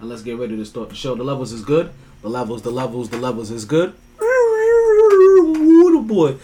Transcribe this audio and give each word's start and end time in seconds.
and 0.00 0.08
let's 0.08 0.22
get 0.22 0.38
ready 0.38 0.56
to 0.56 0.64
start 0.64 0.88
the 0.90 0.94
show. 0.94 1.14
The 1.14 1.24
levels 1.24 1.52
is 1.52 1.62
good. 1.62 1.90
The 2.22 2.30
levels, 2.30 2.62
the 2.62 2.70
levels, 2.70 3.10
the 3.10 3.18
levels 3.18 3.50
is 3.50 3.64
good. 3.64 3.94
Ooh, 4.22 6.04
boy. 6.06 6.36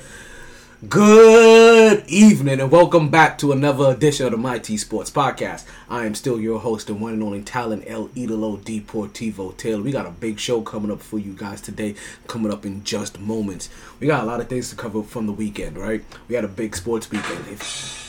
Good 0.88 2.04
evening 2.08 2.60
and 2.60 2.70
welcome 2.70 3.08
back 3.08 3.38
to 3.38 3.52
another 3.52 3.90
edition 3.90 4.26
of 4.26 4.32
the 4.32 4.38
MyT 4.38 4.78
Sports 4.78 5.10
Podcast. 5.10 5.64
I 5.88 6.04
am 6.04 6.14
still 6.14 6.38
your 6.38 6.60
host 6.60 6.90
and 6.90 7.00
one 7.00 7.14
and 7.14 7.22
only 7.22 7.40
talent 7.42 7.84
El 7.86 8.08
Idolo 8.08 8.58
Deportivo 8.60 9.56
Taylor. 9.56 9.82
We 9.82 9.92
got 9.92 10.04
a 10.04 10.10
big 10.10 10.38
show 10.38 10.60
coming 10.60 10.90
up 10.90 11.00
for 11.00 11.18
you 11.18 11.32
guys 11.32 11.62
today, 11.62 11.94
coming 12.26 12.52
up 12.52 12.66
in 12.66 12.84
just 12.84 13.18
moments. 13.18 13.70
We 13.98 14.08
got 14.08 14.24
a 14.24 14.26
lot 14.26 14.40
of 14.40 14.48
things 14.48 14.68
to 14.70 14.76
cover 14.76 15.02
from 15.02 15.26
the 15.26 15.32
weekend, 15.32 15.78
right? 15.78 16.04
We 16.28 16.34
had 16.34 16.44
a 16.44 16.48
big 16.48 16.76
sports 16.76 17.10
weekend, 17.10 17.46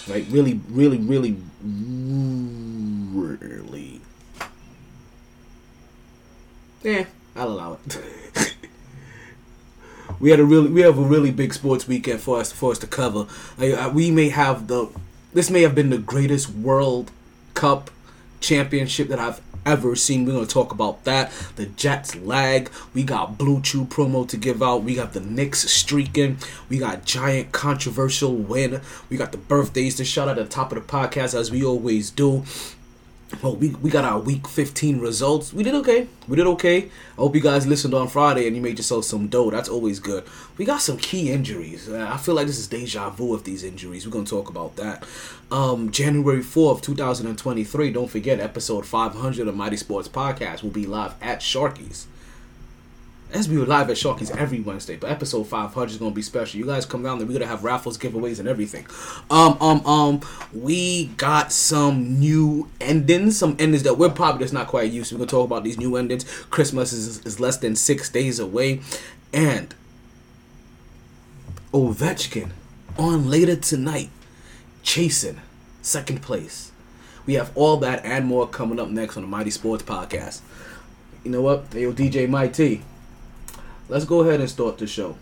right? 0.09 0.25
Really, 0.29 0.59
really, 0.69 0.97
really, 0.97 1.37
really. 3.13 3.94
Yeah, 6.85 7.05
I'll 7.35 7.49
allow 7.49 7.79
it. 7.83 7.99
we 10.19 10.29
had 10.29 10.39
a 10.39 10.45
really 10.45 10.69
we 10.69 10.81
have 10.81 10.99
a 10.99 11.01
really 11.01 11.31
big 11.31 11.51
sports 11.51 11.87
weekend 11.87 12.21
for 12.21 12.39
us 12.39 12.51
for 12.51 12.71
us 12.71 12.77
to 12.77 12.85
cover. 12.85 13.25
Uh, 13.57 13.89
we 13.91 14.11
may 14.11 14.29
have 14.29 14.67
the 14.67 14.89
this 15.33 15.49
may 15.49 15.63
have 15.63 15.73
been 15.73 15.89
the 15.89 15.97
greatest 15.97 16.51
World 16.51 17.09
Cup 17.55 17.89
championship 18.39 19.07
that 19.07 19.17
I've 19.17 19.41
ever 19.65 19.95
seen. 19.95 20.27
We're 20.27 20.33
gonna 20.33 20.45
talk 20.45 20.71
about 20.71 21.05
that. 21.05 21.31
The 21.55 21.65
Jets 21.65 22.15
lag. 22.15 22.69
We 22.93 23.01
got 23.01 23.39
Blue 23.39 23.63
Chew 23.63 23.85
promo 23.85 24.27
to 24.29 24.37
give 24.37 24.61
out. 24.61 24.83
We 24.83 24.93
got 24.93 25.13
the 25.13 25.21
Knicks 25.21 25.67
streaking. 25.67 26.37
We 26.69 26.77
got 26.77 27.03
giant 27.03 27.51
controversial 27.51 28.35
win. 28.35 28.81
We 29.09 29.17
got 29.17 29.31
the 29.31 29.39
birthdays 29.39 29.95
to 29.95 30.05
shout 30.05 30.27
out 30.27 30.37
at 30.37 30.49
the 30.49 30.53
top 30.53 30.71
of 30.71 30.75
the 30.75 30.87
podcast 30.87 31.33
as 31.33 31.49
we 31.49 31.65
always 31.65 32.11
do. 32.11 32.43
Well, 33.41 33.55
we, 33.55 33.69
we 33.69 33.89
got 33.89 34.05
our 34.05 34.19
week 34.19 34.47
15 34.47 34.99
results. 34.99 35.51
We 35.51 35.63
did 35.63 35.73
okay. 35.75 36.07
We 36.27 36.35
did 36.35 36.45
okay. 36.47 36.85
I 36.85 36.89
hope 37.15 37.33
you 37.35 37.41
guys 37.41 37.65
listened 37.65 37.93
on 37.95 38.07
Friday 38.07 38.45
and 38.45 38.55
you 38.55 38.61
made 38.61 38.77
yourself 38.77 39.05
some 39.05 39.27
dough. 39.27 39.49
That's 39.49 39.67
always 39.67 39.99
good. 39.99 40.25
We 40.57 40.65
got 40.65 40.81
some 40.81 40.97
key 40.97 41.31
injuries. 41.31 41.89
Uh, 41.89 42.07
I 42.11 42.17
feel 42.17 42.35
like 42.35 42.45
this 42.45 42.59
is 42.59 42.67
deja 42.67 43.09
vu 43.09 43.33
of 43.33 43.43
these 43.43 43.63
injuries. 43.63 44.05
We're 44.05 44.13
going 44.13 44.25
to 44.25 44.29
talk 44.29 44.49
about 44.49 44.75
that. 44.75 45.05
Um, 45.51 45.91
January 45.91 46.41
4th, 46.41 46.81
2023. 46.83 47.91
Don't 47.91 48.09
forget, 48.09 48.39
episode 48.39 48.85
500 48.85 49.47
of 49.47 49.55
MyT 49.55 49.79
Sports 49.79 50.07
Podcast 50.07 50.61
will 50.61 50.69
be 50.69 50.85
live 50.85 51.15
at 51.21 51.39
Sharky's 51.39 52.07
as 53.33 53.49
we 53.49 53.57
were 53.57 53.65
live 53.65 53.89
at 53.89 53.97
Sharky's 53.97 54.31
every 54.31 54.59
Wednesday, 54.61 54.95
but 54.95 55.09
episode 55.09 55.45
500 55.45 55.91
is 55.91 55.97
gonna 55.97 56.11
be 56.11 56.21
special. 56.21 56.59
You 56.59 56.65
guys 56.65 56.85
come 56.85 57.03
down 57.03 57.17
there, 57.17 57.27
we're 57.27 57.33
gonna 57.33 57.47
have 57.47 57.63
raffles, 57.63 57.97
giveaways, 57.97 58.39
and 58.39 58.47
everything. 58.47 58.85
Um, 59.29 59.57
um, 59.59 59.85
um, 59.85 60.21
we 60.53 61.07
got 61.17 61.51
some 61.51 62.19
new 62.19 62.69
endings, 62.79 63.37
some 63.37 63.55
endings 63.59 63.83
that 63.83 63.97
we're 63.97 64.09
probably 64.09 64.43
just 64.43 64.53
not 64.53 64.67
quite 64.67 64.91
used 64.91 65.09
to. 65.09 65.15
We're 65.15 65.19
gonna 65.19 65.31
talk 65.31 65.45
about 65.45 65.63
these 65.63 65.77
new 65.77 65.95
endings. 65.95 66.23
Christmas 66.49 66.93
is, 66.93 67.25
is 67.25 67.39
less 67.39 67.57
than 67.57 67.75
six 67.75 68.09
days 68.09 68.39
away, 68.39 68.81
and 69.33 69.73
Ovechkin 71.73 72.51
on 72.97 73.29
later 73.29 73.55
tonight, 73.55 74.09
chasing 74.81 75.41
second 75.81 76.21
place. 76.21 76.71
We 77.25 77.33
have 77.33 77.51
all 77.55 77.77
that 77.77 78.05
and 78.05 78.27
more 78.27 78.47
coming 78.47 78.79
up 78.79 78.89
next 78.89 79.17
on 79.17 79.23
the 79.23 79.29
MyT 79.29 79.51
Sports 79.51 79.83
Podcast. 79.83 80.41
You 81.23 81.31
know 81.31 81.41
what? 81.41 81.73
Yo, 81.73 81.91
DJ 81.91 82.29
Mighty 82.29 82.83
let's 83.87 84.05
go 84.05 84.21
ahead 84.21 84.39
and 84.39 84.49
start 84.49 84.77
the 84.77 84.87
show. 84.87 85.15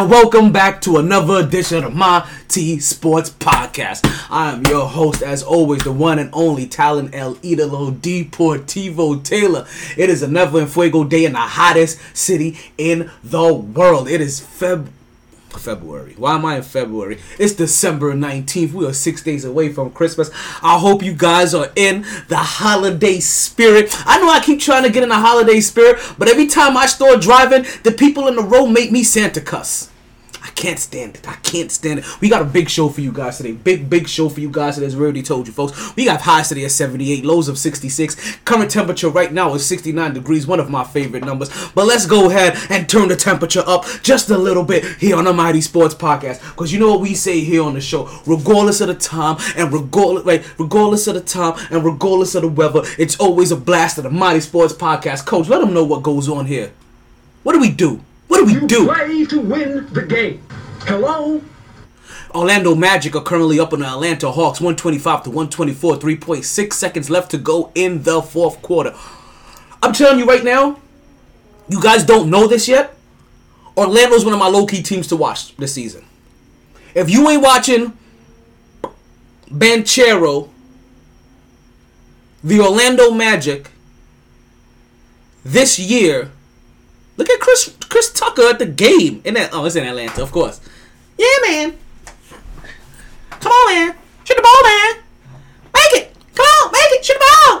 And 0.00 0.10
welcome 0.10 0.50
back 0.50 0.80
to 0.80 0.96
another 0.96 1.46
edition 1.46 1.84
of 1.84 1.94
my 1.94 2.26
T 2.48 2.80
Sports 2.80 3.28
Podcast. 3.28 4.00
I 4.30 4.50
am 4.50 4.64
your 4.64 4.88
host, 4.88 5.20
as 5.20 5.42
always, 5.42 5.84
the 5.84 5.92
one 5.92 6.18
and 6.18 6.30
only 6.32 6.66
Talon 6.66 7.12
El 7.12 7.34
Idolo 7.36 7.92
Deportivo 7.92 9.22
Taylor. 9.22 9.66
It 9.98 10.08
is 10.08 10.22
another 10.22 10.64
Fuego 10.64 11.04
day 11.04 11.26
in 11.26 11.34
the 11.34 11.40
hottest 11.40 11.98
city 12.16 12.56
in 12.78 13.10
the 13.22 13.52
world. 13.52 14.08
It 14.08 14.22
is 14.22 14.40
Feb. 14.40 14.88
February. 15.50 16.14
Why 16.16 16.36
am 16.36 16.46
I 16.46 16.58
in 16.58 16.62
February? 16.62 17.18
It's 17.38 17.52
December 17.52 18.14
19th. 18.14 18.72
We 18.72 18.86
are 18.86 18.94
six 18.94 19.22
days 19.22 19.44
away 19.44 19.70
from 19.70 19.90
Christmas. 19.90 20.30
I 20.62 20.78
hope 20.78 21.02
you 21.02 21.12
guys 21.12 21.52
are 21.52 21.72
in 21.76 22.06
the 22.28 22.36
holiday 22.36 23.20
spirit. 23.20 23.94
I 24.06 24.18
know 24.20 24.30
I 24.30 24.40
keep 24.40 24.60
trying 24.60 24.84
to 24.84 24.90
get 24.90 25.02
in 25.02 25.08
the 25.10 25.16
holiday 25.16 25.60
spirit, 25.60 26.00
but 26.16 26.28
every 26.28 26.46
time 26.46 26.76
I 26.76 26.86
start 26.86 27.20
driving, 27.20 27.66
the 27.82 27.92
people 27.92 28.28
in 28.28 28.36
the 28.36 28.42
road 28.42 28.68
make 28.68 28.92
me 28.92 29.02
Santa 29.02 29.40
cuss. 29.40 29.89
I 30.50 30.52
can't 30.52 30.80
stand 30.80 31.14
it. 31.14 31.28
I 31.28 31.36
can't 31.36 31.70
stand 31.70 32.00
it. 32.00 32.20
We 32.20 32.28
got 32.28 32.42
a 32.42 32.44
big 32.44 32.68
show 32.68 32.88
for 32.88 33.00
you 33.00 33.12
guys 33.12 33.36
today. 33.36 33.52
Big, 33.52 33.88
big 33.88 34.08
show 34.08 34.28
for 34.28 34.40
you 34.40 34.50
guys 34.50 34.74
today. 34.74 34.88
As 34.88 34.96
we 34.96 35.04
already 35.04 35.22
told 35.22 35.46
you, 35.46 35.52
folks. 35.52 35.94
We 35.94 36.06
got 36.06 36.22
highs 36.22 36.48
today 36.48 36.64
at 36.64 36.72
78, 36.72 37.24
lows 37.24 37.48
of 37.48 37.56
66. 37.56 38.38
Current 38.44 38.68
temperature 38.68 39.08
right 39.08 39.32
now 39.32 39.54
is 39.54 39.64
69 39.64 40.12
degrees, 40.12 40.48
one 40.48 40.58
of 40.58 40.68
my 40.68 40.82
favorite 40.82 41.24
numbers. 41.24 41.50
But 41.72 41.86
let's 41.86 42.04
go 42.04 42.28
ahead 42.28 42.58
and 42.68 42.88
turn 42.88 43.08
the 43.08 43.16
temperature 43.16 43.62
up 43.64 43.84
just 44.02 44.28
a 44.30 44.36
little 44.36 44.64
bit 44.64 44.84
here 44.98 45.14
on 45.16 45.24
the 45.24 45.32
MyT 45.32 45.62
Sports 45.62 45.94
Podcast. 45.94 46.40
Because 46.50 46.72
you 46.72 46.80
know 46.80 46.90
what 46.90 47.00
we 47.00 47.14
say 47.14 47.40
here 47.40 47.62
on 47.62 47.74
the 47.74 47.80
show. 47.80 48.10
Regardless 48.26 48.80
of 48.80 48.88
the 48.88 48.96
time 48.96 49.36
and 49.56 49.72
regardless, 49.72 50.24
right, 50.24 50.44
regardless 50.58 51.06
of 51.06 51.14
the 51.14 51.20
time 51.20 51.54
and 51.70 51.84
regardless 51.84 52.34
of 52.34 52.42
the 52.42 52.48
weather, 52.48 52.82
it's 52.98 53.16
always 53.20 53.52
a 53.52 53.56
blast 53.56 53.98
of 53.98 54.04
the 54.04 54.10
MyT 54.10 54.42
Sports 54.42 54.74
Podcast. 54.74 55.26
Coach, 55.26 55.46
let 55.46 55.60
them 55.60 55.72
know 55.72 55.84
what 55.84 56.02
goes 56.02 56.28
on 56.28 56.46
here. 56.46 56.72
What 57.44 57.52
do 57.52 57.60
we 57.60 57.70
do? 57.70 58.02
What 58.30 58.38
do 58.38 58.44
we 58.44 58.60
you 58.60 58.66
do? 58.68 58.86
Play 58.86 59.24
to 59.24 59.40
win 59.40 59.92
the 59.92 60.02
game. 60.02 60.40
Hello. 60.82 61.42
Orlando 62.32 62.76
Magic 62.76 63.16
are 63.16 63.24
currently 63.24 63.58
up 63.58 63.72
on 63.72 63.80
the 63.80 63.88
Atlanta 63.88 64.30
Hawks, 64.30 64.60
125 64.60 65.24
to 65.24 65.30
124, 65.30 65.96
3.6 65.96 66.72
seconds 66.72 67.10
left 67.10 67.32
to 67.32 67.38
go 67.38 67.72
in 67.74 68.04
the 68.04 68.22
fourth 68.22 68.62
quarter. 68.62 68.94
I'm 69.82 69.92
telling 69.92 70.20
you 70.20 70.26
right 70.26 70.44
now, 70.44 70.78
you 71.68 71.82
guys 71.82 72.04
don't 72.04 72.30
know 72.30 72.46
this 72.46 72.68
yet. 72.68 72.94
Orlando's 73.76 74.24
one 74.24 74.32
of 74.32 74.38
my 74.38 74.46
low 74.46 74.64
key 74.64 74.80
teams 74.80 75.08
to 75.08 75.16
watch 75.16 75.56
this 75.56 75.74
season. 75.74 76.04
If 76.94 77.10
you 77.10 77.28
ain't 77.28 77.42
watching 77.42 77.98
Banchero, 79.48 80.50
the 82.44 82.60
Orlando 82.60 83.10
Magic, 83.10 83.72
this 85.42 85.80
year, 85.80 86.30
Look 87.20 87.28
at 87.28 87.38
Chris 87.38 87.76
Chris 87.90 88.10
Tucker 88.10 88.48
at 88.48 88.58
the 88.58 88.64
game 88.64 89.20
in 89.26 89.34
that. 89.34 89.50
Oh, 89.52 89.66
it's 89.66 89.76
in 89.76 89.86
Atlanta, 89.86 90.22
of 90.22 90.32
course. 90.32 90.58
Yeah, 91.18 91.26
man. 91.46 91.76
Come 93.28 93.52
on, 93.52 93.74
man. 93.74 93.94
Shoot 94.24 94.36
the 94.38 94.42
ball, 94.42 94.62
man. 94.64 95.02
Make 95.74 96.02
it. 96.02 96.16
Come 96.34 96.46
on, 96.46 96.72
make 96.72 96.80
it. 96.92 97.04
Shoot 97.04 97.18
the 97.18 97.26
ball. 97.44 97.59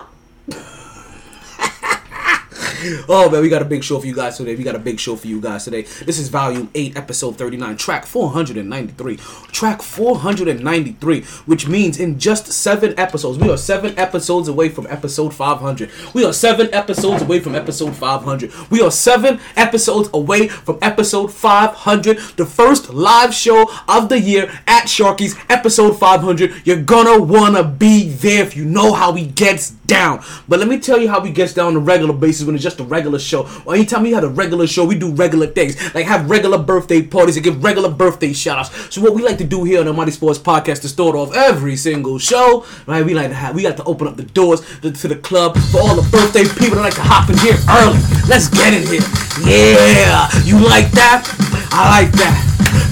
oh 3.08 3.28
man, 3.30 3.42
we 3.42 3.48
got 3.48 3.60
a 3.60 3.66
big 3.66 3.84
show 3.84 3.98
for 3.98 4.06
you 4.06 4.14
guys 4.14 4.38
today. 4.38 4.54
We 4.54 4.64
got 4.64 4.74
a 4.74 4.78
big 4.78 4.98
show 4.98 5.14
for 5.14 5.26
you 5.26 5.40
guys 5.40 5.64
today. 5.64 5.82
This 5.82 6.18
is 6.18 6.28
volume 6.28 6.70
8, 6.74 6.96
episode 6.96 7.36
39, 7.36 7.76
track 7.76 8.06
493. 8.06 9.16
Track 9.52 9.82
493, 9.82 11.22
which 11.44 11.68
means 11.68 12.00
in 12.00 12.18
just 12.18 12.46
seven 12.46 12.98
episodes, 12.98 13.38
we 13.38 13.50
are 13.50 13.58
seven 13.58 13.98
episodes 13.98 14.48
away 14.48 14.70
from 14.70 14.86
episode 14.86 15.34
500. 15.34 15.90
We 16.14 16.24
are 16.24 16.32
seven 16.32 16.72
episodes 16.72 17.22
away 17.22 17.40
from 17.40 17.54
episode 17.54 17.94
500. 17.94 18.70
We 18.70 18.80
are 18.80 18.90
seven 18.90 19.40
episodes 19.56 20.08
away 20.14 20.48
from 20.48 20.78
episode 20.80 21.32
500, 21.32 22.18
the 22.36 22.46
first 22.46 22.94
live 22.94 23.34
show 23.34 23.70
of 23.88 24.08
the 24.08 24.20
year 24.20 24.50
at 24.66 24.84
Sharky's, 24.84 25.36
episode 25.50 25.98
500. 25.98 26.62
You're 26.64 26.82
gonna 26.82 27.20
wanna 27.20 27.62
be 27.62 28.08
there 28.08 28.42
if 28.42 28.56
you 28.56 28.64
know 28.64 28.94
how 28.94 29.12
he 29.12 29.26
gets 29.26 29.70
down. 29.70 30.22
But 30.48 30.60
let 30.60 30.68
me 30.68 30.78
tell 30.78 30.98
you 30.98 31.08
how 31.08 31.20
he 31.20 31.32
gets 31.32 31.52
down 31.52 31.66
on 31.68 31.76
a 31.76 31.80
regular 31.80 32.14
basis 32.14 32.46
when 32.46 32.54
it's 32.54 32.64
just 32.64 32.69
a 32.78 32.84
regular 32.84 33.18
show. 33.18 33.48
Or 33.64 33.74
anytime 33.74 34.02
we 34.02 34.12
had 34.12 34.22
a 34.22 34.28
regular 34.28 34.66
show, 34.66 34.84
we 34.84 34.98
do 34.98 35.10
regular 35.12 35.46
things. 35.46 35.76
Like 35.94 36.06
have 36.06 36.30
regular 36.30 36.58
birthday 36.58 37.02
parties 37.02 37.36
and 37.36 37.44
give 37.44 37.64
regular 37.64 37.90
birthday 37.90 38.32
shout 38.32 38.58
outs. 38.58 38.94
So 38.94 39.00
what 39.00 39.14
we 39.14 39.22
like 39.22 39.38
to 39.38 39.44
do 39.44 39.64
here 39.64 39.80
on 39.80 39.86
the 39.86 39.92
MyT 39.92 40.12
Sports 40.12 40.38
Podcast 40.38 40.82
to 40.82 40.88
start 40.88 41.16
off 41.16 41.34
every 41.34 41.76
single 41.76 42.18
show, 42.18 42.66
right? 42.86 43.04
We 43.04 43.14
like 43.14 43.28
to 43.28 43.34
have 43.34 43.54
we 43.54 43.62
got 43.62 43.76
to 43.78 43.84
open 43.84 44.06
up 44.06 44.16
the 44.16 44.24
doors 44.24 44.60
to, 44.82 44.92
to 44.92 45.08
the 45.08 45.16
club 45.16 45.56
for 45.72 45.80
all 45.80 45.96
the 45.96 46.08
birthday 46.10 46.44
people 46.44 46.76
that 46.76 46.82
like 46.82 46.94
to 46.94 47.02
hop 47.02 47.30
in 47.30 47.38
here 47.38 47.56
early. 47.68 47.98
Let's 48.28 48.48
get 48.48 48.74
in 48.74 48.86
here. 48.86 49.02
Yeah. 49.44 50.28
You 50.44 50.58
like 50.58 50.90
that? 50.92 51.24
I 51.72 52.02
like 52.02 52.12
that. 52.12 52.49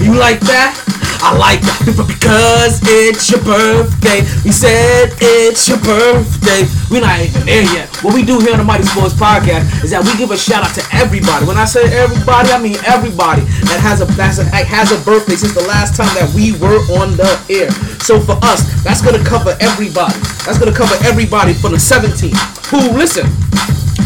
You 0.09 0.17
like 0.17 0.41
that? 0.49 0.73
I 1.21 1.37
like 1.37 1.61
that 1.69 1.85
because 1.85 2.81
it's 2.81 3.29
your 3.29 3.45
birthday. 3.45 4.25
We 4.41 4.49
said 4.49 5.13
it's 5.21 5.69
your 5.69 5.77
birthday. 5.85 6.65
We're 6.89 7.05
not 7.05 7.21
even 7.21 7.45
there 7.45 7.61
yet. 7.69 7.93
What 8.01 8.17
we 8.17 8.25
do 8.25 8.41
here 8.41 8.57
on 8.57 8.57
the 8.57 8.65
MyT 8.65 8.89
Sports 8.89 9.13
Podcast 9.13 9.69
is 9.85 9.93
that 9.93 10.01
we 10.01 10.09
give 10.17 10.33
a 10.33 10.39
shout 10.39 10.65
out 10.65 10.73
to 10.81 10.83
everybody. 10.97 11.45
When 11.45 11.61
I 11.61 11.69
say 11.69 11.85
everybody, 11.93 12.49
I 12.49 12.57
mean 12.57 12.81
everybody 12.89 13.45
that 13.69 13.77
has 13.85 14.01
a 14.01 14.09
that's 14.17 14.41
a, 14.41 14.49
has 14.49 14.89
a 14.89 14.97
birthday 15.05 15.37
since 15.37 15.53
the 15.53 15.67
last 15.69 15.93
time 15.93 16.09
that 16.17 16.25
we 16.33 16.57
were 16.57 16.81
on 16.97 17.13
the 17.13 17.29
air. 17.45 17.69
So 18.01 18.17
for 18.17 18.41
us, 18.41 18.65
that's 18.81 19.05
gonna 19.05 19.21
cover 19.21 19.53
everybody. 19.61 20.17
That's 20.41 20.57
gonna 20.57 20.73
cover 20.73 20.97
everybody 21.05 21.53
for 21.53 21.69
the 21.69 21.77
17. 21.77 22.33
Who 22.73 22.97
listen? 22.97 23.29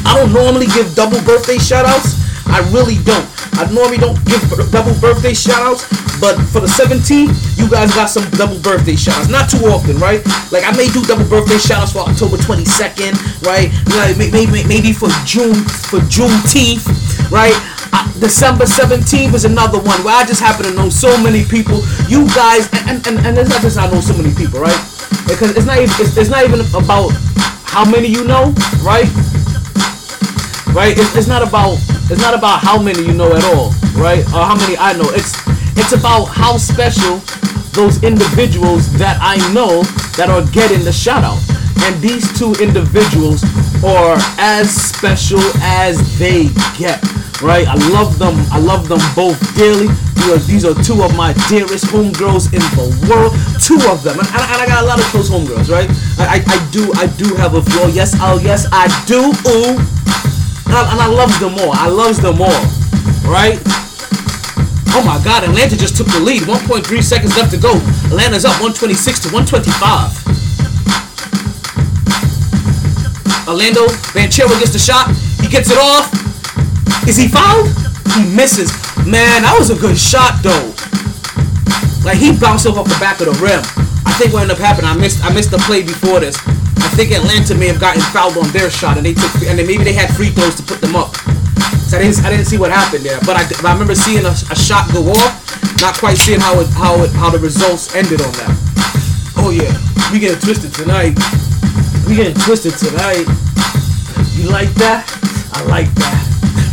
I 0.03 0.19
don't 0.19 0.35
normally 0.35 0.67
give 0.75 0.91
double 0.99 1.23
birthday 1.23 1.63
shout 1.63 1.87
outs. 1.87 2.19
I 2.51 2.59
really 2.75 2.99
don't. 3.07 3.23
I 3.55 3.69
normally 3.71 3.97
don't 3.97 4.17
give 4.25 4.41
double 4.71 4.97
birthday 4.97 5.31
shoutouts, 5.31 5.85
but 6.19 6.35
for 6.49 6.59
the 6.59 6.71
17th, 6.71 7.57
you 7.57 7.69
guys 7.69 7.93
got 7.93 8.09
some 8.09 8.25
double 8.31 8.59
birthday 8.59 8.95
shout 8.95 9.17
outs. 9.17 9.29
Not 9.29 9.49
too 9.49 9.65
often, 9.69 9.97
right? 9.97 10.25
Like 10.51 10.65
I 10.65 10.73
may 10.75 10.89
do 10.89 11.03
double 11.05 11.27
birthday 11.29 11.57
shout 11.57 11.83
outs 11.83 11.93
for 11.93 12.07
October 12.07 12.37
22nd, 12.37 13.13
right? 13.45 13.69
Like 13.93 14.17
maybe, 14.17 14.65
maybe 14.65 14.91
for 14.91 15.09
June 15.25 15.53
for 15.89 16.01
Juneteenth, 16.09 16.85
right? 17.29 17.53
Uh, 17.93 18.09
December 18.19 18.65
17th 18.65 19.33
is 19.35 19.45
another 19.45 19.77
one 19.77 20.01
where 20.03 20.17
I 20.17 20.25
just 20.25 20.41
happen 20.41 20.65
to 20.65 20.73
know 20.73 20.89
so 20.89 21.13
many 21.21 21.45
people. 21.45 21.85
You 22.09 22.25
guys, 22.33 22.65
and, 22.89 23.05
and, 23.05 23.21
and 23.21 23.37
it's 23.37 23.49
not 23.49 23.61
just 23.61 23.77
I 23.77 23.85
know 23.91 24.01
so 24.01 24.17
many 24.17 24.33
people, 24.33 24.59
right? 24.59 24.81
Because 25.29 25.55
it's 25.55 25.65
not 25.65 25.77
even 25.77 25.93
it's, 26.01 26.17
it's 26.17 26.29
not 26.29 26.43
even 26.43 26.61
about 26.73 27.13
how 27.69 27.85
many 27.85 28.07
you 28.07 28.25
know, 28.25 28.49
right? 28.81 29.05
Right? 30.73 30.97
It's, 30.97 31.15
it's 31.15 31.27
not 31.27 31.45
about 31.45 31.77
it's 32.13 32.21
not 32.21 32.37
about 32.37 32.59
how 32.59 32.79
many 32.79 33.01
you 33.01 33.13
know 33.13 33.33
at 33.33 33.43
all, 33.45 33.71
right? 33.97 34.21
Or 34.29 34.45
how 34.45 34.55
many 34.55 34.77
I 34.77 34.93
know. 34.93 35.09
It's 35.17 35.33
it's 35.73 35.93
about 35.93 36.25
how 36.25 36.57
special 36.57 37.17
those 37.73 38.03
individuals 38.03 38.93
that 39.01 39.17
I 39.19 39.41
know 39.51 39.81
that 40.13 40.29
are 40.29 40.45
getting 40.53 40.85
the 40.85 40.93
shout 40.93 41.23
out. 41.23 41.41
And 41.81 41.99
these 41.99 42.29
two 42.37 42.53
individuals 42.61 43.41
are 43.83 44.15
as 44.37 44.69
special 44.69 45.41
as 45.59 45.97
they 46.19 46.53
get. 46.77 47.01
Right? 47.41 47.67
I 47.67 47.75
love 47.89 48.19
them. 48.19 48.37
I 48.53 48.59
love 48.59 48.87
them 48.87 49.01
both 49.15 49.35
dearly. 49.57 49.87
These 50.13 50.29
are, 50.29 50.37
these 50.37 50.65
are 50.65 50.75
two 50.85 51.01
of 51.01 51.17
my 51.17 51.33
dearest 51.49 51.85
homegirls 51.89 52.53
in 52.53 52.61
the 52.77 52.87
world. 53.09 53.33
Two 53.59 53.81
of 53.89 54.03
them. 54.03 54.19
And, 54.19 54.29
and 54.29 54.61
I 54.61 54.65
got 54.67 54.83
a 54.83 54.85
lot 54.85 54.99
of 54.99 55.05
close 55.09 55.29
homegirls, 55.31 55.67
right? 55.67 55.89
I, 56.21 56.37
I, 56.37 56.43
I 56.45 56.57
do 56.69 56.93
I 56.93 57.07
do 57.17 57.33
have 57.41 57.55
a 57.55 57.61
flaw. 57.61 57.87
Yes, 57.87 58.15
oh 58.21 58.39
yes, 58.39 58.67
I 58.71 58.85
do. 59.09 59.33
Ooh. 59.49 59.81
And 60.73 60.81
I, 60.81 60.91
and 60.91 61.01
I 61.01 61.05
love 61.05 61.29
them 61.37 61.53
all. 61.61 61.69
I 61.69 61.85
love 61.85 62.17
them 62.17 62.41
all. 62.41 62.65
Right? 63.29 63.61
Oh 64.97 65.05
my 65.05 65.21
God, 65.21 65.45
Atlanta 65.45 65.77
just 65.77 65.95
took 65.95 66.07
the 66.07 66.19
lead. 66.19 66.49
1.3 66.49 66.81
seconds 67.03 67.37
left 67.37 67.53
to 67.53 67.61
go. 67.61 67.77
Atlanta's 68.09 68.43
up 68.43 68.57
126 68.57 68.97
to 69.21 69.29
125. 69.29 69.69
Orlando 73.45 73.85
Banchero 74.17 74.49
gets 74.57 74.73
the 74.73 74.81
shot. 74.81 75.13
He 75.37 75.45
gets 75.45 75.69
it 75.69 75.77
off. 75.77 76.09
Is 77.05 77.21
he 77.21 77.29
fouled? 77.29 77.69
He 78.17 78.25
misses. 78.33 78.73
Man, 79.05 79.45
that 79.45 79.53
was 79.53 79.69
a 79.69 79.77
good 79.77 79.93
shot 79.93 80.41
though. 80.41 80.73
Like 82.01 82.17
he 82.17 82.33
bounced 82.33 82.65
off 82.65 82.81
the 82.89 82.97
back 82.97 83.21
of 83.21 83.29
the 83.29 83.37
rim. 83.37 83.61
I 84.09 84.13
think 84.17 84.33
what 84.33 84.41
ended 84.41 84.57
up 84.57 84.63
happening, 84.65 84.89
I 84.89 84.97
missed 84.97 85.23
I 85.23 85.29
missed 85.37 85.51
the 85.51 85.61
play 85.69 85.83
before 85.85 86.19
this. 86.19 86.33
I 86.83 86.89
think 86.99 87.15
Atlanta 87.15 87.55
may 87.55 87.67
have 87.71 87.79
gotten 87.79 88.03
fouled 88.11 88.37
on 88.37 88.51
their 88.51 88.69
shot, 88.69 88.97
and 88.97 89.05
they 89.05 89.15
took 89.15 89.31
and 89.47 89.57
then 89.57 89.65
maybe 89.65 89.83
they 89.87 89.95
had 89.95 90.11
free 90.11 90.29
throws 90.29 90.55
to 90.59 90.63
put 90.63 90.83
them 90.83 90.95
up. 90.95 91.15
So 91.87 91.97
I 91.97 92.03
didn't 92.03 92.19
I 92.25 92.29
didn't 92.29 92.45
see 92.45 92.59
what 92.59 92.71
happened 92.71 93.07
there, 93.07 93.19
but 93.23 93.39
I, 93.39 93.47
but 93.47 93.65
I 93.65 93.73
remember 93.73 93.95
seeing 93.95 94.25
a, 94.25 94.35
a 94.51 94.57
shot 94.57 94.91
go 94.91 95.07
off, 95.09 95.33
not 95.81 95.95
quite 95.95 96.17
seeing 96.17 96.39
how 96.39 96.59
it 96.59 96.67
how 96.75 96.99
it 97.01 97.11
how 97.15 97.29
the 97.31 97.39
results 97.39 97.95
ended 97.95 98.21
on 98.21 98.31
that. 98.43 98.53
Oh 99.39 99.49
yeah, 99.49 99.71
we 100.11 100.19
getting 100.19 100.39
twisted 100.43 100.73
tonight. 100.75 101.15
We 102.05 102.15
getting 102.19 102.35
twisted 102.43 102.75
tonight. 102.75 103.25
You 104.35 104.51
like 104.51 104.73
that? 104.75 105.07
I 105.53 105.63
like 105.65 105.89
that. 105.95 106.19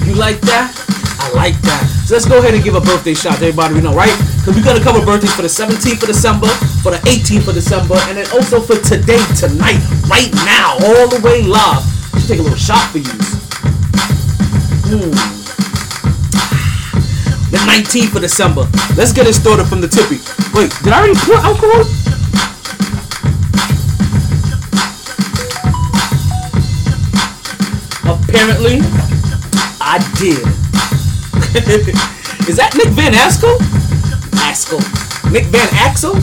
You 0.06 0.14
like 0.14 0.40
that? 0.42 0.74
I 1.20 1.30
like 1.32 1.56
that. 1.62 1.84
So 2.06 2.14
let's 2.14 2.26
go 2.26 2.38
ahead 2.38 2.54
and 2.54 2.64
give 2.64 2.74
a 2.74 2.80
birthday 2.80 3.14
shot 3.14 3.38
to 3.38 3.46
everybody 3.46 3.74
we 3.74 3.80
know, 3.80 3.94
right? 3.94 4.16
Because 4.40 4.56
we're 4.56 4.64
gonna 4.64 4.80
cover 4.80 5.04
birthdays 5.04 5.34
for 5.36 5.42
the 5.42 5.52
17th 5.52 6.00
of 6.00 6.08
December, 6.08 6.48
for 6.80 6.92
the 6.92 7.02
18th 7.04 7.48
of 7.48 7.54
December, 7.54 8.00
and 8.08 8.16
then 8.16 8.24
also 8.32 8.58
for 8.58 8.72
today, 8.80 9.20
tonight, 9.36 9.76
right 10.08 10.32
now, 10.48 10.80
all 10.80 11.12
the 11.12 11.20
way 11.22 11.42
live. 11.44 11.84
Let's 12.16 12.26
take 12.26 12.40
a 12.40 12.42
little 12.42 12.56
shot 12.56 12.88
for 12.88 13.04
you. 13.04 13.12
Hmm. 14.88 15.12
The 17.52 17.60
19th 17.68 18.16
of 18.16 18.22
December. 18.22 18.64
Let's 18.96 19.12
get 19.12 19.26
it 19.26 19.34
started 19.34 19.66
from 19.66 19.82
the 19.82 19.88
tippy. 19.88 20.16
Wait, 20.56 20.72
did 20.82 20.94
I 20.94 21.04
already 21.04 21.20
pour 21.20 21.36
alcohol? 21.36 21.84
Apparently, 28.08 28.80
I 29.84 30.00
did. 30.16 30.40
Is 32.48 32.56
that 32.56 32.72
Nick 32.74 32.88
Van 32.96 33.12
Exel? 33.12 33.79
Exel. 34.46 34.80
Nick 35.30 35.46
Van 35.46 35.68
Exel? 35.86 36.14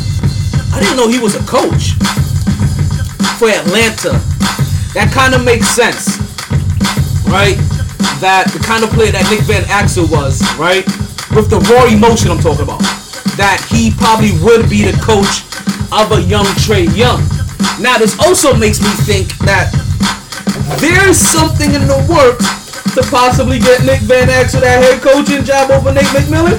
I 0.74 0.80
didn't 0.80 0.98
know 0.98 1.08
he 1.08 1.20
was 1.20 1.36
a 1.36 1.44
coach 1.48 1.96
for 3.40 3.50
Atlanta. 3.50 4.18
That 4.94 5.12
kind 5.14 5.34
of 5.34 5.46
makes 5.46 5.68
sense, 5.68 6.20
right? 7.30 7.58
That 8.20 8.50
the 8.54 8.60
kind 8.60 8.84
of 8.84 8.90
player 8.92 9.12
that 9.12 9.26
Nick 9.30 9.42
Van 9.46 9.64
Exel 9.70 10.10
was, 10.10 10.42
right? 10.58 10.86
With 11.34 11.50
the 11.50 11.62
raw 11.70 11.86
emotion 11.86 12.32
I'm 12.32 12.42
talking 12.42 12.64
about. 12.64 12.82
That 13.38 13.62
he 13.70 13.94
probably 13.94 14.34
would 14.42 14.70
be 14.70 14.86
the 14.86 14.98
coach 15.00 15.46
of 15.94 16.12
a 16.12 16.22
young 16.26 16.46
Trae 16.66 16.90
Young. 16.98 17.22
Now, 17.80 17.98
this 17.98 18.18
also 18.20 18.58
makes 18.58 18.82
me 18.82 18.90
think 19.06 19.30
that 19.46 19.70
there's 20.82 21.18
something 21.18 21.74
in 21.74 21.86
the 21.86 22.02
works 22.10 22.46
to 22.98 23.02
possibly 23.10 23.60
get 23.60 23.86
Nick 23.86 24.02
Van 24.02 24.28
Exel 24.28 24.62
that 24.62 24.82
head 24.82 25.02
coaching 25.02 25.46
job 25.46 25.70
over 25.70 25.94
Nate 25.94 26.10
McMillan 26.12 26.58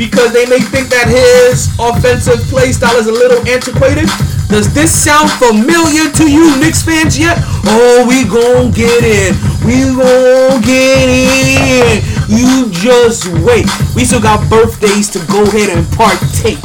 because 0.00 0.32
they 0.32 0.48
may 0.48 0.64
think 0.64 0.88
that 0.88 1.12
his 1.12 1.68
offensive 1.76 2.40
play 2.48 2.72
style 2.72 2.96
is 2.96 3.06
a 3.06 3.12
little 3.12 3.36
antiquated. 3.44 4.08
Does 4.48 4.72
this 4.72 4.88
sound 4.88 5.28
familiar 5.36 6.08
to 6.08 6.24
you, 6.24 6.56
Knicks 6.56 6.80
fans 6.80 7.20
yet? 7.20 7.36
Oh, 7.68 8.08
we 8.08 8.24
gon' 8.24 8.72
get 8.72 9.04
in. 9.04 9.36
We 9.60 9.92
gon' 9.92 10.64
get 10.64 11.04
in. 11.04 12.00
You 12.32 12.72
just 12.72 13.28
wait. 13.44 13.68
We 13.92 14.08
still 14.08 14.24
got 14.24 14.40
birthdays 14.48 15.12
to 15.12 15.20
go 15.28 15.44
ahead 15.44 15.68
and 15.68 15.84
partake 15.92 16.64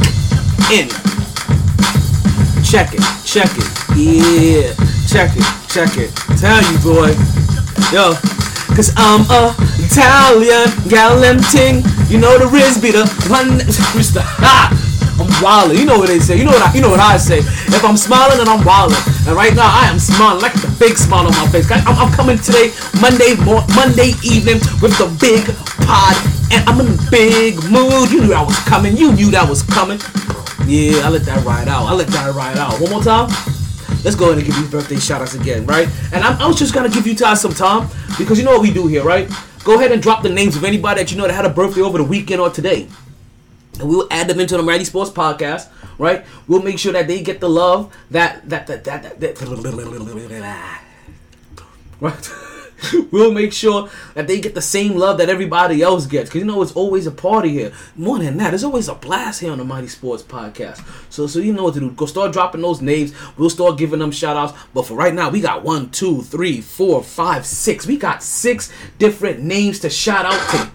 in. 0.72 0.88
Check 2.63 2.96
it, 2.96 3.04
check 3.27 3.51
it, 3.51 3.68
yeah. 4.00 4.72
Check 5.12 5.36
it, 5.36 5.46
check 5.68 5.92
it. 6.00 6.15
Tell 6.39 6.63
you, 6.63 6.80
boy. 6.80 7.12
Yo, 7.92 8.15
Cause 8.75 8.92
I'm 8.98 9.22
a 9.32 9.56
Italian 9.80 10.68
galanting. 10.89 11.80
You 12.07 12.19
know 12.21 12.38
the 12.38 12.47
Riz 12.47 12.77
be 12.77 12.91
the 12.91 13.05
one. 13.27 13.59
Ha! 13.65 14.69
I'm 15.15 15.31
wildin'. 15.39 15.79
You 15.79 15.85
know 15.85 15.97
what 15.97 16.07
they 16.07 16.19
say. 16.19 16.38
You 16.38 16.43
know 16.43 16.51
what 16.51 16.62
I 16.62 16.74
you 16.75 16.81
know 16.81 16.91
what 16.91 17.00
I 17.00 17.17
say. 17.17 17.39
If 17.39 17.83
I'm 17.83 17.97
smiling 17.97 18.38
then 18.38 18.47
I'm 18.47 18.62
wildin'. 18.62 19.00
And 19.27 19.35
right 19.35 19.55
now 19.55 19.65
I 19.65 19.88
am 19.88 19.97
smiling 19.97 20.41
like 20.41 20.53
the 20.53 20.69
big 20.77 20.97
smile 20.97 21.25
on 21.25 21.33
my 21.33 21.47
face. 21.50 21.65
I'm, 21.71 21.81
I'm 21.88 22.12
coming 22.13 22.38
today 22.38 22.75
Monday 23.01 23.33
Monday 23.74 24.13
evening 24.21 24.59
with 24.83 24.93
the 25.01 25.07
big 25.17 25.47
pod. 25.88 26.13
And 26.51 26.62
I'm 26.69 26.77
in 26.83 26.93
a 26.93 26.97
big 27.09 27.57
mood. 27.71 28.12
You 28.12 28.27
knew 28.27 28.33
I 28.33 28.43
was 28.43 28.59
coming. 28.67 28.95
You 28.95 29.13
knew 29.13 29.31
that 29.31 29.47
was 29.47 29.63
coming. 29.63 29.97
Yeah, 30.67 31.05
I 31.05 31.09
let 31.09 31.24
that 31.25 31.41
ride 31.45 31.67
out. 31.67 31.88
I 31.88 31.93
let 31.93 32.07
that 32.13 32.35
ride 32.35 32.57
out. 32.57 32.79
One 32.81 32.91
more 32.91 33.03
time. 33.03 33.29
Let's 34.03 34.15
go 34.15 34.29
ahead 34.29 34.38
and 34.38 34.45
give 34.45 34.55
these 34.55 34.69
birthday 34.69 34.97
shout 35.00 35.21
outs 35.21 35.33
again, 35.33 35.65
right? 35.65 35.88
And 36.13 36.24
I'm, 36.24 36.38
I 36.38 36.45
was 36.45 36.59
just 36.59 36.74
gonna 36.74 36.89
give 36.89 37.07
you 37.07 37.15
guys 37.15 37.41
some 37.41 37.53
time 37.53 37.89
because 38.17 38.38
you 38.38 38.45
know 38.45 38.51
what 38.51 38.62
we 38.62 38.71
do 38.71 38.85
here, 38.85 39.03
right? 39.03 39.31
Go 39.65 39.79
ahead 39.79 39.91
and 39.91 40.00
drop 40.00 40.22
the 40.22 40.29
names 40.29 40.55
of 40.55 40.63
anybody 40.63 41.01
that 41.01 41.12
you 41.12 41.17
know 41.17 41.25
that 41.25 41.34
had 41.34 41.43
a 41.43 41.50
birthday 41.50 41.81
over 41.81 41.98
the 41.98 42.03
weekend 42.03 42.39
or 42.39 42.51
today. 42.51 42.88
And 43.79 43.89
we'll 43.89 44.07
add 44.12 44.27
them 44.27 44.39
into 44.39 44.55
the 44.55 44.62
MyT 44.62 44.86
Sports 44.86 45.10
podcast, 45.10 45.69
right? 45.98 46.24
We'll 46.48 46.62
make 46.62 46.77
sure 46.77 46.93
that 46.93 47.07
they 47.07 47.24
get 47.24 47.39
the 47.39 47.50
love 47.50 47.91
that 48.12 48.48
that 48.48 48.67
that 48.67 48.84
that 48.84 49.19
that, 49.19 49.19
that 49.19 50.81
right. 52.00 52.31
we'll 53.12 53.32
make 53.32 53.53
sure 53.53 53.89
that 54.13 54.27
they 54.27 54.39
get 54.39 54.55
the 54.55 54.62
same 54.62 54.96
love 54.96 55.17
that 55.17 55.29
everybody 55.29 55.82
else 55.82 56.05
gets. 56.05 56.29
Because 56.29 56.39
you 56.39 56.46
know, 56.46 56.62
it's 56.62 56.72
always 56.74 57.08
a 57.08 57.12
party 57.12 57.50
here. 57.50 57.72
More 57.96 58.20
than 58.20 58.38
that, 58.38 58.51
there's 58.51 58.63
always 58.63 58.88
a 58.88 58.96
blast 58.96 59.41
here 59.41 59.51
on 59.51 59.58
the 59.58 59.63
MyT 59.63 59.89
Sports 59.89 60.24
Podcast. 60.24 60.86
So, 61.10 61.27
so 61.27 61.39
you 61.39 61.53
know 61.53 61.63
what 61.63 61.74
to 61.75 61.79
do. 61.79 61.91
Go 61.91 62.05
start 62.05 62.34
dropping 62.34 62.62
those 62.62 62.82
names. 62.82 63.13
We'll 63.38 63.50
start 63.50 63.77
giving 63.77 64.00
them 64.00 64.12
shout 64.12 64.38
outs. 64.38 64.53
But 64.74 64.86
for 64.86 64.96
right 64.96 65.13
now, 65.13 65.29
we 65.29 65.41
got 65.41 65.63
one, 65.63 65.89
two, 65.89 66.22
three, 66.22 66.62
four, 66.62 67.03
five, 67.03 67.46
six. 67.46 67.86
We 67.86 67.98
got 67.98 68.24
six 68.24 68.72
different 68.98 69.41
names 69.41 69.79
to 69.79 69.89
shout 69.89 70.25
out 70.25 70.50
to. 70.51 70.72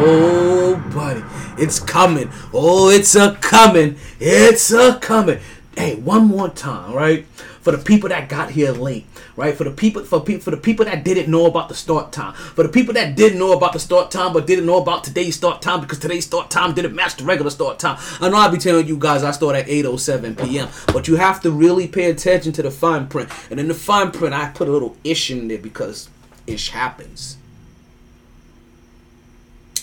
Oh, 0.00 0.90
buddy. 0.94 1.22
It's 1.60 1.80
coming. 1.80 2.30
Oh, 2.54 2.88
it's 2.88 3.16
a 3.16 3.34
coming. 3.40 3.96
It's 4.20 4.70
a 4.72 4.98
coming. 5.00 5.40
Hey, 5.76 5.96
one 5.96 6.26
more 6.26 6.48
time, 6.48 6.92
right? 6.92 7.26
For 7.68 7.76
the 7.76 7.84
people 7.84 8.08
that 8.08 8.30
got 8.30 8.50
here 8.50 8.72
late, 8.72 9.04
right? 9.36 9.54
For 9.54 9.64
the 9.64 9.70
people, 9.70 10.02
for 10.02 10.22
people, 10.22 10.40
for 10.40 10.52
the 10.52 10.56
people 10.56 10.86
that 10.86 11.04
didn't 11.04 11.30
know 11.30 11.44
about 11.44 11.68
the 11.68 11.74
start 11.74 12.12
time, 12.12 12.32
for 12.32 12.62
the 12.62 12.70
people 12.70 12.94
that 12.94 13.14
didn't 13.14 13.38
know 13.38 13.52
about 13.52 13.74
the 13.74 13.78
start 13.78 14.10
time 14.10 14.32
but 14.32 14.46
didn't 14.46 14.64
know 14.64 14.80
about 14.80 15.04
today's 15.04 15.36
start 15.36 15.60
time 15.60 15.82
because 15.82 15.98
today's 15.98 16.24
start 16.24 16.50
time 16.50 16.72
didn't 16.72 16.94
match 16.94 17.16
the 17.16 17.24
regular 17.24 17.50
start 17.50 17.78
time. 17.78 17.98
I 18.22 18.30
know 18.30 18.38
I'll 18.38 18.50
be 18.50 18.56
telling 18.56 18.86
you 18.86 18.96
guys 18.96 19.22
I 19.22 19.32
start 19.32 19.54
at 19.54 19.66
8:07 19.66 20.42
p.m., 20.42 20.70
but 20.94 21.08
you 21.08 21.16
have 21.16 21.42
to 21.42 21.50
really 21.50 21.86
pay 21.86 22.08
attention 22.10 22.54
to 22.54 22.62
the 22.62 22.70
fine 22.70 23.06
print. 23.06 23.28
And 23.50 23.60
in 23.60 23.68
the 23.68 23.74
fine 23.74 24.12
print, 24.12 24.34
I 24.34 24.48
put 24.48 24.66
a 24.66 24.72
little 24.72 24.96
ish 25.04 25.30
in 25.30 25.48
there 25.48 25.58
because 25.58 26.08
ish 26.46 26.70
happens. 26.70 27.36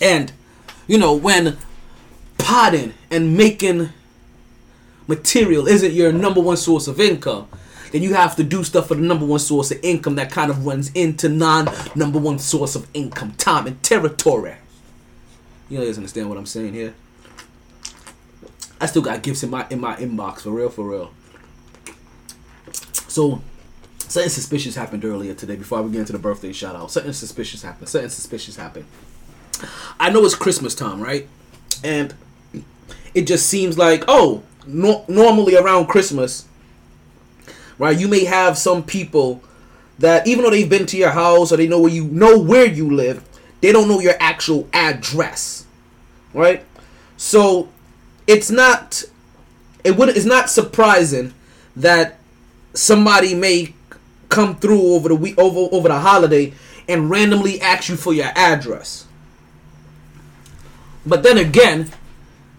And 0.02 0.32
you 0.88 0.98
know 0.98 1.14
when 1.14 1.56
potting 2.36 2.94
and 3.12 3.36
making 3.36 3.90
material 5.06 5.68
isn't 5.68 5.92
your 5.92 6.12
number 6.12 6.40
one 6.40 6.56
source 6.56 6.88
of 6.88 7.00
income, 7.00 7.46
then 7.92 8.02
you 8.02 8.14
have 8.14 8.36
to 8.36 8.44
do 8.44 8.64
stuff 8.64 8.88
for 8.88 8.94
the 8.94 9.02
number 9.02 9.24
one 9.24 9.38
source 9.38 9.70
of 9.70 9.78
income 9.82 10.16
that 10.16 10.30
kind 10.30 10.50
of 10.50 10.66
runs 10.66 10.90
into 10.92 11.28
non 11.28 11.68
number 11.94 12.18
one 12.18 12.38
source 12.38 12.74
of 12.74 12.86
income, 12.94 13.32
time 13.32 13.66
and 13.66 13.82
territory. 13.82 14.56
You 15.68 15.78
guys 15.78 15.96
understand 15.96 16.28
what 16.28 16.38
I'm 16.38 16.46
saying 16.46 16.74
here? 16.74 16.94
I 18.80 18.86
still 18.86 19.02
got 19.02 19.22
gifts 19.22 19.42
in 19.42 19.50
my 19.50 19.66
in 19.70 19.80
my 19.80 19.96
inbox 19.96 20.40
for 20.40 20.50
real, 20.50 20.68
for 20.68 20.88
real. 20.88 21.12
So 23.08 23.40
something 23.98 24.28
suspicious 24.30 24.74
happened 24.76 25.04
earlier 25.04 25.34
today 25.34 25.56
before 25.56 25.82
we 25.82 25.90
get 25.90 26.00
into 26.00 26.12
the 26.12 26.18
birthday 26.18 26.52
shout 26.52 26.76
out. 26.76 26.90
Something 26.90 27.12
suspicious 27.12 27.62
happened. 27.62 27.88
Something 27.88 28.10
suspicious 28.10 28.56
happened. 28.56 28.86
I 29.98 30.10
know 30.10 30.24
it's 30.24 30.34
Christmas 30.34 30.74
time, 30.74 31.00
right? 31.00 31.26
And 31.82 32.14
it 33.14 33.26
just 33.26 33.46
seems 33.46 33.78
like, 33.78 34.04
oh, 34.08 34.42
no- 34.66 35.04
normally 35.08 35.56
around 35.56 35.86
Christmas, 35.86 36.46
right? 37.78 37.98
You 37.98 38.08
may 38.08 38.24
have 38.24 38.58
some 38.58 38.82
people 38.82 39.42
that 39.98 40.26
even 40.26 40.44
though 40.44 40.50
they've 40.50 40.68
been 40.68 40.86
to 40.86 40.96
your 40.96 41.10
house 41.10 41.52
or 41.52 41.56
they 41.56 41.68
know 41.68 41.80
where 41.80 41.92
you 41.92 42.04
know 42.04 42.38
where 42.38 42.66
you 42.66 42.94
live, 42.94 43.24
they 43.60 43.72
don't 43.72 43.88
know 43.88 44.00
your 44.00 44.14
actual 44.20 44.68
address, 44.72 45.66
right? 46.34 46.64
So 47.16 47.68
it's 48.26 48.50
not 48.50 49.04
it 49.84 49.96
would 49.96 50.10
it's 50.10 50.24
not 50.24 50.50
surprising 50.50 51.32
that 51.76 52.18
somebody 52.74 53.34
may 53.34 53.74
come 54.28 54.56
through 54.56 54.94
over 54.94 55.08
the 55.08 55.14
week 55.14 55.38
over 55.38 55.68
over 55.74 55.88
the 55.88 56.00
holiday 56.00 56.52
and 56.88 57.10
randomly 57.10 57.60
ask 57.60 57.88
you 57.88 57.96
for 57.96 58.12
your 58.12 58.30
address. 58.34 59.06
But 61.04 61.22
then 61.22 61.38
again, 61.38 61.92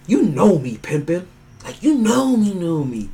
you 0.08 0.24
know 0.24 0.58
me, 0.58 0.78
pimpin'. 0.78 1.26
Like 1.64 1.84
you 1.84 1.96
know 1.96 2.38
me, 2.38 2.54
know 2.54 2.84
me. 2.84 3.10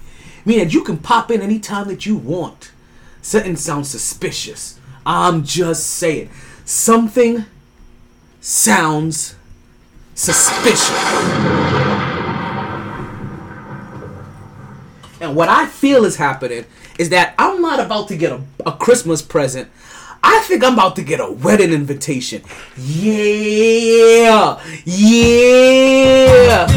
Meaning 0.45 0.69
you 0.69 0.83
can 0.83 0.97
pop 0.97 1.31
in 1.31 1.41
anytime 1.41 1.87
that 1.87 2.05
you 2.05 2.15
want. 2.15 2.71
Something 3.21 3.55
sounds 3.55 3.89
suspicious. 3.89 4.79
I'm 5.05 5.43
just 5.43 5.87
saying. 5.87 6.29
Something 6.65 7.45
sounds 8.41 9.35
suspicious. 10.15 10.89
And 15.21 15.35
what 15.35 15.47
I 15.47 15.67
feel 15.67 16.03
is 16.03 16.17
happening 16.17 16.65
is 16.99 17.09
that 17.09 17.33
I'm 17.39 17.61
not 17.61 17.79
about 17.79 18.09
to 18.09 18.17
get 18.17 18.33
a, 18.33 18.41
a 18.65 18.73
Christmas 18.73 19.21
present. 19.21 19.71
I 20.21 20.39
think 20.39 20.63
I'm 20.63 20.73
about 20.73 20.95
to 20.97 21.03
get 21.03 21.19
a 21.19 21.31
wedding 21.31 21.71
invitation. 21.71 22.43
Yeah! 22.77 24.61
Yeah! 24.85 26.67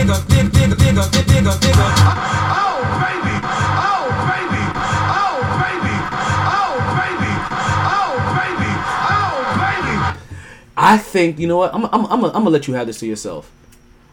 I 10.77 10.99
think, 10.99 11.39
you 11.39 11.47
know 11.47 11.57
what? 11.57 11.75
I'm, 11.75 11.87
I'm, 11.87 12.05
I'm, 12.07 12.25
I'm 12.25 12.33
gonna 12.33 12.51
let 12.51 12.69
you 12.69 12.75
have 12.75 12.87
this 12.87 12.99
to 13.01 13.07
yourself. 13.07 13.51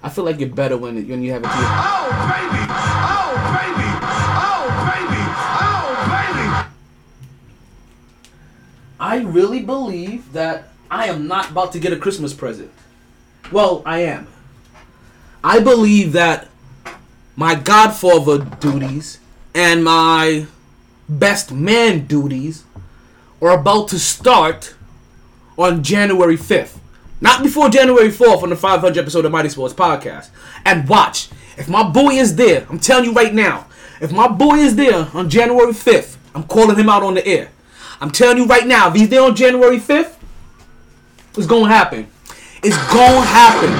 I 0.01 0.09
feel 0.09 0.23
like 0.23 0.39
you're 0.39 0.49
better 0.49 0.77
when, 0.77 0.95
when 1.07 1.21
you 1.21 1.31
have 1.31 1.43
it 1.43 1.47
to 1.47 1.55
yourself. 1.55 1.75
Oh, 1.75 2.09
baby. 2.31 2.65
Oh, 2.69 3.33
baby. 3.57 3.87
Oh, 4.05 4.65
baby. 4.89 5.21
Oh, 5.59 5.85
baby. 6.09 6.69
I 8.99 9.17
really 9.23 9.61
believe 9.61 10.31
that 10.33 10.69
I 10.89 11.07
am 11.07 11.27
not 11.27 11.51
about 11.51 11.71
to 11.73 11.79
get 11.79 11.91
a 11.91 11.97
Christmas 11.97 12.33
present. 12.33 12.71
Well, 13.51 13.81
I 13.85 13.99
am. 13.99 14.27
I 15.43 15.59
believe 15.59 16.13
that 16.13 16.47
my 17.35 17.55
godfather 17.55 18.45
duties 18.59 19.19
and 19.53 19.83
my 19.83 20.45
best 21.09 21.51
man 21.51 22.05
duties 22.05 22.63
are 23.41 23.51
about 23.51 23.89
to 23.89 23.99
start 23.99 24.75
on 25.57 25.83
January 25.83 26.37
5th. 26.37 26.77
Not 27.21 27.41
before 27.41 27.69
January 27.69 28.09
4th 28.09 28.43
on 28.43 28.49
the 28.49 28.55
500 28.55 28.97
episode 28.99 29.25
of 29.25 29.31
MyT 29.31 29.51
Sports 29.51 29.73
Podcast. 29.73 30.29
And 30.65 30.87
watch, 30.89 31.29
if 31.57 31.69
my 31.69 31.83
boy 31.83 32.15
is 32.15 32.35
there, 32.35 32.65
I'm 32.69 32.79
telling 32.79 33.05
you 33.05 33.13
right 33.13 33.33
now, 33.33 33.67
if 34.01 34.11
my 34.11 34.27
boy 34.27 34.55
is 34.55 34.75
there 34.75 35.07
on 35.13 35.29
January 35.29 35.71
5th, 35.71 36.17
I'm 36.35 36.43
calling 36.43 36.77
him 36.77 36.89
out 36.89 37.03
on 37.03 37.13
the 37.13 37.25
air. 37.25 37.49
I'm 38.01 38.11
telling 38.11 38.37
you 38.37 38.45
right 38.45 38.67
now, 38.67 38.89
if 38.89 38.95
he's 38.95 39.07
there 39.09 39.21
on 39.21 39.35
January 39.35 39.77
5th, 39.77 40.15
it's 41.37 41.47
gonna 41.47 41.69
happen. 41.69 42.07
It's 42.61 42.77
gonna 42.91 43.21
happen. 43.21 43.71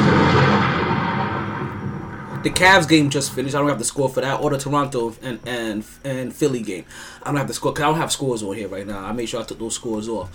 The 2.44 2.50
Cavs 2.50 2.88
game 2.88 3.10
just 3.10 3.34
finished. 3.34 3.56
I 3.56 3.60
don't 3.60 3.70
have 3.70 3.80
the 3.80 3.86
score 3.86 4.10
for 4.10 4.22
that, 4.22 4.42
or 4.42 4.50
the 4.50 4.58
Toronto 4.58 5.16
and 5.22 5.40
and 5.46 5.86
and 6.04 6.34
Philly 6.34 6.62
game. 6.62 6.86
I 7.22 7.28
don't 7.28 7.38
have 7.38 7.48
the 7.48 7.54
score 7.54 7.72
because 7.72 7.84
I 7.84 7.88
don't 7.88 7.98
have 7.98 8.12
scores 8.12 8.44
on 8.44 8.56
here 8.56 8.68
right 8.68 8.86
now. 8.86 9.00
I 9.00 9.12
made 9.14 9.28
sure 9.28 9.42
I 9.42 9.44
took 9.44 9.60
those 9.60 9.76
scores 9.76 10.10
off. 10.10 10.34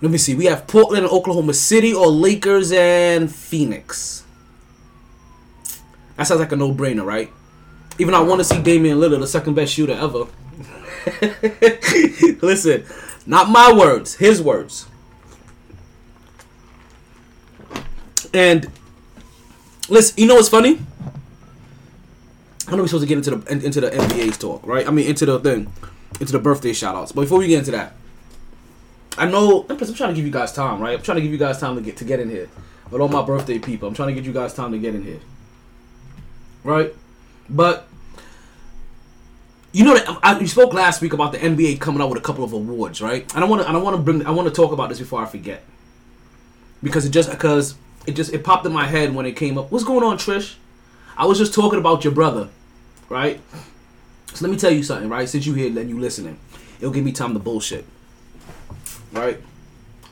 Let 0.00 0.10
me 0.12 0.18
see. 0.18 0.34
We 0.34 0.44
have 0.46 0.66
Portland 0.66 1.04
and 1.04 1.12
Oklahoma 1.12 1.54
City, 1.54 1.92
or 1.92 2.06
Lakers 2.06 2.70
and 2.72 3.32
Phoenix. 3.32 4.24
That 6.16 6.26
sounds 6.26 6.40
like 6.40 6.52
a 6.52 6.56
no-brainer, 6.56 7.04
right? 7.04 7.30
Even 7.98 8.14
I 8.14 8.20
want 8.20 8.40
to 8.40 8.44
see 8.44 8.62
Damian 8.62 8.98
Lillard, 8.98 9.20
the 9.20 9.26
second 9.26 9.54
best 9.54 9.72
shooter 9.72 9.92
ever. 9.92 10.26
Listen, 12.42 12.84
not 13.26 13.50
my 13.50 13.72
words, 13.72 14.14
his 14.16 14.40
words. 14.40 14.86
And 18.32 18.70
listen, 19.88 20.14
you 20.18 20.26
know 20.26 20.34
what's 20.34 20.48
funny? 20.48 20.78
I 22.66 22.72
know 22.72 22.78
we're 22.78 22.88
supposed 22.88 23.04
to 23.04 23.08
get 23.08 23.18
into 23.18 23.36
the 23.36 23.52
in- 23.52 23.62
into 23.62 23.80
the 23.80 23.90
NBA's 23.90 24.36
talk, 24.36 24.66
right? 24.66 24.86
I 24.86 24.90
mean, 24.90 25.06
into 25.06 25.24
the 25.24 25.38
thing, 25.40 25.72
into 26.20 26.32
the 26.32 26.38
birthday 26.38 26.72
shoutouts. 26.72 27.14
But 27.14 27.22
before 27.22 27.38
we 27.38 27.48
get 27.48 27.60
into 27.60 27.70
that, 27.70 27.94
I 29.18 29.28
know 29.28 29.66
I'm 29.68 29.76
trying 29.76 30.10
to 30.10 30.14
give 30.14 30.24
you 30.24 30.30
guys 30.30 30.52
time, 30.52 30.80
right? 30.80 30.96
I'm 30.96 31.02
trying 31.02 31.16
to 31.16 31.22
give 31.22 31.32
you 31.32 31.38
guys 31.38 31.58
time 31.58 31.74
to 31.76 31.82
get 31.82 31.96
to 31.98 32.04
get 32.04 32.20
in 32.20 32.30
here. 32.30 32.48
But 32.90 33.00
all 33.00 33.08
my 33.08 33.22
birthday 33.22 33.58
people, 33.58 33.88
I'm 33.88 33.94
trying 33.94 34.08
to 34.08 34.14
get 34.14 34.24
you 34.24 34.32
guys 34.32 34.54
time 34.54 34.72
to 34.72 34.78
get 34.78 34.94
in 34.94 35.02
here, 35.02 35.20
right? 36.64 36.94
But 37.50 37.86
you 39.72 39.84
know 39.84 39.94
that 39.94 40.18
I, 40.22 40.38
you 40.38 40.46
spoke 40.46 40.72
last 40.72 41.02
week 41.02 41.12
about 41.12 41.32
the 41.32 41.38
NBA 41.38 41.80
coming 41.80 42.00
out 42.00 42.08
with 42.08 42.18
a 42.18 42.22
couple 42.22 42.44
of 42.44 42.52
awards, 42.52 43.02
right? 43.02 43.30
And 43.34 43.44
I 43.44 43.46
want 43.46 43.62
to, 43.62 43.68
I 43.68 43.76
want 43.76 43.96
to 43.96 44.02
bring, 44.02 44.26
I 44.26 44.30
want 44.30 44.48
to 44.48 44.54
talk 44.54 44.72
about 44.72 44.88
this 44.88 44.98
before 44.98 45.20
I 45.22 45.26
forget, 45.26 45.62
because 46.82 47.04
it 47.04 47.10
just, 47.10 47.30
because 47.30 47.74
it 48.06 48.12
just, 48.12 48.32
it 48.32 48.42
popped 48.42 48.64
in 48.64 48.72
my 48.72 48.86
head 48.86 49.14
when 49.14 49.26
it 49.26 49.36
came 49.36 49.58
up. 49.58 49.70
What's 49.70 49.84
going 49.84 50.02
on, 50.02 50.16
Trish? 50.16 50.54
I 51.16 51.26
was 51.26 51.36
just 51.36 51.52
talking 51.52 51.78
about 51.78 52.04
your 52.04 52.14
brother, 52.14 52.48
right? 53.10 53.40
So 54.32 54.46
let 54.46 54.50
me 54.50 54.56
tell 54.56 54.70
you 54.70 54.82
something, 54.82 55.10
right? 55.10 55.28
Since 55.28 55.44
you 55.44 55.54
here 55.54 55.66
and 55.78 55.90
you 55.90 55.98
listening, 55.98 56.38
it'll 56.78 56.92
give 56.92 57.04
me 57.04 57.12
time 57.12 57.34
to 57.34 57.38
bullshit, 57.38 57.84
right? 59.12 59.40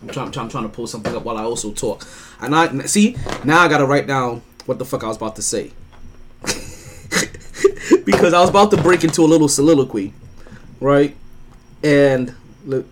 I'm 0.03 0.09
trying, 0.09 0.27
I'm 0.27 0.33
trying, 0.33 0.45
I'm 0.45 0.51
trying 0.51 0.65
to 0.65 0.69
pull 0.69 0.87
something 0.87 1.15
up 1.15 1.25
while 1.25 1.37
I 1.37 1.43
also 1.43 1.73
talk. 1.73 2.07
And 2.41 2.55
I 2.55 2.87
see 2.87 3.17
now 3.45 3.61
I 3.61 3.69
gotta 3.69 3.87
write 3.87 4.07
down 4.07 4.43
what 4.67 4.79
the 4.79 4.85
fuck 4.85 5.05
I 5.05 5.09
was 5.09 5.17
about 5.17 5.37
to 5.37 5.43
say 5.43 5.71
because 8.05 8.35
I 8.35 8.41
was 8.41 8.51
about 8.51 8.71
to 8.73 8.77
break 8.83 9.05
into 9.05 9.23
a 9.23 9.27
little 9.27 9.49
soliloquy, 9.49 10.13
right? 10.81 11.17
And 11.83 12.35
look, 12.65 12.87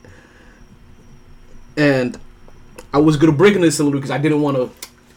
and 1.77 2.19
I 2.93 2.99
was 2.99 3.17
gonna 3.17 3.33
break 3.33 3.55
into 3.55 3.67
this 3.67 3.77
soliloquy 3.77 4.01
because 4.01 4.11
I 4.11 4.19
didn't 4.19 4.41
want 4.41 4.57
to. 4.57 4.71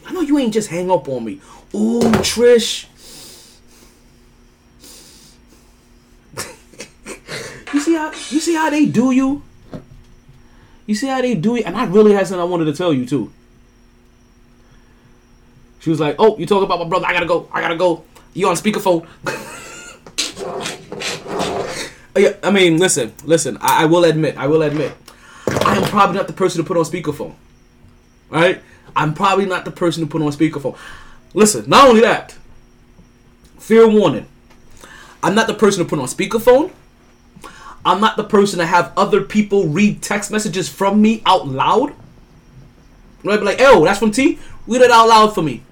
I 0.05 0.11
know 0.11 0.21
you 0.21 0.37
ain't 0.37 0.53
just 0.53 0.69
hang 0.69 0.91
up 0.91 1.07
on 1.07 1.23
me. 1.23 1.41
Oh, 1.73 2.01
Trish. 2.17 2.87
you 7.73 7.79
see 7.79 7.93
how 7.93 8.11
you 8.11 8.39
see 8.39 8.55
how 8.55 8.69
they 8.69 8.85
do 8.85 9.11
you? 9.11 9.43
You 10.87 10.95
see 10.95 11.07
how 11.07 11.21
they 11.21 11.35
do 11.35 11.57
it? 11.57 11.65
And 11.65 11.75
I 11.75 11.85
really 11.85 12.13
had 12.13 12.25
something 12.25 12.41
I 12.41 12.45
wanted 12.45 12.65
to 12.65 12.73
tell 12.73 12.91
you 12.91 13.05
too. 13.05 13.31
She 15.79 15.89
was 15.91 15.99
like, 15.99 16.15
"Oh, 16.17 16.37
you 16.37 16.45
talking 16.45 16.63
about 16.63 16.79
my 16.79 16.87
brother? 16.87 17.05
I 17.05 17.13
gotta 17.13 17.27
go. 17.27 17.47
I 17.53 17.61
gotta 17.61 17.75
go. 17.75 18.03
You 18.33 18.47
on 18.47 18.55
speakerphone?" 18.55 19.05
Uh, 22.15 22.19
yeah, 22.19 22.33
I 22.41 22.49
mean, 22.51 22.77
listen, 22.77 23.13
listen. 23.25 23.57
I, 23.61 23.83
I 23.83 23.85
will 23.85 24.05
admit, 24.05 24.37
I 24.37 24.47
will 24.47 24.63
admit, 24.63 24.93
I 25.47 25.75
am 25.77 25.83
probably 25.83 26.17
not 26.17 26.27
the 26.27 26.33
person 26.33 26.63
to 26.63 26.67
put 26.67 26.77
on 26.77 26.85
speakerphone. 26.85 27.35
Right? 28.29 28.61
I'm 28.95 29.13
probably 29.13 29.45
not 29.45 29.65
the 29.65 29.71
person 29.71 30.03
to 30.03 30.09
put 30.09 30.21
on 30.21 30.31
speakerphone. 30.31 30.77
Listen, 31.33 31.69
not 31.69 31.87
only 31.87 32.01
that, 32.01 32.35
fear 33.59 33.87
warning. 33.87 34.25
I'm 35.21 35.35
not 35.35 35.47
the 35.47 35.53
person 35.53 35.83
to 35.83 35.89
put 35.89 35.99
on 35.99 36.07
speakerphone. 36.07 36.71
I'm 37.85 38.01
not 38.01 38.17
the 38.17 38.23
person 38.23 38.59
to 38.59 38.65
have 38.65 38.91
other 38.97 39.21
people 39.21 39.67
read 39.67 40.01
text 40.01 40.31
messages 40.31 40.67
from 40.67 41.01
me 41.01 41.21
out 41.25 41.47
loud. 41.47 41.93
Right? 43.23 43.39
Be 43.39 43.45
like, 43.45 43.61
oh, 43.61 43.83
that's 43.85 43.99
from 43.99 44.11
T. 44.11 44.39
Read 44.67 44.81
it 44.81 44.91
out 44.91 45.07
loud 45.07 45.33
for 45.33 45.41
me. 45.41 45.63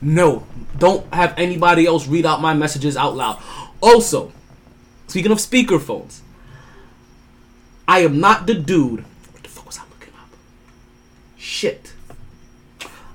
No, 0.00 0.46
don't 0.78 1.12
have 1.12 1.34
anybody 1.36 1.86
else 1.86 2.06
read 2.06 2.26
out 2.26 2.40
my 2.40 2.54
messages 2.54 2.96
out 2.96 3.16
loud. 3.16 3.42
Also, 3.80 4.32
speaking 5.06 5.32
of 5.32 5.38
speakerphones, 5.38 6.20
I 7.88 8.00
am 8.00 8.20
not 8.20 8.46
the 8.46 8.54
dude. 8.54 9.00
What 9.32 9.42
the 9.42 9.48
fuck 9.48 9.66
was 9.66 9.78
I 9.78 9.82
looking 9.82 10.14
up? 10.14 10.28
Shit. 11.36 11.92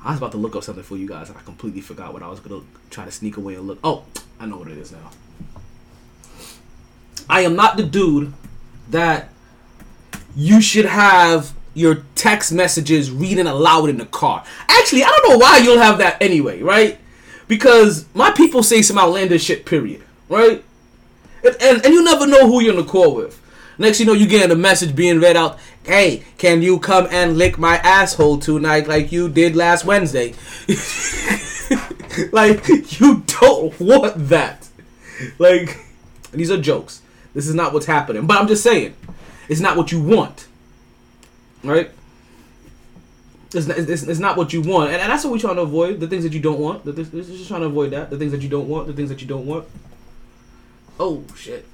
I 0.04 0.12
was 0.12 0.18
about 0.18 0.32
to 0.32 0.38
look 0.38 0.56
up 0.56 0.64
something 0.64 0.84
for 0.84 0.98
you 0.98 1.08
guys 1.08 1.30
and 1.30 1.38
I 1.38 1.42
completely 1.42 1.82
forgot 1.82 2.14
what 2.14 2.24
I 2.24 2.28
was 2.28 2.40
gonna 2.40 2.64
try 2.90 3.06
to 3.06 3.12
sneak 3.12 3.38
away 3.38 3.56
and 3.56 3.68
look. 3.68 3.80
Oh, 3.84 4.06
I 4.40 4.48
know 4.48 4.58
what 4.58 4.70
it 4.70 4.78
is 4.78 4.92
now. 4.92 5.12
I 7.32 7.42
am 7.42 7.56
not 7.56 7.78
the 7.78 7.84
dude 7.84 8.34
that 8.90 9.30
you 10.36 10.60
should 10.60 10.86
have 10.86 11.54
your 11.74 12.04
text 12.14 12.52
messages 12.52 13.10
reading 13.10 13.48
aloud 13.48 13.90
in 13.90 13.98
the 13.98 14.06
car. 14.06 14.44
Actually, 14.68 15.06
I 15.06 15.08
don't 15.08 15.30
know 15.30 15.38
why 15.38 15.60
you'll 15.60 15.80
have 15.80 15.98
that 16.00 16.22
anyway, 16.22 16.62
right? 16.62 17.00
Because 17.48 18.06
my 18.14 18.32
people 18.32 18.64
say 18.64 18.82
some 18.82 18.98
outlandish 18.98 19.46
shit, 19.46 19.66
period, 19.66 20.04
right? 20.28 20.62
And, 21.42 21.56
and, 21.62 21.86
and 21.86 21.94
you 21.94 22.04
never 22.04 22.28
know 22.28 22.48
who 22.48 22.62
you're 22.62 22.74
in 22.78 22.86
the 22.86 22.92
call 22.92 23.16
with. 23.16 23.42
Next 23.78 24.02
you 24.02 24.06
know, 24.06 24.14
you 24.14 24.28
getting 24.28 24.52
a 24.52 24.56
message 24.56 24.94
being 24.94 25.22
read 25.22 25.38
out. 25.38 25.58
Hey, 25.86 26.24
can 26.38 26.62
you 26.62 26.80
come 26.80 27.08
and 27.12 27.38
lick 27.38 27.58
my 27.58 27.78
asshole 27.78 28.40
tonight 28.40 28.90
like 28.90 29.14
you 29.14 29.30
did 29.30 29.56
last 29.56 29.86
Wednesday? 29.86 30.36
like, 32.34 32.68
you 33.00 33.24
don't 33.40 33.80
want 33.80 34.28
that. 34.28 34.68
Like, 35.40 35.80
these 36.34 36.52
are 36.52 36.62
jokes. 36.62 37.02
This 37.34 37.48
is 37.48 37.56
not 37.56 37.74
what's 37.74 37.86
happening. 37.86 38.28
But 38.28 38.40
I'm 38.40 38.48
just 38.48 38.64
saying, 38.64 38.96
it's 39.48 39.62
not 39.62 39.78
what 39.78 39.92
you 39.92 40.02
want. 40.02 40.48
Right? 41.64 41.92
It's 43.54 43.68
not, 43.68 43.78
it's, 43.78 44.04
it's 44.04 44.20
not 44.20 44.38
what 44.38 44.54
you 44.54 44.62
want. 44.62 44.92
And, 44.92 45.02
and 45.02 45.12
that's 45.12 45.24
what 45.24 45.34
we're 45.34 45.40
trying 45.40 45.56
to 45.56 45.62
avoid. 45.62 46.00
The 46.00 46.08
things 46.08 46.24
that 46.24 46.34
you 46.34 46.40
don't 46.40 46.60
want. 46.60 46.86
The, 46.86 46.92
this, 46.92 47.10
just 47.10 47.48
trying 47.48 47.62
to 47.62 47.68
avoid 47.68 47.92
that. 47.92 48.10
The 48.10 48.18
things 48.18 48.32
that 48.32 48.42
you 48.42 48.50
don't 48.50 48.68
want. 48.68 48.88
The 48.88 48.94
things 48.94 49.10
that 49.10 49.22
you 49.22 49.28
don't 49.28 49.46
want. 49.46 49.66
Oh, 51.00 51.24
shit. 51.36 51.66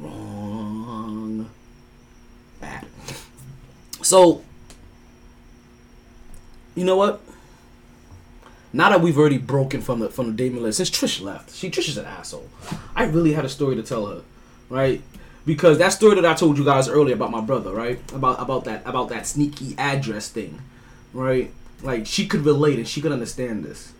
Wrong. 0.00 1.50
Bad. 2.60 2.86
So, 4.02 4.42
you 6.74 6.84
know 6.84 6.96
what? 6.96 7.20
Now 8.72 8.90
that 8.90 9.00
we've 9.00 9.18
already 9.18 9.38
broken 9.38 9.80
from 9.80 10.00
the 10.00 10.08
from 10.10 10.26
the 10.28 10.32
dating 10.32 10.62
list, 10.62 10.76
since 10.76 10.90
Trish 10.90 11.20
left, 11.20 11.54
she 11.54 11.70
Trish 11.70 11.88
is 11.88 11.96
an 11.96 12.04
asshole. 12.04 12.48
I 12.94 13.04
really 13.04 13.32
had 13.32 13.44
a 13.44 13.48
story 13.48 13.74
to 13.76 13.82
tell 13.82 14.06
her, 14.06 14.22
right? 14.68 15.02
Because 15.46 15.78
that 15.78 15.90
story 15.90 16.14
that 16.16 16.26
I 16.26 16.34
told 16.34 16.58
you 16.58 16.64
guys 16.64 16.88
earlier 16.88 17.14
about 17.14 17.30
my 17.30 17.40
brother, 17.40 17.72
right? 17.72 17.98
About 18.12 18.40
about 18.40 18.64
that 18.64 18.82
about 18.84 19.08
that 19.08 19.26
sneaky 19.26 19.74
address 19.78 20.28
thing, 20.28 20.60
right? 21.12 21.50
Like 21.82 22.06
she 22.06 22.26
could 22.26 22.44
relate 22.44 22.78
and 22.78 22.86
she 22.86 23.00
could 23.00 23.12
understand 23.12 23.64
this, 23.64 23.92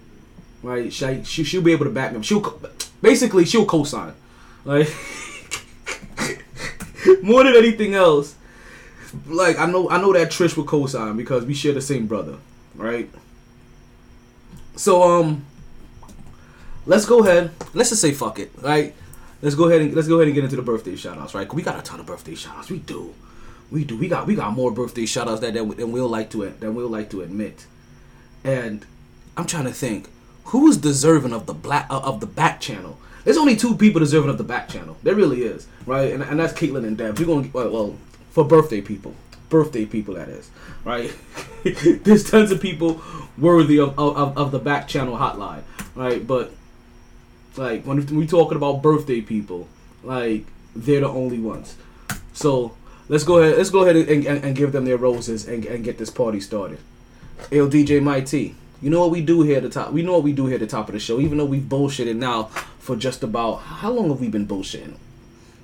right? 0.63 0.93
She, 0.93 1.25
she 1.25 1.45
she'll 1.45 1.63
be 1.63 1.73
able 1.73 1.87
to 1.87 1.91
back 1.91 2.13
me. 2.13 2.23
She'll 2.23 2.61
basically 3.01 3.45
she'll 3.45 3.65
co-sign, 3.65 4.13
like 4.65 4.89
more 7.23 7.45
than 7.45 7.57
anything 7.57 7.95
else. 7.95 8.35
Like 9.27 9.59
I 9.59 9.67
know 9.67 9.89
I 9.89 9.99
know 10.01 10.13
that 10.13 10.29
Trish 10.31 10.57
would 10.57 10.67
co-sign 10.67 11.17
because 11.17 11.47
we 11.47 11.55
share 11.55 11.73
the 11.73 11.81
same 11.81 12.07
brother, 12.07 12.37
right? 12.75 13.09
So 14.77 15.03
um, 15.03 15.45
let's 16.85 17.07
go 17.07 17.21
ahead. 17.21 17.53
Let's 17.75 17.89
just 17.89 18.03
say 18.03 18.13
fuck 18.13 18.39
it, 18.39 18.51
right? 18.61 18.95
Let's 19.41 19.55
go 19.55 19.69
ahead 19.69 19.81
and 19.81 19.95
let's 19.95 20.09
go 20.09 20.17
ahead 20.17 20.29
and 20.29 20.35
get 20.35 20.45
into 20.45 20.57
the 20.57 20.63
birthday 20.63 20.93
shoutouts, 20.93 21.35
right? 21.35 21.53
We 21.53 21.63
got 21.63 21.79
a 21.79 21.83
ton 21.83 22.01
of 22.01 22.07
birthday 22.07 22.33
shoutouts. 22.33 22.71
We 22.71 22.79
do, 22.79 23.15
we 23.71 23.85
do. 23.85 23.97
We 23.97 24.09
got 24.09 24.27
we 24.27 24.35
got 24.35 24.53
more 24.53 24.71
birthday 24.73 25.05
shoutouts 25.05 25.41
that 25.41 25.55
than, 25.55 25.69
than 25.71 25.93
we'll 25.93 26.09
like 26.09 26.31
to 26.31 26.49
than 26.51 26.75
we'll 26.75 26.89
like 26.89 27.11
to 27.11 27.21
admit. 27.23 27.67
And 28.43 28.85
I'm 29.37 29.47
trying 29.47 29.65
to 29.65 29.73
think 29.73 30.09
who 30.45 30.69
is 30.69 30.77
deserving 30.77 31.33
of 31.33 31.47
the 31.47 31.55
black 31.55 31.87
uh, 31.91 32.01
of 32.01 32.21
the 32.21 32.27
back 32.27 32.61
channel. 32.61 32.99
There's 33.25 33.37
only 33.37 33.57
two 33.57 33.77
people 33.77 34.01
deserving 34.01 34.31
of 34.31 34.39
the 34.39 34.45
back 34.45 34.69
channel. 34.69 34.97
There 35.03 35.15
really 35.15 35.43
is, 35.43 35.67
right? 35.87 36.13
And, 36.13 36.23
and 36.23 36.41
that's 36.41 36.53
Caitlyn 36.53 36.87
and 36.87 36.97
Deb. 36.97 37.19
We're 37.19 37.27
gonna 37.27 37.49
well 37.53 37.97
for 38.31 38.45
birthday 38.45 38.81
people, 38.81 39.15
birthday 39.51 39.85
people 39.85 40.15
that 40.15 40.29
is, 40.29 40.51
right? 40.85 41.15
There's 42.05 42.29
tons 42.29 42.51
of 42.51 42.61
people 42.61 43.03
worthy 43.37 43.79
of, 43.79 43.99
of, 43.99 44.37
of 44.37 44.51
the 44.51 44.59
back 44.59 44.89
channel 44.89 45.17
hotline, 45.17 45.63
right? 45.95 46.27
But 46.27 46.53
like 47.59 47.85
when 47.85 48.07
we 48.07 48.27
talking 48.27 48.57
about 48.57 48.83
birthday 48.83 49.21
people, 49.21 49.69
like 50.03 50.45
they're 50.75 51.01
the 51.01 51.09
only 51.09 51.39
ones. 51.39 51.77
So 52.33 52.77
let's 53.09 53.25
go 53.25 53.39
ahead. 53.39 53.59
Let's 53.59 53.71
go 53.71 53.83
ahead 53.83 53.97
and, 53.97 54.27
and, 54.27 54.45
and 54.45 54.57
give 54.57 54.73
them 54.73 54.85
their 54.85 54.97
roses 54.97 55.47
and, 55.47 55.65
and 55.67 55.85
get 55.85 55.99
this 55.99 56.11
party 56.11 56.41
started. 56.41 56.79
Yo, 57.51 57.69
DJ 57.69 58.03
Mighty. 58.03 58.55
You 58.81 58.91
know 58.91 59.01
what 59.01 59.11
we 59.11 59.21
do 59.21 59.43
here 59.43 59.57
at 59.57 59.65
the 59.65 59.69
top. 59.69 59.93
We 59.93 60.03
know 60.03 60.13
what 60.13 60.23
we 60.23 60.33
do 60.33 60.47
here 60.47 60.55
at 60.55 60.61
the 60.61 60.67
top 60.67 60.89
of 60.89 60.93
the 60.93 61.01
show. 61.01 61.21
Even 61.21 61.39
though 61.39 61.45
we've 61.45 61.63
bullshitted 61.63 62.17
now 62.17 62.45
for 62.79 62.95
just 62.95 63.25
about 63.25 63.57
how 63.57 63.91
long 63.91 64.09
have 64.11 64.21
we 64.21 64.29
been 64.29 64.47
bullshitting? 64.47 64.95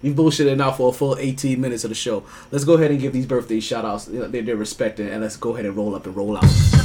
We've 0.02 0.14
bullshitted 0.14 0.56
now 0.56 0.72
for 0.72 0.90
a 0.90 0.92
full 0.92 1.16
18 1.16 1.60
minutes 1.60 1.84
of 1.84 1.90
the 1.90 1.94
show. 1.94 2.24
Let's 2.50 2.64
go 2.64 2.74
ahead 2.74 2.90
and 2.90 3.00
give 3.00 3.12
these 3.12 3.26
birthday 3.26 3.60
shout 3.60 3.84
they're 4.10 4.56
respected 4.56 5.12
and 5.12 5.22
let's 5.22 5.36
go 5.36 5.54
ahead 5.54 5.64
and 5.64 5.76
roll 5.76 5.94
up 5.94 6.06
and 6.06 6.16
roll 6.16 6.36
out. 6.36 6.83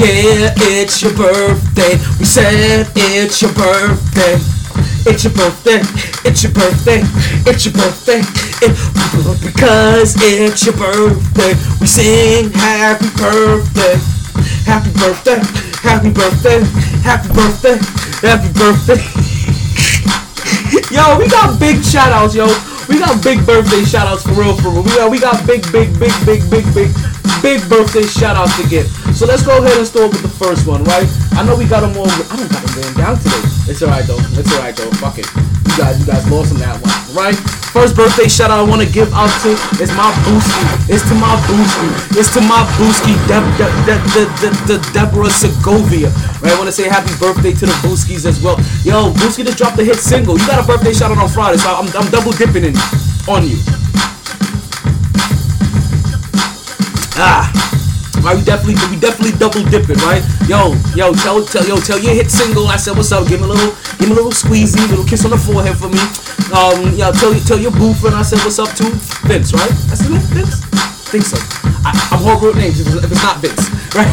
Yeah, 0.00 0.54
it's 0.56 1.02
your 1.02 1.12
birthday. 1.12 2.00
We 2.18 2.24
said 2.24 2.88
it's 2.96 3.42
your 3.42 3.52
birthday. 3.52 4.40
It's 5.04 5.24
your 5.24 5.32
birthday. 5.34 5.80
It's 6.24 6.42
your 6.42 6.52
birthday. 6.52 7.02
It's 7.44 7.64
your 7.64 7.74
birthday. 7.74 8.20
It, 8.64 8.72
because 9.44 10.16
it's 10.16 10.64
your 10.64 10.76
birthday. 10.76 11.52
We 11.80 11.86
sing 11.86 12.50
happy 12.52 13.12
birthday. 13.20 14.00
Happy 14.64 14.90
birthday. 14.96 15.40
Happy 15.84 16.10
birthday. 16.10 16.60
Happy 17.04 17.28
birthday. 17.34 17.76
Happy 18.24 18.48
birthday. 18.56 19.00
yo, 20.96 21.18
we 21.18 21.28
got 21.28 21.60
big 21.60 21.84
shout 21.84 22.12
outs, 22.12 22.34
yo. 22.34 22.46
We 22.90 22.98
got 22.98 23.22
big 23.22 23.46
birthday 23.46 23.84
shout 23.84 24.06
outs 24.10 24.22
for 24.26 24.34
real, 24.34 24.56
for 24.58 24.70
real. 24.70 24.82
We 24.82 24.90
got, 24.98 25.10
we 25.10 25.18
got 25.20 25.46
big, 25.46 25.62
big, 25.72 25.94
big, 25.98 26.12
big, 26.26 26.42
big, 26.50 26.66
big, 26.74 26.90
big 27.40 27.58
birthday 27.70 28.02
shout 28.02 28.36
outs 28.36 28.56
to 28.60 28.68
give. 28.68 28.86
So 29.14 29.26
let's 29.26 29.42
go 29.46 29.58
ahead 29.62 29.78
and 29.78 29.86
start 29.86 30.10
with 30.10 30.22
the 30.22 30.28
first 30.28 30.66
one, 30.66 30.82
right? 30.84 31.06
I 31.38 31.44
know 31.46 31.54
we 31.56 31.66
got 31.66 31.80
them 31.86 31.96
all. 31.96 32.10
I 32.10 32.34
don't 32.36 32.50
got 32.50 32.62
them 32.66 32.74
written 32.76 32.94
down 32.98 33.16
today. 33.18 33.42
It's 33.70 33.82
alright 33.82 34.04
though. 34.06 34.18
It's 34.34 34.50
alright 34.54 34.74
though. 34.76 34.90
Fuck 34.98 35.18
it. 35.18 35.26
You 35.70 35.76
guys, 35.78 36.00
you 36.02 36.06
guys 36.06 36.26
lost 36.30 36.50
on 36.52 36.58
that 36.58 36.74
one, 36.82 36.90
right? 37.14 37.36
First 37.70 37.94
birthday 37.94 38.26
shout 38.26 38.50
out 38.50 38.58
I 38.58 38.66
want 38.66 38.82
to 38.82 38.90
give 38.90 39.06
out 39.14 39.30
to 39.46 39.54
is 39.78 39.94
my 39.94 40.10
booski. 40.26 40.90
It's 40.90 41.06
to 41.06 41.14
my 41.14 41.30
booski. 41.46 42.18
It's 42.18 42.34
to 42.34 42.42
my 42.42 42.66
booski, 42.74 43.14
De- 43.30 43.38
De- 43.54 43.70
De- 43.86 44.02
De- 44.10 44.32
De- 44.42 44.58
De- 44.66 44.82
Deborah 44.90 45.30
Segovia. 45.30 46.10
Right? 46.42 46.50
I 46.50 46.58
want 46.58 46.66
to 46.66 46.74
say 46.74 46.90
happy 46.90 47.14
birthday 47.22 47.54
to 47.54 47.64
the 47.70 47.76
booskies 47.86 48.26
as 48.26 48.42
well. 48.42 48.58
Yo, 48.82 49.14
Booski 49.22 49.46
just 49.46 49.58
dropped 49.58 49.78
a 49.78 49.84
hit 49.86 50.02
single. 50.02 50.34
You 50.36 50.46
got 50.50 50.58
a 50.58 50.66
birthday 50.66 50.92
shout 50.92 51.12
out 51.14 51.18
on 51.22 51.28
Friday, 51.30 51.58
so 51.62 51.70
I'm, 51.70 51.86
I'm 51.94 52.10
double 52.10 52.32
dipping 52.34 52.64
in 52.66 52.74
on 53.28 53.46
you. 53.46 53.58
Ah. 57.16 57.60
Right, 58.20 58.36
we 58.36 58.44
definitely 58.44 58.76
we 58.92 59.00
definitely 59.00 59.32
double 59.40 59.64
dipping, 59.72 59.96
right? 60.04 60.20
Yo, 60.44 60.76
yo, 60.92 61.16
tell 61.24 61.40
tell 61.40 61.64
yo, 61.64 61.80
tell 61.80 61.96
your 61.96 62.12
hit 62.12 62.30
single. 62.30 62.68
I 62.68 62.76
said, 62.76 62.92
what's 62.94 63.12
up? 63.12 63.26
Give 63.26 63.40
me 63.40 63.48
a 63.48 63.48
little, 63.48 63.72
give 63.96 64.12
me 64.12 64.12
a 64.12 64.18
little 64.20 64.36
squeezy, 64.36 64.76
little 64.92 65.08
kiss 65.08 65.24
on 65.24 65.32
the 65.32 65.40
forehead 65.40 65.80
for 65.80 65.88
me. 65.88 66.00
Um, 66.52 66.92
yeah, 66.92 67.16
tell 67.16 67.32
tell 67.48 67.56
your 67.56 67.72
boo 67.72 67.96
friend. 67.96 68.12
I 68.12 68.20
said, 68.20 68.44
what's 68.44 68.58
up 68.60 68.68
to 68.76 68.84
Vince, 69.24 69.56
right? 69.56 69.72
I 69.88 69.96
said, 69.96 70.12
Vince. 70.36 70.60
Think 71.08 71.24
so. 71.24 71.40
I, 71.80 71.96
I'm 72.12 72.20
horrible 72.20 72.52
with 72.52 72.60
names 72.60 72.78
if 72.78 72.92
it's, 72.92 73.00
if 73.00 73.08
it's 73.08 73.24
not 73.24 73.40
Vince, 73.40 73.72
right? 73.96 74.12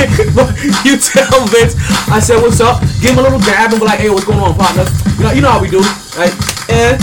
but 0.32 0.56
you 0.88 0.96
tell 0.96 1.44
Vince. 1.52 1.76
I 2.08 2.24
said, 2.24 2.40
what's 2.40 2.64
up? 2.64 2.80
Give 3.04 3.12
him 3.12 3.20
a 3.20 3.22
little 3.28 3.42
dab 3.44 3.68
and 3.68 3.78
be 3.78 3.84
like, 3.84 4.00
hey, 4.00 4.08
what's 4.08 4.24
going 4.24 4.40
on, 4.40 4.56
partner? 4.56 4.88
You 5.20 5.22
know, 5.28 5.32
you 5.36 5.42
know 5.44 5.52
how 5.52 5.60
we 5.60 5.68
do, 5.68 5.84
right? 6.16 6.32
And 6.72 6.96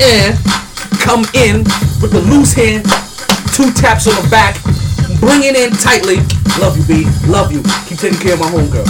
and 0.00 0.38
come 1.02 1.26
in 1.34 1.66
with 2.00 2.12
the 2.14 2.22
loose 2.30 2.54
hand, 2.54 2.86
two 3.52 3.68
taps 3.74 4.06
on 4.06 4.14
the 4.16 4.26
back, 4.30 4.56
bring 5.20 5.42
it 5.42 5.56
in 5.58 5.74
tightly. 5.76 6.22
Love 6.60 6.76
you, 6.76 6.84
B. 6.84 7.08
Love 7.26 7.52
you. 7.52 7.62
Keep 7.88 7.98
taking 7.98 8.20
care 8.20 8.34
of 8.34 8.40
my 8.40 8.50
homegirl. 8.50 8.86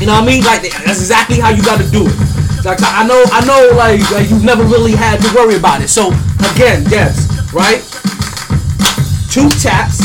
You 0.00 0.06
know 0.06 0.14
what 0.14 0.24
I 0.24 0.26
mean? 0.26 0.44
Like 0.44 0.62
that's 0.62 1.00
exactly 1.00 1.38
how 1.38 1.50
you 1.50 1.62
got 1.62 1.80
to 1.80 1.88
do 1.90 2.06
it. 2.06 2.16
Like 2.64 2.82
I 2.82 3.06
know, 3.06 3.22
I 3.30 3.44
know, 3.46 3.76
like, 3.76 4.02
like 4.10 4.28
you've 4.28 4.44
never 4.44 4.64
really 4.64 4.92
had 4.92 5.20
to 5.22 5.28
worry 5.34 5.56
about 5.56 5.82
it. 5.82 5.88
So 5.88 6.08
again, 6.52 6.82
Debs, 6.84 7.30
right? 7.52 7.80
Two 9.30 9.48
taps, 9.60 10.02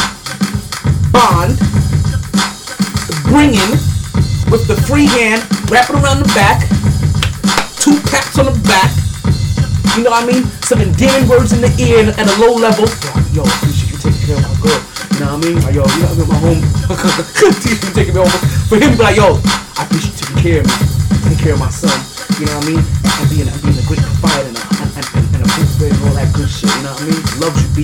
bond, 1.12 1.58
bring 3.26 3.56
in 3.56 3.72
with 4.52 4.68
the 4.68 4.78
free 4.88 5.08
hand, 5.08 5.42
wrap 5.72 5.90
it 5.90 5.96
around 5.96 6.20
the 6.20 6.32
back, 6.36 6.68
two 7.80 7.98
taps 8.08 8.38
on 8.38 8.46
the 8.46 8.60
back. 8.68 8.92
You 9.98 10.04
know 10.08 10.12
what 10.12 10.24
I 10.24 10.30
mean? 10.30 10.44
Some 10.64 10.80
endearing 10.80 11.28
words 11.28 11.52
in 11.52 11.60
the 11.60 11.72
ear 11.82 12.08
at 12.16 12.26
a 12.26 12.36
low 12.40 12.56
level. 12.56 12.88
Yo, 13.36 13.44
appreciate 13.44 13.92
you 13.92 13.98
taking 14.00 14.24
care 14.24 14.38
of 14.40 14.48
my 14.48 14.56
girl. 14.64 14.80
You 14.80 15.20
know 15.20 15.36
what 15.36 15.42
I 15.42 15.46
mean? 15.46 15.58
Like, 15.62 15.76
yo, 15.76 15.84
you 15.84 16.00
know 16.00 16.12
what 16.16 16.24
I? 16.24 16.32
My 16.32 16.40
home. 16.42 16.62
you 17.68 17.76
taking 17.92 18.16
me 18.16 18.22
home. 18.24 18.40
For 18.72 18.78
him, 18.80 18.96
be 18.96 19.04
like, 19.04 19.20
yo, 19.20 19.36
I 19.76 19.84
appreciate 19.84 20.16
you 20.16 20.26
taking 20.32 20.42
care 20.42 20.60
of 20.64 20.68
me, 20.72 20.76
taking 21.28 21.42
care 21.44 21.54
of 21.56 21.62
my 21.62 21.72
son. 21.72 21.94
You 22.40 22.48
know 22.48 22.58
what 22.58 22.66
I 22.66 22.72
mean? 22.72 22.82
And 22.82 23.28
being, 23.28 23.48
and 23.52 23.62
being 23.62 23.78
a 23.78 23.86
great 23.86 24.02
provider 24.02 24.50
and 24.50 24.58
a, 24.58 24.64
and, 24.82 24.90
and, 24.98 25.08
and, 25.12 25.26
and 25.36 25.42
a 25.44 25.50
big 25.54 25.68
friend 25.78 25.94
and 25.94 26.04
all 26.08 26.16
that 26.16 26.30
good 26.32 26.50
shit. 26.50 26.72
You 26.72 26.84
know 26.88 26.96
what 26.96 27.04
I 27.04 27.12
mean? 27.12 27.22
Loves 27.44 27.60
you, 27.62 27.70
B. 27.76 27.80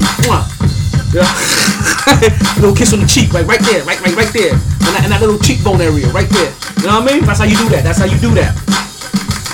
Yeah. 1.15 1.23
little 2.59 2.75
kiss 2.75 2.91
on 2.91 2.99
the 2.99 3.07
cheek, 3.07 3.31
like 3.33 3.47
right 3.47 3.63
there, 3.63 3.83
right, 3.83 3.99
right, 4.01 4.15
right 4.15 4.31
there, 4.33 4.53
and 4.53 4.91
that, 4.91 5.01
and 5.03 5.11
that 5.11 5.21
little 5.21 5.39
cheekbone 5.39 5.79
area, 5.79 6.07
right 6.11 6.27
there. 6.29 6.51
You 6.83 6.87
know 6.91 6.99
what 6.99 7.07
I 7.07 7.13
mean? 7.13 7.23
That's 7.23 7.39
how 7.39 7.47
you 7.47 7.55
do 7.55 7.69
that. 7.69 7.83
That's 7.83 7.99
how 7.99 8.05
you 8.05 8.19
do 8.19 8.33
that. 8.35 8.55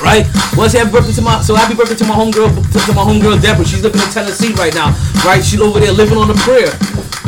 Right? 0.04 0.28
Say 0.68 0.80
happy 0.80 0.92
birthday 0.92 1.14
to 1.14 1.22
my 1.22 1.42
so 1.42 1.56
happy 1.56 1.76
birthday 1.76 1.96
to 1.96 2.06
my 2.06 2.16
homegirl 2.16 2.52
to, 2.52 2.78
to 2.80 2.92
my 2.94 3.04
homegirl 3.08 3.42
Deborah. 3.42 3.66
She's 3.66 3.82
living 3.82 4.02
in 4.02 4.10
Tennessee 4.12 4.52
right 4.54 4.74
now. 4.76 4.92
Right? 5.24 5.44
She's 5.44 5.62
over 5.62 5.80
there 5.80 5.94
living 5.94 6.18
on 6.18 6.30
a 6.30 6.36
prayer. 6.44 6.72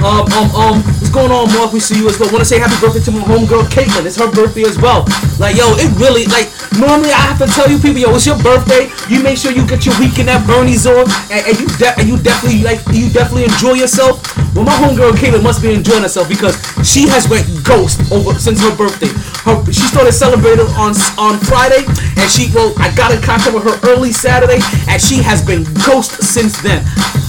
Um, 0.04 0.28
um, 0.38 0.50
um, 0.54 0.76
what's 1.00 1.10
going 1.10 1.32
on, 1.32 1.48
Mark? 1.56 1.72
We 1.72 1.80
see 1.80 1.98
you 1.98 2.08
as 2.10 2.20
well. 2.20 2.30
Want 2.30 2.44
to 2.44 2.46
say 2.46 2.60
happy 2.60 2.76
birthday 2.84 3.02
to 3.08 3.12
my 3.12 3.24
homegirl 3.24 3.72
Caitlin. 3.72 4.06
It's 4.06 4.18
her 4.18 4.30
birthday 4.30 4.64
as 4.64 4.78
well. 4.78 5.08
Like, 5.40 5.56
yo, 5.56 5.72
it 5.80 5.90
really 5.98 6.26
like 6.28 6.52
normally 6.80 7.12
I 7.12 7.22
have 7.32 7.40
to 7.40 7.48
tell 7.48 7.70
you 7.72 7.80
people, 7.80 8.00
yo, 8.00 8.16
it's 8.16 8.26
your 8.26 8.40
birthday. 8.40 8.92
You 9.08 9.24
make 9.24 9.38
sure 9.38 9.52
you 9.52 9.66
get 9.66 9.86
your 9.86 9.96
weekend 10.00 10.30
at 10.30 10.46
Bernie's 10.46 10.86
on, 10.86 11.08
and, 11.32 11.42
and 11.48 11.56
you 11.60 11.68
de- 11.80 11.96
and 11.96 12.06
you 12.08 12.16
definitely 12.20 12.64
like 12.64 12.80
you 12.92 13.10
definitely 13.10 13.46
enjoy 13.46 13.76
yourself. 13.80 14.24
Well, 14.56 14.64
my 14.64 14.76
homegirl 14.80 15.20
Caitlin 15.20 15.44
must 15.44 15.62
be 15.62 15.74
enjoying 15.74 16.04
herself 16.04 16.30
because 16.30 16.56
she 16.88 17.08
has 17.12 17.28
went 17.28 17.44
ghost 17.64 18.00
over 18.12 18.38
since 18.40 18.62
her 18.64 18.72
birthday. 18.76 19.12
Her, 19.44 19.60
she 19.68 19.84
started 19.92 20.14
celebrating 20.14 20.68
on 20.80 20.96
on 21.20 21.40
Friday, 21.44 21.84
and 22.20 22.28
she 22.32 22.52
well, 22.56 22.65
I 22.78 22.94
got 22.96 23.14
in 23.14 23.22
contact 23.22 23.54
with 23.54 23.64
her 23.64 23.78
early 23.92 24.12
Saturday, 24.12 24.60
and 24.90 25.02
she 25.02 25.22
has 25.22 25.46
been 25.46 25.64
ghost 25.86 26.24
since 26.24 26.58
then. 26.62 26.82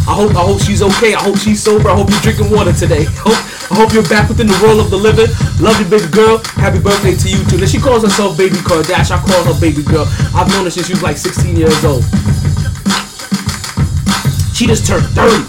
I 0.07 0.14
hope 0.14 0.33
I 0.38 0.42
hope 0.46 0.62
she's 0.62 0.83
okay. 0.83 1.14
I 1.14 1.22
hope 1.22 1.37
she's 1.37 1.62
sober. 1.62 1.90
I 1.90 1.96
hope 1.96 2.09
you're 2.09 2.22
drinking 2.22 2.51
water 2.55 2.72
today. 2.72 3.05
Hope 3.20 3.37
I 3.70 3.75
hope 3.75 3.92
you're 3.92 4.07
back 4.07 4.29
within 4.29 4.46
the 4.46 4.59
world 4.62 4.79
of 4.79 4.88
the 4.88 4.96
living. 4.96 5.27
Love 5.59 5.77
you, 5.83 5.87
baby 5.90 6.07
girl. 6.14 6.38
Happy 6.57 6.79
birthday 6.79 7.16
to 7.18 7.27
you 7.29 7.42
too. 7.51 7.59
Now 7.59 7.66
she 7.66 7.79
calls 7.79 8.05
herself 8.05 8.38
Baby 8.38 8.57
Kardashian. 8.62 9.18
I 9.18 9.20
call 9.20 9.42
her 9.44 9.61
Baby 9.61 9.83
Girl. 9.83 10.07
I've 10.33 10.49
known 10.55 10.64
her 10.64 10.70
since 10.70 10.87
she 10.87 10.94
was 10.94 11.03
like 11.03 11.18
16 11.18 11.57
years 11.57 11.85
old. 11.85 12.05
She 14.55 14.66
just 14.66 14.87
turned 14.87 15.05
30. 15.12 15.42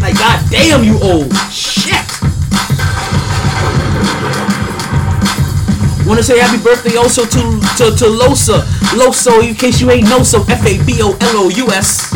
Like, 0.00 0.14
god 0.18 0.44
damn, 0.50 0.84
you 0.84 1.00
old. 1.00 1.32
Shit. 1.50 2.04
Want 6.06 6.18
to 6.18 6.24
say 6.24 6.38
happy 6.38 6.62
birthday 6.62 6.96
also 6.96 7.24
to 7.24 7.40
to, 7.78 7.94
to 7.96 8.06
Losa. 8.10 8.62
Loso, 8.98 9.40
in 9.46 9.54
case 9.54 9.80
you 9.80 9.90
ain't 9.90 10.08
know 10.08 10.22
so, 10.22 10.42
F 10.48 10.64
A 10.66 10.82
B 10.84 10.98
O 11.00 11.16
L 11.20 11.36
O 11.46 11.48
U 11.48 11.70
S. 11.70 12.10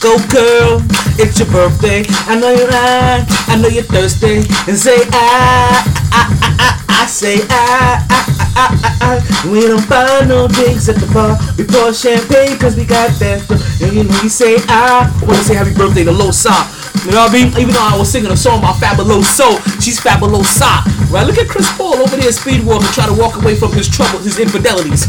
Go 0.00 0.16
girl, 0.28 0.80
it's 1.20 1.38
your 1.38 1.48
birthday. 1.52 2.02
I 2.26 2.34
know 2.40 2.50
you're 2.50 2.68
right, 2.68 3.24
I 3.48 3.56
know 3.60 3.68
you're 3.68 3.84
thirsty. 3.84 4.38
And 4.66 4.76
say 4.76 4.96
I, 5.12 5.84
I, 6.10 6.22
I, 6.40 6.50
I, 6.58 7.02
I 7.02 7.06
say 7.06 7.36
I, 7.48 8.06
I, 8.08 8.20
I, 8.56 8.66
I, 8.82 9.20
I. 9.44 9.50
We 9.50 9.60
don't 9.68 9.86
buy 9.88 10.24
no 10.26 10.48
drinks 10.48 10.88
at 10.88 10.96
the 10.96 11.06
bar. 11.12 11.38
We 11.56 11.64
pour 11.64 11.92
champagne 11.92 12.58
cause 12.58 12.76
we 12.76 12.84
got 12.86 13.10
that. 13.20 13.44
And 13.82 14.08
you 14.22 14.28
say 14.28 14.56
I 14.68 15.06
wanna 15.22 15.44
say 15.44 15.54
happy 15.54 15.74
birthday 15.74 16.04
to 16.04 16.12
Losa. 16.12 16.79
You 17.04 17.12
know 17.12 17.24
what 17.24 17.30
I 17.30 17.32
mean? 17.32 17.48
Even 17.56 17.72
though 17.72 17.82
I 17.82 17.96
was 17.96 18.12
singing 18.12 18.30
a 18.30 18.36
song 18.36 18.58
about 18.58 18.76
Fabuloso, 18.76 19.56
she's 19.80 19.98
Fabulosa. 19.98 20.84
Right? 21.10 21.26
Look 21.26 21.38
at 21.38 21.48
Chris 21.48 21.70
Paul 21.76 21.96
over 21.96 22.16
there 22.16 22.30
speed 22.30 22.64
walking, 22.64 22.88
trying 22.92 23.14
to 23.14 23.18
walk 23.18 23.40
away 23.40 23.56
from 23.56 23.72
his 23.72 23.88
troubles, 23.88 24.24
his 24.24 24.38
infidelities. 24.38 25.06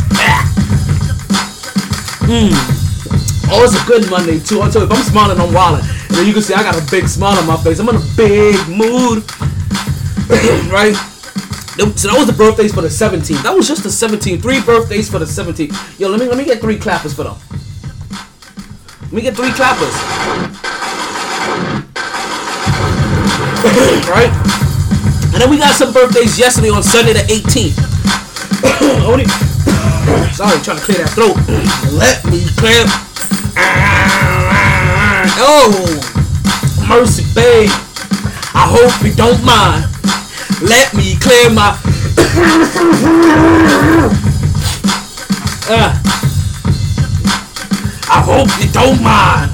Hmm. 2.26 2.56
Oh, 3.52 3.63
it's 3.67 3.76
a 3.76 3.86
good 3.86 4.10
Monday 4.10 4.39
too. 4.39 4.62
I 4.62 4.70
tell 4.70 4.82
you, 4.82 4.88
if 4.88 4.94
I'm 4.94 5.04
smiling, 5.04 5.38
I'm 5.38 5.54
wilding. 5.54 5.84
And 5.84 6.15
then 6.15 6.26
you 6.26 6.34
can 6.34 6.41
see 6.41 6.54
I 6.54 6.63
got 6.63 6.80
a 6.80 6.86
big 6.89 7.08
smile 7.08 7.38
on 7.38 7.46
my 7.46 7.58
face. 7.58 7.80
I'm 7.80 7.89
in 7.89 7.98
a 7.98 8.08
big 8.15 8.56
mood. 8.70 9.28
right? 10.72 10.96
So 11.76 12.08
that 12.08 12.15
was 12.17 12.28
the 12.28 12.36
birthdays 12.38 12.74
for 12.74 12.82
the 12.82 12.88
17th. 12.88 13.44
That 13.44 13.56
was 13.56 13.67
just 13.67 13.84
the 13.84 13.89
17th. 13.89 14.41
Three 14.41 14.62
birthdays 14.62 15.10
for 15.10 15.20
the 15.20 15.26
17th. 15.26 16.00
Yo, 16.00 16.08
let 16.08 16.20
me 16.20 16.28
let 16.28 16.38
me 16.38 16.46
get 16.46 16.62
three 16.62 16.78
clappers 16.78 17.13
for 17.13 17.24
them. 17.24 17.36
Let 19.02 19.12
me 19.12 19.22
get 19.22 19.36
three 19.36 19.52
clappers. 19.52 19.91
right? 24.10 24.34
And 25.34 25.41
then 25.41 25.50
we 25.50 25.58
got 25.58 25.76
some 25.76 25.93
birthdays 25.93 26.39
yesterday 26.39 26.69
on 26.69 26.82
Sunday 26.82 27.13
the 27.13 27.19
18th. 27.30 27.78
Only 29.06 29.26
sorry, 30.34 30.60
trying 30.62 30.78
to 30.78 30.84
clear 30.84 30.97
that 30.97 31.13
throat. 31.13 31.38
Let 31.93 32.26
me 32.26 32.41
clear. 32.58 32.86
Oh, 35.38 35.69
mercy, 36.89 37.24
babe. 37.36 37.69
I 38.54 38.65
hope 38.67 39.06
you 39.06 39.13
don't 39.13 39.43
mind. 39.45 39.86
Let 40.62 40.93
me 40.93 41.15
clear 41.21 41.50
my. 41.50 41.78
Uh, 45.69 45.93
I 48.10 48.21
hope 48.26 48.50
you 48.60 48.71
don't 48.71 49.02
mind. 49.02 49.52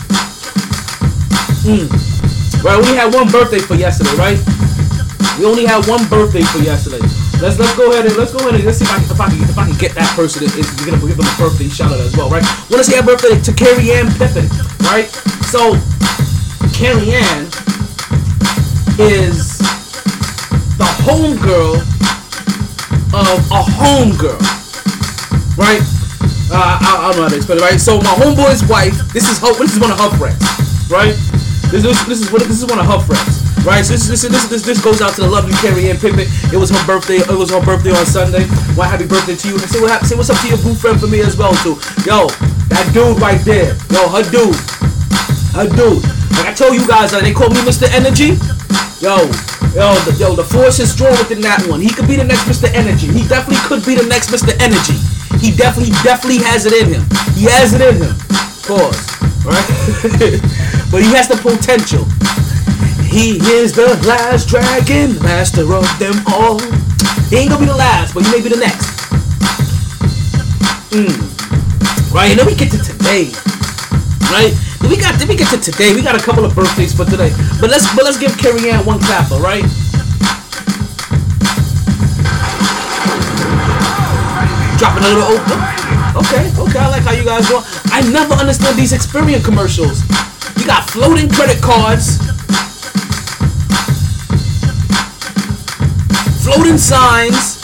Mm. 1.68 2.17
Well, 2.64 2.82
we 2.82 2.96
had 2.96 3.14
one 3.14 3.30
birthday 3.30 3.60
for 3.60 3.76
yesterday, 3.76 4.16
right? 4.18 4.40
We 5.38 5.46
only 5.46 5.66
had 5.66 5.86
one 5.86 6.08
birthday 6.10 6.42
for 6.42 6.60
yesterday. 6.60 7.00
Let's 7.38 7.60
let's 7.60 7.78
go 7.78 7.92
ahead 7.92 8.06
and 8.06 8.16
let's 8.18 8.34
go 8.34 8.40
ahead 8.40 8.56
and 8.56 8.66
let's 8.66 8.80
see 8.80 8.86
if 8.86 8.92
I 8.92 8.98
can 8.98 9.12
if 9.14 9.22
I 9.22 9.30
can, 9.30 9.42
if 9.46 9.58
I 9.58 9.66
can 9.70 9.78
get 9.78 9.94
that 9.94 10.10
person. 10.16 10.44
If 10.44 10.58
we're 10.58 10.90
gonna 10.90 10.98
give 10.98 11.18
them 11.18 11.30
a 11.30 11.38
birthday 11.38 11.70
shout 11.70 11.92
out 11.94 12.00
as 12.02 12.18
well, 12.18 12.30
right? 12.30 12.42
Want 12.74 12.82
to 12.82 12.84
say 12.84 12.98
happy 12.98 13.14
birthday 13.14 13.38
to 13.38 13.52
Carrie 13.54 13.94
Ann 13.94 14.10
Pippin, 14.18 14.50
right? 14.90 15.06
So 15.54 15.78
Carrie 16.74 17.14
Ann 17.14 17.46
is 18.98 19.62
the 20.82 20.90
homegirl 21.06 21.78
of 23.14 23.38
a 23.54 23.62
homegirl, 23.62 24.42
right? 25.62 25.86
Uh, 26.50 26.58
I, 26.58 26.82
I 26.82 27.12
don't 27.12 27.18
know 27.18 27.24
how 27.24 27.30
to 27.30 27.36
explain 27.38 27.60
it, 27.60 27.62
right? 27.62 27.80
So 27.80 28.02
my 28.02 28.18
homeboy's 28.18 28.66
wife, 28.68 28.98
this 29.14 29.30
is 29.30 29.38
her, 29.40 29.54
this 29.62 29.74
is 29.74 29.80
one 29.80 29.92
of 29.92 30.00
her 30.00 30.10
friends, 30.18 30.42
right? 30.90 31.14
This, 31.68 31.84
this, 31.84 32.00
this 32.08 32.20
is 32.24 32.32
this 32.32 32.64
is 32.64 32.66
one 32.66 32.80
of 32.80 32.88
her 32.88 33.00
friends, 33.04 33.44
right? 33.68 33.84
So 33.84 34.00
this, 34.00 34.08
this, 34.08 34.24
this, 34.24 34.48
this, 34.48 34.64
this 34.64 34.80
goes 34.80 35.04
out 35.04 35.20
to 35.20 35.28
the 35.28 35.30
lovely 35.30 35.52
Carrie 35.60 35.92
Ann 35.92 36.00
Pippin. 36.00 36.24
It 36.48 36.56
was 36.56 36.72
her 36.72 36.80
birthday. 36.88 37.20
It 37.20 37.36
was 37.36 37.52
her 37.52 37.60
birthday 37.60 37.92
on 37.92 38.08
Sunday. 38.08 38.48
Why 38.80 38.88
happy 38.88 39.04
birthday 39.04 39.36
to 39.36 39.46
you? 39.52 39.60
And 39.60 39.68
say 39.68 39.84
what 39.84 39.92
say 40.08 40.16
what's 40.16 40.32
up 40.32 40.40
to 40.40 40.48
your 40.48 40.58
boo 40.64 40.72
friend 40.72 40.96
for 40.96 41.12
me 41.12 41.20
as 41.20 41.36
well 41.36 41.52
too. 41.60 41.76
Yo, 42.08 42.32
that 42.72 42.88
dude 42.96 43.20
right 43.20 43.44
there. 43.44 43.76
Yo, 43.92 44.08
her 44.08 44.24
dude, 44.32 44.56
her 45.60 45.68
dude. 45.68 46.00
Like 46.40 46.48
I 46.48 46.54
told 46.56 46.72
you 46.72 46.88
guys, 46.88 47.12
uh, 47.12 47.20
they 47.20 47.36
call 47.36 47.52
me 47.52 47.60
Mr. 47.68 47.92
Energy. 47.92 48.40
Yo, 49.04 49.28
yo, 49.76 49.92
the, 50.08 50.16
yo, 50.16 50.40
the 50.40 50.48
force 50.48 50.80
is 50.80 50.88
strong 50.88 51.12
within 51.20 51.44
that 51.44 51.60
one. 51.68 51.84
He 51.84 51.92
could 51.92 52.08
be 52.08 52.16
the 52.16 52.24
next 52.24 52.48
Mr. 52.48 52.72
Energy. 52.72 53.12
He 53.12 53.28
definitely 53.28 53.60
could 53.68 53.84
be 53.84 54.00
the 54.00 54.08
next 54.08 54.32
Mr. 54.32 54.56
Energy. 54.64 54.96
He 55.44 55.52
definitely, 55.52 55.92
definitely 56.00 56.40
has 56.48 56.64
it 56.64 56.72
in 56.72 56.96
him. 56.96 57.04
He 57.36 57.46
has 57.52 57.76
it 57.76 57.84
in 57.84 58.00
him. 58.00 58.16
Pause. 58.64 59.04
Right? 59.44 60.42
but 60.92 61.04
he 61.04 61.12
has 61.14 61.28
the 61.28 61.36
potential. 61.36 62.06
He 63.08 63.40
is 63.60 63.74
the 63.74 63.88
last 64.08 64.48
dragon, 64.48 65.18
master 65.24 65.64
of 65.74 65.88
them 66.00 66.16
all. 66.28 66.60
He 67.30 67.38
ain't 67.38 67.50
gonna 67.50 67.60
be 67.60 67.72
the 67.72 67.76
last, 67.76 68.14
but 68.14 68.24
he 68.26 68.32
may 68.32 68.42
be 68.42 68.50
the 68.50 68.60
next. 68.60 68.88
Mm. 70.92 71.12
Right, 72.14 72.32
and 72.32 72.40
then 72.40 72.46
we 72.48 72.56
get 72.56 72.72
to 72.72 72.80
today. 72.80 73.32
Right? 74.32 74.52
Then 74.80 74.90
we 74.90 74.98
got 74.98 75.20
then 75.20 75.28
we 75.28 75.36
get 75.36 75.50
to 75.52 75.60
today. 75.60 75.94
We 75.96 76.02
got 76.02 76.16
a 76.16 76.24
couple 76.24 76.46
of 76.46 76.56
birthdays 76.56 76.94
for 76.94 77.06
today. 77.06 77.32
But 77.60 77.70
let's 77.70 77.88
but 77.96 78.04
let's 78.04 78.18
give 78.18 78.38
Carrie 78.38 78.70
Ann 78.70 78.86
one 78.86 79.00
clap, 79.00 79.32
alright? 79.32 79.64
Dropping 84.78 85.04
a 85.04 85.10
little 85.10 85.32
open. 85.36 85.60
Okay, 86.22 86.44
okay, 86.54 86.80
I 86.80 86.88
like 86.90 87.04
how 87.04 87.12
you 87.12 87.26
guys 87.26 87.50
go. 87.50 87.64
I 87.92 88.02
never 88.12 88.34
understood 88.36 88.76
these 88.76 88.94
Experian 88.94 89.44
commercials. 89.44 90.04
Got 90.68 90.90
floating 90.90 91.30
credit 91.30 91.62
cards, 91.62 92.18
floating 96.44 96.78
signs, 96.78 97.56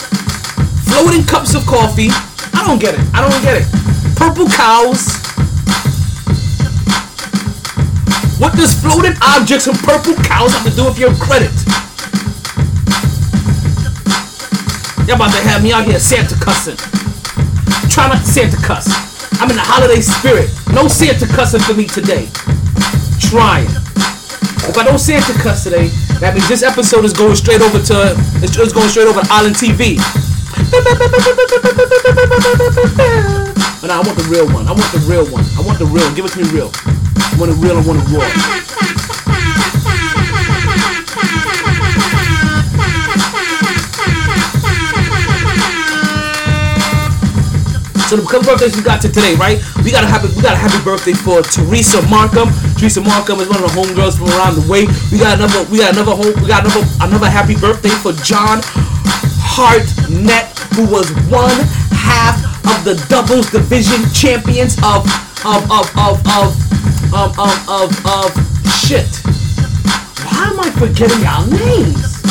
floating 0.88 1.22
cups 1.26 1.54
of 1.54 1.66
coffee. 1.66 2.08
I 2.54 2.64
don't 2.66 2.80
get 2.80 2.94
it. 2.94 3.04
I 3.12 3.20
don't 3.20 3.42
get 3.42 3.60
it. 3.60 3.68
Purple 4.16 4.48
cows. 4.48 5.20
What 8.40 8.56
does 8.56 8.72
floating 8.80 9.12
objects 9.20 9.66
and 9.66 9.76
purple 9.80 10.14
cows 10.24 10.54
have 10.54 10.64
to 10.64 10.74
do 10.74 10.86
with 10.86 10.98
your 10.98 11.12
credit? 11.16 11.52
Y'all 15.06 15.16
about 15.16 15.30
to 15.36 15.44
have 15.44 15.62
me 15.62 15.74
out 15.74 15.84
here 15.84 15.98
Santa 15.98 16.36
cussing. 16.42 16.76
Try 17.90 18.08
not 18.08 18.24
to 18.24 18.26
Santa 18.26 18.56
cuss. 18.56 18.88
I'm 19.42 19.50
in 19.50 19.56
the 19.56 19.62
holiday 19.62 20.00
spirit. 20.00 20.48
No 20.72 20.88
Santa 20.88 21.26
cussing 21.26 21.60
for 21.60 21.74
me 21.74 21.84
today. 21.84 22.30
Trying. 23.34 23.66
If 23.66 24.78
I 24.78 24.84
don't 24.84 24.96
Santa 24.96 25.32
cuss 25.42 25.64
today, 25.64 25.88
that 26.22 26.34
means 26.34 26.46
this 26.46 26.62
episode 26.62 27.04
is 27.04 27.12
going 27.12 27.34
straight 27.34 27.60
over 27.60 27.82
to 27.82 28.14
it's 28.38 28.54
going 28.54 28.88
straight 28.88 29.08
over 29.08 29.22
to 29.22 29.28
Island 29.28 29.56
TV. 29.56 29.98
But 33.82 33.90
nah, 33.90 33.98
I 33.98 34.02
want 34.06 34.14
the 34.14 34.28
real 34.30 34.46
one. 34.54 34.68
I 34.68 34.70
want 34.70 34.86
the 34.94 35.02
real 35.10 35.26
one. 35.26 35.42
I 35.58 35.66
want 35.66 35.80
the 35.80 35.86
real. 35.86 36.06
One. 36.06 36.14
Give 36.14 36.24
it 36.26 36.30
to 36.38 36.46
me 36.46 36.48
real. 36.54 36.70
I 36.78 37.34
want 37.34 37.50
it 37.50 37.58
real. 37.58 37.74
I 37.76 37.82
want 37.82 37.98
it 37.98 38.06
raw. 38.14 39.13
So 48.14 48.22
the 48.22 48.46
birthdays 48.46 48.76
we 48.76 48.82
got 48.86 49.02
to 49.02 49.08
today, 49.10 49.34
right? 49.34 49.58
We 49.82 49.90
got 49.90 50.04
a 50.04 50.06
happy 50.06 50.30
we 50.36 50.40
got 50.40 50.54
a 50.54 50.56
happy 50.56 50.78
birthday 50.84 51.14
for 51.18 51.42
Teresa 51.42 51.98
Markham. 52.06 52.46
Teresa 52.78 53.00
Markham 53.00 53.40
is 53.40 53.48
one 53.50 53.58
of 53.58 53.66
the 53.66 53.74
homegirls 53.74 54.14
from 54.14 54.30
around 54.38 54.54
the 54.54 54.62
way. 54.70 54.86
We 55.10 55.18
got 55.18 55.42
another 55.42 55.66
we 55.66 55.82
got 55.82 55.98
another 55.98 56.14
home 56.14 56.30
we 56.38 56.46
got 56.46 56.62
another 56.62 56.86
another 57.02 57.26
happy 57.26 57.58
birthday 57.58 57.90
for 57.90 58.14
John 58.22 58.62
Hartnett, 59.42 60.46
who 60.78 60.86
was 60.86 61.10
one 61.26 61.58
half 61.90 62.38
of 62.70 62.86
the 62.86 62.94
doubles 63.10 63.50
division 63.50 63.98
champions 64.14 64.78
of 64.86 65.02
of 65.42 65.66
of 65.66 65.90
of 65.98 66.22
of 66.30 66.54
of 67.10 67.34
of 67.34 67.56
of, 67.66 67.90
of 68.06 68.30
shit. 68.78 69.10
Why 70.22 70.54
am 70.54 70.60
I 70.62 70.70
forgetting 70.78 71.18
y'all 71.18 71.50
names? 71.50 72.22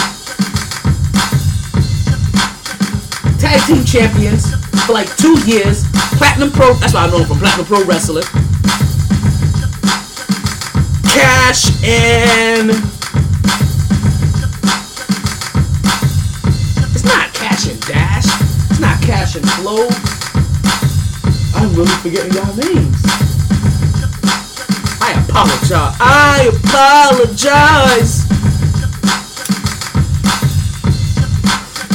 tag 3.35 3.59
team 3.67 3.83
champions 3.83 4.62
for 4.81 4.93
like 4.93 5.15
two 5.17 5.39
years. 5.45 5.85
Platinum 6.17 6.51
Pro, 6.51 6.73
that's 6.73 6.93
why 6.93 7.05
I 7.05 7.09
know 7.09 7.19
him 7.19 7.27
from 7.27 7.39
Platinum 7.39 7.65
Pro 7.65 7.83
Wrestler. 7.85 8.21
Cash 11.07 11.71
and. 11.83 12.69
It's 16.91 17.05
not 17.05 17.33
Cash 17.33 17.67
and 17.67 17.79
Dash. 17.81 18.25
It's 18.71 18.79
not 18.79 19.01
Cash 19.01 19.35
and 19.35 19.49
Flow. 19.51 19.87
I'm 21.55 21.73
really 21.75 21.95
forgetting 22.01 22.33
y'all 22.33 22.55
names. 22.55 23.01
I 25.01 25.13
apologize. 25.27 25.95
I 25.99 26.49
apologize. 26.51 28.29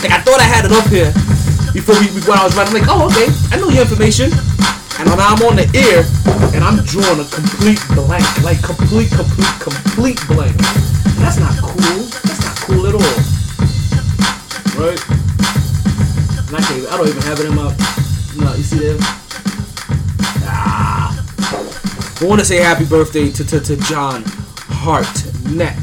Like 0.02 0.12
I 0.12 0.20
thought 0.22 0.40
I 0.40 0.44
had 0.44 0.64
it 0.64 0.72
up 0.72 0.86
here 0.86 1.27
before 1.78 1.94
we 2.02 2.10
when 2.26 2.34
I 2.34 2.42
was 2.42 2.56
writing. 2.58 2.74
I'm 2.74 2.82
like, 2.82 2.90
oh 2.90 3.06
okay, 3.06 3.30
I 3.54 3.60
know 3.60 3.70
your 3.70 3.86
information. 3.86 4.34
And 4.98 5.06
now 5.06 5.30
I'm 5.30 5.38
on 5.46 5.54
the 5.54 5.70
air 5.78 6.02
and 6.50 6.66
I'm 6.66 6.82
drawing 6.82 7.22
a 7.22 7.28
complete 7.30 7.78
blank, 7.94 8.26
like 8.42 8.58
complete, 8.66 9.14
complete, 9.14 9.54
complete 9.62 10.18
blank. 10.26 10.58
That's 11.22 11.38
not 11.38 11.54
cool. 11.62 12.02
That's 12.26 12.42
not 12.42 12.56
cool 12.66 12.82
at 12.90 12.98
all. 12.98 13.18
Right? 14.74 14.98
And 16.50 16.56
I 16.56 16.60
can't. 16.66 16.82
Even, 16.82 16.90
I 16.90 16.96
don't 16.98 17.08
even 17.08 17.22
have 17.22 17.38
it 17.38 17.46
in 17.46 17.54
my. 17.54 17.70
No, 18.42 18.54
you 18.58 18.66
see 18.66 18.78
there? 18.82 18.98
Ah. 20.50 21.14
I 22.20 22.24
want 22.24 22.40
to 22.40 22.44
say 22.44 22.56
happy 22.56 22.86
birthday 22.86 23.30
to, 23.30 23.44
to, 23.44 23.60
to 23.60 23.76
John 23.76 24.24
Hartnett 24.82 25.78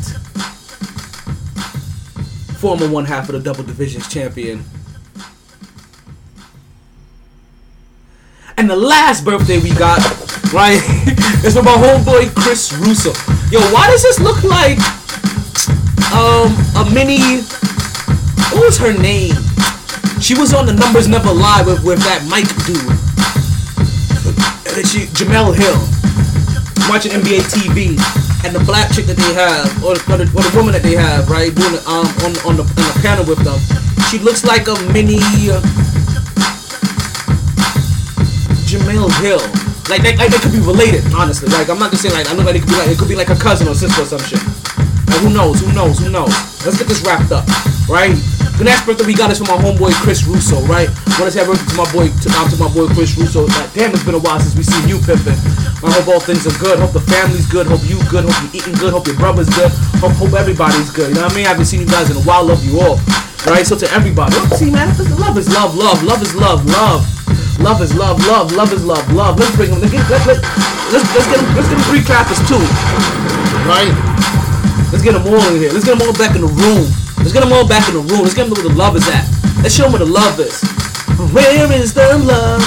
former 2.60 2.90
one 2.90 3.06
half 3.06 3.30
of 3.30 3.36
the 3.36 3.40
double 3.40 3.64
divisions 3.64 4.10
champion. 4.10 4.64
And 8.58 8.70
the 8.70 8.76
last 8.76 9.26
birthday 9.26 9.60
we 9.60 9.72
got, 9.76 10.00
right, 10.54 10.80
is 11.44 11.56
from 11.56 11.66
my 11.66 11.76
homeboy 11.76 12.34
Chris 12.36 12.72
Russo. 12.74 13.12
Yo, 13.52 13.60
why 13.74 13.88
does 13.92 14.02
this 14.02 14.20
look 14.20 14.44
like 14.44 14.80
um 16.16 16.56
a 16.80 16.90
mini 16.94 17.44
what 18.56 18.72
was 18.72 18.78
her 18.78 18.96
name? 18.96 19.36
She 20.22 20.34
was 20.34 20.54
on 20.54 20.66
the 20.66 20.74
Numbers 20.74 21.10
Never 21.10 21.34
Lie 21.34 21.64
with, 21.68 21.84
with 21.84 22.00
that 22.08 22.24
Mike 22.32 22.48
dude. 22.64 22.80
And 24.72 24.88
she 24.88 25.12
Jemele 25.12 25.52
Hill. 25.52 25.76
Watching 26.88 27.12
NBA 27.12 27.44
TV 27.52 28.00
and 28.46 28.56
the 28.56 28.64
black 28.64 28.94
chick 28.94 29.06
that 29.08 29.18
they 29.18 29.34
have, 29.34 29.68
or, 29.84 29.98
or, 30.08 30.22
the, 30.22 30.30
or 30.38 30.46
the 30.46 30.54
woman 30.56 30.72
that 30.72 30.84
they 30.84 30.94
have, 30.96 31.28
right, 31.30 31.50
doing 31.50 31.76
um 31.90 32.08
on 32.24 32.32
on 32.48 32.56
the 32.56 32.64
on 32.64 32.86
the 32.88 32.96
panel 33.02 33.26
with 33.26 33.44
them. 33.44 33.60
She 34.08 34.20
looks 34.20 34.46
like 34.46 34.70
a 34.70 34.78
mini 34.94 35.20
uh, 35.52 35.60
Hill. 39.20 39.44
Like 39.92 40.02
they, 40.02 40.16
like 40.16 40.32
they 40.32 40.40
could 40.40 40.56
be 40.56 40.64
related, 40.64 41.04
honestly. 41.12 41.52
Like 41.52 41.68
I'm 41.68 41.78
not 41.78 41.92
just 41.92 42.02
saying 42.02 42.16
like 42.16 42.32
I 42.32 42.34
know 42.34 42.48
like 42.48 42.56
it 42.56 42.64
could 42.64 42.72
be 42.72 42.80
like 42.80 42.90
it 42.90 42.98
could 42.98 43.12
be 43.12 43.20
like 43.20 43.30
a 43.30 43.36
cousin 43.36 43.68
or 43.68 43.76
sister 43.76 44.02
or 44.02 44.08
some 44.08 44.24
shit. 44.24 44.40
Like 45.12 45.20
who 45.20 45.30
knows? 45.30 45.60
Who 45.60 45.70
knows? 45.76 46.00
Who 46.00 46.10
knows? 46.10 46.34
Let's 46.64 46.80
get 46.80 46.88
this 46.88 47.04
wrapped 47.04 47.36
up, 47.36 47.46
right? 47.92 48.16
The 48.56 48.64
next 48.64 48.88
birthday 48.88 49.04
we 49.04 49.14
got 49.14 49.30
is 49.36 49.44
from 49.44 49.52
my 49.52 49.60
homeboy 49.60 49.92
Chris 50.00 50.24
Russo, 50.24 50.64
right? 50.64 50.88
Want 51.20 51.28
to 51.28 51.32
say 51.36 51.44
birthday 51.44 51.68
to 51.68 51.76
my 51.76 51.84
boy, 51.92 52.08
to, 52.08 52.28
um, 52.40 52.48
to 52.48 52.56
my 52.56 52.72
boy 52.72 52.88
Chris 52.96 53.12
Russo. 53.20 53.44
God 53.52 53.68
damn, 53.76 53.92
it's 53.92 54.08
been 54.08 54.16
a 54.16 54.24
while 54.24 54.40
since 54.40 54.56
we 54.56 54.64
seen 54.64 54.88
you 54.88 54.96
pimping. 55.04 55.36
I 55.84 55.92
hope 55.92 56.08
all 56.08 56.24
things 56.24 56.48
are 56.48 56.56
good. 56.56 56.80
Hope 56.80 56.96
the 56.96 57.04
family's 57.04 57.46
good. 57.52 57.68
Hope 57.68 57.84
you 57.84 58.00
good. 58.08 58.24
Hope 58.24 58.40
you 58.48 58.64
eating 58.64 58.80
good. 58.80 58.96
Hope 58.96 59.12
your 59.12 59.20
brother's 59.20 59.52
good. 59.52 59.76
Hope, 60.00 60.16
hope 60.16 60.34
everybody's 60.40 60.88
good. 60.88 61.12
You 61.12 61.20
know 61.20 61.28
what 61.28 61.36
I 61.36 61.36
mean? 61.36 61.46
I 61.46 61.52
haven't 61.52 61.68
seen 61.68 61.84
you 61.84 61.92
guys 61.92 62.08
in 62.10 62.16
a 62.16 62.24
while. 62.24 62.48
Love 62.48 62.64
you 62.64 62.80
all. 62.80 62.96
Right? 63.44 63.68
So 63.68 63.76
to 63.76 63.88
everybody, 63.92 64.34
see 64.56 64.72
man, 64.72 64.88
love 65.20 65.38
is 65.38 65.52
love, 65.52 65.76
love, 65.76 66.02
love 66.02 66.24
is 66.24 66.34
love, 66.34 66.66
love. 66.66 67.04
Love 67.60 67.82
is 67.82 67.96
love, 67.96 68.20
love, 68.28 68.52
love 68.52 68.72
is 68.74 68.86
love, 68.86 69.06
love. 69.14 69.40
Let's 69.40 69.56
bring 69.56 69.72
them. 69.72 69.82
Let's, 69.82 69.94
let's, 69.94 70.26
let's, 70.28 70.42
let's, 70.92 71.06
let's 71.16 71.28
get 71.28 71.40
them, 71.40 71.56
let's 71.56 71.68
get 71.70 71.78
them 71.78 71.86
three 71.90 72.04
clappers 72.04 72.40
too. 72.48 72.62
Right? 73.66 73.92
Let's 74.92 75.04
get 75.04 75.14
them 75.14 75.26
all 75.26 75.42
in 75.54 75.60
here. 75.60 75.72
Let's 75.72 75.86
get 75.86 75.98
them 75.98 76.08
all 76.08 76.14
back 76.14 76.36
in 76.36 76.42
the 76.42 76.52
room. 76.52 76.86
Let's 77.18 77.34
get 77.34 77.42
them 77.42 77.54
all 77.54 77.68
back 77.68 77.88
in 77.90 77.96
the 77.96 78.06
room. 78.06 78.22
Let's 78.22 78.36
get 78.36 78.48
them 78.48 78.54
where 78.54 78.64
the 78.64 78.76
love 78.76 78.96
is 78.96 79.08
at. 79.08 79.26
Let's 79.64 79.74
show 79.74 79.84
them 79.84 79.94
where 79.94 80.06
the 80.06 80.12
love 80.12 80.40
is. 80.40 80.62
Where 81.34 81.72
is 81.74 81.94
the 81.94 82.18
love? 82.20 82.62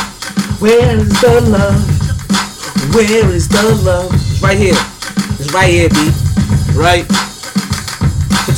Where 0.61 0.97
is 0.97 1.09
the 1.21 1.41
love? 1.47 2.95
Where 2.95 3.31
is 3.31 3.49
the 3.49 3.81
love? 3.85 4.13
It's 4.15 4.43
right 4.43 4.59
here. 4.59 4.75
It's 5.39 5.53
right 5.53 5.71
here, 5.71 5.89
B. 5.91 6.11
Right? 6.75 7.28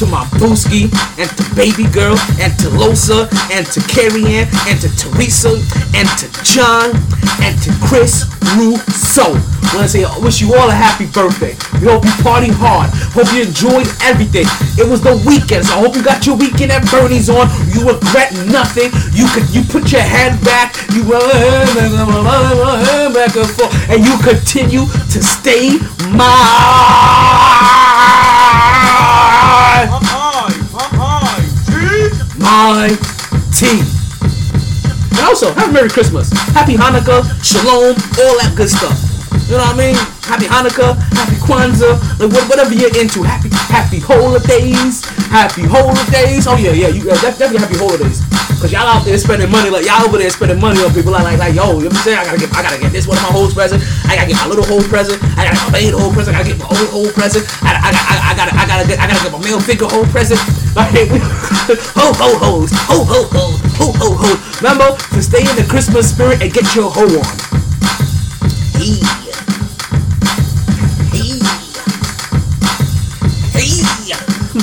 To 0.01 0.07
my 0.07 0.25
Booski 0.41 0.89
and 1.21 1.29
to 1.37 1.45
Baby 1.55 1.85
Girl 1.93 2.17
and 2.41 2.57
to 2.61 2.73
Losa 2.73 3.29
and 3.53 3.67
to 3.69 3.85
Carrie 3.85 4.25
Ann 4.33 4.49
and 4.65 4.81
to 4.81 4.89
Teresa 4.97 5.61
and 5.93 6.09
to 6.17 6.27
John 6.41 6.97
and 7.45 7.53
to 7.61 7.71
Chris 7.85 8.25
Russo. 8.57 9.37
Want 9.77 9.85
to 9.85 9.89
say, 9.89 10.05
I 10.05 10.19
wish 10.25 10.41
you 10.41 10.55
all 10.55 10.71
a 10.71 10.73
happy 10.73 11.05
birthday. 11.05 11.53
We 11.85 11.93
hope 11.93 12.09
you 12.09 12.17
party 12.25 12.49
hard. 12.49 12.89
Hope 13.13 13.29
you 13.37 13.45
enjoyed 13.45 13.85
everything. 14.01 14.49
It 14.81 14.89
was 14.89 15.05
the 15.05 15.21
weekend, 15.29 15.67
so 15.67 15.77
I 15.77 15.85
hope 15.85 15.95
you 15.95 16.03
got 16.03 16.25
your 16.25 16.37
weekend 16.41 16.73
at 16.73 16.89
Bernie's 16.91 17.29
on. 17.29 17.53
You 17.69 17.85
regret 17.85 18.33
nothing. 18.49 18.89
You 19.13 19.29
could 19.37 19.53
you 19.53 19.61
put 19.69 19.93
your 19.93 20.01
head 20.01 20.41
back. 20.41 20.81
You 20.97 21.05
back 23.13 23.37
and 23.37 23.51
forth, 23.53 23.91
and 23.93 24.01
you 24.01 24.17
continue 24.25 24.89
to 24.89 25.21
stay 25.21 25.77
my 26.09 27.90
my 32.39 32.89
team. 33.55 33.85
And 35.13 35.27
also, 35.27 35.53
have 35.53 35.71
a 35.71 35.73
Merry 35.73 35.89
Christmas, 35.89 36.31
Happy 36.53 36.75
Hanukkah, 36.75 37.25
Shalom, 37.45 37.97
all 38.19 38.37
that 38.41 38.53
good 38.57 38.69
stuff. 38.69 38.99
You 39.49 39.57
know 39.57 39.65
what 39.65 39.75
I 39.75 39.79
mean? 39.79 40.20
Happy 40.31 40.47
Hanukkah, 40.47 40.95
Happy 41.19 41.35
Kwanzaa, 41.43 41.99
like 42.23 42.31
whatever 42.47 42.71
you're 42.71 42.95
into. 42.95 43.27
Happy 43.27 43.51
Happy 43.67 43.99
holidays, 43.99 45.03
Happy 45.27 45.67
holidays. 45.67 46.47
Oh 46.47 46.55
yeah, 46.55 46.71
yeah, 46.71 46.87
you 46.87 47.03
uh, 47.11 47.19
definitely 47.19 47.59
Happy 47.59 47.75
holidays. 47.75 48.23
Cause 48.63 48.71
y'all 48.71 48.87
out 48.87 49.03
there 49.03 49.19
spending 49.19 49.51
money 49.51 49.71
like 49.71 49.87
y'all 49.89 50.07
over 50.07 50.19
there 50.19 50.31
spending 50.31 50.61
money 50.61 50.79
on 50.85 50.95
people 50.95 51.11
like 51.11 51.25
like 51.25 51.39
like 51.41 51.55
yo, 51.57 51.83
you 51.83 51.89
know 51.89 51.91
what 51.91 51.99
I'm 51.99 52.05
saying? 52.07 52.19
I 52.19 52.25
gotta 52.29 52.39
get 52.39 52.55
I 52.55 52.63
gotta 52.63 52.79
get 52.79 52.93
this 52.93 53.09
one 53.11 53.17
of 53.19 53.25
my 53.27 53.35
hoes 53.35 53.55
present. 53.55 53.83
I 54.07 54.15
gotta 54.15 54.29
get 54.31 54.37
my 54.37 54.47
little 54.47 54.69
hoe 54.69 54.87
present. 54.87 55.19
I 55.35 55.51
gotta 55.51 55.59
get 55.59 55.67
my 55.67 55.73
main 55.75 55.93
hoe 55.97 56.13
present. 56.15 56.37
I 56.37 56.45
gotta 56.45 56.55
get 56.55 56.61
my 56.63 56.71
old 56.71 56.91
hoe 56.95 57.11
present. 57.11 57.43
I, 57.67 57.75
I, 57.75 57.91
I, 57.91 58.15
I 58.31 58.33
gotta 58.39 58.55
I 58.55 58.65
gotta 58.71 58.87
get 58.87 58.99
I 59.01 59.09
gotta 59.11 59.23
get 59.27 59.33
my 59.35 59.43
male 59.43 59.59
figure 59.59 59.91
hoe 59.91 60.07
present. 60.15 60.39
Like 60.71 60.95
ho 61.99 62.15
ho 62.15 62.31
hoes, 62.39 62.71
ho 62.87 63.03
ho 63.03 63.27
hoes, 63.27 63.59
ho 63.75 63.91
ho 63.91 64.09
hoes. 64.15 64.39
Remember 64.63 64.95
to 64.95 65.21
stay 65.21 65.43
in 65.43 65.57
the 65.57 65.67
Christmas 65.67 66.07
spirit 66.15 66.43
and 66.43 66.53
get 66.53 66.77
your 66.77 66.87
hoe 66.87 67.11
on. 67.11 67.35
Hey. 68.79 69.50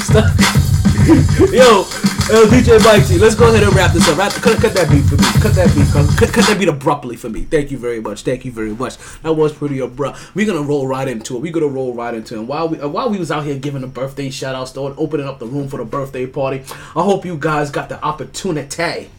Stuck. 0.08 0.32
Yo, 1.52 1.84
Yo, 2.32 2.46
DJ 2.48 2.82
Mikey, 2.82 3.18
let's 3.20 3.36
go 3.36 3.50
ahead 3.50 3.62
and 3.62 3.76
wrap 3.76 3.92
this 3.92 4.08
up. 4.08 4.18
Wrap, 4.18 4.32
cut, 4.32 4.58
cut 4.58 4.74
that 4.74 4.90
beat 4.90 5.04
for 5.04 5.18
me. 5.18 5.24
Cut 5.42 5.54
that 5.56 5.76
beat. 5.76 5.86
Cut, 6.18 6.34
cut 6.34 6.46
that 6.46 6.58
beat 6.58 6.70
abruptly 6.70 7.18
for 7.18 7.28
me. 7.28 7.42
Thank 7.42 7.72
you 7.72 7.78
very 7.78 8.00
much. 8.00 8.22
Thank 8.22 8.46
you 8.46 8.52
very 8.54 8.74
much. 8.74 8.96
That 9.24 9.34
was 9.34 9.52
pretty 9.52 9.80
abrupt. 9.80 10.34
We're 10.34 10.46
gonna 10.46 10.62
roll 10.62 10.88
right 10.88 11.10
into 11.10 11.36
it. 11.36 11.42
We're 11.42 11.52
gonna 11.52 11.68
roll 11.68 11.94
right 11.94 12.14
into 12.14 12.36
it. 12.36 12.40
And 12.40 12.48
while 12.48 12.70
we 12.70 12.80
uh, 12.80 12.88
while 12.88 13.10
we 13.10 13.18
was 13.18 13.32
out 13.32 13.44
here 13.44 13.60
giving 13.60 13.82
the 13.82 13.88
birthday 13.88 14.30
shout 14.30 14.56
outs, 14.56 14.72
though, 14.72 14.96
opening 14.96 15.28
up 15.28 15.40
the 15.40 15.46
room 15.46 15.68
for 15.68 15.76
the 15.76 15.84
birthday 15.84 16.26
party, 16.26 16.64
I 16.96 17.04
hope 17.04 17.26
you 17.26 17.36
guys 17.38 17.70
got 17.70 17.90
the 17.90 18.02
opportunity 18.02 19.10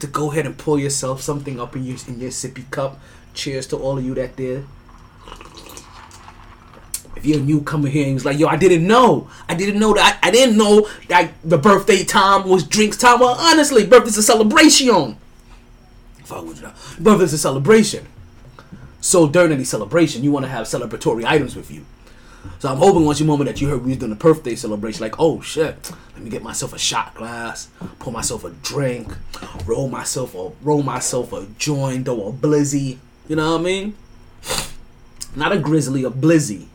to 0.00 0.06
go 0.08 0.32
ahead 0.32 0.46
and 0.46 0.58
pour 0.58 0.80
yourself 0.80 1.22
something 1.22 1.60
up 1.60 1.76
in 1.76 1.84
your 1.84 1.98
in 2.08 2.18
your 2.18 2.30
sippy 2.30 2.68
cup. 2.72 2.98
Cheers 3.32 3.68
to 3.68 3.76
all 3.76 3.96
of 3.96 4.04
you 4.04 4.14
that 4.14 4.34
did. 4.34 4.66
If 7.16 7.24
you're 7.24 7.38
a 7.38 7.42
newcomer 7.42 7.88
here 7.88 8.04
and 8.04 8.14
was 8.14 8.24
like, 8.24 8.38
yo, 8.38 8.46
I 8.46 8.56
didn't 8.56 8.86
know. 8.86 9.28
I 9.48 9.54
didn't 9.54 9.80
know 9.80 9.94
that. 9.94 10.20
I, 10.22 10.28
I 10.28 10.30
didn't 10.30 10.56
know 10.56 10.88
that 11.08 11.32
the 11.42 11.58
birthday 11.58 12.04
time 12.04 12.48
was 12.48 12.62
drinks 12.62 12.96
time. 12.96 13.20
Well, 13.20 13.36
honestly, 13.38 13.86
birthday's 13.86 14.18
a 14.18 14.22
celebration. 14.22 15.16
I 16.30 16.40
would 16.40 16.62
know. 16.62 16.72
Birthday's 17.00 17.32
a 17.32 17.38
celebration. 17.38 18.06
So 19.00 19.28
during 19.28 19.52
any 19.52 19.64
celebration, 19.64 20.24
you 20.24 20.32
want 20.32 20.44
to 20.44 20.50
have 20.50 20.66
celebratory 20.66 21.24
items 21.24 21.56
with 21.56 21.70
you. 21.70 21.86
So 22.58 22.68
I'm 22.68 22.78
hoping 22.78 23.04
once 23.04 23.20
you 23.20 23.26
moment 23.26 23.48
that 23.48 23.60
you 23.60 23.68
heard 23.68 23.82
we 23.82 23.90
was 23.90 23.98
doing 23.98 24.12
a 24.12 24.16
birthday 24.16 24.54
celebration, 24.54 25.00
like, 25.00 25.18
oh 25.18 25.40
shit, 25.40 25.92
let 26.14 26.22
me 26.22 26.30
get 26.30 26.42
myself 26.42 26.72
a 26.72 26.78
shot 26.78 27.14
glass, 27.14 27.68
pour 27.98 28.12
myself 28.12 28.44
a 28.44 28.50
drink, 28.50 29.12
roll 29.64 29.88
myself 29.88 30.34
a 30.34 30.50
roll 30.62 30.82
myself 30.82 31.32
a 31.32 31.46
joint 31.58 32.08
or 32.08 32.30
a 32.30 32.32
blizzy. 32.32 32.98
You 33.28 33.36
know 33.36 33.52
what 33.52 33.60
I 33.60 33.64
mean? 33.64 33.96
Not 35.34 35.52
a 35.52 35.58
grizzly, 35.58 36.04
a 36.04 36.10
blizzy. 36.10 36.66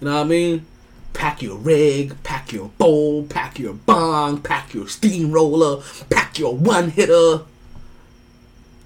You 0.00 0.06
know 0.06 0.14
what 0.16 0.26
I 0.26 0.28
mean? 0.28 0.66
Pack 1.12 1.42
your 1.42 1.56
rig, 1.56 2.22
pack 2.22 2.52
your 2.52 2.68
bowl, 2.78 3.24
pack 3.24 3.58
your 3.58 3.74
bong, 3.74 4.40
pack 4.40 4.72
your 4.72 4.86
steamroller, 4.86 5.82
pack 6.08 6.38
your 6.38 6.54
one 6.54 6.90
hitter, 6.90 7.40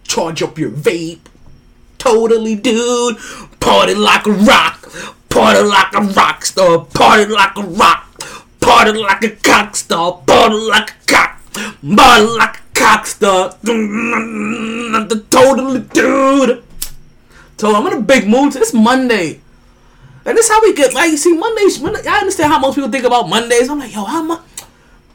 charge 0.05 0.43
up 0.43 0.59
your 0.59 0.71
vape. 0.71 1.21
Totally, 1.99 2.55
dude. 2.55 3.19
Party 3.61 3.95
like 3.95 4.27
a 4.27 4.33
rock, 4.33 4.91
party 5.29 5.61
like 5.61 5.93
a 5.95 6.01
rock 6.01 6.47
star, 6.47 6.87
party 6.87 7.27
like 7.31 7.57
a 7.59 7.63
rock, 7.63 8.19
party 8.61 8.93
like 8.93 9.23
a 9.23 9.31
cock 9.37 9.77
star, 9.77 10.23
party 10.27 10.55
like 10.55 10.91
a 10.91 10.95
cock, 11.07 11.39
party 11.53 12.25
like 12.25 12.57
a 12.57 12.63
cock 12.75 13.07
star. 13.07 13.55
Totally, 15.31 15.81
dude. 15.81 16.65
So 17.59 17.75
I'm 17.77 17.87
in 17.89 17.93
a 17.93 18.01
big 18.01 18.27
mood. 18.27 18.57
It's 18.57 18.73
Monday. 18.73 19.42
And 20.25 20.39
this 20.39 20.49
how 20.49 20.63
we 20.63 20.75
get 20.75 20.95
like 20.95 21.11
you 21.11 21.17
see 21.17 21.37
Mondays. 21.37 21.81
Monday, 21.81 22.07
I 22.07 22.19
understand 22.19 22.53
how 22.53 22.59
most 22.59 22.77
people 22.77 22.91
think 22.91 23.05
about 23.05 23.29
Mondays. 23.29 23.69
I'm 23.69 23.79
like, 23.79 23.95
yo, 23.95 24.05
how 24.05 24.23
much? 24.23 24.41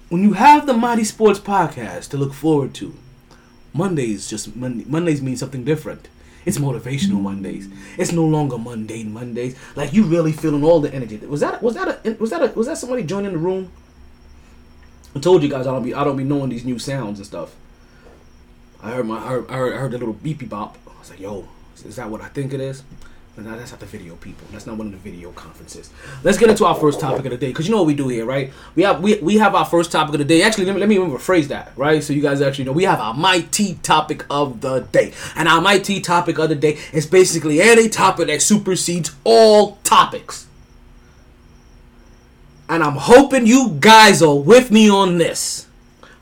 When 0.10 0.24
you 0.24 0.34
have 0.34 0.66
the 0.66 0.74
MyT 0.74 1.06
Sports 1.06 1.40
podcast 1.40 2.10
to 2.10 2.18
look 2.18 2.34
forward 2.34 2.74
to, 2.76 2.96
Mondays 3.74 4.28
just 4.28 4.56
Monday, 4.56 4.86
Mondays 4.88 5.22
mean 5.22 5.38
something 5.38 5.64
different. 5.64 6.10
It's 6.46 6.58
motivational 6.58 7.22
Mondays. 7.22 7.68
It's 7.98 8.14
no 8.14 8.26
longer 8.26 8.58
mundane 8.58 9.12
Mondays. 9.12 9.58
Like 9.76 9.94
you 9.94 10.04
really 10.04 10.32
feeling 10.32 10.64
all 10.64 10.80
the 10.80 10.94
energy. 10.94 11.18
Was 11.18 11.42
that 11.42 11.62
was 11.62 11.76
that 11.76 12.06
a, 12.06 12.14
was 12.14 12.30
that 12.30 12.42
a, 12.42 12.48
was 12.54 12.68
that 12.68 12.78
somebody 12.78 13.04
joining 13.04 13.34
the 13.34 13.38
room? 13.38 13.72
I 15.16 15.20
told 15.20 15.44
you 15.44 15.50
guys 15.50 15.68
I 15.68 15.72
don't 15.72 15.84
be 15.84 15.94
I 15.94 16.04
don't 16.04 16.18
be 16.18 16.24
knowing 16.24 16.50
these 16.50 16.66
new 16.66 16.80
sounds 16.80 17.20
and 17.20 17.26
stuff. 17.26 17.56
I 18.82 18.92
heard 18.92 19.06
my 19.06 19.18
I 19.18 19.28
heard, 19.28 19.50
I 19.50 19.54
heard, 19.54 19.74
I 19.74 19.78
heard 19.78 19.92
the 19.92 19.98
little 19.98 20.14
beepy 20.14 20.48
bop. 20.48 20.78
I 20.88 21.00
was 21.00 21.10
like, 21.10 21.20
yo, 21.20 21.48
is 21.86 21.96
that 21.98 22.10
what 22.10 22.22
I 22.22 22.30
think 22.30 22.54
it 22.54 22.62
is? 22.62 22.84
But 23.38 23.46
no, 23.46 23.56
that's 23.56 23.70
not 23.70 23.80
the 23.80 23.86
video 23.86 24.16
people. 24.16 24.48
That's 24.52 24.66
not 24.66 24.78
one 24.78 24.88
of 24.88 24.94
the 24.94 24.98
video 24.98 25.32
conferences. 25.32 25.92
Let's 26.24 26.40
get 26.40 26.50
into 26.50 26.66
our 26.66 26.74
first 26.74 27.00
topic 27.00 27.24
of 27.24 27.30
the 27.30 27.38
day, 27.38 27.50
because 27.50 27.68
you 27.68 27.72
know 27.72 27.78
what 27.78 27.86
we 27.86 27.94
do 27.94 28.08
here, 28.08 28.26
right? 28.26 28.52
We 28.74 28.82
have 28.82 29.00
we, 29.00 29.20
we 29.20 29.38
have 29.38 29.54
our 29.54 29.64
first 29.64 29.92
topic 29.92 30.16
of 30.16 30.18
the 30.18 30.26
day. 30.26 30.42
Actually, 30.42 30.66
let 30.66 30.74
me 30.74 30.80
let 30.80 30.90
me 30.90 30.96
rephrase 30.96 31.48
that, 31.50 31.72
right? 31.78 32.04
So 32.04 32.14
you 32.14 32.24
guys 32.24 32.42
actually 32.42 32.66
know 32.66 32.72
we 32.72 32.86
have 32.86 33.00
our 33.00 33.14
mighty 33.14 33.76
topic 33.84 34.26
of 34.32 34.62
the 34.62 34.80
day, 34.80 35.14
and 35.36 35.48
our 35.48 35.62
mighty 35.62 36.02
topic 36.02 36.40
of 36.40 36.50
the 36.50 36.56
day 36.56 36.80
is 36.92 37.06
basically 37.06 37.62
any 37.62 37.90
topic 37.90 38.26
that 38.26 38.42
supersedes 38.42 39.16
all 39.24 39.76
topics. 39.84 40.48
And 42.68 42.84
I'm 42.84 42.96
hoping 42.96 43.46
you 43.46 43.78
guys 43.80 44.24
are 44.24 44.36
with 44.36 44.72
me 44.72 44.90
on 44.90 45.20
this 45.20 45.68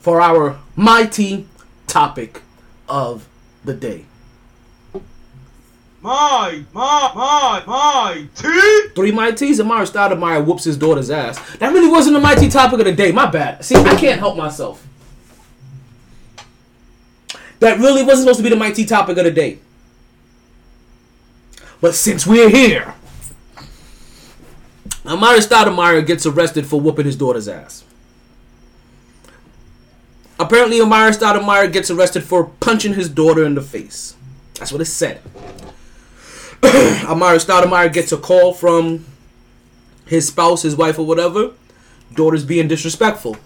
for 0.00 0.20
our 0.20 0.58
mighty 0.76 1.48
topic 1.86 2.42
of 2.90 3.26
the 3.64 3.72
day. 3.72 4.04
My, 6.06 6.62
my, 6.72 7.12
my, 7.16 7.64
my. 7.66 8.28
Three 8.36 9.10
Mighties, 9.10 9.58
Amar'e 9.58 9.90
Stoudemire 9.90 10.46
whoops 10.46 10.62
his 10.62 10.76
daughter's 10.76 11.10
ass. 11.10 11.36
That 11.56 11.72
really 11.72 11.88
wasn't 11.88 12.14
the 12.14 12.20
Mighty 12.20 12.48
topic 12.48 12.78
of 12.78 12.86
the 12.86 12.92
day. 12.92 13.10
My 13.10 13.26
bad. 13.26 13.64
See, 13.64 13.74
I 13.74 13.96
can't 13.96 14.20
help 14.20 14.36
myself. 14.36 14.86
That 17.58 17.80
really 17.80 18.04
wasn't 18.04 18.20
supposed 18.20 18.38
to 18.38 18.44
be 18.44 18.50
the 18.50 18.56
Mighty 18.56 18.84
topic 18.84 19.18
of 19.18 19.24
the 19.24 19.32
day. 19.32 19.58
But 21.80 21.96
since 21.96 22.24
we're 22.24 22.50
here, 22.50 22.94
Amar'e 25.04 25.44
Stoudemire 25.44 26.06
gets 26.06 26.24
arrested 26.24 26.68
for 26.68 26.80
whooping 26.80 27.06
his 27.06 27.16
daughter's 27.16 27.48
ass. 27.48 27.82
Apparently, 30.38 30.78
Amar'e 30.78 31.18
Stoudemire 31.18 31.72
gets 31.72 31.90
arrested 31.90 32.22
for 32.22 32.44
punching 32.60 32.94
his 32.94 33.08
daughter 33.08 33.44
in 33.44 33.56
the 33.56 33.60
face. 33.60 34.14
That's 34.54 34.70
what 34.70 34.80
it 34.80 34.84
said. 34.84 35.20
Amar'e 37.06 37.38
Stoudemire 37.44 37.92
gets 37.92 38.12
a 38.12 38.16
call 38.16 38.52
from 38.52 39.04
his 40.06 40.28
spouse, 40.28 40.62
his 40.62 40.76
wife, 40.76 40.98
or 40.98 41.06
whatever. 41.06 41.52
Daughter's 42.14 42.44
being 42.44 42.68
disrespectful. 42.68 43.36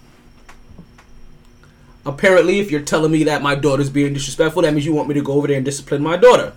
Apparently, 2.07 2.61
if 2.61 2.71
you're 2.71 2.81
telling 2.81 3.13
me 3.13 3.25
that 3.25 3.43
my 3.43 3.55
daughter's 3.55 3.91
being 3.91 4.15
disrespectful, 4.15 4.63
that 4.63 4.73
means 4.73 4.87
you 4.87 4.95
want 4.95 5.09
me 5.09 5.15
to 5.15 5.23
go 5.23 5.35
over 5.35 5.47
there 5.47 5.57
and 5.57 5.65
discipline 5.65 6.03
my 6.03 6.17
daughter. 6.17 6.53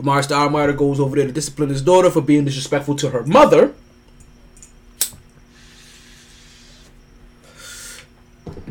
Amar'e 0.00 0.26
Stoudemire 0.26 0.76
goes 0.76 0.98
over 0.98 1.16
there 1.16 1.26
to 1.26 1.32
discipline 1.32 1.68
his 1.68 1.82
daughter 1.82 2.10
for 2.10 2.20
being 2.20 2.44
disrespectful 2.44 2.96
to 2.96 3.10
her 3.10 3.22
mother. 3.24 3.74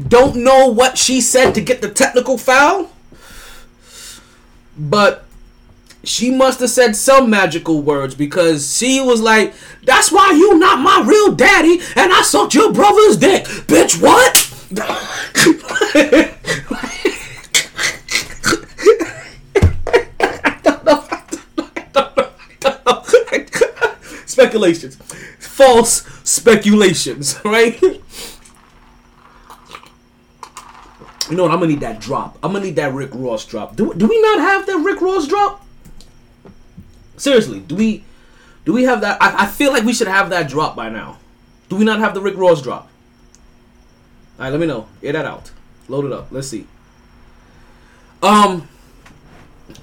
Don't 0.07 0.35
know 0.35 0.67
what 0.67 0.97
she 0.97 1.21
said 1.21 1.53
to 1.53 1.61
get 1.61 1.81
the 1.81 1.89
technical 1.89 2.37
foul, 2.37 2.91
but 4.77 5.25
she 6.03 6.31
must 6.31 6.59
have 6.59 6.69
said 6.69 6.95
some 6.95 7.29
magical 7.29 7.81
words 7.81 8.15
because 8.15 8.75
she 8.75 9.01
was 9.01 9.21
like, 9.21 9.53
"That's 9.83 10.11
why 10.11 10.31
you 10.31 10.57
not 10.59 10.79
my 10.79 11.03
real 11.05 11.31
daddy, 11.31 11.79
and 11.95 12.11
I 12.11 12.21
sucked 12.21 12.53
your 12.53 12.73
brother's 12.73 13.17
dick, 13.17 13.45
bitch." 13.67 14.01
What? 14.01 14.49
Speculations, 24.25 24.97
false 25.39 26.03
speculations, 26.23 27.39
right? 27.45 27.81
You 27.81 28.01
know 31.37 31.43
what? 31.43 31.51
I'm 31.51 31.59
gonna 31.59 31.67
need 31.67 31.79
that 31.79 32.01
drop. 32.01 32.37
I'm 32.43 32.51
gonna 32.51 32.65
need 32.65 32.75
that 32.75 32.93
Rick 32.93 33.11
Ross 33.13 33.45
drop. 33.45 33.75
Do, 33.75 33.93
do 33.93 34.07
we 34.07 34.21
not 34.21 34.39
have 34.39 34.65
that 34.65 34.77
Rick 34.79 35.01
Ross 35.01 35.27
drop? 35.27 35.65
Seriously, 37.17 37.59
do 37.59 37.75
we 37.75 38.03
do 38.65 38.73
we 38.73 38.83
have 38.83 39.01
that? 39.01 39.21
I, 39.21 39.43
I 39.43 39.47
feel 39.47 39.71
like 39.71 39.83
we 39.83 39.93
should 39.93 40.07
have 40.07 40.29
that 40.29 40.49
drop 40.49 40.75
by 40.75 40.89
now. 40.89 41.19
Do 41.69 41.75
we 41.75 41.85
not 41.85 41.99
have 41.99 42.13
the 42.13 42.21
Rick 42.21 42.37
Ross 42.37 42.61
drop? 42.61 42.89
All 44.37 44.45
right, 44.45 44.49
let 44.49 44.59
me 44.59 44.67
know. 44.67 44.87
Get 45.01 45.13
that 45.13 45.25
out. 45.25 45.51
Load 45.87 46.05
it 46.05 46.11
up. 46.11 46.27
Let's 46.31 46.47
see. 46.47 46.67
Um. 48.21 48.67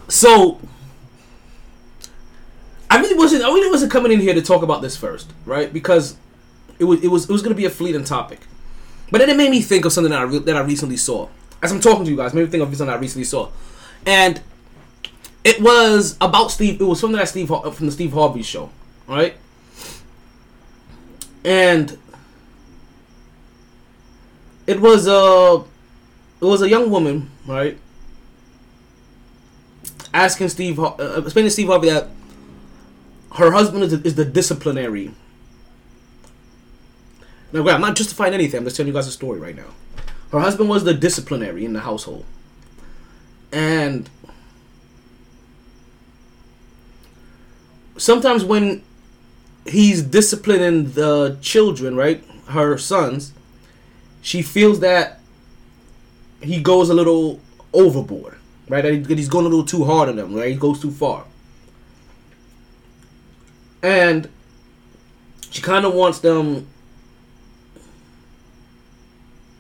So. 0.09 0.61
I 2.93 2.99
really 2.99 3.15
wasn't. 3.15 3.45
I 3.45 3.49
really 3.49 3.71
wasn't 3.71 3.93
coming 3.93 4.11
in 4.11 4.21
here 4.21 4.35
to 4.35 4.43
talk 4.43 4.63
about 4.63 4.83
this 4.83 4.97
first, 4.97 5.33
right? 5.47 5.73
Because 5.73 6.17
it 6.81 6.85
was 6.85 7.03
it 7.05 7.09
was 7.09 7.31
it 7.31 7.33
was 7.33 7.43
gonna 7.43 7.55
be 7.55 7.65
a 7.65 7.71
fleeting 7.71 8.03
topic, 8.03 8.41
but 9.13 9.19
then 9.19 9.31
it 9.31 9.37
made 9.37 9.51
me 9.51 9.61
think 9.61 9.85
of 9.85 9.93
something 9.93 10.11
that 10.11 10.21
I 10.21 10.25
re- 10.25 10.39
that 10.39 10.57
I 10.57 10.61
recently 10.61 10.97
saw. 10.97 11.29
As 11.63 11.71
I'm 11.71 11.81
talking 11.81 12.05
to 12.05 12.11
you 12.11 12.17
guys, 12.17 12.35
made 12.35 12.43
me 12.43 12.49
think 12.49 12.63
of 12.65 12.75
something 12.77 12.93
I 12.93 12.99
recently 12.99 13.25
saw, 13.25 13.51
and 14.05 14.41
it 15.45 15.61
was 15.61 16.17
about 16.21 16.51
Steve. 16.51 16.81
It 16.81 16.85
was 16.85 17.01
something 17.01 17.19
that 17.19 17.29
Steve 17.29 17.49
from 17.49 17.87
the 17.87 17.93
Steve 17.93 18.13
Harvey 18.13 18.43
show, 18.43 18.71
right? 19.07 19.37
And 21.45 21.97
it 24.67 24.81
was 24.81 25.07
a 25.07 25.65
it 26.41 26.45
was 26.45 26.63
a 26.63 26.69
young 26.69 26.91
woman, 26.91 27.31
right? 27.47 27.79
Asking 30.13 30.49
Steve, 30.49 30.79
uh, 30.81 30.95
explaining 31.25 31.49
to 31.49 31.51
Steve 31.51 31.69
Harvey 31.69 31.89
that 31.91 32.09
her 33.37 33.53
husband 33.53 33.85
is 33.85 33.91
the, 33.93 34.07
is 34.07 34.15
the 34.17 34.25
disciplinary. 34.25 35.13
Now, 37.53 37.67
I'm 37.69 37.81
not 37.81 37.97
justifying 37.97 38.35
anything. 38.35 38.59
I'm 38.59 38.65
just 38.65 38.77
telling 38.77 38.89
you 38.89 38.95
guys 38.95 39.07
a 39.07 39.13
story 39.13 39.41
right 39.41 39.57
now. 39.57 39.73
Her 40.33 40.41
husband 40.41 40.69
was 40.69 40.85
the 40.85 40.95
disciplinary 40.95 41.65
in 41.65 41.73
the 41.73 41.81
household, 41.81 42.25
and 43.53 44.09
sometimes 48.01 48.45
when 48.45 48.83
he's 49.67 50.03
disciplining 50.03 50.93
the 50.93 51.39
children, 51.43 51.97
right, 51.97 52.25
her 52.49 52.79
sons, 52.79 53.33
she 54.23 54.43
feels 54.43 54.81
that 54.81 55.21
he 56.43 56.61
goes 56.63 56.89
a 56.89 56.95
little 56.95 57.41
overboard, 57.73 58.39
right? 58.69 58.83
That 58.83 59.19
he's 59.19 59.29
going 59.29 59.45
a 59.45 59.49
little 59.49 59.65
too 59.65 59.85
hard 59.85 60.09
on 60.09 60.17
them, 60.17 60.35
right? 60.35 60.51
He 60.51 60.57
goes 60.57 60.81
too 60.81 60.91
far. 60.91 61.25
And 63.83 64.29
she 65.51 65.63
kind 65.63 65.85
of 65.85 65.95
wants 65.95 66.21
them, 66.21 66.67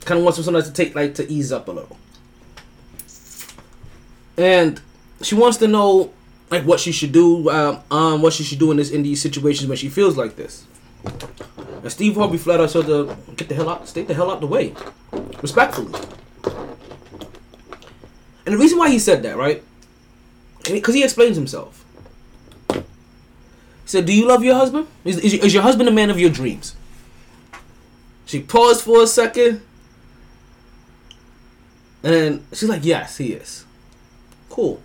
kind 0.04 0.18
of 0.18 0.24
wants 0.24 0.38
them 0.38 0.44
sometimes 0.44 0.66
to 0.66 0.72
take, 0.72 0.94
like, 0.94 1.14
to 1.16 1.30
ease 1.30 1.52
up 1.52 1.68
a 1.68 1.72
little. 1.72 1.98
And 4.36 4.80
she 5.20 5.34
wants 5.34 5.58
to 5.58 5.68
know, 5.68 6.12
like, 6.50 6.64
what 6.64 6.80
she 6.80 6.92
should 6.92 7.12
do, 7.12 7.48
um, 7.50 7.80
um, 7.90 8.22
what 8.22 8.32
she 8.32 8.42
should 8.42 8.58
do 8.58 8.70
in 8.70 8.76
this 8.76 8.90
in 8.90 9.02
these 9.02 9.20
situations 9.20 9.68
when 9.68 9.78
she 9.78 9.88
feels 9.88 10.16
like 10.16 10.36
this. 10.36 10.66
And 11.04 11.90
Steve 11.90 12.16
Harvey 12.16 12.36
flat 12.36 12.60
out 12.60 12.70
said 12.70 12.86
to 12.86 13.16
get 13.36 13.48
the 13.48 13.54
hell 13.54 13.68
out, 13.68 13.88
stay 13.88 14.02
the 14.02 14.14
hell 14.14 14.30
out 14.30 14.40
the 14.40 14.46
way, 14.46 14.74
respectfully. 15.40 15.92
And 18.44 18.54
the 18.54 18.58
reason 18.58 18.78
why 18.78 18.90
he 18.90 18.98
said 18.98 19.22
that, 19.22 19.36
right? 19.36 19.62
Because 20.64 20.94
he 20.94 21.04
explains 21.04 21.36
himself. 21.36 21.84
He 22.72 22.82
said, 23.86 24.06
"Do 24.06 24.12
you 24.12 24.26
love 24.26 24.44
your 24.44 24.54
husband? 24.54 24.88
Is, 25.04 25.18
is, 25.18 25.34
is 25.34 25.54
your 25.54 25.62
husband 25.62 25.86
the 25.86 25.92
man 25.92 26.10
of 26.10 26.18
your 26.18 26.30
dreams?" 26.30 26.74
She 28.26 28.40
paused 28.40 28.84
for 28.84 29.02
a 29.02 29.06
second, 29.06 29.62
and 32.02 32.14
then 32.14 32.46
she's 32.52 32.68
like, 32.68 32.84
"Yes, 32.84 33.16
he 33.16 33.32
is." 33.32 33.64
Cool. 34.48 34.82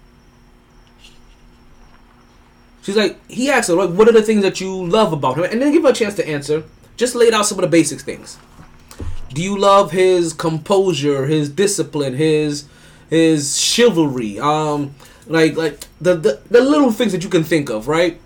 She's 2.85 2.95
like, 2.95 3.17
he 3.27 3.49
asked 3.49 3.69
her, 3.69 3.73
like, 3.73 3.89
what 3.89 4.07
are 4.07 4.11
the 4.11 4.21
things 4.21 4.43
that 4.43 4.61
you 4.61 4.85
love 4.85 5.11
about 5.11 5.39
him? 5.39 5.45
And 5.45 5.59
then 5.59 5.71
give 5.71 5.81
her 5.81 5.89
a 5.89 5.93
chance 5.93 6.13
to 6.17 6.27
answer. 6.27 6.63
Just 6.97 7.15
laid 7.15 7.33
out 7.33 7.47
some 7.47 7.57
of 7.57 7.63
the 7.63 7.67
basic 7.67 7.99
things. 7.99 8.37
Do 9.33 9.41
you 9.41 9.57
love 9.57 9.89
his 9.89 10.33
composure, 10.33 11.25
his 11.25 11.49
discipline, 11.49 12.13
his 12.13 12.67
his 13.09 13.59
chivalry? 13.59 14.39
Um, 14.39 14.93
like 15.25 15.57
like 15.57 15.79
the, 15.99 16.15
the 16.15 16.41
the 16.51 16.61
little 16.61 16.91
things 16.91 17.11
that 17.11 17.23
you 17.23 17.29
can 17.29 17.43
think 17.43 17.71
of, 17.71 17.87
right? 17.87 18.21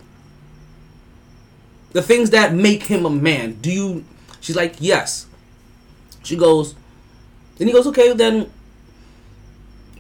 The 1.94 2.02
things 2.02 2.32
that 2.32 2.54
make 2.54 2.84
him 2.84 3.06
a 3.06 3.10
man. 3.10 3.54
Do 3.62 3.72
you? 3.72 4.04
She's 4.42 4.58
like, 4.58 4.76
yes. 4.80 5.26
She 6.22 6.36
goes. 6.36 6.76
Then 7.58 7.68
he 7.68 7.74
goes, 7.74 7.88
okay, 7.88 8.12
then 8.12 8.52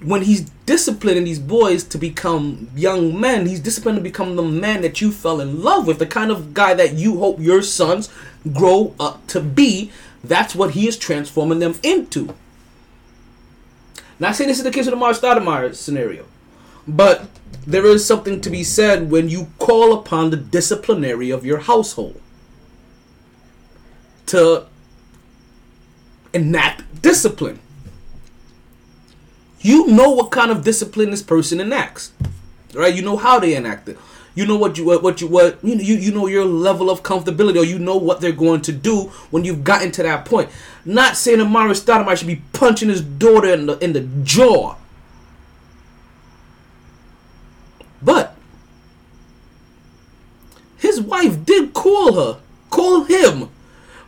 when 0.03 0.21
he's 0.21 0.51
disciplining 0.69 1.23
these 1.23 1.39
boys 1.39 1.83
to 1.83 1.97
become 1.97 2.69
young 2.75 3.19
men, 3.19 3.47
he's 3.47 3.59
disciplined 3.59 3.97
to 3.97 4.03
become 4.03 4.35
the 4.35 4.43
man 4.43 4.81
that 4.81 5.01
you 5.01 5.11
fell 5.11 5.41
in 5.41 5.63
love 5.63 5.87
with, 5.87 5.97
the 5.97 6.05
kind 6.05 6.29
of 6.29 6.53
guy 6.53 6.75
that 6.75 6.93
you 6.93 7.17
hope 7.17 7.39
your 7.39 7.63
sons 7.63 8.07
grow 8.53 8.93
up 8.99 9.25
to 9.25 9.41
be. 9.41 9.91
That's 10.23 10.53
what 10.53 10.71
he 10.71 10.87
is 10.87 10.95
transforming 10.95 11.57
them 11.57 11.73
into. 11.81 12.35
Not 14.19 14.35
saying 14.35 14.47
this 14.47 14.59
is 14.59 14.63
the 14.63 14.69
case 14.69 14.85
with 14.85 14.93
the 14.93 14.97
Mark 14.97 15.17
Stoudemire 15.17 15.73
scenario, 15.73 16.25
but 16.87 17.27
there 17.65 17.87
is 17.87 18.05
something 18.05 18.39
to 18.39 18.51
be 18.51 18.63
said 18.63 19.09
when 19.09 19.27
you 19.27 19.47
call 19.57 19.91
upon 19.91 20.29
the 20.29 20.37
disciplinary 20.37 21.31
of 21.31 21.43
your 21.43 21.61
household 21.61 22.21
to 24.27 24.67
enact 26.31 27.01
discipline 27.01 27.59
you 29.61 29.87
know 29.87 30.11
what 30.11 30.31
kind 30.31 30.51
of 30.51 30.63
discipline 30.63 31.11
this 31.11 31.21
person 31.21 31.59
enacts, 31.59 32.11
right? 32.73 32.93
You 32.93 33.01
know 33.01 33.17
how 33.17 33.39
they 33.39 33.55
enact 33.55 33.89
it. 33.89 33.97
You 34.35 34.45
know 34.45 34.55
what 34.57 34.77
you 34.77 34.85
what, 34.85 35.19
you 35.19 35.27
what 35.27 35.61
you, 35.63 35.75
know, 35.75 35.81
you 35.81 35.95
you 35.95 36.11
know 36.11 36.27
your 36.27 36.45
level 36.45 36.89
of 36.89 37.03
comfortability, 37.03 37.57
or 37.57 37.65
you 37.65 37.77
know 37.77 37.97
what 37.97 38.21
they're 38.21 38.31
going 38.31 38.61
to 38.61 38.71
do 38.71 39.11
when 39.31 39.43
you've 39.43 39.63
gotten 39.63 39.91
to 39.91 40.03
that 40.03 40.23
point. 40.23 40.49
Not 40.85 41.17
saying 41.17 41.39
Amar'e 41.39 41.71
Stoudemire 41.71 42.15
should 42.17 42.27
be 42.27 42.41
punching 42.53 42.89
his 42.89 43.01
daughter 43.01 43.53
in 43.53 43.65
the 43.65 43.77
in 43.79 43.93
the 43.93 44.01
jaw, 44.23 44.75
but 48.01 48.37
his 50.77 51.01
wife 51.01 51.43
did 51.43 51.73
call 51.73 52.13
her, 52.13 52.39
call 52.69 53.03
him, 53.03 53.49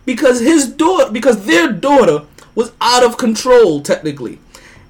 because 0.05 0.39
his 0.39 0.67
daughter, 0.67 1.11
because 1.11 1.45
their 1.45 1.73
daughter 1.73 2.25
was 2.55 2.71
out 2.79 3.03
of 3.03 3.17
control 3.17 3.81
technically 3.81 4.39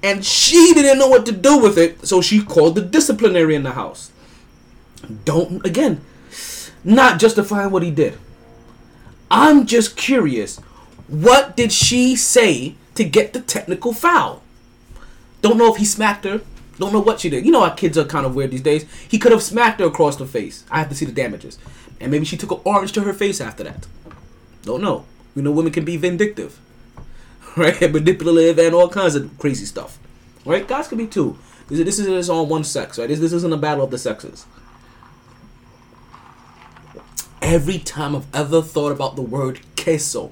and 0.02 0.24
she 0.24 0.72
didn't 0.74 0.98
know 0.98 1.08
what 1.08 1.26
to 1.26 1.32
do 1.32 1.58
with 1.58 1.78
it, 1.78 2.06
so 2.06 2.20
she 2.20 2.42
called 2.42 2.74
the 2.74 2.82
disciplinary 2.82 3.54
in 3.54 3.62
the 3.62 3.72
house. 3.72 4.10
Don't 5.24 5.64
again, 5.64 6.00
not 6.84 7.20
justifying 7.20 7.70
what 7.70 7.82
he 7.82 7.90
did. 7.90 8.18
I'm 9.30 9.66
just 9.66 9.96
curious, 9.96 10.58
what 11.08 11.56
did 11.56 11.72
she 11.72 12.16
say 12.16 12.74
to 12.94 13.04
get 13.04 13.32
the 13.32 13.40
technical 13.40 13.92
foul? 13.92 14.42
Don't 15.40 15.56
know 15.56 15.72
if 15.72 15.78
he 15.78 15.84
smacked 15.84 16.24
her. 16.24 16.42
Don't 16.78 16.92
know 16.92 17.00
what 17.00 17.20
she 17.20 17.30
did. 17.30 17.44
You 17.44 17.52
know 17.52 17.60
how 17.60 17.70
kids 17.70 17.98
are 17.98 18.04
kind 18.04 18.26
of 18.26 18.34
weird 18.34 18.50
these 18.50 18.62
days. 18.62 18.86
He 19.08 19.18
could 19.18 19.32
have 19.32 19.42
smacked 19.42 19.80
her 19.80 19.86
across 19.86 20.16
the 20.16 20.26
face. 20.26 20.64
I 20.70 20.78
have 20.78 20.88
to 20.88 20.94
see 20.94 21.04
the 21.04 21.12
damages. 21.12 21.58
And 22.00 22.10
maybe 22.10 22.24
she 22.24 22.36
took 22.36 22.50
an 22.50 22.60
orange 22.64 22.92
to 22.92 23.02
her 23.02 23.12
face 23.12 23.40
after 23.40 23.64
that. 23.64 23.86
Don't 24.62 24.82
know. 24.82 25.04
We 25.34 25.42
know 25.42 25.52
women 25.52 25.72
can 25.72 25.84
be 25.84 25.96
vindictive 25.96 26.58
right? 27.56 27.80
Manipulative 27.80 28.58
and 28.58 28.74
all 28.74 28.88
kinds 28.88 29.14
of 29.14 29.38
crazy 29.38 29.66
stuff, 29.66 29.98
right? 30.44 30.66
Guys 30.66 30.88
can 30.88 30.98
be 30.98 31.06
too. 31.06 31.38
This, 31.68 31.84
this 31.84 31.98
isn't 31.98 32.14
just 32.14 32.30
on 32.30 32.48
one 32.48 32.64
sex, 32.64 32.98
right? 32.98 33.08
This, 33.08 33.20
this 33.20 33.32
isn't 33.32 33.52
a 33.52 33.56
battle 33.56 33.84
of 33.84 33.90
the 33.90 33.98
sexes. 33.98 34.46
Every 37.40 37.78
time 37.78 38.14
I've 38.16 38.34
ever 38.34 38.62
thought 38.62 38.92
about 38.92 39.16
the 39.16 39.22
word 39.22 39.60
queso, 39.76 40.30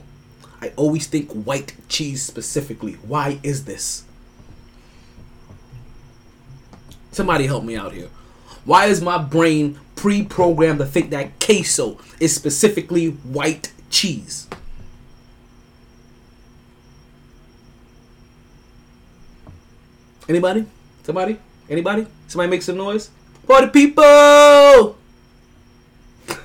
I 0.62 0.72
always 0.76 1.06
think 1.06 1.30
white 1.32 1.74
cheese 1.88 2.22
specifically. 2.22 2.94
Why 2.94 3.40
is 3.42 3.64
this? 3.64 4.04
Somebody 7.12 7.46
help 7.46 7.64
me 7.64 7.76
out 7.76 7.92
here. 7.92 8.08
Why 8.64 8.86
is 8.86 9.00
my 9.02 9.18
brain 9.18 9.78
pre-programmed 9.96 10.78
to 10.78 10.86
think 10.86 11.10
that 11.10 11.40
queso 11.40 11.98
is 12.20 12.34
specifically 12.34 13.08
white 13.08 13.72
cheese? 13.90 14.48
Anybody? 20.30 20.64
Somebody? 21.02 21.38
Anybody? 21.68 22.06
Somebody 22.28 22.50
make 22.50 22.62
some 22.62 22.76
noise? 22.76 23.10
Party 23.48 23.66
people! 23.66 24.96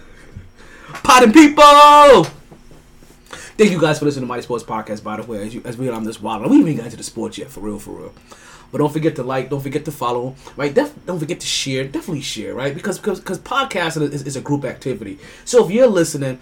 Party 1.04 1.32
people! 1.32 2.24
Thank 3.56 3.70
you 3.70 3.80
guys 3.80 4.00
for 4.00 4.06
listening 4.06 4.28
to 4.28 4.34
MyT 4.34 4.42
Sports 4.42 4.64
Podcast, 4.64 5.04
by 5.04 5.18
the 5.18 5.24
way, 5.24 5.46
as, 5.46 5.54
you, 5.54 5.62
as 5.64 5.78
we 5.78 5.88
are 5.88 5.94
on 5.94 6.04
this 6.04 6.20
wild. 6.20 6.42
We 6.42 6.48
haven't 6.48 6.62
even 6.64 6.78
got 6.78 6.86
into 6.86 6.98
the 6.98 7.04
sports 7.04 7.38
yet, 7.38 7.52
for 7.52 7.60
real, 7.60 7.78
for 7.78 7.92
real. 7.92 8.14
But 8.72 8.80
don't 8.80 8.92
forget 8.92 9.18
to 9.18 9.24
like, 9.24 9.52
don't 9.52 9.62
forget 9.62 9.86
to 9.86 9.92
follow, 9.92 10.36
right? 10.58 10.74
Def- 10.74 11.06
don't 11.06 11.20
forget 11.20 11.40
to 11.42 11.46
share, 11.46 11.84
definitely 11.84 12.24
share, 12.24 12.56
right? 12.56 12.74
Because 12.74 12.98
because 12.98 13.20
because 13.20 13.38
podcasting 13.38 14.12
is, 14.12 14.24
is 14.24 14.36
a 14.36 14.42
group 14.42 14.66
activity. 14.66 15.20
So 15.46 15.64
if 15.64 15.70
you're 15.70 15.86
listening, 15.86 16.40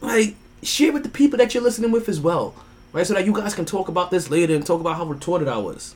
like 0.00 0.34
share 0.62 0.94
with 0.94 1.02
the 1.02 1.10
people 1.10 1.36
that 1.36 1.52
you're 1.52 1.62
listening 1.62 1.90
with 1.90 2.08
as 2.08 2.20
well, 2.20 2.54
right? 2.94 3.06
So 3.06 3.12
that 3.12 3.26
you 3.26 3.34
guys 3.34 3.54
can 3.54 3.66
talk 3.66 3.88
about 3.88 4.10
this 4.10 4.30
later 4.30 4.54
and 4.54 4.64
talk 4.64 4.80
about 4.80 4.96
how 4.96 5.04
retorted 5.04 5.46
I 5.46 5.58
was. 5.58 5.94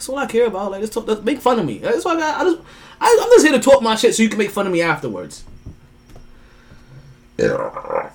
That's 0.00 0.08
all 0.08 0.16
I 0.16 0.24
care 0.24 0.46
about. 0.46 0.70
Like, 0.70 0.80
let's 0.80 0.94
talk, 0.94 1.06
let's 1.06 1.20
make 1.20 1.42
fun 1.42 1.58
of 1.58 1.66
me. 1.66 1.76
That's 1.76 2.06
why 2.06 2.14
I 2.14 2.16
got. 2.16 2.40
I 2.40 2.44
just, 2.44 2.62
I, 3.02 3.18
I'm 3.20 3.28
just 3.32 3.44
here 3.46 3.52
to 3.52 3.60
talk 3.60 3.82
my 3.82 3.96
shit 3.96 4.14
so 4.14 4.22
you 4.22 4.30
can 4.30 4.38
make 4.38 4.50
fun 4.50 4.66
of 4.66 4.72
me 4.72 4.80
afterwards. 4.80 5.44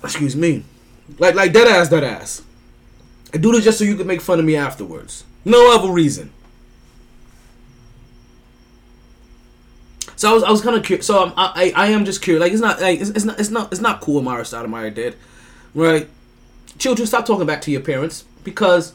Excuse 0.02 0.34
me. 0.34 0.64
Like, 1.20 1.36
like 1.36 1.52
dead 1.52 1.68
ass, 1.68 1.88
dead 1.88 2.02
ass. 2.02 2.42
I 3.32 3.36
do 3.36 3.52
this 3.52 3.62
just 3.62 3.78
so 3.78 3.84
you 3.84 3.94
can 3.94 4.08
make 4.08 4.20
fun 4.20 4.40
of 4.40 4.44
me 4.44 4.56
afterwards. 4.56 5.22
No 5.44 5.76
other 5.76 5.92
reason. 5.92 6.32
So 10.16 10.28
I 10.28 10.34
was, 10.34 10.42
I 10.42 10.50
was 10.50 10.62
kind 10.62 10.74
of 10.74 10.82
curious. 10.82 11.06
So 11.06 11.22
I'm, 11.22 11.32
I, 11.36 11.72
I 11.76 11.86
am 11.90 12.04
just 12.04 12.20
curious. 12.20 12.40
Like, 12.40 12.50
it's 12.50 12.60
not, 12.60 12.80
like, 12.80 13.00
it's, 13.00 13.10
it's 13.10 13.24
not, 13.24 13.38
it's 13.38 13.50
not, 13.50 13.70
it's 13.70 13.80
not 13.80 14.00
cool. 14.00 14.22
Mara 14.22 14.42
Stoudemire 14.42 14.92
did, 14.92 15.14
right? 15.72 16.08
Children, 16.78 17.06
stop 17.06 17.26
talking 17.26 17.46
back 17.46 17.60
to 17.60 17.70
your 17.70 17.80
parents 17.80 18.24
because 18.42 18.92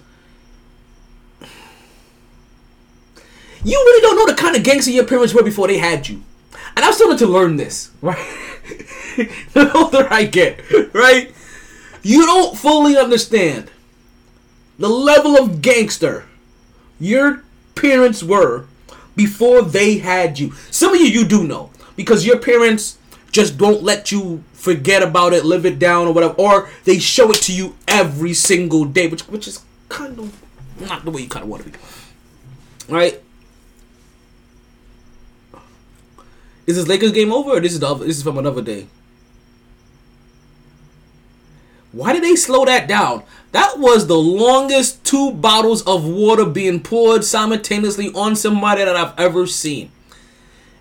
you 3.63 3.73
really 3.73 4.01
don't 4.01 4.15
know 4.15 4.25
the 4.25 4.41
kind 4.41 4.55
of 4.55 4.63
gangster 4.63 4.91
your 4.91 5.05
parents 5.05 5.33
were 5.33 5.43
before 5.43 5.67
they 5.67 5.77
had 5.77 6.07
you. 6.07 6.23
And 6.75 6.85
I'm 6.85 6.93
starting 6.93 7.17
to 7.17 7.27
learn 7.27 7.57
this, 7.57 7.91
right? 8.01 8.17
the 9.53 9.71
older 9.75 10.07
I 10.09 10.25
get, 10.25 10.61
right? 10.93 11.33
You 12.01 12.25
don't 12.25 12.57
fully 12.57 12.97
understand 12.97 13.69
the 14.79 14.89
level 14.89 15.37
of 15.37 15.61
gangster 15.61 16.25
your 16.99 17.43
parents 17.75 18.23
were 18.23 18.65
before 19.15 19.61
they 19.61 19.97
had 19.97 20.39
you. 20.39 20.53
Some 20.71 20.93
of 20.93 21.01
you, 21.01 21.07
you 21.07 21.25
do 21.25 21.43
know 21.43 21.71
because 21.95 22.25
your 22.25 22.39
parents 22.39 22.97
just 23.31 23.57
don't 23.57 23.83
let 23.83 24.11
you 24.11 24.43
forget 24.53 25.03
about 25.03 25.33
it, 25.33 25.45
live 25.45 25.65
it 25.65 25.79
down, 25.79 26.07
or 26.07 26.13
whatever, 26.13 26.33
or 26.33 26.69
they 26.83 26.99
show 26.99 27.31
it 27.31 27.37
to 27.37 27.53
you 27.53 27.75
every 27.87 28.33
single 28.33 28.85
day, 28.85 29.07
which 29.07 29.27
which 29.27 29.47
is 29.47 29.63
kind 29.89 30.17
of 30.19 30.41
not 30.79 31.03
the 31.05 31.11
way 31.11 31.21
you 31.21 31.29
kind 31.29 31.43
of 31.43 31.49
want 31.49 31.63
to 31.63 31.69
be, 31.69 31.77
right? 32.89 33.21
Is 36.67 36.75
this 36.75 36.87
Lakers 36.87 37.11
game 37.11 37.31
over, 37.31 37.51
or 37.51 37.59
this 37.59 37.73
is 37.73 37.79
the 37.79 37.93
this 37.95 38.17
is 38.17 38.23
from 38.23 38.37
another 38.37 38.61
day? 38.61 38.87
Why 41.91 42.13
did 42.13 42.23
they 42.23 42.35
slow 42.35 42.65
that 42.65 42.87
down? 42.87 43.23
That 43.51 43.79
was 43.79 44.07
the 44.07 44.17
longest 44.17 45.03
two 45.03 45.31
bottles 45.31 45.81
of 45.83 46.05
water 46.05 46.45
being 46.45 46.81
poured 46.81 47.25
simultaneously 47.25 48.13
on 48.13 48.35
somebody 48.35 48.83
that 48.85 48.95
I've 48.95 49.17
ever 49.19 49.45
seen. 49.45 49.91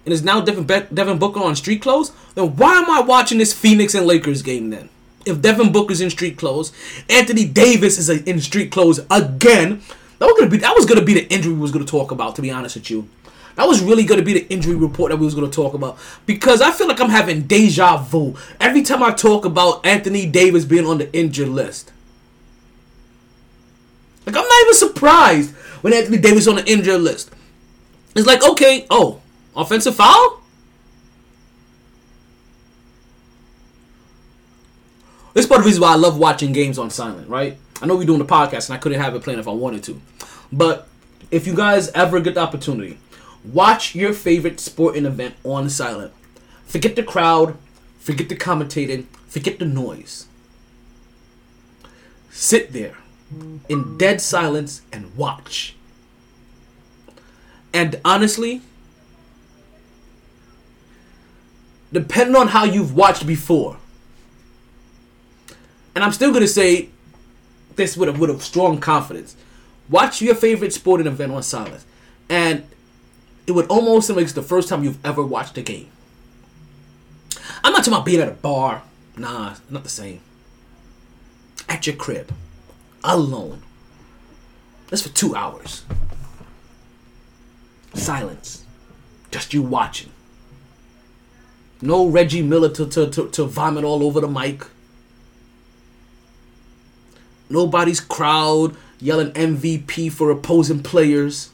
And 0.05 0.15
it's 0.15 0.23
now 0.23 0.41
Devin, 0.41 0.65
Be- 0.65 0.95
Devin 0.95 1.19
Booker 1.19 1.41
on 1.41 1.57
street 1.57 1.83
clothes? 1.83 2.13
Then 2.35 2.57
why 2.57 2.75
am 2.79 2.91
I 2.91 3.01
watching 3.01 3.39
this 3.39 3.53
Phoenix 3.53 3.95
and 3.95 4.07
Lakers 4.07 4.43
game 4.43 4.71
then? 4.71 4.89
If 5.27 5.43
Devin 5.43 5.73
Booker's 5.73 6.01
in 6.01 6.11
street 6.11 6.39
clothes, 6.39 6.73
Anthony 7.09 7.45
Davis 7.45 7.99
is 7.99 8.09
in 8.09 8.41
street 8.41 8.71
clothes 8.71 9.01
again. 9.11 9.83
That 10.19 10.27
was 10.27 10.39
gonna 10.39 10.51
be 10.51 10.59
that 10.59 10.75
was 10.75 10.87
gonna 10.87 11.03
be 11.05 11.15
the 11.15 11.29
injury 11.33 11.53
we 11.53 11.61
was 11.61 11.73
gonna 11.73 11.85
talk 11.85 12.11
about. 12.11 12.37
To 12.37 12.43
be 12.43 12.51
honest 12.51 12.77
with 12.77 12.91
you, 12.91 13.09
that 13.57 13.67
was 13.67 13.83
really 13.83 14.05
gonna 14.05 14.23
be 14.23 14.33
the 14.33 14.47
injury 14.49 14.75
report 14.75 15.11
that 15.11 15.17
we 15.19 15.25
was 15.25 15.35
gonna 15.35 15.49
talk 15.49 15.75
about 15.75 15.99
because 16.27 16.61
I 16.61 16.71
feel 16.71 16.89
like 16.89 17.01
I'm 17.01 17.11
having 17.11 17.43
deja 17.43 17.99
vu 17.99 18.35
every 18.59 18.83
time 18.83 19.03
I 19.03 19.13
talk 19.13 19.45
about 19.45 19.85
Anthony 19.85 20.27
Davis 20.27 20.65
being 20.65 20.87
on 20.87 20.99
the 20.99 21.13
injured 21.13 21.49
list. 21.49 21.93
Like 24.27 24.37
I'm 24.37 24.47
not 24.47 24.63
even 24.63 24.75
surprised 24.75 25.55
when 25.83 25.93
Anthony 25.93 26.19
Davis 26.19 26.47
on 26.47 26.57
the 26.57 26.71
injured 26.71 27.01
list. 27.01 27.31
It's 28.15 28.27
like 28.27 28.43
okay, 28.45 28.87
oh, 28.91 29.21
offensive 29.57 29.95
foul. 29.95 30.41
This 35.33 35.47
part 35.47 35.61
of 35.61 35.65
the 35.65 35.69
reason 35.69 35.83
why 35.83 35.93
I 35.93 35.97
love 35.97 36.19
watching 36.19 36.53
games 36.53 36.79
on 36.79 36.91
silent, 36.91 37.29
right? 37.29 37.57
I 37.81 37.87
know 37.87 37.97
we're 37.97 38.05
doing 38.05 38.19
the 38.19 38.25
podcast 38.25 38.69
and 38.69 38.77
I 38.77 38.79
couldn't 38.79 39.01
have 39.01 39.15
it 39.15 39.23
playing 39.23 39.39
if 39.39 39.49
I 39.49 39.53
wanted 39.53 39.83
to. 39.85 40.01
But 40.53 40.89
if 41.31 41.47
you 41.47 41.55
guys 41.55 41.89
ever 41.93 42.21
get 42.21 42.35
the 42.35 42.41
opportunity, 42.41 42.99
watch 43.45 43.95
your 43.95 44.13
favorite 44.13 44.61
sporting 44.61 45.07
event 45.07 45.35
on 45.45 45.71
silent. 45.71 46.13
Forget 46.67 46.97
the 46.97 47.03
crowd, 47.03 47.57
forget 47.99 48.29
the 48.29 48.37
commentating, 48.37 49.07
forget 49.27 49.59
the 49.59 49.65
noise. 49.65 50.27
Sit 52.31 52.73
there 52.73 52.97
in 53.69 53.97
dead 53.97 54.21
silence 54.21 54.83
and 54.93 55.15
watch. 55.17 55.75
And 57.73 58.01
honestly, 58.05 58.63
depending 61.93 62.37
on 62.37 62.49
how 62.49 62.65
you've 62.65 62.95
watched 62.95 63.27
before, 63.27 63.77
and 65.95 66.05
I'm 66.05 66.13
still 66.13 66.33
gonna 66.33 66.49
say 66.49 66.89
this 67.77 67.97
with 67.97 68.09
a, 68.09 68.13
with 68.13 68.31
a 68.31 68.41
strong 68.41 68.79
confidence. 68.79 69.37
Watch 69.89 70.23
your 70.23 70.35
favorite 70.35 70.73
sporting 70.73 71.07
event 71.07 71.33
on 71.33 71.43
silence, 71.43 71.85
and 72.29 72.65
it 73.51 73.55
would 73.55 73.67
almost 73.67 74.07
seem 74.07 74.15
like 74.15 74.27
it's 74.27 74.33
the 74.33 74.43
first 74.43 74.69
time 74.69 74.85
you've 74.85 75.05
ever 75.05 75.25
watched 75.25 75.59
a 75.59 75.63
game. 75.63 75.89
I'm 77.65 77.73
not 77.73 77.79
talking 77.79 77.95
about 77.95 78.05
being 78.05 78.21
at 78.21 78.29
a 78.29 78.31
bar. 78.31 78.83
Nah, 79.17 79.57
not 79.69 79.83
the 79.83 79.89
same. 79.89 80.21
At 81.69 81.85
your 81.85 81.97
crib, 81.97 82.33
alone. 83.03 83.63
That's 84.89 85.03
for 85.03 85.09
two 85.09 85.35
hours. 85.35 85.83
Silence. 87.95 88.65
Just 89.33 89.53
you 89.53 89.63
watching. 89.63 90.13
No 91.83 92.07
Reggie 92.07 92.43
Miller 92.43 92.69
to, 92.69 92.87
to, 92.87 93.11
to, 93.11 93.29
to 93.31 93.45
vomit 93.47 93.83
all 93.83 94.05
over 94.05 94.21
the 94.21 94.29
mic. 94.29 94.65
Nobody's 97.49 97.99
crowd 97.99 98.77
yelling 99.01 99.33
MVP 99.33 100.13
for 100.13 100.31
opposing 100.31 100.85
players. 100.85 101.51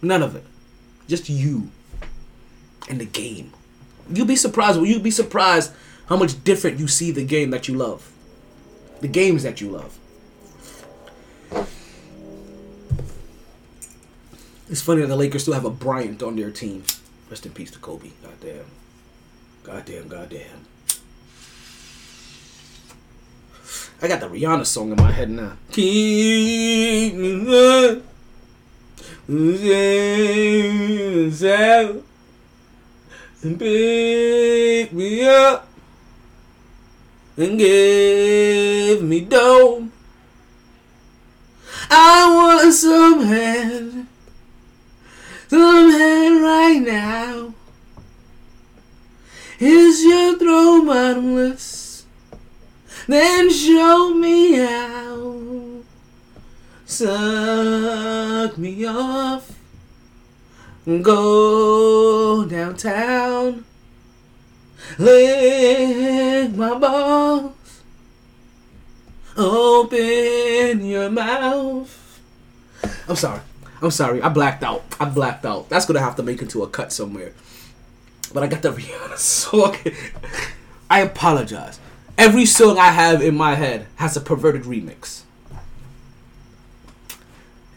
None 0.00 0.22
of 0.22 0.34
it. 0.36 0.46
Just 1.08 1.28
you 1.28 1.70
and 2.88 3.00
the 3.00 3.04
game. 3.04 3.52
You'll 4.12 4.26
be 4.26 4.36
surprised. 4.36 4.78
Will 4.78 4.86
you 4.86 5.00
be 5.00 5.10
surprised 5.10 5.72
how 6.06 6.16
much 6.16 6.42
different 6.44 6.78
you 6.78 6.88
see 6.88 7.10
the 7.10 7.24
game 7.24 7.50
that 7.50 7.68
you 7.68 7.74
love? 7.74 8.10
The 9.00 9.08
games 9.08 9.42
that 9.42 9.60
you 9.60 9.70
love. 9.70 9.98
It's 14.68 14.80
funny 14.80 15.02
that 15.02 15.08
the 15.08 15.16
Lakers 15.16 15.42
still 15.42 15.54
have 15.54 15.64
a 15.64 15.70
Bryant 15.70 16.22
on 16.22 16.36
their 16.36 16.50
team. 16.50 16.84
Rest 17.28 17.44
in 17.44 17.52
peace 17.52 17.70
to 17.72 17.78
Kobe. 17.78 18.10
Goddamn. 18.22 18.64
Goddamn, 19.64 20.08
goddamn. 20.08 20.66
I 24.00 24.08
got 24.08 24.20
the 24.20 24.28
Rihanna 24.28 24.66
song 24.66 24.90
in 24.90 24.96
my 24.96 25.12
head 25.12 25.30
now. 25.30 25.52
Me 29.28 29.54
and 33.44 33.58
pick 33.58 34.92
me 34.92 35.24
up 35.28 35.68
and 37.36 37.58
give 37.58 39.02
me 39.02 39.20
dough. 39.20 39.88
I 41.88 42.34
want 42.34 42.74
some 42.74 43.22
hand, 43.22 44.08
some 45.48 45.90
hand 45.90 46.42
right 46.42 46.82
now. 46.84 47.54
Is 49.60 50.04
your 50.04 50.36
throne 50.36 50.86
bottomless? 50.86 52.06
Then 53.06 53.50
show 53.50 54.14
me 54.14 54.54
how. 54.54 55.71
Suck 56.92 58.58
me 58.58 58.84
off. 58.84 59.58
Go 60.84 62.44
downtown. 62.44 63.64
Lick 64.98 66.54
my 66.54 66.78
balls. 66.78 67.54
Open 69.38 70.84
your 70.84 71.08
mouth. 71.08 72.20
I'm 73.08 73.16
sorry. 73.16 73.40
I'm 73.80 73.90
sorry. 73.90 74.20
I 74.20 74.28
blacked 74.28 74.62
out. 74.62 74.84
I 75.00 75.06
blacked 75.06 75.46
out. 75.46 75.70
That's 75.70 75.86
gonna 75.86 76.00
have 76.00 76.16
to 76.16 76.22
make 76.22 76.42
into 76.42 76.62
a 76.62 76.68
cut 76.68 76.92
somewhere. 76.92 77.32
But 78.34 78.42
I 78.42 78.48
got 78.48 78.60
the 78.60 78.70
Rihanna 78.70 79.16
song. 79.16 79.76
I 80.90 81.00
apologize. 81.00 81.80
Every 82.18 82.44
song 82.44 82.76
I 82.76 82.88
have 82.90 83.22
in 83.22 83.34
my 83.34 83.54
head 83.54 83.86
has 83.96 84.14
a 84.14 84.20
perverted 84.20 84.64
remix. 84.64 85.22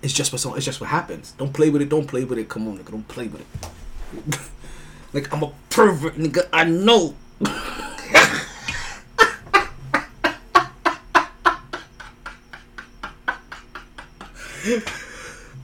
It's 0.05 0.13
just 0.13 0.31
what. 0.31 0.55
It's 0.55 0.65
just 0.65 0.79
what 0.79 0.91
happens. 0.91 1.31
Don't 1.31 1.51
play 1.51 1.71
with 1.71 1.81
it. 1.81 1.89
Don't 1.89 2.05
play 2.05 2.25
with 2.25 2.37
it. 2.37 2.47
Come 2.47 2.67
on, 2.67 2.77
nigga. 2.77 2.91
Don't 2.91 3.07
play 3.07 3.25
with 3.27 3.41
it. 3.41 3.47
like 5.13 5.33
I'm 5.33 5.41
a 5.41 5.51
pervert, 5.71 6.15
nigga. 6.15 6.47
I 6.53 6.63
know. 6.65 7.15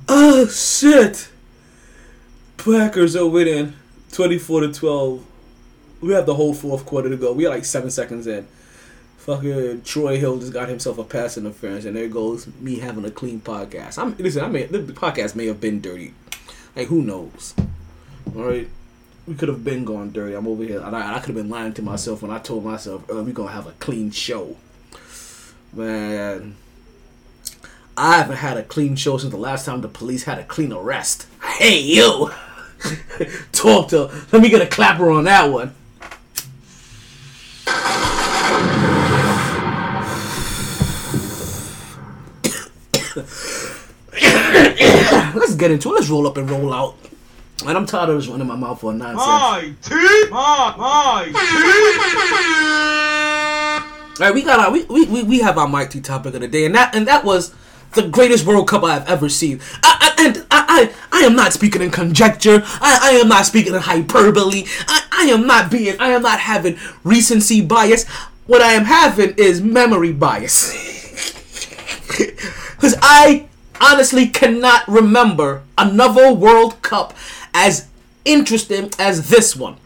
oh 0.10 0.48
shit! 0.48 1.30
Packers 2.58 3.16
are 3.16 3.28
winning, 3.28 3.74
twenty-four 4.12 4.62
to 4.62 4.74
twelve. 4.74 5.24
We 6.02 6.14
have 6.14 6.26
the 6.26 6.34
whole 6.34 6.56
fourth 6.56 6.88
quarter 6.88 7.10
to 7.10 7.18
go. 7.18 7.32
We 7.32 7.46
are 7.46 7.50
like 7.50 7.66
seven 7.66 7.92
seconds 7.92 8.26
in. 8.26 8.48
Fucking 9.22 9.84
Troy 9.84 10.18
Hill 10.18 10.40
just 10.40 10.52
got 10.52 10.68
himself 10.68 10.98
a 10.98 11.04
pass 11.04 11.38
interference, 11.38 11.86
and 11.86 11.96
there 11.96 12.08
goes 12.08 12.48
me 12.60 12.80
having 12.80 13.06
a 13.06 13.12
clean 13.12 13.40
podcast. 13.40 14.00
I'm 14.00 14.18
listen. 14.18 14.44
I 14.44 14.48
mean, 14.48 14.72
the 14.72 14.80
podcast 14.94 15.36
may 15.36 15.46
have 15.46 15.62
been 15.62 15.80
dirty. 15.80 16.16
Like 16.76 16.88
who 16.88 17.04
knows? 17.04 17.54
All 18.36 18.46
right, 18.46 18.68
we 19.28 19.36
could 19.36 19.48
have 19.48 19.64
been 19.64 19.86
going 19.86 20.10
dirty. 20.10 20.34
I'm 20.34 20.48
over 20.48 20.64
here, 20.64 20.82
I, 20.82 21.18
I 21.18 21.20
could 21.20 21.28
have 21.28 21.36
been 21.36 21.50
lying 21.50 21.74
to 21.74 21.84
myself 21.84 22.24
when 22.24 22.32
I 22.32 22.40
told 22.40 22.66
myself 22.66 23.08
uh, 23.12 23.22
we're 23.22 23.32
gonna 23.32 23.52
have 23.52 23.68
a 23.68 23.74
clean 23.74 24.10
show. 24.10 24.58
Man, 25.72 26.56
I 27.96 28.18
haven't 28.18 28.38
had 28.38 28.58
a 28.58 28.64
clean 28.64 28.96
show 28.96 29.20
since 29.20 29.32
the 29.32 29.38
last 29.38 29.68
time 29.68 29.82
the 29.82 29.88
police 29.88 30.24
had 30.24 30.40
a 30.40 30.44
clean 30.44 30.74
arrest. 30.74 31.28
Hey 31.44 31.80
you, 31.80 32.32
talk 33.52 33.90
to. 33.90 34.06
Let 34.32 34.42
me 34.42 34.50
get 34.50 34.64
a 34.64 34.68
clapper 34.68 35.12
on 35.12 35.26
that 35.26 35.52
one. 35.52 35.76
Let's 45.36 45.56
get 45.56 45.72
into 45.72 45.90
it. 45.90 45.96
Let's 45.96 46.10
roll 46.10 46.28
up 46.28 46.38
and 46.38 46.50
roll 46.50 46.74
out. 46.74 46.96
And 47.66 47.78
I'm 47.78 47.86
tired 47.86 48.10
of 48.10 48.16
this 48.16 48.28
running 48.28 48.48
my 48.48 48.56
mouth 48.56 48.80
for 48.80 48.94
nonsense. 48.94 49.18
My 49.20 49.74
team, 49.82 50.30
my, 50.32 50.74
my 50.78 51.26
All 54.20 54.28
right, 54.28 54.34
we 54.34 54.42
got 54.44 54.60
our 54.60 54.72
we, 54.72 54.86
we, 54.86 55.24
we, 55.24 55.40
have 55.40 55.58
our 55.58 55.68
mighty 55.68 56.00
topic 56.02 56.34
of 56.34 56.42
the 56.42 56.48
day, 56.48 56.66
and 56.66 56.74
that 56.74 56.96
and 56.96 57.08
that 57.08 57.26
was 57.26 57.54
the 57.94 58.08
greatest 58.08 58.46
World 58.46 58.68
Cup 58.68 58.84
I've 58.84 59.08
ever 59.08 59.30
seen. 59.30 59.60
I, 59.84 60.16
I, 60.18 60.26
and 60.26 60.38
I, 60.50 60.66
I 61.12 61.20
I 61.20 61.26
am 61.26 61.36
not 61.36 61.54
speaking 61.54 61.82
in 61.82 61.92
conjecture. 61.92 62.64
I, 62.66 63.00
I 63.02 63.12
am 63.20 63.28
not 63.28 63.46
speaking 63.46 63.76
in 63.76 63.82
hyperbole. 63.82 64.66
I, 64.88 65.04
I 65.12 65.24
am 65.26 65.46
not 65.46 65.70
being. 65.70 66.00
I 66.00 66.10
am 66.10 66.22
not 66.22 66.40
having 66.40 66.80
recency 67.04 67.62
bias. 67.62 68.08
What 68.48 68.62
I 68.62 68.72
am 68.74 68.86
having 68.86 69.36
is 69.38 69.62
memory 69.62 70.14
bias. 70.14 70.72
Because 72.82 72.98
I 73.04 73.46
honestly 73.80 74.26
cannot 74.26 74.88
remember 74.88 75.62
another 75.78 76.34
World 76.34 76.82
Cup 76.82 77.14
as 77.54 77.88
interesting 78.26 78.90
as 78.98 79.30
this 79.30 79.56
one. 79.56 79.78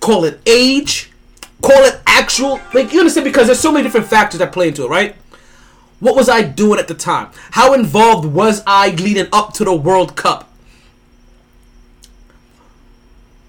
Call 0.00 0.24
it 0.24 0.40
age, 0.46 1.12
call 1.62 1.84
it 1.84 2.00
actual. 2.06 2.60
Like 2.74 2.92
you 2.92 2.98
understand 2.98 3.22
because 3.22 3.46
there's 3.46 3.60
so 3.60 3.70
many 3.70 3.84
different 3.84 4.08
factors 4.08 4.40
that 4.40 4.50
play 4.50 4.66
into 4.66 4.82
it, 4.82 4.88
right? 4.88 5.14
What 6.00 6.16
was 6.16 6.28
I 6.28 6.42
doing 6.42 6.80
at 6.80 6.88
the 6.88 6.94
time? 6.94 7.28
How 7.52 7.72
involved 7.72 8.24
was 8.24 8.64
I 8.66 8.90
leading 8.90 9.28
up 9.32 9.54
to 9.54 9.64
the 9.64 9.76
World 9.76 10.16
Cup? 10.16 10.50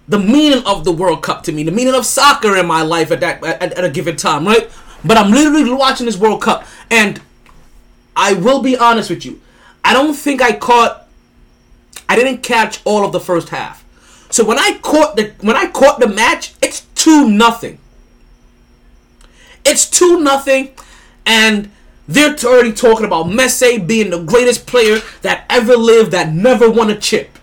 The 0.07 0.19
meaning 0.19 0.63
of 0.67 0.85
the 0.85 0.91
World 0.91 1.23
Cup 1.23 1.41
to 1.45 1.51
me, 1.51 1.63
the 1.63 1.71
meaning 1.71 1.95
of 1.95 2.05
soccer 2.05 2.55
in 2.55 2.67
my 2.67 2.83
life 2.83 3.09
at 3.11 3.19
that 3.21 3.43
at, 3.43 3.73
at 3.73 3.83
a 3.83 3.89
given 3.89 4.15
time, 4.15 4.45
right? 4.45 4.69
But 5.03 5.17
I'm 5.17 5.31
literally 5.31 5.73
watching 5.73 6.05
this 6.05 6.17
World 6.17 6.43
Cup, 6.43 6.67
and 6.91 7.19
I 8.15 8.33
will 8.33 8.61
be 8.61 8.77
honest 8.77 9.09
with 9.09 9.25
you. 9.25 9.41
I 9.83 9.93
don't 9.93 10.13
think 10.13 10.41
I 10.41 10.53
caught. 10.53 11.07
I 12.07 12.15
didn't 12.15 12.43
catch 12.43 12.81
all 12.85 13.05
of 13.05 13.11
the 13.11 13.19
first 13.19 13.49
half. 13.49 13.85
So 14.29 14.45
when 14.45 14.59
I 14.59 14.79
caught 14.81 15.15
the 15.15 15.33
when 15.41 15.55
I 15.55 15.69
caught 15.69 15.99
the 15.99 16.07
match, 16.07 16.53
it's 16.61 16.81
two 16.95 17.29
nothing. 17.29 17.79
It's 19.65 19.89
two 19.89 20.19
nothing, 20.19 20.71
and 21.25 21.71
they're 22.07 22.35
already 22.43 22.73
talking 22.73 23.05
about 23.05 23.27
Messi 23.27 23.85
being 23.85 24.09
the 24.09 24.23
greatest 24.23 24.65
player 24.65 24.99
that 25.21 25.45
ever 25.49 25.75
lived 25.75 26.11
that 26.11 26.33
never 26.33 26.69
won 26.69 26.89
a 26.89 26.97
chip. 26.97 27.37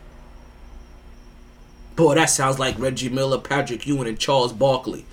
Boy, 1.95 2.15
that 2.15 2.31
sounds 2.31 2.59
like 2.59 2.79
Reggie 2.79 3.09
Miller, 3.09 3.39
Patrick 3.39 3.87
Ewing, 3.87 4.09
and 4.09 4.19
Charles 4.19 4.53
Barkley. 4.53 5.07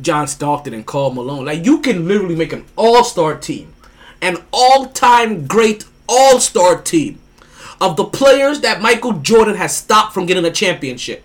John 0.00 0.26
Stockton 0.26 0.74
and 0.74 0.86
Carl 0.86 1.12
Malone. 1.12 1.44
Like 1.44 1.64
you 1.64 1.80
can 1.80 2.08
literally 2.08 2.36
make 2.36 2.52
an 2.52 2.64
all-star 2.76 3.36
team. 3.36 3.74
An 4.20 4.38
all-time 4.52 5.46
great 5.46 5.84
all-star 6.08 6.80
team 6.80 7.20
of 7.80 7.96
the 7.96 8.04
players 8.04 8.60
that 8.60 8.80
Michael 8.80 9.14
Jordan 9.14 9.56
has 9.56 9.76
stopped 9.76 10.14
from 10.14 10.26
getting 10.26 10.44
a 10.44 10.50
championship. 10.50 11.24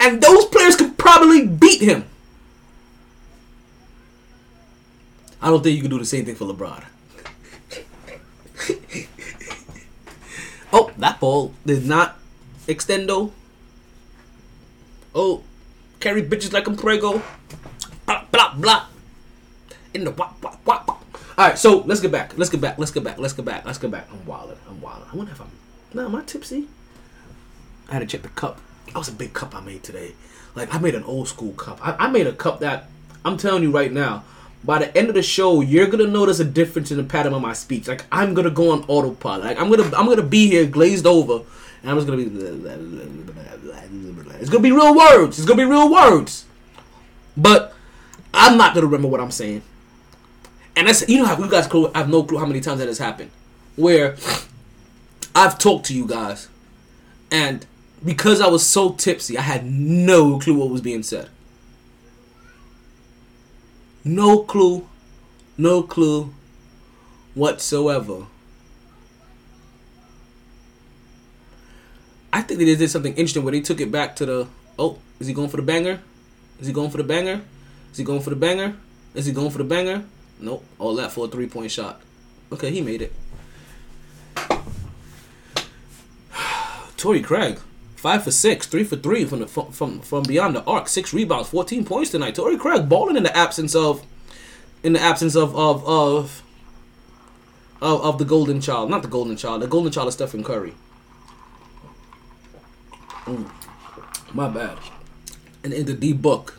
And 0.00 0.22
those 0.22 0.44
players 0.46 0.76
could 0.76 0.98
probably 0.98 1.46
beat 1.46 1.80
him. 1.80 2.04
I 5.40 5.48
don't 5.48 5.62
think 5.62 5.76
you 5.76 5.82
can 5.82 5.90
do 5.90 5.98
the 5.98 6.06
same 6.06 6.24
thing 6.24 6.34
for 6.34 6.46
LeBron. 6.46 6.84
oh, 10.72 10.90
that 10.96 11.20
ball 11.20 11.52
did 11.66 11.86
not 11.86 12.16
extendo. 12.66 13.30
Oh, 15.14 15.42
carry 16.00 16.22
bitches 16.22 16.52
like 16.52 16.66
I'm 16.66 16.76
prego. 16.76 17.22
Blah 18.06 18.24
blah 18.32 18.54
blah. 18.54 18.86
In 19.92 20.04
the 20.04 20.12
wop 20.12 20.42
wop 20.42 20.60
wop. 20.64 20.93
All 21.36 21.48
right, 21.48 21.58
so 21.58 21.78
let's 21.78 22.00
get 22.00 22.12
back. 22.12 22.38
Let's 22.38 22.50
get 22.50 22.60
back. 22.60 22.78
Let's 22.78 22.92
get 22.92 23.02
back. 23.02 23.18
Let's 23.18 23.32
get 23.32 23.44
back. 23.44 23.64
Let's 23.64 23.78
get 23.78 23.90
back. 23.90 24.06
I'm 24.12 24.24
wilding. 24.24 24.56
I'm 24.68 24.80
wilding. 24.80 25.08
I 25.12 25.16
wonder 25.16 25.32
if 25.32 25.40
I'm. 25.40 25.50
No, 25.92 26.06
am 26.06 26.14
I 26.14 26.22
tipsy? 26.22 26.68
I 27.88 27.94
had 27.94 27.98
to 28.00 28.06
check 28.06 28.22
the 28.22 28.28
cup. 28.28 28.60
That 28.86 28.96
was 28.96 29.08
a 29.08 29.12
big 29.12 29.32
cup 29.32 29.54
I 29.54 29.60
made 29.60 29.82
today. 29.82 30.12
Like 30.54 30.72
I 30.72 30.78
made 30.78 30.94
an 30.94 31.02
old 31.04 31.26
school 31.26 31.52
cup. 31.52 31.84
I, 31.86 32.06
I 32.06 32.08
made 32.08 32.28
a 32.28 32.32
cup 32.32 32.60
that 32.60 32.84
I'm 33.24 33.36
telling 33.36 33.62
you 33.64 33.72
right 33.72 33.92
now. 33.92 34.24
By 34.62 34.78
the 34.78 34.96
end 34.96 35.08
of 35.08 35.14
the 35.14 35.22
show, 35.22 35.60
you're 35.60 35.88
gonna 35.88 36.06
notice 36.06 36.38
a 36.38 36.44
difference 36.44 36.90
in 36.90 36.96
the 36.96 37.04
pattern 37.04 37.34
of 37.34 37.42
my 37.42 37.52
speech. 37.52 37.88
Like 37.88 38.04
I'm 38.12 38.32
gonna 38.32 38.50
go 38.50 38.70
on 38.70 38.84
autopilot. 38.84 39.44
Like 39.44 39.60
I'm 39.60 39.68
gonna 39.68 39.90
I'm 39.96 40.06
gonna 40.06 40.22
be 40.22 40.48
here 40.48 40.66
glazed 40.66 41.06
over, 41.06 41.44
and 41.82 41.90
I'm 41.90 41.96
just 41.96 42.06
gonna 42.06 42.18
be. 42.18 42.30
It's 44.40 44.50
gonna 44.50 44.62
be 44.62 44.72
real 44.72 44.94
words. 44.96 45.38
It's 45.38 45.46
gonna 45.46 45.62
be 45.62 45.68
real 45.68 45.90
words. 45.90 46.44
But 47.36 47.74
I'm 48.32 48.56
not 48.56 48.74
gonna 48.74 48.86
remember 48.86 49.08
what 49.08 49.20
I'm 49.20 49.32
saying. 49.32 49.62
And 50.76 50.88
that's 50.88 51.08
you 51.08 51.18
know 51.18 51.26
how 51.26 51.38
you 51.38 51.48
guys 51.48 51.66
clue. 51.66 51.90
I 51.94 51.98
have 51.98 52.08
no 52.08 52.24
clue 52.24 52.38
how 52.38 52.46
many 52.46 52.60
times 52.60 52.80
that 52.80 52.88
has 52.88 52.98
happened, 52.98 53.30
where 53.76 54.16
I've 55.34 55.58
talked 55.58 55.86
to 55.86 55.94
you 55.94 56.06
guys, 56.06 56.48
and 57.30 57.64
because 58.04 58.40
I 58.40 58.48
was 58.48 58.66
so 58.66 58.92
tipsy, 58.92 59.38
I 59.38 59.42
had 59.42 59.64
no 59.64 60.38
clue 60.38 60.58
what 60.58 60.70
was 60.70 60.80
being 60.80 61.02
said. 61.02 61.28
No 64.04 64.42
clue, 64.42 64.86
no 65.56 65.82
clue 65.82 66.34
whatsoever. 67.34 68.26
I 72.32 72.42
think 72.42 72.58
they 72.58 72.74
did 72.74 72.90
something 72.90 73.12
interesting 73.12 73.44
where 73.44 73.52
they 73.52 73.60
took 73.60 73.80
it 73.80 73.92
back 73.92 74.16
to 74.16 74.26
the. 74.26 74.48
Oh, 74.76 74.98
is 75.20 75.28
he 75.28 75.32
going 75.32 75.48
for 75.48 75.56
the 75.56 75.62
banger? 75.62 76.00
Is 76.60 76.66
he 76.66 76.72
going 76.72 76.90
for 76.90 76.96
the 76.96 77.04
banger? 77.04 77.42
Is 77.92 77.98
he 77.98 78.04
going 78.04 78.20
for 78.20 78.30
the 78.30 78.36
banger? 78.36 78.76
Is 79.14 79.26
he 79.26 79.32
going 79.32 79.50
for 79.50 79.58
the 79.58 79.64
banger? 79.64 80.04
Nope. 80.38 80.64
All 80.78 80.94
that 80.96 81.12
for 81.12 81.26
a 81.26 81.28
three 81.28 81.46
point 81.46 81.70
shot. 81.70 82.00
Okay, 82.52 82.70
he 82.70 82.80
made 82.80 83.02
it. 83.02 83.12
Torrey 86.96 87.22
Craig, 87.22 87.58
five 87.96 88.24
for 88.24 88.30
six, 88.30 88.66
three 88.66 88.84
for 88.84 88.96
three 88.96 89.24
from 89.24 89.40
the 89.40 89.46
from 89.46 90.00
from, 90.00 90.22
beyond 90.24 90.56
the 90.56 90.64
arc, 90.64 90.88
six 90.88 91.14
rebounds, 91.14 91.48
fourteen 91.48 91.84
points 91.84 92.10
tonight. 92.10 92.34
Torrey 92.34 92.56
Craig 92.56 92.88
balling 92.88 93.16
in 93.16 93.22
the 93.22 93.36
absence 93.36 93.74
of, 93.74 94.04
in 94.82 94.92
the 94.92 95.00
absence 95.00 95.36
of 95.36 95.56
of 95.56 95.86
of. 95.86 96.40
Of, 97.82 98.02
of 98.02 98.18
the 98.18 98.24
golden 98.24 98.62
child, 98.62 98.88
not 98.88 99.02
the 99.02 99.08
golden 99.08 99.36
child. 99.36 99.60
The 99.60 99.66
golden 99.66 99.92
child 99.92 100.08
is 100.08 100.14
Stephen 100.14 100.42
Curry. 100.42 100.72
Mm, 103.26 103.50
my 104.32 104.48
bad. 104.48 104.78
And 105.62 105.74
in 105.74 105.84
the 105.84 105.92
D 105.92 106.14
book. 106.14 106.58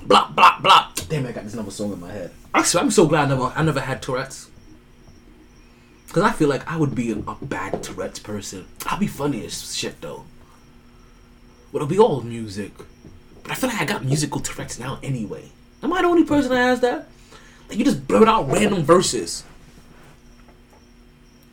Blah 0.00 0.30
blah 0.30 0.60
blah. 0.60 0.88
Damn, 1.08 1.26
I 1.26 1.32
got 1.32 1.44
this 1.44 1.54
another 1.54 1.70
song 1.70 1.92
in 1.92 2.00
my 2.00 2.10
head. 2.10 2.30
Actually, 2.54 2.82
I'm 2.82 2.90
so 2.90 3.06
glad 3.06 3.26
I 3.26 3.28
never 3.28 3.52
I 3.54 3.62
never 3.62 3.80
had 3.80 4.02
Tourette's. 4.02 4.48
Cause 6.12 6.22
I 6.22 6.32
feel 6.32 6.48
like 6.48 6.70
I 6.70 6.76
would 6.76 6.94
be 6.94 7.10
a, 7.10 7.16
a 7.16 7.36
bad 7.40 7.82
Tourette's 7.82 8.18
person. 8.18 8.66
I'll 8.84 8.98
be 8.98 9.06
funny 9.06 9.46
as 9.46 9.74
shit 9.74 10.00
though. 10.02 10.24
But 11.72 11.78
it'll 11.78 11.88
be 11.88 11.98
all 11.98 12.20
music. 12.20 12.72
But 13.42 13.52
I 13.52 13.54
feel 13.54 13.70
like 13.70 13.80
I 13.80 13.86
got 13.86 14.04
musical 14.04 14.40
Tourette's 14.40 14.78
now 14.78 14.98
anyway. 15.02 15.50
Am 15.82 15.92
I 15.92 16.02
the 16.02 16.08
only 16.08 16.24
person 16.24 16.50
that 16.50 16.58
has 16.58 16.80
that? 16.80 17.08
Like 17.68 17.78
you 17.78 17.84
just 17.84 18.06
blurt 18.06 18.28
out 18.28 18.48
random 18.48 18.82
verses. 18.82 19.44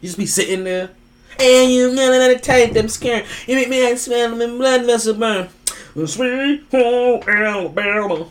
You 0.01 0.07
just 0.07 0.17
be 0.17 0.25
sitting 0.25 0.65
there. 0.65 0.91
And 1.39 1.71
you 1.71 1.93
it 1.93 2.43
taste 2.43 2.73
them 2.73 2.89
scared. 2.89 3.25
You 3.47 3.55
make 3.55 3.69
me 3.69 3.95
smell 3.95 4.31
them 4.31 4.41
in 4.41 4.57
blood 4.57 4.85
vessel 4.85 5.13
burn. 5.13 5.49
Sweet 6.05 6.65
home 6.71 7.23
Alabama. 7.27 8.27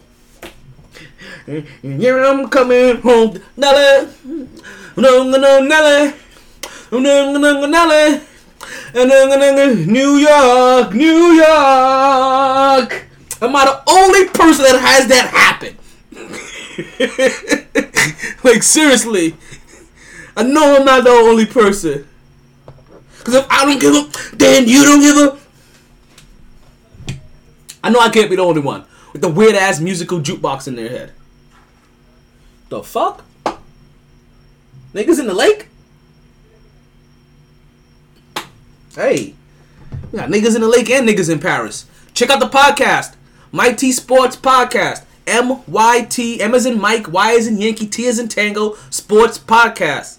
And 1.46 1.66
here 1.82 2.22
I'm 2.24 2.48
coming 2.48 3.00
home. 3.00 3.40
Nelly. 3.56 4.08
No, 4.96 5.24
no, 5.24 5.38
no, 5.38 5.60
Nelly. 5.60 6.14
No, 6.92 6.98
no, 7.32 7.38
no, 7.38 7.66
Nelly. 7.66 8.20
And 8.94 9.10
then 9.10 9.86
New 9.92 10.16
York, 10.16 10.94
New 10.94 11.32
York. 11.32 13.04
Am 13.40 13.54
I 13.54 13.64
the 13.64 13.82
only 13.88 14.28
person 14.28 14.64
that 14.64 14.80
has 14.80 15.06
that 15.08 15.28
happen? 15.30 15.76
like 18.44 18.62
seriously, 18.62 19.36
I 20.36 20.42
know 20.42 20.76
I'm 20.76 20.84
not 20.84 21.04
the 21.04 21.10
only 21.10 21.46
person. 21.46 22.06
Cause 23.24 23.34
if 23.34 23.46
I 23.50 23.64
don't 23.64 23.80
give 23.80 23.94
a, 23.94 24.36
then 24.36 24.66
you 24.66 24.84
don't 24.84 25.00
give 25.00 25.16
a. 25.16 25.38
I 27.82 27.90
know 27.90 28.00
I 28.00 28.08
can't 28.08 28.30
be 28.30 28.36
the 28.36 28.42
only 28.42 28.60
one 28.60 28.84
with 29.12 29.22
the 29.22 29.28
weird 29.28 29.54
ass 29.54 29.80
musical 29.80 30.20
jukebox 30.20 30.68
in 30.68 30.76
their 30.76 30.88
head. 30.88 31.12
The 32.68 32.82
fuck? 32.82 33.24
Niggas 34.94 35.20
in 35.20 35.26
the 35.26 35.34
lake? 35.34 35.68
Hey, 38.94 39.34
we 40.10 40.18
got 40.18 40.28
niggas 40.28 40.54
in 40.54 40.62
the 40.62 40.68
lake 40.68 40.90
and 40.90 41.08
niggas 41.08 41.30
in 41.30 41.38
Paris. 41.38 41.86
Check 42.14 42.30
out 42.30 42.40
the 42.40 42.48
podcast, 42.48 43.14
MyT 43.52 43.92
Sports 43.92 44.36
Podcast. 44.36 45.04
M 45.26 45.62
Y 45.66 46.06
T 46.08 46.40
M 46.40 46.54
as 46.54 46.64
in 46.64 46.80
Mike, 46.80 47.12
Y 47.12 47.34
as 47.34 47.46
in 47.46 47.58
Yankee, 47.58 47.86
T 47.86 48.06
as 48.06 48.18
in 48.18 48.28
Tango, 48.28 48.76
Sports 48.88 49.38
Podcast. 49.38 50.18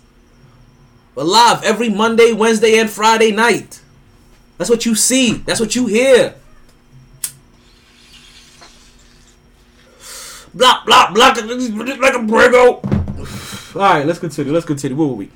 We're 1.15 1.23
live 1.23 1.63
every 1.63 1.89
Monday, 1.89 2.31
Wednesday, 2.31 2.77
and 2.77 2.87
Friday 2.87 3.31
night. 3.31 3.81
That's 4.59 4.69
what 4.69 4.85
you 4.85 4.93
see. 4.93 5.33
That's 5.33 5.59
what 5.59 5.75
you 5.75 5.87
hear. 5.87 6.35
Blah 10.53 10.83
blah 10.85 11.11
blah. 11.11 11.27
Like 11.27 11.37
a 11.37 12.19
brego. 12.19 12.83
All 13.75 13.81
right, 13.81 14.05
let's 14.05 14.19
continue. 14.19 14.51
Let's 14.51 14.65
continue. 14.65 14.97
Where 14.97 15.07
were 15.07 15.13
we? 15.13 15.29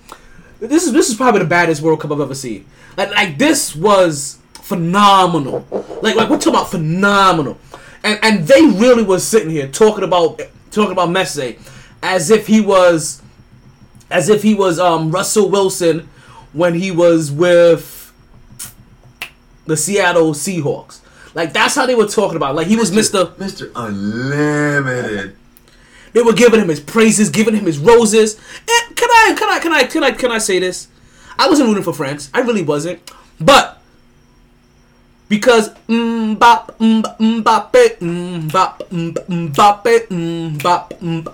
This 0.60 0.86
is 0.86 0.94
this 0.94 1.10
is 1.10 1.16
probably 1.16 1.42
the 1.42 1.48
baddest 1.48 1.82
World 1.82 2.00
Cup 2.00 2.12
I've 2.12 2.20
ever 2.20 2.36
seen. 2.36 2.66
Like 2.98 3.12
like 3.12 3.38
this 3.38 3.76
was 3.76 4.40
phenomenal. 4.54 5.68
Like 6.02 6.16
like 6.16 6.30
we're 6.30 6.38
talking 6.38 6.54
about 6.54 6.72
phenomenal. 6.72 7.58
And 8.04 8.20
and 8.24 8.48
they 8.48 8.62
really 8.62 9.04
was 9.04 9.26
sitting 9.26 9.50
here 9.50 9.68
talking 9.68 10.04
about 10.04 10.42
talking 10.72 10.92
about 10.92 11.10
Messi 11.10 11.60
as 12.02 12.32
if 12.32 12.48
he 12.48 12.60
was 12.60 13.22
as 14.10 14.30
if 14.30 14.42
he 14.42 14.56
was 14.56 14.80
um 14.80 15.12
Russell 15.12 15.50
Wilson 15.50 16.10
when 16.54 16.74
he 16.76 16.92
was 16.92 17.32
with 17.32 18.14
the 19.66 19.78
Seattle 19.78 20.34
Seahawks. 20.34 21.00
Like 21.34 21.54
that's 21.54 21.76
how 21.76 21.86
they 21.86 21.96
were 21.96 22.08
talking 22.08 22.38
about. 22.38 22.56
Like 22.56 22.68
he 22.68 22.76
was 22.76 22.92
Mr. 22.92 23.34
Mr. 23.36 23.72
Unlimited. 23.76 25.36
They 26.14 26.22
were 26.22 26.34
giving 26.34 26.60
him 26.60 26.70
his 26.70 26.80
praises, 26.80 27.30
giving 27.30 27.56
him 27.56 27.66
his 27.66 27.80
roses. 27.80 28.36
And 28.36 28.96
can 28.96 29.10
I, 29.10 29.36
can 29.38 29.50
I, 29.50 29.60
can 29.60 29.74
I, 29.74 29.84
can 29.84 30.04
I, 30.04 30.12
can 30.12 30.32
I 30.32 30.38
say 30.38 30.60
this? 30.60 30.88
I 31.40 31.50
wasn't 31.50 31.70
rooting 31.70 31.84
for 31.84 31.94
France. 31.94 32.30
I 32.34 32.42
really 32.42 32.62
wasn't. 32.62 33.00
But 33.40 33.82
because 35.28 35.70
Mbappe, 35.88 36.78
Mbappe, 36.78 37.98
Mbappe, 37.98 38.88
Mbappe, 38.92 40.08
Mbappe, 40.08 40.08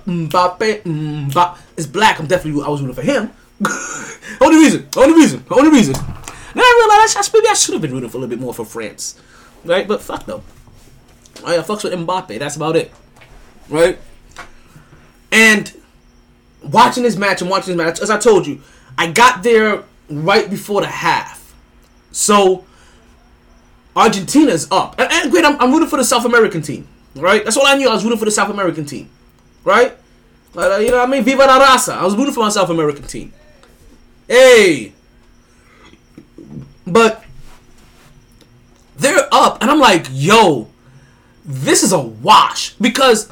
Mbappe, 0.06 0.84
Mbappe 0.84 1.58
is 1.76 1.88
black. 1.88 2.20
I'm 2.20 2.28
definitely 2.28 2.64
I 2.64 2.70
was 2.70 2.82
rooting 2.82 2.96
for 2.96 3.02
him. 3.02 3.32
only 4.42 4.58
reason, 4.58 4.88
only 4.96 5.16
reason, 5.16 5.44
only 5.52 5.70
reason. 5.70 5.94
Then 5.94 6.64
I 6.64 6.88
realized 6.88 7.18
I, 7.18 7.38
maybe 7.38 7.48
I 7.50 7.54
should 7.54 7.74
have 7.74 7.82
been 7.82 7.92
rooting 7.92 8.10
for 8.10 8.18
a 8.18 8.22
little 8.22 8.30
bit 8.30 8.40
more 8.40 8.54
for 8.54 8.64
France, 8.64 9.20
right? 9.70 9.88
But 9.88 10.02
fuck 10.02 10.28
no. 10.28 10.44
I 11.46 11.58
fucks 11.60 11.84
with 11.84 11.94
Mbappe. 11.94 12.38
That's 12.38 12.58
about 12.58 12.76
it, 12.76 12.92
right? 13.70 13.98
And 15.32 15.74
watching 16.62 17.04
this 17.04 17.16
match 17.16 17.42
and 17.42 17.50
watching 17.50 17.78
this 17.78 17.86
match, 17.86 18.02
as 18.02 18.10
I 18.10 18.18
told 18.18 18.46
you, 18.46 18.62
I 18.98 19.12
got 19.12 19.44
there 19.44 19.84
right 20.10 20.50
before 20.50 20.82
the 20.82 20.88
half. 20.88 21.56
So 22.12 22.66
Argentina's 23.96 24.68
up. 24.72 25.00
And, 25.00 25.10
and 25.12 25.32
great, 25.32 25.46
I'm, 25.46 25.60
I'm 25.62 25.72
rooting 25.72 25.88
for 25.88 25.98
the 25.98 26.04
South 26.04 26.26
American 26.26 26.62
team. 26.62 26.88
Right? 27.16 27.44
That's 27.44 27.58
all 27.58 27.66
I 27.66 27.76
knew. 27.76 27.90
I 27.90 27.94
was 27.94 28.04
rooting 28.04 28.20
for 28.20 28.26
the 28.26 28.32
South 28.32 28.50
American 28.50 28.86
team. 28.86 29.10
Right? 29.64 29.96
You 30.56 30.62
know 30.62 30.80
what 30.80 30.94
I 30.94 31.06
mean? 31.06 31.24
Viva 31.24 31.46
la 31.46 31.60
raza. 31.60 31.94
I 31.94 32.04
was 32.04 32.16
rooting 32.16 32.34
for 32.34 32.42
my 32.42 32.50
South 32.50 32.70
American 32.70 33.04
team. 33.04 33.34
Hey. 34.28 34.94
But 36.86 37.24
they're 39.00 39.28
up, 39.32 39.62
and 39.62 39.72
I'm 39.72 39.80
like, 39.80 40.08
yo, 40.12 40.68
this 41.46 41.84
is 41.84 41.92
a 41.92 42.00
wash. 42.00 42.74
Because 42.74 43.32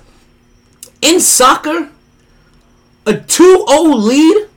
in 1.01 1.19
soccer, 1.19 1.89
a 3.05 3.13
2-0 3.13 4.03
lead, 4.03 4.49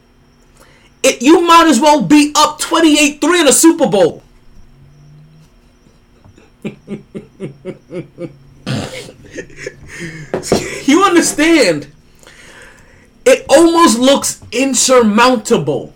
it, 1.03 1.23
you 1.23 1.41
might 1.43 1.67
as 1.67 1.81
well 1.81 2.03
be 2.03 2.33
up 2.35 2.61
28-3 2.61 3.41
in 3.41 3.49
a 3.49 3.53
Super 3.53 3.87
Bowl. 3.87 4.23
you 10.87 11.05
understand? 11.05 11.91
It 13.25 13.47
almost 13.49 13.99
looks 13.99 14.43
insurmountable. 14.53 15.95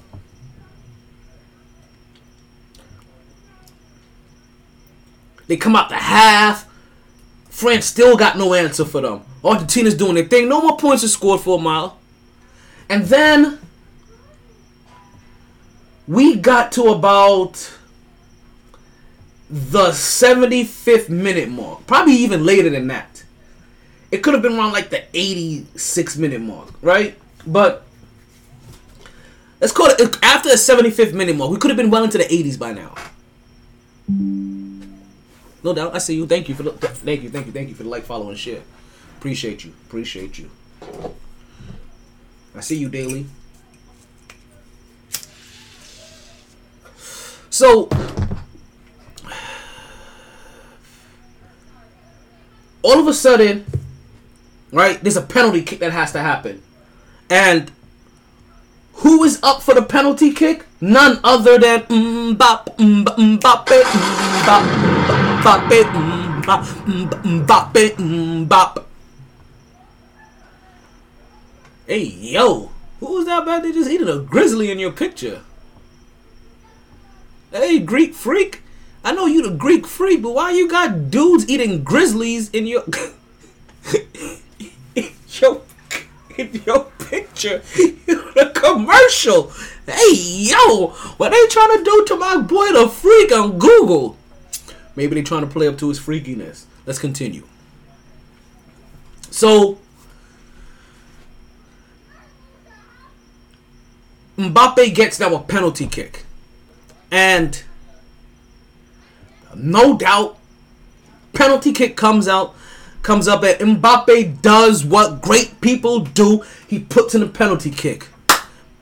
They 5.47 5.57
come 5.57 5.77
out 5.77 5.89
the 5.89 5.97
half. 5.97 6.69
France 7.49 7.87
still 7.87 8.17
got 8.17 8.37
no 8.37 8.55
answer 8.55 8.85
for 8.85 9.01
them. 9.01 9.23
Argentina's 9.45 9.95
doing 9.95 10.15
their 10.15 10.25
thing. 10.25 10.49
No 10.49 10.61
more 10.61 10.77
points 10.77 11.05
are 11.05 11.09
scored 11.09 11.41
for 11.41 11.59
a 11.59 11.63
mile. 11.63 11.99
And 12.89 13.05
then 13.05 13.59
we 16.07 16.37
got 16.37 16.73
to 16.73 16.85
about 16.85 17.73
the 19.49 19.91
75th 19.91 21.09
minute 21.09 21.49
mark. 21.49 21.87
Probably 21.87 22.15
even 22.15 22.45
later 22.45 22.71
than 22.71 22.89
that. 22.89 23.25
It 24.11 24.23
could 24.23 24.35
have 24.35 24.43
been 24.43 24.57
around 24.57 24.73
like 24.73 24.91
the 24.91 25.05
86 25.13 26.17
minute 26.17 26.41
mark, 26.41 26.71
right? 26.83 27.19
But 27.47 27.85
let's 29.61 29.73
call 29.73 29.87
it 29.87 30.01
after 30.23 30.49
the 30.49 30.57
75th 30.57 31.13
minute 31.13 31.37
mark. 31.37 31.51
We 31.51 31.59
could 31.59 31.71
have 31.71 31.77
been 31.77 31.91
well 31.91 32.05
into 32.05 32.19
the 32.19 32.25
80s 32.25 32.59
by 32.59 32.73
now. 32.73 32.95
No 35.65 35.73
doubt. 35.73 35.95
I 35.95 35.99
see 35.99 36.15
you. 36.15 36.27
Thank 36.27 36.51
you 36.51 36.55
for 36.55 36.63
the 36.63 36.73
thank 36.73 37.23
you, 37.23 37.31
thank 37.31 37.47
you, 37.47 37.53
thank 37.53 37.71
you 37.71 37.75
for 37.75 37.83
the 37.85 37.89
like, 37.89 38.05
follow, 38.05 38.29
and 38.29 38.39
share. 38.39 38.61
Appreciate 39.17 39.65
you. 39.65 39.73
Appreciate 39.87 40.39
you. 40.39 40.51
I 42.55 42.61
see 42.61 42.77
you 42.77 42.91
daily. 42.91 43.27
So 47.49 47.89
all 52.83 52.99
of 53.01 53.07
a 53.07 53.15
sudden, 53.15 53.65
right, 54.71 55.03
there's 55.03 55.17
a 55.17 55.23
penalty 55.23 55.63
kick 55.63 55.79
that 55.79 55.93
has 55.93 56.13
to 56.13 56.21
happen. 56.21 56.63
And 57.31 57.73
who 58.95 59.25
is 59.25 59.41
up 59.43 59.63
for 59.63 59.73
the 59.73 59.83
penalty 59.83 60.33
kick? 60.33 60.67
None 60.81 61.19
other 61.25 61.59
than 61.59 61.81
Mbappe, 61.83 62.77
Mbappe, 62.77 63.83
Mbappe, 63.83 65.34
Mbappe, 65.45 65.85
Mbappe, 67.23 67.97
Mbappe. 67.99 68.83
Hey, 71.87 72.05
yo, 72.05 72.71
who 72.99 73.13
was 73.13 73.27
that 73.27 73.45
bad? 73.45 73.63
They 73.63 73.73
just 73.73 73.91
eating 73.91 74.09
a 74.09 74.21
grizzly 74.21 74.71
in 74.71 74.79
your 74.79 74.91
picture. 74.91 75.43
Hey, 77.53 77.79
Greek 77.79 78.15
freak. 78.15 78.63
I 79.05 79.13
know 79.13 79.27
you 79.27 79.43
the 79.43 79.51
Greek 79.51 79.87
freak, 79.87 80.23
but 80.23 80.31
why 80.31 80.53
you 80.53 80.67
got 80.67 81.11
dudes 81.11 81.47
eating 81.47 81.85
grizzlies 81.85 82.49
in 82.49 82.67
your 82.67 82.85
in 84.95 85.11
your 85.29 85.61
in 86.39 86.63
your 86.65 86.85
picture 86.99 87.61
in 87.79 87.99
a 88.41 88.49
commercial? 88.49 89.53
Hey 89.87 90.15
yo, 90.15 90.87
what 91.19 91.33
they 91.33 91.47
trying 91.49 91.77
to 91.77 91.85
do 91.85 92.05
to 92.07 92.17
my 92.17 92.39
boy 92.39 92.73
the 92.73 92.89
freak 92.89 93.31
on 93.31 93.59
Google? 93.59 94.17
Maybe 94.97 95.15
they're 95.15 95.25
trying 95.25 95.43
to 95.43 95.47
play 95.47 95.67
up 95.67 95.79
to 95.79 95.89
his 95.89 95.99
freakiness. 95.99 96.65
Let's 96.87 96.99
continue. 96.99 97.45
So 99.31 99.79
Mbappe 104.37 104.95
gets 104.95 105.21
now 105.21 105.35
a 105.35 105.41
penalty 105.41 105.87
kick. 105.87 106.25
And 107.11 107.63
no 109.55 109.97
doubt, 109.97 110.39
penalty 111.33 111.73
kick 111.73 111.97
comes 111.97 112.27
out, 112.27 112.55
comes 113.03 113.29
up, 113.29 113.43
and 113.43 113.79
Mbappe 113.79 114.43
does 114.43 114.85
what 114.85 115.21
great 115.21 115.61
people 115.61 116.01
do. 116.01 116.43
He 116.67 116.81
puts 116.81 117.15
in 117.15 117.23
a 117.23 117.29
penalty 117.29 117.71
kick. 117.71 118.09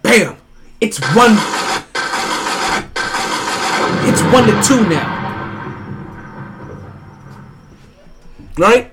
Bam! 0.03 0.37
It's 0.81 0.99
one. 1.15 1.37
It's 4.05 4.23
one 4.33 4.47
to 4.47 4.63
two 4.67 4.89
now. 4.89 5.22
Right? 8.63 8.93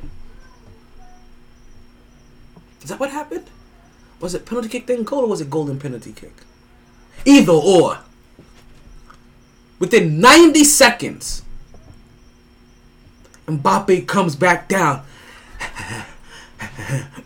Is 2.82 2.90
that 2.90 3.00
what 3.00 3.12
happened? 3.12 3.46
Was 4.20 4.34
it 4.34 4.44
penalty 4.48 4.68
kick 4.68 4.88
then 4.88 5.04
goal 5.04 5.26
or 5.26 5.28
was 5.28 5.42
it 5.42 5.50
golden 5.52 5.78
penalty 5.78 6.12
kick? 6.12 6.34
Either 7.24 7.54
or. 7.54 8.00
Within 9.78 10.20
90 10.20 10.64
seconds, 10.64 11.44
Mbappe 13.46 14.08
comes 14.08 14.36
back 14.36 14.68
down. 14.68 15.06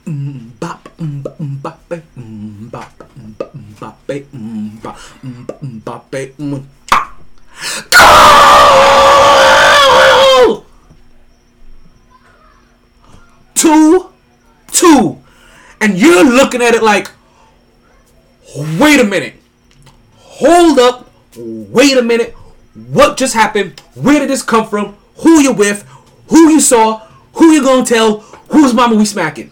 Mbappe, 0.06 0.92
Mbappe, 1.00 2.02
Mbappe, 2.18 3.08
Mbappe, 3.56 4.26
Mbappe, 5.24 5.54
Mbappe. 5.64 6.66
Goal! 7.90 9.53
Two, 13.64 14.10
two, 14.74 15.24
and 15.80 15.98
you're 15.98 16.26
looking 16.26 16.62
at 16.62 16.76
it 16.76 16.84
like, 16.84 17.10
wait 18.78 19.00
a 19.00 19.06
minute, 19.06 19.36
hold 20.18 20.78
up, 20.80 21.10
wait 21.38 21.98
a 21.98 22.02
minute, 22.02 22.34
what 22.92 23.16
just 23.16 23.34
happened? 23.34 23.80
Where 23.94 24.20
did 24.20 24.30
this 24.30 24.44
come 24.44 24.68
from? 24.68 24.98
Who 25.20 25.40
you 25.40 25.54
with? 25.54 25.88
Who 26.28 26.50
you 26.50 26.60
saw? 26.60 27.08
Who 27.36 27.52
you 27.54 27.64
gonna 27.64 27.86
tell? 27.86 28.20
Whose 28.50 28.74
mama 28.74 28.98
we 28.98 29.06
smacking? 29.06 29.50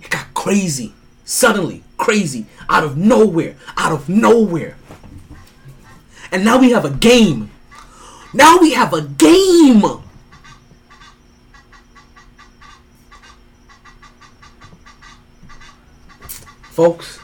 It 0.00 0.10
got 0.10 0.32
crazy. 0.34 0.94
Suddenly, 1.24 1.82
crazy. 1.98 2.46
Out 2.68 2.84
of 2.84 2.96
nowhere. 2.96 3.56
Out 3.76 3.90
of 3.90 4.08
nowhere. 4.08 4.76
And 6.30 6.44
now 6.44 6.60
we 6.60 6.70
have 6.70 6.84
a 6.84 6.90
game. 6.90 7.50
Now 8.32 8.58
we 8.58 8.74
have 8.74 8.92
a 8.94 9.02
game. 9.02 10.03
Folks, 16.74 17.20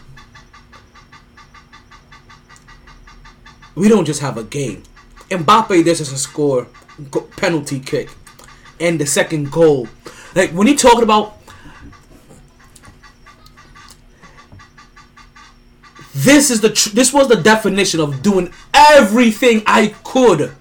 we 3.75 3.89
don't 3.89 4.05
just 4.05 4.21
have 4.21 4.39
a 4.39 4.45
game. 4.45 4.85
Mbappe, 5.29 5.83
this 5.83 6.01
is 6.01 6.13
a 6.13 6.17
score, 6.17 6.69
penalty 7.37 7.81
kick, 7.81 8.11
and 8.79 9.01
the 9.01 9.07
second 9.07 9.51
goal. 9.51 9.89
Like 10.37 10.53
when 10.53 10.69
you 10.69 10.77
talking 10.77 11.03
about 11.03 11.37
this 16.15 16.53
is 16.53 16.61
the 16.61 16.71
tr- 16.71 16.91
this 16.91 17.13
was 17.13 17.27
the 17.27 17.35
definition 17.35 17.99
of 17.99 18.23
doing 18.23 18.53
everything 18.73 19.65
I 19.67 19.97
could 20.05 20.53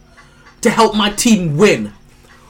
to 0.62 0.70
help 0.72 0.96
my 0.96 1.12
team 1.12 1.58
win. 1.58 1.94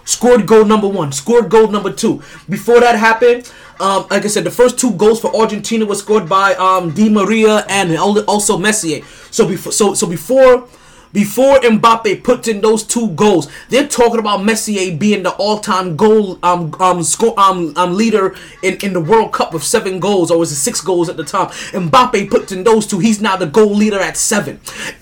Scored 0.10 0.48
goal 0.48 0.66
number 0.66 0.88
one, 0.88 1.12
scored 1.12 1.52
goal 1.52 1.68
number 1.68 1.94
two. 1.94 2.20
Before 2.50 2.80
that 2.80 2.98
happened, 2.98 3.52
um, 3.80 4.08
like 4.10 4.26
I 4.26 4.28
said, 4.28 4.44
the 4.44 4.50
first 4.50 4.80
two 4.80 4.92
goals 4.94 5.22
for 5.22 5.30
Argentina 5.36 5.86
was 5.86 6.00
scored 6.00 6.28
by 6.28 6.56
um, 6.56 6.90
Di 6.96 7.10
Maria 7.10 7.64
and 7.70 7.96
also 7.96 8.58
Messi. 8.58 9.04
So 9.32 9.48
before, 9.48 9.72
so 9.72 9.94
so 9.94 10.08
before 10.08 10.68
before 11.12 11.60
Mbappe 11.60 12.24
puts 12.24 12.48
in 12.48 12.62
those 12.62 12.84
two 12.84 13.10
goals, 13.10 13.50
they're 13.70 13.88
talking 13.88 14.20
about 14.20 14.44
Messier 14.44 14.96
being 14.96 15.24
the 15.24 15.32
all-time 15.32 15.96
goal 15.96 16.38
um 16.44 16.74
um 16.80 17.04
score 17.04 17.40
um, 17.40 17.74
um 17.76 17.96
leader 17.96 18.36
in, 18.62 18.76
in 18.84 18.94
the 18.94 19.02
World 19.02 19.34
Cup 19.34 19.54
with 19.54 19.64
seven 19.64 20.00
goals, 20.00 20.30
or 20.30 20.38
was 20.38 20.52
it 20.52 20.56
six 20.56 20.82
goals 20.82 21.10
at 21.10 21.18
the 21.18 21.24
time? 21.24 21.48
Mbappe 21.48 22.30
puts 22.30 22.52
in 22.52 22.64
those 22.64 22.86
two. 22.86 23.00
He's 23.00 23.22
now 23.22 23.36
the 23.36 23.48
goal 23.48 23.74
leader 23.74 24.00
at 24.00 24.18
seven. 24.18 24.58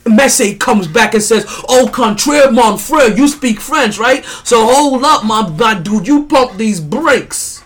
Messi 0.05 0.57
comes 0.57 0.87
back 0.87 1.13
and 1.13 1.23
says, 1.23 1.45
"Au 1.67 1.87
contraire, 1.87 2.51
mon 2.51 2.77
frère, 2.77 3.17
you 3.17 3.27
speak 3.27 3.59
French, 3.59 3.97
right? 3.97 4.23
So 4.43 4.65
hold 4.65 5.03
up, 5.03 5.25
my, 5.25 5.47
my 5.49 5.73
dude, 5.75 6.07
you 6.07 6.25
pump 6.25 6.57
these 6.57 6.79
brakes." 6.79 7.63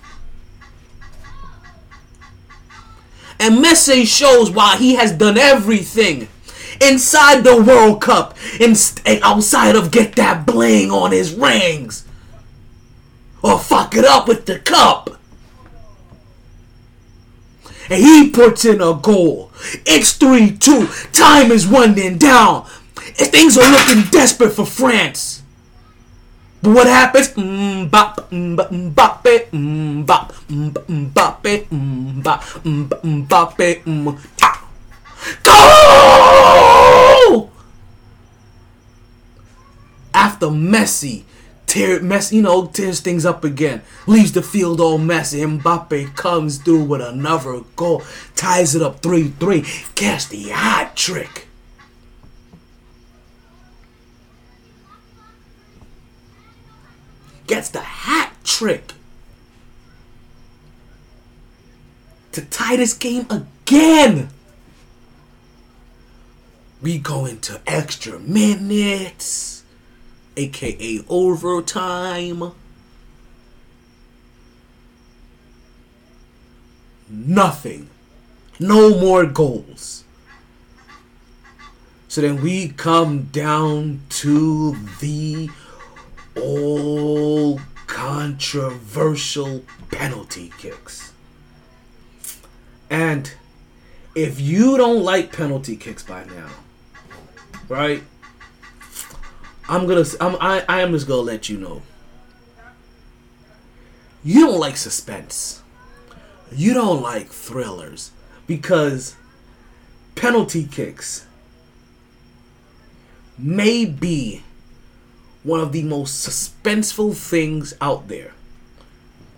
And 3.39 3.58
Messi 3.58 4.06
shows 4.06 4.52
why 4.52 4.78
he 4.78 4.96
has 4.96 5.12
done 5.12 5.36
everything 5.38 6.28
inside 6.82 7.44
the 7.44 7.62
World 7.62 8.02
Cup 8.02 8.36
and 8.60 8.78
outside 9.24 9.76
of 9.76 9.92
get 9.92 10.16
that 10.16 10.46
bling 10.46 10.92
on 10.92 11.12
his 11.12 11.34
rings 11.34 12.06
or 13.42 13.60
fuck 13.60 13.96
it 13.96 14.06
up 14.06 14.28
with 14.28 14.46
the 14.46 14.60
cup. 14.60 15.10
And 17.90 18.02
he 18.02 18.30
puts 18.30 18.64
in 18.64 18.82
a 18.82 18.94
goal. 18.94 19.52
It's 19.86 20.14
3 20.14 20.58
2. 20.58 20.88
Time 21.12 21.52
is 21.52 21.68
winding 21.68 22.18
down. 22.18 22.68
And 23.20 23.28
things 23.28 23.58
are 23.58 23.70
looking 23.70 24.10
desperate 24.12 24.52
for 24.52 24.66
France. 24.66 25.44
But 26.62 26.76
what 26.76 26.88
happens? 26.88 27.30
Mbop, 27.30 28.30
mbop, 28.30 28.72
mbop, 28.84 29.22
mbop, 29.52 30.34
mbop. 32.94 34.51
Go! 35.44 37.50
After 40.14 40.48
Messi 40.48 41.24
tear 41.72 42.02
Messi, 42.02 42.34
you 42.34 42.42
know, 42.42 42.68
tears 42.68 43.00
things 43.00 43.26
up 43.26 43.46
again, 43.46 43.82
leaves 44.06 44.34
the 44.34 44.42
field 44.42 44.82
all 44.82 44.98
messy. 44.98 45.40
Mbappe 45.40 46.14
comes 46.18 46.58
through 46.58 46.84
with 46.84 47.00
another 47.00 47.62
goal, 47.78 48.04
ties 48.36 48.76
it 48.76 48.82
up 48.82 49.02
3-3, 49.02 49.96
gets 49.96 50.28
the 50.28 50.50
hat 50.50 50.98
trick. 50.98 51.48
Gets 57.48 57.70
the 57.70 57.80
hat 57.80 58.34
trick. 58.44 58.92
To 62.34 62.42
tie 62.42 62.76
this 62.76 62.94
game 62.94 63.28
again. 63.30 64.30
We 66.82 66.98
go 66.98 67.26
into 67.26 67.62
extra 67.68 68.18
minutes, 68.20 69.64
aka 70.36 71.00
overtime. 71.08 72.54
Nothing. 77.10 77.90
No 78.60 78.98
more 78.98 79.26
goals. 79.26 80.06
So 82.08 82.22
then 82.22 82.42
we 82.42 82.70
come 82.70 83.24
down 83.32 84.02
to 84.10 84.76
the 85.00 85.50
all 86.36 87.60
controversial 87.88 89.64
penalty 89.92 90.52
kicks. 90.58 91.14
And 92.90 93.32
if 94.16 94.42
you 94.42 94.78
don't 94.78 95.04
like 95.04 95.32
penalty 95.32 95.76
kicks 95.76 96.04
by 96.04 96.26
now, 96.26 96.50
right? 97.72 98.04
I'm 99.70 99.88
gonna. 99.88 100.04
I'm. 100.20 100.36
I. 100.42 100.66
I 100.68 100.82
am 100.82 100.92
just 100.92 101.08
gonna 101.08 101.22
let 101.22 101.48
you 101.48 101.58
know. 101.58 101.82
You 104.24 104.42
don't 104.42 104.60
like 104.60 104.76
suspense. 104.76 105.64
You 106.52 106.74
don't 106.74 107.02
like 107.02 107.30
thrillers 107.30 108.12
because 108.46 109.16
penalty 110.16 110.66
kicks 110.66 111.26
may 113.38 113.86
be 113.86 114.44
one 115.44 115.62
of 115.62 115.72
the 115.72 115.84
most 115.84 116.28
suspenseful 116.28 117.16
things 117.16 117.74
out 117.80 118.10
there. 118.10 118.34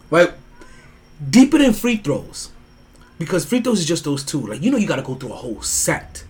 Right? 0.10 0.34
Deeper 1.30 1.60
than 1.60 1.74
free 1.74 1.98
throws. 1.98 2.50
Because 3.20 3.46
free 3.46 3.62
throws 3.62 3.80
is 3.80 3.86
just 3.86 4.04
those 4.04 4.24
two. 4.24 4.42
Like 4.42 4.64
you 4.64 4.72
know 4.72 4.78
you 4.78 4.88
gotta 4.88 5.04
go 5.04 5.14
through 5.14 5.34
a 5.34 5.36
whole 5.36 5.62
set. 5.62 6.24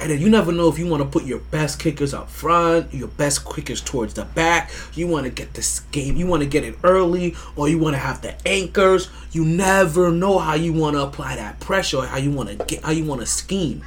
And 0.00 0.10
then 0.10 0.18
you 0.18 0.30
never 0.30 0.50
know 0.50 0.68
if 0.68 0.78
you 0.78 0.86
want 0.86 1.02
to 1.02 1.08
put 1.08 1.26
your 1.26 1.40
best 1.40 1.78
kickers 1.78 2.14
up 2.14 2.30
front, 2.30 2.94
your 2.94 3.08
best 3.08 3.44
kickers 3.44 3.82
towards 3.82 4.14
the 4.14 4.24
back. 4.24 4.70
You 4.94 5.06
want 5.06 5.24
to 5.24 5.30
get 5.30 5.52
this 5.52 5.80
game, 5.92 6.16
you 6.16 6.26
want 6.26 6.42
to 6.42 6.48
get 6.48 6.64
it 6.64 6.76
early, 6.82 7.36
or 7.54 7.68
you 7.68 7.78
want 7.78 7.94
to 7.94 7.98
have 7.98 8.22
the 8.22 8.34
anchors. 8.48 9.10
You 9.30 9.44
never 9.44 10.10
know 10.10 10.38
how 10.38 10.54
you 10.54 10.72
want 10.72 10.96
to 10.96 11.02
apply 11.02 11.36
that 11.36 11.60
pressure, 11.60 12.00
how 12.00 12.16
you 12.16 12.30
want 12.30 12.48
to 12.48 12.54
get, 12.64 12.82
how 12.82 12.92
you 12.92 13.04
want 13.04 13.20
to 13.20 13.26
scheme. 13.26 13.84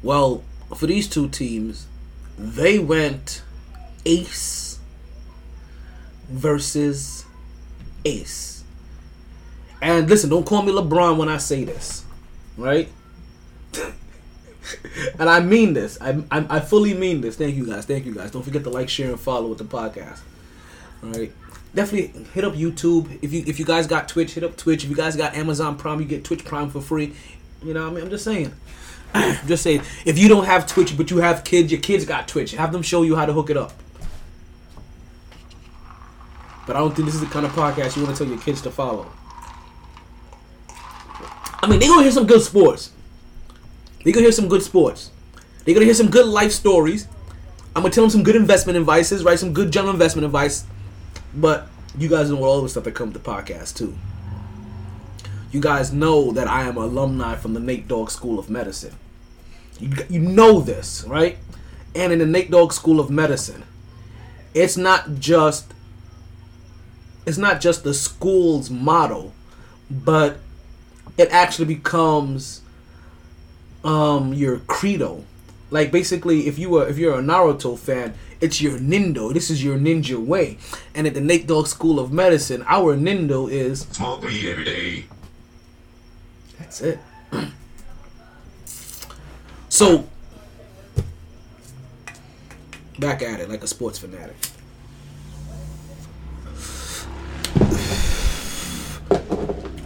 Well, 0.00 0.44
for 0.76 0.86
these 0.86 1.08
two 1.08 1.28
teams, 1.28 1.88
they 2.38 2.78
went 2.78 3.42
ace 4.06 4.78
versus 6.28 7.24
ace. 8.04 8.62
And 9.82 10.08
listen, 10.08 10.30
don't 10.30 10.46
call 10.46 10.62
me 10.62 10.70
LeBron 10.70 11.16
when 11.16 11.28
I 11.28 11.38
say 11.38 11.64
this, 11.64 12.04
right? 12.56 12.88
And 15.18 15.28
I 15.28 15.40
mean 15.40 15.72
this. 15.72 15.98
I, 16.00 16.22
I, 16.30 16.46
I 16.56 16.60
fully 16.60 16.94
mean 16.94 17.20
this. 17.20 17.36
Thank 17.36 17.56
you 17.56 17.66
guys. 17.66 17.84
Thank 17.84 18.06
you 18.06 18.14
guys. 18.14 18.30
Don't 18.30 18.42
forget 18.42 18.64
to 18.64 18.70
like, 18.70 18.88
share, 18.88 19.10
and 19.10 19.20
follow 19.20 19.48
with 19.48 19.58
the 19.58 19.64
podcast. 19.64 20.20
All 21.02 21.10
right. 21.10 21.32
Definitely 21.74 22.24
hit 22.32 22.44
up 22.44 22.54
YouTube. 22.54 23.18
If 23.22 23.32
you 23.32 23.44
if 23.46 23.58
you 23.58 23.64
guys 23.64 23.86
got 23.86 24.08
Twitch, 24.08 24.34
hit 24.34 24.42
up 24.42 24.56
Twitch. 24.56 24.84
If 24.84 24.90
you 24.90 24.96
guys 24.96 25.16
got 25.16 25.34
Amazon 25.34 25.76
Prime, 25.76 26.00
you 26.00 26.06
get 26.06 26.24
Twitch 26.24 26.44
Prime 26.44 26.68
for 26.68 26.80
free. 26.80 27.14
You 27.62 27.74
know, 27.74 27.86
I 27.86 27.90
mean, 27.90 28.04
I'm 28.04 28.10
just 28.10 28.24
saying. 28.24 28.52
just 29.46 29.62
saying. 29.62 29.82
If 30.04 30.18
you 30.18 30.28
don't 30.28 30.44
have 30.44 30.66
Twitch, 30.66 30.96
but 30.96 31.10
you 31.10 31.18
have 31.18 31.44
kids, 31.44 31.70
your 31.70 31.80
kids 31.80 32.04
got 32.04 32.26
Twitch. 32.26 32.52
Have 32.52 32.72
them 32.72 32.82
show 32.82 33.02
you 33.02 33.14
how 33.14 33.26
to 33.26 33.32
hook 33.32 33.50
it 33.50 33.56
up. 33.56 33.72
But 36.66 36.76
I 36.76 36.80
don't 36.80 36.94
think 36.94 37.06
this 37.06 37.14
is 37.14 37.20
the 37.20 37.26
kind 37.26 37.46
of 37.46 37.52
podcast 37.52 37.96
you 37.96 38.04
want 38.04 38.16
to 38.16 38.24
tell 38.24 38.32
your 38.32 38.40
kids 38.42 38.62
to 38.62 38.70
follow. 38.70 39.06
I 41.62 41.66
mean, 41.68 41.78
they're 41.78 41.88
gonna 41.88 42.02
hear 42.02 42.12
some 42.12 42.26
good 42.26 42.42
sports. 42.42 42.90
They 44.02 44.12
gonna 44.12 44.24
hear 44.24 44.32
some 44.32 44.48
good 44.48 44.62
sports. 44.62 45.10
They're 45.64 45.74
gonna 45.74 45.84
hear 45.84 45.94
some 45.94 46.10
good 46.10 46.26
life 46.26 46.52
stories. 46.52 47.06
I'm 47.76 47.82
gonna 47.82 47.94
tell 47.94 48.04
them 48.04 48.10
some 48.10 48.22
good 48.22 48.36
investment 48.36 48.78
advices, 48.78 49.22
right? 49.24 49.38
Some 49.38 49.52
good 49.52 49.70
general 49.70 49.92
investment 49.92 50.24
advice. 50.24 50.64
But 51.34 51.68
you 51.98 52.08
guys 52.08 52.30
know 52.30 52.42
all 52.42 52.62
the 52.62 52.68
stuff 52.68 52.84
that 52.84 52.94
comes 52.94 53.14
with 53.14 53.22
the 53.22 53.30
podcast 53.30 53.76
too. 53.76 53.96
You 55.52 55.60
guys 55.60 55.92
know 55.92 56.32
that 56.32 56.48
I 56.48 56.62
am 56.62 56.76
an 56.78 56.84
alumni 56.84 57.34
from 57.34 57.54
the 57.54 57.60
Nate 57.60 57.88
Dogg 57.88 58.10
School 58.10 58.38
of 58.38 58.48
Medicine. 58.48 58.94
You, 59.78 59.90
you 60.08 60.20
know 60.20 60.60
this, 60.60 61.04
right? 61.06 61.38
And 61.94 62.12
in 62.12 62.20
the 62.20 62.26
Nate 62.26 62.50
Dogg 62.50 62.72
School 62.72 63.00
of 63.00 63.10
Medicine, 63.10 63.64
it's 64.54 64.76
not 64.76 65.18
just 65.18 65.72
it's 67.26 67.38
not 67.38 67.60
just 67.60 67.84
the 67.84 67.94
school's 67.94 68.70
motto, 68.70 69.32
but 69.90 70.38
it 71.18 71.28
actually 71.30 71.66
becomes 71.66 72.62
um 73.84 74.32
your 74.34 74.58
credo. 74.60 75.24
Like 75.70 75.92
basically, 75.92 76.46
if 76.48 76.58
you 76.58 76.70
were 76.70 76.88
if 76.88 76.98
you're 76.98 77.18
a 77.18 77.22
Naruto 77.22 77.78
fan, 77.78 78.14
it's 78.40 78.60
your 78.60 78.78
Nindo. 78.78 79.32
This 79.32 79.50
is 79.50 79.62
your 79.62 79.78
ninja 79.78 80.18
way. 80.18 80.58
And 80.94 81.06
at 81.06 81.14
the 81.14 81.20
Nate 81.20 81.46
Dogg 81.46 81.66
School 81.66 82.00
of 82.00 82.12
Medicine, 82.12 82.64
our 82.66 82.96
Nindo 82.96 83.50
is 83.50 83.80
Smoke 83.92 84.22
weed 84.22 84.48
every 84.50 84.64
day. 84.64 85.04
that's 86.58 86.80
it. 86.80 86.98
so 89.68 90.06
back 92.98 93.22
at 93.22 93.40
it 93.40 93.48
like 93.48 93.62
a 93.62 93.66
sports 93.66 93.98
fanatic. 93.98 94.36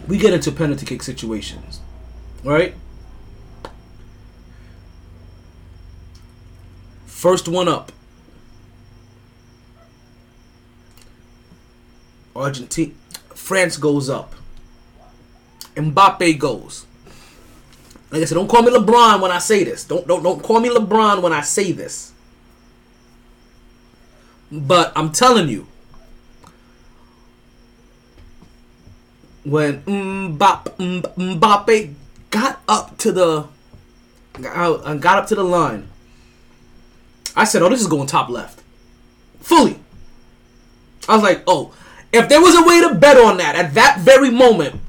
We 0.07 0.17
get 0.19 0.33
into 0.33 0.51
penalty 0.51 0.85
kick 0.85 1.01
situations, 1.01 1.79
right? 2.43 2.75
First 7.25 7.47
one 7.47 7.67
up. 7.67 7.91
Argentina, 12.35 12.93
France 13.33 13.77
goes 13.77 14.11
up. 14.11 14.35
Mbappe 15.75 16.37
goes. 16.37 16.85
Like 18.11 18.21
I 18.21 18.25
said, 18.25 18.35
don't 18.35 18.47
call 18.47 18.61
me 18.61 18.71
LeBron 18.71 19.21
when 19.21 19.31
I 19.31 19.39
say 19.39 19.63
this. 19.63 19.85
Don't 19.85 20.07
don't 20.07 20.21
don't 20.21 20.43
call 20.43 20.59
me 20.59 20.69
LeBron 20.69 21.23
when 21.23 21.33
I 21.33 21.41
say 21.41 21.71
this. 21.71 22.13
But 24.51 24.93
I'm 24.95 25.11
telling 25.11 25.49
you, 25.49 25.65
when 29.43 29.81
Mbappe, 29.81 31.01
Mbappe 31.15 31.93
got 32.29 32.61
up 32.67 32.99
to 32.99 33.11
the 33.11 33.47
got 34.39 34.85
uh, 34.85 35.17
up 35.17 35.25
to 35.29 35.33
the 35.33 35.43
line. 35.43 35.89
I 37.35 37.43
said, 37.43 37.61
"Oh, 37.61 37.69
this 37.69 37.81
is 37.81 37.87
going 37.87 38.07
top 38.07 38.29
left, 38.29 38.61
fully." 39.39 39.79
I 41.07 41.15
was 41.15 41.23
like, 41.23 41.43
"Oh, 41.45 41.73
if 42.11 42.29
there 42.29 42.41
was 42.41 42.55
a 42.55 42.63
way 42.63 42.81
to 42.81 42.95
bet 42.95 43.17
on 43.17 43.37
that 43.37 43.55
at 43.55 43.73
that 43.73 43.99
very 43.99 44.29
moment, 44.29 44.79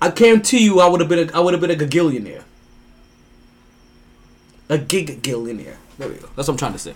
I 0.00 0.10
guarantee 0.10 0.64
you, 0.64 0.80
I 0.80 0.88
would 0.88 1.00
have 1.00 1.08
been, 1.08 1.28
a, 1.28 1.36
I 1.36 1.40
would 1.40 1.54
have 1.54 1.60
been 1.60 1.70
a 1.70 1.74
gagillionaire, 1.74 2.42
a 4.68 4.78
gigillionaire. 4.78 5.76
There 5.98 6.08
we 6.08 6.14
go. 6.16 6.28
That's 6.36 6.48
what 6.48 6.54
I'm 6.54 6.56
trying 6.56 6.72
to 6.72 6.78
say. 6.78 6.94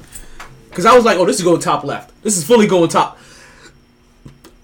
Because 0.69 0.87
I 0.87 0.95
was 0.95 1.05
like, 1.05 1.19
"Oh, 1.19 1.27
this 1.27 1.37
is 1.37 1.45
going 1.45 1.61
top 1.61 1.85
left. 1.85 2.13
This 2.23 2.37
is 2.37 2.47
fully 2.47 2.67
going 2.67 2.89
top." 2.89 3.19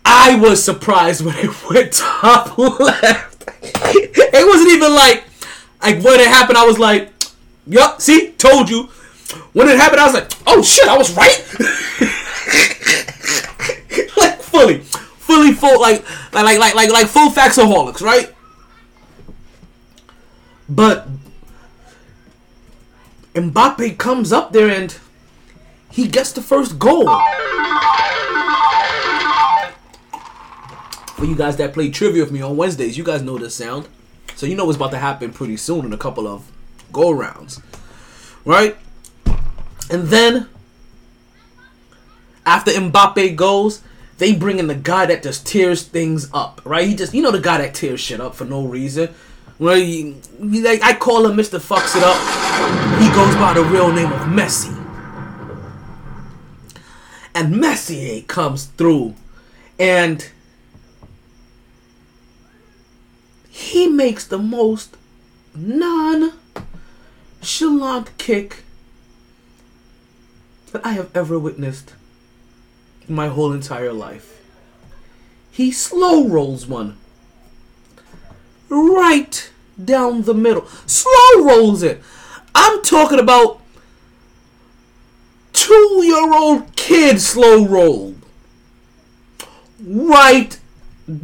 I 0.05 0.37
was 0.37 0.63
surprised 0.63 1.25
when 1.25 1.35
it 1.37 1.51
went 1.71 1.93
top 1.93 2.57
left. 2.59 3.45
it 3.75 4.47
wasn't 4.47 4.71
even 4.71 4.95
like, 4.95 5.25
like 5.83 6.03
when 6.05 6.21
it 6.21 6.29
happened. 6.29 6.59
I 6.59 6.65
was 6.65 6.79
like, 6.79 7.13
"Yup, 7.67 8.01
see, 8.01 8.33
told 8.33 8.71
you." 8.71 8.91
When 9.53 9.69
it 9.69 9.77
happened, 9.77 10.01
I 10.01 10.07
was 10.07 10.15
like, 10.15 10.31
"Oh 10.47 10.63
shit, 10.63 10.89
I 10.89 10.97
was 10.97 11.15
right." 11.17 11.45
like 14.17 14.41
fully, 14.41 14.81
fully 14.81 15.53
full, 15.53 15.81
like, 15.81 16.05
like, 16.33 16.59
like, 16.59 16.75
like, 16.75 16.91
like 16.91 17.07
full 17.07 17.31
faxaholics, 17.31 18.01
right? 18.01 18.33
But 20.69 21.09
Mbappe 23.35 23.99
comes 23.99 24.33
up 24.33 24.53
there 24.53 24.69
and 24.69 24.97
he 25.91 26.09
gets 26.09 26.33
the 26.33 26.43
first 26.43 26.79
goal. 26.79 27.07
For 31.17 31.25
you 31.25 31.35
guys 31.35 31.57
that 31.57 31.73
play 31.73 31.91
trivia 31.91 32.23
with 32.23 32.33
me 32.33 32.43
on 32.43 32.57
Wednesdays, 32.57 32.99
you 32.99 33.05
guys 33.05 33.23
know 33.23 33.39
this 33.39 33.55
sound. 33.55 33.89
So 34.35 34.45
you 34.45 34.55
know 34.55 34.67
what's 34.67 34.77
about 34.77 34.91
to 34.91 34.99
happen 34.99 35.33
pretty 35.33 35.57
soon 35.57 35.87
in 35.87 35.93
a 35.93 35.99
couple 35.99 36.27
of 36.27 36.51
go 36.93 37.11
rounds. 37.11 37.61
Right? 38.45 38.77
And 39.91 40.09
then 40.09 40.49
after 42.45 42.71
Mbappe 42.73 43.37
goes, 43.37 43.83
they 44.19 44.35
bring 44.35 44.59
in 44.59 44.67
the 44.67 44.75
guy 44.75 45.07
that 45.07 45.23
just 45.23 45.47
tears 45.47 45.83
things 45.83 46.29
up, 46.33 46.61
right? 46.65 46.87
He 46.89 46.95
just, 46.95 47.13
you 47.13 47.23
know, 47.23 47.31
the 47.31 47.41
guy 47.41 47.59
that 47.59 47.75
tears 47.75 48.01
shit 48.01 48.21
up 48.21 48.35
for 48.35 48.45
no 48.45 48.67
reason. 48.67 49.15
Right? 49.59 49.83
He, 49.83 50.15
like 50.41 50.83
I 50.83 50.95
call 50.95 51.27
him 51.27 51.37
Mr. 51.37 51.59
Fucks 51.59 51.97
It 51.97 52.03
Up. 52.03 52.17
He 53.01 53.09
goes 53.15 53.35
by 53.37 53.55
the 53.55 53.65
real 53.65 53.93
name 53.93 54.13
of 54.13 54.21
Messi. 54.21 54.75
And 57.35 57.57
Messier 57.61 58.23
comes 58.23 58.65
through, 58.65 59.15
and 59.79 60.31
he 63.51 63.89
makes 63.89 64.27
the 64.27 64.39
most 64.39 64.97
nonchalant 65.55 66.33
kick 68.17 68.65
that 70.77 70.87
I 70.87 70.93
have 70.93 71.11
ever 71.17 71.39
witnessed 71.39 71.95
in 73.09 73.15
my 73.15 73.29
whole 73.29 73.51
entire 73.51 73.95
life. 73.95 74.43
He 75.51 75.73
slow 75.73 76.29
rolls 76.29 76.67
one 76.67 76.99
right 78.69 79.51
down 79.83 80.23
the 80.25 80.35
middle. 80.35 80.67
Slow 80.85 81.43
rolls 81.43 81.83
it. 81.83 82.03
I'm 82.55 82.83
talking 82.83 83.19
about 83.19 83.63
two 85.55 86.03
year 86.05 86.35
old 86.35 86.77
kid 86.77 87.23
slow 87.23 87.65
rolled 87.65 88.21
right 89.83 90.61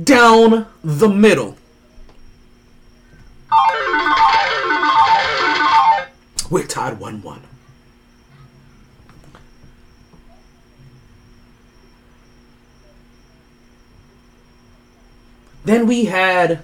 down 0.03 0.67
the 0.83 1.09
middle. 1.09 1.59
We're 6.49 6.67
tied 6.67 6.99
1 6.99 7.21
1. 7.21 7.52
Then 15.65 15.87
we 15.87 16.07
had 16.07 16.63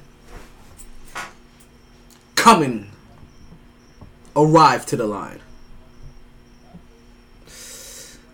Coman 2.35 2.91
arrive 4.35 4.87
to 4.87 4.97
the 4.97 5.07
line. 5.07 5.41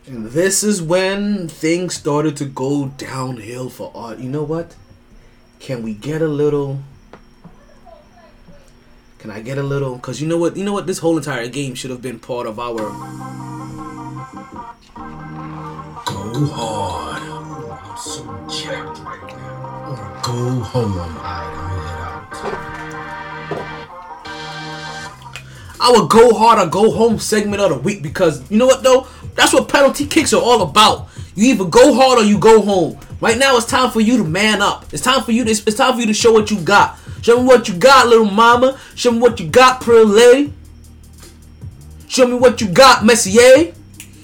And 0.06 0.26
this 0.26 0.62
is 0.62 0.82
when 0.82 1.48
things 1.48 1.94
started 1.94 2.36
to 2.36 2.44
go 2.44 2.88
downhill 2.96 3.70
for 3.70 3.90
art. 3.94 4.18
You 4.18 4.28
know 4.28 4.42
what? 4.44 4.76
Can 5.60 5.82
we 5.82 5.94
get 5.94 6.20
a 6.20 6.28
little 6.28 6.80
Can 9.18 9.30
I 9.30 9.40
get 9.40 9.56
a 9.56 9.62
little 9.62 9.98
cuz 9.98 10.20
you 10.20 10.28
know 10.28 10.36
what? 10.36 10.56
You 10.56 10.64
know 10.64 10.74
what 10.74 10.86
this 10.86 10.98
whole 10.98 11.16
entire 11.16 11.48
game 11.48 11.74
should 11.74 11.90
have 11.90 12.02
been 12.02 12.18
part 12.18 12.46
of 12.46 12.60
our 12.60 12.76
Go 16.04 16.46
hard. 16.52 17.22
I'm 17.22 17.96
so 17.96 18.24
jacked 18.48 18.98
right 18.98 19.26
now. 19.26 19.53
Go 19.84 20.60
home. 20.60 21.18
Our 25.78 26.06
go 26.06 26.32
hard 26.32 26.58
or 26.66 26.70
go 26.70 26.90
home 26.90 27.18
segment 27.18 27.60
of 27.60 27.68
the 27.68 27.78
week 27.78 28.02
because 28.02 28.50
you 28.50 28.56
know 28.56 28.64
what 28.64 28.82
though? 28.82 29.06
That's 29.34 29.52
what 29.52 29.68
penalty 29.68 30.06
kicks 30.06 30.32
are 30.32 30.40
all 30.40 30.62
about. 30.62 31.08
You 31.34 31.52
either 31.52 31.66
go 31.66 31.92
hard 31.92 32.18
or 32.18 32.24
you 32.24 32.38
go 32.38 32.62
home. 32.62 32.98
Right 33.20 33.36
now 33.36 33.58
it's 33.58 33.66
time 33.66 33.90
for 33.90 34.00
you 34.00 34.16
to 34.16 34.24
man 34.24 34.62
up. 34.62 34.86
It's 34.90 35.02
time 35.02 35.22
for 35.22 35.32
you 35.32 35.44
to 35.44 35.50
it's, 35.50 35.60
it's 35.66 35.76
time 35.76 35.92
for 35.94 36.00
you 36.00 36.06
to 36.06 36.14
show 36.14 36.32
what 36.32 36.50
you 36.50 36.58
got. 36.60 36.98
Show 37.20 37.42
me 37.42 37.46
what 37.46 37.68
you 37.68 37.74
got, 37.74 38.06
little 38.06 38.24
mama. 38.24 38.78
Show 38.94 39.10
me 39.12 39.18
what 39.18 39.38
you 39.38 39.48
got, 39.48 39.82
pretty 39.82 40.06
lady. 40.06 40.52
Show 42.08 42.26
me 42.26 42.34
what 42.34 42.62
you 42.62 42.68
got, 42.68 43.04
Messier. 43.04 43.74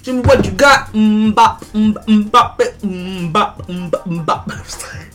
Show 0.02 0.14
me 0.14 0.20
what 0.20 0.42
you 0.46 0.52
got. 0.52 0.92
Mbop, 0.94 1.60
mbop, 1.74 2.56
mbop, 2.80 3.66
mbop. 3.66 5.09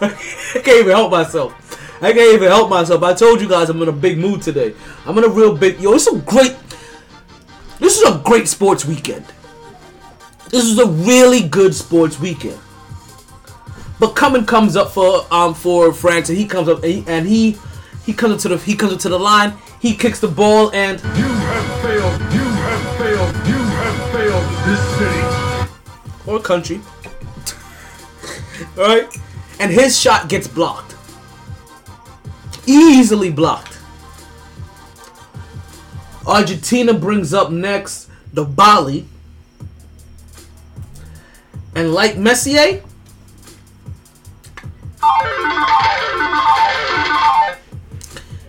I 0.00 0.08
can't 0.54 0.68
even 0.80 0.92
help 0.92 1.10
myself. 1.10 1.52
I 2.02 2.12
can't 2.12 2.34
even 2.34 2.48
help 2.48 2.68
myself. 2.68 3.02
I 3.02 3.14
told 3.14 3.40
you 3.40 3.48
guys 3.48 3.70
I'm 3.70 3.80
in 3.82 3.88
a 3.88 3.92
big 3.92 4.18
mood 4.18 4.42
today. 4.42 4.74
I'm 5.06 5.16
in 5.18 5.24
a 5.24 5.28
real 5.28 5.56
big. 5.56 5.80
Yo, 5.80 5.92
it's 5.94 6.06
a 6.06 6.18
great. 6.18 6.56
This 7.78 8.00
is 8.00 8.08
a 8.08 8.18
great 8.24 8.48
sports 8.48 8.84
weekend. 8.84 9.24
This 10.50 10.64
is 10.64 10.78
a 10.78 10.86
really 10.86 11.42
good 11.48 11.74
sports 11.74 12.18
weekend. 12.20 12.58
But 14.00 14.14
Coman 14.16 14.44
comes 14.44 14.76
up 14.76 14.90
for 14.90 15.24
um 15.30 15.54
for 15.54 15.92
France 15.92 16.28
and 16.28 16.36
he 16.38 16.46
comes 16.46 16.68
up 16.68 16.82
and 16.82 16.92
he 16.92 17.04
and 17.06 17.26
he, 17.26 17.56
he 18.04 18.12
comes 18.12 18.34
up 18.34 18.40
to 18.40 18.48
the 18.48 18.58
he 18.58 18.74
comes 18.76 18.92
up 18.92 18.98
to 19.00 19.08
the 19.08 19.18
line. 19.18 19.54
He 19.80 19.94
kicks 19.94 20.18
the 20.20 20.28
ball 20.28 20.70
and 20.72 21.00
You 21.00 21.06
have 21.06 21.82
failed. 21.82 22.20
You 22.32 22.40
have 22.40 22.98
failed. 22.98 23.34
You 23.46 23.60
have 23.80 24.12
failed 24.12 24.44
this 24.66 24.82
city. 24.98 26.30
or 26.30 26.40
country. 26.40 26.80
Alright? 28.78 29.16
And 29.60 29.70
his 29.70 29.98
shot 29.98 30.28
gets 30.28 30.48
blocked. 30.48 30.94
Easily 32.66 33.30
blocked. 33.30 33.78
Argentina 36.26 36.94
brings 36.94 37.34
up 37.34 37.50
next 37.50 38.08
Dybala. 38.34 39.04
And 41.74 41.92
like 41.92 42.16
Messier, 42.16 42.82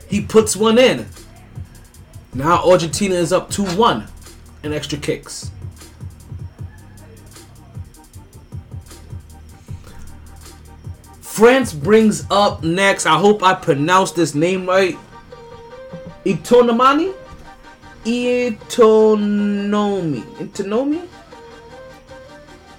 he 0.07 0.21
puts 0.21 0.55
one 0.55 0.77
in. 0.77 1.07
Now 2.33 2.69
Argentina 2.69 3.15
is 3.15 3.33
up 3.33 3.49
2 3.49 3.63
1 3.63 4.07
in 4.63 4.73
extra 4.73 4.97
kicks. 4.97 5.51
France 11.36 11.73
brings 11.73 12.25
up 12.31 12.63
next. 12.63 13.05
I 13.05 13.19
hope 13.19 13.43
I 13.43 13.53
pronounced 13.53 14.15
this 14.15 14.33
name 14.33 14.65
right. 14.65 14.97
Itonomani? 16.25 17.13
Itonomi. 18.05 18.61
Itonomi? 20.38 21.05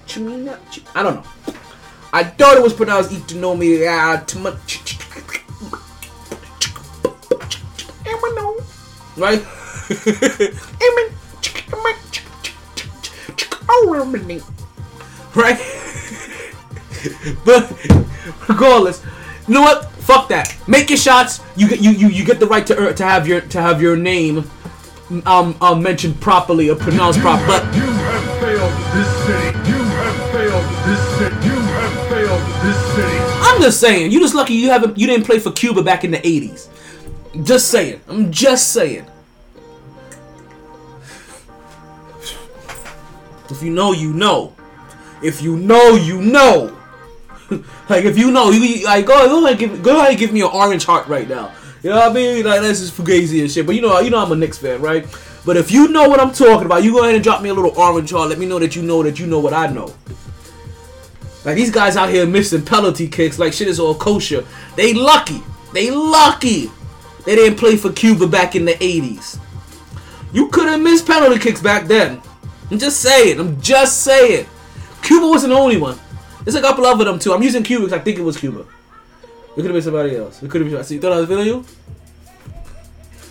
Chimina? 0.07 0.57
I 0.95 1.03
don't 1.03 1.17
know. 1.17 1.53
I 2.11 2.23
thought 2.23 2.57
it 2.57 2.63
was 2.63 2.73
pronounced 2.73 3.11
Itonomi. 3.11 3.85
Right? 9.17 9.45
right? 15.35 15.86
but 17.45 17.71
regardless, 18.47 19.03
you 19.47 19.53
know 19.53 19.61
what? 19.61 19.89
Fuck 19.91 20.29
that. 20.29 20.55
Make 20.67 20.89
your 20.89 20.97
shots. 20.97 21.41
You 21.55 21.67
get 21.67 21.81
you 21.81 21.91
you, 21.91 22.07
you 22.07 22.25
get 22.25 22.39
the 22.39 22.47
right 22.47 22.65
to 22.67 22.89
uh, 22.89 22.93
to 22.93 23.03
have 23.03 23.27
your 23.27 23.41
to 23.41 23.61
have 23.61 23.81
your 23.81 23.97
name 23.97 24.49
um, 25.25 25.55
um 25.61 25.83
mentioned 25.83 26.19
properly 26.21 26.69
or 26.69 26.75
pronounced 26.75 27.19
properly. 27.19 27.47
But 27.47 27.75
you 27.75 27.81
have 27.81 28.39
failed 28.39 28.73
this 28.93 29.25
city. 29.25 29.57
You 29.69 29.83
have 29.83 30.31
failed 30.31 30.65
this 30.85 31.17
city. 31.17 31.35
You 31.45 31.59
have 31.59 32.09
failed 32.09 32.41
this 32.63 32.95
city. 32.95 33.17
I'm 33.41 33.61
just 33.61 33.79
saying. 33.79 34.11
You 34.11 34.19
just 34.19 34.35
lucky 34.35 34.53
you 34.53 34.69
haven't 34.69 34.97
you 34.97 35.07
didn't 35.07 35.25
play 35.25 35.39
for 35.39 35.51
Cuba 35.51 35.83
back 35.83 36.03
in 36.03 36.11
the 36.11 36.19
'80s. 36.19 36.69
Just 37.43 37.69
saying. 37.69 38.01
I'm 38.07 38.31
just 38.31 38.71
saying. 38.71 39.05
If 43.49 43.63
you 43.63 43.69
know, 43.71 43.93
you 43.93 44.13
know. 44.13 44.53
If 45.23 45.41
you 45.41 45.57
know, 45.57 45.95
you 45.95 46.21
know 46.21 46.76
like 47.89 48.05
if 48.05 48.17
you 48.17 48.31
know, 48.31 48.51
you 48.51 48.85
like 48.85 49.05
go 49.05 49.27
go 49.27 49.45
ahead 49.45 49.59
give 49.59 49.83
go 49.83 49.99
ahead 49.99 50.17
give 50.17 50.33
me 50.33 50.41
an 50.41 50.49
orange 50.53 50.85
heart 50.85 51.07
right 51.07 51.27
now. 51.27 51.53
You 51.83 51.91
know 51.91 51.97
what 51.97 52.11
I 52.11 52.13
mean? 52.13 52.45
Like 52.45 52.61
that's 52.61 52.79
just 52.79 52.95
fugazi 52.95 53.41
and 53.41 53.51
shit. 53.51 53.65
But 53.65 53.75
you 53.75 53.81
know 53.81 53.99
you 53.99 54.09
know 54.09 54.19
I'm 54.19 54.31
a 54.31 54.35
Knicks 54.35 54.57
fan, 54.57 54.81
right? 54.81 55.05
But 55.45 55.55
if 55.55 55.71
you 55.71 55.87
know 55.87 56.09
what 56.09 56.19
I'm 56.19 56.33
talking 56.33 56.65
about, 56.65 56.83
you 56.83 56.91
go 56.91 57.03
ahead 57.03 57.15
and 57.15 57.23
drop 57.23 57.41
me 57.41 57.49
a 57.49 57.53
little 57.53 57.77
orange 57.79 58.11
heart. 58.11 58.29
Let 58.29 58.39
me 58.39 58.45
know 58.45 58.59
that 58.59 58.75
you 58.75 58.81
know 58.81 59.01
that 59.03 59.19
you 59.19 59.27
know 59.27 59.39
what 59.39 59.53
I 59.53 59.67
know. 59.67 59.93
Like 61.45 61.55
these 61.55 61.71
guys 61.71 61.95
out 61.95 62.09
here 62.09 62.25
missing 62.25 62.65
penalty 62.65 63.07
kicks 63.07 63.39
like 63.39 63.53
shit 63.53 63.69
is 63.69 63.79
all 63.79 63.95
kosher. 63.95 64.43
They 64.75 64.93
lucky. 64.93 65.41
They 65.71 65.91
lucky. 65.91 66.69
They 67.23 67.35
didn't 67.35 67.57
play 67.57 67.77
for 67.77 67.91
Cuba 67.91 68.27
back 68.27 68.55
in 68.55 68.65
the 68.65 68.73
80s. 68.73 69.39
You 70.33 70.49
could 70.49 70.67
have 70.67 70.81
missed 70.81 71.07
penalty 71.07 71.39
kicks 71.39 71.61
back 71.61 71.87
then. 71.87 72.21
I'm 72.69 72.77
just 72.77 72.99
saying. 72.99 73.39
I'm 73.39 73.61
just 73.61 74.03
saying. 74.03 74.45
Cuba 75.01 75.27
wasn't 75.27 75.53
the 75.53 75.59
only 75.59 75.77
one. 75.77 75.97
There's 76.47 76.55
a 76.55 76.61
couple 76.61 76.85
of 76.85 76.97
them 76.97 77.19
too. 77.19 77.33
I'm 77.33 77.43
using 77.43 77.61
Cuba 77.61 77.87
because 77.87 77.99
I 77.99 78.01
think 78.01 78.17
it 78.17 78.21
was 78.21 78.37
Cuba. 78.37 78.61
It 78.61 78.65
could 79.55 79.65
have 79.65 79.73
been 79.73 79.81
somebody 79.81 80.15
else. 80.15 80.41
It 80.41 80.49
could 80.49 80.61
have 80.61 80.71
been. 80.71 80.81
So 80.81 80.93
you 80.93 81.01
thought 81.01 81.11
I 81.11 81.17
was 81.17 81.27
feeling 81.27 81.45
you? 81.45 81.65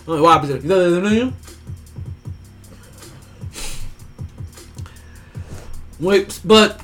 Oh, 0.07 0.21
what 0.21 0.33
happened? 0.33 0.63
You 0.63 0.69
thought 0.69 0.81
I 0.81 0.87
was 0.87 0.99
feeling 0.99 1.15
you? 1.15 1.33
Wait, 5.99 6.39
but 6.45 6.79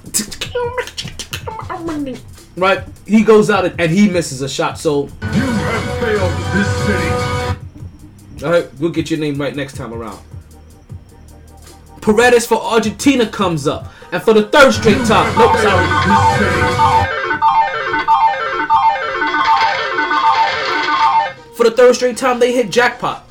right, 2.57 2.83
he 3.05 3.23
goes 3.23 3.51
out 3.51 3.65
and, 3.65 3.79
and 3.79 3.91
he 3.91 4.09
misses 4.09 4.41
a 4.41 4.49
shot. 4.49 4.79
So, 4.79 5.03
You 5.03 5.09
have 5.27 5.99
failed 5.99 6.31
this 6.55 6.67
city. 6.87 8.43
all 8.43 8.51
right, 8.53 8.73
we'll 8.79 8.89
get 8.89 9.11
your 9.11 9.19
name 9.19 9.39
right 9.39 9.55
next 9.55 9.75
time 9.77 9.93
around. 9.93 10.17
Paredes 12.01 12.47
for 12.47 12.59
Argentina 12.59 13.27
comes 13.27 13.67
up, 13.67 13.93
and 14.13 14.21
for 14.21 14.33
the 14.33 14.43
third 14.43 14.71
straight 14.71 15.03
time, 15.07 15.35
nope, 15.35 15.57
sorry. 15.57 15.87
For 21.55 21.63
the 21.63 21.71
third 21.75 21.95
straight 21.95 22.17
time, 22.17 22.39
they 22.39 22.53
hit 22.53 22.69
jackpot. 22.69 23.27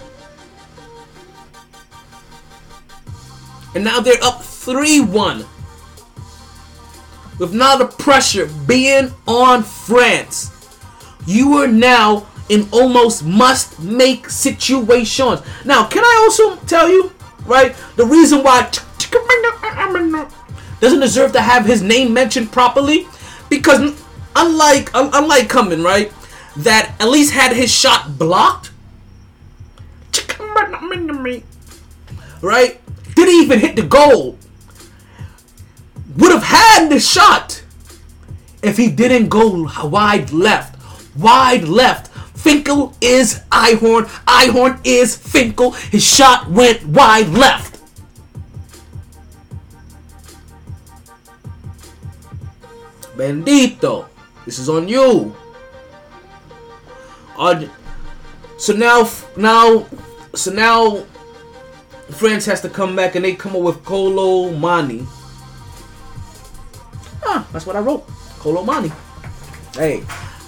And 3.77 3.85
now 3.85 4.01
they're 4.01 4.23
up 4.23 4.43
3 4.43 5.01
1. 5.01 5.45
With 7.39 7.55
now 7.55 7.77
the 7.77 7.87
pressure 7.87 8.51
being 8.67 9.13
on 9.29 9.63
France. 9.63 10.51
You 11.27 11.59
are 11.59 11.69
now 11.69 12.27
in 12.49 12.69
almost 12.73 13.25
must 13.25 13.81
make 13.81 14.29
situations. 14.29 15.43
Now, 15.65 15.87
can 15.87 16.03
I 16.03 16.27
also 16.29 16.57
tell 16.67 16.91
you, 16.91 17.13
right, 17.47 17.73
the 17.95 18.05
reason 18.05 18.43
why 18.43 18.69
doesn't 20.83 20.99
deserve 20.99 21.33
to 21.33 21.41
have 21.41 21.65
his 21.65 21.81
name 21.81 22.13
mentioned 22.13 22.51
properly? 22.51 23.07
Because 23.49 23.95
unlike 24.35 24.91
unlike 24.93 25.49
Coman, 25.49 25.83
right, 25.85 26.13
that 26.57 26.95
at 26.99 27.09
least 27.09 27.33
had 27.33 27.57
his 27.57 27.71
shot 27.71 28.19
blocked. 28.19 28.73
Right? 32.43 32.81
Didn't 33.15 33.35
even 33.35 33.61
hit 33.61 33.77
the 33.77 33.83
goal. 33.83 34.37
Would 36.17 36.33
have 36.33 36.43
had 36.43 36.89
the 36.89 36.99
shot 36.99 37.63
if 38.63 38.77
he 38.77 38.91
didn't 38.91 39.29
go 39.29 39.71
wide 39.85 40.33
left. 40.33 40.81
Wide 41.17 41.65
left. 41.65 42.13
Finkle 42.37 42.97
is 43.01 43.41
Einhorn. 43.53 44.07
Einhorn 44.27 44.81
is 44.83 45.17
Finkle. 45.17 45.77
His 45.91 46.05
shot 46.05 46.51
went 46.51 46.85
wide 46.85 47.29
left. 47.29 47.72
Bendito. 53.27 54.07
This 54.45 54.59
is 54.59 54.69
on 54.69 54.89
you. 54.89 55.33
Arge- 57.39 57.71
So 58.59 58.73
now, 58.73 59.09
now, 59.37 59.87
so 60.35 60.51
now, 60.53 61.05
France 62.11 62.47
has 62.47 62.61
to 62.63 62.69
come 62.69 62.97
back 62.97 63.15
and 63.15 63.25
they 63.25 63.35
come 63.35 63.55
up 63.55 63.63
with 63.63 63.85
Colo 63.85 64.51
Mani. 64.53 65.07
That's 67.53 67.65
what 67.67 67.77
I 67.77 67.81
wrote. 67.81 68.07
Colo 68.41 68.63
Mani. 68.65 68.91
Hey, 69.75 70.03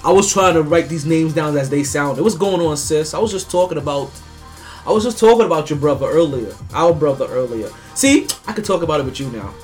I 0.04 0.10
was 0.10 0.32
trying 0.32 0.54
to 0.54 0.62
write 0.62 0.88
these 0.88 1.06
names 1.06 1.32
down 1.32 1.56
as 1.56 1.70
they 1.70 1.84
sounded. 1.84 2.22
What's 2.22 2.36
going 2.36 2.60
on, 2.60 2.76
sis? 2.76 3.14
I 3.14 3.18
was 3.20 3.30
just 3.30 3.50
talking 3.50 3.78
about. 3.78 4.10
I 4.86 4.90
was 4.92 5.04
just 5.04 5.18
talking 5.18 5.46
about 5.46 5.70
your 5.70 5.78
brother 5.78 6.06
earlier. 6.06 6.52
Our 6.72 6.92
brother 6.92 7.26
earlier. 7.28 7.70
See, 7.94 8.26
I 8.46 8.52
could 8.52 8.64
talk 8.64 8.82
about 8.82 9.00
it 9.00 9.04
with 9.06 9.20
you 9.20 9.30
now. 9.30 9.54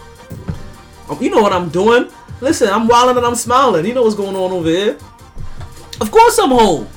Um, 1.09 1.19
You 1.21 1.31
know 1.31 1.43
what 1.43 1.53
I'm 1.53 1.69
doing? 1.71 2.09
Listen, 2.41 2.69
I'm 2.71 2.89
wilding 2.89 3.19
and 3.19 3.27
I'm 3.27 3.35
smiling. 3.35 3.85
You 3.85 3.95
know 3.95 4.03
what's 4.03 4.15
going 4.15 4.37
on 4.37 4.53
over 4.53 4.69
here. 4.69 4.99
Of 6.01 6.11
course 6.11 6.39
I'm 6.39 6.51
home. 6.51 6.89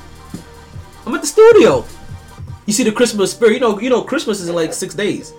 I'm 1.06 1.14
at 1.16 1.22
the 1.22 1.28
studio. 1.28 1.86
You 2.66 2.74
see 2.74 2.84
the 2.84 2.92
Christmas 2.92 3.32
spirit. 3.32 3.56
You 3.56 3.60
know, 3.60 3.80
you 3.80 3.90
know 3.90 4.04
Christmas 4.04 4.40
is 4.40 4.48
in 4.48 4.56
like 4.56 4.74
six 4.74 4.96
days. 4.96 5.34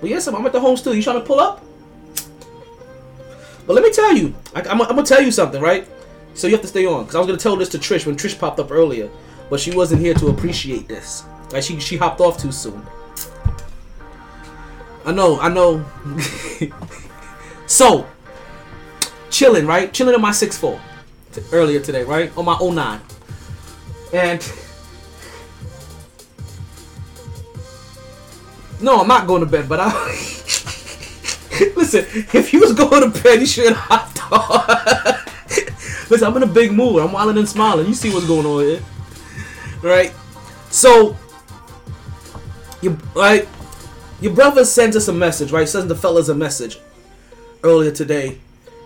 But 0.00 0.10
yes, 0.10 0.26
I'm, 0.28 0.36
I'm 0.36 0.46
at 0.46 0.52
the 0.52 0.60
home 0.60 0.76
studio. 0.76 0.96
You 0.96 1.02
trying 1.02 1.20
to 1.20 1.26
pull 1.26 1.40
up? 1.40 1.64
But 3.66 3.74
let 3.74 3.82
me 3.82 3.90
tell 3.90 4.14
you, 4.14 4.34
I, 4.54 4.60
I'm, 4.60 4.80
I'm 4.82 4.88
gonna 4.88 5.02
tell 5.02 5.22
you 5.22 5.30
something, 5.30 5.60
right? 5.60 5.88
So 6.34 6.46
you 6.46 6.52
have 6.52 6.62
to 6.62 6.68
stay 6.68 6.84
on, 6.86 7.02
because 7.04 7.14
I 7.14 7.18
was 7.18 7.26
gonna 7.26 7.38
tell 7.38 7.56
this 7.56 7.68
to 7.70 7.78
Trish 7.78 8.06
when 8.06 8.16
Trish 8.16 8.38
popped 8.38 8.60
up 8.60 8.70
earlier, 8.70 9.08
but 9.48 9.58
she 9.58 9.70
wasn't 9.70 10.00
here 10.00 10.14
to 10.14 10.28
appreciate 10.28 10.86
this. 10.88 11.24
Like 11.50 11.62
she 11.62 11.80
she 11.80 11.96
hopped 11.96 12.20
off 12.20 12.38
too 12.38 12.52
soon. 12.52 12.84
I 15.06 15.12
know, 15.12 15.38
I 15.40 15.48
know. 15.48 15.84
so, 17.66 18.06
chilling, 19.30 19.66
right? 19.66 19.92
Chilling 19.92 20.14
in 20.14 20.20
my 20.20 20.30
6'4 20.30 20.80
t- 21.32 21.42
earlier 21.52 21.80
today, 21.80 22.04
right? 22.04 22.36
On 22.36 22.44
my 22.44 22.58
09. 22.58 23.00
And 24.12 24.40
No, 28.80 29.00
I'm 29.00 29.08
not 29.08 29.26
going 29.26 29.40
to 29.40 29.46
bed, 29.46 29.68
but 29.68 29.80
I 29.80 29.88
Listen, 31.76 32.04
if 32.32 32.52
you 32.52 32.60
was 32.60 32.72
going 32.72 33.10
to 33.10 33.22
bed, 33.22 33.40
you 33.40 33.46
should 33.46 33.72
have 33.72 34.12
hopped. 34.18 35.30
Listen, 36.10 36.26
I'm 36.28 36.36
in 36.36 36.42
a 36.42 36.46
big 36.46 36.72
mood. 36.72 37.00
I'm 37.00 37.12
wilding 37.12 37.38
and 37.38 37.48
smiling. 37.48 37.86
You 37.86 37.94
see 37.94 38.12
what's 38.12 38.26
going 38.26 38.44
on 38.44 38.64
here. 38.64 38.82
Right? 39.82 40.12
So 40.70 41.16
you 42.82 42.98
right 43.14 43.48
your 44.20 44.34
brother 44.34 44.64
sends 44.64 44.96
us 44.96 45.08
a 45.08 45.12
message, 45.12 45.52
right? 45.52 45.68
Sends 45.68 45.88
the 45.88 45.94
fellas 45.94 46.28
a 46.28 46.34
message 46.34 46.78
earlier 47.62 47.90
today 47.90 48.38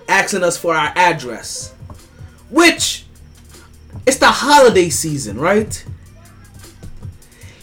asking 0.09 0.43
us 0.43 0.57
for 0.57 0.75
our 0.75 0.93
address. 0.97 1.75
Which 2.51 3.05
it's 4.07 4.19
the 4.19 4.27
holiday 4.27 4.89
season, 4.89 5.39
right? 5.39 5.85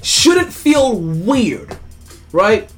Shouldn't 0.01 0.53
feel 0.53 0.99
weird, 0.99 1.77
right? 2.31 2.71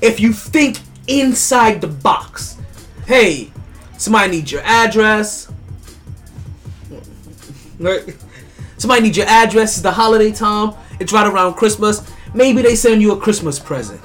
If 0.00 0.20
you 0.20 0.32
think 0.32 0.78
inside 1.08 1.80
the 1.80 1.88
box. 1.88 2.56
Hey, 3.06 3.50
somebody 3.96 4.32
needs 4.32 4.52
your 4.52 4.62
address. 4.62 5.50
Somebody 8.76 9.02
needs 9.02 9.16
your 9.16 9.26
address. 9.26 9.72
It's 9.74 9.82
the 9.82 9.92
holiday 9.92 10.30
time. 10.30 10.74
It's 11.00 11.12
right 11.12 11.26
around 11.26 11.54
Christmas. 11.54 12.08
Maybe 12.34 12.62
they 12.62 12.74
send 12.74 13.02
you 13.02 13.12
a 13.12 13.16
Christmas 13.20 13.58
present. 13.58 14.00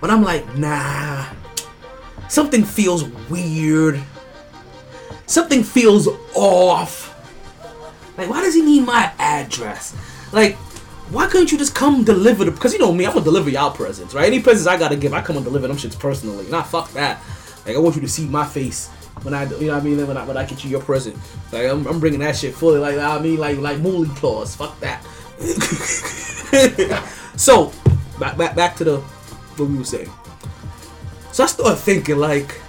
But 0.00 0.10
I'm 0.10 0.22
like, 0.22 0.56
nah. 0.56 1.26
Something 2.28 2.64
feels 2.64 3.04
weird. 3.30 4.00
Something 5.26 5.62
feels 5.62 6.08
off. 6.34 7.14
Like, 8.16 8.28
why 8.28 8.42
does 8.42 8.54
he 8.54 8.62
need 8.62 8.84
my 8.84 9.12
address? 9.18 9.96
Like, 10.32 10.56
why 11.10 11.26
couldn't 11.26 11.50
you 11.52 11.58
just 11.58 11.74
come 11.74 12.04
deliver 12.04 12.44
the? 12.44 12.50
Because 12.50 12.72
you 12.72 12.78
know 12.78 12.92
me, 12.92 13.06
I'm 13.06 13.12
gonna 13.12 13.24
deliver 13.24 13.48
y'all 13.48 13.70
presents, 13.70 14.12
right? 14.14 14.26
Any 14.26 14.40
presents 14.40 14.66
I 14.66 14.76
gotta 14.78 14.96
give, 14.96 15.14
I 15.14 15.22
come 15.22 15.36
and 15.36 15.44
deliver 15.44 15.68
them 15.68 15.76
shits 15.76 15.98
personally. 15.98 16.46
Nah, 16.50 16.62
fuck 16.62 16.92
that. 16.92 17.22
Like, 17.64 17.76
I 17.76 17.78
want 17.78 17.94
you 17.96 18.02
to 18.02 18.08
see 18.08 18.26
my 18.26 18.44
face 18.44 18.88
when 19.22 19.34
I, 19.34 19.44
you 19.44 19.68
know 19.68 19.74
what 19.74 19.82
I 19.82 19.84
mean, 19.84 20.06
when 20.06 20.16
I, 20.16 20.24
when 20.24 20.36
I 20.36 20.44
get 20.44 20.64
you 20.64 20.70
your 20.70 20.82
present. 20.82 21.16
Like, 21.52 21.66
I'm, 21.66 21.86
I'm 21.86 22.00
bringing 22.00 22.20
that 22.20 22.36
shit 22.36 22.54
fully. 22.54 22.78
Like, 22.78 22.98
I 22.98 23.18
mean, 23.20 23.38
like, 23.38 23.58
like 23.58 23.78
mooly 23.78 24.08
claws. 24.16 24.54
Fuck 24.54 24.78
that. 24.80 25.02
so, 27.36 27.72
back, 28.18 28.36
back, 28.36 28.54
back 28.54 28.76
to 28.76 28.84
the 28.84 29.00
what 29.56 29.68
we 29.68 29.78
were 29.78 29.84
saying. 29.84 30.10
So 31.38 31.44
I 31.44 31.46
started 31.46 31.76
thinking, 31.76 32.16
like, 32.16 32.60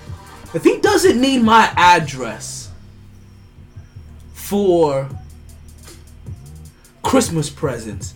if 0.54 0.64
he 0.64 0.78
doesn't 0.78 1.20
need 1.20 1.42
my 1.42 1.74
address 1.76 2.70
for 4.34 5.10
Christmas 7.02 7.50
presents, 7.50 8.14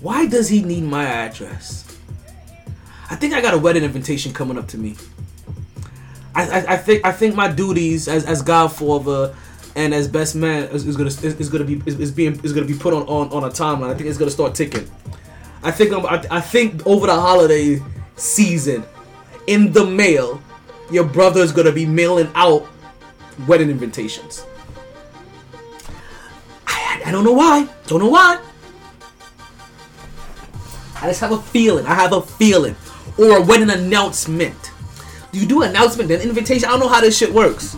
why 0.00 0.26
does 0.26 0.48
he 0.48 0.62
need 0.62 0.84
my 0.84 1.04
address? 1.04 1.98
I 3.10 3.16
think 3.16 3.34
I 3.34 3.40
got 3.40 3.54
a 3.54 3.58
wedding 3.58 3.82
invitation 3.82 4.32
coming 4.32 4.56
up 4.56 4.68
to 4.68 4.78
me. 4.78 4.94
I, 6.36 6.50
I, 6.50 6.74
I 6.74 6.76
think 6.76 7.04
I 7.04 7.10
think 7.10 7.34
my 7.34 7.50
duties 7.50 8.06
as 8.06 8.24
as 8.26 8.42
godfather 8.42 9.34
and 9.74 9.92
as 9.92 10.06
best 10.06 10.36
man 10.36 10.68
is, 10.68 10.86
is 10.86 10.96
gonna 10.96 11.08
is, 11.08 11.48
gonna 11.48 11.64
be 11.64 11.82
is, 11.84 11.98
is 11.98 12.12
being 12.12 12.38
is 12.44 12.52
gonna 12.52 12.64
be 12.64 12.78
put 12.78 12.94
on, 12.94 13.02
on 13.08 13.32
on 13.32 13.42
a 13.42 13.50
timeline. 13.50 13.90
I 13.90 13.94
think 13.94 14.08
it's 14.08 14.18
gonna 14.18 14.30
start 14.30 14.54
ticking. 14.54 14.88
I 15.64 15.72
think 15.72 15.92
I'm, 15.92 16.06
I, 16.06 16.24
I 16.30 16.40
think 16.40 16.86
over 16.86 17.08
the 17.08 17.20
holiday 17.20 17.82
season, 18.14 18.84
in 19.46 19.72
the 19.72 19.84
mail, 19.84 20.42
your 20.90 21.04
brother 21.04 21.40
is 21.40 21.52
gonna 21.52 21.72
be 21.72 21.86
mailing 21.86 22.30
out 22.34 22.66
wedding 23.46 23.70
invitations. 23.70 24.44
I, 26.66 27.02
I 27.06 27.10
don't 27.10 27.24
know 27.24 27.32
why. 27.32 27.68
Don't 27.86 28.00
know 28.00 28.08
why. 28.08 28.40
I 30.96 31.08
just 31.08 31.20
have 31.20 31.32
a 31.32 31.38
feeling. 31.38 31.86
I 31.86 31.94
have 31.94 32.12
a 32.12 32.22
feeling. 32.22 32.74
Or 33.18 33.38
a 33.38 33.42
wedding 33.42 33.70
announcement. 33.70 34.72
Do 35.32 35.38
you 35.38 35.46
do 35.46 35.62
announcement 35.62 36.08
then 36.08 36.20
invitation? 36.20 36.68
I 36.68 36.72
don't 36.72 36.80
know 36.80 36.88
how 36.88 37.00
this 37.00 37.16
shit 37.16 37.32
works. 37.32 37.76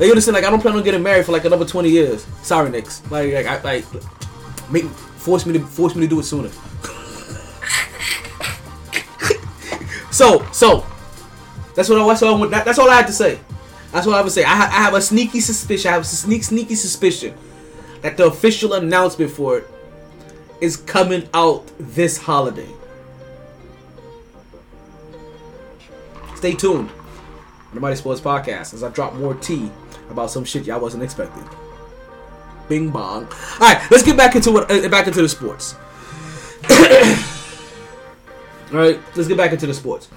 You 0.00 0.08
understand? 0.08 0.34
Like 0.34 0.44
I 0.44 0.50
don't 0.50 0.60
plan 0.60 0.74
on 0.74 0.82
getting 0.82 1.02
married 1.02 1.24
for 1.24 1.32
like 1.32 1.44
another 1.44 1.64
twenty 1.64 1.90
years. 1.90 2.26
Sorry, 2.42 2.68
Knicks. 2.70 3.02
Like, 3.10 3.32
like, 3.32 3.46
I, 3.46 3.60
like, 3.62 3.84
make 4.70 4.84
force 4.84 5.46
me 5.46 5.52
to 5.52 5.60
force 5.60 5.94
me 5.94 6.02
to 6.02 6.08
do 6.08 6.18
it 6.18 6.24
sooner. 6.24 6.50
So, 10.14 10.46
so 10.52 10.86
that's 11.74 11.88
what 11.88 11.98
I. 11.98 12.06
That's 12.06 12.22
all. 12.22 12.54
I, 12.54 12.62
that's 12.62 12.78
all 12.78 12.88
I 12.88 12.94
had 12.94 13.08
to 13.08 13.12
say. 13.12 13.40
That's 13.90 14.06
what 14.06 14.16
I 14.16 14.22
would 14.22 14.30
say. 14.30 14.44
I, 14.44 14.54
ha- 14.54 14.70
I 14.70 14.82
have 14.84 14.94
a 14.94 15.00
sneaky 15.00 15.40
suspicion. 15.40 15.88
I 15.88 15.94
have 15.94 16.02
a 16.02 16.06
sneak, 16.06 16.44
sneaky 16.44 16.76
suspicion 16.76 17.36
that 18.02 18.16
the 18.16 18.26
official 18.26 18.74
announcement 18.74 19.32
for 19.32 19.58
it 19.58 19.66
is 20.60 20.76
coming 20.76 21.28
out 21.34 21.68
this 21.80 22.16
holiday. 22.16 22.68
Stay 26.36 26.54
tuned. 26.54 26.90
The 27.72 27.80
MyT 27.80 27.98
Sports 27.98 28.20
Podcast 28.20 28.72
as 28.72 28.84
I 28.84 28.90
drop 28.90 29.14
more 29.14 29.34
tea 29.34 29.68
about 30.10 30.30
some 30.30 30.44
shit 30.44 30.64
y'all 30.64 30.78
wasn't 30.78 31.02
expecting. 31.02 31.42
Bing 32.68 32.90
bong. 32.90 33.24
All 33.24 33.58
right, 33.58 33.84
let's 33.90 34.04
get 34.04 34.16
back 34.16 34.36
into 34.36 34.52
what 34.52 34.70
uh, 34.70 34.88
back 34.88 35.08
into 35.08 35.22
the 35.22 35.28
sports. 35.28 35.74
All 38.74 38.80
right, 38.80 38.98
let's 39.14 39.28
get 39.28 39.36
back 39.36 39.52
into 39.52 39.68
the 39.68 39.74
sports. 39.74 40.08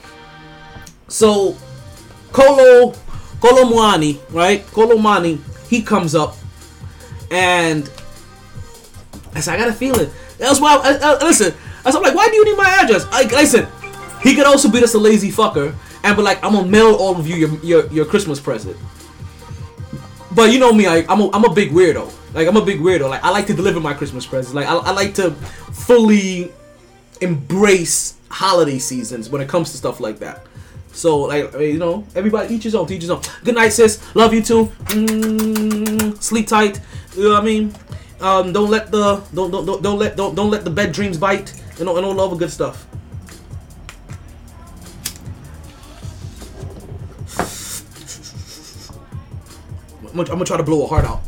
So, 1.08 1.56
Kolo 2.32 2.92
Kolo 3.40 3.70
Muani, 3.70 4.20
right? 4.32 4.66
Kolo 4.72 4.98
Muani, 4.98 5.40
he 5.70 5.84
comes 5.84 6.16
up, 6.16 6.36
and 7.30 7.88
I 9.36 9.42
said, 9.42 9.54
I 9.54 9.58
got 9.58 9.70
a 9.70 9.74
feeling. 9.74 10.10
That's 10.40 10.60
why. 10.60 10.76
I, 10.76 10.98
I, 10.98 11.24
listen, 11.24 11.54
I 11.86 11.90
was 11.90 11.96
like, 12.02 12.16
why 12.16 12.30
do 12.30 12.36
you 12.36 12.46
need 12.46 12.58
my 12.58 12.68
address? 12.82 13.06
Like, 13.12 13.32
listen, 13.32 13.68
he 14.24 14.34
could 14.34 14.48
also 14.48 14.72
be 14.72 14.80
just 14.80 14.96
a 14.96 14.98
lazy 14.98 15.30
fucker 15.30 15.76
and 16.04 16.18
be 16.18 16.24
like, 16.24 16.44
I'm 16.44 16.54
gonna 16.54 16.68
mail 16.68 16.96
all 16.96 17.16
of 17.16 17.28
you 17.28 17.36
your 17.36 17.60
your, 17.64 17.94
your 17.94 18.06
Christmas 18.06 18.40
present. 18.40 18.76
But 20.32 20.52
you 20.52 20.58
know 20.58 20.74
me, 20.74 20.88
I, 20.88 21.06
I'm 21.08 21.22
a, 21.22 21.30
I'm 21.32 21.46
a 21.46 21.54
big 21.54 21.70
weirdo. 21.70 22.12
Like 22.34 22.48
I'm 22.48 22.58
a 22.58 22.66
big 22.66 22.80
weirdo. 22.80 23.08
Like 23.08 23.24
I 23.24 23.30
like 23.30 23.46
to 23.48 23.54
deliver 23.54 23.80
my 23.80 23.94
Christmas 23.94 24.26
presents. 24.26 24.56
Like 24.56 24.66
I, 24.66 24.76
I 24.78 24.92
like 24.92 25.14
to 25.16 25.30
fully 25.32 26.52
embrace 27.22 28.17
holiday 28.30 28.80
seasons 28.80 29.30
when 29.30 29.42
it 29.42 29.50
comes 29.50 29.72
to 29.72 29.78
stuff 29.78 30.00
like 30.00 30.20
that. 30.20 30.46
So 30.92 31.20
like 31.20 31.54
you 31.54 31.78
know, 31.78 32.06
everybody 32.16 32.56
each 32.56 32.64
his 32.64 32.76
own, 32.76 32.92
each 32.92 33.02
his 33.02 33.12
own. 33.12 33.22
Good 33.44 33.56
night, 33.56 33.70
sis. 33.70 34.02
Love 34.16 34.34
you 34.34 34.42
too. 34.42 34.66
Mm, 34.86 36.22
sleep 36.22 36.48
tight. 36.48 36.80
You 37.16 37.24
know 37.24 37.34
what 37.34 37.42
I 37.42 37.46
mean? 37.46 37.74
Um, 38.20 38.52
don't 38.52 38.70
let 38.70 38.92
the 38.92 39.22
don't 39.34 39.52
don't 39.52 39.66
don't, 39.66 39.82
don't 39.84 40.00
let 40.00 40.18
don't, 40.18 40.34
don't 40.34 40.50
let 40.50 40.64
the 40.64 40.72
bed 40.72 40.92
dreams 40.92 41.18
bite. 41.18 41.54
You 41.78 41.86
know, 41.86 41.96
and 41.98 42.06
all 42.06 42.16
the 42.16 42.26
other 42.26 42.36
good 42.36 42.52
stuff. 42.52 42.88
I'm 50.00 50.16
gonna, 50.16 50.22
I'm 50.22 50.38
gonna 50.38 50.46
try 50.46 50.58
to 50.58 50.64
blow 50.64 50.84
a 50.84 50.88
heart 50.88 51.06
out. 51.06 51.22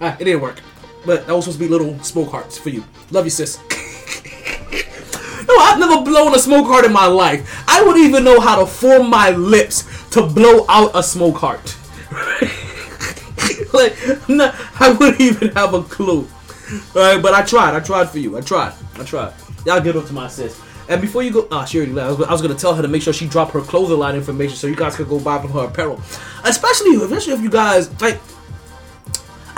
Ah, 0.00 0.16
it 0.20 0.24
didn't 0.24 0.40
work. 0.40 0.60
But 1.04 1.26
that 1.26 1.32
was 1.34 1.44
supposed 1.44 1.58
to 1.58 1.64
be 1.64 1.70
little 1.70 1.98
smoke 2.02 2.30
hearts 2.30 2.58
for 2.58 2.68
you. 2.68 2.84
Love 3.10 3.24
you, 3.24 3.30
sis. 3.30 3.58
no, 5.48 5.56
I've 5.58 5.78
never 5.78 6.02
blown 6.02 6.34
a 6.34 6.38
smoke 6.38 6.66
heart 6.66 6.84
in 6.84 6.92
my 6.92 7.06
life. 7.06 7.64
I 7.66 7.82
wouldn't 7.82 8.04
even 8.04 8.24
know 8.24 8.40
how 8.40 8.60
to 8.60 8.66
form 8.66 9.08
my 9.08 9.30
lips 9.30 9.84
to 10.10 10.26
blow 10.26 10.66
out 10.68 10.90
a 10.94 11.02
smoke 11.02 11.36
heart. 11.36 11.76
like, 13.72 13.96
not, 14.28 14.54
I 14.78 14.90
wouldn't 14.98 15.20
even 15.20 15.50
have 15.52 15.72
a 15.74 15.82
clue. 15.82 16.28
Alright, 16.94 17.22
but 17.22 17.34
I 17.34 17.42
tried. 17.42 17.74
I 17.74 17.80
tried 17.80 18.10
for 18.10 18.18
you. 18.18 18.36
I 18.36 18.42
tried. 18.42 18.74
I 18.96 19.04
tried. 19.04 19.32
Y'all 19.64 19.80
get 19.80 19.96
up 19.96 20.06
to 20.06 20.12
my 20.12 20.28
sis. 20.28 20.60
And 20.88 21.00
before 21.00 21.22
you 21.22 21.30
go, 21.30 21.46
ah, 21.52 21.64
she 21.64 21.78
already 21.78 21.92
left. 21.92 22.20
I 22.22 22.32
was, 22.32 22.42
gonna 22.42 22.54
tell 22.54 22.74
her 22.74 22.82
to 22.82 22.88
make 22.88 23.02
sure 23.02 23.12
she 23.12 23.26
drop 23.28 23.52
her 23.52 23.60
clothing 23.60 23.98
line 23.98 24.16
information 24.16 24.56
so 24.56 24.66
you 24.66 24.74
guys 24.74 24.96
could 24.96 25.08
go 25.08 25.20
buy 25.20 25.40
from 25.40 25.50
her 25.52 25.66
apparel. 25.66 26.00
Especially, 26.44 26.96
especially 26.96 27.34
if 27.34 27.40
you 27.40 27.50
guys 27.50 27.88
like. 28.00 28.20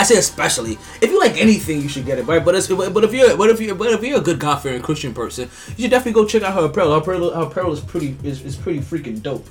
I 0.02 0.04
say 0.04 0.16
especially 0.16 0.72
if 1.00 1.10
you 1.10 1.20
like 1.20 1.40
anything, 1.40 1.80
you 1.80 1.88
should 1.88 2.04
get 2.04 2.18
it, 2.18 2.26
right? 2.26 2.44
But 2.44 2.54
but 2.92 3.04
if 3.04 3.14
you're 3.14 3.36
but 3.36 3.50
if 3.50 3.60
you 3.60 3.72
but 3.76 3.92
if 3.92 4.02
you're 4.02 4.18
a 4.18 4.20
good 4.20 4.40
God 4.40 4.56
fearing 4.56 4.82
Christian 4.82 5.14
person, 5.14 5.48
you 5.76 5.82
should 5.84 5.92
definitely 5.92 6.20
go 6.20 6.26
check 6.26 6.42
out 6.42 6.54
her 6.54 6.64
apparel. 6.64 6.90
Her 6.90 6.98
apparel, 6.98 7.30
her 7.30 7.42
apparel 7.42 7.72
is 7.72 7.78
pretty 7.78 8.16
is, 8.24 8.42
is 8.42 8.56
pretty 8.56 8.80
freaking 8.80 9.22
dope, 9.22 9.46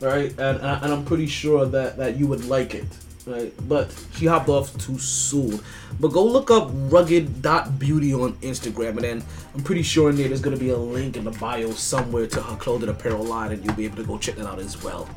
right? 0.00 0.32
And 0.32 0.58
and, 0.58 0.66
I, 0.66 0.92
I'm 0.92 1.06
pretty 1.06 1.26
sure 1.26 1.64
that 1.64 1.96
that 1.96 2.16
you 2.16 2.26
would 2.26 2.44
like 2.44 2.74
it, 2.74 2.84
right? 3.24 3.54
But 3.66 3.90
she 4.16 4.26
hopped 4.26 4.50
off 4.50 4.76
too 4.76 4.98
soon. 4.98 5.58
But 5.98 6.08
go 6.08 6.26
look 6.26 6.50
up 6.50 6.68
rugged.beauty 6.74 8.12
on 8.12 8.34
Instagram, 8.42 8.90
and 8.90 9.00
then 9.00 9.24
I'm 9.54 9.62
pretty 9.62 9.82
sure 9.82 10.10
in 10.10 10.16
there 10.16 10.28
there's 10.28 10.42
gonna 10.42 10.58
be 10.58 10.68
a 10.68 10.76
link 10.76 11.16
in 11.16 11.24
the 11.24 11.30
bio 11.30 11.70
somewhere 11.70 12.26
to 12.26 12.42
her 12.42 12.56
clothing 12.56 12.90
apparel 12.90 13.24
line, 13.24 13.52
and 13.52 13.64
you'll 13.64 13.76
be 13.76 13.86
able 13.86 13.96
to 13.96 14.04
go 14.04 14.18
check 14.18 14.34
that 14.34 14.46
out 14.46 14.58
as 14.58 14.82
well. 14.84 15.08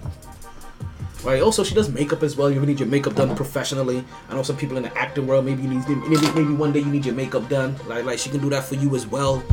Right. 1.24 1.42
Also, 1.42 1.64
she 1.64 1.74
does 1.74 1.90
makeup 1.90 2.22
as 2.22 2.36
well. 2.36 2.52
You 2.52 2.60
need 2.66 2.80
your 2.80 2.90
makeup 2.90 3.16
done 3.16 3.34
professionally. 3.36 4.04
I 4.30 4.36
know 4.36 4.44
some 4.44 4.58
people 4.58 4.76
in 4.76 4.84
the 4.84 4.98
acting 4.98 5.26
world. 5.26 5.46
Maybe 5.46 5.64
you 5.64 5.70
need 5.70 5.88
maybe, 5.88 6.28
maybe 6.34 6.54
one 6.54 6.74
day 6.74 6.80
you 6.80 6.88
need 6.88 7.06
your 7.06 7.16
makeup 7.16 7.48
done. 7.48 7.78
Like 7.88 8.04
like 8.04 8.20
she 8.20 8.30
can 8.30 8.42
do 8.42 8.50
that 8.50 8.66
for 8.66 8.76
you 8.76 8.94
as 8.96 9.08
well. 9.08 9.44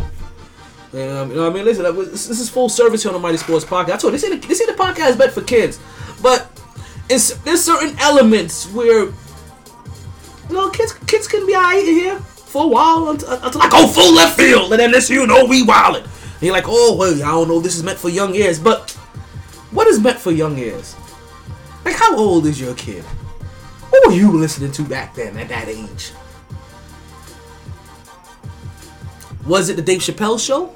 Um, 0.92 1.30
you 1.30 1.36
know 1.36 1.44
what 1.44 1.52
I 1.52 1.54
mean? 1.54 1.64
Listen, 1.64 1.84
this, 1.94 2.26
this 2.26 2.40
is 2.40 2.50
full 2.50 2.68
service 2.68 3.04
here 3.04 3.12
on 3.12 3.22
the 3.22 3.28
MyT 3.28 3.38
Sports 3.38 3.64
Podcast. 3.64 3.90
I 3.90 3.96
told 3.96 4.12
you, 4.12 4.18
this 4.18 4.24
ain't, 4.24 4.48
this 4.48 4.60
ain't 4.60 4.76
the 4.76 4.82
podcast 4.82 5.16
meant 5.16 5.30
for 5.30 5.42
kids, 5.42 5.78
but 6.20 6.50
it's 7.08 7.34
there's 7.38 7.62
certain 7.62 7.96
elements 8.00 8.66
where 8.72 9.04
you 9.04 9.14
know 10.50 10.68
kids 10.70 10.92
kids 11.06 11.28
can 11.28 11.46
be 11.46 11.52
here 11.52 12.18
for 12.18 12.64
a 12.64 12.66
while 12.66 13.10
until, 13.10 13.30
until 13.30 13.62
I 13.62 13.68
go 13.68 13.86
full 13.86 14.12
left 14.12 14.36
field, 14.36 14.72
and 14.72 14.80
then 14.80 14.90
this 14.90 15.08
you 15.08 15.24
know 15.28 15.44
we 15.44 15.64
wildin'. 15.64 16.02
And 16.02 16.42
you're 16.42 16.54
like, 16.54 16.64
oh 16.66 16.96
well, 16.96 17.14
I 17.14 17.30
don't 17.30 17.46
know, 17.46 17.60
this 17.60 17.76
is 17.76 17.84
meant 17.84 17.98
for 17.98 18.08
young 18.08 18.34
ears, 18.34 18.58
but 18.58 18.90
what 19.70 19.86
is 19.86 20.00
meant 20.00 20.18
for 20.18 20.32
young 20.32 20.58
ears? 20.58 20.96
Like, 21.90 21.98
how 21.98 22.16
old 22.16 22.46
is 22.46 22.60
your 22.60 22.76
kid? 22.76 23.02
What 23.02 24.06
were 24.06 24.12
you 24.12 24.30
listening 24.30 24.70
to 24.70 24.84
back 24.84 25.12
then 25.16 25.36
at 25.36 25.48
that 25.48 25.66
age? 25.66 26.12
Was 29.44 29.68
it 29.70 29.74
the 29.74 29.82
Dave 29.82 30.00
Chappelle 30.00 30.38
show? 30.38 30.72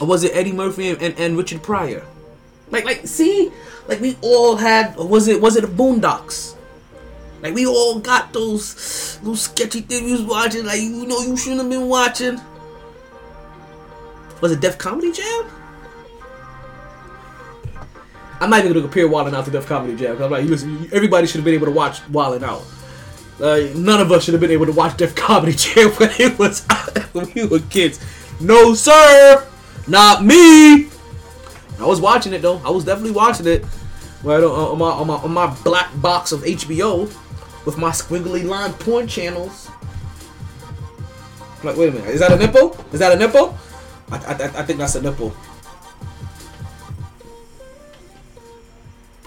Or 0.00 0.08
was 0.08 0.24
it 0.24 0.32
Eddie 0.34 0.50
Murphy 0.50 0.88
and, 0.90 1.16
and, 1.16 1.36
Richard 1.36 1.62
Pryor? 1.62 2.04
Like, 2.72 2.84
like, 2.84 3.06
see? 3.06 3.52
Like, 3.86 4.00
we 4.00 4.16
all 4.20 4.56
had, 4.56 4.96
was 4.96 5.28
it, 5.28 5.40
was 5.40 5.54
it 5.54 5.60
the 5.60 5.68
Boondocks? 5.68 6.56
Like, 7.40 7.54
we 7.54 7.64
all 7.64 8.00
got 8.00 8.32
those, 8.32 9.20
those 9.22 9.42
sketchy 9.42 9.82
things 9.82 10.06
we 10.06 10.10
was 10.10 10.22
watching, 10.22 10.66
like, 10.66 10.80
you 10.80 11.06
know, 11.06 11.20
you 11.20 11.36
shouldn't 11.36 11.60
have 11.60 11.70
been 11.70 11.88
watching. 11.88 12.40
Was 14.40 14.50
it 14.50 14.60
Def 14.60 14.76
Comedy 14.76 15.12
Jam? 15.12 15.48
I'm 18.40 18.50
not 18.50 18.60
even 18.60 18.72
gonna 18.72 18.82
compare 18.82 19.08
Wildin' 19.08 19.34
Out 19.34 19.44
to 19.46 19.50
Def 19.50 19.66
Comedy 19.66 19.96
Jam. 19.96 20.16
'cause 20.16 20.24
I'm 20.24 20.30
like, 20.30 20.44
listen, 20.44 20.88
everybody 20.92 21.26
should 21.26 21.36
have 21.36 21.44
been 21.44 21.54
able 21.54 21.66
to 21.66 21.72
watch 21.72 22.00
Wildin' 22.12 22.42
Out. 22.42 22.62
Uh, 23.40 23.66
none 23.76 24.00
of 24.00 24.12
us 24.12 24.24
should 24.24 24.34
have 24.34 24.40
been 24.40 24.50
able 24.50 24.66
to 24.66 24.72
watch 24.72 24.96
Def 24.96 25.14
Comedy 25.14 25.52
Jam 25.56 25.90
when 25.92 26.10
it 26.18 26.38
was 26.38 26.64
when 27.12 27.30
we 27.34 27.46
were 27.46 27.60
kids. 27.70 28.00
No, 28.40 28.74
sir, 28.74 29.46
not 29.86 30.24
me. 30.24 30.88
I 31.80 31.84
was 31.86 32.00
watching 32.00 32.32
it 32.32 32.42
though. 32.42 32.60
I 32.64 32.70
was 32.70 32.84
definitely 32.84 33.12
watching 33.12 33.46
it. 33.46 33.64
Right 34.22 34.42
on, 34.42 34.78
my 34.78 34.86
on 34.90 35.06
my 35.06 35.14
on 35.16 35.32
my 35.32 35.54
black 35.64 35.90
box 36.00 36.32
of 36.32 36.40
HBO 36.42 37.10
with 37.66 37.76
my 37.76 37.90
squiggly 37.90 38.44
line 38.44 38.72
porn 38.74 39.06
channels. 39.06 39.68
Like, 41.62 41.76
wait 41.76 41.88
a 41.88 41.92
minute, 41.92 42.10
is 42.10 42.20
that 42.20 42.32
a 42.32 42.36
nipple? 42.36 42.76
Is 42.92 43.00
that 43.00 43.12
a 43.12 43.16
nipple? 43.16 43.56
I, 44.10 44.16
I, 44.16 44.32
I 44.32 44.62
think 44.64 44.78
that's 44.78 44.94
a 44.96 45.02
nipple. 45.02 45.34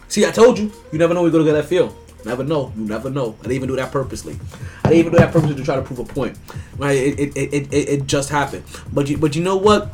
See, 0.07 0.25
I 0.25 0.31
told 0.31 0.57
you. 0.57 0.71
You 0.91 0.99
never 0.99 1.13
know 1.13 1.23
you're 1.23 1.31
gonna 1.31 1.43
get 1.43 1.53
that 1.53 1.65
feel. 1.65 1.95
Never 2.25 2.43
know. 2.43 2.73
You 2.75 2.85
never 2.85 3.09
know. 3.09 3.35
I 3.39 3.43
didn't 3.43 3.55
even 3.57 3.69
do 3.69 3.75
that 3.75 3.91
purposely. 3.91 4.38
I 4.84 4.89
didn't 4.89 4.99
even 4.99 5.11
do 5.13 5.17
that 5.19 5.31
purposely 5.31 5.55
to 5.55 5.63
try 5.63 5.75
to 5.75 5.81
prove 5.81 5.99
a 5.99 6.03
point. 6.03 6.38
Right? 6.77 6.97
It 6.97 7.19
it, 7.19 7.38
it, 7.38 7.73
it, 7.73 7.89
it 7.89 8.07
just 8.07 8.29
happened. 8.29 8.63
But 8.93 9.09
you 9.09 9.17
but 9.17 9.35
you 9.35 9.43
know 9.43 9.57
what? 9.57 9.91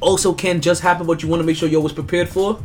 Also 0.00 0.34
can 0.34 0.60
just 0.60 0.82
happen. 0.82 1.06
What 1.06 1.22
you 1.22 1.28
want 1.28 1.40
to 1.40 1.46
make 1.46 1.56
sure 1.56 1.68
you're 1.68 1.78
always 1.78 1.92
prepared 1.92 2.28
for. 2.28 2.60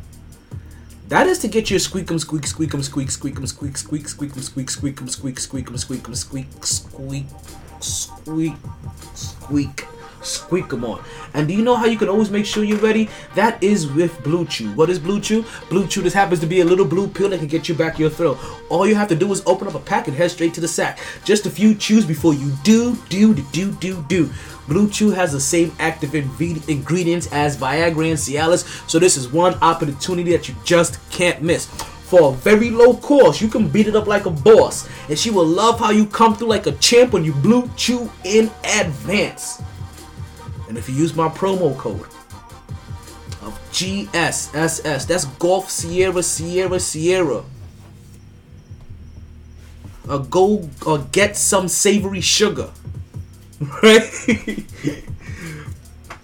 That 1.10 1.26
is 1.26 1.40
to 1.40 1.48
get 1.48 1.72
your 1.72 1.80
squeakum 1.80 2.20
squeak 2.20 2.44
squeakum 2.44 2.84
squeak 2.84 3.08
squeakum 3.08 3.48
squeak 3.48 3.78
squeak 3.78 4.06
squeakum 4.06 4.44
squeak 4.44 4.68
squeakum 4.70 5.10
squeak 5.10 5.38
squeakum 5.40 5.76
squeakum 5.76 6.16
squeak 6.16 6.48
squeak 6.64 7.26
squeak 7.82 8.56
squeak 9.16 9.99
squeak 10.22 10.70
them 10.70 10.86
on. 10.86 11.04
And 11.34 11.48
do 11.48 11.54
you 11.54 11.64
know 11.64 11.76
how 11.76 11.86
you 11.86 11.98
can 11.98 12.10
always 12.10 12.30
make 12.30 12.46
sure 12.46 12.64
you're 12.64 12.78
ready? 12.80 13.10
That 13.36 13.62
is 13.64 13.88
with 13.92 14.24
Blue 14.24 14.46
Chew. 14.46 14.72
What 14.74 14.90
is 14.90 15.00
Blue 15.00 15.20
Chew? 15.20 15.46
Blue 15.70 15.88
Chew 15.88 16.04
just 16.04 16.16
happens 16.16 16.40
to 16.42 16.48
be 16.48 16.62
a 16.62 16.66
little 16.66 16.86
blue 16.86 17.08
pill 17.08 17.30
that 17.30 17.40
can 17.40 17.48
get 17.48 17.70
you 17.70 17.76
back 17.76 18.00
your 18.00 18.10
thrill. 18.10 18.38
All 18.70 18.88
you 18.88 18.96
have 18.96 19.08
to 19.10 19.16
do 19.16 19.32
is 19.32 19.44
open 19.46 19.68
up 19.68 19.76
a 19.76 19.80
pack 19.80 20.08
and 20.08 20.16
head 20.16 20.32
straight 20.32 20.54
to 20.56 20.62
the 20.62 20.68
sack. 20.68 21.00
Just 21.24 21.46
a 21.46 21.50
few 21.50 21.76
chews 21.76 22.06
before 22.06 22.34
you 22.34 22.52
do, 22.64 22.96
do, 23.10 23.34
do, 23.34 23.72
do, 23.74 24.04
do. 24.08 24.30
Blue 24.68 24.88
Chew 24.88 25.10
has 25.10 25.32
the 25.32 25.40
same 25.40 25.72
active 25.80 26.14
ingredients 26.14 27.28
as 27.32 27.58
Viagra 27.58 28.10
and 28.10 28.20
Cialis, 28.20 28.88
so 28.88 29.00
this 29.00 29.18
is 29.18 29.28
one 29.28 29.56
opportunity 29.56 30.32
that 30.32 30.48
you 30.48 30.56
just 30.64 31.00
can't 31.10 31.42
miss. 31.42 31.66
For 31.66 32.30
a 32.30 32.36
very 32.36 32.70
low 32.70 32.96
cost, 32.96 33.42
you 33.42 33.48
can 33.48 33.68
beat 33.68 33.88
it 33.88 33.96
up 33.96 34.08
like 34.08 34.26
a 34.26 34.32
boss, 34.32 34.88
and 35.10 35.18
she 35.18 35.32
will 35.32 35.46
love 35.46 35.80
how 35.80 35.92
you 35.92 36.06
come 36.06 36.36
through 36.36 36.48
like 36.48 36.68
a 36.68 36.72
champ 36.74 37.14
when 37.14 37.24
you 37.24 37.34
Blue 37.34 37.70
Chew 37.76 38.10
in 38.24 38.52
advance. 38.64 39.62
And 40.70 40.78
if 40.78 40.88
you 40.88 40.96
use 40.96 41.16
my 41.16 41.28
promo 41.28 41.78
code 41.78 42.08
of 43.42 43.60
GSSS, 43.74 45.06
that's 45.06 45.26
Golf 45.26 45.70
Sierra 45.70 46.24
Sierra 46.24 46.80
Sierra. 46.80 47.44
Go 50.30 50.70
uh, 50.88 50.98
get 51.12 51.36
some 51.38 51.68
savory 51.68 52.22
sugar 52.22 52.72
right? 53.84 54.10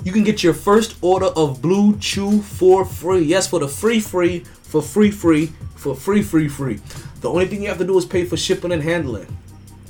you 0.04 0.12
can 0.12 0.24
get 0.24 0.42
your 0.42 0.54
first 0.54 0.98
order 1.02 1.26
of 1.26 1.62
Blue 1.62 1.98
Chew 1.98 2.42
for 2.42 2.86
free. 2.86 3.24
Yes, 3.24 3.48
for 3.48 3.60
the 3.60 3.68
free, 3.68 4.00
free, 4.00 4.40
for 4.40 4.82
free, 4.82 5.12
free, 5.12 5.48
for 5.76 5.96
free, 5.96 6.22
free, 6.24 6.48
free. 6.48 6.80
The 7.20 7.30
only 7.30 7.48
thing 7.48 7.62
you 7.62 7.68
have 7.68 7.78
to 7.80 7.86
do 7.86 7.98
is 7.98 8.06
pay 8.06 8.24
for 8.24 8.38
shipping 8.38 8.72
and 8.72 8.82
handling. 8.82 9.28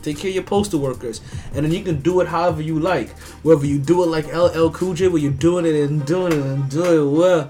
Take 0.05 0.19
care 0.19 0.29
of 0.29 0.35
your 0.35 0.43
postal 0.43 0.79
workers, 0.79 1.19
and 1.55 1.65
then 1.65 1.71
you 1.71 1.81
can 1.81 1.99
do 1.99 2.21
it 2.21 2.27
however 2.27 2.61
you 2.61 2.79
like. 2.79 3.09
Whether 3.41 3.65
you 3.65 3.79
do 3.79 4.03
it 4.03 4.05
like 4.05 4.31
LL 4.31 4.69
Cool 4.69 4.93
J, 4.93 5.07
where 5.07 5.19
you're 5.19 5.31
doing 5.31 5.65
it 5.65 5.73
and 5.73 6.05
doing 6.05 6.31
it 6.31 6.45
and 6.45 6.69
doing 6.69 7.07
it 7.07 7.11
well, 7.11 7.49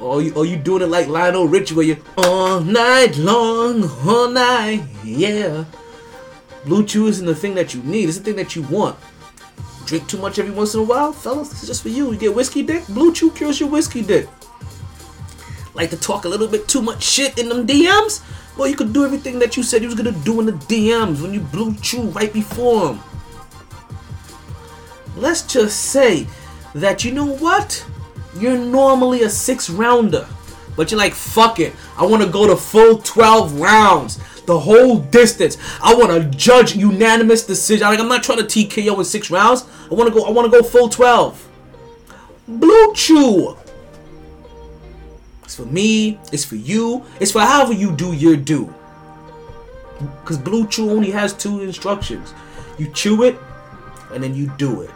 or 0.00 0.22
you, 0.22 0.32
or 0.34 0.46
you 0.46 0.58
doing 0.58 0.82
it 0.82 0.86
like 0.86 1.08
Lionel 1.08 1.48
Richie, 1.48 1.74
where 1.74 1.84
you 1.84 1.96
all 2.18 2.60
night 2.60 3.16
long, 3.16 3.90
all 4.06 4.30
night, 4.30 4.84
yeah. 5.02 5.64
Blue 6.64 6.86
Chew 6.86 7.08
isn't 7.08 7.26
the 7.26 7.34
thing 7.34 7.56
that 7.56 7.74
you 7.74 7.82
need. 7.82 8.08
It's 8.08 8.18
the 8.18 8.22
thing 8.22 8.36
that 8.36 8.54
you 8.54 8.62
want. 8.62 8.96
Drink 9.86 10.06
too 10.06 10.18
much 10.18 10.38
every 10.38 10.52
once 10.52 10.72
in 10.74 10.80
a 10.82 10.84
while, 10.84 11.12
fellas. 11.12 11.48
This 11.48 11.62
is 11.64 11.68
just 11.68 11.82
for 11.82 11.88
you. 11.88 12.12
You 12.12 12.16
get 12.16 12.32
whiskey 12.32 12.62
dick. 12.62 12.86
Blue 12.86 13.12
Chew 13.12 13.32
cures 13.32 13.58
your 13.58 13.70
whiskey 13.70 14.02
dick. 14.02 14.28
Like 15.74 15.90
to 15.90 15.96
talk 15.96 16.26
a 16.26 16.28
little 16.28 16.46
bit 16.46 16.68
too 16.68 16.80
much 16.80 17.02
shit 17.02 17.36
in 17.40 17.48
them 17.48 17.66
DMs? 17.66 18.22
Well, 18.56 18.68
you 18.68 18.76
could 18.76 18.92
do 18.92 19.04
everything 19.04 19.38
that 19.40 19.56
you 19.56 19.62
said 19.62 19.82
you 19.82 19.88
was 19.88 19.96
gonna 19.96 20.12
do 20.12 20.40
in 20.40 20.46
the 20.46 20.52
DMs 20.52 21.20
when 21.20 21.34
you 21.34 21.40
blew 21.40 21.74
Chew 21.76 22.02
right 22.10 22.32
before 22.32 22.90
him. 22.90 23.00
Let's 25.16 25.42
just 25.42 25.80
say 25.80 26.26
that 26.74 27.04
you 27.04 27.12
know 27.12 27.26
what? 27.26 27.84
You're 28.38 28.58
normally 28.58 29.22
a 29.22 29.30
six 29.30 29.70
rounder, 29.70 30.26
but 30.76 30.90
you're 30.90 30.98
like, 30.98 31.14
fuck 31.14 31.58
it. 31.58 31.74
I 31.96 32.04
want 32.04 32.22
to 32.22 32.28
go 32.28 32.46
to 32.46 32.56
full 32.56 32.98
12 32.98 33.60
rounds 33.60 34.18
the 34.46 34.58
whole 34.58 34.98
distance. 34.98 35.58
I 35.82 35.94
want 35.94 36.10
to 36.10 36.36
judge 36.36 36.74
unanimous 36.76 37.44
decision. 37.44 37.86
Like 37.86 37.98
I'm 37.98 38.08
not 38.08 38.22
trying 38.22 38.38
to 38.38 38.44
TKO 38.44 38.98
in 38.98 39.04
six 39.04 39.30
rounds. 39.30 39.66
I 39.90 39.94
want 39.94 40.08
to 40.08 40.14
go. 40.14 40.24
I 40.24 40.30
want 40.30 40.50
to 40.50 40.56
go 40.56 40.66
full 40.66 40.88
twelve. 40.88 41.46
Blue 42.48 42.94
Chew. 42.94 43.56
It's 45.46 45.54
for 45.54 45.64
me. 45.64 46.18
It's 46.32 46.44
for 46.44 46.56
you. 46.56 47.04
It's 47.20 47.30
for 47.30 47.40
however 47.40 47.72
you 47.72 47.92
do 47.92 48.12
your 48.12 48.34
do. 48.34 48.74
Because 50.20 50.38
Blue 50.38 50.66
Chew 50.66 50.90
only 50.90 51.12
has 51.12 51.32
two 51.32 51.62
instructions. 51.62 52.34
You 52.78 52.90
chew 52.92 53.22
it, 53.22 53.38
and 54.12 54.22
then 54.22 54.34
you 54.34 54.52
do 54.58 54.82
it. 54.82 54.90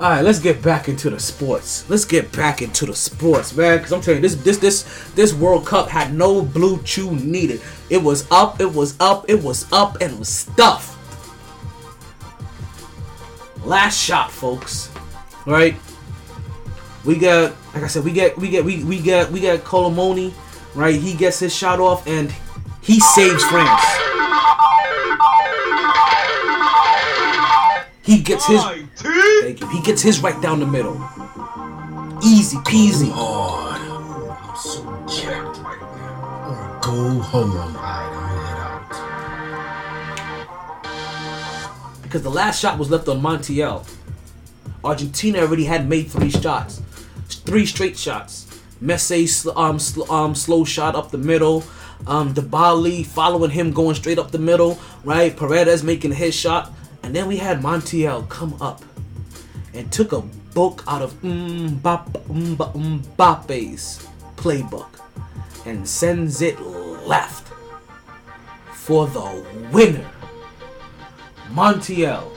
All 0.00 0.10
right, 0.10 0.22
let's 0.22 0.40
get 0.40 0.60
back 0.60 0.88
into 0.88 1.08
the 1.08 1.20
sports. 1.20 1.88
Let's 1.88 2.04
get 2.04 2.32
back 2.32 2.60
into 2.60 2.86
the 2.86 2.96
sports, 2.96 3.56
man. 3.56 3.78
Because 3.78 3.92
I'm 3.92 4.00
telling 4.00 4.24
you, 4.24 4.28
this 4.28 4.34
this 4.42 4.58
this 4.58 5.10
this 5.14 5.32
World 5.32 5.64
Cup 5.64 5.88
had 5.88 6.12
no 6.12 6.42
blue 6.42 6.82
chew 6.82 7.14
needed. 7.14 7.62
It 7.88 8.02
was 8.02 8.26
up, 8.32 8.60
it 8.60 8.74
was 8.74 8.96
up, 8.98 9.30
it 9.30 9.40
was 9.40 9.70
up, 9.72 10.00
and 10.00 10.14
it 10.14 10.18
was 10.18 10.28
stuff. 10.28 10.98
Last 13.64 13.98
shot, 13.98 14.30
folks. 14.30 14.90
Right? 15.46 15.76
We 17.04 17.16
got, 17.18 17.54
like 17.74 17.82
I 17.82 17.86
said, 17.86 18.04
we 18.04 18.12
get, 18.12 18.36
we 18.38 18.48
get, 18.48 18.64
we 18.64 18.84
we 18.84 19.00
got, 19.00 19.30
we 19.30 19.40
got 19.40 19.64
Kolo 19.64 19.90
Muani. 19.90 20.32
Right? 20.74 21.00
He 21.00 21.14
gets 21.14 21.38
his 21.38 21.54
shot 21.54 21.80
off, 21.80 22.06
and 22.06 22.32
he 22.80 23.00
saves 23.00 23.44
France. 23.44 23.82
He 28.04 28.20
gets 28.20 28.46
his. 28.46 28.62
Thank 29.42 29.60
you. 29.60 29.68
He 29.68 29.80
gets 29.82 30.02
his 30.02 30.20
right 30.20 30.40
down 30.42 30.58
the 30.60 30.66
middle. 30.66 30.96
Easy 32.24 32.56
peasy. 32.58 33.14
Lord, 33.14 33.80
I'm 33.80 34.56
so 34.56 34.82
jacked 35.06 35.58
right 35.58 35.80
now. 35.80 36.20
I 36.22 36.48
wanna 36.48 36.80
go 36.82 37.22
home. 37.22 37.76
Alright, 37.76 38.21
because 42.12 42.22
the 42.22 42.30
last 42.30 42.60
shot 42.60 42.78
was 42.78 42.90
left 42.90 43.08
on 43.08 43.22
Montiel. 43.22 43.88
Argentina 44.84 45.38
already 45.38 45.64
had 45.64 45.88
made 45.88 46.10
three 46.10 46.28
shots, 46.28 46.82
three 47.46 47.64
straight 47.64 47.96
shots. 47.96 48.60
Messi 48.82 49.26
um, 49.56 49.78
sl- 49.78 50.12
um, 50.12 50.34
slow 50.34 50.62
shot 50.62 50.94
up 50.94 51.10
the 51.10 51.16
middle. 51.16 51.64
Um, 52.06 52.34
Dybala 52.34 53.06
following 53.06 53.50
him 53.50 53.72
going 53.72 53.94
straight 53.94 54.18
up 54.18 54.30
the 54.30 54.38
middle. 54.38 54.78
Right, 55.04 55.34
Paredes 55.34 55.82
making 55.82 56.12
his 56.12 56.34
shot, 56.34 56.70
and 57.02 57.16
then 57.16 57.28
we 57.28 57.38
had 57.38 57.62
Montiel 57.62 58.28
come 58.28 58.60
up 58.60 58.82
and 59.72 59.90
took 59.90 60.12
a 60.12 60.20
book 60.20 60.84
out 60.86 61.00
of 61.00 61.14
Mbappe, 61.22 62.12
Mbappe, 62.26 63.16
Mbappe's 63.16 64.06
playbook 64.36 65.00
and 65.64 65.88
sends 65.88 66.42
it 66.42 66.60
left 66.60 67.48
for 68.74 69.06
the 69.06 69.46
winner. 69.72 70.10
Montiel 71.52 72.32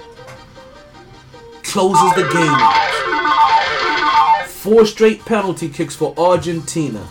closes 1.64 2.14
the 2.16 2.24
game 2.34 2.50
out. 2.50 4.46
Four 4.48 4.86
straight 4.86 5.24
penalty 5.26 5.70
kicks 5.70 5.96
for 5.96 6.14
Argentina. 6.18 7.08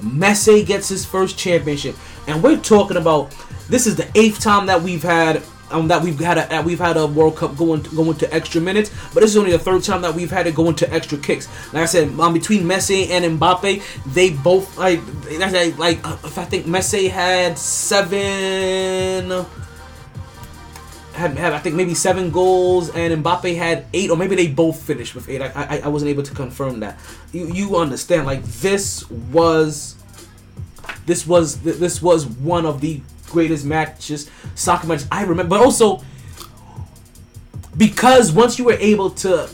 Messi 0.00 0.64
gets 0.64 0.88
his 0.88 1.04
first 1.04 1.36
championship, 1.36 1.96
and 2.26 2.42
we're 2.42 2.56
talking 2.56 2.96
about 2.96 3.34
this 3.68 3.86
is 3.86 3.96
the 3.96 4.08
eighth 4.14 4.40
time 4.40 4.66
that 4.66 4.80
we've 4.80 5.02
had 5.02 5.42
um, 5.70 5.88
that 5.88 6.02
we've 6.02 6.18
had 6.18 6.38
a 6.38 6.62
we've 6.62 6.78
had 6.78 6.96
a 6.96 7.06
World 7.06 7.36
Cup 7.36 7.56
going 7.56 7.82
going 7.82 8.16
to 8.18 8.32
extra 8.32 8.60
minutes, 8.60 8.90
but 9.12 9.20
this 9.20 9.30
is 9.30 9.36
only 9.36 9.50
the 9.50 9.58
third 9.58 9.82
time 9.82 10.00
that 10.02 10.14
we've 10.14 10.30
had 10.30 10.46
it 10.46 10.54
going 10.54 10.76
to 10.76 10.92
extra 10.92 11.18
kicks. 11.18 11.48
Like 11.74 11.82
I 11.82 11.86
said, 11.86 12.18
um, 12.18 12.32
between 12.32 12.62
Messi 12.62 13.10
and 13.10 13.38
Mbappe, 13.38 13.82
they 14.14 14.30
both 14.30 14.78
like 14.78 15.00
like, 15.38 15.78
like 15.78 15.98
if 16.24 16.38
I 16.38 16.44
think 16.44 16.66
Messi 16.66 17.10
had 17.10 17.58
seven 17.58 19.44
had, 21.18 21.36
had 21.36 21.52
I 21.52 21.58
think 21.58 21.74
maybe 21.74 21.94
seven 21.94 22.30
goals, 22.30 22.90
and 22.90 23.22
Mbappe 23.22 23.56
had 23.56 23.86
eight, 23.92 24.10
or 24.10 24.16
maybe 24.16 24.36
they 24.36 24.48
both 24.48 24.80
finished 24.80 25.14
with 25.14 25.28
eight. 25.28 25.42
I, 25.42 25.50
I, 25.54 25.80
I 25.84 25.88
wasn't 25.88 26.10
able 26.10 26.22
to 26.22 26.34
confirm 26.34 26.80
that. 26.80 26.98
You 27.32 27.52
you 27.52 27.76
understand? 27.76 28.26
Like 28.26 28.42
this 28.44 29.08
was, 29.10 29.96
this 31.06 31.26
was 31.26 31.60
this 31.60 32.00
was 32.00 32.26
one 32.26 32.64
of 32.64 32.80
the 32.80 33.02
greatest 33.26 33.64
matches, 33.64 34.30
soccer 34.54 34.86
matches 34.86 35.06
I 35.12 35.24
remember. 35.24 35.50
But 35.50 35.60
also 35.60 36.02
because 37.76 38.32
once 38.32 38.58
you 38.58 38.64
were 38.64 38.72
able 38.72 39.10
to 39.10 39.48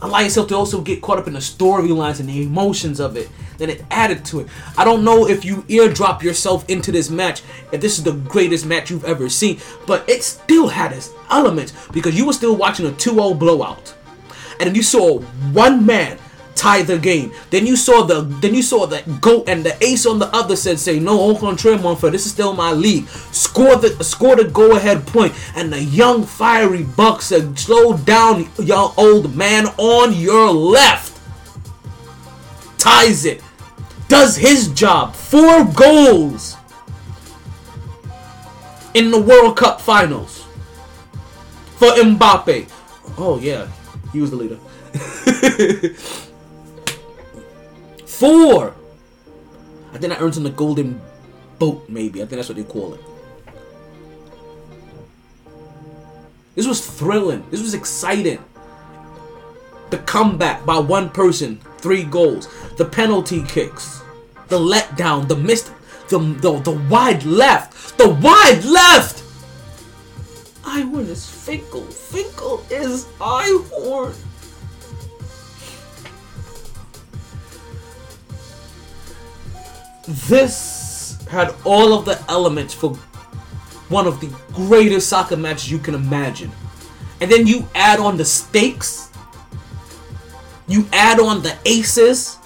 allow 0.00 0.20
yourself 0.20 0.48
to 0.48 0.56
also 0.56 0.80
get 0.80 1.02
caught 1.02 1.18
up 1.18 1.26
in 1.26 1.32
the 1.32 1.40
storylines 1.40 2.20
and 2.20 2.28
the 2.28 2.42
emotions 2.42 3.00
of 3.00 3.16
it, 3.16 3.28
then 3.58 3.70
it 3.70 3.84
added 3.90 4.24
to 4.26 4.40
it. 4.40 4.48
I 4.76 4.84
don't 4.84 5.04
know 5.04 5.28
if 5.28 5.44
you 5.44 5.64
eardrop 5.68 6.22
yourself 6.22 6.68
into 6.68 6.92
this 6.92 7.10
match, 7.10 7.42
if 7.72 7.80
this 7.80 7.98
is 7.98 8.04
the 8.04 8.12
greatest 8.12 8.66
match 8.66 8.90
you've 8.90 9.04
ever 9.04 9.28
seen, 9.28 9.60
but 9.86 10.08
it 10.08 10.22
still 10.22 10.68
had 10.68 10.92
its 10.92 11.12
elements 11.30 11.72
because 11.92 12.16
you 12.16 12.26
were 12.26 12.32
still 12.32 12.56
watching 12.56 12.86
a 12.86 12.90
2-0 12.90 13.38
blowout. 13.38 13.94
And 14.58 14.68
then 14.68 14.74
you 14.74 14.82
saw 14.82 15.18
one 15.52 15.84
man 15.84 16.18
tie 16.56 16.82
the 16.82 16.98
game. 16.98 17.32
Then 17.50 17.66
you 17.66 17.76
saw 17.76 18.02
the 18.02 18.22
then 18.22 18.54
you 18.54 18.62
saw 18.62 18.86
the 18.86 19.02
goat 19.20 19.48
and 19.48 19.62
the 19.62 19.76
ace 19.84 20.06
on 20.06 20.18
the 20.18 20.34
other 20.34 20.56
said 20.56 20.80
say 20.80 20.98
no 20.98 21.20
au 21.20 21.36
contraire 21.36 21.78
frère, 21.78 22.10
this 22.10 22.26
is 22.26 22.32
still 22.32 22.54
my 22.54 22.72
league. 22.72 23.06
Score 23.30 23.76
the 23.76 24.02
score 24.02 24.36
the 24.36 24.44
go 24.44 24.76
ahead 24.76 25.06
point 25.06 25.34
and 25.54 25.72
the 25.72 25.82
young 25.82 26.24
fiery 26.24 26.82
buck 26.82 27.22
said 27.22 27.58
slow 27.58 27.96
down 27.98 28.48
young 28.58 28.92
old 28.96 29.36
man 29.36 29.66
on 29.76 30.14
your 30.14 30.50
left. 30.50 31.12
Ties 32.78 33.24
it 33.24 33.42
does 34.08 34.36
his 34.36 34.68
job. 34.68 35.14
Four 35.14 35.64
goals 35.64 36.56
in 38.94 39.10
the 39.10 39.20
World 39.20 39.56
Cup 39.56 39.80
Finals 39.80 40.46
for 41.76 41.88
Mbappe. 41.88 42.70
Oh 43.18 43.38
yeah, 43.38 43.68
he 44.12 44.20
was 44.20 44.30
the 44.30 44.36
leader. 44.36 44.56
Four. 48.06 48.74
I 49.92 49.98
think 49.98 50.12
I 50.12 50.16
earned 50.18 50.36
him 50.36 50.42
the 50.44 50.50
golden 50.50 51.00
boot, 51.58 51.88
maybe. 51.88 52.22
I 52.22 52.26
think 52.26 52.36
that's 52.36 52.48
what 52.48 52.56
they 52.56 52.64
call 52.64 52.94
it. 52.94 53.00
This 56.54 56.66
was 56.66 56.84
thrilling. 56.86 57.44
This 57.50 57.60
was 57.60 57.74
exciting. 57.74 58.42
The 59.90 59.98
comeback 59.98 60.64
by 60.64 60.78
one 60.78 61.10
person 61.10 61.60
three 61.86 62.02
goals. 62.02 62.48
The 62.78 62.84
penalty 62.84 63.44
kicks, 63.44 64.02
the 64.48 64.58
letdown, 64.58 65.28
the 65.28 65.36
missed, 65.36 65.70
the 66.08 66.18
the, 66.18 66.58
the 66.58 66.72
wide 66.90 67.22
left, 67.22 67.96
the 67.96 68.08
wide 68.08 68.64
left. 68.64 69.22
Einhorn 70.64 71.06
is 71.06 71.24
Finkle. 71.24 71.86
Finkle 71.86 72.68
is 72.72 73.04
Einhorn. 73.20 74.16
This 80.28 81.24
had 81.30 81.54
all 81.64 81.96
of 81.96 82.04
the 82.04 82.20
elements 82.28 82.74
for 82.74 82.96
one 83.90 84.08
of 84.08 84.20
the 84.20 84.28
greatest 84.52 85.08
soccer 85.08 85.36
matches 85.36 85.70
you 85.70 85.78
can 85.78 85.94
imagine. 85.94 86.50
And 87.20 87.30
then 87.30 87.46
you 87.46 87.68
add 87.76 88.00
on 88.00 88.16
the 88.16 88.24
stakes. 88.24 89.12
You 90.68 90.86
add 90.92 91.18
on 91.20 91.42
the 91.42 91.56
aces. 91.64 92.38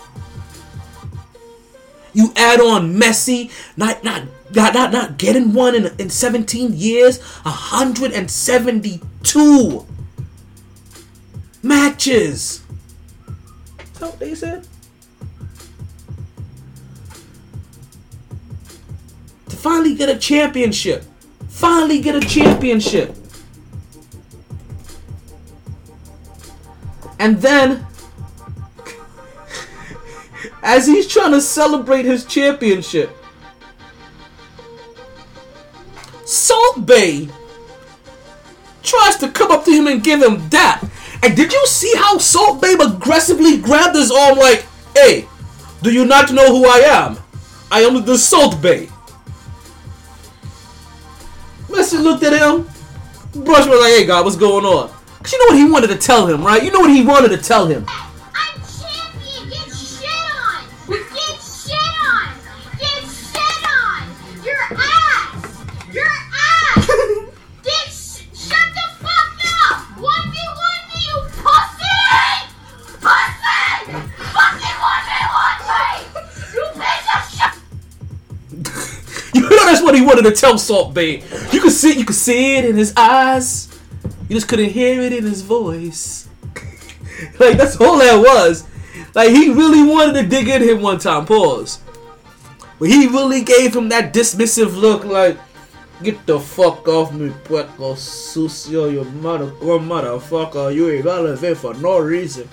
You 2.13 2.33
add 2.37 2.61
on 2.61 2.95
Messi 2.97 3.51
not 3.77 4.05
not 4.05 4.23
not 4.55 4.75
not, 4.75 4.93
not 4.93 5.17
getting 5.17 5.53
one 5.53 5.75
in, 5.75 5.91
in 5.99 6.11
17 6.11 6.75
years, 6.75 7.21
172 7.43 9.87
matches. 11.63 12.63
What 13.99 14.19
they 14.19 14.35
said? 14.35 14.67
To 19.49 19.57
finally 19.57 19.95
get 19.95 20.09
a 20.09 20.19
championship. 20.19 21.05
Finally 21.49 22.01
get 22.01 22.17
a 22.17 22.21
championship. 22.21 23.15
And 27.19 27.43
then 27.43 27.87
as 30.63 30.87
he's 30.87 31.07
trying 31.07 31.33
to 31.33 31.41
celebrate 31.41 32.05
his 32.05 32.25
championship. 32.25 33.11
Salt 36.25 36.87
Bae 36.87 37.29
tries 38.83 39.17
to 39.17 39.29
come 39.29 39.51
up 39.51 39.65
to 39.65 39.71
him 39.71 39.87
and 39.87 40.03
give 40.03 40.23
him 40.23 40.49
that. 40.51 40.83
And 41.23 41.37
did 41.37 41.53
you 41.53 41.67
see 41.67 41.93
how 41.97 42.19
Salt 42.19 42.63
Babe 42.63 42.81
aggressively 42.81 43.59
grabbed 43.59 43.97
his 43.97 44.11
arm 44.11 44.39
like, 44.39 44.65
hey, 44.95 45.27
do 45.83 45.93
you 45.93 46.05
not 46.05 46.33
know 46.33 46.47
who 46.47 46.67
I 46.67 46.79
am? 46.79 47.19
I 47.71 47.81
am 47.81 48.05
the 48.05 48.17
Salt 48.17 48.63
Bae. 48.63 48.89
Messi 51.69 52.03
looked 52.03 52.23
at 52.23 52.33
him. 52.33 52.69
Brush 53.45 53.67
was 53.67 53.81
like, 53.81 53.93
hey, 53.93 54.07
God, 54.07 54.25
what's 54.25 54.37
going 54.37 54.65
on? 54.65 54.91
Because 55.19 55.33
you 55.33 55.39
know 55.39 55.55
what 55.55 55.57
he 55.57 55.71
wanted 55.71 55.89
to 55.89 55.97
tell 55.97 56.27
him, 56.27 56.43
right? 56.43 56.63
You 56.63 56.71
know 56.71 56.81
what 56.81 56.91
he 56.91 57.05
wanted 57.05 57.29
to 57.29 57.37
tell 57.37 57.67
him. 57.67 57.87
That's 79.71 79.83
what 79.83 79.95
he 79.95 80.01
wanted 80.01 80.23
to 80.23 80.33
tell 80.33 80.59
Salt 80.59 80.95
Bae. 80.95 81.23
You 81.53 81.61
could 81.61 81.71
see, 81.71 81.97
you 81.97 82.05
could 82.05 82.17
see 82.17 82.57
it 82.57 82.65
in 82.65 82.75
his 82.75 82.93
eyes. 82.97 83.69
You 84.29 84.35
just 84.35 84.49
couldn't 84.49 84.71
hear 84.71 85.01
it 85.01 85.13
in 85.13 85.23
his 85.23 85.43
voice. 85.43 86.29
like 87.39 87.57
that's 87.57 87.81
all 87.81 87.99
that 87.99 88.19
was. 88.19 88.65
Like 89.15 89.31
he 89.31 89.49
really 89.49 89.89
wanted 89.89 90.21
to 90.21 90.29
dig 90.29 90.49
in 90.49 90.61
him 90.61 90.83
one 90.83 90.99
time. 90.99 91.25
Pause. 91.25 91.79
But 92.81 92.89
he 92.89 93.07
really 93.07 93.43
gave 93.43 93.77
him 93.77 93.89
that 93.91 94.13
dismissive 94.13 94.75
look, 94.75 95.05
like, 95.05 95.39
"Get 96.03 96.27
the 96.27 96.41
fuck 96.41 96.89
off 96.89 97.13
me, 97.13 97.33
puerco 97.45 97.95
sucio, 97.95 98.91
you 98.91 99.05
mother, 99.23 99.53
motherfucker. 99.53 100.75
You 100.75 100.91
ain't 100.91 101.05
relevant 101.05 101.59
for 101.59 101.75
no 101.75 102.01
reason. 102.01 102.49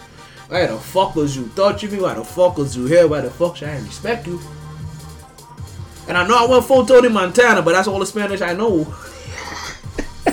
Why 0.49 0.67
the 0.67 0.77
fuck 0.77 1.15
was 1.15 1.35
you 1.35 1.49
touching 1.55 1.93
me? 1.93 1.99
Why 1.99 2.13
the 2.13 2.23
fuck 2.23 2.57
was 2.59 2.77
you 2.77 2.85
here? 2.85 3.07
Why 3.07 3.21
the 3.21 3.31
fuck 3.31 3.55
should 3.55 3.69
I 3.69 3.79
respect 3.79 4.27
you?" 4.27 4.39
And 6.07 6.17
I 6.17 6.25
know 6.27 6.37
I 6.37 6.49
went 6.49 6.65
full 6.65 6.85
Tony 6.85 7.09
Montana, 7.09 7.61
but 7.61 7.73
that's 7.73 7.87
all 7.87 7.99
the 7.99 8.05
Spanish 8.05 8.41
I 8.41 8.53
know. 8.53 8.85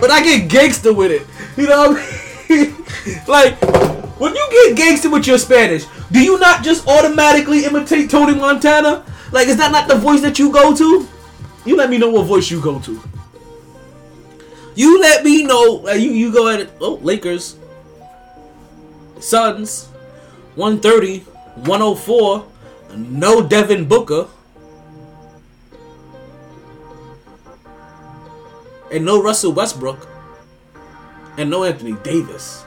but 0.00 0.10
I 0.10 0.22
get 0.22 0.48
gangster 0.48 0.92
with 0.94 1.10
it. 1.12 1.26
You 1.56 1.68
know 1.68 1.92
I 1.92 2.48
mean? 2.48 2.74
like, 3.28 3.60
when 4.18 4.34
you 4.34 4.48
get 4.50 4.76
gangster 4.76 5.10
with 5.10 5.26
your 5.26 5.38
Spanish, 5.38 5.84
do 6.10 6.20
you 6.22 6.38
not 6.38 6.64
just 6.64 6.88
automatically 6.88 7.64
imitate 7.64 8.10
Tony 8.10 8.34
Montana? 8.34 9.04
Like, 9.30 9.48
is 9.48 9.56
that 9.58 9.72
not 9.72 9.88
the 9.88 9.96
voice 9.96 10.22
that 10.22 10.38
you 10.38 10.50
go 10.50 10.74
to? 10.74 11.06
You 11.66 11.76
let 11.76 11.90
me 11.90 11.98
know 11.98 12.08
what 12.10 12.24
voice 12.24 12.50
you 12.50 12.60
go 12.60 12.78
to. 12.80 13.00
You 14.74 15.00
let 15.00 15.24
me 15.24 15.44
know. 15.44 15.82
Like, 15.84 16.00
you, 16.00 16.10
you 16.12 16.32
go 16.32 16.48
at 16.48 16.60
it. 16.60 16.70
Oh, 16.80 16.94
Lakers. 17.02 17.56
Suns. 19.20 19.88
130. 20.54 21.20
104. 21.66 22.46
No 22.96 23.46
Devin 23.46 23.86
Booker. 23.86 24.26
And 28.90 29.04
no 29.04 29.22
Russell 29.22 29.52
Westbrook. 29.52 30.08
And 31.36 31.50
no 31.50 31.64
Anthony 31.64 31.92
Davis. 32.02 32.64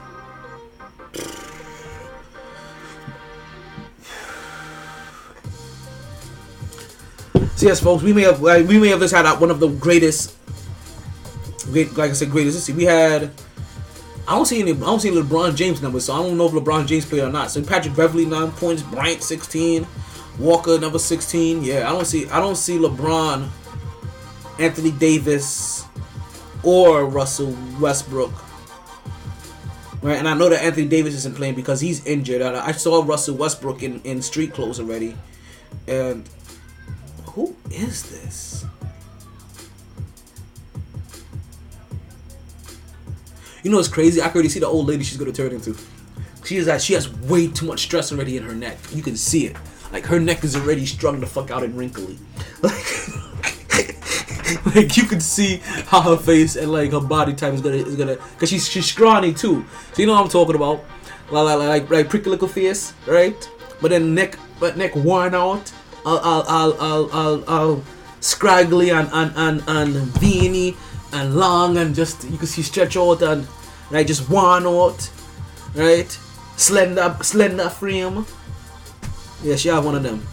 So 7.56 7.68
yes, 7.68 7.80
folks, 7.80 8.02
we 8.02 8.12
may 8.12 8.22
have 8.22 8.40
like, 8.40 8.66
we 8.66 8.78
may 8.78 8.88
have 8.88 8.98
just 9.00 9.14
had 9.14 9.30
one 9.38 9.50
of 9.50 9.60
the 9.60 9.68
greatest, 9.68 10.36
great, 11.70 11.96
like 11.96 12.10
I 12.10 12.12
said, 12.14 12.30
greatest. 12.30 12.64
See, 12.64 12.72
we 12.72 12.84
had. 12.84 13.30
I 14.26 14.34
don't 14.34 14.46
see 14.46 14.60
any. 14.60 14.72
I 14.72 14.74
don't 14.74 15.00
see 15.00 15.10
LeBron 15.10 15.54
James 15.54 15.80
numbers, 15.82 16.06
so 16.06 16.14
I 16.14 16.22
don't 16.22 16.36
know 16.36 16.46
if 16.46 16.52
LeBron 16.52 16.86
James 16.86 17.04
played 17.04 17.22
or 17.22 17.30
not. 17.30 17.50
So 17.50 17.62
Patrick 17.62 17.94
Beverley 17.94 18.24
nine 18.24 18.50
points, 18.52 18.82
Bryant 18.82 19.22
sixteen, 19.22 19.86
Walker 20.38 20.78
number 20.78 20.98
sixteen. 20.98 21.62
Yeah, 21.62 21.88
I 21.88 21.92
don't 21.92 22.06
see. 22.06 22.28
I 22.28 22.40
don't 22.40 22.56
see 22.56 22.78
LeBron, 22.78 23.48
Anthony 24.58 24.90
Davis, 24.90 25.84
or 26.62 27.06
Russell 27.06 27.56
Westbrook. 27.80 28.32
Right, 30.02 30.18
and 30.18 30.28
I 30.28 30.34
know 30.34 30.48
that 30.48 30.64
Anthony 30.64 30.88
Davis 30.88 31.14
isn't 31.14 31.36
playing 31.36 31.54
because 31.54 31.80
he's 31.80 32.04
injured. 32.06 32.42
I 32.42 32.66
I 32.68 32.72
saw 32.72 33.04
Russell 33.04 33.36
Westbrook 33.36 33.84
in, 33.84 34.00
in 34.02 34.20
street 34.20 34.52
clothes 34.52 34.80
already, 34.80 35.16
and 35.86 36.28
who 37.26 37.54
is 37.70 38.10
this? 38.10 38.64
You 43.62 43.70
know 43.70 43.76
what's 43.76 43.86
crazy? 43.86 44.20
I 44.20 44.24
can 44.24 44.34
already 44.34 44.48
see 44.48 44.58
the 44.58 44.66
old 44.66 44.86
lady 44.88 45.04
she's 45.04 45.18
gonna 45.18 45.30
turn 45.30 45.52
into. 45.52 45.76
She 46.44 46.56
is 46.56 46.66
that 46.66 46.82
she 46.82 46.94
has 46.94 47.08
way 47.08 47.46
too 47.46 47.66
much 47.66 47.82
stress 47.82 48.10
already 48.10 48.36
in 48.36 48.42
her 48.42 48.56
neck. 48.56 48.78
You 48.92 49.02
can 49.02 49.16
see 49.16 49.46
it. 49.46 49.56
Like 49.92 50.06
her 50.06 50.18
neck 50.18 50.42
is 50.42 50.56
already 50.56 50.86
strung 50.86 51.20
the 51.20 51.26
fuck 51.26 51.50
out 51.50 51.62
and 51.62 51.76
wrinkly. 51.76 52.18
Like, 52.62 52.74
like 54.74 54.96
you 54.96 55.04
can 55.04 55.20
see 55.20 55.58
how 55.86 56.00
her 56.00 56.16
face 56.16 56.56
and 56.56 56.72
like 56.72 56.92
her 56.92 57.00
body 57.00 57.34
type 57.34 57.52
is 57.52 57.60
gonna 57.60 57.76
is 57.76 57.96
gonna 57.96 58.16
cause 58.38 58.48
she's 58.48 58.68
she's 58.68 58.86
scrawny 58.86 59.34
too. 59.34 59.64
So 59.92 60.02
you 60.02 60.06
know 60.06 60.14
what 60.14 60.22
I'm 60.24 60.28
talking 60.30 60.56
about. 60.56 60.82
Like 61.30 61.58
like 61.58 61.68
like, 61.68 61.90
like 61.90 62.08
pretty 62.08 62.30
little 62.30 62.48
face, 62.48 62.94
right? 63.06 63.48
But 63.80 63.90
then 63.90 64.14
neck 64.14 64.38
but 64.58 64.76
neck 64.76 64.96
worn 64.96 65.34
out. 65.34 65.72
I'll 66.06 66.18
I'll 66.18 66.44
I'll 66.48 66.76
I'll 66.80 67.10
I'll, 67.12 67.44
I'll 67.48 67.84
scraggly 68.20 68.90
and 68.90 69.08
and 69.12 69.32
and 69.36 69.62
and 69.66 69.94
veiny 70.20 70.76
and 71.12 71.34
long 71.36 71.76
and 71.76 71.94
just 71.94 72.24
you 72.30 72.38
can 72.38 72.46
see 72.46 72.62
stretch 72.62 72.96
out 72.96 73.22
and 73.22 73.46
right 73.90 74.06
just 74.06 74.28
worn 74.30 74.66
out, 74.66 75.10
right? 75.74 76.10
Slender 76.56 77.16
slender 77.22 77.68
frame. 77.68 78.24
Yeah, 79.42 79.56
she 79.56 79.68
have 79.68 79.84
one 79.84 79.94
of 79.94 80.02
them. 80.02 80.26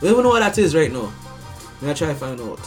We 0.00 0.08
don't 0.08 0.12
even 0.14 0.24
know 0.24 0.30
what 0.30 0.40
that 0.40 0.58
is 0.58 0.74
right 0.74 0.90
now. 0.92 1.12
May 1.80 1.90
I 1.90 1.94
try 1.94 2.08
to 2.08 2.14
find 2.14 2.40
out. 2.40 2.58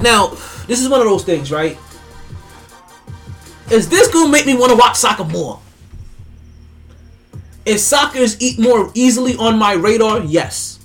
Now, 0.00 0.28
this 0.66 0.80
is 0.80 0.88
one 0.88 1.00
of 1.00 1.06
those 1.06 1.24
things, 1.24 1.52
right? 1.52 1.78
Is 3.70 3.88
this 3.88 4.08
gonna 4.08 4.30
make 4.30 4.46
me 4.46 4.54
want 4.54 4.70
to 4.70 4.76
watch 4.76 4.96
soccer 4.96 5.24
more? 5.24 5.60
If 7.64 7.78
soccer 7.78 8.18
is 8.18 8.40
e- 8.40 8.56
more 8.58 8.90
easily 8.94 9.36
on 9.36 9.58
my 9.58 9.74
radar, 9.74 10.20
yes. 10.20 10.80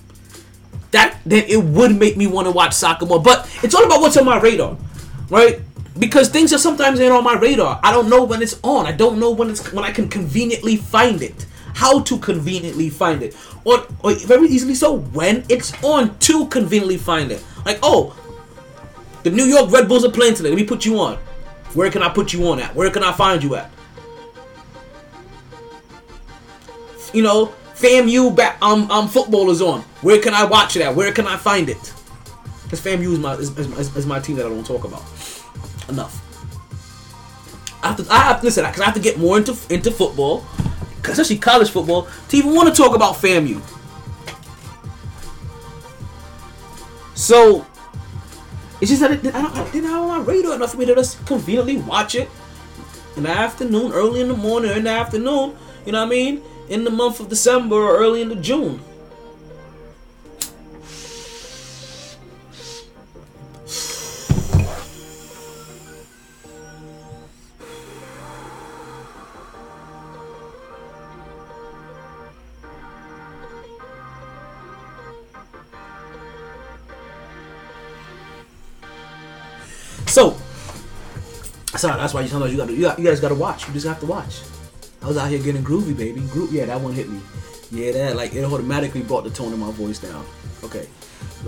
That 0.91 1.17
then 1.25 1.43
it 1.47 1.61
would 1.61 1.97
make 1.97 2.15
me 2.15 2.27
want 2.27 2.45
to 2.45 2.51
watch 2.51 2.73
soccer 2.73 3.05
more. 3.05 3.21
But 3.21 3.49
it's 3.63 3.73
all 3.73 3.83
about 3.85 3.99
what's 4.01 4.15
on 4.15 4.25
my 4.25 4.39
radar, 4.39 4.77
right? 5.29 5.59
Because 5.99 6.29
things 6.29 6.53
are 6.53 6.57
sometimes 6.57 6.99
ain't 6.99 7.11
on 7.11 7.23
my 7.23 7.35
radar. 7.35 7.79
I 7.83 7.91
don't 7.91 8.09
know 8.09 8.23
when 8.23 8.41
it's 8.41 8.59
on. 8.63 8.85
I 8.85 8.91
don't 8.91 9.19
know 9.19 9.31
when 9.31 9.49
it's 9.49 9.71
when 9.73 9.83
I 9.83 9.91
can 9.91 10.07
conveniently 10.09 10.75
find 10.77 11.21
it. 11.21 11.45
how 11.77 12.01
to 12.01 12.17
conveniently 12.17 12.89
find 12.89 13.21
it, 13.21 13.37
or, 13.63 13.85
or 14.03 14.11
very 14.15 14.47
easily 14.47 14.73
so 14.73 14.97
when 14.97 15.45
it's 15.47 15.71
on 15.83 16.17
to 16.17 16.47
conveniently 16.47 16.97
find 16.97 17.31
it. 17.31 17.43
Like, 17.65 17.77
oh, 17.83 18.17
the 19.21 19.29
New 19.29 19.43
York 19.45 19.71
Red 19.71 19.87
Bulls 19.87 20.03
are 20.03 20.09
playing 20.09 20.33
today. 20.33 20.49
Let 20.49 20.55
me 20.55 20.63
put 20.65 20.85
you 20.85 20.99
on. 20.99 21.17
Where 21.75 21.91
can 21.91 22.01
I 22.01 22.09
put 22.09 22.33
you 22.33 22.47
on 22.47 22.59
at? 22.59 22.73
Where 22.73 22.89
can 22.89 23.03
I 23.03 23.11
find 23.11 23.43
you 23.43 23.55
at? 23.55 23.69
You 27.13 27.21
know, 27.21 27.53
FAMU 27.75 28.35
back 28.35 28.57
um 28.61 28.89
um 28.89 29.07
football 29.07 29.51
is 29.51 29.61
on. 29.61 29.81
Where 30.01 30.19
can 30.19 30.33
I 30.33 30.45
watch 30.45 30.75
it 30.75 30.81
at? 30.81 30.95
Where 30.95 31.11
can 31.11 31.27
I 31.27 31.37
find 31.37 31.69
it? 31.69 31.93
Because 32.63 32.81
FAMU 32.81 33.13
is 33.13 33.19
my 33.19 33.33
is, 33.35 33.55
is, 33.55 33.95
is 33.95 34.05
my 34.07 34.19
team 34.19 34.35
that 34.37 34.47
I 34.47 34.49
don't 34.49 34.65
talk 34.65 34.83
about 34.83 35.03
enough. 35.89 36.23
I 37.83 37.87
have 37.89 37.97
to, 37.97 38.11
I 38.11 38.17
have 38.19 38.43
listen 38.43 38.65
because 38.65 38.81
I 38.81 38.85
have 38.85 38.93
to 38.95 38.99
get 38.99 39.17
more 39.17 39.37
into 39.37 39.55
into 39.69 39.91
football, 39.91 40.45
especially 41.03 41.37
college 41.37 41.69
football, 41.69 42.07
to 42.29 42.37
even 42.37 42.53
want 42.53 42.73
to 42.73 42.75
talk 42.75 42.95
about 42.95 43.15
FAMU. 43.15 43.61
So 47.15 47.65
it's 48.79 48.91
just 48.91 49.01
that 49.01 49.11
it, 49.11 49.33
I 49.33 49.41
don't, 49.41 49.55
I 49.55 49.69
didn't 49.71 49.89
have 49.89 50.07
my 50.07 50.19
radar 50.19 50.55
enough 50.55 50.71
for 50.71 50.77
me 50.77 50.85
to 50.85 50.95
just 50.95 51.25
conveniently 51.25 51.77
watch 51.77 52.15
it 52.15 52.29
in 53.15 53.23
the 53.23 53.29
afternoon, 53.29 53.91
early 53.91 54.21
in 54.21 54.27
the 54.27 54.35
morning, 54.35 54.71
or 54.71 54.75
in 54.75 54.83
the 54.83 54.91
afternoon. 54.91 55.55
You 55.85 55.93
know 55.93 55.99
what 55.99 56.07
I 56.07 56.09
mean? 56.09 56.43
In 56.69 56.83
the 56.83 56.91
month 56.91 57.19
of 57.19 57.29
December 57.29 57.75
or 57.75 57.97
early 57.97 58.21
into 58.21 58.35
June. 58.35 58.81
So 81.77 81.87
that's 81.87 82.13
why 82.13 82.21
you 82.21 82.27
sometimes 82.27 82.51
you 82.51 82.57
got 82.57 82.69
you, 82.69 82.81
got, 82.81 82.99
you 82.99 83.05
guys 83.05 83.19
got 83.19 83.29
to 83.29 83.35
watch. 83.35 83.67
You 83.67 83.73
just 83.73 83.87
have 83.87 83.99
to 83.99 84.05
watch. 84.05 84.41
I 85.01 85.07
was 85.07 85.17
out 85.17 85.29
here 85.29 85.39
getting 85.39 85.63
groovy, 85.63 85.95
baby. 85.95 86.21
Group, 86.21 86.51
yeah, 86.51 86.65
that 86.65 86.81
one 86.81 86.93
hit 86.93 87.09
me. 87.09 87.21
Yeah, 87.71 87.91
that 87.91 88.15
like 88.15 88.33
it 88.33 88.43
automatically 88.43 89.01
brought 89.01 89.23
the 89.23 89.29
tone 89.29 89.53
of 89.53 89.59
my 89.59 89.71
voice 89.71 89.99
down. 89.99 90.25
Okay, 90.63 90.87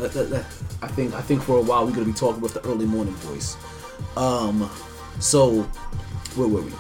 I 0.02 0.88
think 0.88 1.14
I 1.14 1.22
think 1.22 1.42
for 1.42 1.58
a 1.58 1.62
while 1.62 1.86
we're 1.86 1.94
gonna 1.94 2.06
be 2.06 2.14
talking 2.14 2.42
with 2.42 2.54
the 2.54 2.66
early 2.66 2.86
morning 2.86 3.14
voice. 3.16 3.58
Um, 4.16 4.70
so 5.20 5.64
where 6.36 6.48
were 6.48 6.62
we? 6.62 6.72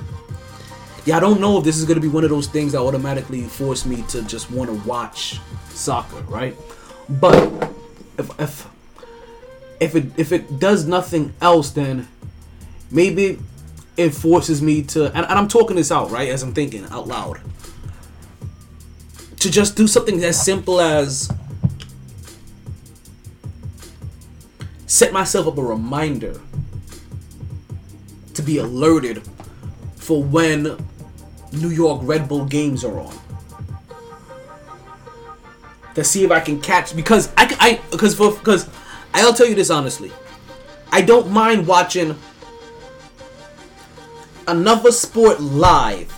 Yeah, 1.05 1.17
I 1.17 1.19
don't 1.19 1.39
know 1.39 1.57
if 1.57 1.63
this 1.63 1.77
is 1.77 1.85
gonna 1.85 1.99
be 1.99 2.07
one 2.07 2.23
of 2.23 2.29
those 2.29 2.47
things 2.47 2.73
that 2.73 2.79
automatically 2.79 3.43
force 3.43 3.85
me 3.85 4.03
to 4.09 4.21
just 4.23 4.51
want 4.51 4.69
to 4.69 4.87
watch 4.87 5.39
soccer, 5.69 6.21
right? 6.23 6.55
But 7.09 7.71
if 8.17 8.39
if 8.39 8.67
if 9.79 9.95
it 9.95 10.05
if 10.17 10.31
it 10.31 10.59
does 10.59 10.85
nothing 10.85 11.33
else, 11.41 11.71
then 11.71 12.07
maybe 12.91 13.39
it 13.97 14.11
forces 14.11 14.61
me 14.61 14.81
to 14.83 15.07
and, 15.07 15.25
and 15.25 15.39
I'm 15.39 15.47
talking 15.47 15.75
this 15.75 15.91
out, 15.91 16.11
right, 16.11 16.29
as 16.29 16.43
I'm 16.43 16.53
thinking 16.53 16.85
out 16.85 17.07
loud. 17.07 17.39
To 19.39 19.49
just 19.49 19.75
do 19.77 19.87
something 19.87 20.21
as 20.23 20.43
simple 20.43 20.81
as 20.81 21.31
set 24.85 25.13
myself 25.13 25.47
up 25.47 25.57
a 25.57 25.63
reminder 25.63 26.39
to 28.33 28.41
be 28.41 28.57
alerted 28.57 29.21
for 29.95 30.23
when 30.23 30.77
New 31.51 31.69
York 31.69 32.01
Red 32.03 32.27
Bull 32.27 32.45
games 32.45 32.83
are 32.83 32.99
on. 32.99 33.13
To 35.95 36.03
see 36.03 36.23
if 36.23 36.31
I 36.31 36.39
can 36.39 36.61
catch 36.61 36.95
because 36.95 37.31
I 37.37 37.55
I 37.59 37.81
because 37.91 38.15
for 38.15 38.31
because 38.31 38.69
I'll 39.13 39.33
tell 39.33 39.47
you 39.47 39.55
this 39.55 39.69
honestly. 39.69 40.11
I 40.91 41.01
don't 41.01 41.29
mind 41.29 41.67
watching 41.67 42.15
another 44.47 44.91
sport 44.91 45.39
live 45.39 46.13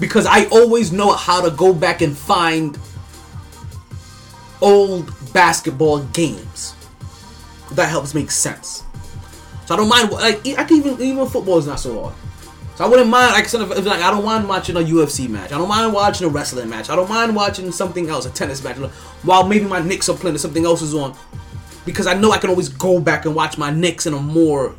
because 0.00 0.26
I 0.26 0.46
always 0.46 0.92
know 0.92 1.12
how 1.12 1.40
to 1.40 1.50
go 1.50 1.72
back 1.72 2.02
and 2.02 2.16
find 2.16 2.78
old 4.60 5.12
basketball 5.32 6.00
games. 6.06 6.74
That 7.72 7.88
helps 7.88 8.14
make 8.14 8.30
sense. 8.30 8.84
So 9.66 9.74
I 9.74 9.76
don't 9.76 9.88
mind. 9.88 10.10
Like 10.10 10.46
I 10.58 10.64
can 10.64 10.76
even 10.76 11.00
even 11.00 11.26
football 11.26 11.58
is 11.58 11.66
not 11.66 11.80
so 11.80 12.02
hard. 12.02 12.14
So 12.76 12.84
I 12.84 12.88
wouldn't 12.88 13.08
mind 13.08 13.32
like 13.32 13.48
sort 13.48 13.62
of 13.70 13.86
like 13.86 14.00
I 14.00 14.10
don't 14.10 14.24
mind 14.24 14.48
watching 14.48 14.76
a 14.76 14.80
UFC 14.80 15.28
match. 15.28 15.52
I 15.52 15.58
don't 15.58 15.68
mind 15.68 15.92
watching 15.92 16.26
a 16.26 16.30
wrestling 16.30 16.68
match. 16.68 16.90
I 16.90 16.96
don't 16.96 17.08
mind 17.08 17.34
watching 17.34 17.70
something 17.72 18.08
else, 18.08 18.26
a 18.26 18.30
tennis 18.30 18.62
match, 18.62 18.76
while 19.22 19.46
maybe 19.46 19.64
my 19.64 19.80
Knicks 19.80 20.08
are 20.08 20.16
playing 20.16 20.36
or 20.36 20.38
something 20.38 20.64
else 20.64 20.82
is 20.82 20.94
on, 20.94 21.16
because 21.86 22.06
I 22.06 22.14
know 22.14 22.32
I 22.32 22.38
can 22.38 22.50
always 22.50 22.68
go 22.68 23.00
back 23.00 23.26
and 23.26 23.34
watch 23.34 23.56
my 23.56 23.70
Knicks 23.70 24.06
in 24.06 24.14
a 24.14 24.20
more 24.20 24.74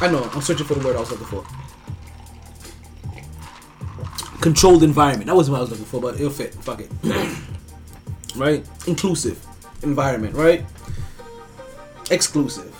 I 0.00 0.10
know. 0.10 0.24
I'm 0.32 0.42
searching 0.42 0.66
for 0.66 0.74
the 0.74 0.86
word 0.86 0.96
I 0.96 1.00
was 1.00 1.10
looking 1.10 1.26
for. 1.26 1.44
Controlled 4.40 4.82
environment. 4.82 5.26
That 5.26 5.36
wasn't 5.36 5.52
what 5.52 5.58
I 5.58 5.62
was 5.62 5.70
looking 5.70 5.86
for, 5.86 6.00
but 6.00 6.16
it'll 6.16 6.30
fit. 6.30 6.54
Fuck 6.54 6.80
it. 6.80 6.90
right? 8.36 8.66
Inclusive 8.86 9.44
environment, 9.82 10.34
right? 10.34 10.64
Exclusive. 12.10 12.74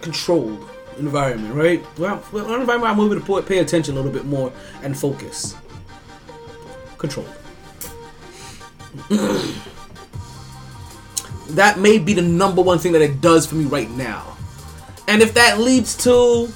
Controlled 0.00 0.68
environment, 0.98 1.54
right? 1.54 1.84
Well, 1.98 2.22
well 2.32 2.44
environment 2.54 2.92
I'm 2.92 2.96
moving 2.96 3.22
to 3.22 3.42
pay 3.42 3.58
attention 3.58 3.94
a 3.94 3.96
little 3.96 4.12
bit 4.12 4.26
more 4.26 4.52
and 4.82 4.96
focus. 4.96 5.56
Controlled. 6.98 7.32
that 11.50 11.78
may 11.78 11.98
be 11.98 12.12
the 12.12 12.22
number 12.22 12.62
one 12.62 12.78
thing 12.78 12.92
that 12.92 13.02
it 13.02 13.20
does 13.20 13.46
for 13.46 13.54
me 13.54 13.64
right 13.64 13.90
now. 13.90 14.31
And 15.12 15.20
if 15.20 15.34
that 15.34 15.60
leads 15.60 15.94
to 16.04 16.48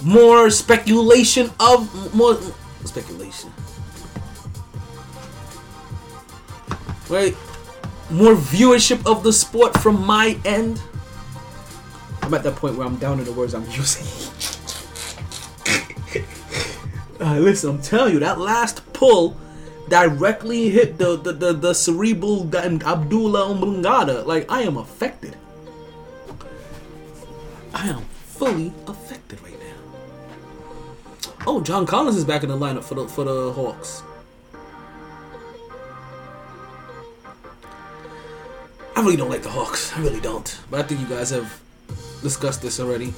more 0.00 0.50
speculation 0.50 1.50
of 1.58 2.14
more 2.14 2.38
speculation, 2.84 3.52
right? 7.10 7.34
More 8.08 8.36
viewership 8.36 9.04
of 9.04 9.24
the 9.24 9.32
sport 9.32 9.76
from 9.78 10.06
my 10.06 10.38
end. 10.44 10.80
I'm 12.22 12.32
at 12.34 12.44
that 12.44 12.54
point 12.54 12.76
where 12.76 12.86
I'm 12.86 12.98
down 12.98 13.18
in 13.18 13.24
the 13.24 13.32
words 13.32 13.52
I'm 13.52 13.68
using. 13.68 14.06
uh, 17.20 17.40
listen, 17.40 17.70
I'm 17.70 17.82
telling 17.82 18.14
you, 18.14 18.20
that 18.20 18.38
last 18.38 18.92
pull 18.92 19.36
directly 19.88 20.70
hit 20.70 20.98
the 20.98 21.16
the, 21.16 21.32
the, 21.32 21.52
the 21.52 21.74
cerebral 21.74 22.48
Abdullah 22.54 23.52
Umbungada. 23.52 24.24
Like 24.24 24.48
I 24.48 24.62
am 24.62 24.76
affected. 24.76 25.36
I 27.74 27.88
am 27.88 28.02
fully 28.02 28.72
affected 28.86 29.42
right 29.42 29.58
now. 29.58 29.74
Oh, 31.46 31.60
John 31.60 31.84
Collins 31.84 32.16
is 32.16 32.24
back 32.24 32.42
in 32.42 32.48
the 32.48 32.56
lineup 32.56 32.84
for 32.84 32.94
the 32.94 33.06
for 33.08 33.24
the 33.24 33.52
Hawks. 33.52 34.02
I 38.96 39.00
really 39.00 39.16
don't 39.16 39.28
like 39.28 39.42
the 39.42 39.50
Hawks. 39.50 39.92
I 39.96 40.00
really 40.00 40.20
don't. 40.20 40.58
But 40.70 40.80
I 40.80 40.82
think 40.84 41.00
you 41.00 41.06
guys 41.06 41.30
have 41.30 41.60
discussed 42.22 42.62
this 42.62 42.78
already. 42.78 43.12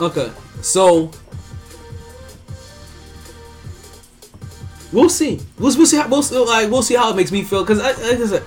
Okay, 0.00 0.32
so 0.60 1.10
we'll 4.92 5.08
see. 5.08 5.40
We'll, 5.58 5.76
we'll 5.76 5.86
see. 5.86 5.98
How, 5.98 6.08
we'll 6.08 6.46
like 6.46 6.70
we'll 6.70 6.82
see 6.82 6.96
how 6.96 7.10
it 7.10 7.16
makes 7.16 7.30
me 7.30 7.42
feel. 7.42 7.62
Because 7.62 7.78
like 7.80 7.98
I 7.98 8.26
said, 8.26 8.42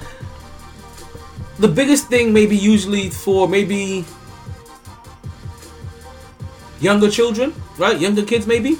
the 1.60 1.68
biggest 1.68 2.08
thing 2.08 2.34
maybe 2.34 2.56
usually 2.56 3.10
for 3.10 3.48
maybe 3.48 4.06
younger 6.80 7.10
children, 7.10 7.54
right? 7.78 8.00
Younger 8.00 8.24
kids 8.24 8.46
maybe 8.46 8.78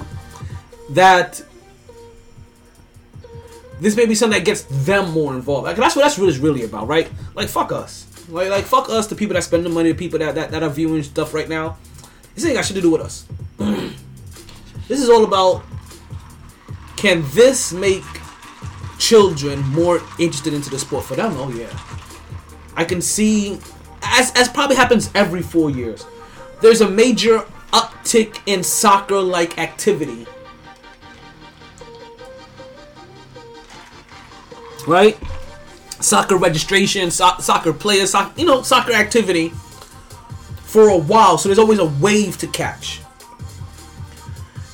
that 0.92 1.42
this 3.80 3.96
may 3.96 4.06
be 4.06 4.16
something 4.16 4.40
that 4.40 4.46
gets 4.46 4.64
them 4.86 5.12
more 5.12 5.34
involved. 5.36 5.66
Like 5.66 5.78
that's 5.78 5.96
what 5.96 6.04
that's 6.04 6.18
what 6.18 6.30
it's 6.30 6.38
really 6.38 6.64
about, 6.64 6.88
right? 6.88 7.10
Like 7.36 7.50
fuck 7.50 7.72
us. 7.72 8.06
Like 8.30 8.50
like 8.50 8.66
fuck 8.66 8.90
us, 8.90 9.08
the 9.08 9.16
people 9.16 9.34
that 9.36 9.44
spend 9.44 9.66
the 9.66 9.70
money, 9.70 9.92
the 9.92 9.98
people 9.98 10.20
that 10.20 10.36
that, 10.36 10.52
that 10.52 10.64
are 10.64 10.70
viewing 10.70 11.04
stuff 11.04 11.34
right 11.34 11.50
now. 11.50 11.78
This 12.36 12.46
ain't 12.46 12.56
got 12.56 12.66
shit 12.66 12.76
to 12.76 12.82
do 12.82 12.92
with 12.92 13.02
us. 13.02 13.26
this 14.88 15.02
is 15.02 15.10
all 15.10 15.24
about 15.24 15.64
can 16.96 17.24
this 17.34 17.74
make 17.74 18.04
children 19.00 19.62
more 19.70 20.02
interested 20.20 20.54
into 20.54 20.70
the 20.70 20.80
sport 20.80 21.06
for 21.06 21.16
them? 21.16 21.34
Oh 21.38 21.50
yeah. 21.50 21.70
I 22.78 22.86
can 22.86 23.02
see, 23.02 23.60
as, 24.04 24.32
as 24.36 24.48
probably 24.48 24.76
happens 24.76 25.10
every 25.16 25.42
four 25.42 25.72
years, 25.72 26.06
there's 26.62 26.82
a 26.82 26.90
major 26.90 27.40
uptick 27.74 28.40
in 28.46 28.64
soccer 28.64 29.20
like 29.20 29.58
activity. 29.58 30.28
Right? 34.88 35.18
Soccer 36.00 36.38
registration, 36.38 37.10
so- 37.10 37.38
soccer 37.40 37.74
players, 37.74 38.12
so- 38.12 38.32
you 38.38 38.46
know, 38.46 38.62
soccer 38.62 38.94
activity 38.94 39.50
for 40.62 40.90
a 40.90 40.98
while. 40.98 41.40
So 41.40 41.50
there's 41.50 41.60
always 41.60 41.80
a 41.80 41.86
wave 41.86 42.38
to 42.38 42.48
catch. 42.48 43.02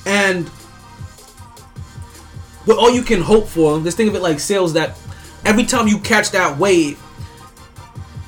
And 0.04 0.46
what 2.66 2.76
all 2.76 2.90
you 2.90 3.02
can 3.02 3.22
hope 3.22 3.48
for, 3.48 3.80
just 3.80 3.96
think 3.96 4.10
of 4.10 4.14
it 4.14 4.20
like 4.20 4.40
sales 4.40 4.74
that 4.74 4.98
every 5.46 5.64
time 5.64 5.88
you 5.88 5.98
catch 5.98 6.30
that 6.32 6.58
wave, 6.58 7.00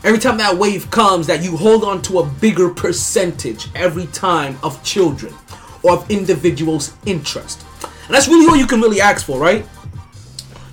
every 0.04 0.18
time 0.18 0.38
that 0.38 0.56
wave 0.56 0.90
comes, 0.90 1.26
that 1.26 1.42
you 1.42 1.56
hold 1.56 1.84
on 1.84 2.02
to 2.02 2.20
a 2.20 2.26
bigger 2.26 2.70
percentage 2.70 3.68
every 3.74 4.06
time 4.06 4.58
of 4.62 4.82
children 4.82 5.34
or 5.82 5.94
of 5.94 6.10
individuals' 6.10 6.94
interest. 7.06 7.64
And 7.82 8.14
that's 8.14 8.28
really 8.28 8.46
all 8.46 8.56
you 8.56 8.66
can 8.66 8.80
really 8.80 9.00
ask 9.00 9.26
for, 9.26 9.38
right? 9.38 9.66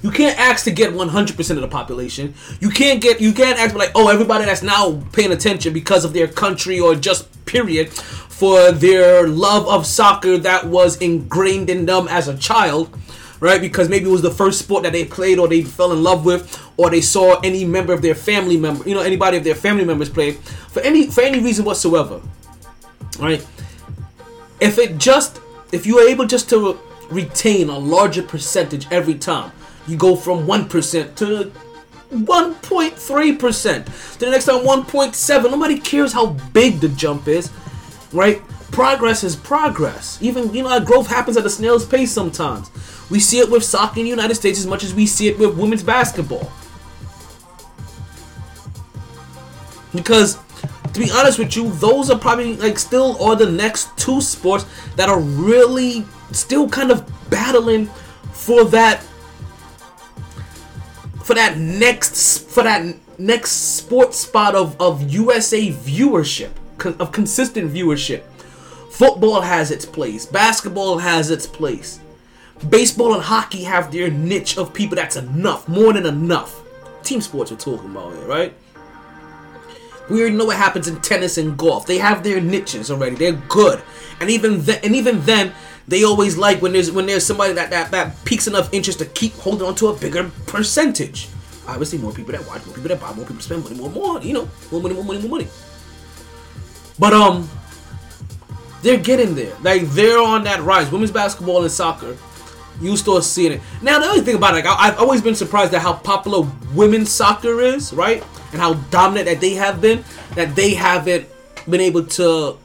You 0.04 0.12
can't 0.12 0.38
ask 0.38 0.66
to 0.66 0.72
get 0.72 0.92
100% 0.92 1.50
of 1.52 1.62
the 1.62 1.68
population. 1.68 2.34
You 2.60 2.70
can't 2.70 3.02
get 3.02 3.22
you 3.22 3.32
can't 3.32 3.58
ask 3.58 3.72
for 3.72 3.80
like, 3.80 3.92
oh, 3.96 4.10
everybody 4.10 4.44
that's 4.44 4.62
now 4.62 5.02
paying 5.14 5.32
attention 5.32 5.74
because 5.74 6.04
of 6.04 6.12
their 6.12 6.28
country 6.28 6.80
or 6.80 6.94
just 6.94 7.30
period 7.46 7.90
for 7.90 8.72
their 8.72 9.28
love 9.28 9.68
of 9.68 9.86
soccer 9.86 10.38
that 10.40 10.66
was 10.66 10.98
ingrained 10.98 11.70
in 11.70 11.86
them 11.86 12.08
as 12.10 12.28
a 12.28 12.38
child, 12.38 12.90
right? 13.44 13.60
Because 13.60 13.90
maybe 13.90 14.06
it 14.06 14.12
was 14.12 14.22
the 14.22 14.32
first 14.32 14.58
sport 14.58 14.84
that 14.84 14.94
they 14.94 15.04
played 15.04 15.38
or 15.38 15.50
they 15.50 15.64
fell 15.64 15.92
in 15.92 16.02
love 16.02 16.24
with 16.24 16.58
or 16.78 16.90
they 16.90 17.02
saw 17.02 17.42
any 17.42 17.66
member 17.66 17.92
of 17.92 18.02
their 18.02 18.16
family 18.16 18.56
member, 18.56 18.88
you 18.88 18.96
know, 18.96 19.02
anybody 19.02 19.36
of 19.36 19.44
their 19.44 19.54
family 19.54 19.84
members 19.84 20.10
play 20.10 20.32
for 20.32 20.80
any 20.80 21.08
for 21.08 21.22
any 21.22 21.42
reason 21.42 21.66
whatsoever. 21.66 22.22
Right? 23.20 23.46
If 24.62 24.80
it 24.80 24.98
just 24.98 25.42
if 25.74 25.86
you 25.86 26.00
are 26.00 26.08
able 26.08 26.26
just 26.26 26.50
to 26.52 26.80
retain 27.12 27.68
a 27.68 27.78
larger 27.78 28.24
percentage 28.24 28.88
every 28.92 29.16
time, 29.16 29.52
you 29.88 29.98
go 29.98 30.16
from 30.16 30.48
1% 30.48 31.16
to 31.16 31.52
1.3% 32.12 34.14
to 34.14 34.20
the 34.20 34.32
next 34.32 34.46
time 34.46 34.64
1.7 34.64 35.52
nobody 35.52 35.80
cares 35.80 36.14
how 36.14 36.28
big 36.54 36.80
the 36.80 36.90
jump 36.90 37.28
is 37.28 37.50
right 38.12 38.40
progress 38.72 39.24
is 39.24 39.36
progress 39.36 40.20
even 40.22 40.54
you 40.54 40.62
know 40.62 40.80
growth 40.80 41.08
happens 41.08 41.38
at 41.38 41.46
a 41.46 41.50
snail's 41.50 41.88
pace 41.88 42.12
sometimes 42.12 42.70
we 43.10 43.20
see 43.20 43.40
it 43.40 43.50
with 43.50 43.64
soccer 43.64 44.00
in 44.00 44.06
the 44.06 44.10
united 44.10 44.36
states 44.36 44.60
as 44.60 44.68
much 44.68 44.84
as 44.84 44.94
we 44.94 45.06
see 45.06 45.28
it 45.28 45.38
with 45.38 45.58
women's 45.58 45.84
basketball 45.84 46.52
because 49.94 50.38
to 50.94 51.00
be 51.00 51.10
honest 51.12 51.40
with 51.40 51.56
you 51.56 51.72
those 51.74 52.10
are 52.10 52.18
probably 52.18 52.56
like 52.58 52.78
still 52.78 53.22
are 53.24 53.36
the 53.36 53.50
next 53.50 53.96
two 53.98 54.22
sports 54.22 54.66
that 54.96 55.10
are 55.10 55.20
really 55.20 56.06
still 56.32 56.68
kind 56.68 56.92
of 56.92 57.10
battling 57.30 57.86
for 58.32 58.64
that 58.66 59.02
for 61.24 61.36
that 61.36 61.58
next 61.58 62.50
for 62.50 62.64
that 62.64 62.96
next 63.18 63.52
sports 63.78 64.20
spot 64.20 64.56
of 64.56 64.80
of 64.82 65.10
USA 65.12 65.72
viewership 65.72 66.52
of 67.00 67.12
consistent 67.12 67.72
viewership. 67.72 68.24
Football 68.92 69.42
has 69.42 69.72
its 69.72 69.86
place. 69.86 70.26
Basketball 70.26 70.98
has 70.98 71.32
its 71.32 71.48
place. 71.48 72.00
Baseball 72.70 73.14
and 73.14 73.24
hockey 73.24 73.64
have 73.64 73.92
their 73.92 74.10
niche 74.10 74.58
of 74.58 74.74
people 74.74 74.96
that's 74.96 75.16
enough, 75.16 75.68
more 75.68 75.94
than 75.94 76.06
enough. 76.06 76.62
Team 77.04 77.20
sports 77.22 77.52
we're 77.52 77.58
talking 77.58 77.92
about 77.92 78.14
here, 78.14 78.26
right? 78.26 78.54
We 80.10 80.22
already 80.22 80.36
know 80.36 80.46
what 80.46 80.58
happens 80.58 80.88
in 80.88 81.00
tennis 81.02 81.38
and 81.38 81.58
golf. 81.58 81.86
They 81.86 81.98
have 81.98 82.24
their 82.24 82.42
niches 82.42 82.92
already. 82.92 83.16
They're 83.16 83.42
good, 83.50 83.82
and 84.20 84.30
even 84.30 84.62
then, 84.62 84.80
and 84.84 84.96
even 84.96 85.22
then, 85.22 85.54
they 85.88 86.04
always 86.04 86.38
like 86.38 86.62
when 86.62 86.74
there's 86.74 86.92
when 86.92 87.06
there's 87.06 87.26
somebody 87.26 87.54
that 87.54 87.70
that 87.70 87.92
that 87.92 88.24
piques 88.26 88.48
enough 88.48 88.74
interest 88.74 89.00
to 89.00 89.06
keep 89.06 89.34
holding 89.34 89.68
on 89.68 89.76
to 89.76 89.88
a 89.88 89.96
bigger 89.96 90.30
percentage. 90.46 91.30
Obviously, 91.68 92.00
more 92.00 92.12
people 92.12 92.34
that 92.34 92.46
watch, 92.46 92.66
more 92.66 92.76
people 92.76 92.90
that 92.90 93.00
buy, 93.00 93.14
more 93.14 93.26
people 93.26 93.42
spend 93.42 93.64
money, 93.64 93.76
more 93.76 93.90
more, 93.90 94.22
you 94.22 94.34
know, 94.34 94.50
more 94.72 94.82
money, 94.82 94.94
more 94.94 95.04
money, 95.04 95.20
more 95.20 95.30
money. 95.30 95.48
But 97.00 97.14
um, 97.14 97.50
they're 98.82 98.98
getting 98.98 99.36
there. 99.36 99.56
Like 99.62 99.84
they're 99.90 100.20
on 100.22 100.44
that 100.44 100.62
rise. 100.62 100.92
Women's 100.92 101.12
basketball 101.12 101.62
and 101.62 101.72
soccer, 101.72 102.18
you 102.82 102.98
start 102.98 103.24
seeing 103.24 103.54
it. 103.54 103.62
Now 103.82 104.00
the 104.00 104.08
other 104.08 104.22
thing 104.22 104.36
about 104.36 104.54
it, 104.54 104.66
like 104.66 104.66
I, 104.66 104.88
I've 104.88 105.00
always 105.00 105.22
been 105.22 105.36
surprised 105.36 105.74
at 105.74 105.82
how 105.82 105.94
popular 105.94 106.48
women's 106.74 107.12
soccer 107.12 107.62
is, 107.62 107.94
right? 107.94 108.24
And 108.52 108.62
how 108.62 108.74
dominant 108.74 109.28
that 109.28 109.42
they 109.42 109.54
have 109.54 109.82
been. 109.82 110.04
That 110.36 110.56
they 110.56 110.74
haven't 110.74 111.28
been 111.70 111.82
able 111.82 112.06
to 112.06 112.58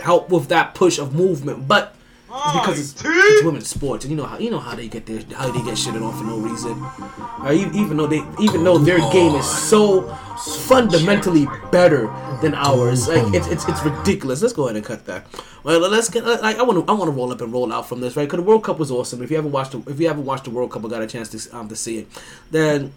help 0.00 0.30
with 0.30 0.48
that 0.48 0.74
push 0.74 0.98
of 0.98 1.14
movement, 1.14 1.68
but 1.68 1.94
it's 2.32 2.52
because 2.60 2.78
it's, 2.78 3.02
it's 3.04 3.44
women's 3.44 3.68
sports, 3.68 4.04
and 4.04 4.10
you 4.10 4.16
know 4.16 4.24
how 4.26 4.38
you 4.38 4.50
know 4.50 4.60
how 4.60 4.74
they 4.74 4.88
get 4.88 5.06
their 5.06 5.22
how 5.34 5.50
they 5.50 5.62
get 5.62 5.74
shitted 5.74 6.00
on 6.00 6.16
for 6.16 6.24
no 6.24 6.38
reason. 6.38 6.72
Uh, 7.44 7.52
e- 7.52 7.78
even 7.78 7.96
though 7.96 8.06
they 8.06 8.22
even 8.40 8.62
though 8.62 8.78
their 8.78 8.98
game 9.10 9.34
is 9.34 9.46
so 9.48 10.02
fundamentally 10.68 11.46
better 11.72 12.06
than 12.40 12.54
ours, 12.54 13.08
like 13.08 13.34
it's 13.34 13.48
it's, 13.48 13.68
it's 13.68 13.82
ridiculous. 13.82 14.42
Let's 14.42 14.54
go 14.54 14.64
ahead 14.66 14.76
and 14.76 14.84
cut 14.84 15.06
that. 15.06 15.26
Well, 15.64 15.80
let's 15.80 16.08
get 16.08 16.24
like 16.24 16.56
I 16.56 16.62
want 16.62 16.86
to 16.86 16.92
I 16.92 16.94
want 16.96 17.10
to 17.10 17.16
roll 17.16 17.32
up 17.32 17.40
and 17.40 17.52
roll 17.52 17.72
out 17.72 17.88
from 17.88 18.00
this 18.00 18.16
right 18.16 18.24
because 18.24 18.38
the 18.38 18.44
World 18.44 18.62
Cup 18.64 18.78
was 18.78 18.90
awesome. 18.90 19.22
If 19.22 19.30
you 19.30 19.36
haven't 19.36 19.52
watched 19.52 19.72
the, 19.72 19.82
if 19.90 19.98
you 19.98 20.06
haven't 20.08 20.24
watched 20.24 20.44
the 20.44 20.50
World 20.50 20.70
Cup 20.70 20.84
or 20.84 20.88
got 20.88 21.02
a 21.02 21.06
chance 21.06 21.28
to 21.30 21.56
um 21.56 21.68
to 21.68 21.76
see 21.76 21.98
it, 21.98 22.08
then 22.50 22.92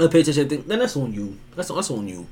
uh, 0.00 0.08
pay 0.08 0.20
attention. 0.20 0.48
Then 0.48 0.78
that's 0.80 0.96
on 0.96 1.12
you. 1.14 1.38
That's 1.54 1.68
that's 1.68 1.90
on 1.90 2.08
you. 2.08 2.26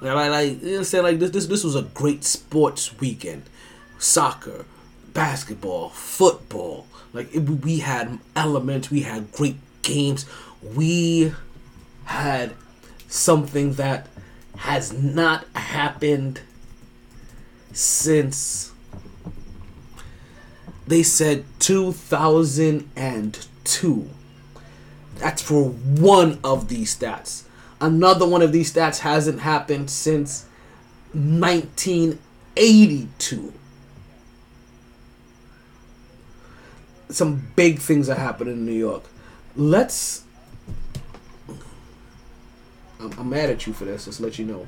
Like, 0.00 0.14
like, 0.14 0.30
like 0.30 0.48
you 0.48 0.54
know 0.54 0.70
what 0.72 0.78
I'm 0.78 0.84
saying? 0.84 1.04
Like 1.04 1.18
this, 1.18 1.30
this, 1.30 1.46
this 1.46 1.64
was 1.64 1.74
a 1.76 1.82
great 1.82 2.24
sports 2.24 2.98
weekend. 3.00 3.44
Soccer, 3.98 4.64
basketball, 5.12 5.90
football. 5.90 6.86
Like 7.12 7.34
it, 7.34 7.40
we 7.40 7.78
had 7.78 8.18
elements. 8.36 8.90
We 8.90 9.02
had 9.02 9.32
great 9.32 9.56
games. 9.82 10.26
We 10.62 11.34
had 12.04 12.54
something 13.08 13.72
that 13.74 14.06
has 14.56 14.92
not 14.92 15.44
happened 15.54 16.40
since 17.72 18.72
they 20.86 21.02
said 21.02 21.44
2002. 21.60 24.10
That's 25.16 25.42
for 25.42 25.70
one 25.70 26.38
of 26.42 26.68
these 26.68 26.96
stats. 26.96 27.42
Another 27.80 28.26
one 28.26 28.42
of 28.42 28.52
these 28.52 28.72
stats 28.72 28.98
hasn't 28.98 29.40
happened 29.40 29.90
since 29.90 30.46
1982. 31.12 33.52
Some 37.10 37.48
big 37.56 37.78
things 37.78 38.08
are 38.08 38.14
happening 38.14 38.54
in 38.54 38.66
New 38.66 38.72
York. 38.72 39.02
Let's. 39.56 40.24
I'm, 43.00 43.12
I'm 43.18 43.30
mad 43.30 43.50
at 43.50 43.66
you 43.66 43.72
for 43.72 43.84
this. 43.84 44.04
Just 44.04 44.20
let 44.20 44.38
you 44.38 44.44
know, 44.44 44.66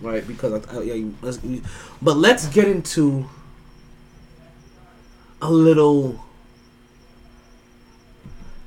right? 0.00 0.26
Because 0.26 0.64
I, 0.66 0.78
I, 0.78 0.82
yeah, 0.82 0.94
you- 0.94 1.14
let's, 1.22 1.42
we- 1.42 1.62
but 2.02 2.16
let's 2.16 2.46
get 2.48 2.66
into 2.66 3.26
a 5.42 5.50
little 5.50 6.18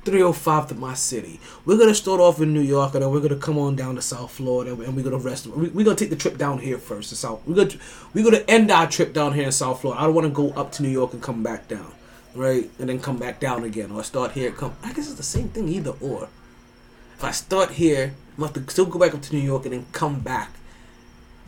305 0.04 0.68
to 0.68 0.74
my 0.76 0.94
city. 0.94 1.40
We're 1.66 1.76
gonna 1.76 1.94
start 1.94 2.20
off 2.20 2.40
in 2.40 2.54
New 2.54 2.60
York, 2.62 2.94
and 2.94 3.02
then 3.02 3.10
we're 3.10 3.20
gonna 3.20 3.36
come 3.36 3.58
on 3.58 3.76
down 3.76 3.96
to 3.96 4.02
South 4.02 4.30
Florida, 4.30 4.70
and 4.72 4.96
we're 4.96 5.02
gonna 5.02 5.18
rest. 5.18 5.46
we- 5.48 5.68
We're 5.68 5.84
gonna 5.84 5.96
take 5.96 6.10
the 6.10 6.16
trip 6.16 6.38
down 6.38 6.58
here 6.58 6.78
first 6.78 7.10
to 7.10 7.16
South. 7.16 7.42
We're 7.46 7.56
gonna 7.56 7.78
we're 8.14 8.24
gonna 8.24 8.44
end 8.48 8.70
our 8.70 8.86
trip 8.88 9.12
down 9.12 9.34
here 9.34 9.44
in 9.44 9.52
South 9.52 9.80
Florida. 9.82 10.00
I 10.00 10.04
don't 10.06 10.14
want 10.14 10.26
to 10.26 10.32
go 10.32 10.50
up 10.58 10.72
to 10.72 10.82
New 10.82 10.88
York 10.88 11.12
and 11.12 11.22
come 11.22 11.42
back 11.42 11.68
down, 11.68 11.92
right? 12.38 12.70
And 12.78 12.88
then 12.88 13.00
come 13.00 13.18
back 13.18 13.40
down 13.40 13.64
again, 13.64 13.90
or 13.90 14.02
start 14.04 14.32
here. 14.32 14.50
Come. 14.50 14.76
I 14.82 14.92
guess 14.92 15.08
it's 15.08 15.14
the 15.14 15.22
same 15.22 15.48
thing, 15.48 15.68
either 15.68 15.92
or. 16.00 16.28
If 17.16 17.24
I 17.24 17.32
start 17.32 17.72
here, 17.72 18.14
I'm 18.32 18.36
gonna 18.36 18.52
have 18.52 18.66
to 18.66 18.70
still 18.72 18.86
go 18.86 18.98
back 18.98 19.14
up 19.14 19.22
to 19.22 19.34
New 19.34 19.42
York 19.42 19.64
and 19.64 19.74
then 19.74 19.86
come 19.92 20.20
back. 20.20 20.52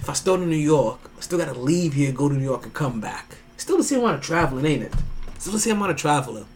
If 0.01 0.11
I 0.11 0.15
start 0.15 0.41
in 0.41 0.51
New 0.51 0.57
York, 0.57 1.11
I 1.17 1.21
still 1.21 1.39
gotta 1.39 1.59
leave 1.59 1.93
here, 1.93 2.11
go 2.11 2.29
to 2.29 2.35
New 2.35 2.45
York, 2.45 2.65
and 2.65 2.75
come 2.75 3.01
back. 3.01 3.37
Still 3.57 3.77
the 3.77 3.85
same 3.85 4.01
amount 4.01 4.17
of 4.17 4.23
traveling, 4.23 4.67
ain't 4.67 4.83
it? 4.83 4.95
Still 5.39 5.53
the 5.53 5.59
same 5.59 5.77
amount 5.77 5.93
of 5.93 5.97
traveling. 5.97 6.47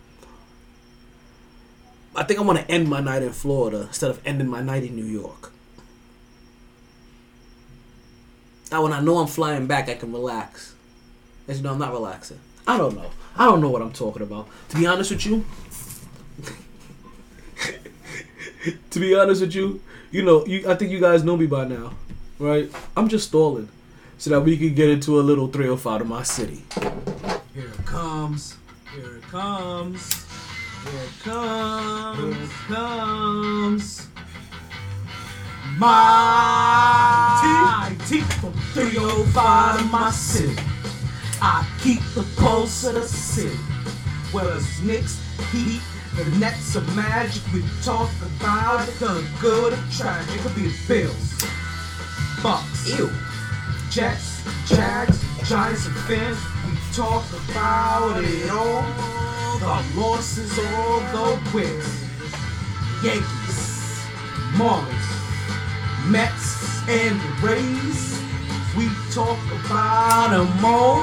I 2.16 2.23
think 2.23 2.39
I 2.39 2.43
want 2.43 2.59
to 2.59 2.70
end 2.70 2.89
my 2.89 3.01
night 3.01 3.23
in 3.23 3.32
Florida 3.32 3.82
instead 3.89 4.11
of 4.11 4.20
ending 4.24 4.48
my 4.48 4.62
night 4.62 4.85
in 4.85 4.94
New 4.94 5.05
York. 5.05 5.52
Now, 8.70 8.82
when 8.82 8.93
I 8.93 9.01
know 9.01 9.19
I'm 9.19 9.27
flying 9.27 9.66
back, 9.66 9.89
I 9.89 9.94
can 9.94 10.12
relax. 10.12 10.74
As 11.47 11.59
you 11.59 11.65
know, 11.65 11.73
I'm 11.73 11.78
not 11.78 11.93
relaxing. 11.93 12.40
I 12.66 12.78
don't 12.78 12.97
know. 12.97 13.11
I 13.36 13.47
don't 13.47 13.61
know 13.61 13.70
what 13.70 13.82
I'm 13.82 13.93
talking 13.93 14.23
about. 14.23 14.48
To 14.70 14.77
be 14.77 14.86
honest 14.86 15.11
with 15.11 15.27
you, 15.27 15.44
to 18.90 19.01
be 19.01 19.15
honest 19.15 19.40
with 19.40 19.55
you, 19.55 19.81
you 20.11 20.23
know, 20.23 20.47
you, 20.47 20.69
I 20.69 20.74
think 20.77 20.90
you 20.93 21.01
guys 21.01 21.24
know 21.24 21.36
me 21.36 21.47
by 21.47 21.65
now, 21.65 21.93
right? 22.39 22.70
I'm 22.97 23.09
just 23.09 23.28
stalling 23.28 23.69
so 24.19 24.31
that 24.31 24.40
we 24.40 24.56
can 24.56 24.74
get 24.74 24.89
into 24.89 25.19
a 25.19 25.23
little 25.23 25.48
305 25.48 25.98
to 26.01 26.05
my 26.05 26.23
city. 26.23 26.62
Here 27.55 27.66
it 27.66 27.85
comes. 27.85 28.56
Here 28.94 29.16
it 29.16 29.23
comes. 29.24 30.24
Here 30.85 31.01
it 31.02 31.24
comes. 31.24 32.32
Here 32.35 32.44
it 32.44 32.51
comes. 32.69 34.09
My 35.77 35.97
T 38.06 38.20
from 38.20 38.52
305 38.52 39.81
in 39.81 39.90
my 39.90 40.11
city. 40.11 40.56
I 41.40 41.66
keep 41.82 42.01
the 42.15 42.24
pulse 42.36 42.85
of 42.85 42.94
the 42.94 43.02
city. 43.02 43.56
Whether 44.32 44.56
it's 44.56 44.81
Knicks, 44.81 45.20
Heat, 45.52 45.81
The 46.16 46.24
Nets 46.39 46.77
of 46.77 46.97
magic, 46.97 47.43
we 47.52 47.62
talk 47.82 48.11
about 48.23 48.89
it. 48.89 48.94
The 48.98 49.27
good, 49.40 49.73
the 49.73 49.97
tragic, 49.97 50.35
it 50.35 50.40
could 50.40 50.55
be 50.55 50.69
the 50.69 50.89
Bills, 50.89 51.44
Bucks, 52.43 52.98
Ew. 52.98 53.11
Jets, 53.90 54.43
Jags, 54.66 55.23
Giants, 55.48 55.86
and 55.86 55.97
Fins. 55.98 56.39
We 56.66 56.77
talk 56.93 57.24
about 57.51 58.24
it 58.24 58.51
all. 58.51 58.82
The 59.61 60.01
losses, 60.01 60.59
all 60.59 61.01
the 61.12 61.51
wins. 61.55 62.05
Yankees, 63.05 64.01
Marlins, 64.55 66.09
Mets, 66.09 66.89
and 66.89 67.20
the 67.20 67.47
Rays. 67.47 68.23
We 68.76 68.88
talk 69.12 69.38
about 69.64 70.30
them 70.30 70.64
all 70.64 70.98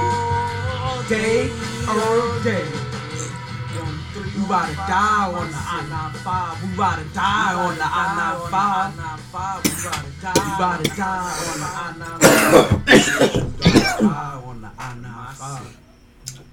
day, 1.07 1.49
every 1.87 2.43
day. 2.43 2.67
We 4.35 4.41
ride 4.43 4.69
to 4.69 4.75
die 4.75 5.31
on 5.31 5.49
the 5.49 5.55
I-95. 5.55 6.61
We 6.63 6.67
ride 6.77 6.99
or 6.99 7.05
die 7.13 7.53
on 7.53 7.75
the 7.77 7.83
I-95. 7.85 9.63
We 9.63 9.71
ride 9.87 10.03
or 10.03 10.11
die 10.21 10.35
on 10.59 10.83
the 10.83 10.95
I-95. 11.71 12.61
on 14.47 14.61
the 14.61 14.71
I-95. 14.77 15.75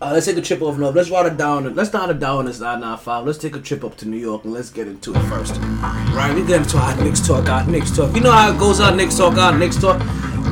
Uh, 0.00 0.12
let's 0.12 0.26
take 0.26 0.36
a 0.36 0.40
trip 0.40 0.62
over 0.62 0.78
north. 0.78 0.94
Let's 0.94 1.10
ride 1.10 1.26
it 1.26 1.36
down. 1.36 1.74
Let's 1.74 1.92
ride 1.92 2.10
it 2.10 2.20
down 2.20 2.44
this 2.44 2.62
I-95. 2.62 3.26
Let's 3.26 3.38
take 3.38 3.56
a 3.56 3.60
trip 3.60 3.82
up 3.82 3.96
to 3.96 4.06
New 4.06 4.18
York 4.18 4.44
and 4.44 4.52
let's 4.52 4.70
get 4.70 4.86
into 4.86 5.12
it 5.16 5.22
first. 5.22 5.56
Right, 5.56 6.32
we 6.32 6.46
get 6.46 6.62
into 6.62 6.78
our 6.78 6.94
Knicks 7.02 7.26
talk. 7.26 7.48
Our 7.48 7.66
Knicks 7.66 7.90
talk. 7.96 8.14
You 8.14 8.20
know 8.20 8.30
how 8.30 8.54
it 8.54 8.58
goes. 8.60 8.78
Our 8.78 8.94
Knicks 8.94 9.16
talk. 9.16 9.36
Our 9.36 9.58
Knicks 9.58 9.80
talk. 9.80 10.00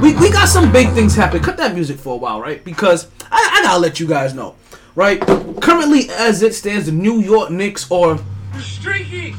We, 0.01 0.14
we 0.16 0.31
got 0.31 0.48
some 0.48 0.70
big 0.73 0.90
things 0.90 1.14
happening. 1.14 1.43
Cut 1.43 1.56
that 1.56 1.74
music 1.74 1.98
for 1.98 2.14
a 2.14 2.16
while, 2.16 2.40
right? 2.40 2.62
Because 2.62 3.09
I, 3.31 3.51
I 3.55 3.62
gotta 3.62 3.78
let 3.78 3.98
you 3.98 4.06
guys 4.06 4.35
know, 4.35 4.55
right? 4.94 5.20
Currently, 5.20 6.10
as 6.10 6.43
it 6.43 6.55
stands, 6.55 6.86
the 6.86 6.93
New 6.93 7.20
York 7.20 7.51
Knicks 7.51 7.90
are 7.90 8.18
They're 8.52 8.60
streaking! 8.60 9.35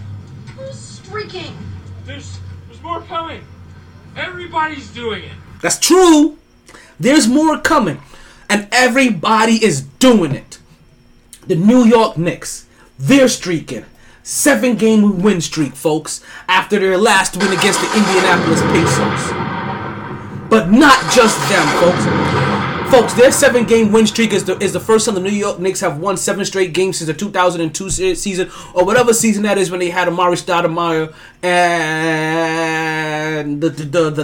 Who's 0.58 0.76
streaking? 0.76 1.56
There's 2.06 2.40
there's 2.68 2.82
more 2.82 3.02
coming. 3.02 3.44
Everybody's 4.16 4.90
doing 4.90 5.24
it. 5.24 5.32
That's 5.62 5.78
true. 5.80 6.38
There's 7.00 7.28
more 7.28 7.60
coming. 7.60 8.02
And 8.50 8.68
everybody 8.72 9.64
is 9.64 9.82
doing 9.82 10.34
it. 10.34 10.58
The 11.46 11.56
New 11.56 11.86
York 11.86 12.18
Knicks, 12.18 12.66
they're 12.98 13.28
streaking. 13.28 13.86
Seven 14.24 14.76
game 14.76 15.22
win 15.22 15.40
streak, 15.40 15.76
folks, 15.76 16.24
after 16.48 16.80
their 16.80 16.98
last 16.98 17.38
win 17.38 17.54
against 17.54 17.80
the 17.80 17.88
Indianapolis 17.96 18.62
Pacers. 18.62 19.57
But 20.50 20.72
not 20.72 20.98
just 21.14 21.38
them, 21.50 21.68
folks. 21.82 22.06
Folks, 22.92 23.14
their 23.16 23.34
seven 23.34 23.66
game 23.66 23.92
win 23.92 24.08
streak 24.08 24.32
is 24.32 24.46
the, 24.46 24.58
is 24.64 24.72
the 24.72 24.80
first 24.80 25.06
time 25.06 25.16
the 25.16 25.22
New 25.22 25.30
York 25.30 25.60
Knicks 25.60 25.82
have 25.82 26.00
won 26.00 26.16
seven 26.16 26.46
straight 26.46 26.72
games 26.74 27.00
since 27.00 27.08
the 27.08 27.14
2002 27.14 27.90
se- 27.90 28.16
season, 28.16 28.50
or 28.74 28.86
whatever 28.86 29.14
season 29.14 29.44
that 29.44 29.58
is 29.58 29.70
when 29.70 29.82
they 29.82 29.90
had 29.90 30.08
Amar'e 30.08 30.38
Stoudemire 30.42 31.14
and 31.44 33.60
the, 33.60 33.70
the, 33.70 34.10
the, 34.10 34.24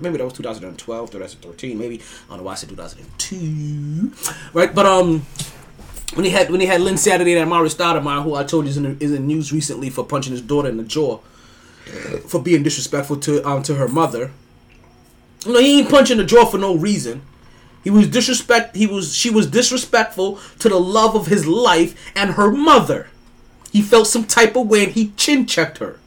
maybe 0.00 0.16
that 0.16 0.24
was 0.24 0.32
2012, 0.32 1.10
2013, 1.10 1.78
maybe. 1.78 1.96
I 1.96 2.00
don't 2.30 2.38
know 2.38 2.44
why 2.44 2.52
I 2.52 2.54
said 2.54 2.70
2002. 2.70 4.10
Right, 4.54 4.74
but 4.74 4.86
um, 4.86 5.26
when 6.14 6.24
he 6.24 6.30
had 6.30 6.48
when 6.50 6.62
he 6.62 6.66
had 6.66 6.80
Lynn 6.80 6.96
Saturday 6.96 7.36
and 7.36 7.50
Amar'e 7.50 7.68
Stoudemire, 7.68 8.22
who 8.22 8.36
I 8.36 8.44
told 8.44 8.64
you 8.64 8.70
is 8.70 8.78
in, 8.78 8.84
the, 8.84 8.96
is 9.04 9.12
in 9.12 9.26
news 9.26 9.52
recently 9.52 9.90
for 9.90 10.02
punching 10.02 10.32
his 10.32 10.40
daughter 10.40 10.70
in 10.70 10.78
the 10.78 10.84
jaw 10.84 11.20
for 12.26 12.42
being 12.42 12.62
disrespectful 12.62 13.16
to 13.18 13.46
um 13.46 13.62
to 13.64 13.74
her 13.76 13.88
mother. 13.88 14.32
You 15.44 15.52
know, 15.52 15.60
he 15.60 15.80
ain't 15.80 15.90
punching 15.90 16.18
the 16.18 16.24
jaw 16.24 16.44
for 16.44 16.58
no 16.58 16.76
reason. 16.76 17.22
He 17.84 17.90
was 17.90 18.08
disrespect. 18.08 18.74
He 18.74 18.86
was. 18.86 19.14
She 19.14 19.30
was 19.30 19.46
disrespectful 19.46 20.40
to 20.58 20.68
the 20.68 20.80
love 20.80 21.14
of 21.14 21.26
his 21.26 21.46
life 21.46 22.12
and 22.16 22.32
her 22.32 22.50
mother. 22.50 23.08
He 23.70 23.82
felt 23.82 24.08
some 24.08 24.24
type 24.24 24.56
of 24.56 24.66
way 24.66 24.84
and 24.84 24.92
he 24.92 25.12
chin 25.16 25.46
checked 25.46 25.78
her. 25.78 26.00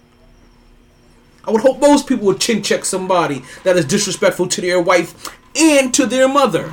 I 1.45 1.51
would 1.51 1.61
hope 1.61 1.79
most 1.79 2.07
people 2.07 2.25
would 2.25 2.41
chin 2.41 2.61
check 2.61 2.83
somebody 2.83 3.43
that 3.63 3.77
is 3.77 3.85
disrespectful 3.85 4.47
to 4.49 4.61
their 4.61 4.81
wife 4.81 5.37
and 5.55 5.93
to 5.93 6.05
their 6.05 6.27
mother. 6.27 6.71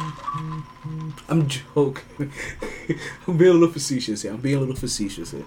I'm 1.28 1.49
joking. 1.49 2.05
I'm 3.28 3.37
being 3.37 3.51
a 3.51 3.55
little 3.55 3.73
facetious 3.73 4.23
here. 4.23 4.33
I'm 4.33 4.41
being 4.41 4.57
a 4.57 4.61
little 4.61 4.77
facetious 4.77 5.31
here. 5.31 5.45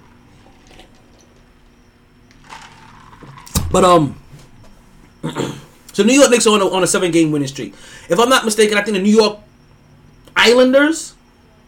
But 3.71 3.83
um, 3.83 4.19
so 5.93 6.03
New 6.03 6.13
York 6.13 6.31
Knicks 6.31 6.47
are 6.47 6.53
on 6.53 6.61
a, 6.61 6.67
on 6.67 6.83
a 6.83 6.87
seven 6.87 7.11
game 7.11 7.31
winning 7.31 7.47
streak. 7.47 7.73
If 8.09 8.19
I'm 8.19 8.29
not 8.29 8.45
mistaken, 8.45 8.77
I 8.77 8.81
think 8.81 8.95
the 8.97 9.03
New 9.03 9.15
York 9.15 9.39
Islanders 10.35 11.13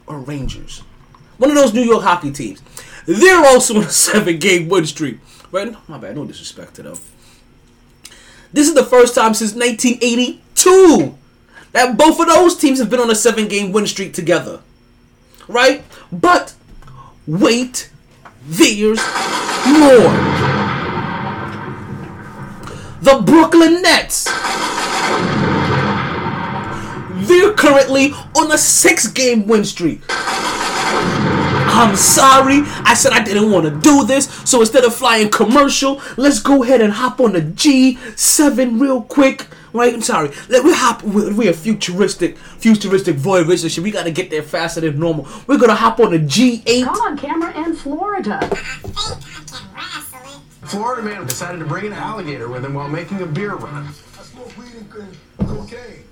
or 0.08 0.20
Rangers, 0.20 0.80
one 1.38 1.50
of 1.50 1.56
those 1.56 1.74
New 1.74 1.84
York 1.84 2.04
hockey 2.04 2.32
teams, 2.32 2.62
they're 3.06 3.46
also 3.46 3.78
on 3.78 3.84
a 3.84 3.90
seven 3.90 4.40
game 4.40 4.70
win 4.70 4.86
streak. 4.86 5.20
Right? 5.52 5.76
My 5.90 5.98
bad. 5.98 6.16
No 6.16 6.26
disrespect 6.26 6.76
to 6.76 6.84
them. 6.84 6.98
This 8.54 8.68
is 8.68 8.74
the 8.74 8.84
first 8.84 9.16
time 9.16 9.34
since 9.34 9.54
1982 9.54 11.18
that 11.72 11.98
both 11.98 12.20
of 12.20 12.28
those 12.28 12.58
teams 12.58 12.80
have 12.80 12.90
been 12.90 13.00
on 13.00 13.10
a 13.10 13.16
seven 13.16 13.48
game 13.48 13.72
win 13.72 13.88
streak 13.88 14.14
together. 14.14 14.62
Right? 15.48 15.84
But 16.12 16.54
wait, 17.28 17.90
there's 18.46 19.00
more 19.68 20.41
the 23.02 23.22
Brooklyn 23.26 23.82
Nets. 23.82 24.26
They're 27.28 27.54
currently 27.54 28.12
on 28.36 28.52
a 28.52 28.58
six 28.58 29.08
game 29.08 29.48
win 29.48 29.64
streak. 29.64 30.02
I'm 31.74 31.96
sorry, 31.96 32.62
I 32.84 32.94
said 32.96 33.14
I 33.14 33.24
didn't 33.24 33.50
want 33.52 33.66
to 33.66 33.72
do 33.72 34.06
this, 34.06 34.26
so 34.48 34.60
instead 34.60 34.84
of 34.84 34.94
flying 34.94 35.30
commercial, 35.30 36.02
let's 36.18 36.40
go 36.40 36.64
ahead 36.64 36.82
and 36.82 36.92
hop 36.94 37.20
on 37.22 37.34
the 37.34 37.42
G7 37.42 38.80
real 38.80 39.02
quick. 39.04 39.48
Right, 39.74 39.94
I'm 39.94 40.02
sorry. 40.02 40.32
Let 40.50 40.66
we 40.66 40.74
hop. 40.74 41.02
we- 41.02 41.32
We're 41.34 41.54
futuristic, 41.54 42.38
futuristic 42.38 43.16
void 43.16 43.44
relationship. 43.46 43.84
We 43.86 43.92
gotta 43.92 44.12
get 44.12 44.30
there 44.30 44.44
faster 44.44 44.82
than 44.82 45.00
normal. 45.00 45.28
We're 45.48 45.58
gonna 45.58 45.76
hop 45.76 46.00
on 46.02 46.12
the 46.12 46.20
G8. 46.20 46.84
Come 46.84 46.96
on 47.02 47.18
camera 47.18 47.54
in 47.66 47.74
Florida. 47.76 48.40
Florida 50.64 51.02
man 51.02 51.26
decided 51.26 51.60
to 51.60 51.66
bring 51.66 51.88
an 51.88 51.94
alligator 51.94 52.48
with 52.48 52.64
him 52.64 52.76
while 52.76 52.88
making 52.88 53.22
a 53.22 53.26
beer 53.26 53.56
run. 53.56 53.88
I 53.88 54.22
smoke 54.22 54.56
weed 54.58 54.74
and 54.76 54.90
cocaine. 55.48 56.04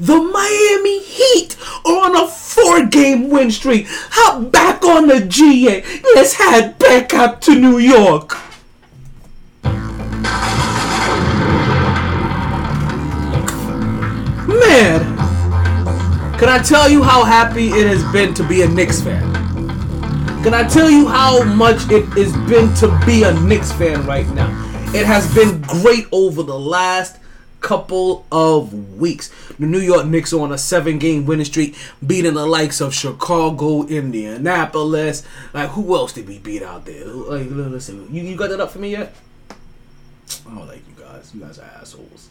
The 0.00 0.16
Miami 0.16 1.02
Heat 1.02 1.56
are 1.84 2.08
on 2.08 2.16
a 2.16 2.26
four-game 2.28 3.28
win 3.28 3.50
streak. 3.50 3.86
Hop 3.88 4.50
back 4.50 4.84
on 4.84 5.08
the 5.08 5.14
G8. 5.14 6.04
Let's 6.14 6.34
head 6.34 6.78
back 6.78 7.12
up 7.14 7.40
to 7.42 7.54
New 7.54 7.78
York. 7.78 8.36
Man, 14.46 15.16
can 16.38 16.48
I 16.48 16.60
tell 16.64 16.88
you 16.88 17.02
how 17.02 17.24
happy 17.24 17.68
it 17.68 17.86
has 17.86 18.04
been 18.12 18.32
to 18.34 18.46
be 18.46 18.62
a 18.62 18.68
Knicks 18.68 19.02
fan? 19.02 19.47
Can 20.44 20.54
I 20.54 20.66
tell 20.68 20.88
you 20.88 21.08
how 21.08 21.42
much 21.42 21.90
it 21.90 22.04
has 22.10 22.32
been 22.48 22.72
to 22.76 23.04
be 23.04 23.24
a 23.24 23.32
Knicks 23.40 23.72
fan 23.72 24.06
right 24.06 24.26
now? 24.28 24.48
It 24.94 25.04
has 25.04 25.32
been 25.34 25.60
great 25.62 26.06
over 26.12 26.44
the 26.44 26.58
last 26.58 27.18
couple 27.60 28.24
of 28.30 28.72
weeks. 28.96 29.30
The 29.58 29.66
New 29.66 29.80
York 29.80 30.06
Knicks 30.06 30.32
are 30.32 30.40
on 30.40 30.52
a 30.52 30.56
seven 30.56 30.98
game 30.98 31.26
winning 31.26 31.44
streak, 31.44 31.76
beating 32.06 32.34
the 32.34 32.46
likes 32.46 32.80
of 32.80 32.94
Chicago, 32.94 33.84
Indianapolis. 33.88 35.24
Like, 35.52 35.70
who 35.70 35.96
else 35.96 36.12
did 36.12 36.28
we 36.28 36.38
beat 36.38 36.62
out 36.62 36.86
there? 36.86 37.04
Like, 37.04 37.48
listen, 37.50 38.06
you, 38.14 38.22
you 38.22 38.36
got 38.36 38.50
that 38.50 38.60
up 38.60 38.70
for 38.70 38.78
me 38.78 38.90
yet? 38.92 39.14
I 39.50 40.54
don't 40.54 40.68
like 40.68 40.82
you 40.88 41.02
guys. 41.02 41.32
You 41.34 41.40
guys 41.40 41.58
are 41.58 41.70
assholes. 41.80 42.28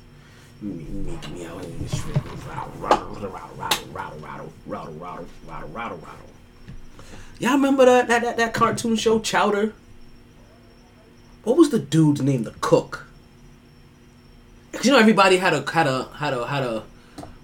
You 0.61 0.69
make 0.69 1.29
me 1.29 1.45
out 1.45 1.63
in 1.63 1.87
shit. 1.89 2.03
Rattle, 2.47 2.71
rattle, 2.77 3.15
rattle, 3.15 3.29
rattle, 3.57 3.87
rattle, 3.91 4.19
rattle, 4.19 4.51
rattle, 4.65 4.93
rattle, 4.93 5.27
rattle, 5.45 5.69
rattle, 5.69 5.97
rattle. 5.97 6.36
Y'all 7.39 7.53
remember 7.53 7.85
that, 7.85 8.07
that 8.07 8.21
that 8.23 8.37
that 8.37 8.53
cartoon 8.53 8.95
show 8.95 9.19
Chowder? 9.19 9.73
What 11.43 11.57
was 11.57 11.69
the 11.69 11.79
dude's 11.79 12.21
name? 12.21 12.43
The 12.43 12.53
cook. 12.61 13.05
'Cause 14.73 14.85
you 14.85 14.91
know 14.91 14.99
everybody 14.99 15.37
had 15.37 15.53
a 15.53 15.69
had 15.71 15.87
a 15.87 16.05
had 16.15 16.33
a 16.33 16.47
had 16.47 16.63
a 16.63 16.83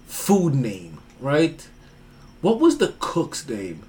food 0.06 0.54
name, 0.54 0.98
right? 1.20 1.66
What 2.40 2.60
was 2.60 2.78
the 2.78 2.94
cook's 2.98 3.48
name? 3.48 3.82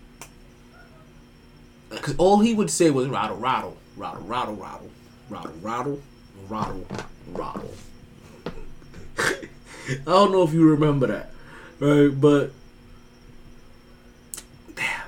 Because 1.90 2.16
all 2.18 2.40
he 2.40 2.54
would 2.54 2.70
say 2.72 2.90
was 2.92 3.08
rattle, 3.08 3.38
rattle, 3.38 3.78
rattle, 3.96 4.24
rattle, 4.24 4.56
rattle, 4.56 4.90
rattle, 5.30 5.54
rattle, 5.62 6.02
rattle, 6.50 6.86
rattle. 7.34 7.74
I 9.18 9.96
don't 10.06 10.32
know 10.32 10.44
if 10.44 10.54
you 10.54 10.68
remember 10.68 11.08
that, 11.08 11.32
right? 11.80 12.08
But 12.10 12.52
damn, 14.76 15.02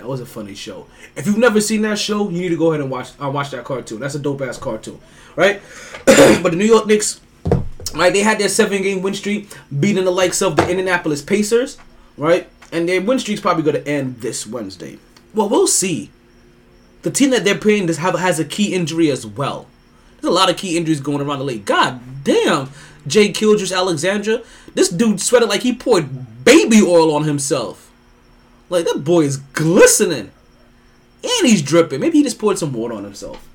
that 0.00 0.08
was 0.08 0.20
a 0.20 0.26
funny 0.26 0.54
show. 0.54 0.86
If 1.14 1.26
you've 1.26 1.36
never 1.36 1.60
seen 1.60 1.82
that 1.82 1.98
show, 1.98 2.30
you 2.30 2.40
need 2.40 2.48
to 2.48 2.56
go 2.56 2.70
ahead 2.70 2.80
and 2.80 2.90
watch 2.90 3.10
uh, 3.22 3.28
watch 3.28 3.50
that 3.50 3.64
cartoon. 3.64 4.00
That's 4.00 4.14
a 4.14 4.18
dope 4.18 4.40
ass 4.40 4.56
cartoon, 4.56 4.98
right? 5.36 5.60
but 6.06 6.50
the 6.50 6.56
New 6.56 6.64
York 6.64 6.86
Knicks, 6.86 7.20
right? 7.94 8.10
They 8.10 8.20
had 8.20 8.38
their 8.38 8.48
seven 8.48 8.82
game 8.82 9.02
win 9.02 9.12
streak, 9.12 9.50
beating 9.78 10.04
the 10.04 10.10
likes 10.10 10.40
of 10.40 10.56
the 10.56 10.68
Indianapolis 10.68 11.20
Pacers, 11.20 11.76
right? 12.16 12.48
And 12.72 12.88
their 12.88 13.02
win 13.02 13.18
streak's 13.18 13.42
probably 13.42 13.62
going 13.62 13.84
to 13.84 13.86
end 13.86 14.22
this 14.22 14.46
Wednesday. 14.46 14.98
well, 15.34 15.50
we'll 15.50 15.66
see. 15.66 16.10
The 17.02 17.10
team 17.10 17.30
that 17.30 17.44
they're 17.44 17.58
playing 17.58 17.86
does 17.86 17.98
have 17.98 18.18
has 18.18 18.38
a 18.38 18.44
key 18.44 18.74
injury 18.74 19.10
as 19.10 19.26
well. 19.26 19.66
There's 20.20 20.30
a 20.30 20.34
lot 20.34 20.48
of 20.48 20.56
key 20.56 20.78
injuries 20.78 21.00
going 21.00 21.20
around 21.20 21.40
the 21.40 21.44
league. 21.44 21.66
God 21.66 22.00
damn, 22.24 22.70
Shai 23.06 23.28
Gilgeous-Alexander. 23.28 24.42
This 24.74 24.88
dude 24.88 25.20
sweated 25.20 25.50
like 25.50 25.62
he 25.62 25.74
poured 25.74 26.44
baby 26.44 26.80
oil 26.82 27.14
on 27.14 27.24
himself. 27.24 27.89
Like 28.70 28.86
that 28.86 29.04
boy 29.04 29.22
is 29.22 29.36
glistening. 29.36 30.30
And 31.22 31.46
he's 31.46 31.60
dripping. 31.60 32.00
Maybe 32.00 32.18
he 32.18 32.24
just 32.24 32.38
poured 32.38 32.58
some 32.58 32.72
water 32.72 32.94
on 32.94 33.04
himself. 33.04 33.46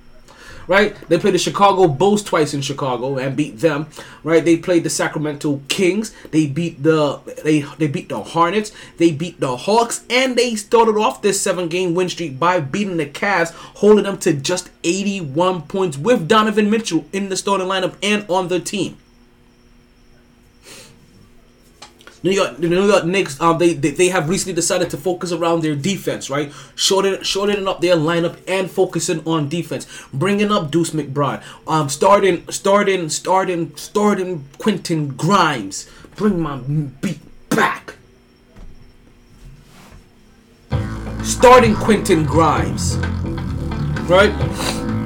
Right? 0.68 0.96
They 1.10 1.20
played 1.20 1.36
the 1.36 1.40
Chicago 1.40 1.88
Bulls 1.88 2.24
twice 2.24 2.54
in 2.54 2.62
Chicago 2.62 3.18
and 3.18 3.38
beat 3.38 3.60
them. 3.60 3.88
Right? 4.24 4.44
They 4.44 4.58
played 4.58 4.84
the 4.84 4.90
Sacramento 4.90 5.62
Kings. 5.68 6.12
They 6.32 6.48
beat 6.48 6.82
the 6.82 7.20
they 7.44 7.62
they 7.78 7.88
beat 7.88 8.10
the 8.10 8.22
Hornets. 8.22 8.72
They 8.98 9.12
beat 9.12 9.40
the 9.40 9.58
Hawks 9.58 10.04
and 10.10 10.36
they 10.36 10.56
started 10.56 10.98
off 10.98 11.22
this 11.22 11.40
seven 11.40 11.68
game 11.68 11.94
win 11.94 12.10
streak 12.10 12.40
by 12.40 12.60
beating 12.60 12.98
the 12.98 13.06
Cavs, 13.06 13.52
holding 13.54 14.06
them 14.06 14.18
to 14.20 14.34
just 14.34 14.70
81 14.84 15.64
points 15.64 15.98
with 15.98 16.28
Donovan 16.28 16.70
Mitchell 16.70 17.06
in 17.14 17.30
the 17.30 17.38
starting 17.38 17.68
lineup 17.68 17.96
and 18.02 18.26
on 18.28 18.48
the 18.48 18.60
team. 18.60 18.98
New 22.26 22.32
York, 22.32 22.58
the 22.58 22.68
New 22.68 22.88
York 22.88 23.06
Knicks, 23.06 23.40
um, 23.40 23.60
they, 23.60 23.74
they 23.74 23.92
they 23.92 24.10
have 24.10 24.28
recently 24.28 24.56
decided 24.56 24.90
to 24.90 24.98
focus 24.98 25.32
around 25.32 25.62
their 25.62 25.76
defense, 25.76 26.28
right? 26.28 26.52
Shorten, 26.74 27.22
shortening 27.22 27.68
up 27.68 27.82
their 27.82 27.96
lineup 27.96 28.40
and 28.48 28.70
focusing 28.70 29.22
on 29.28 29.48
defense, 29.48 29.86
bringing 30.12 30.52
up 30.52 30.72
Deuce 30.72 30.90
McBride, 30.90 31.44
um, 31.68 31.88
starting, 31.88 32.44
starting, 32.50 33.10
starting, 33.10 33.76
starting 33.76 34.44
Quentin 34.58 35.10
Grimes, 35.10 35.88
bring 36.16 36.40
my 36.40 36.58
beat 36.58 37.20
back. 37.50 37.94
Starting 41.22 41.76
Quentin 41.76 42.26
Grimes, 42.26 42.98
right? 44.10 45.05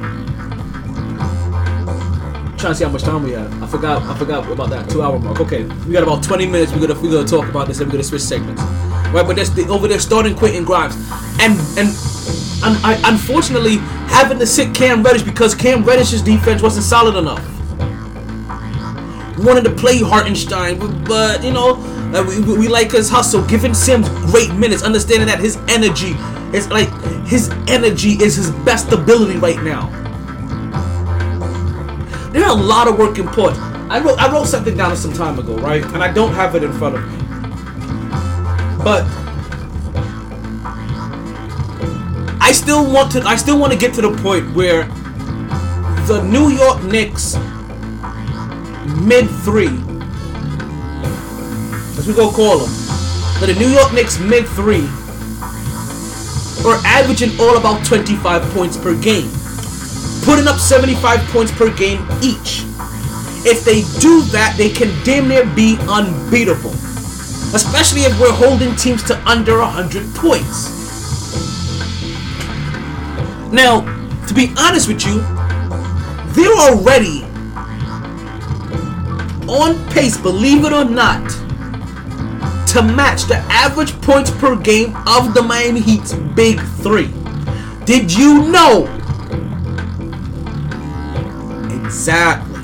Trying 2.60 2.74
to 2.74 2.78
see 2.78 2.84
how 2.84 2.92
much 2.92 3.04
time 3.04 3.24
we 3.24 3.32
have. 3.32 3.64
I 3.64 3.68
forgot. 3.68 4.04
I 4.04 4.18
forgot 4.18 4.50
about 4.52 4.70
that 4.70 4.90
two 4.90 5.02
hour 5.02 5.18
mark. 5.18 5.40
Okay, 5.40 5.64
we 5.64 5.94
got 5.94 6.04
about 6.04 6.22
twenty 6.22 6.46
minutes. 6.46 6.72
We're 6.74 6.86
gonna 6.86 7.02
we're 7.02 7.12
gonna 7.12 7.28
talk 7.28 7.48
about 7.48 7.68
this 7.68 7.80
and 7.80 7.88
we're 7.88 7.94
gonna 7.94 8.04
switch 8.04 8.22
segments. 8.22 8.62
Right, 9.12 9.26
but 9.26 9.38
that's 9.38 9.50
the, 9.50 9.68
over 9.70 9.88
there 9.88 10.00
starting 10.00 10.36
Quentin 10.36 10.66
Grimes, 10.66 10.96
and 11.40 11.58
and 11.80 11.90
and 12.62 12.78
I, 12.86 13.02
unfortunately 13.06 13.78
having 14.08 14.40
to 14.40 14.46
sit 14.46 14.76
Cam 14.76 15.02
Reddish 15.02 15.24
because 15.24 15.56
Cam 15.56 15.84
Reddish's 15.84 16.22
defense 16.22 16.62
wasn't 16.62 16.86
solid 16.86 17.16
enough. 17.16 17.46
We 19.38 19.46
wanted 19.46 19.64
to 19.64 19.72
play 19.72 20.00
Hartenstein, 20.00 20.78
but, 20.78 21.06
but 21.06 21.44
you 21.44 21.54
know 21.54 21.76
uh, 22.14 22.26
we, 22.28 22.42
we, 22.42 22.58
we 22.58 22.68
like 22.68 22.92
his 22.92 23.10
hustle, 23.10 23.42
giving 23.46 23.74
Sims 23.74 24.10
great 24.32 24.54
minutes, 24.54 24.84
understanding 24.84 25.28
that 25.28 25.40
his 25.40 25.56
energy 25.70 26.14
is 26.56 26.70
like 26.70 26.90
his 27.26 27.50
energy 27.68 28.22
is 28.22 28.36
his 28.36 28.52
best 28.52 28.92
ability 28.92 29.38
right 29.38 29.62
now. 29.64 30.09
There 32.32 32.44
are 32.46 32.52
a 32.52 32.62
lot 32.62 32.88
of 32.88 32.98
working 33.00 33.28
points. 33.28 33.58
I 33.90 34.00
wrote 34.00 34.20
I 34.20 34.32
wrote 34.32 34.46
something 34.46 34.78
down 34.78 34.96
some 34.96 35.14
time 35.14 35.40
ago, 35.40 35.58
right? 35.58 35.84
And 35.84 36.04
I 36.04 36.12
don't 36.14 36.34
have 36.34 36.54
it 36.56 36.64
in 36.64 36.72
front 36.74 36.96
of 36.96 37.02
me. 37.02 37.18
But 38.84 39.04
I 42.40 42.52
still 42.52 42.92
want 42.92 43.12
to 43.14 43.22
I 43.22 43.36
still 43.36 43.60
want 43.60 43.74
to 43.74 43.80
get 43.80 43.96
to 43.96 44.02
the 44.02 44.16
point 44.22 44.54
where 44.56 44.84
the 46.06 46.22
New 46.24 46.50
York 46.50 46.84
Knicks 46.84 47.36
mid 49.02 49.28
three 49.42 49.74
as 51.98 52.08
we 52.08 52.14
go 52.14 52.32
call 52.32 52.60
them. 52.60 52.70
But 53.40 53.48
the 53.48 53.56
New 53.58 53.70
York 53.70 53.92
Knicks 53.94 54.20
mid 54.20 54.48
three 54.50 54.88
are 56.64 56.80
averaging 56.86 57.32
all 57.40 57.58
about 57.58 57.84
25 57.86 58.44
points 58.54 58.78
per 58.78 58.94
game 59.02 59.32
putting 60.30 60.48
up 60.48 60.60
75 60.60 61.20
points 61.32 61.52
per 61.52 61.76
game 61.76 62.08
each. 62.22 62.62
If 63.50 63.66
they 63.66 63.82
do 64.00 64.22
that, 64.30 64.54
they 64.60 64.70
can 64.70 64.90
damn 65.04 65.28
near 65.28 65.44
be 65.56 65.76
unbeatable. 65.90 66.70
Especially 67.56 68.02
if 68.02 68.20
we're 68.20 68.32
holding 68.32 68.76
teams 68.76 69.02
to 69.06 69.18
under 69.28 69.58
100 69.58 70.06
points. 70.14 70.70
Now, 73.52 73.82
to 74.28 74.34
be 74.36 74.54
honest 74.56 74.88
with 74.88 75.04
you, 75.04 75.18
they're 76.36 76.54
already 76.54 77.24
on 79.50 79.84
pace, 79.90 80.16
believe 80.16 80.64
it 80.64 80.72
or 80.74 80.86
not, 80.86 81.28
to 82.68 82.84
match 82.84 83.24
the 83.24 83.38
average 83.50 84.00
points 84.04 84.30
per 84.30 84.56
game 84.56 84.96
of 85.08 85.34
the 85.34 85.42
Miami 85.42 85.82
Heat's 85.82 86.14
Big 86.14 86.60
Three. 86.84 87.12
Did 87.86 88.14
you 88.14 88.44
know 88.52 88.99
Exactly. 92.00 92.56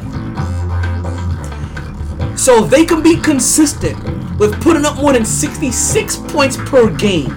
So 2.37 2.63
if 2.63 2.69
they 2.69 2.85
can 2.85 3.03
be 3.03 3.17
consistent 3.17 4.01
with 4.39 4.61
putting 4.61 4.85
up 4.85 4.95
more 4.95 5.11
than 5.11 5.25
66 5.25 6.15
points 6.29 6.55
per 6.55 6.89
game 6.89 7.35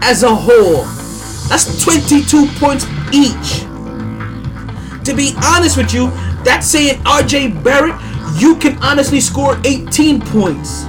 as 0.00 0.22
a 0.22 0.32
whole, 0.32 0.84
that's 1.48 1.82
22 1.82 2.46
points 2.60 2.86
each. 3.12 3.62
To 5.04 5.12
be 5.16 5.34
honest 5.42 5.76
with 5.76 5.92
you, 5.92 6.10
that's 6.44 6.68
saying 6.68 7.00
RJ 7.00 7.64
Barrett, 7.64 8.00
you 8.40 8.54
can 8.54 8.80
honestly 8.80 9.20
score 9.20 9.60
18 9.64 10.20
points. 10.20 10.84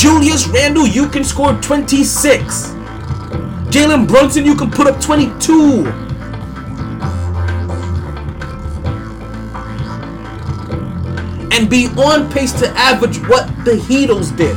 Julius 0.00 0.46
Randle, 0.46 0.86
you 0.86 1.08
can 1.08 1.24
score 1.24 1.54
26. 1.54 2.68
Jalen 3.66 4.06
Brunson, 4.06 4.44
you 4.44 4.54
can 4.54 4.70
put 4.70 4.86
up 4.86 5.00
22. 5.00 6.05
And 11.56 11.70
be 11.70 11.86
on 11.96 12.30
pace 12.30 12.52
to 12.52 12.68
average 12.76 13.16
what 13.28 13.46
the 13.64 13.72
Heatles 13.72 14.36
did. 14.36 14.54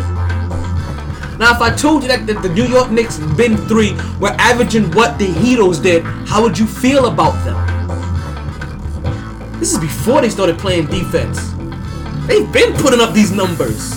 Now, 1.40 1.56
if 1.56 1.62
I 1.62 1.74
told 1.74 2.02
you 2.04 2.10
that 2.10 2.28
the, 2.28 2.50
New 2.50 2.66
York 2.66 2.92
Knicks 2.92 3.18
been 3.38 3.56
three 3.70 3.94
were 4.20 4.36
averaging 4.38 4.92
what 4.92 5.18
the 5.18 5.28
Heatles 5.28 5.82
did, 5.82 6.04
how 6.04 6.42
would 6.42 6.60
you 6.60 6.68
feel 6.68 7.06
about 7.06 7.32
them? 7.46 7.56
This 9.60 9.72
is 9.72 9.80
before 9.80 10.20
they 10.20 10.30
started 10.30 10.60
playing 10.60 10.88
defense. 10.88 11.54
They've 12.28 12.52
been 12.52 12.74
putting 12.74 13.00
up 13.00 13.14
these 13.14 13.32
numbers. 13.32 13.96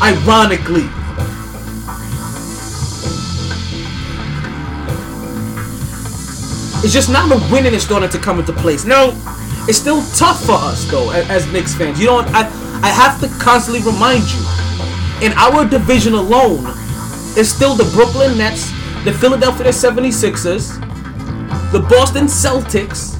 Ironically. 0.00 0.88
It's 6.84 6.92
just 6.92 7.10
now 7.10 7.26
the 7.26 7.48
winning 7.50 7.74
is 7.74 7.82
starting 7.82 8.10
to 8.10 8.18
come 8.18 8.38
into 8.38 8.52
place. 8.52 8.84
Now, 8.84 9.10
it's 9.68 9.78
still 9.78 10.02
tough 10.14 10.44
for 10.44 10.52
us 10.52 10.84
though, 10.90 11.10
as, 11.10 11.50
Knicks 11.52 11.74
fans. 11.74 11.98
You 11.98 12.06
know, 12.06 12.18
I 12.18 12.42
I 12.82 12.88
have 12.88 13.20
to 13.20 13.28
constantly 13.42 13.82
remind 13.82 14.24
you. 14.32 14.40
In 15.22 15.32
our 15.34 15.64
division 15.64 16.12
alone, 16.14 16.64
it's 17.36 17.48
still 17.48 17.74
the 17.74 17.84
Brooklyn 17.94 18.36
Nets, 18.36 18.70
the 19.04 19.12
Philadelphia 19.12 19.68
76ers, 19.68 20.80
the 21.72 21.80
Boston 21.80 22.26
Celtics, 22.26 23.14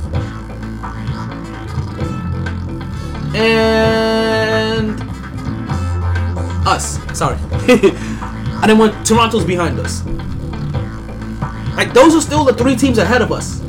and 3.34 5.00
us. 6.66 6.98
Sorry. 7.16 7.36
I 7.68 8.66
didn't 8.66 8.78
want 8.78 9.06
Toronto's 9.06 9.44
behind 9.44 9.78
us. 9.78 10.04
Like 11.76 11.92
those 11.92 12.14
are 12.14 12.20
still 12.20 12.44
the 12.44 12.54
three 12.54 12.76
teams 12.76 12.98
ahead 12.98 13.22
of 13.22 13.32
us. 13.32 13.60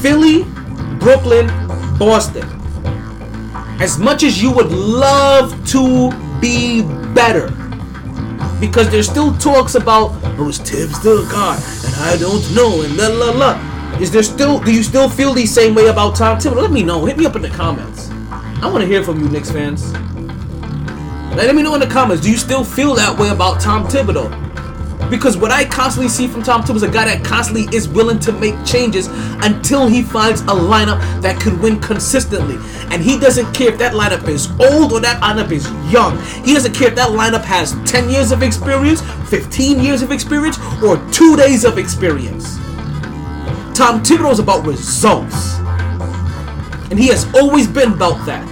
Philly, 0.00 0.46
Brooklyn, 0.98 1.46
Boston. 1.98 2.46
As 3.80 3.98
much 3.98 4.22
as 4.22 4.42
you 4.42 4.50
would 4.52 4.72
love 4.72 5.52
to 5.70 6.10
be 6.40 6.82
better, 7.14 7.48
because 8.60 8.90
there's 8.90 9.08
still 9.08 9.36
talks 9.38 9.74
about, 9.74 10.12
oh, 10.38 10.48
is 10.48 10.58
Thibs 10.58 10.96
still 10.96 11.28
God? 11.28 11.62
And 11.84 11.94
I 11.96 12.16
don't 12.18 12.42
know, 12.54 12.82
and 12.82 12.96
la 12.96 13.08
la 13.08 13.30
la. 13.30 13.98
Is 14.00 14.10
there 14.10 14.22
still, 14.22 14.60
do 14.60 14.72
you 14.72 14.82
still 14.82 15.08
feel 15.08 15.32
the 15.32 15.46
same 15.46 15.74
way 15.74 15.86
about 15.86 16.16
Tom 16.16 16.38
Thibodeau? 16.38 16.62
Let 16.62 16.70
me 16.70 16.82
know. 16.82 17.04
Hit 17.04 17.16
me 17.16 17.26
up 17.26 17.36
in 17.36 17.42
the 17.42 17.48
comments. 17.48 18.10
I 18.30 18.70
want 18.70 18.82
to 18.82 18.86
hear 18.86 19.02
from 19.02 19.20
you, 19.20 19.28
Knicks 19.28 19.50
fans. 19.50 19.92
Let 21.34 21.54
me 21.54 21.62
know 21.62 21.74
in 21.74 21.80
the 21.80 21.86
comments. 21.86 22.22
Do 22.24 22.30
you 22.30 22.36
still 22.36 22.64
feel 22.64 22.94
that 22.94 23.16
way 23.18 23.28
about 23.28 23.60
Tom 23.60 23.86
Thibodeau? 23.86 24.47
Because 25.10 25.36
what 25.36 25.50
I 25.50 25.64
constantly 25.64 26.08
see 26.08 26.26
from 26.26 26.42
Tom 26.42 26.62
Thibodeau 26.62 26.76
is 26.76 26.82
a 26.82 26.90
guy 26.90 27.06
that 27.06 27.24
constantly 27.24 27.74
is 27.74 27.88
willing 27.88 28.18
to 28.20 28.32
make 28.32 28.54
changes 28.64 29.08
until 29.42 29.86
he 29.86 30.02
finds 30.02 30.42
a 30.42 30.54
lineup 30.54 31.00
that 31.22 31.40
can 31.40 31.58
win 31.60 31.80
consistently. 31.80 32.56
And 32.90 33.02
he 33.02 33.18
doesn't 33.18 33.52
care 33.54 33.72
if 33.72 33.78
that 33.78 33.94
lineup 33.94 34.28
is 34.28 34.50
old 34.60 34.92
or 34.92 35.00
that 35.00 35.22
lineup 35.22 35.50
is 35.50 35.64
young. 35.90 36.18
He 36.44 36.52
doesn't 36.52 36.74
care 36.74 36.88
if 36.88 36.94
that 36.96 37.08
lineup 37.08 37.44
has 37.44 37.74
10 37.90 38.10
years 38.10 38.32
of 38.32 38.42
experience, 38.42 39.00
15 39.30 39.80
years 39.80 40.02
of 40.02 40.12
experience, 40.12 40.58
or 40.82 40.96
two 41.10 41.36
days 41.36 41.64
of 41.64 41.78
experience. 41.78 42.56
Tom 43.74 44.02
Thibodeau 44.02 44.32
is 44.32 44.40
about 44.40 44.66
results. 44.66 45.56
And 46.90 46.98
he 46.98 47.08
has 47.08 47.26
always 47.34 47.66
been 47.66 47.92
about 47.92 48.24
that. 48.26 48.46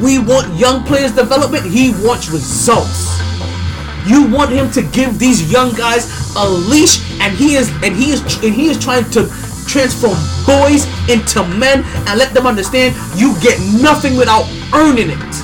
We 0.00 0.18
want 0.18 0.54
young 0.58 0.84
players 0.84 1.12
development. 1.12 1.64
He 1.64 1.90
wants 1.90 2.30
results. 2.30 3.20
You 4.06 4.26
want 4.30 4.50
him 4.50 4.70
to 4.72 4.82
give 4.82 5.18
these 5.18 5.50
young 5.50 5.72
guys 5.74 6.10
a 6.36 6.48
leash, 6.48 7.00
and 7.20 7.36
he 7.36 7.56
is 7.56 7.70
and 7.82 7.94
he 7.94 8.12
is 8.12 8.22
and 8.42 8.54
he 8.54 8.68
is 8.68 8.78
trying 8.78 9.08
to 9.10 9.28
transform 9.66 10.18
boys 10.46 10.86
into 11.08 11.46
men 11.58 11.84
and 12.08 12.18
let 12.18 12.34
them 12.34 12.46
understand 12.46 12.94
you 13.18 13.38
get 13.40 13.58
nothing 13.80 14.16
without 14.16 14.44
earning 14.74 15.10
it. 15.10 15.34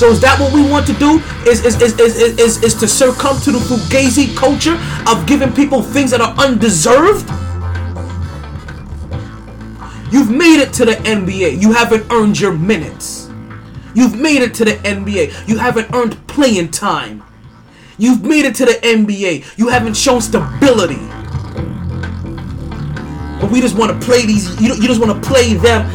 So 0.00 0.08
is 0.08 0.20
that 0.22 0.40
what 0.40 0.52
we 0.54 0.66
want 0.68 0.86
to 0.86 0.94
do? 0.94 1.20
Is 1.46 1.64
is 1.64 1.80
is 1.82 1.98
is, 2.00 2.16
is, 2.16 2.38
is, 2.38 2.62
is 2.62 2.74
to 2.76 2.88
succumb 2.88 3.38
to 3.42 3.52
the 3.52 3.58
fugazi 3.58 4.34
culture 4.34 4.80
of 5.06 5.26
giving 5.26 5.52
people 5.52 5.82
things 5.82 6.10
that 6.10 6.22
are 6.22 6.34
undeserved? 6.38 7.28
You've 10.10 10.30
made 10.30 10.60
it 10.60 10.72
to 10.74 10.86
the 10.86 10.92
NBA. 10.92 11.60
You 11.60 11.72
haven't 11.72 12.10
earned 12.10 12.40
your 12.40 12.52
minutes. 12.52 13.19
You've 13.94 14.18
made 14.18 14.42
it 14.42 14.54
to 14.54 14.64
the 14.64 14.72
NBA. 14.72 15.48
You 15.48 15.58
haven't 15.58 15.94
earned 15.94 16.26
playing 16.26 16.70
time. 16.70 17.22
You've 17.98 18.22
made 18.24 18.44
it 18.44 18.54
to 18.56 18.64
the 18.64 18.72
NBA. 18.72 19.58
You 19.58 19.68
haven't 19.68 19.96
shown 19.96 20.20
stability. 20.20 21.00
But 23.40 23.50
we 23.50 23.60
just 23.60 23.76
want 23.76 23.98
to 23.98 24.06
play 24.06 24.26
these. 24.26 24.60
You, 24.60 24.74
you 24.74 24.86
just 24.86 25.00
want 25.00 25.22
to 25.22 25.28
play 25.28 25.54
them 25.54 25.90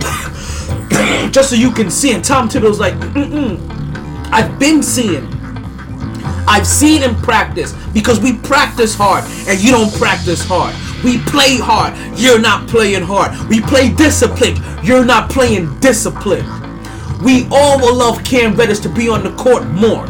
just 1.32 1.50
so 1.50 1.56
you 1.56 1.70
can 1.70 1.90
see. 1.90 2.14
And 2.14 2.24
Tom 2.24 2.48
Thibodeau's 2.48 2.80
like, 2.80 2.94
Mm-mm. 2.94 3.58
I've 4.32 4.58
been 4.58 4.82
seeing. 4.82 5.26
I've 6.46 6.66
seen 6.66 7.02
him 7.02 7.14
practice 7.16 7.74
because 7.92 8.20
we 8.20 8.36
practice 8.38 8.94
hard 8.94 9.24
and 9.46 9.62
you 9.62 9.70
don't 9.70 9.92
practice 9.94 10.44
hard. 10.44 10.74
We 11.04 11.18
play 11.18 11.56
hard, 11.56 11.96
you're 12.18 12.40
not 12.40 12.68
playing 12.68 13.02
hard. 13.02 13.32
We 13.48 13.60
play 13.60 13.92
disciplined, 13.92 14.60
you're 14.82 15.04
not 15.04 15.30
playing 15.30 15.78
disciplined. 15.80 16.59
We 17.22 17.46
all 17.50 17.78
will 17.78 17.94
love 17.94 18.24
Cam 18.24 18.54
Reddish 18.54 18.78
to 18.80 18.88
be 18.88 19.08
on 19.08 19.22
the 19.22 19.30
court 19.32 19.66
more. 19.66 20.06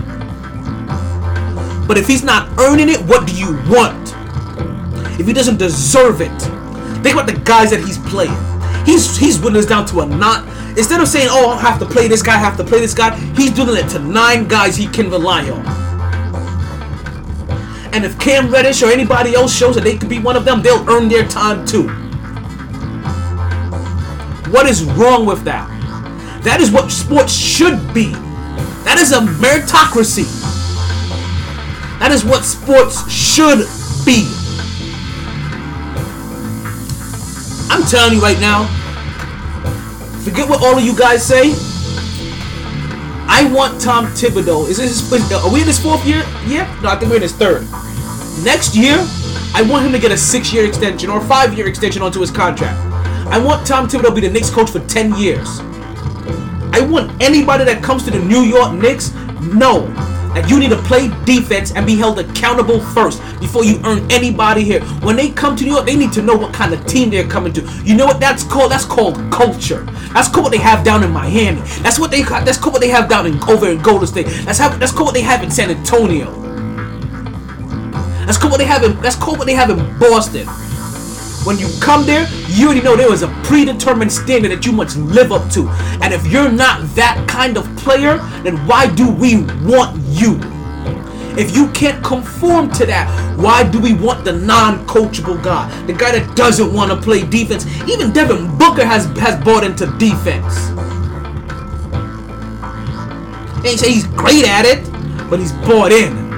But 1.87 1.99
if 1.99 2.07
he's 2.07 2.23
not 2.23 2.49
earning 2.61 2.89
it, 2.89 3.01
what 3.01 3.27
do 3.27 3.35
you 3.35 3.59
want? 3.69 4.15
If 5.19 5.27
he 5.27 5.33
doesn't 5.33 5.57
deserve 5.59 6.21
it, 6.21 6.39
think 7.03 7.15
about 7.15 7.27
the 7.27 7.41
guys 7.45 7.71
that 7.71 7.81
he's 7.81 7.99
playing. 7.99 8.37
He's 8.87 9.17
he's 9.17 9.41
winning 9.41 9.65
down 9.65 9.87
to 9.87 10.01
a 10.03 10.07
knot. 10.07 10.47
Instead 10.79 11.01
of 11.01 11.09
saying, 11.09 11.29
"Oh, 11.31 11.51
I 11.51 11.61
have 11.61 11.81
to 11.81 11.87
play 11.87 12.07
this 12.07 12.23
guy, 12.23 12.37
I 12.37 12.39
have 12.39 12.57
to 12.59 12.65
play 12.65 12.79
this 12.79 12.95
guy," 12.95 13.17
he's 13.35 13.51
doing 13.51 13.77
it 13.77 13.89
to 13.91 13.99
nine 13.99 14.47
guys 14.47 14.77
he 14.77 14.87
can 14.87 15.11
rely 15.11 15.51
on. 15.51 15.67
And 17.93 18.05
if 18.05 18.17
Cam 18.21 18.51
Reddish 18.51 18.83
or 18.85 18.91
anybody 18.91 19.35
else 19.35 19.53
shows 19.53 19.75
that 19.75 19.83
they 19.83 19.97
could 19.97 20.09
be 20.09 20.21
one 20.21 20.37
of 20.37 20.45
them, 20.45 20.63
they'll 20.63 20.89
earn 20.89 21.09
their 21.09 21.27
time 21.27 21.67
too. 21.67 21.89
What 24.53 24.69
is 24.69 24.85
wrong 24.85 25.27
with 25.27 25.43
that? 25.43 25.80
That 26.43 26.61
is 26.61 26.71
what 26.71 26.91
sports 26.91 27.35
should 27.35 27.93
be. 27.93 28.13
That 28.85 28.99
is 28.99 29.13
a 29.13 29.21
meritocracy. 29.21 30.25
That 31.99 32.13
is 32.13 32.25
what 32.25 32.45
sports 32.45 33.11
should 33.11 33.67
be. 34.07 34.27
I'm 37.71 37.85
telling 37.87 38.15
you 38.15 38.23
right 38.23 38.41
now, 38.41 38.65
forget 40.25 40.49
what 40.49 40.63
all 40.63 40.79
of 40.79 40.85
you 40.85 40.97
guys 40.97 41.25
say. 41.25 41.53
I 43.29 43.49
want 43.53 43.81
Tom 43.81 44.07
Thibodeau. 44.07 44.69
Is 44.69 44.79
this 44.79 45.13
are 45.33 45.53
we 45.53 45.61
in 45.61 45.67
his 45.67 45.79
fourth 45.79 46.05
year? 46.07 46.25
Yeah? 46.47 46.67
No, 46.83 46.89
I 46.89 46.97
think 46.97 47.11
we're 47.11 47.17
in 47.17 47.23
his 47.23 47.35
third. 47.35 47.63
Next 48.43 48.75
year, 48.75 48.97
I 49.55 49.63
want 49.69 49.85
him 49.85 49.93
to 49.93 49.99
get 49.99 50.11
a 50.11 50.17
six-year 50.17 50.65
extension 50.65 51.11
or 51.11 51.19
a 51.19 51.25
five-year 51.25 51.69
extension 51.69 52.01
onto 52.03 52.21
his 52.21 52.31
contract. 52.31 52.79
I 53.29 53.39
want 53.39 53.67
Tom 53.67 53.87
Thibodeau 53.87 54.09
to 54.09 54.15
be 54.15 54.21
the 54.23 54.31
Knicks 54.31 54.51
coach 54.51 54.71
for 54.71 54.81
10 54.81 55.17
years. 55.17 55.61
I 56.73 56.81
want 56.81 57.23
anybody 57.23 57.65
that 57.65 57.83
comes 57.83 58.05
to 58.05 58.11
the 58.11 58.19
New 58.19 58.43
York 58.43 58.73
Knicks 58.73 59.13
know 59.41 59.87
that 60.35 60.49
you 60.49 60.59
need 60.61 60.71
to 60.71 60.77
play 60.77 61.09
defense 61.25 61.73
and 61.73 61.85
be 61.85 61.97
held 61.97 62.19
accountable 62.19 62.81
first 62.81 63.21
before 63.41 63.65
you 63.65 63.81
earn 63.85 64.11
anybody 64.13 64.63
here. 64.63 64.81
When 65.01 65.17
they 65.17 65.31
come 65.31 65.57
to 65.57 65.65
New 65.65 65.73
York, 65.73 65.87
they 65.87 65.97
need 65.97 66.13
to 66.13 66.23
know 66.23 66.37
what 66.37 66.55
kind 66.55 66.73
of 66.73 66.87
team 66.87 67.11
they're 67.11 67.27
coming 67.27 67.53
to. 67.55 67.63
You 67.85 67.97
know 67.97 68.07
what 68.07 68.21
that's 68.21 68.45
called? 68.45 68.71
That's 68.71 68.85
called 68.85 69.17
culture. 69.33 69.83
That's 70.13 70.29
called 70.29 70.45
what 70.45 70.53
they 70.53 70.59
have 70.59 70.85
down 70.85 71.03
in 71.03 71.11
Miami. 71.11 71.61
That's 71.83 71.99
what 71.99 72.11
they 72.11 72.23
that's 72.23 72.59
called 72.59 72.75
what 72.75 72.83
they 72.83 72.89
have 72.89 73.09
down 73.09 73.27
in 73.27 73.43
over 73.45 73.69
in 73.69 73.83
Golden 73.83 74.07
State. 74.07 74.27
That's 74.45 74.59
how 74.59 74.69
that's 74.69 74.93
called 74.93 75.07
what 75.07 75.15
they 75.15 75.23
have 75.23 75.43
in 75.43 75.51
San 75.51 75.71
Antonio. 75.71 76.31
That's 78.27 78.39
called 78.39 78.53
what 78.53 78.59
they 78.59 78.67
have 78.67 78.85
in 78.85 79.01
that's 79.01 79.17
called 79.17 79.39
what 79.39 79.47
they 79.47 79.55
have 79.55 79.71
in 79.71 79.99
Boston. 79.99 80.47
When 81.45 81.59
you 81.59 81.69
come 81.81 82.05
there, 82.05 82.29
you 82.49 82.67
already 82.67 82.83
know 82.83 82.97
there 82.97 83.13
is 83.13 83.23
a 83.23 83.29
predetermined 83.45 84.13
standard 84.13 84.51
that 84.51 84.67
you 84.67 84.73
must 84.73 84.99
live 84.99 85.33
up 85.33 85.51
to. 85.53 85.69
And 86.03 86.13
if 86.13 86.27
you're 86.27 86.53
not 86.53 86.83
that 86.95 87.27
kind 87.27 87.57
of 87.57 87.65
player, 87.77 88.19
then 88.43 88.59
why 88.67 88.93
do 88.95 89.11
we 89.11 89.45
want 89.65 89.97
you? 90.09 90.39
If 91.39 91.57
you 91.57 91.71
can't 91.71 92.05
conform 92.05 92.71
to 92.73 92.85
that, 92.87 93.09
why 93.39 93.69
do 93.69 93.81
we 93.81 93.95
want 93.95 94.25
the 94.25 94.33
non-coachable 94.33 95.43
guy? 95.43 95.69
The 95.87 95.95
guy 95.95 96.19
that 96.19 96.37
doesn't 96.37 96.75
want 96.75 96.91
to 96.91 97.01
play 97.01 97.25
defense. 97.25 97.67
Even 97.89 98.13
Devin 98.13 98.59
Booker 98.59 98.85
has 98.85 99.07
has 99.19 99.43
bought 99.43 99.65
into 99.65 99.87
defense. 99.97 100.69
Ain't 103.65 103.81
say 103.81 103.93
he's 103.93 104.07
great 104.09 104.45
at 104.47 104.67
it, 104.67 104.85
but 105.31 105.39
he's 105.39 105.53
bought 105.53 105.93
in. 105.93 106.30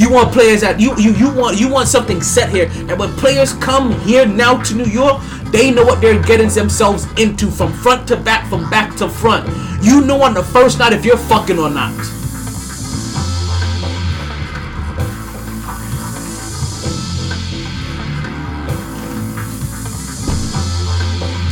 You 0.00 0.08
want 0.08 0.32
players 0.32 0.62
that 0.62 0.80
you 0.80 0.96
you 0.96 1.12
you 1.12 1.30
want 1.30 1.60
you 1.60 1.68
want 1.68 1.86
something 1.86 2.22
set 2.22 2.48
here. 2.48 2.70
And 2.88 2.98
when 2.98 3.12
players 3.18 3.52
come 3.52 3.92
here 4.00 4.24
now 4.24 4.62
to 4.62 4.74
New 4.74 4.86
York, 4.86 5.20
they 5.52 5.70
know 5.70 5.84
what 5.84 6.00
they're 6.00 6.22
getting 6.22 6.48
themselves 6.48 7.06
into 7.18 7.50
from 7.50 7.70
front 7.70 8.08
to 8.08 8.16
back, 8.16 8.48
from 8.48 8.70
back 8.70 8.96
to 8.96 9.10
front. 9.10 9.46
You 9.84 10.00
know 10.00 10.22
on 10.22 10.32
the 10.32 10.42
first 10.42 10.78
night 10.78 10.94
if 10.94 11.04
you're 11.04 11.18
fucking 11.18 11.58
or 11.58 11.68
not. 11.68 11.92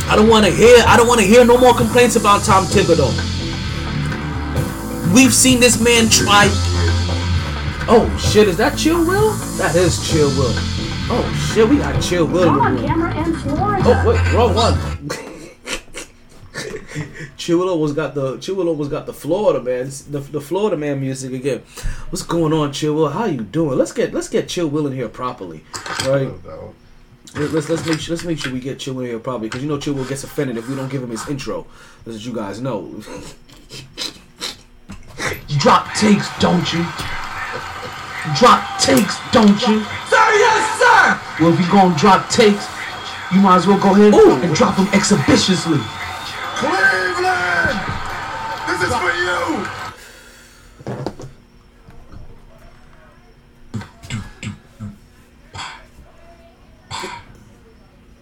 I 0.09 0.15
don't 0.15 0.27
want 0.27 0.47
to 0.47 0.51
hear. 0.51 0.83
I 0.87 0.97
don't 0.97 1.07
want 1.07 1.21
to 1.21 1.27
hear 1.27 1.45
no 1.45 1.55
more 1.55 1.75
complaints 1.75 2.15
about 2.15 2.43
Tom 2.43 2.65
Thibodeau. 2.65 3.13
We've 5.13 5.35
seen 5.35 5.59
this 5.59 5.79
man 5.79 6.09
try. 6.09 6.49
Oh 7.91 8.07
shit! 8.19 8.47
Is 8.47 8.57
that 8.57 8.77
Chill 8.77 9.03
Will? 9.05 9.31
That 9.57 9.75
is 9.75 10.07
Chill 10.07 10.29
Will. 10.29 10.53
Oh 11.11 11.51
shit! 11.53 11.67
We 11.67 11.77
got 11.77 11.99
Chill 12.01 12.25
Will. 12.27 12.47
in 12.49 12.53
the 12.53 12.59
On 12.61 12.75
room. 12.75 12.85
camera 12.85 13.17
in 13.25 13.33
Florida. 13.35 13.83
Oh 13.85 14.07
wait, 14.07 14.33
wrong 14.33 14.53
one. 14.53 15.09
Chill 17.37 17.67
almost 17.67 17.95
got 17.95 18.13
the 18.13 18.37
Chill 18.37 18.67
almost 18.67 18.91
got 18.91 19.05
the 19.07 19.13
Florida 19.13 19.61
man, 19.63 19.89
the, 20.09 20.19
the 20.19 20.41
Florida 20.41 20.77
man 20.77 20.99
music 20.99 21.33
again. 21.33 21.63
What's 22.09 22.21
going 22.23 22.53
on, 22.53 22.71
Chill 22.73 22.93
Will? 22.93 23.09
How 23.09 23.25
you 23.25 23.41
doing? 23.41 23.77
Let's 23.77 23.91
get 23.93 24.13
let's 24.13 24.29
get 24.29 24.47
Chill 24.49 24.67
Will 24.67 24.85
in 24.87 24.93
here 24.93 25.09
properly, 25.09 25.63
right? 26.05 26.29
Let- 27.35 27.51
Let's 27.51 27.69
let's 27.69 27.85
make 27.85 27.99
sure 27.99 28.15
let's 28.15 28.25
make 28.25 28.39
sure 28.39 28.51
we 28.51 28.59
get 28.59 28.79
Chill 28.79 28.95
Will 28.95 29.03
in 29.03 29.09
here 29.11 29.19
properly 29.19 29.49
because 29.49 29.61
you 29.63 29.69
know 29.69 29.77
Chill 29.79 29.93
Will 29.93 30.05
gets 30.05 30.23
offended 30.23 30.57
if 30.57 30.67
we 30.67 30.75
don't 30.75 30.89
give 30.89 31.03
him 31.03 31.11
his 31.11 31.27
intro. 31.29 31.67
As 32.07 32.25
you 32.25 32.33
guys 32.33 32.59
know. 32.59 32.87
Drop 35.59 35.93
takes, 35.95 36.27
don't 36.39 36.71
you? 36.73 36.83
Drop 38.37 38.79
takes, 38.79 39.17
don't 39.31 39.59
you? 39.67 39.83
Sir, 40.09 40.25
yes, 40.37 40.79
sir! 40.79 41.19
Well, 41.39 41.53
if 41.53 41.59
you're 41.59 41.69
gonna 41.69 41.97
drop 41.97 42.29
takes, 42.29 42.67
you 43.31 43.39
might 43.39 43.55
as 43.57 43.67
well 43.67 43.79
go 43.79 43.91
ahead 43.93 44.13
Ooh. 44.13 44.33
and 44.41 44.53
drop 44.55 44.75
them 44.75 44.87
exhibitiously. 44.93 45.79
Cleveland! 46.55 47.79
This 48.67 48.81
is 48.83 48.93
for 48.95 49.11
you! 49.15 49.65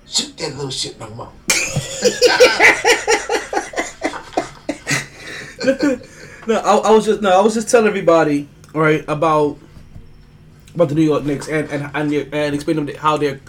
Shoot 0.08 0.38
that 0.38 0.56
little 0.56 0.72
shit 0.72 1.00
no 1.00 1.10
more. 1.10 1.32
No, 6.48 6.60
I, 6.62 6.78
I 6.78 6.92
was 6.92 7.06
just 7.06 7.22
no, 7.22 7.30
I 7.30 7.42
was 7.42 7.56
just 7.56 7.70
telling 7.70 7.88
everybody 7.88 8.48
right 8.74 9.04
about 9.10 9.58
about 10.76 10.90
the 10.90 10.96
New 10.96 11.02
York 11.04 11.24
Knicks 11.24 11.48
and 11.48 11.70
and 11.70 11.90
and, 11.94 12.12
their, 12.12 12.28
and 12.32 12.54
explaining 12.56 12.86
them 12.86 12.96
how 12.96 13.18
they're 13.18 13.40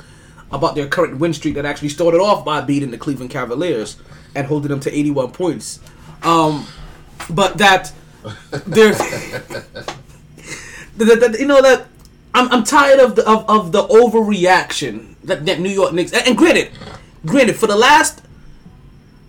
about 0.51 0.75
their 0.75 0.87
current 0.89 1.19
win 1.19 1.35
streak 1.35 1.55
that 1.55 1.65
actually 1.67 1.91
started 1.91 2.21
off 2.21 2.45
by 2.45 2.61
beating 2.61 2.91
the 2.91 2.99
Cleveland 2.99 3.31
Cavaliers 3.31 3.97
and 4.35 4.47
holding 4.47 4.71
them 4.71 4.81
to 4.81 4.91
81 4.97 5.33
points. 5.33 5.79
Um, 6.23 6.67
but 7.31 7.59
that 7.59 7.93
they're 8.67 8.93
that, 10.97 11.21
that- 11.21 11.37
you 11.39 11.47
know 11.47 11.63
that 11.63 11.87
I'm, 12.35 12.51
I'm 12.53 12.65
tired 12.65 13.01
of 13.01 13.15
the 13.17 13.29
of, 13.29 13.49
of 13.49 13.73
the 13.73 13.83
overreaction 13.85 15.15
that, 15.25 15.45
that 15.47 15.61
New 15.61 15.71
York 15.71 15.93
Knicks 15.93 16.13
and, 16.13 16.27
and 16.27 16.37
granted, 16.37 16.71
granted 17.27 17.57
for 17.57 17.67
the 17.67 17.77
last 17.77 18.23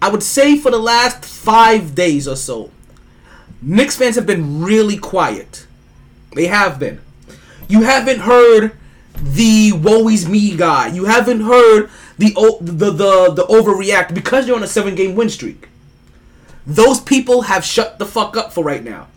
I 0.02 0.10
would 0.10 0.24
say 0.24 0.58
for 0.58 0.72
the 0.72 0.80
last 0.80 1.26
five 1.26 1.94
days 1.96 2.28
or 2.28 2.36
so, 2.38 2.72
Knicks 3.62 3.98
fans 3.98 4.16
have 4.16 4.26
been 4.26 4.62
really 4.62 4.98
quiet. 4.98 5.66
They 6.34 6.48
have 6.48 6.80
been. 6.80 7.02
You 7.70 7.84
haven't 7.84 8.22
heard 8.22 8.76
the 9.22 9.72
woe 9.74 10.10
is 10.10 10.28
me 10.28 10.58
guy. 10.58 10.88
You 10.88 11.06
haven't 11.06 11.42
heard 11.42 11.90
the 12.18 12.34
the 12.60 12.92
the 12.92 13.34
the 13.34 13.46
overreact 13.46 14.14
because 14.14 14.48
you're 14.48 14.58
on 14.58 14.64
a 14.64 14.68
seven 14.68 14.96
game 14.96 15.16
win 15.16 15.30
streak. 15.30 15.70
Those 16.66 17.00
people 17.00 17.44
have 17.44 17.64
shut 17.64 18.00
the 18.00 18.06
fuck 18.06 18.36
up 18.36 18.52
for 18.52 18.64
right 18.64 18.84
now. 18.84 19.08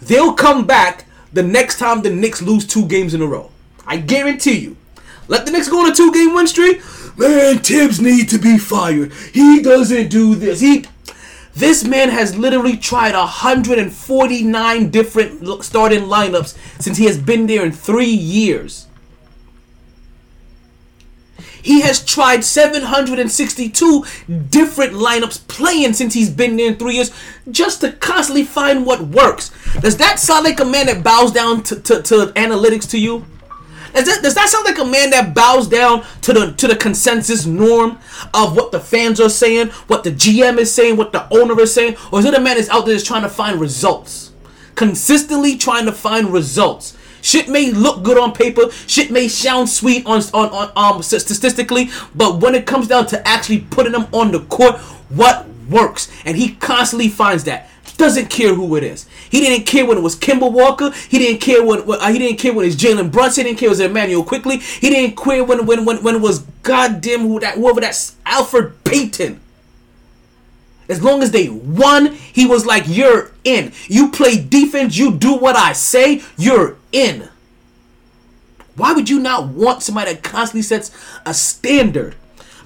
They'll 0.00 0.34
come 0.34 0.66
back 0.66 1.06
the 1.32 1.44
next 1.44 1.78
time 1.78 2.02
the 2.02 2.10
Knicks 2.10 2.42
lose 2.42 2.66
two 2.66 2.86
games 2.86 3.14
in 3.14 3.22
a 3.22 3.26
row. 3.26 3.50
I 3.86 3.98
guarantee 3.98 4.58
you. 4.58 4.76
Let 5.28 5.46
the 5.46 5.52
Knicks 5.52 5.68
go 5.68 5.84
on 5.84 5.90
a 5.90 5.94
two 5.94 6.12
game 6.12 6.34
win 6.34 6.48
streak. 6.48 6.82
Man, 7.16 7.58
Thibs 7.58 8.00
need 8.00 8.28
to 8.30 8.38
be 8.38 8.58
fired. 8.58 9.12
He 9.32 9.62
doesn't 9.62 10.08
do 10.08 10.34
this. 10.34 10.60
He 10.60 10.86
this 11.54 11.84
man 11.84 12.08
has 12.08 12.36
literally 12.36 12.76
tried 12.76 13.14
149 13.14 14.90
different 14.90 15.64
starting 15.64 16.00
lineups 16.00 16.56
since 16.80 16.96
he 16.96 17.04
has 17.04 17.18
been 17.18 17.46
there 17.46 17.64
in 17.64 17.72
three 17.72 18.06
years. 18.06 18.86
He 21.62 21.82
has 21.82 22.04
tried 22.04 22.44
762 22.44 24.04
different 24.48 24.94
lineups 24.94 25.46
playing 25.46 25.92
since 25.92 26.14
he's 26.14 26.30
been 26.30 26.56
there 26.56 26.68
in 26.68 26.76
three 26.76 26.96
years 26.96 27.12
just 27.50 27.82
to 27.82 27.92
constantly 27.92 28.44
find 28.44 28.84
what 28.84 29.02
works. 29.02 29.50
Does 29.80 29.96
that 29.98 30.18
sound 30.18 30.44
like 30.44 30.58
a 30.58 30.64
man 30.64 30.86
that 30.86 31.04
bows 31.04 31.30
down 31.30 31.62
to, 31.64 31.76
to, 31.80 32.02
to 32.02 32.14
analytics 32.34 32.90
to 32.90 32.98
you? 32.98 33.26
Does 33.92 34.06
that, 34.06 34.22
does 34.22 34.34
that 34.34 34.48
sound 34.48 34.64
like 34.64 34.78
a 34.78 34.84
man 34.84 35.10
that 35.10 35.34
bows 35.34 35.68
down 35.68 36.04
to 36.22 36.32
the 36.32 36.52
to 36.52 36.66
the 36.66 36.76
consensus 36.76 37.44
norm 37.46 37.98
of 38.32 38.56
what 38.56 38.72
the 38.72 38.80
fans 38.80 39.20
are 39.20 39.28
saying, 39.28 39.68
what 39.86 40.02
the 40.04 40.10
GM 40.10 40.58
is 40.58 40.72
saying, 40.72 40.96
what 40.96 41.12
the 41.12 41.26
owner 41.32 41.60
is 41.60 41.74
saying, 41.74 41.96
or 42.10 42.20
is 42.20 42.24
it 42.24 42.34
a 42.34 42.40
man 42.40 42.56
that's 42.56 42.68
out 42.70 42.86
there 42.86 42.94
that's 42.94 43.06
trying 43.06 43.22
to 43.22 43.28
find 43.28 43.60
results, 43.60 44.32
consistently 44.74 45.56
trying 45.56 45.84
to 45.86 45.92
find 45.92 46.32
results? 46.32 46.96
Shit 47.20 47.48
may 47.48 47.70
look 47.70 48.02
good 48.02 48.18
on 48.18 48.32
paper, 48.32 48.70
shit 48.86 49.10
may 49.10 49.28
sound 49.28 49.68
sweet 49.68 50.06
on 50.06 50.22
on, 50.32 50.48
on 50.48 50.72
um 50.76 51.02
statistically, 51.02 51.90
but 52.14 52.40
when 52.40 52.54
it 52.54 52.66
comes 52.66 52.88
down 52.88 53.06
to 53.08 53.28
actually 53.28 53.60
putting 53.60 53.92
them 53.92 54.06
on 54.12 54.32
the 54.32 54.40
court, 54.40 54.76
what 55.10 55.46
works? 55.68 56.10
And 56.24 56.36
he 56.36 56.54
constantly 56.54 57.08
finds 57.08 57.44
that 57.44 57.68
doesn't 57.96 58.30
care 58.30 58.54
who 58.54 58.74
it 58.76 58.82
is. 58.82 59.06
He 59.32 59.40
didn't 59.40 59.64
care 59.64 59.86
when 59.86 59.96
it 59.96 60.02
was 60.02 60.14
Kemba 60.14 60.52
Walker. 60.52 60.90
He 61.08 61.18
didn't 61.18 61.40
care 61.40 61.64
when, 61.64 61.86
when 61.86 61.98
uh, 62.00 62.12
he 62.12 62.18
didn't 62.18 62.36
care 62.36 62.52
when 62.52 62.66
it's 62.66 62.76
Jalen 62.76 63.10
Brunson. 63.10 63.46
He 63.46 63.50
didn't 63.50 63.60
care 63.60 63.70
when 63.70 63.78
it 63.78 63.80
was 63.80 63.90
Immanuel 63.90 64.24
Quickley. 64.24 64.58
He 64.58 64.90
didn't 64.90 65.16
care 65.16 65.42
when 65.42 65.64
when 65.64 65.86
when, 65.86 66.02
when 66.02 66.16
it 66.16 66.20
was 66.20 66.40
goddamn 66.62 67.20
who 67.20 67.40
that 67.40 67.54
whoever 67.54 67.80
that's 67.80 68.14
Elfrid 68.26 68.74
Payton. 68.84 69.40
As 70.90 71.02
long 71.02 71.22
as 71.22 71.30
they 71.30 71.48
won, 71.48 72.12
he 72.12 72.44
was 72.44 72.66
like, 72.66 72.84
"You're 72.86 73.32
in. 73.42 73.72
You 73.88 74.10
play 74.10 74.36
defense. 74.36 74.98
You 74.98 75.12
do 75.12 75.34
what 75.34 75.56
I 75.56 75.72
say. 75.72 76.22
You're 76.36 76.76
in." 76.92 77.30
Why 78.76 78.92
would 78.92 79.08
you 79.08 79.18
not 79.18 79.48
want 79.48 79.82
somebody 79.82 80.12
that 80.12 80.22
constantly 80.22 80.60
sets 80.60 80.90
a 81.24 81.32
standard? 81.32 82.16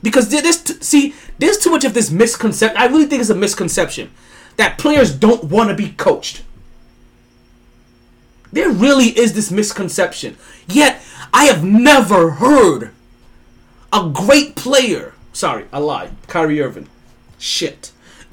Because 0.02 0.30
there's 0.30 0.84
see, 0.84 1.14
there's 1.38 1.59
too 1.59 1.70
much 1.70 1.84
of 1.84 1.94
this 1.94 2.10
misconception. 2.10 2.76
I 2.76 2.86
really 2.86 3.06
think 3.06 3.20
it's 3.20 3.30
a 3.30 3.36
misconception 3.36 4.10
that 4.56 4.78
players 4.78 5.14
don't 5.14 5.44
want 5.44 5.70
to 5.70 5.76
be 5.76 5.90
coached. 5.90 6.43
There 8.52 8.70
really 8.70 9.06
is 9.18 9.35
this 9.35 9.51
misconception. 9.51 10.36
Yet 10.68 11.02
I 11.32 11.44
have 11.47 11.64
never 11.64 12.31
heard 12.32 12.90
a 13.93 14.10
great 14.12 14.56
player. 14.56 15.14
Sorry, 15.32 15.64
I 15.73 15.78
lied. 15.78 16.12
Kyrie 16.27 16.60
Irving. 16.60 16.89
Shit. 17.39 17.93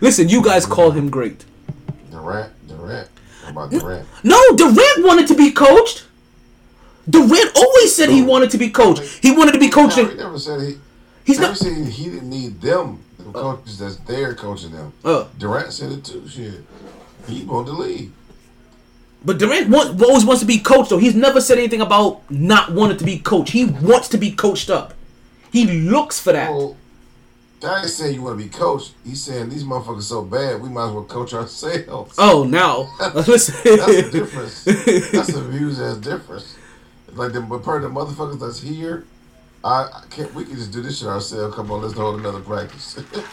Listen, 0.00 0.28
you 0.28 0.42
guys 0.42 0.66
call 0.66 0.90
him 0.90 1.08
great. 1.10 1.44
Durant, 2.10 2.52
Durant. 2.68 3.08
How 3.44 3.50
about 3.50 3.70
Durant? 3.70 4.06
No, 4.22 4.40
Durant 4.56 5.04
wanted 5.04 5.26
to 5.28 5.34
be 5.34 5.50
coached. 5.50 6.04
Durant 7.08 7.56
always 7.56 7.94
said 7.94 8.10
he 8.10 8.22
wanted 8.22 8.50
to 8.50 8.58
be 8.58 8.68
coached. 8.70 9.02
He 9.22 9.30
wanted 9.30 9.52
to 9.52 9.58
be 9.58 9.68
coached. 9.68 9.98
In- 9.98 10.16
never 10.16 10.38
said 10.38 10.60
he. 10.60 10.78
He's 11.24 11.38
never 11.38 11.52
not. 11.52 11.58
said 11.58 11.86
he 11.88 12.04
didn't 12.10 12.28
need 12.30 12.60
them. 12.60 13.02
The 13.36 13.42
coaches 13.42 13.78
that's 13.78 13.96
there 13.96 14.34
coaching 14.34 14.72
them. 14.72 14.94
Uh. 15.04 15.26
Durant 15.38 15.70
said 15.70 15.92
it 15.92 16.04
too. 16.04 16.26
Shit, 16.26 16.64
he 17.28 17.44
wanted 17.44 17.66
to 17.66 17.72
leave. 17.72 18.12
But 19.22 19.38
Durant 19.38 19.68
want, 19.68 20.00
always 20.02 20.24
wants 20.24 20.40
to 20.40 20.46
be 20.46 20.58
coached, 20.58 20.88
though. 20.88 20.98
He's 20.98 21.14
never 21.14 21.40
said 21.42 21.58
anything 21.58 21.82
about 21.82 22.28
not 22.30 22.72
wanting 22.72 22.96
to 22.96 23.04
be 23.04 23.18
coached. 23.18 23.52
He 23.52 23.66
wants 23.66 24.08
to 24.08 24.16
be 24.16 24.30
coached 24.30 24.70
up. 24.70 24.94
He 25.52 25.66
looks 25.66 26.18
for 26.18 26.32
that. 26.32 26.50
Well, 26.50 26.76
that 27.60 27.80
ain't 27.82 27.90
saying 27.90 28.14
you 28.14 28.22
want 28.22 28.38
to 28.38 28.44
be 28.44 28.50
coached. 28.50 28.94
He's 29.04 29.22
saying 29.22 29.50
these 29.50 29.64
motherfuckers 29.64 30.04
so 30.04 30.22
bad, 30.22 30.62
we 30.62 30.68
might 30.70 30.86
as 30.88 30.92
well 30.92 31.04
coach 31.04 31.34
ourselves. 31.34 32.14
Oh, 32.16 32.44
now. 32.44 32.90
That's 33.14 33.26
the 33.62 34.08
difference. 34.12 34.64
That's 34.64 35.32
the 35.32 35.46
views 35.50 35.78
as 35.78 35.98
difference. 35.98 36.56
Like 37.12 37.32
the 37.32 37.40
but 37.42 37.62
per 37.62 37.80
the 37.80 37.88
motherfuckers 37.88 38.40
that's 38.40 38.60
here, 38.60 39.04
I, 39.66 39.90
I 39.92 40.04
can't. 40.10 40.32
We 40.32 40.44
can 40.44 40.54
just 40.54 40.70
do 40.70 40.80
this 40.80 41.00
shit 41.00 41.08
ourselves. 41.08 41.56
Come 41.56 41.72
on, 41.72 41.82
let's 41.82 41.94
hold 41.94 42.20
another 42.20 42.40
practice. 42.40 42.98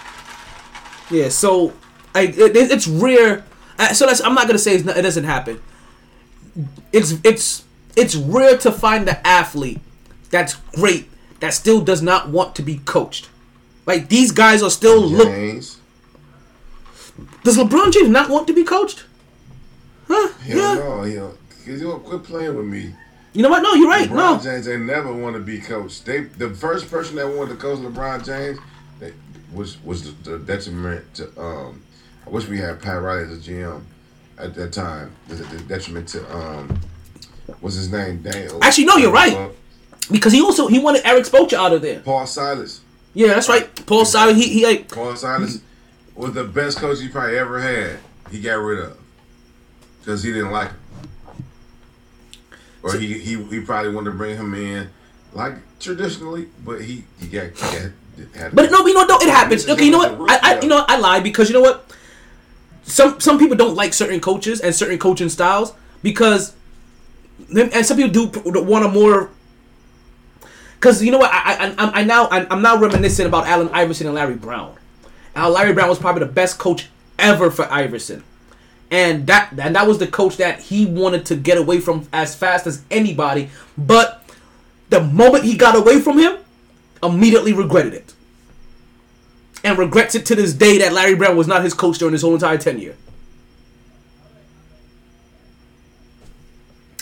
Yeah, 1.12 1.30
so 1.30 1.74
I 2.16 2.22
it, 2.22 2.56
it's 2.56 2.88
rare. 2.88 3.44
So 3.94 4.06
that's 4.06 4.22
I'm 4.22 4.34
not 4.34 4.48
gonna 4.48 4.58
say 4.58 4.74
it's 4.76 4.86
not, 4.86 4.98
it 4.98 5.02
doesn't 5.02 5.26
happen. 5.26 5.62
It's 6.92 7.16
it's 7.24 7.66
it's 7.96 8.16
rare 8.16 8.58
to 8.60 8.72
find 8.72 9.06
the 9.06 9.26
athlete 9.28 9.82
that's 10.30 10.56
great 10.76 11.10
that 11.42 11.54
still 11.54 11.82
does 11.82 12.02
not 12.02 12.30
want 12.30 12.56
to 12.56 12.62
be 12.62 12.78
coached. 12.78 13.30
Like 13.86 14.08
these 14.10 14.32
guys 14.32 14.64
are 14.64 14.70
still 14.70 15.02
look. 15.02 15.28
Does 17.44 17.58
LeBron 17.58 17.92
James 17.92 18.10
not 18.10 18.30
want 18.30 18.48
to 18.48 18.54
be 18.54 18.64
coached? 18.64 19.06
Huh? 20.08 20.30
hell 20.40 20.58
yeah. 20.58 20.74
no, 20.76 21.04
he 21.04 21.16
don't. 21.16 21.38
Cause 21.66 21.82
you 21.82 21.92
quit 22.04 22.24
playing 22.24 22.56
with 22.56 22.66
me. 22.66 22.96
You 23.34 23.42
know 23.42 23.50
what? 23.50 23.64
No, 23.64 23.74
you're 23.74 23.90
right. 23.90 24.10
LeBron 24.10 24.16
No. 24.16 24.40
James 24.40 24.68
ain't 24.68 24.86
never 24.86 25.12
want 25.12 25.36
to 25.36 25.42
be 25.42 25.60
coached. 25.60 26.06
They 26.06 26.22
the 26.22 26.52
first 26.52 26.90
person 26.90 27.16
that 27.16 27.28
wanted 27.28 27.52
to 27.52 27.58
coach 27.58 27.80
LeBron 27.80 28.26
James 28.26 28.60
they, 29.00 29.14
was 29.54 29.84
was 29.84 30.14
the, 30.14 30.32
the 30.32 30.40
detriment 30.40 31.14
to. 31.16 31.42
Um, 31.42 31.82
I 32.26 32.30
wish 32.30 32.48
we 32.48 32.60
had 32.60 32.82
Pat 32.82 33.02
Riley 33.02 33.24
as 33.24 33.32
a 33.32 33.52
GM 33.52 33.84
at 34.38 34.54
that 34.56 34.72
time. 34.72 35.16
The, 35.28 35.36
the 35.36 35.64
detriment 35.64 36.08
to 36.10 36.36
um, 36.36 36.80
what's 37.60 37.76
his 37.76 37.92
name? 37.92 38.22
Daniel. 38.22 38.64
Actually, 38.64 38.86
no, 38.86 38.98
you're 38.98 39.12
right. 39.12 39.52
Because 40.12 40.34
he 40.34 40.42
also 40.42 40.68
he 40.68 40.80
wanted 40.80 41.06
Erik 41.06 41.26
Spoelstra 41.26 41.58
out 41.58 41.74
of 41.74 41.82
there. 41.82 42.02
Paul 42.02 42.28
Silas. 42.28 42.82
Yeah, 43.14 43.30
that's 43.30 43.50
right. 43.50 43.86
Paul 43.86 44.06
Silas. 44.06 44.38
He 44.38 44.48
he 44.50 44.66
like 44.66 44.92
Paul 44.92 45.16
Silas 45.16 45.62
was 46.16 46.34
the 46.34 46.44
best 46.44 46.78
coach 46.78 47.02
he 47.02 47.08
probably 47.08 47.38
ever 47.38 47.60
had. 47.60 47.98
He 48.30 48.42
got 48.42 48.56
rid 48.56 48.80
of 48.80 48.98
because 50.00 50.22
he 50.24 50.32
didn't 50.34 50.52
like 50.52 50.70
him, 50.70 50.80
or 52.84 52.98
he, 52.98 53.18
he 53.18 53.42
he 53.44 53.62
probably 53.62 53.92
wanted 53.92 54.12
to 54.12 54.18
bring 54.18 54.38
him 54.38 54.54
in 54.54 54.90
like 55.34 55.54
traditionally, 55.80 56.48
but 56.64 56.82
he 56.82 57.06
he 57.20 57.28
got, 57.28 57.46
he 57.46 57.80
got 57.80 57.92
had. 58.36 58.56
But 58.56 58.72
no, 58.72 58.86
you 58.86 58.94
know, 58.94 59.06
no, 59.06 59.18
it 59.18 59.30
happens. 59.30 59.68
Okay, 59.68 59.86
you 59.86 59.92
know 59.92 59.98
what? 59.98 60.30
I, 60.30 60.56
I, 60.56 60.62
you 60.62 60.68
know? 60.68 60.86
I 60.88 60.98
lie 60.98 61.20
because 61.20 61.50
you 61.50 61.54
know 61.54 61.62
what? 61.62 61.92
Some 62.84 63.20
some 63.20 63.40
people 63.40 63.56
don't 63.56 63.76
like 63.76 63.94
certain 63.94 64.20
coaches 64.20 64.60
and 64.60 64.76
certain 64.76 65.00
coaching 65.00 65.30
styles 65.30 65.74
because, 66.02 66.54
and 67.56 67.86
some 67.86 67.98
people 67.98 68.12
do 68.12 68.62
want 68.62 68.86
a 68.86 68.90
more. 68.90 69.30
Because 70.76 71.02
you 71.04 71.12
know 71.12 71.20
what? 71.20 71.32
I 71.32 71.54
I, 71.54 71.76
I, 71.78 72.02
I 72.02 72.04
now 72.04 72.26
I, 72.26 72.46
I'm 72.50 72.62
now 72.62 72.78
reminiscing 72.78 73.26
about 73.26 73.48
Allen 73.48 73.70
Iverson 73.72 74.08
and 74.08 74.16
Larry 74.16 74.36
Brown. 74.36 74.76
Now 75.36 75.50
Larry 75.50 75.74
Brown 75.74 75.90
was 75.90 75.98
probably 75.98 76.20
the 76.26 76.32
best 76.32 76.60
coach 76.60 76.90
ever 77.18 77.50
for 77.50 77.72
Iverson, 77.72 78.24
and 78.94 79.26
that 79.26 79.50
and 79.58 79.76
that 79.76 79.88
was 79.88 79.98
the 79.98 80.06
coach 80.06 80.38
that 80.38 80.60
he 80.60 80.86
wanted 80.86 81.26
to 81.26 81.36
get 81.36 81.58
away 81.58 81.80
from 81.80 82.08
as 82.14 82.36
fast 82.36 82.68
as 82.68 82.84
anybody. 82.92 83.50
But 83.76 84.24
the 84.90 85.02
moment 85.02 85.46
he 85.46 85.58
got 85.58 85.76
away 85.76 86.00
from 86.00 86.20
him, 86.20 86.38
immediately 87.02 87.54
regretted 87.54 87.96
it. 87.96 88.14
And 89.64 89.80
regrets 89.80 90.14
it 90.14 90.28
to 90.28 90.36
this 90.36 90.54
day 90.54 90.78
that 90.78 90.94
Larry 90.94 91.16
Brown 91.16 91.36
was 91.36 91.48
not 91.48 91.64
his 91.64 91.74
coach 91.74 91.98
during 91.98 92.12
his 92.12 92.22
whole 92.22 92.36
entire 92.36 92.60
tenure. 92.60 92.96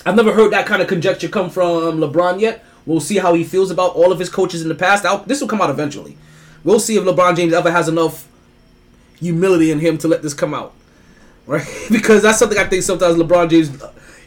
I've 0.06 0.16
never 0.16 0.32
heard 0.32 0.54
that 0.54 0.66
kind 0.66 0.82
of 0.82 0.88
conjecture 0.88 1.28
come 1.28 1.50
from 1.50 1.98
LeBron 1.98 2.40
yet. 2.40 2.64
We'll 2.86 3.02
see 3.02 3.18
how 3.18 3.34
he 3.34 3.44
feels 3.44 3.70
about 3.70 3.96
all 3.96 4.14
of 4.14 4.20
his 4.20 4.30
coaches 4.30 4.62
in 4.62 4.70
the 4.70 4.76
past. 4.76 5.06
I'll, 5.06 5.26
this 5.26 5.42
will 5.42 5.50
come 5.50 5.62
out 5.62 5.70
eventually. 5.70 6.18
We'll 6.64 6.80
see 6.80 6.96
if 6.96 7.04
LeBron 7.04 7.36
James 7.36 7.52
ever 7.52 7.70
has 7.70 7.90
enough 7.90 8.30
humility 9.20 9.72
in 9.72 9.80
him 9.80 9.98
to 9.98 10.08
let 10.08 10.22
this 10.22 10.34
come 10.34 10.54
out. 10.54 10.74
Right? 11.52 11.68
because 11.92 12.22
that's 12.22 12.40
something 12.40 12.58
I 12.58 12.64
think 12.64 12.84
sometimes 12.84 13.18
LeBron 13.18 13.50
James 13.50 13.70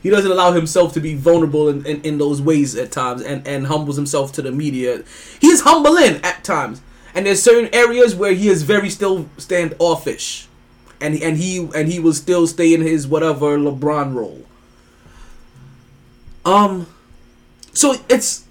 he 0.02 0.10
doesn't 0.10 0.30
allow 0.30 0.52
himself 0.52 0.92
to 0.92 1.00
be 1.00 1.14
vulnerable 1.14 1.70
in, 1.70 1.86
in, 1.86 2.02
in 2.02 2.18
those 2.18 2.42
ways 2.42 2.76
at 2.76 2.92
times 2.92 3.22
and, 3.22 3.46
and 3.48 3.66
humbles 3.66 3.96
himself 3.96 4.32
to 4.32 4.42
the 4.42 4.52
media. 4.52 5.02
He 5.40 5.46
is 5.46 5.62
humbling 5.62 6.20
at 6.22 6.44
times. 6.44 6.82
And 7.14 7.24
there's 7.24 7.42
certain 7.42 7.74
areas 7.74 8.14
where 8.14 8.34
he 8.34 8.48
is 8.48 8.64
very 8.64 8.90
still 8.90 9.30
standoffish. 9.38 10.46
And 11.00 11.22
and 11.22 11.38
he 11.38 11.66
and 11.74 11.88
he 11.88 11.98
will 11.98 12.12
still 12.12 12.46
stay 12.46 12.74
in 12.74 12.82
his 12.82 13.06
whatever 13.06 13.56
LeBron 13.56 14.14
role. 14.14 14.44
Um 16.44 16.86
so 17.72 17.94
it's 18.10 18.44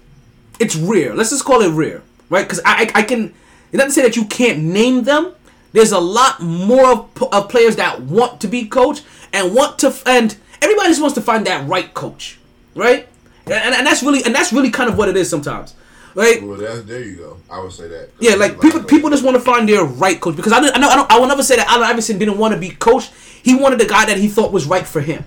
it's 0.58 0.74
rare. 0.74 1.14
Let's 1.14 1.30
just 1.30 1.44
call 1.44 1.60
it 1.60 1.70
rare, 1.70 2.02
right? 2.28 2.44
Because 2.44 2.60
I, 2.64 2.90
I 2.94 3.00
I 3.00 3.02
can 3.04 3.32
not 3.72 3.84
to 3.84 3.90
say 3.92 4.02
that 4.02 4.16
you 4.16 4.24
can't 4.24 4.58
name 4.58 5.04
them. 5.04 5.34
There's 5.74 5.90
a 5.90 5.98
lot 5.98 6.40
more 6.40 6.86
of, 6.86 7.22
of 7.32 7.48
players 7.48 7.74
that 7.76 8.00
want 8.00 8.40
to 8.42 8.48
be 8.48 8.66
coached 8.66 9.04
and 9.32 9.52
want 9.52 9.80
to 9.80 9.92
and 10.06 10.34
everybody 10.62 10.88
just 10.88 11.00
wants 11.00 11.16
to 11.16 11.20
find 11.20 11.44
that 11.48 11.68
right 11.68 11.92
coach, 11.92 12.38
right? 12.76 13.08
And, 13.46 13.74
and 13.74 13.84
that's 13.84 14.00
really 14.00 14.22
and 14.24 14.32
that's 14.32 14.52
really 14.52 14.70
kind 14.70 14.88
of 14.88 14.96
what 14.96 15.08
it 15.08 15.16
is 15.16 15.28
sometimes, 15.28 15.74
right? 16.14 16.40
Well, 16.40 16.56
there 16.56 17.02
you 17.02 17.16
go. 17.16 17.38
I 17.50 17.60
would 17.60 17.72
say 17.72 17.88
that. 17.88 18.10
Yeah, 18.20 18.36
like 18.36 18.60
people 18.60 18.84
people 18.84 19.10
just 19.10 19.24
want 19.24 19.36
to 19.36 19.40
find 19.42 19.68
their 19.68 19.84
right 19.84 20.20
coach 20.20 20.36
because 20.36 20.52
I, 20.52 20.60
don't- 20.60 20.76
I 20.76 20.78
know 20.78 20.88
I, 20.88 20.94
don't, 20.94 21.10
I 21.10 21.18
will 21.18 21.26
never 21.26 21.42
say 21.42 21.56
that 21.56 21.66
Allen 21.66 21.82
Iverson 21.82 22.18
didn't 22.18 22.38
want 22.38 22.54
to 22.54 22.60
be 22.60 22.70
coached. 22.70 23.12
He 23.42 23.56
wanted 23.56 23.80
the 23.80 23.86
guy 23.86 24.04
that 24.06 24.16
he 24.16 24.28
thought 24.28 24.52
was 24.52 24.66
right 24.66 24.86
for 24.86 25.00
him. 25.00 25.24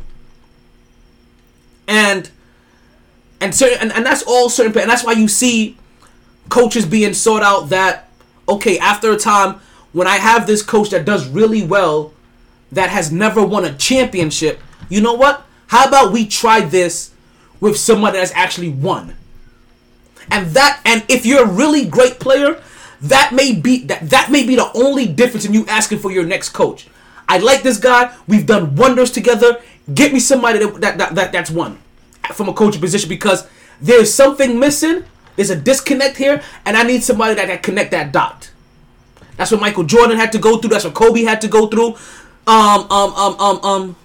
And 1.89 2.29
and 3.41 3.53
certain 3.53 3.79
and, 3.79 3.91
and 3.91 4.05
that's 4.05 4.23
all 4.23 4.49
certain 4.49 4.77
and 4.79 4.89
that's 4.89 5.03
why 5.03 5.11
you 5.11 5.27
see 5.27 5.77
coaches 6.49 6.85
being 6.85 7.13
sought 7.13 7.43
out 7.43 7.67
that 7.69 8.07
okay 8.47 8.79
after 8.79 9.11
a 9.11 9.17
time 9.17 9.59
when 9.93 10.07
I 10.07 10.17
have 10.17 10.47
this 10.47 10.61
coach 10.61 10.89
that 10.89 11.05
does 11.05 11.27
really 11.27 11.63
well 11.63 12.13
that 12.71 12.89
has 12.89 13.11
never 13.11 13.45
won 13.45 13.65
a 13.65 13.75
championship, 13.75 14.59
you 14.89 15.01
know 15.01 15.13
what? 15.13 15.45
How 15.67 15.87
about 15.87 16.11
we 16.11 16.27
try 16.27 16.61
this 16.61 17.11
with 17.59 17.77
somebody 17.77 18.17
that's 18.17 18.31
actually 18.33 18.69
won? 18.69 19.15
And 20.29 20.47
that 20.51 20.81
and 20.85 21.05
if 21.07 21.25
you're 21.25 21.43
a 21.43 21.51
really 21.51 21.85
great 21.85 22.19
player, 22.19 22.61
that 23.01 23.31
may 23.33 23.53
be 23.53 23.85
that 23.85 24.09
that 24.09 24.31
may 24.31 24.45
be 24.45 24.55
the 24.55 24.71
only 24.73 25.07
difference 25.07 25.45
in 25.45 25.53
you 25.53 25.65
asking 25.67 25.99
for 25.99 26.11
your 26.11 26.25
next 26.25 26.49
coach. 26.49 26.87
I 27.29 27.37
like 27.37 27.63
this 27.63 27.77
guy. 27.77 28.13
We've 28.27 28.45
done 28.45 28.75
wonders 28.75 29.11
together. 29.11 29.61
Get 29.93 30.13
me 30.13 30.19
somebody 30.19 30.59
that 30.59 30.81
that, 30.81 30.97
that, 30.97 31.15
that 31.15 31.31
that's 31.31 31.51
won 31.51 31.79
from 32.33 32.49
a 32.49 32.53
coaching 32.53 32.81
position 32.81 33.09
because 33.09 33.47
there's 33.79 34.13
something 34.13 34.59
missing. 34.59 35.03
There's 35.35 35.49
a 35.51 35.55
disconnect 35.55 36.17
here, 36.17 36.41
and 36.65 36.75
I 36.75 36.83
need 36.83 37.03
somebody 37.03 37.35
that 37.35 37.47
can 37.47 37.59
connect 37.59 37.91
that 37.91 38.11
dot. 38.11 38.49
That's 39.37 39.51
what 39.51 39.61
Michael 39.61 39.83
Jordan 39.83 40.17
had 40.17 40.31
to 40.33 40.39
go 40.39 40.57
through. 40.57 40.71
That's 40.71 40.83
what 40.83 40.93
Kobe 40.93 41.21
had 41.21 41.41
to 41.41 41.47
go 41.47 41.67
through. 41.67 41.95
Um, 42.47 42.91
um, 42.91 43.13
um, 43.13 43.39
um, 43.39 43.59
um. 43.63 43.95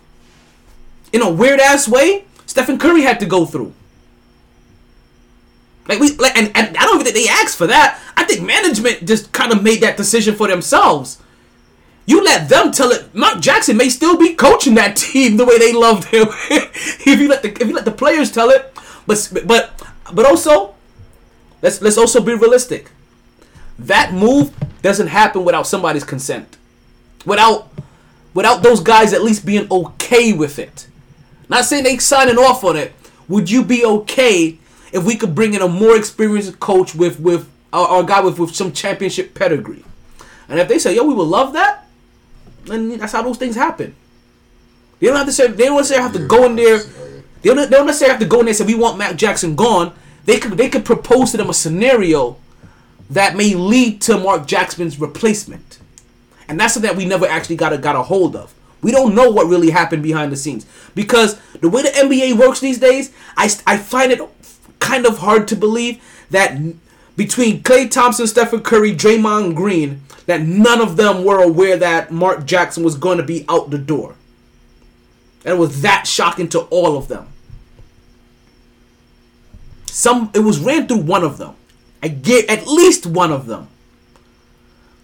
In 1.12 1.22
a 1.22 1.30
weird 1.30 1.58
ass 1.58 1.88
way, 1.88 2.24
Stephen 2.46 2.78
Curry 2.78 3.02
had 3.02 3.18
to 3.20 3.26
go 3.26 3.46
through. 3.46 3.72
Like 5.88 5.98
we 5.98 6.14
like, 6.16 6.36
and, 6.36 6.50
and 6.54 6.76
I 6.76 6.84
don't 6.84 7.02
think 7.02 7.14
they 7.14 7.28
asked 7.28 7.56
for 7.56 7.66
that. 7.66 7.98
I 8.16 8.24
think 8.24 8.42
management 8.42 9.06
just 9.06 9.32
kind 9.32 9.52
of 9.52 9.62
made 9.62 9.80
that 9.80 9.96
decision 9.96 10.34
for 10.34 10.48
themselves. 10.48 11.20
You 12.06 12.22
let 12.22 12.48
them 12.48 12.72
tell 12.72 12.90
it. 12.90 13.14
Mark 13.14 13.40
Jackson 13.40 13.76
may 13.76 13.88
still 13.88 14.16
be 14.16 14.34
coaching 14.34 14.74
that 14.74 14.96
team 14.96 15.36
the 15.36 15.44
way 15.44 15.58
they 15.58 15.72
loved 15.72 16.04
him. 16.04 16.28
if 16.50 17.18
you 17.18 17.28
let 17.28 17.42
the 17.42 17.50
if 17.50 17.66
you 17.66 17.74
let 17.74 17.84
the 17.84 17.92
players 17.92 18.30
tell 18.30 18.50
it, 18.50 18.72
but 19.06 19.32
but 19.46 19.72
but 20.12 20.26
also, 20.26 20.74
let's 21.62 21.80
let's 21.80 21.98
also 21.98 22.20
be 22.20 22.34
realistic. 22.34 22.90
That 23.86 24.12
move 24.12 24.52
doesn't 24.82 25.08
happen 25.08 25.44
without 25.44 25.66
somebody's 25.66 26.04
consent. 26.04 26.56
Without 27.24 27.68
without 28.34 28.62
those 28.62 28.80
guys 28.80 29.12
at 29.12 29.22
least 29.22 29.44
being 29.44 29.66
okay 29.70 30.32
with 30.32 30.58
it. 30.58 30.86
Not 31.48 31.64
saying 31.64 31.84
they 31.84 31.98
signing 31.98 32.38
off 32.38 32.64
on 32.64 32.76
it. 32.76 32.92
Would 33.28 33.50
you 33.50 33.64
be 33.64 33.84
okay 33.84 34.58
if 34.92 35.04
we 35.04 35.16
could 35.16 35.34
bring 35.34 35.54
in 35.54 35.62
a 35.62 35.68
more 35.68 35.96
experienced 35.96 36.58
coach 36.60 36.94
with 36.94 37.20
with 37.20 37.48
a 37.72 38.04
guy 38.06 38.20
with, 38.20 38.38
with 38.38 38.54
some 38.54 38.72
championship 38.72 39.34
pedigree? 39.34 39.84
And 40.48 40.58
if 40.58 40.68
they 40.68 40.78
say, 40.78 40.94
"Yo, 40.94 41.04
we 41.04 41.14
would 41.14 41.24
love 41.28 41.52
that," 41.54 41.86
then 42.64 42.98
that's 42.98 43.12
how 43.12 43.22
those 43.22 43.38
things 43.38 43.56
happen. 43.56 43.94
They 45.00 45.08
don't 45.08 45.16
have 45.16 45.26
to 45.26 45.32
say. 45.32 45.48
They 45.48 45.64
don't 45.64 45.76
necessarily 45.76 46.04
have 46.04 46.12
to 46.12 46.26
go 46.26 46.44
in 46.46 46.56
there. 46.56 46.78
They 47.42 47.48
don't, 47.52 47.56
they 47.70 47.76
don't 47.76 47.86
necessarily 47.86 48.12
have 48.12 48.20
to 48.20 48.26
go 48.26 48.40
in 48.40 48.46
there 48.46 48.50
and 48.50 48.58
say, 48.58 48.64
"We 48.64 48.74
want 48.74 48.98
Mac 48.98 49.16
Jackson 49.16 49.56
gone." 49.56 49.92
They 50.24 50.38
could 50.38 50.52
they 50.52 50.68
could 50.68 50.84
propose 50.84 51.32
to 51.32 51.36
them 51.36 51.50
a 51.50 51.54
scenario 51.54 52.36
that 53.14 53.36
may 53.36 53.54
lead 53.54 54.00
to 54.02 54.18
Mark 54.18 54.46
Jackson's 54.46 55.00
replacement, 55.00 55.78
and 56.48 56.58
that's 56.58 56.74
something 56.74 56.90
that 56.90 56.96
we 56.96 57.04
never 57.04 57.26
actually 57.26 57.56
got 57.56 57.72
a 57.72 57.78
got 57.78 57.96
a 57.96 58.02
hold 58.02 58.36
of. 58.36 58.54
We 58.82 58.90
don't 58.90 59.14
know 59.14 59.30
what 59.30 59.46
really 59.46 59.70
happened 59.70 60.02
behind 60.02 60.32
the 60.32 60.36
scenes 60.36 60.66
because 60.94 61.40
the 61.60 61.68
way 61.68 61.82
the 61.82 61.90
NBA 61.90 62.36
works 62.36 62.58
these 62.58 62.78
days, 62.78 63.12
I, 63.36 63.48
I 63.66 63.76
find 63.76 64.10
it 64.10 64.20
kind 64.80 65.06
of 65.06 65.18
hard 65.18 65.46
to 65.48 65.56
believe 65.56 66.02
that 66.30 66.58
between 67.16 67.62
Klay 67.62 67.88
Thompson, 67.88 68.26
Stephen 68.26 68.60
Curry, 68.60 68.92
Draymond 68.92 69.54
Green, 69.54 70.02
that 70.26 70.42
none 70.42 70.80
of 70.80 70.96
them 70.96 71.24
were 71.24 71.42
aware 71.42 71.76
that 71.76 72.10
Mark 72.10 72.44
Jackson 72.44 72.82
was 72.82 72.96
going 72.96 73.18
to 73.18 73.24
be 73.24 73.44
out 73.48 73.70
the 73.70 73.78
door. 73.78 74.16
And 75.44 75.54
it 75.54 75.58
was 75.58 75.82
that 75.82 76.06
shocking 76.06 76.48
to 76.50 76.60
all 76.62 76.96
of 76.96 77.08
them. 77.08 77.28
Some 79.86 80.30
it 80.34 80.40
was 80.40 80.58
ran 80.58 80.88
through 80.88 81.02
one 81.02 81.22
of 81.22 81.38
them. 81.38 81.54
I 82.02 82.08
get 82.08 82.50
at 82.50 82.66
least 82.66 83.06
one 83.06 83.32
of 83.32 83.46
them. 83.46 83.68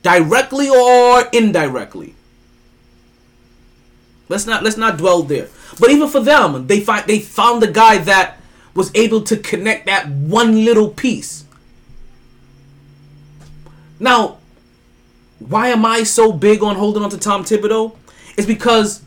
Directly 0.02 0.68
or 0.68 1.28
indirectly. 1.32 2.14
Let's 4.28 4.46
not 4.46 4.62
let's 4.62 4.76
not 4.76 4.98
dwell 4.98 5.22
there. 5.22 5.48
But 5.80 5.90
even 5.90 6.08
for 6.08 6.20
them, 6.20 6.66
they 6.66 6.80
find 6.80 7.06
they 7.06 7.20
found 7.20 7.62
the 7.62 7.70
guy 7.70 7.98
that 7.98 8.40
was 8.74 8.90
able 8.94 9.22
to 9.22 9.36
connect 9.36 9.86
that 9.86 10.08
one 10.08 10.64
little 10.64 10.90
piece. 10.90 11.44
Now, 13.98 14.38
why 15.38 15.68
am 15.68 15.84
I 15.84 16.02
so 16.02 16.32
big 16.32 16.62
on 16.62 16.76
holding 16.76 17.02
on 17.02 17.10
to 17.10 17.18
Tom 17.18 17.44
Thibodeau? 17.44 17.96
It's 18.36 18.46
because 18.46 19.02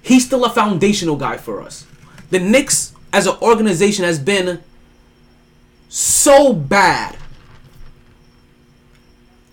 he's 0.00 0.24
still 0.24 0.44
a 0.44 0.50
foundational 0.50 1.16
guy 1.16 1.36
for 1.36 1.60
us. 1.60 1.86
The 2.30 2.38
Knicks 2.38 2.94
as 3.12 3.26
an 3.26 3.36
organization 3.42 4.04
has 4.04 4.18
been 4.18 4.62
so 5.88 6.52
bad 6.52 7.16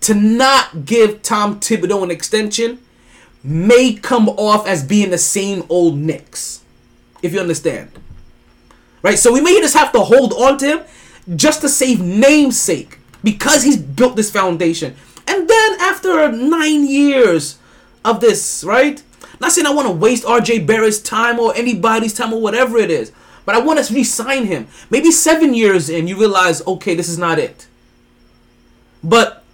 to 0.00 0.14
not 0.14 0.84
give 0.84 1.22
Tom 1.22 1.60
Thibodeau 1.60 2.02
an 2.02 2.10
extension 2.10 2.78
may 3.42 3.94
come 3.94 4.28
off 4.28 4.66
as 4.66 4.84
being 4.84 5.10
the 5.10 5.18
same 5.18 5.64
old 5.68 5.96
Knicks. 5.96 6.62
If 7.22 7.32
you 7.32 7.40
understand. 7.40 7.90
Right? 9.02 9.18
So 9.18 9.32
we 9.32 9.40
may 9.40 9.58
just 9.60 9.76
have 9.76 9.92
to 9.92 10.00
hold 10.00 10.32
on 10.34 10.58
to 10.58 10.66
him 10.66 10.80
just 11.36 11.60
to 11.62 11.68
save 11.68 12.00
namesake 12.00 12.98
because 13.22 13.62
he's 13.62 13.76
built 13.76 14.16
this 14.16 14.30
foundation. 14.30 14.94
And 15.26 15.48
then 15.48 15.76
after 15.80 16.30
nine 16.30 16.86
years 16.86 17.58
of 18.04 18.20
this, 18.20 18.62
right? 18.64 19.02
Not 19.40 19.52
saying 19.52 19.66
I 19.66 19.72
want 19.72 19.88
to 19.88 19.94
waste 19.94 20.24
RJ 20.24 20.66
Barrett's 20.66 21.00
time 21.00 21.38
or 21.38 21.54
anybody's 21.56 22.14
time 22.14 22.32
or 22.32 22.40
whatever 22.40 22.76
it 22.78 22.90
is, 22.90 23.10
but 23.44 23.54
I 23.54 23.58
want 23.58 23.84
to 23.84 23.94
re-sign 23.94 24.46
him. 24.46 24.68
Maybe 24.90 25.10
seven 25.10 25.54
years 25.54 25.88
in, 25.88 26.08
you 26.08 26.18
realize, 26.18 26.66
okay, 26.66 26.94
this 26.94 27.08
is 27.08 27.18
not 27.18 27.38
it. 27.38 27.66
But 29.02 29.44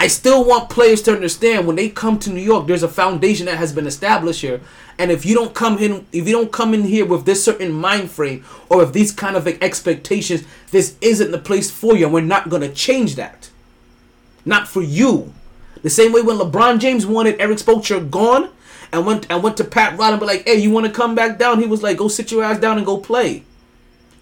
I 0.00 0.06
still 0.06 0.44
want 0.44 0.70
players 0.70 1.02
to 1.02 1.12
understand 1.12 1.66
when 1.66 1.76
they 1.76 1.88
come 1.88 2.18
to 2.20 2.30
New 2.30 2.40
York, 2.40 2.66
there's 2.66 2.82
a 2.84 2.88
foundation 2.88 3.46
that 3.46 3.58
has 3.58 3.72
been 3.72 3.86
established 3.86 4.42
here. 4.42 4.60
And 4.96 5.10
if 5.10 5.26
you 5.26 5.34
don't 5.34 5.54
come 5.54 5.78
in, 5.78 6.06
if 6.12 6.26
you 6.26 6.32
don't 6.32 6.52
come 6.52 6.72
in 6.72 6.84
here 6.84 7.04
with 7.04 7.24
this 7.24 7.44
certain 7.44 7.72
mind 7.72 8.10
frame 8.10 8.44
or 8.68 8.78
with 8.78 8.92
these 8.92 9.12
kind 9.12 9.36
of 9.36 9.46
expectations, 9.46 10.44
this 10.70 10.96
isn't 11.00 11.30
the 11.30 11.38
place 11.38 11.70
for 11.70 11.96
you. 11.96 12.04
And 12.04 12.14
we're 12.14 12.20
not 12.20 12.48
gonna 12.48 12.68
change 12.68 13.16
that. 13.16 13.50
Not 14.44 14.68
for 14.68 14.82
you. 14.82 15.32
The 15.82 15.90
same 15.90 16.12
way 16.12 16.22
when 16.22 16.38
LeBron 16.38 16.78
James 16.78 17.06
wanted 17.06 17.40
Erik 17.40 17.58
Spoelstra 17.58 18.08
gone 18.08 18.50
and 18.92 19.06
went 19.06 19.26
and 19.30 19.42
went 19.42 19.56
to 19.58 19.64
Pat 19.64 19.98
Riley 19.98 20.12
and 20.14 20.20
be 20.20 20.26
like, 20.26 20.46
"Hey, 20.46 20.56
you 20.56 20.70
want 20.70 20.86
to 20.86 20.92
come 20.92 21.14
back 21.14 21.38
down?" 21.38 21.60
He 21.60 21.66
was 21.66 21.82
like, 21.82 21.96
"Go 21.96 22.08
sit 22.08 22.30
your 22.30 22.44
ass 22.44 22.58
down 22.58 22.76
and 22.76 22.86
go 22.86 22.98
play. 22.98 23.44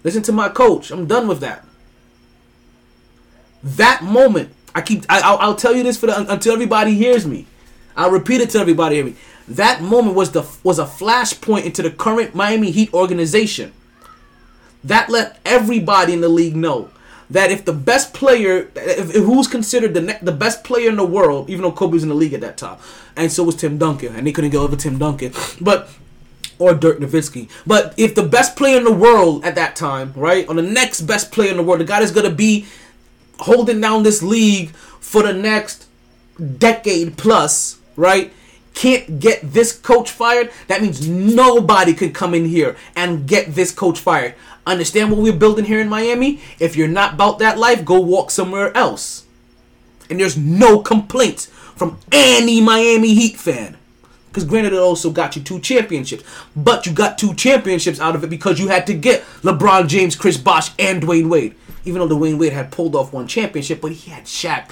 Listen 0.03 0.23
to 0.23 0.31
my 0.31 0.49
coach. 0.49 0.91
I'm 0.91 1.05
done 1.05 1.27
with 1.27 1.39
that." 1.39 1.65
That 3.63 4.03
moment, 4.03 4.49
I 4.75 4.81
keep. 4.81 5.05
I, 5.09 5.21
I'll, 5.21 5.37
I'll 5.37 5.55
tell 5.55 5.75
you 5.75 5.83
this 5.83 5.97
for 5.97 6.07
the, 6.07 6.31
until 6.31 6.53
everybody 6.53 6.95
hears 6.95 7.25
me. 7.25 7.47
I'll 7.95 8.11
repeat 8.11 8.41
it 8.41 8.51
to 8.51 8.59
everybody 8.59 8.95
hear 8.95 9.05
me. 9.05 9.15
That 9.47 9.81
moment 9.81 10.15
was 10.15 10.31
the 10.31 10.45
was 10.63 10.79
a 10.79 10.85
flashpoint 10.85 11.65
into 11.65 11.81
the 11.81 11.89
current 11.89 12.35
Miami 12.35 12.71
Heat 12.71 12.93
organization. 12.93 13.73
That 14.83 15.09
let 15.09 15.39
everybody 15.43 16.13
in 16.13 16.21
the 16.21 16.29
league 16.29 16.55
know 16.55 16.91
that 17.29 17.51
if 17.51 17.65
the 17.65 17.73
best 17.73 18.13
player, 18.13 18.69
if, 18.75 19.15
if 19.15 19.23
who's 19.23 19.47
considered 19.47 19.93
the 19.93 20.01
ne- 20.01 20.19
the 20.21 20.31
best 20.31 20.63
player 20.63 20.89
in 20.89 20.95
the 20.95 21.05
world, 21.05 21.49
even 21.49 21.63
though 21.63 21.71
Kobe 21.71 21.93
was 21.93 22.03
in 22.03 22.09
the 22.09 22.15
league 22.15 22.33
at 22.33 22.41
that 22.41 22.57
time, 22.57 22.77
and 23.15 23.31
so 23.31 23.43
was 23.43 23.55
Tim 23.55 23.77
Duncan, 23.77 24.15
and 24.15 24.25
they 24.25 24.31
couldn't 24.31 24.51
go 24.51 24.63
over 24.63 24.75
Tim 24.75 24.97
Duncan, 24.97 25.33
but 25.59 25.89
or 26.59 26.73
Dirk 26.73 26.99
Nowitzki. 26.99 27.49
But 27.65 27.93
if 27.97 28.15
the 28.15 28.23
best 28.23 28.55
player 28.55 28.77
in 28.77 28.83
the 28.83 28.93
world 28.93 29.45
at 29.45 29.55
that 29.55 29.75
time, 29.75 30.13
right, 30.15 30.47
or 30.47 30.55
the 30.55 30.61
next 30.61 31.01
best 31.01 31.31
player 31.31 31.51
in 31.51 31.57
the 31.57 31.63
world, 31.63 31.81
the 31.81 31.85
guy 31.85 31.99
that's 31.99 32.11
gonna 32.11 32.29
be 32.29 32.65
holding 33.39 33.81
down 33.81 34.03
this 34.03 34.23
league 34.23 34.69
for 34.99 35.23
the 35.23 35.33
next 35.33 35.85
decade 36.57 37.17
plus, 37.17 37.79
right? 37.95 38.33
Can't 38.73 39.19
get 39.19 39.53
this 39.53 39.73
coach 39.73 40.11
fired, 40.11 40.51
that 40.67 40.81
means 40.81 41.07
nobody 41.07 41.93
could 41.93 42.13
come 42.13 42.33
in 42.33 42.45
here 42.45 42.75
and 42.95 43.27
get 43.27 43.55
this 43.55 43.71
coach 43.71 43.99
fired. 43.99 44.35
Understand 44.67 45.11
what 45.11 45.21
we're 45.21 45.33
building 45.33 45.65
here 45.65 45.79
in 45.79 45.89
Miami? 45.89 46.41
If 46.59 46.75
you're 46.75 46.87
not 46.87 47.13
about 47.13 47.39
that 47.39 47.57
life, 47.57 47.85
go 47.85 47.99
walk 47.99 48.31
somewhere 48.31 48.75
else. 48.75 49.25
And 50.09 50.19
there's 50.19 50.37
no 50.37 50.79
complaints 50.79 51.45
from 51.47 51.99
any 52.11 52.61
Miami 52.61 53.13
Heat 53.13 53.37
fan. 53.37 53.77
Because 54.29 54.43
granted, 54.43 54.73
it 54.73 54.79
also 54.79 55.09
got 55.09 55.35
you 55.35 55.41
two 55.41 55.59
championships. 55.59 56.23
But 56.55 56.85
you 56.85 56.93
got 56.93 57.17
two 57.17 57.33
championships 57.33 57.99
out 57.99 58.15
of 58.15 58.23
it 58.23 58.29
because 58.29 58.59
you 58.59 58.67
had 58.67 58.85
to 58.87 58.93
get 58.93 59.23
LeBron 59.41 59.87
James, 59.87 60.15
Chris 60.15 60.37
Bosh, 60.37 60.69
and 60.77 61.01
Dwyane 61.01 61.29
Wade. 61.29 61.55
Even 61.85 62.01
though 62.01 62.15
Dwyane 62.15 62.37
Wade 62.37 62.53
had 62.53 62.71
pulled 62.71 62.95
off 62.95 63.13
one 63.13 63.27
championship, 63.27 63.81
but 63.81 63.93
he 63.93 64.11
had 64.11 64.25
Shaq, 64.25 64.69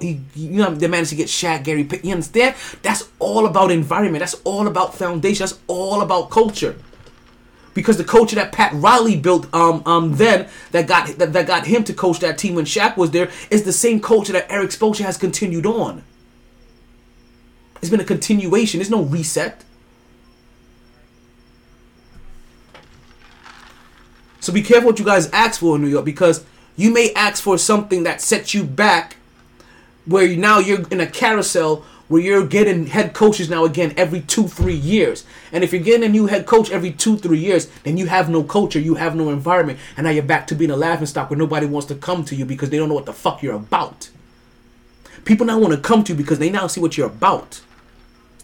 he, 0.00 0.20
you 0.34 0.50
know, 0.62 0.74
they 0.74 0.88
managed 0.88 1.10
to 1.10 1.16
get 1.16 1.28
Shaq, 1.28 1.62
Gary 1.62 1.84
Pitt. 1.84 2.04
You 2.04 2.12
understand? 2.12 2.56
That's 2.82 3.08
all 3.18 3.46
about 3.46 3.70
environment. 3.70 4.20
That's 4.20 4.40
all 4.44 4.66
about 4.66 4.94
foundation. 4.94 5.44
That's 5.44 5.58
all 5.68 6.00
about 6.00 6.30
culture. 6.30 6.76
Because 7.76 7.98
the 7.98 8.04
culture 8.04 8.36
that 8.36 8.52
Pat 8.52 8.72
Riley 8.72 9.16
built, 9.16 9.52
um, 9.54 9.82
um, 9.84 10.16
then 10.16 10.48
that 10.72 10.88
got 10.88 11.08
that, 11.18 11.34
that 11.34 11.46
got 11.46 11.66
him 11.66 11.84
to 11.84 11.92
coach 11.92 12.20
that 12.20 12.38
team 12.38 12.54
when 12.54 12.64
Shaq 12.64 12.96
was 12.96 13.10
there, 13.10 13.30
is 13.50 13.64
the 13.64 13.72
same 13.72 14.00
culture 14.00 14.32
that 14.32 14.50
Erik 14.50 14.70
Spoelstra 14.70 15.04
has 15.04 15.18
continued 15.18 15.66
on. 15.66 16.02
It's 17.76 17.90
been 17.90 18.00
a 18.00 18.04
continuation. 18.04 18.78
There's 18.78 18.90
no 18.90 19.02
reset. 19.02 19.62
So 24.40 24.52
be 24.54 24.62
careful 24.62 24.88
what 24.88 24.98
you 24.98 25.04
guys 25.04 25.28
ask 25.30 25.60
for 25.60 25.76
in 25.76 25.82
New 25.82 25.88
York 25.88 26.06
because 26.06 26.46
you 26.76 26.90
may 26.90 27.12
ask 27.12 27.42
for 27.42 27.58
something 27.58 28.04
that 28.04 28.22
sets 28.22 28.54
you 28.54 28.64
back 28.64 29.16
where 30.06 30.34
now 30.34 30.60
you're 30.60 30.88
in 30.88 31.00
a 31.00 31.06
carousel 31.06 31.84
where 32.08 32.22
you're 32.22 32.46
getting 32.46 32.86
head 32.86 33.12
coaches 33.12 33.50
now 33.50 33.64
again 33.64 33.92
every 33.96 34.20
two, 34.20 34.46
three 34.48 34.74
years. 34.74 35.24
And 35.52 35.64
if 35.64 35.72
you're 35.72 35.82
getting 35.82 36.04
a 36.04 36.08
new 36.08 36.26
head 36.26 36.46
coach 36.46 36.70
every 36.70 36.92
two, 36.92 37.16
three 37.16 37.38
years, 37.38 37.66
then 37.82 37.96
you 37.96 38.06
have 38.06 38.28
no 38.28 38.42
culture, 38.42 38.78
you 38.78 38.94
have 38.94 39.16
no 39.16 39.30
environment, 39.30 39.78
and 39.96 40.04
now 40.04 40.10
you're 40.10 40.22
back 40.22 40.46
to 40.48 40.54
being 40.54 40.70
a 40.70 40.76
laughing 40.76 41.06
stock 41.06 41.30
where 41.30 41.38
nobody 41.38 41.66
wants 41.66 41.88
to 41.88 41.94
come 41.94 42.24
to 42.26 42.36
you 42.36 42.44
because 42.44 42.70
they 42.70 42.76
don't 42.76 42.88
know 42.88 42.94
what 42.94 43.06
the 43.06 43.12
fuck 43.12 43.42
you're 43.42 43.54
about. 43.54 44.10
People 45.24 45.46
now 45.46 45.58
want 45.58 45.74
to 45.74 45.80
come 45.80 46.04
to 46.04 46.12
you 46.12 46.16
because 46.16 46.38
they 46.38 46.50
now 46.50 46.68
see 46.68 46.80
what 46.80 46.96
you're 46.96 47.08
about. 47.08 47.60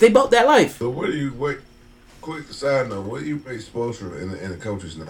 They 0.00 0.08
about 0.08 0.32
that 0.32 0.46
life. 0.46 0.78
So 0.78 0.90
what 0.90 1.06
do 1.06 1.16
you 1.16 1.32
wait? 1.34 1.58
Quick 2.20 2.48
side 2.48 2.88
note: 2.88 3.06
What 3.06 3.20
do 3.20 3.26
you 3.26 3.38
pay 3.38 3.56
Spoelstra 3.56 4.20
in 4.20 4.32
the, 4.32 4.44
in 4.44 4.50
the 4.50 4.56
coaches 4.56 4.96
now? 4.96 5.06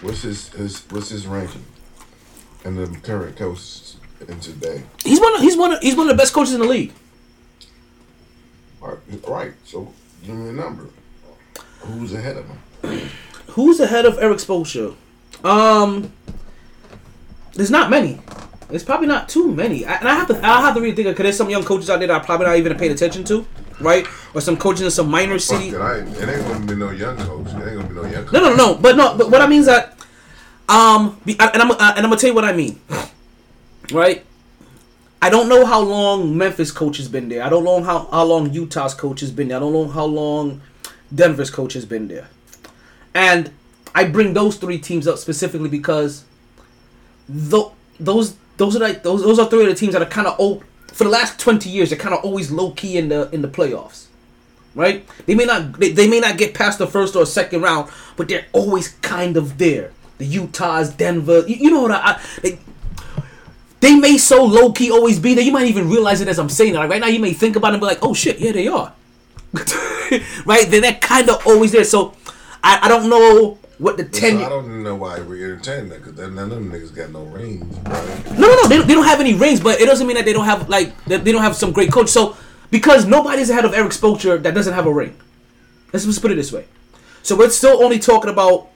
What's 0.00 0.22
his, 0.22 0.48
his 0.50 0.84
what's 0.90 1.08
his 1.08 1.26
ranking? 1.26 1.64
And 2.64 2.78
the 2.78 2.86
current 3.00 3.36
coaches 3.36 3.96
in 4.28 4.38
today. 4.38 4.84
He's 5.04 5.20
one. 5.20 5.34
Of, 5.34 5.40
he's 5.40 5.56
one. 5.56 5.72
Of, 5.72 5.80
he's 5.80 5.96
one 5.96 6.08
of 6.08 6.16
the 6.16 6.20
best 6.20 6.32
coaches 6.32 6.54
in 6.54 6.60
the 6.60 6.66
league. 6.66 6.92
All 8.82 8.98
right. 9.28 9.52
So 9.64 9.92
give 10.24 10.34
me 10.34 10.50
a 10.50 10.52
number. 10.52 10.88
Who's 11.80 12.12
ahead 12.12 12.36
of 12.36 12.46
him? 12.46 13.08
Who's 13.48 13.80
ahead 13.80 14.06
of 14.06 14.18
Erik 14.18 14.38
Spoelstra? 14.38 14.94
Um, 15.44 16.12
there's 17.54 17.70
not 17.70 17.90
many. 17.90 18.20
There's 18.68 18.84
probably 18.84 19.06
not 19.06 19.28
too 19.28 19.52
many. 19.52 19.84
I, 19.84 19.96
and 19.96 20.08
I 20.08 20.14
have 20.14 20.28
to. 20.28 20.46
I 20.46 20.60
have 20.62 20.74
to 20.74 20.80
really 20.80 20.94
think 20.96 21.08
because 21.08 21.22
there's 21.22 21.36
some 21.36 21.50
young 21.50 21.64
coaches 21.64 21.90
out 21.90 21.98
there 21.98 22.08
that 22.08 22.22
I 22.22 22.24
probably 22.24 22.46
not 22.46 22.56
even 22.56 22.76
paying 22.78 22.92
attention 22.92 23.24
to, 23.24 23.46
right? 23.80 24.06
Or 24.34 24.40
some 24.40 24.56
coaches 24.56 24.82
in 24.82 24.90
some 24.90 25.10
minor 25.10 25.38
city. 25.38 25.68
it, 25.68 25.74
I 25.74 25.98
ain't, 25.98 26.08
it 26.16 26.28
ain't 26.28 26.46
gonna 26.46 26.66
be 26.66 26.74
no 26.74 26.90
young 26.90 27.16
coach. 27.18 27.48
It 27.48 27.54
ain't 27.54 27.76
gonna 27.76 27.88
be 27.88 27.94
no 27.94 28.04
young 28.06 28.24
coach. 28.24 28.32
No, 28.32 28.40
no, 28.40 28.54
no. 28.54 28.74
But 28.76 28.96
no. 28.96 29.16
But 29.16 29.30
what 29.30 29.42
I 29.42 29.46
mean 29.46 29.60
is 29.60 29.66
that, 29.66 29.98
um, 30.68 31.20
and 31.26 31.40
I'm 31.40 31.70
and 31.70 31.80
I'm 31.80 32.02
gonna 32.02 32.16
tell 32.16 32.30
you 32.30 32.34
what 32.34 32.46
I 32.46 32.52
mean, 32.54 32.80
right? 33.92 34.24
I 35.22 35.30
don't 35.30 35.48
know 35.48 35.64
how 35.64 35.80
long 35.80 36.36
Memphis 36.36 36.72
coach 36.72 36.96
has 36.96 37.08
been 37.08 37.28
there. 37.28 37.44
I 37.44 37.48
don't 37.48 37.64
know 37.64 37.82
how 37.82 38.06
how 38.10 38.24
long 38.24 38.52
Utah's 38.52 38.92
coach 38.92 39.20
has 39.20 39.30
been 39.30 39.48
there. 39.48 39.56
I 39.56 39.60
don't 39.60 39.72
know 39.72 39.88
how 39.88 40.04
long 40.04 40.60
Denver's 41.14 41.50
coach 41.50 41.74
has 41.74 41.86
been 41.86 42.08
there. 42.08 42.28
And 43.14 43.52
I 43.94 44.04
bring 44.04 44.34
those 44.34 44.56
three 44.56 44.78
teams 44.78 45.06
up 45.06 45.18
specifically 45.18 45.68
because 45.68 46.24
tho- 47.28 47.72
those 48.00 48.36
those 48.56 48.74
are 48.74 48.80
like 48.80 49.04
those 49.04 49.22
those 49.22 49.38
are 49.38 49.48
three 49.48 49.62
of 49.62 49.68
the 49.68 49.74
teams 49.76 49.92
that 49.92 50.02
are 50.02 50.06
kind 50.06 50.26
of 50.26 50.38
old 50.40 50.64
for 50.92 51.04
the 51.04 51.10
last 51.10 51.38
20 51.38 51.70
years 51.70 51.90
they're 51.90 51.98
kind 51.98 52.14
of 52.14 52.24
always 52.24 52.50
low 52.50 52.72
key 52.72 52.98
in 52.98 53.08
the 53.08 53.30
in 53.30 53.42
the 53.42 53.48
playoffs 53.48 54.06
right 54.74 55.06
they 55.26 55.34
may 55.34 55.44
not 55.44 55.78
they, 55.78 55.90
they 55.90 56.08
may 56.08 56.20
not 56.20 56.36
get 56.36 56.52
past 56.54 56.78
the 56.78 56.86
first 56.86 57.16
or 57.16 57.24
second 57.24 57.62
round 57.62 57.90
but 58.16 58.28
they're 58.28 58.46
always 58.52 58.88
kind 59.00 59.36
of 59.36 59.56
there 59.58 59.92
the 60.18 60.26
utahs 60.26 60.90
denver 60.90 61.44
you, 61.48 61.56
you 61.56 61.70
know 61.70 61.82
what 61.82 61.90
i, 61.92 62.12
I 62.12 62.22
they, 62.42 62.58
they 63.82 63.94
may 63.94 64.16
so 64.16 64.44
low 64.44 64.72
key 64.72 64.90
always 64.90 65.18
be 65.18 65.34
there 65.34 65.44
you 65.44 65.52
might 65.52 65.66
even 65.66 65.90
realize 65.90 66.22
it 66.22 66.28
as 66.28 66.38
i'm 66.38 66.48
saying 66.48 66.74
it 66.74 66.78
like 66.78 66.88
right 66.88 67.00
now 67.00 67.06
you 67.06 67.20
may 67.20 67.34
think 67.34 67.56
about 67.56 67.68
it 67.68 67.74
and 67.74 67.80
be 67.80 67.86
like 67.86 67.98
oh 68.00 68.14
shit 68.14 68.38
yeah 68.38 68.52
they 68.52 68.66
are 68.66 68.94
right 70.46 70.70
then 70.70 70.80
they're 70.80 70.94
kind 70.94 71.28
of 71.28 71.46
always 71.46 71.72
there 71.72 71.84
so 71.84 72.14
I, 72.64 72.80
I 72.82 72.88
don't 72.88 73.10
know 73.10 73.58
what 73.78 73.96
the 73.96 74.04
10 74.04 74.38
So 74.38 74.44
I 74.44 74.48
don't 74.48 74.82
know 74.82 74.94
why 74.94 75.20
we're 75.20 75.52
entertaining 75.52 75.88
that 75.90 76.04
because 76.04 76.16
none 76.30 76.38
of 76.38 76.50
them 76.50 76.70
niggas 76.70 76.94
got 76.94 77.10
no 77.10 77.24
rings, 77.24 77.76
bro. 77.78 77.92
No, 78.38 78.46
no, 78.46 78.54
no. 78.62 78.68
They, 78.68 78.80
they 78.82 78.94
don't 78.94 79.04
have 79.04 79.18
any 79.18 79.34
rings, 79.34 79.60
but 79.60 79.80
it 79.80 79.86
doesn't 79.86 80.06
mean 80.06 80.16
that 80.16 80.24
they 80.24 80.32
don't 80.32 80.44
have 80.44 80.68
like 80.68 81.04
that 81.06 81.24
they 81.24 81.32
don't 81.32 81.42
have 81.42 81.56
some 81.56 81.72
great 81.72 81.90
coach. 81.90 82.08
So 82.08 82.36
because 82.70 83.06
nobody's 83.06 83.50
ahead 83.50 83.64
of 83.64 83.74
Erik 83.74 83.90
Spoelstra 83.90 84.40
that 84.42 84.54
doesn't 84.54 84.74
have 84.74 84.86
a 84.86 84.92
ring. 84.92 85.16
Let's 85.92 86.04
just 86.04 86.22
put 86.22 86.30
it 86.30 86.36
this 86.36 86.52
way. 86.52 86.66
So 87.22 87.36
we're 87.36 87.50
still 87.50 87.82
only 87.82 87.98
talking 87.98 88.30
about 88.30 88.68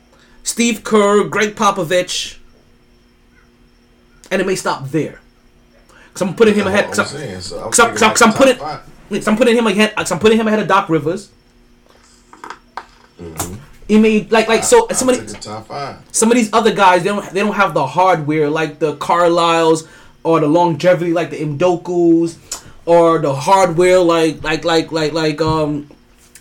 Steve 0.43 0.83
Kerr, 0.83 1.25
Gregg 1.25 1.55
Popovich, 1.55 2.39
and 4.31 4.41
it 4.41 4.47
may 4.47 4.57
stop 4.57 4.89
there. 4.89 5.21
Cause 6.13 6.23
I'm 6.23 6.35
putting 6.35 6.55
him 6.55 6.67
ahead. 6.67 6.87
Cause 6.87 6.99
I'm 6.99 7.07
saying. 7.07 7.41
So 7.41 7.59
I'm 7.59 7.71
cause 7.71 7.81
I'm, 7.81 7.91
cause 7.91 8.03
I'm, 8.03 8.09
like 8.09 8.19
cause 8.19 8.23
I'm 8.23 8.33
putting. 8.33 9.29
I'm 9.29 9.37
putting 9.37 9.57
him 9.57 9.67
ahead. 9.67 9.95
cause 9.95 10.13
I'm 10.13 10.19
putting 10.19 10.39
him 10.39 10.49
ahead 10.49 10.61
of 10.61 10.69
Doc 10.69 10.89
Rivers. 10.89 11.31
He 13.89 13.99
made 13.99 14.33
like 14.33 14.49
like 14.49 14.65
so 14.65 14.83
Mm-hmm. 14.83 14.91
I'm 14.91 14.97
somebody 14.97 15.19
thinking 15.19 16.05
some 16.13 16.31
of 16.31 16.37
these 16.37 16.53
other 16.53 16.75
guys 16.75 17.03
they 17.03 17.11
don't 17.11 17.31
they 17.31 17.41
don't 17.41 17.55
have 17.55 17.75
the 17.75 17.87
hardware 17.87 18.51
like 18.51 18.79
the 18.79 18.97
Carlisles 18.97 19.89
or 20.25 20.41
the 20.41 20.49
longevity 20.49 21.13
like 21.13 21.31
the 21.31 21.39
Imdokus 21.39 22.37
or 22.85 23.19
the 23.21 23.35
hardware 23.35 24.01
like 24.01 24.43
like 24.43 24.65
like 24.65 24.91
like 24.91 25.13
like 25.13 25.41
um 25.41 25.89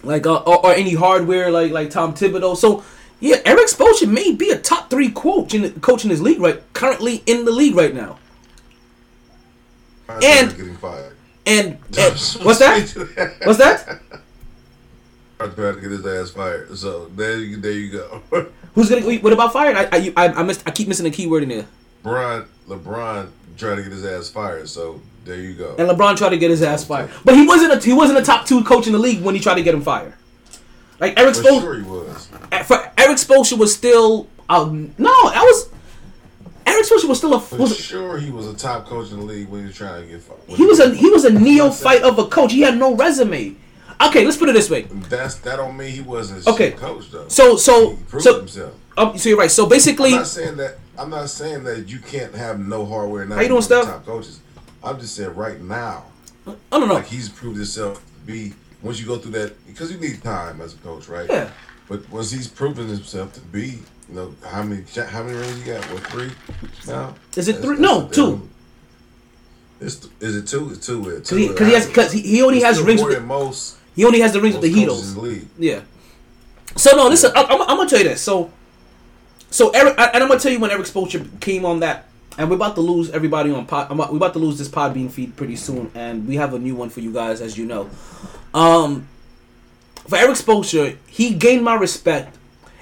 like 0.03 0.25
uh, 0.25 0.37
or, 0.37 0.65
or 0.65 0.73
any 0.73 0.93
hardware 0.93 1.51
like 1.51 1.71
like 1.71 1.89
Tom 1.91 2.13
Thibodeau. 2.13 2.57
So 2.57 2.83
yeah, 3.26 3.38
Erik 3.43 3.68
Spoelstra 3.68 4.07
may 4.07 4.34
be 4.34 4.52
a 4.52 4.60
top 4.60 4.91
three 4.91 5.10
coach 5.10 5.56
in 5.56 5.64
the, 5.64 5.72
coach 5.72 6.03
in 6.03 6.11
his 6.11 6.22
league 6.22 6.39
right 6.39 6.61
currently 6.73 7.23
in 7.26 7.43
the 7.43 7.52
league 7.52 7.76
right 7.76 7.93
now. 7.93 8.19
And- 10.07 10.56
getting 10.56 10.77
fired. 10.77 11.18
And, 11.47 11.68
and 11.68 11.80
uh, 11.97 12.10
what's 12.43 12.60
that? 12.60 13.38
What's 13.43 13.57
that? 13.57 13.99
I'm 15.39 15.53
trying 15.53 15.76
to 15.76 15.81
get 15.81 15.91
his 15.91 16.06
ass 16.06 16.31
fired. 16.31 16.77
So 16.77 17.07
there 17.15 17.39
you 17.39 17.57
there 17.57 17.72
you 17.72 17.91
go. 17.91 18.22
Who's 18.76 18.89
gonna? 18.89 19.19
What 19.19 19.34
about 19.34 19.53
fired? 19.53 19.76
I 19.76 19.89
I 19.91 20.14
I, 20.15 20.27
I 20.27 20.43
missed. 20.43 20.64
I 20.68 20.72
keep 20.72 20.88
missing 20.88 21.06
a 21.06 21.11
keyword 21.11 21.43
in 21.43 21.49
there. 21.49 21.65
LeBron 22.03 22.47
LeBron 22.68 23.30
trying 23.57 23.77
to 23.77 23.84
get 23.84 23.91
his 23.91 24.06
ass 24.06 24.30
fired. 24.30 24.69
So 24.69 25.02
there 25.23 25.35
you 25.35 25.56
go. 25.56 25.76
And 25.77 25.89
LeBron 25.89 26.15
tried 26.18 26.30
to 26.30 26.38
get 26.38 26.52
his 26.52 26.61
ass 26.61 26.84
fired, 26.85 27.10
but 27.23 27.35
he 27.35 27.45
wasn't 27.45 27.73
a 27.73 27.80
he 27.80 27.93
wasn't 27.93 28.19
a 28.19 28.23
top 28.23 28.45
two 28.45 28.64
coach 28.64 28.88
in 28.88 28.93
the 28.93 28.99
league 28.99 29.22
when 29.22 29.35
he 29.35 29.41
tried 29.41 29.56
to 29.56 29.64
get 29.64 29.73
him 29.73 29.81
fired. 29.81 30.14
Like 30.99 31.19
Erik 31.19 31.35
Spoelstra, 31.35 31.61
sure 31.61 31.76
he 31.76 31.84
was. 31.84 32.27
for 32.65 32.91
Erik 32.97 33.17
Spoelstra 33.17 33.57
was 33.57 33.73
still 33.73 34.27
um, 34.49 34.93
no, 34.97 35.30
that 35.30 35.41
was 35.43 35.69
Erik 36.65 36.85
Spoelstra 36.85 37.09
was 37.09 37.17
still 37.17 37.34
a 37.34 37.39
For 37.39 37.57
was 37.57 37.77
sure 37.77 38.17
he 38.17 38.31
was 38.31 38.47
a 38.47 38.55
top 38.55 38.85
coach 38.85 39.11
in 39.11 39.19
the 39.19 39.26
league 39.26 39.49
when 39.49 39.61
he 39.61 39.67
was 39.67 39.76
trying 39.76 40.03
to 40.03 40.07
get 40.09 40.22
fired. 40.22 40.39
he 40.47 40.65
was 40.65 40.80
a 40.80 40.93
he 40.95 41.09
was 41.09 41.26
a 41.26 41.31
neophyte 41.31 42.01
of 42.03 42.17
a 42.19 42.26
coach. 42.27 42.51
He 42.53 42.61
had 42.61 42.77
no 42.77 42.95
resume. 42.95 43.55
Okay, 44.01 44.26
let's 44.26 44.35
put 44.38 44.49
it 44.49 44.53
this 44.53 44.69
way. 44.69 44.84
That's 44.84 45.35
that 45.39 45.55
don't 45.55 45.77
mean 45.77 45.91
he 45.91 46.01
wasn't 46.01 46.45
Okay. 46.47 46.72
coach 46.72 47.11
though. 47.11 47.27
So 47.27 47.55
so 47.55 47.91
he 47.95 48.03
proved 48.03 48.23
so 48.23 48.39
himself. 48.39 48.73
um, 48.97 49.17
so 49.17 49.30
you're 49.30 49.38
right. 49.38 49.51
So 49.51 49.65
basically, 49.65 50.11
I'm 50.11 50.17
not 50.17 50.27
saying 50.27 50.57
that. 50.57 50.77
I'm 50.97 51.09
not 51.09 51.30
saying 51.30 51.63
that 51.65 51.88
you 51.89 51.99
can't 51.99 52.34
have 52.35 52.59
no 52.59 52.85
hardware. 52.85 53.26
Now 53.26 53.35
How 53.35 53.41
you 53.41 53.47
doing, 53.49 53.61
Steph? 53.61 53.85
Top 53.85 54.05
coaches. 54.05 54.39
I'm 54.84 54.99
just 54.99 55.15
saying 55.15 55.34
right 55.35 55.59
now, 55.61 56.05
I 56.47 56.53
don't 56.72 56.88
know. 56.88 56.95
like 56.95 57.07
he's 57.07 57.30
proved 57.30 57.57
himself 57.57 57.99
to 57.99 58.26
be. 58.26 58.53
Once 58.85 58.99
you 58.99 59.07
go 59.07 59.17
through 59.17 59.31
that, 59.31 59.65
because 59.67 59.91
you 59.91 59.97
need 59.97 60.21
time 60.21 60.61
as 60.61 60.75
a 60.75 60.77
coach, 60.77 61.07
right? 61.07 61.27
Yeah. 61.29 61.49
But 61.89 62.07
once 62.11 62.31
he's 62.31 62.47
proven 62.47 62.87
himself 62.87 63.33
to 63.33 63.41
be, 63.41 63.79
you 64.09 64.15
know, 64.15 64.35
how 64.45 64.61
many 64.63 64.83
how 65.09 65.23
many 65.23 65.37
rings 65.37 65.59
you 65.65 65.73
got? 65.73 65.83
What 65.91 66.03
three 66.07 66.31
now? 66.87 67.15
Is 67.35 67.47
it 67.47 67.53
That's- 67.53 67.65
three? 67.65 67.77
that's 67.77 67.79
No, 67.79 68.07
two. 68.09 68.49
It's 69.81 70.07
is 70.19 70.35
it 70.37 70.47
two? 70.47 70.69
It's 70.71 70.85
two. 70.85 70.99
With 70.99 71.17
Cause 71.17 71.29
two 71.29 71.35
he, 71.35 71.49
uh, 71.49 71.53
cause 71.53 71.67
he 71.67 71.73
has 71.73 71.87
because 71.87 72.11
he, 72.11 72.21
he 72.21 72.41
only 72.43 72.61
has 72.61 72.79
rings 72.81 73.03
with 73.03 73.23
most. 73.23 73.77
he 73.95 74.05
only 74.05 74.19
has 74.21 74.33
the 74.33 74.41
rings 74.41 74.55
with 74.55 74.63
the 74.63 74.73
Heatles. 74.73 75.09
in 75.09 75.15
the 75.15 75.21
league. 75.21 75.47
Yeah. 75.57 75.81
So 76.75 76.95
no, 76.95 77.07
listen. 77.07 77.31
I, 77.35 77.43
I'm, 77.43 77.61
I'm 77.63 77.77
gonna 77.77 77.89
tell 77.89 77.99
you 77.99 78.09
this. 78.09 78.21
So, 78.21 78.51
so 79.49 79.69
Erik, 79.71 79.95
and 79.97 80.23
I'm 80.23 80.27
gonna 80.29 80.39
tell 80.39 80.51
you 80.51 80.59
when 80.59 80.71
Erik 80.71 80.85
Spoelstra 80.85 81.39
came 81.41 81.65
on 81.65 81.79
that, 81.81 82.07
and 82.37 82.49
we're 82.49 82.55
about 82.55 82.75
to 82.75 82.81
lose 82.81 83.09
everybody 83.11 83.51
on 83.51 83.65
pod. 83.65 83.87
I'm 83.89 83.99
about, 83.99 84.11
we're 84.11 84.17
about 84.17 84.33
to 84.33 84.39
lose 84.39 84.57
this 84.57 84.69
Podbean 84.69 85.09
feed 85.11 85.35
pretty 85.35 85.55
soon, 85.55 85.91
and 85.95 86.27
we 86.27 86.35
have 86.37 86.53
a 86.53 86.59
new 86.59 86.75
one 86.75 86.89
for 86.89 87.01
you 87.01 87.11
guys, 87.11 87.41
as 87.41 87.57
you 87.57 87.65
know. 87.65 87.89
Um, 88.56 89.10
for 90.07 90.18
Erik 90.18 90.38
Spoelstra, 90.38 90.98
he 91.07 91.34
gained 91.34 91.64
my 91.64 91.76
respect. 91.76 92.38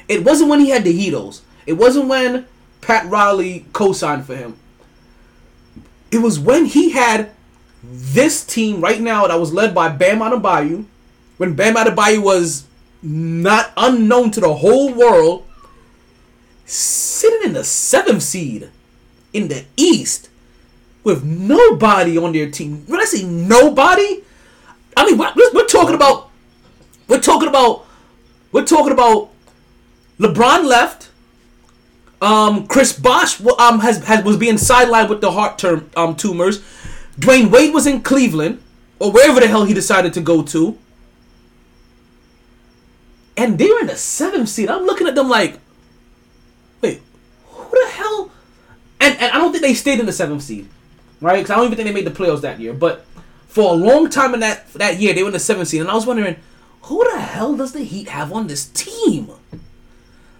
It 0.07 0.23
wasn't 0.23 0.51
when 0.51 0.59
he 0.59 0.69
had 0.69 0.83
the 0.83 0.93
Heatles. 0.93 1.41
It 1.65 1.73
wasn't 1.73 2.07
when 2.07 2.45
Pat 2.81 3.09
Riley 3.09 3.65
co-signed 3.73 4.25
for 4.25 4.35
him. 4.35 4.57
It 6.11 6.19
was 6.19 6.39
when 6.39 6.65
he 6.65 6.91
had 6.91 7.31
this 7.81 8.45
team 8.45 8.81
right 8.81 9.01
now 9.01 9.27
that 9.27 9.39
was 9.39 9.51
led 9.51 9.73
by 9.73 9.89
Bam 9.89 10.19
Adebayo, 10.19 10.85
when 11.37 11.55
Bam 11.55 11.75
Adebayo 11.75 12.21
was 12.21 12.65
not 13.01 13.71
unknown 13.75 14.29
to 14.31 14.41
the 14.41 14.53
whole 14.53 14.93
world, 14.93 15.47
sitting 16.65 17.47
in 17.47 17.53
the 17.53 17.63
seventh 17.63 18.21
seed 18.21 18.69
in 19.33 19.47
the 19.47 19.65
East 19.75 20.29
with 21.03 21.23
nobody 21.23 22.17
on 22.17 22.31
their 22.31 22.51
team. 22.51 22.83
When 22.85 23.01
I 23.01 23.05
say 23.05 23.23
nobody, 23.23 24.23
I 24.95 25.05
mean 25.05 25.17
we're, 25.17 25.53
we're 25.53 25.67
talking 25.67 25.95
about 25.95 26.29
we're 27.07 27.21
talking 27.21 27.49
about 27.49 27.85
we're 28.51 28.65
talking 28.65 28.93
about 28.93 29.29
LeBron 30.19 30.65
left. 30.65 31.09
Um, 32.21 32.67
Chris 32.67 32.93
Bosh 32.93 33.41
um 33.59 33.79
has, 33.81 34.03
has 34.05 34.23
was 34.23 34.37
being 34.37 34.55
sidelined 34.55 35.09
with 35.09 35.21
the 35.21 35.31
heart 35.31 35.57
term 35.57 35.89
um 35.95 36.15
tumors. 36.15 36.63
Dwyane 37.19 37.51
Wade 37.51 37.73
was 37.73 37.85
in 37.85 38.01
Cleveland 38.01 38.61
or 38.99 39.11
wherever 39.11 39.39
the 39.39 39.47
hell 39.47 39.65
he 39.65 39.73
decided 39.73 40.13
to 40.13 40.21
go 40.21 40.41
to. 40.43 40.77
And 43.35 43.57
they 43.57 43.69
were 43.69 43.79
in 43.79 43.87
the 43.87 43.95
seventh 43.95 44.49
seed. 44.49 44.69
I'm 44.69 44.85
looking 44.85 45.07
at 45.07 45.15
them 45.15 45.27
like, 45.27 45.59
wait, 46.81 47.01
who 47.47 47.69
the 47.71 47.89
hell? 47.91 48.31
And, 49.01 49.19
and 49.19 49.31
I 49.31 49.37
don't 49.37 49.51
think 49.51 49.63
they 49.63 49.73
stayed 49.73 49.99
in 49.99 50.05
the 50.05 50.13
seventh 50.13 50.43
seed, 50.43 50.69
right? 51.19 51.37
Because 51.37 51.49
I 51.51 51.55
don't 51.55 51.65
even 51.65 51.75
think 51.75 51.87
they 51.87 51.93
made 51.93 52.05
the 52.05 52.11
playoffs 52.17 52.41
that 52.41 52.59
year. 52.59 52.73
But 52.73 53.05
for 53.53 53.71
a 53.71 53.75
long 53.75 54.09
time 54.09 54.33
in 54.33 54.39
that 54.39 54.73
that 54.73 54.99
year, 54.99 55.13
they 55.13 55.21
were 55.21 55.29
in 55.29 55.33
the 55.33 55.39
seventh 55.39 55.67
seed, 55.67 55.81
and 55.81 55.89
I 55.91 55.93
was 55.93 56.07
wondering, 56.07 56.37
who 56.81 57.07
the 57.11 57.19
hell 57.19 57.55
does 57.55 57.71
the 57.71 57.83
Heat 57.83 58.09
have 58.09 58.33
on 58.33 58.47
this 58.47 58.65
team? 58.69 59.29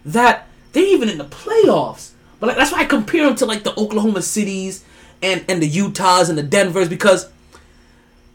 That 0.03 0.48
they're 0.72 0.84
even 0.84 1.10
in 1.10 1.19
the 1.19 1.26
playoffs. 1.26 2.14
But 2.40 2.48
like 2.48 2.57
that's 2.57 2.72
why 2.72 2.80
I 2.80 2.85
compare 2.85 3.23
them 3.26 3.35
to 3.35 3.45
like 3.45 3.64
the 3.64 3.80
Oklahoma 3.80 4.23
Cities 4.23 4.84
and 5.22 5.45
and 5.48 5.61
the 5.61 5.68
Utahs 5.68 6.30
and 6.30 6.40
the 6.40 6.44
Denvers 6.44 6.90
because 6.90 7.30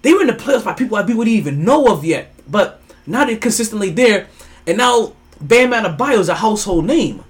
they 0.03 0.15
were 0.15 0.21
in 0.21 0.29
the 0.29 0.33
playoffs 0.35 0.65
by 0.65 0.75
people 0.75 0.97
I 0.97 1.01
wouldn't 1.01 1.27
even 1.27 1.65
know 1.65 1.93
of 1.93 2.05
yet. 2.05 2.33
But 2.49 2.81
now 3.05 3.25
they're 3.25 3.37
consistently 3.37 3.91
there, 3.91 4.29
and 4.65 4.79
now 4.79 5.15
Bam 5.41 5.73
Adebayo 5.73 6.21
is 6.21 6.29
a 6.29 6.37
household 6.37 6.85
name. 6.85 7.25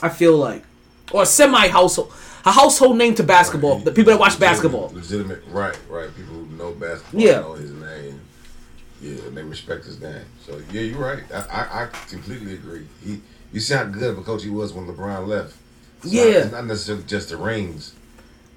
I 0.00 0.08
feel 0.08 0.38
like, 0.38 0.64
or 1.12 1.26
semi 1.26 1.68
household, 1.68 2.10
a 2.46 2.52
household 2.52 2.96
name 2.96 3.14
to 3.16 3.22
basketball. 3.22 3.78
The 3.80 3.90
people 3.90 4.12
that 4.12 4.18
watch 4.20 4.34
Legitimate- 4.40 4.50
basketball. 4.52 4.90
Legitimate, 4.94 5.42
right, 5.50 5.76
right. 5.90 6.08
People 6.16 6.34
who 6.34 6.46
know 6.56 6.72
basketball 6.72 7.20
Yeah. 7.20 7.40
know 7.40 7.54
his 7.54 7.72
name. 7.72 8.20
Yeah, 9.02 9.16
and 9.26 9.36
they 9.36 9.42
respect 9.42 9.84
his 9.84 10.00
name. 10.00 10.24
So 10.46 10.60
yeah, 10.72 10.80
you're 10.82 10.98
right. 10.98 11.22
I, 11.34 11.38
I, 11.50 11.82
I 11.82 11.86
completely 12.08 12.54
agree. 12.54 12.86
He, 13.04 13.20
you 13.52 13.60
see 13.60 13.74
how 13.74 13.84
good 13.84 14.04
of 14.04 14.18
a 14.18 14.22
coach 14.22 14.42
he 14.44 14.48
was 14.50 14.72
when 14.72 14.86
LeBron 14.86 15.26
left. 15.26 15.54
Yeah. 16.02 16.22
not, 16.24 16.30
it's 16.36 16.52
not 16.52 16.66
necessarily 16.66 17.04
just 17.04 17.28
the 17.28 17.36
rings. 17.36 17.92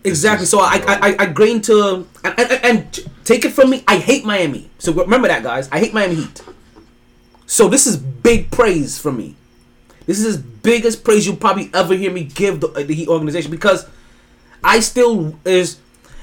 Exactly. 0.04 0.46
So 0.46 0.60
I 0.60 0.82
I 0.88 1.10
I, 1.10 1.16
I 1.20 1.26
grain 1.26 1.62
to 1.64 2.08
and, 2.24 2.40
and, 2.40 2.52
and 2.64 3.00
take 3.26 3.44
it 3.44 3.52
from 3.52 3.70
me. 3.70 3.84
I 3.88 3.98
hate 3.98 4.24
Miami. 4.24 4.70
So 4.80 4.94
remember 4.94 5.28
that, 5.28 5.44
guys. 5.44 5.68
I 5.74 5.80
hate 5.80 5.94
Miami 5.94 6.16
Heat. 6.16 6.42
So 7.46 7.68
this 7.68 7.86
is 7.86 7.98
big 7.98 8.50
praise 8.50 8.98
from 8.98 9.18
me. 9.18 9.36
This 10.10 10.22
is 10.22 10.26
as 10.26 10.42
biggest 10.42 11.04
praise 11.04 11.28
you'll 11.28 11.36
probably 11.36 11.70
ever 11.72 11.94
hear 11.94 12.10
me 12.10 12.24
give 12.24 12.62
the, 12.62 12.70
uh, 12.70 12.82
the 12.82 12.96
Heat 12.96 13.08
organization 13.08 13.52
because 13.52 13.88
I 14.64 14.80
still 14.80 15.38
is 15.46 15.78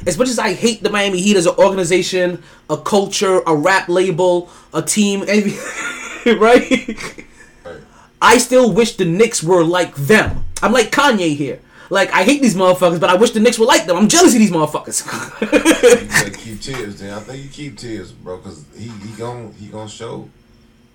as 0.04 0.18
much 0.18 0.28
as 0.28 0.40
I 0.40 0.54
hate 0.54 0.82
the 0.82 0.90
Miami 0.90 1.20
Heat 1.20 1.36
as 1.36 1.46
an 1.46 1.54
organization, 1.56 2.42
a 2.68 2.76
culture, 2.76 3.42
a 3.46 3.54
rap 3.54 3.88
label, 3.88 4.50
a 4.74 4.82
team, 4.82 5.20
right? 6.26 6.96
I 8.20 8.38
still 8.38 8.72
wish 8.72 8.96
the 8.96 9.04
Knicks 9.04 9.40
were 9.40 9.62
like 9.62 9.94
them. 9.94 10.44
I'm 10.64 10.72
like 10.72 10.90
Kanye 10.90 11.36
here. 11.36 11.60
Like 11.88 12.10
I 12.12 12.24
hate 12.24 12.42
these 12.42 12.56
motherfuckers, 12.56 12.98
but 12.98 13.08
I 13.08 13.14
wish 13.14 13.30
the 13.30 13.40
Knicks 13.40 13.56
were 13.56 13.66
like 13.66 13.86
them. 13.86 13.96
I'm 13.96 14.08
jealous 14.08 14.32
of 14.32 14.40
these 14.40 14.50
motherfuckers. 14.50 15.06
You 16.24 16.30
keep 16.36 16.60
tears, 16.60 16.98
then. 16.98 17.14
I 17.14 17.20
think 17.20 17.44
you 17.44 17.50
keep 17.50 17.78
tears, 17.78 18.10
bro, 18.10 18.38
because 18.38 18.64
he 18.76 18.88
he 18.88 19.16
gon' 19.16 19.52
he 19.52 19.68
gonna 19.68 19.88
show 19.88 20.28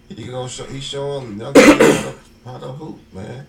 he 0.10 0.26
gonna 0.26 0.50
show 0.50 0.66
he 0.66 0.82
showing 0.82 1.40
young 1.40 1.54
how 2.46 2.54
how 2.58 2.72
hoop, 2.72 3.00
man. 3.14 3.46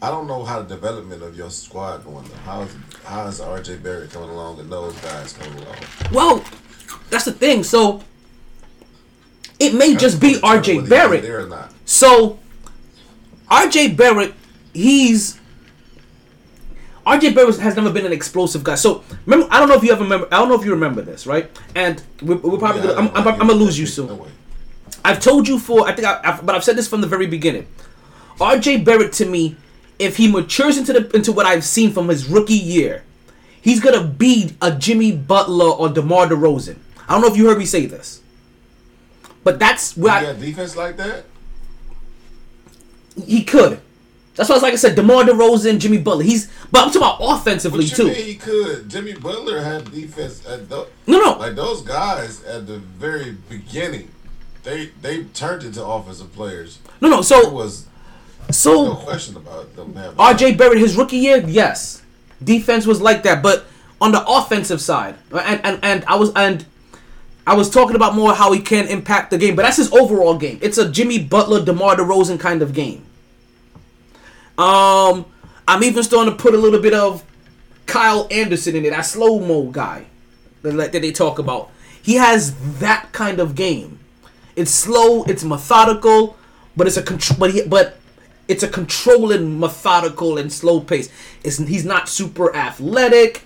I 0.00 0.10
don't 0.10 0.26
know 0.26 0.44
how 0.44 0.62
the 0.62 0.74
development 0.74 1.22
of 1.22 1.36
your 1.36 1.50
squad 1.50 2.04
going. 2.04 2.24
Though. 2.24 2.34
How 2.44 2.62
is 2.62 2.76
how 3.04 3.26
is 3.26 3.40
RJ 3.40 3.82
Barrett 3.82 4.10
coming 4.10 4.30
along 4.30 4.58
and 4.60 4.70
those 4.70 4.96
guys 5.00 5.32
coming 5.32 5.58
along? 5.62 5.76
well, 6.12 6.44
that's 7.10 7.24
the 7.24 7.32
thing. 7.32 7.62
So 7.62 8.02
it 9.60 9.74
may 9.74 9.94
just 9.94 10.20
be 10.20 10.34
RJ 10.34 10.88
Barrett. 10.88 11.22
there 11.22 11.44
or 11.44 11.48
not. 11.48 11.72
So 11.84 12.38
RJ 13.48 13.96
Barrett, 13.96 14.34
he's 14.74 15.38
RJ 17.06 17.34
Barrett 17.34 17.56
has 17.58 17.76
never 17.76 17.92
been 17.92 18.06
an 18.06 18.12
explosive 18.12 18.64
guy. 18.64 18.74
So 18.74 19.04
remember, 19.26 19.46
I 19.52 19.60
don't 19.60 19.68
know 19.68 19.76
if 19.76 19.84
you 19.84 19.92
ever 19.92 20.02
remember. 20.02 20.26
I 20.32 20.38
don't 20.38 20.48
know 20.48 20.58
if 20.58 20.64
you 20.64 20.72
remember 20.72 21.02
this, 21.02 21.26
right? 21.28 21.48
And 21.76 22.02
we're, 22.22 22.36
we're 22.38 22.58
probably 22.58 22.80
Yeah, 22.82 22.94
gonna, 22.96 23.10
I'm, 23.10 23.16
I'm, 23.16 23.28
I'm 23.28 23.38
gonna 23.38 23.52
lose 23.54 23.78
you 23.78 23.86
soon. 23.86 24.20
I've 25.04 25.20
told 25.20 25.46
you 25.46 25.58
for 25.60 25.86
I 25.86 25.92
think 25.92 26.06
I, 26.08 26.20
I've, 26.24 26.44
but 26.46 26.56
I've 26.56 26.64
said 26.64 26.76
this 26.76 26.88
from 26.88 27.00
the 27.00 27.06
very 27.08 27.26
beginning. 27.26 27.66
RJ 28.38 28.84
Barrett 28.84 29.12
to 29.14 29.26
me, 29.26 29.56
if 29.98 30.16
he 30.16 30.30
matures 30.30 30.76
into 30.78 30.92
the 30.92 31.08
into 31.16 31.32
what 31.32 31.46
I've 31.46 31.64
seen 31.64 31.92
from 31.92 32.08
his 32.08 32.26
rookie 32.28 32.54
year, 32.54 33.04
he's 33.60 33.80
gonna 33.80 34.04
be 34.04 34.56
a 34.60 34.70
Jimmy 34.74 35.12
Butler 35.12 35.66
or 35.70 35.88
DeMar 35.88 36.28
DeRozan. 36.28 36.78
I 37.08 37.12
don't 37.12 37.22
know 37.22 37.28
if 37.28 37.36
you 37.36 37.46
heard 37.48 37.58
me 37.58 37.66
say 37.66 37.86
this, 37.86 38.20
but 39.44 39.58
that's 39.58 39.96
You 39.96 40.04
where 40.04 40.12
I, 40.12 40.22
got 40.24 40.40
defense 40.40 40.76
like 40.76 40.96
that? 40.96 41.24
he 43.26 43.44
could. 43.44 43.80
That's 44.34 44.48
why, 44.48 44.54
it's 44.54 44.62
like 44.62 44.72
I 44.72 44.76
said, 44.76 44.96
DeMar 44.96 45.24
DeRozan, 45.24 45.78
Jimmy 45.78 45.98
Butler. 45.98 46.24
He's, 46.24 46.50
but 46.70 46.80
I'm 46.86 46.86
talking 46.90 47.02
about 47.02 47.18
offensively 47.20 47.86
too. 47.86 48.06
mean 48.06 48.14
he 48.14 48.34
could? 48.36 48.88
Jimmy 48.88 49.12
Butler 49.12 49.60
had 49.60 49.90
defense 49.92 50.46
at 50.46 50.70
the, 50.70 50.86
No, 51.06 51.20
no. 51.20 51.32
like 51.38 51.54
those 51.54 51.82
guys 51.82 52.42
at 52.44 52.66
the 52.66 52.78
very 52.78 53.32
beginning. 53.50 54.10
They 54.62 54.86
they 55.02 55.24
turned 55.24 55.64
into 55.64 55.84
offensive 55.84 56.32
players. 56.32 56.78
No, 57.00 57.08
no. 57.10 57.20
so 57.20 57.40
it 57.40 57.52
was 57.52 57.86
no 58.48 58.52
so 58.52 58.94
question 58.96 59.36
about 59.36 59.74
them 59.76 59.94
having. 59.94 60.16
RJ 60.16 60.58
Barrett, 60.58 60.78
his 60.78 60.96
rookie 60.96 61.18
year, 61.18 61.44
yes, 61.46 62.02
defense 62.42 62.86
was 62.86 63.00
like 63.00 63.22
that, 63.22 63.42
but 63.42 63.66
on 64.00 64.12
the 64.12 64.24
offensive 64.26 64.80
side, 64.80 65.16
and 65.32 65.60
and 65.64 65.78
and 65.82 66.04
I 66.06 66.16
was 66.16 66.32
and 66.34 66.66
I 67.46 67.54
was 67.54 67.70
talking 67.70 67.96
about 67.96 68.14
more 68.14 68.34
how 68.34 68.52
he 68.52 68.60
can 68.60 68.86
impact 68.86 69.30
the 69.30 69.38
game, 69.38 69.56
but 69.56 69.62
that's 69.62 69.76
his 69.76 69.92
overall 69.92 70.36
game. 70.36 70.58
It's 70.62 70.78
a 70.78 70.90
Jimmy 70.90 71.22
Butler, 71.22 71.64
DeMar 71.64 71.96
DeRozan 71.96 72.38
kind 72.38 72.62
of 72.62 72.72
game. 72.72 73.04
Um, 74.58 75.24
I'm 75.66 75.82
even 75.82 76.02
starting 76.02 76.36
to 76.36 76.40
put 76.40 76.54
a 76.54 76.58
little 76.58 76.80
bit 76.80 76.94
of 76.94 77.24
Kyle 77.86 78.28
Anderson 78.30 78.76
in 78.76 78.84
it, 78.84 78.90
that 78.90 79.02
slow 79.02 79.40
mo 79.40 79.64
guy 79.70 80.06
that, 80.62 80.92
that 80.92 80.92
they 80.92 81.10
talk 81.10 81.38
about. 81.38 81.70
He 82.02 82.14
has 82.14 82.54
that 82.78 83.10
kind 83.12 83.40
of 83.40 83.54
game. 83.54 83.98
It's 84.54 84.70
slow, 84.70 85.24
it's 85.24 85.42
methodical, 85.44 86.36
but 86.76 86.86
it's 86.86 86.96
a 86.96 87.36
but 87.38 87.52
he, 87.52 87.62
but 87.62 87.96
it's 88.52 88.62
a 88.62 88.68
controlling, 88.68 89.58
methodical, 89.58 90.36
and 90.36 90.52
slow 90.52 90.80
pace. 90.80 91.08
It's 91.42 91.56
he's 91.56 91.86
not 91.86 92.08
super 92.08 92.54
athletic. 92.54 93.44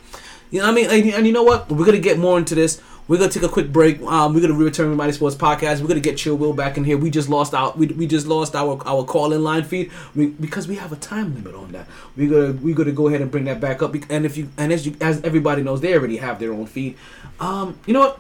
You 0.50 0.60
know 0.60 0.66
what 0.66 0.72
I 0.72 0.74
mean? 0.74 0.90
And, 0.90 1.14
and 1.14 1.26
you 1.26 1.32
know 1.32 1.44
what? 1.44 1.70
We're 1.70 1.86
gonna 1.86 1.98
get 1.98 2.18
more 2.18 2.36
into 2.38 2.56
this. 2.56 2.82
We're 3.06 3.18
gonna 3.18 3.30
take 3.30 3.44
a 3.44 3.48
quick 3.48 3.72
break. 3.72 4.02
Um, 4.02 4.34
we're 4.34 4.40
gonna 4.40 4.54
return 4.54 4.90
to 4.90 4.96
MyT 4.96 5.14
Sports 5.14 5.36
Podcast. 5.36 5.80
We're 5.80 5.86
gonna 5.86 6.00
get 6.00 6.16
Chill 6.16 6.34
Will 6.34 6.52
back 6.52 6.76
in 6.76 6.82
here. 6.82 6.98
We 6.98 7.08
just 7.08 7.28
lost 7.28 7.54
our 7.54 7.72
we, 7.76 7.86
we 7.86 8.08
just 8.08 8.26
lost 8.26 8.56
our 8.56 8.82
our 8.84 9.04
call 9.04 9.32
in 9.32 9.44
line 9.44 9.62
feed 9.62 9.92
we, 10.16 10.26
because 10.26 10.66
we 10.66 10.74
have 10.74 10.90
a 10.90 10.96
time 10.96 11.36
limit 11.36 11.54
on 11.54 11.70
that. 11.70 11.86
We're 12.16 12.30
gonna 12.30 12.60
we're 12.60 12.74
gonna 12.74 12.90
go 12.90 13.06
ahead 13.06 13.20
and 13.20 13.30
bring 13.30 13.44
that 13.44 13.60
back 13.60 13.80
up. 13.80 13.94
And 14.10 14.26
if 14.26 14.36
you 14.36 14.50
and 14.58 14.72
as 14.72 14.86
you 14.86 14.96
as 15.00 15.22
everybody 15.22 15.62
knows, 15.62 15.80
they 15.80 15.94
already 15.94 16.16
have 16.16 16.40
their 16.40 16.52
own 16.52 16.66
feed. 16.66 16.96
Um, 17.38 17.78
you 17.86 17.94
know 17.94 18.00
what? 18.00 18.18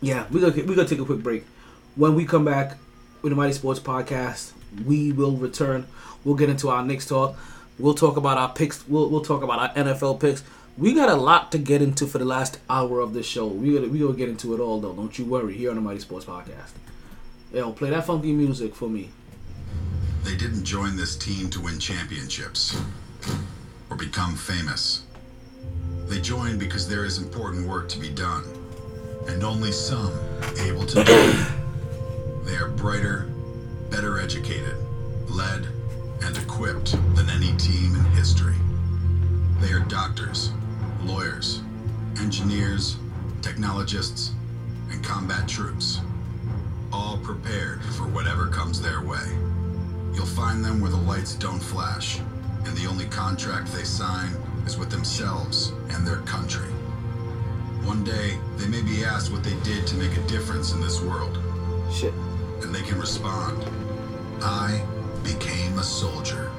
Yeah, 0.00 0.24
we're 0.30 0.40
gonna 0.40 0.66
we're 0.66 0.76
gonna 0.76 0.88
take 0.88 1.00
a 1.00 1.04
quick 1.04 1.22
break. 1.22 1.44
When 1.94 2.14
we 2.14 2.24
come 2.24 2.46
back 2.46 2.78
with 3.20 3.32
the 3.32 3.36
MyT 3.36 3.54
Sports 3.54 3.80
Podcast, 3.80 4.52
we 4.84 5.12
will 5.12 5.36
return. 5.36 5.86
We'll 6.24 6.34
get 6.34 6.50
into 6.50 6.68
our 6.68 6.84
next 6.84 7.06
talk. 7.06 7.36
We'll 7.78 7.94
talk 7.94 8.16
about 8.16 8.38
our 8.38 8.52
picks. 8.52 8.86
We'll 8.88 9.08
we'll 9.08 9.22
talk 9.22 9.42
about 9.42 9.58
our 9.58 9.84
NFL 9.84 10.20
picks. 10.20 10.42
We 10.78 10.92
got 10.92 11.08
a 11.08 11.14
lot 11.14 11.52
to 11.52 11.58
get 11.58 11.80
into 11.80 12.06
for 12.06 12.18
the 12.18 12.24
last 12.24 12.58
hour 12.68 13.00
of 13.00 13.14
this 13.14 13.26
show. 13.26 13.46
We 13.46 13.74
gonna 13.74 13.88
we 13.88 13.98
gonna 13.98 14.14
get 14.14 14.28
into 14.28 14.54
it 14.54 14.60
all 14.60 14.80
though. 14.80 14.92
Don't 14.92 15.18
you 15.18 15.24
worry. 15.24 15.54
Here 15.56 15.70
on 15.70 15.76
the 15.76 15.82
MyT 15.82 16.02
Sports 16.02 16.26
Podcast. 16.26 16.72
Yo, 17.52 17.72
play 17.72 17.90
that 17.90 18.04
funky 18.04 18.32
music 18.32 18.74
for 18.74 18.88
me. 18.88 19.10
They 20.24 20.36
didn't 20.36 20.64
join 20.64 20.96
this 20.96 21.16
team 21.16 21.48
to 21.50 21.60
win 21.60 21.78
championships 21.78 22.76
or 23.88 23.96
become 23.96 24.34
famous. 24.34 25.04
They 26.06 26.20
joined 26.20 26.58
because 26.58 26.88
there 26.88 27.04
is 27.04 27.18
important 27.18 27.68
work 27.68 27.88
to 27.90 27.98
be 27.98 28.10
done, 28.10 28.44
and 29.28 29.42
only 29.42 29.72
some 29.72 30.12
able 30.60 30.84
to 30.86 31.04
do 31.04 31.12
it. 31.12 31.46
They 32.44 32.56
are 32.56 32.68
brighter, 32.68 33.28
better 33.90 34.20
educated, 34.20 34.76
led, 35.28 35.66
and 36.22 36.36
equipped 36.36 36.92
than 37.14 37.28
any 37.30 37.56
team 37.56 37.94
in 37.94 38.04
history. 38.12 38.56
They 39.60 39.72
are 39.72 39.80
doctors, 39.80 40.50
lawyers, 41.02 41.60
engineers, 42.18 42.96
technologists, 43.42 44.32
and 44.90 45.02
combat 45.04 45.48
troops, 45.48 46.00
all 46.92 47.18
prepared 47.18 47.82
for 47.84 48.04
whatever 48.04 48.46
comes 48.48 48.80
their 48.80 49.02
way. 49.02 49.26
You'll 50.14 50.26
find 50.26 50.64
them 50.64 50.80
where 50.80 50.90
the 50.90 50.96
lights 50.96 51.34
don't 51.34 51.60
flash, 51.60 52.18
and 52.64 52.76
the 52.76 52.86
only 52.86 53.06
contract 53.06 53.72
they 53.72 53.84
sign 53.84 54.30
is 54.66 54.78
with 54.78 54.90
themselves 54.90 55.72
and 55.90 56.06
their 56.06 56.18
country. 56.22 56.68
One 57.84 58.02
day, 58.02 58.38
they 58.56 58.66
may 58.66 58.82
be 58.82 59.04
asked 59.04 59.30
what 59.30 59.44
they 59.44 59.54
did 59.62 59.86
to 59.86 59.96
make 59.96 60.16
a 60.16 60.22
difference 60.22 60.72
in 60.72 60.80
this 60.80 61.00
world, 61.00 61.38
Shit. 61.92 62.12
and 62.62 62.74
they 62.74 62.82
can 62.82 62.98
respond 62.98 63.62
I 64.42 64.82
became 65.22 65.78
a 65.78 65.82
soldier. 65.82 66.50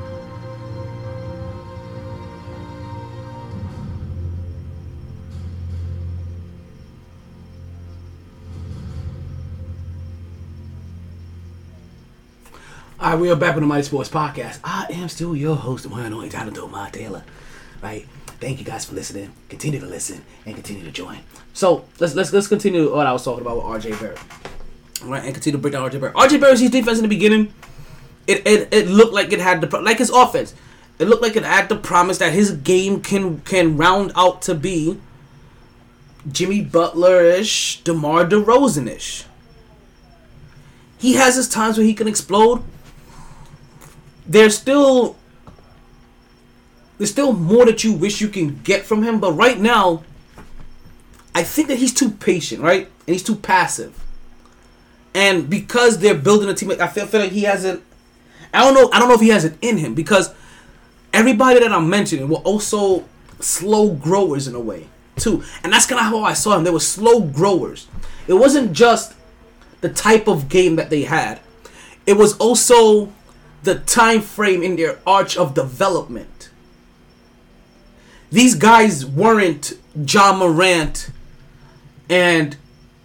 All 12.99 13.11
right, 13.11 13.19
we 13.19 13.29
are 13.29 13.35
back 13.35 13.55
with 13.55 13.63
the 13.63 13.67
MyT 13.67 13.85
Sports 13.85 14.09
Podcast. 14.09 14.59
I 14.63 14.87
am 14.89 15.07
still 15.07 15.35
your 15.35 15.55
host, 15.55 15.83
the 15.83 15.89
one 15.89 16.03
and 16.03 16.15
only 16.15 16.29
Tyler 16.29 16.51
Domar 16.51 16.91
Taylor. 16.91 17.23
right? 17.81 18.07
Thank 18.39 18.59
you 18.59 18.65
guys 18.65 18.85
for 18.85 18.95
listening. 18.95 19.33
Continue 19.49 19.79
to 19.79 19.85
listen 19.85 20.23
and 20.45 20.55
continue 20.55 20.83
to 20.83 20.91
join. 20.91 21.19
So 21.53 21.85
let's 21.99 22.15
let's 22.15 22.33
let's 22.33 22.47
continue 22.47 22.93
what 22.93 23.07
I 23.07 23.13
was 23.13 23.23
talking 23.23 23.41
about 23.41 23.57
with 23.57 23.83
RJ 23.83 23.99
Barrett. 23.99 24.19
Right, 25.03 25.23
and 25.23 25.33
continue 25.33 25.57
to 25.57 25.61
break 25.61 25.73
down 25.73 25.89
RJ 25.89 25.99
Barrett. 25.99 26.15
RJ 26.15 26.41
Barrett's 26.41 26.69
defense 26.69 26.97
in 26.97 27.03
the 27.03 27.07
beginning, 27.07 27.53
it, 28.25 28.45
it 28.47 28.73
it 28.73 28.87
looked 28.87 29.13
like 29.13 29.31
it 29.31 29.39
had 29.39 29.61
the 29.61 29.79
like 29.79 29.99
his 29.99 30.09
offense. 30.09 30.53
It 30.99 31.07
looked 31.07 31.21
like 31.21 31.35
it 31.35 31.43
had 31.43 31.69
the 31.69 31.75
promise 31.75 32.17
that 32.17 32.33
his 32.33 32.51
game 32.51 33.01
can 33.01 33.41
can 33.41 33.77
round 33.77 34.11
out 34.15 34.41
to 34.43 34.55
be 34.55 34.99
Jimmy 36.31 36.61
Butler 36.61 37.21
ish, 37.23 37.81
DeMar 37.83 38.25
DeRozan 38.25 38.89
ish. 38.89 39.25
He 40.97 41.13
has 41.13 41.35
his 41.35 41.47
times 41.47 41.77
where 41.77 41.85
he 41.85 41.93
can 41.93 42.07
explode. 42.07 42.63
There's 44.25 44.57
still 44.57 45.15
there's 46.97 47.11
still 47.11 47.33
more 47.33 47.65
that 47.65 47.83
you 47.83 47.93
wish 47.93 48.19
you 48.19 48.27
can 48.27 48.59
get 48.63 48.83
from 48.83 49.03
him, 49.03 49.19
but 49.19 49.33
right 49.33 49.59
now, 49.59 50.03
I 51.35 51.43
think 51.43 51.67
that 51.67 51.77
he's 51.77 51.93
too 51.93 52.09
patient, 52.09 52.61
right? 52.61 52.87
And 53.05 53.13
he's 53.13 53.23
too 53.23 53.35
passive. 53.35 54.03
And 55.18 55.49
because 55.49 55.98
they're 55.98 56.14
building 56.14 56.48
a 56.48 56.53
team, 56.53 56.69
I 56.80 56.85
feel, 56.85 57.07
feel 57.07 57.22
like 57.22 57.31
he 57.31 57.41
hasn't. 57.41 57.81
I 58.53 58.61
don't 58.61 58.76
know. 58.76 58.88
I 58.94 58.99
don't 58.99 59.07
know 59.07 59.15
if 59.15 59.22
he 59.22 59.30
has 59.30 59.45
it 59.45 59.57
in 59.61 59.77
him 59.77 59.95
because 59.95 60.31
everybody 61.11 61.60
that 61.60 61.73
I'm 61.73 61.89
mentioning 61.89 62.30
were 62.30 62.38
also 62.38 63.03
slow 63.39 63.95
growers 63.95 64.48
in 64.48 64.53
a 64.53 64.60
way 64.60 64.85
too, 65.15 65.44
and 65.64 65.73
that's 65.73 65.88
kind 65.88 65.99
of 65.99 66.06
how 66.06 66.19
I 66.23 66.34
saw 66.34 66.53
them. 66.53 66.65
They 66.65 66.69
were 66.69 66.80
slow 66.80 67.22
growers. 67.22 67.88
It 68.27 68.35
wasn't 68.35 68.73
just 68.73 69.15
the 69.81 69.89
type 69.89 70.27
of 70.27 70.49
game 70.49 70.76
that 70.76 70.91
they 70.91 71.02
had; 71.02 71.39
it 72.06 72.14
was 72.14 72.38
also 72.38 73.11
the 73.64 73.80
time 73.80 74.22
frame 74.22 74.61
in 74.61 74.76
their 74.76 74.99
arch 75.07 75.35
of 75.35 75.56
development. 75.56 76.52
These 78.30 78.53
guys 78.53 79.03
weren't 79.03 79.73
Ja 79.95 80.38
Morant 80.38 81.10
and 82.07 82.56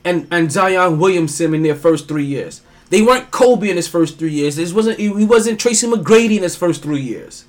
and 0.05 0.27
and 0.31 0.51
Zion 0.51 0.99
Williamson 0.99 1.55
in 1.55 1.63
their 1.63 1.75
first 1.75 2.09
three 2.09 2.25
years. 2.25 2.63
They 2.91 3.03
weren't 3.03 3.31
Kobe 3.31 3.71
in 3.71 3.77
his 3.77 3.89
first 3.89 4.19
three 4.19 4.33
years. 4.33 4.57
This 4.57 4.73
wasn't 4.73 4.99
he 4.99 5.09
wasn't 5.25 5.61
Tracy 5.61 5.87
McGrady 5.87 6.37
in 6.37 6.43
his 6.43 6.57
first 6.57 6.83
three 6.83 7.01
years. 7.01 7.45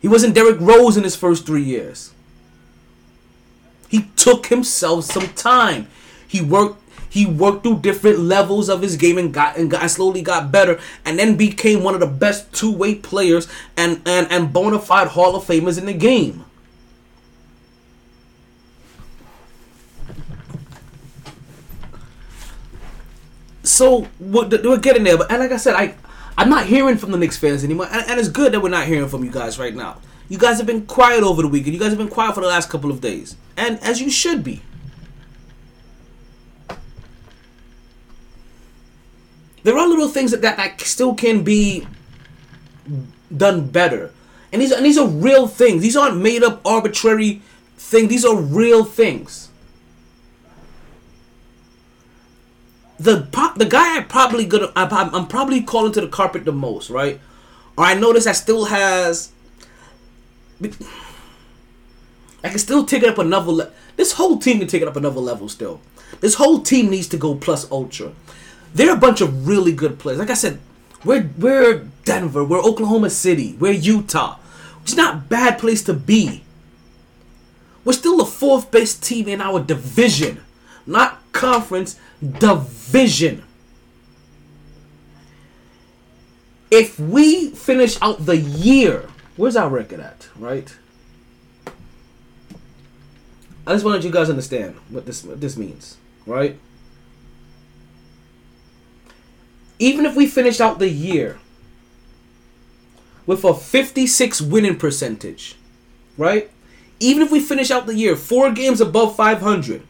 He 0.00 0.08
wasn't 0.08 0.34
Derrick 0.34 0.60
Rose 0.60 0.96
in 0.96 1.04
his 1.04 1.16
first 1.16 1.46
three 1.46 1.62
years. 1.62 2.12
He 3.88 4.10
took 4.16 4.46
himself 4.46 5.04
some 5.04 5.28
time. 5.34 5.88
He 6.28 6.40
worked 6.40 6.82
he 7.08 7.24
worked 7.24 7.62
through 7.62 7.78
different 7.80 8.18
levels 8.18 8.68
of 8.68 8.82
his 8.82 8.96
game 8.96 9.16
and 9.16 9.32
got 9.32 9.56
and 9.56 9.70
got 9.70 9.90
slowly 9.90 10.22
got 10.22 10.52
better 10.52 10.78
and 11.04 11.18
then 11.18 11.36
became 11.36 11.82
one 11.82 11.94
of 11.94 12.00
the 12.00 12.06
best 12.06 12.52
two-way 12.52 12.94
players 12.94 13.48
and 13.76 14.02
and, 14.04 14.30
and 14.30 14.52
bona 14.52 14.78
fide 14.78 15.08
Hall 15.08 15.34
of 15.34 15.44
Famers 15.44 15.78
in 15.78 15.86
the 15.86 15.94
game. 15.94 16.44
So 23.66 24.06
we're, 24.20 24.78
getting 24.78 25.02
there, 25.02 25.18
but 25.18 25.30
and 25.30 25.40
like 25.40 25.50
I 25.50 25.56
said, 25.56 25.74
I 25.74 25.96
I'm 26.38 26.48
not 26.48 26.66
hearing 26.66 26.96
from 26.96 27.10
the 27.10 27.18
Knicks 27.18 27.36
fans 27.36 27.64
anymore, 27.64 27.88
and, 27.90 28.08
and 28.08 28.20
it's 28.20 28.28
good 28.28 28.52
that 28.52 28.60
we're 28.60 28.68
not 28.68 28.86
hearing 28.86 29.08
from 29.08 29.24
you 29.24 29.30
guys 29.30 29.58
right 29.58 29.74
now. 29.74 30.00
You 30.28 30.38
guys 30.38 30.58
have 30.58 30.66
been 30.66 30.86
quiet 30.86 31.24
over 31.24 31.42
the 31.42 31.48
weekend. 31.48 31.74
You 31.74 31.80
guys 31.80 31.88
have 31.88 31.98
been 31.98 32.08
quiet 32.08 32.34
for 32.34 32.42
the 32.42 32.46
last 32.46 32.70
couple 32.70 32.92
of 32.92 33.00
days, 33.00 33.36
and 33.56 33.80
as 33.80 34.00
you 34.00 34.08
should 34.08 34.44
be. 34.44 34.62
There 39.64 39.76
are 39.76 39.88
little 39.88 40.08
things 40.08 40.30
that, 40.30 40.42
that, 40.42 40.58
that 40.58 40.80
still 40.80 41.16
can 41.16 41.42
be 41.42 41.88
done 43.36 43.66
better, 43.66 44.12
and 44.52 44.62
these 44.62 44.70
and 44.70 44.86
these 44.86 44.96
are 44.96 45.08
real 45.08 45.48
things. 45.48 45.82
These 45.82 45.96
aren't 45.96 46.18
made 46.18 46.44
up 46.44 46.60
arbitrary 46.64 47.42
things. 47.76 48.08
These 48.10 48.24
are 48.24 48.36
real 48.36 48.84
things. 48.84 49.45
The 52.98 53.28
pro- 53.30 53.54
the 53.54 53.66
guy 53.66 53.98
I 53.98 54.02
probably 54.02 54.46
gonna 54.46 54.72
I, 54.74 54.86
I'm 55.12 55.26
probably 55.26 55.62
calling 55.62 55.92
to 55.92 56.00
the 56.00 56.08
carpet 56.08 56.44
the 56.44 56.52
most, 56.52 56.90
right? 56.90 57.20
Or 57.76 57.84
I 57.84 57.94
notice 57.94 58.24
that 58.24 58.36
still 58.36 58.66
has. 58.66 59.32
I 60.62 62.48
can 62.48 62.58
still 62.58 62.84
take 62.84 63.02
it 63.02 63.08
up 63.08 63.18
another. 63.18 63.52
Le- 63.52 63.70
this 63.96 64.12
whole 64.12 64.38
team 64.38 64.58
can 64.58 64.68
take 64.68 64.82
it 64.82 64.88
up 64.88 64.96
another 64.96 65.20
level. 65.20 65.48
Still, 65.48 65.80
this 66.20 66.34
whole 66.36 66.60
team 66.60 66.88
needs 66.90 67.08
to 67.08 67.16
go 67.16 67.34
plus 67.34 67.70
ultra. 67.70 68.12
They're 68.74 68.94
a 68.94 68.98
bunch 68.98 69.20
of 69.20 69.46
really 69.46 69.72
good 69.72 69.98
players. 69.98 70.18
Like 70.18 70.30
I 70.30 70.34
said, 70.34 70.58
we're 71.04 71.30
we're 71.38 71.88
Denver, 72.04 72.44
we're 72.44 72.62
Oklahoma 72.62 73.10
City, 73.10 73.56
we're 73.58 73.72
Utah. 73.72 74.38
It's 74.82 74.94
not 74.96 75.28
bad 75.28 75.58
place 75.58 75.82
to 75.84 75.94
be. 75.94 76.44
We're 77.84 77.92
still 77.92 78.16
the 78.16 78.24
fourth 78.24 78.70
best 78.70 79.02
team 79.02 79.28
in 79.28 79.40
our 79.40 79.60
division, 79.60 80.40
not 80.86 81.20
conference 81.32 81.98
division. 82.20 83.42
If 86.70 86.98
we 86.98 87.50
finish 87.50 88.00
out 88.02 88.26
the 88.26 88.36
year, 88.36 89.08
where's 89.36 89.56
our 89.56 89.68
record 89.68 90.00
at, 90.00 90.28
right? 90.36 90.76
I 93.66 93.72
just 93.72 93.84
wanted 93.84 94.04
you 94.04 94.10
guys 94.10 94.28
to 94.28 94.32
understand 94.32 94.76
what 94.88 95.06
this 95.06 95.24
what 95.24 95.40
this 95.40 95.56
means, 95.56 95.96
right? 96.24 96.58
Even 99.78 100.06
if 100.06 100.16
we 100.16 100.26
finish 100.26 100.60
out 100.60 100.78
the 100.78 100.88
year 100.88 101.38
with 103.26 103.44
a 103.44 103.52
56 103.52 104.40
winning 104.40 104.78
percentage, 104.78 105.56
right? 106.16 106.50
Even 107.00 107.22
if 107.22 107.30
we 107.30 107.40
finish 107.40 107.70
out 107.70 107.86
the 107.86 107.94
year 107.94 108.16
four 108.16 108.52
games 108.52 108.80
above 108.80 109.16
500, 109.16 109.82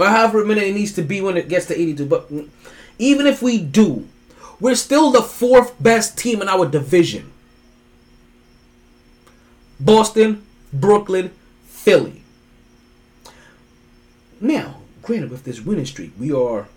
or 0.00 0.06
however 0.06 0.44
many 0.44 0.62
it 0.62 0.74
needs 0.74 0.92
to 0.94 1.02
be 1.02 1.20
when 1.20 1.36
it 1.36 1.48
gets 1.48 1.66
to 1.66 1.78
82. 1.78 2.06
But 2.06 2.30
even 2.98 3.26
if 3.26 3.42
we 3.42 3.58
do, 3.58 4.08
we're 4.58 4.74
still 4.74 5.10
the 5.10 5.22
fourth 5.22 5.80
best 5.82 6.16
team 6.16 6.40
in 6.40 6.48
our 6.48 6.66
division. 6.66 7.30
Boston, 9.78 10.42
Brooklyn, 10.72 11.32
Philly. 11.64 12.22
Now, 14.40 14.80
granted, 15.02 15.30
with 15.30 15.44
this 15.44 15.60
winning 15.60 15.84
streak, 15.86 16.12
we 16.18 16.32
are 16.32 16.68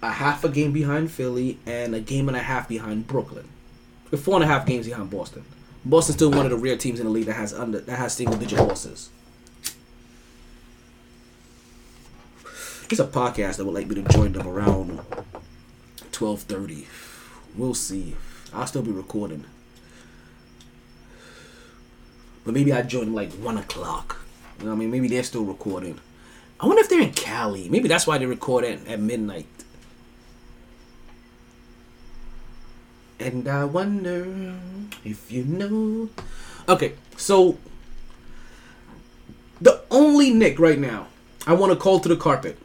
a 0.00 0.10
half 0.12 0.44
a 0.44 0.48
game 0.48 0.72
behind 0.72 1.10
Philly 1.10 1.58
and 1.66 1.96
a 1.96 2.00
game 2.00 2.28
and 2.28 2.36
a 2.36 2.42
half 2.42 2.68
behind 2.68 3.08
Brooklyn. 3.08 3.48
We're 4.10 4.18
four 4.18 4.36
and 4.36 4.44
a 4.44 4.46
half 4.46 4.66
games 4.66 4.86
behind 4.86 5.10
Boston. 5.10 5.44
Boston's 5.84 6.16
still 6.16 6.30
one 6.30 6.46
of 6.46 6.50
the 6.50 6.56
rare 6.56 6.76
teams 6.76 7.00
in 7.00 7.06
the 7.06 7.12
league 7.12 7.26
that 7.26 7.34
has 7.34 7.52
under 7.52 7.80
that 7.80 7.96
has 7.96 8.12
single 8.12 8.36
digit 8.36 8.58
losses. 8.60 9.10
It's 12.90 12.98
a 12.98 13.06
podcast 13.06 13.58
that 13.58 13.64
would 13.64 13.74
like 13.74 13.86
me 13.86 14.02
to 14.02 14.02
join 14.02 14.32
them 14.32 14.48
around 14.48 15.00
twelve 16.10 16.42
thirty. 16.42 16.88
We'll 17.56 17.74
see. 17.74 18.16
I'll 18.52 18.66
still 18.66 18.82
be 18.82 18.90
recording. 18.90 19.44
But 22.44 22.52
maybe 22.52 22.72
I 22.72 22.82
join 22.82 23.14
like 23.14 23.30
one 23.34 23.56
o'clock. 23.58 24.16
You 24.58 24.64
know 24.64 24.70
what 24.72 24.76
I 24.76 24.78
mean? 24.80 24.90
Maybe 24.90 25.06
they're 25.06 25.22
still 25.22 25.44
recording. 25.44 26.00
I 26.58 26.66
wonder 26.66 26.82
if 26.82 26.88
they're 26.88 27.00
in 27.00 27.12
Cali. 27.12 27.68
Maybe 27.68 27.86
that's 27.86 28.08
why 28.08 28.18
they 28.18 28.26
record 28.26 28.64
at, 28.64 28.84
at 28.88 28.98
midnight. 28.98 29.46
And 33.20 33.46
I 33.46 33.66
wonder 33.66 34.56
if 35.04 35.30
you 35.30 35.44
know. 35.44 36.08
Okay, 36.68 36.94
so 37.16 37.56
the 39.60 39.80
only 39.92 40.32
Nick 40.32 40.58
right 40.58 40.78
now 40.78 41.06
I 41.46 41.52
want 41.52 41.70
to 41.70 41.78
call 41.78 42.00
to 42.00 42.08
the 42.08 42.16
carpet 42.16 42.58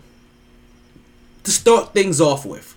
to 1.46 1.52
start 1.52 1.94
things 1.94 2.20
off 2.20 2.46
with. 2.46 2.76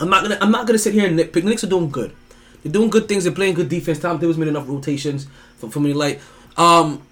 I'm 0.00 0.10
not 0.10 0.22
gonna 0.22 0.38
I'm 0.40 0.50
not 0.50 0.66
gonna 0.66 0.78
sit 0.78 0.94
here 0.94 1.06
and 1.06 1.18
nitpick. 1.18 1.32
The 1.32 1.42
Knicks 1.42 1.64
are 1.64 1.68
doing 1.68 1.90
good. 1.90 2.14
They're 2.62 2.72
doing 2.72 2.90
good 2.90 3.08
things. 3.08 3.24
They're 3.24 3.32
playing 3.32 3.54
good 3.54 3.68
defense. 3.68 3.98
Tom 3.98 4.18
Thibodeau's 4.18 4.38
made 4.38 4.48
enough 4.48 4.68
rotations 4.68 5.26
for, 5.58 5.70
for 5.70 5.80
me 5.80 5.92
to 5.92 5.98
like. 5.98 6.20
Um, 6.56 7.02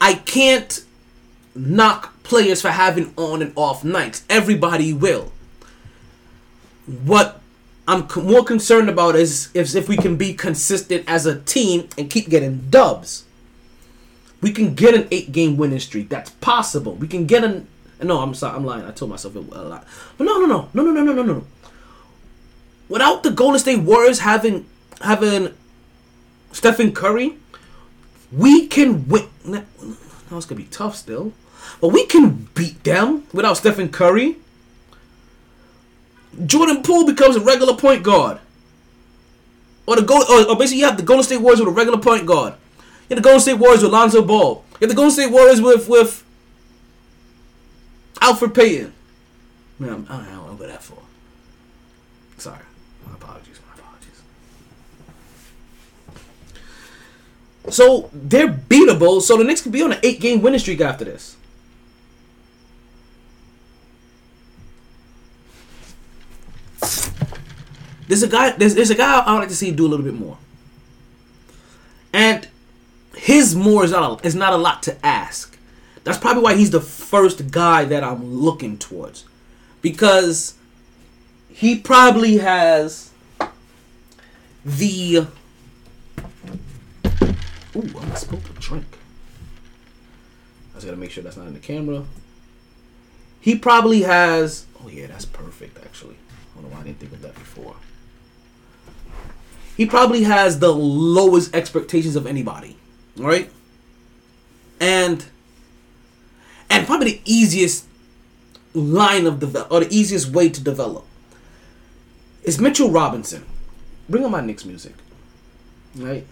I 0.00 0.14
can't 0.14 0.84
knock 1.54 2.22
players 2.22 2.62
for 2.62 2.70
having 2.70 3.12
on 3.16 3.42
and 3.42 3.52
off 3.56 3.84
nights. 3.84 4.24
Everybody 4.30 4.92
will. 4.92 5.32
What 6.86 7.40
I'm 7.86 8.08
c- 8.08 8.22
more 8.22 8.44
concerned 8.44 8.88
about 8.88 9.16
is 9.16 9.50
if 9.52 9.74
if 9.74 9.88
we 9.88 9.96
can 9.96 10.16
be 10.16 10.32
consistent 10.32 11.04
as 11.06 11.26
a 11.26 11.40
team 11.40 11.88
and 11.98 12.10
keep 12.10 12.28
getting 12.28 12.70
dubs. 12.70 13.24
We 14.40 14.52
can 14.52 14.74
get 14.74 14.94
an 14.94 15.06
eight 15.10 15.32
game 15.32 15.58
winning 15.58 15.80
streak. 15.80 16.08
That's 16.08 16.30
possible. 16.30 16.94
We 16.94 17.08
can 17.08 17.26
get 17.26 17.44
an. 17.44 17.66
No, 18.02 18.20
I'm 18.20 18.34
sorry. 18.34 18.56
I'm 18.56 18.64
lying. 18.64 18.84
I 18.84 18.90
told 18.92 19.10
myself 19.10 19.36
it 19.36 19.44
uh, 19.52 19.60
a 19.60 19.62
lot. 19.62 19.86
But 20.16 20.24
no, 20.24 20.38
no, 20.38 20.46
no, 20.46 20.68
no, 20.72 20.82
no, 20.82 20.92
no, 20.92 21.02
no, 21.02 21.12
no, 21.12 21.22
no. 21.22 21.44
Without 22.88 23.22
the 23.22 23.30
Golden 23.30 23.58
State 23.58 23.80
Warriors 23.80 24.20
having 24.20 24.66
having 25.00 25.54
Stephen 26.52 26.92
Curry, 26.92 27.36
we 28.32 28.66
can 28.66 29.06
win. 29.08 29.28
Now 29.44 29.64
it's 30.32 30.46
gonna 30.46 30.60
be 30.60 30.66
tough 30.68 30.96
still, 30.96 31.32
but 31.80 31.88
we 31.88 32.06
can 32.06 32.48
beat 32.54 32.82
them 32.84 33.24
without 33.32 33.54
Stephen 33.56 33.88
Curry. 33.90 34.36
Jordan 36.46 36.82
Poole 36.82 37.06
becomes 37.06 37.36
a 37.36 37.40
regular 37.40 37.74
point 37.74 38.02
guard. 38.02 38.38
or 39.86 39.96
the 39.96 40.02
Gold, 40.02 40.24
or, 40.30 40.48
or 40.50 40.56
basically 40.56 40.80
you 40.80 40.86
have 40.86 40.96
the 40.96 41.02
Golden 41.02 41.24
State 41.24 41.38
Warriors 41.38 41.60
with 41.60 41.68
a 41.68 41.72
regular 41.72 41.98
point 41.98 42.24
guard. 42.26 42.54
You 43.08 43.16
have 43.16 43.18
the 43.18 43.22
Golden 43.28 43.40
State 43.40 43.54
Warriors 43.54 43.82
with 43.82 43.92
Lonzo 43.92 44.22
Ball. 44.22 44.64
You 44.74 44.86
have 44.86 44.90
the 44.90 44.94
Golden 44.94 45.10
State 45.10 45.30
Warriors 45.32 45.60
with 45.60 45.88
with 45.88 46.24
Elfrid 48.20 48.54
Payton. 48.54 48.92
Man, 49.78 50.06
I 50.08 50.16
don't 50.16 50.26
know 50.26 50.54
what 50.54 50.68
that 50.68 50.82
for. 50.82 50.98
Sorry, 52.36 52.64
my 53.06 53.14
apologies. 53.14 53.58
My 53.66 53.74
apologies. 53.80 54.22
So 57.70 58.10
they're 58.12 58.48
beatable. 58.48 59.22
So 59.22 59.36
the 59.36 59.44
Knicks 59.44 59.62
could 59.62 59.72
be 59.72 59.82
on 59.82 59.92
an 59.92 59.98
eight-game 60.02 60.42
winning 60.42 60.60
streak 60.60 60.80
after 60.80 61.04
this. 61.04 61.36
There's 68.08 68.22
a 68.22 68.28
guy. 68.28 68.50
There's, 68.50 68.74
there's 68.74 68.90
a 68.90 68.96
guy 68.96 69.20
I 69.20 69.32
would 69.32 69.38
like 69.38 69.48
to 69.50 69.54
see 69.54 69.70
do 69.70 69.86
a 69.86 69.88
little 69.88 70.04
bit 70.04 70.14
more. 70.14 70.36
And 72.12 72.48
his 73.14 73.54
more 73.54 73.84
is 73.84 73.92
not 73.92 74.20
a, 74.20 74.26
is 74.26 74.34
not 74.34 74.52
a 74.52 74.56
lot 74.56 74.82
to 74.82 75.06
ask. 75.06 75.56
That's 76.04 76.18
probably 76.18 76.42
why 76.42 76.54
he's 76.54 76.70
the 76.70 76.80
first 76.80 77.50
guy 77.50 77.84
that 77.84 78.02
I'm 78.02 78.34
looking 78.34 78.78
towards, 78.78 79.24
because 79.82 80.54
he 81.48 81.78
probably 81.78 82.38
has 82.38 83.10
the. 84.64 85.26
Ooh, 87.76 87.98
I'm 88.00 88.16
supposed 88.16 88.46
to 88.46 88.52
drink. 88.58 88.86
I 90.70 90.74
just 90.74 90.86
gotta 90.86 90.96
make 90.96 91.10
sure 91.10 91.22
that's 91.22 91.36
not 91.36 91.46
in 91.46 91.54
the 91.54 91.60
camera. 91.60 92.04
He 93.40 93.56
probably 93.56 94.02
has. 94.02 94.66
Oh 94.82 94.88
yeah, 94.88 95.06
that's 95.06 95.26
perfect. 95.26 95.78
Actually, 95.84 96.16
I 96.16 96.60
don't 96.60 96.70
know 96.70 96.74
why 96.74 96.80
I 96.80 96.84
didn't 96.84 96.98
think 96.98 97.12
of 97.12 97.20
that 97.22 97.34
before. 97.34 97.76
He 99.76 99.86
probably 99.86 100.24
has 100.24 100.58
the 100.58 100.72
lowest 100.74 101.54
expectations 101.54 102.16
of 102.16 102.26
anybody, 102.26 102.76
right? 103.16 103.50
And 104.80 105.24
and 106.70 106.86
probably 106.86 107.12
the 107.12 107.20
easiest 107.24 107.86
line 108.72 109.26
of 109.26 109.40
develop 109.40 109.70
or 109.70 109.80
the 109.80 109.94
easiest 109.94 110.28
way 110.30 110.48
to 110.48 110.62
develop 110.62 111.04
is 112.44 112.60
Mitchell 112.60 112.90
Robinson. 112.90 113.44
Bring 114.08 114.24
on 114.24 114.30
my 114.30 114.40
Knicks 114.40 114.64
music, 114.64 114.94
right? 115.96 116.26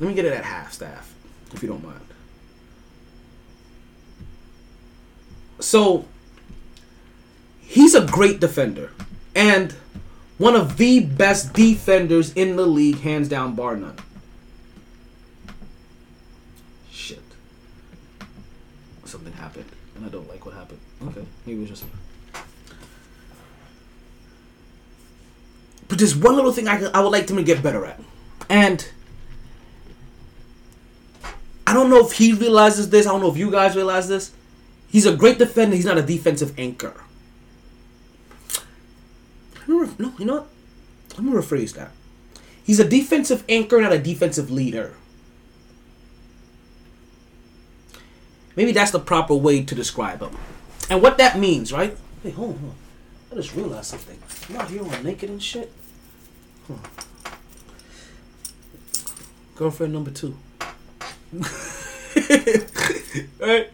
Let 0.00 0.08
me 0.08 0.14
get 0.14 0.24
it 0.24 0.32
at 0.32 0.44
half 0.44 0.72
staff, 0.72 1.14
if 1.52 1.62
you 1.62 1.68
don't 1.68 1.84
mind. 1.84 2.00
So 5.60 6.06
he's 7.60 7.94
a 7.94 8.06
great 8.06 8.40
defender 8.40 8.92
and 9.34 9.74
one 10.38 10.54
of 10.54 10.76
the 10.76 11.00
best 11.00 11.52
defenders 11.52 12.32
in 12.32 12.56
the 12.56 12.66
league, 12.66 13.00
hands 13.00 13.28
down, 13.28 13.54
bar 13.56 13.76
none. 13.76 13.96
Shit. 16.90 17.22
Something 19.04 19.32
happened, 19.32 19.70
and 19.96 19.97
I 20.08 20.10
don't 20.10 20.26
like 20.26 20.46
what 20.46 20.54
happened. 20.54 20.80
Okay, 21.08 21.22
maybe 21.44 21.58
it 21.58 21.70
was 21.70 21.80
just. 21.80 21.84
But 25.86 25.98
there's 25.98 26.16
one 26.16 26.34
little 26.34 26.50
thing 26.50 26.66
I, 26.66 26.82
I 26.94 27.00
would 27.00 27.10
like 27.10 27.26
them 27.26 27.36
to 27.36 27.42
get 27.42 27.62
better 27.62 27.84
at. 27.84 28.00
And 28.48 28.88
I 31.66 31.74
don't 31.74 31.90
know 31.90 32.06
if 32.06 32.12
he 32.12 32.32
realizes 32.32 32.88
this. 32.88 33.06
I 33.06 33.10
don't 33.10 33.20
know 33.20 33.30
if 33.30 33.36
you 33.36 33.50
guys 33.50 33.76
realize 33.76 34.08
this. 34.08 34.32
He's 34.88 35.04
a 35.04 35.14
great 35.14 35.36
defender. 35.38 35.76
He's 35.76 35.84
not 35.84 35.98
a 35.98 36.02
defensive 36.02 36.58
anchor. 36.58 36.94
Let 39.66 39.68
me 39.68 39.74
re- 39.76 39.94
No, 39.98 40.14
you 40.18 40.24
know 40.24 40.34
what? 40.36 40.48
Let 41.16 41.22
me 41.22 41.32
rephrase 41.32 41.74
that. 41.74 41.90
He's 42.64 42.80
a 42.80 42.88
defensive 42.88 43.44
anchor, 43.46 43.78
not 43.78 43.92
a 43.92 43.98
defensive 43.98 44.50
leader. 44.50 44.94
Maybe 48.58 48.72
that's 48.72 48.90
the 48.90 48.98
proper 48.98 49.36
way 49.36 49.62
to 49.62 49.72
describe 49.76 50.20
him. 50.20 50.36
And 50.90 51.00
what 51.00 51.16
that 51.18 51.38
means, 51.38 51.72
right? 51.72 51.96
Hey, 52.24 52.30
hold 52.30 52.56
on. 52.56 52.58
hold 52.58 52.72
on. 52.72 52.76
I 53.30 53.34
just 53.36 53.54
realized 53.54 53.84
something. 53.84 54.18
I'm 54.48 54.56
out 54.56 54.68
here 54.68 54.82
all 54.82 55.02
naked 55.04 55.30
and 55.30 55.40
shit. 55.40 55.70
Huh. 56.66 56.74
Girlfriend 59.54 59.92
number 59.92 60.10
two. 60.10 60.36
right? 63.38 63.70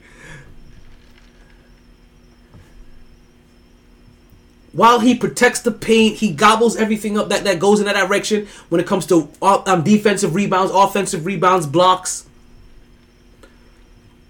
While 4.73 5.01
he 5.01 5.15
protects 5.15 5.61
the 5.61 5.71
paint, 5.71 6.17
he 6.17 6.31
gobbles 6.31 6.77
everything 6.77 7.17
up 7.17 7.31
that, 7.31 7.45
that 7.45 7.59
goes 7.59 7.81
in 7.81 7.87
that 7.87 7.97
direction 7.97 8.49
when 8.69 8.83
it 8.83 8.87
comes 8.87 9.07
to 9.07 9.31
uh, 9.41 9.63
um, 9.65 9.83
defensive 9.83 10.35
rebounds, 10.35 10.71
offensive 10.75 11.25
rebounds, 11.25 11.67
blocks. 11.67 12.27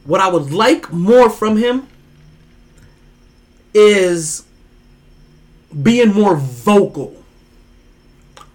What 0.05 0.20
I 0.20 0.28
would 0.28 0.52
like 0.52 0.93
more 0.93 1.31
from 1.31 1.56
him 1.56 1.89
is 3.72 4.44
being 5.82 6.12
more 6.12 6.36
vocal 6.36 7.24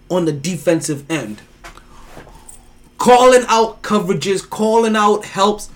on 0.08 0.24
the 0.24 0.32
defensive 0.32 1.08
end. 1.10 1.40
Calling 2.98 3.44
out 3.48 3.82
coverages, 3.82 4.48
calling 4.48 4.96
out 4.96 5.24
helps. 5.24 5.70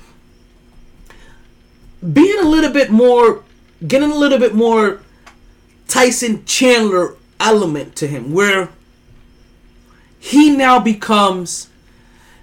Being 2.12 2.38
a 2.40 2.48
little 2.48 2.70
bit 2.72 2.90
more, 2.90 3.42
getting 3.86 4.10
a 4.10 4.16
little 4.16 4.38
bit 4.38 4.54
more 4.54 5.00
Tyson 5.88 6.44
Chandler 6.44 7.16
element 7.40 7.96
to 7.96 8.06
him 8.06 8.32
where 8.32 8.70
he 10.18 10.50
now 10.50 10.78
becomes 10.78 11.68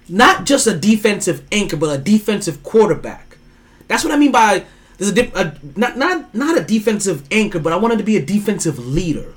not 0.08 0.44
just 0.44 0.66
a 0.66 0.76
defensive 0.76 1.42
anchor 1.50 1.76
but 1.76 1.94
a 1.94 1.98
defensive 1.98 2.62
quarterback. 2.62 3.31
That's 3.92 4.04
what 4.04 4.14
I 4.14 4.16
mean 4.16 4.32
by 4.32 4.64
there's 4.96 5.10
a, 5.10 5.14
dip, 5.14 5.36
a 5.36 5.54
not 5.76 5.98
not 5.98 6.34
not 6.34 6.56
a 6.56 6.64
defensive 6.64 7.24
anchor 7.30 7.58
but 7.58 7.74
I 7.74 7.76
wanted 7.76 7.98
to 7.98 8.04
be 8.04 8.16
a 8.16 8.24
defensive 8.24 8.78
leader. 8.78 9.34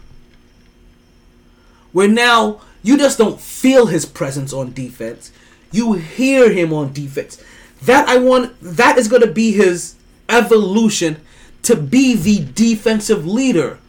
Where 1.91 2.07
now 2.07 2.61
you 2.81 2.97
just 2.97 3.17
don't 3.17 3.41
feel 3.41 3.87
his 3.87 4.05
presence 4.05 4.53
on 4.53 4.71
defense. 4.71 5.33
You 5.73 5.93
hear 5.93 6.53
him 6.53 6.71
on 6.71 6.93
defense. 6.93 7.43
That 7.81 8.07
I 8.07 8.17
want 8.17 8.55
that 8.61 8.97
is 8.97 9.09
going 9.09 9.23
to 9.23 9.31
be 9.31 9.51
his 9.51 9.95
evolution 10.29 11.19
to 11.63 11.75
be 11.75 12.15
the 12.15 12.45
defensive 12.53 13.27
leader 13.27 13.79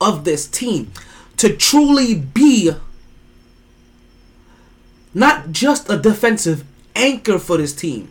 of 0.00 0.24
this 0.24 0.46
team. 0.46 0.90
To 1.36 1.54
truly 1.54 2.14
be 2.14 2.70
not 5.12 5.52
just 5.52 5.90
a 5.90 5.98
defensive 5.98 6.64
anchor 6.96 7.38
for 7.38 7.58
this 7.58 7.74
team, 7.74 8.10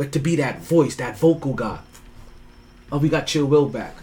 but 0.00 0.12
to 0.12 0.18
be 0.18 0.34
that 0.36 0.62
voice, 0.62 0.96
that 0.96 1.18
vocal 1.18 1.52
guy. 1.52 1.78
Oh, 2.90 2.96
we 2.96 3.10
got 3.10 3.26
Chill 3.26 3.44
Will 3.44 3.68
back. 3.68 3.94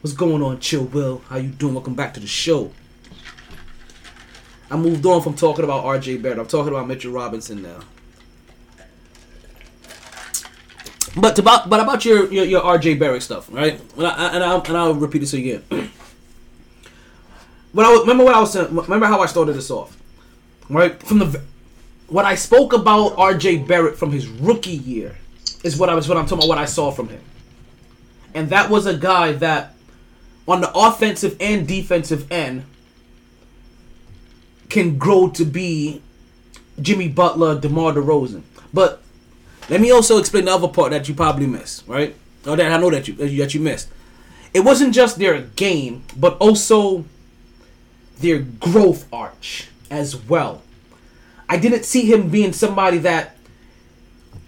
What's 0.00 0.16
going 0.16 0.42
on, 0.42 0.60
Chill 0.60 0.84
Will? 0.84 1.20
How 1.28 1.36
you 1.36 1.50
doing? 1.50 1.74
Welcome 1.74 1.94
back 1.94 2.14
to 2.14 2.20
the 2.20 2.26
show. 2.26 2.72
I 4.70 4.78
moved 4.78 5.04
on 5.04 5.20
from 5.20 5.34
talking 5.34 5.62
about 5.62 5.84
R.J. 5.84 6.16
Barrett. 6.16 6.38
I'm 6.38 6.46
talking 6.46 6.72
about 6.72 6.88
Mitchell 6.88 7.12
Robinson 7.12 7.62
now. 7.62 7.80
But 11.14 11.38
about 11.38 11.68
but 11.68 11.80
about 11.80 12.06
your 12.06 12.32
your, 12.32 12.46
your 12.46 12.62
R.J. 12.62 12.94
Barrett 12.94 13.22
stuff, 13.22 13.52
right? 13.52 13.78
And, 13.98 14.06
I, 14.06 14.34
and, 14.36 14.42
I'll, 14.42 14.62
and 14.62 14.74
I'll 14.74 14.94
repeat 14.94 15.18
this 15.18 15.34
again. 15.34 15.62
What 17.72 17.84
I 17.84 17.92
remember 18.00 18.24
what 18.24 18.34
I 18.34 18.40
was. 18.40 18.56
Remember 18.56 19.04
how 19.04 19.20
I 19.20 19.26
started 19.26 19.52
this 19.52 19.70
off, 19.70 19.98
right? 20.70 20.98
From 21.02 21.18
the 21.18 21.42
what 22.08 22.24
I 22.24 22.34
spoke 22.34 22.72
about 22.72 23.18
R.J. 23.18 23.58
Barrett 23.64 23.98
from 23.98 24.12
his 24.12 24.26
rookie 24.28 24.70
year 24.70 25.14
is 25.66 25.76
what 25.76 25.90
I 25.90 25.94
was 25.94 26.08
what 26.08 26.16
I'm 26.16 26.24
talking 26.24 26.38
about. 26.38 26.48
What 26.48 26.58
I 26.58 26.64
saw 26.64 26.90
from 26.90 27.08
him, 27.08 27.20
and 28.34 28.50
that 28.50 28.70
was 28.70 28.86
a 28.86 28.96
guy 28.96 29.32
that 29.32 29.74
on 30.48 30.60
the 30.60 30.70
offensive 30.74 31.36
and 31.40 31.66
defensive 31.66 32.30
end 32.30 32.64
can 34.68 34.96
grow 34.98 35.28
to 35.30 35.44
be 35.44 36.00
Jimmy 36.80 37.08
Butler, 37.08 37.60
DeMar 37.60 37.92
DeRozan. 37.92 38.42
But 38.72 39.02
let 39.68 39.80
me 39.80 39.90
also 39.90 40.18
explain 40.18 40.44
the 40.44 40.52
other 40.52 40.68
part 40.68 40.92
that 40.92 41.08
you 41.08 41.14
probably 41.14 41.46
missed, 41.46 41.86
right? 41.86 42.14
Or 42.46 42.56
that 42.56 42.72
I 42.72 42.76
know 42.78 42.90
that 42.90 43.08
you 43.08 43.14
that 43.14 43.54
you 43.54 43.60
missed. 43.60 43.88
It 44.54 44.60
wasn't 44.60 44.94
just 44.94 45.18
their 45.18 45.40
game, 45.40 46.04
but 46.16 46.36
also 46.38 47.04
their 48.18 48.38
growth 48.38 49.06
arch 49.12 49.68
as 49.90 50.16
well. 50.16 50.62
I 51.48 51.58
didn't 51.58 51.84
see 51.84 52.10
him 52.10 52.28
being 52.28 52.52
somebody 52.52 52.98
that, 52.98 53.35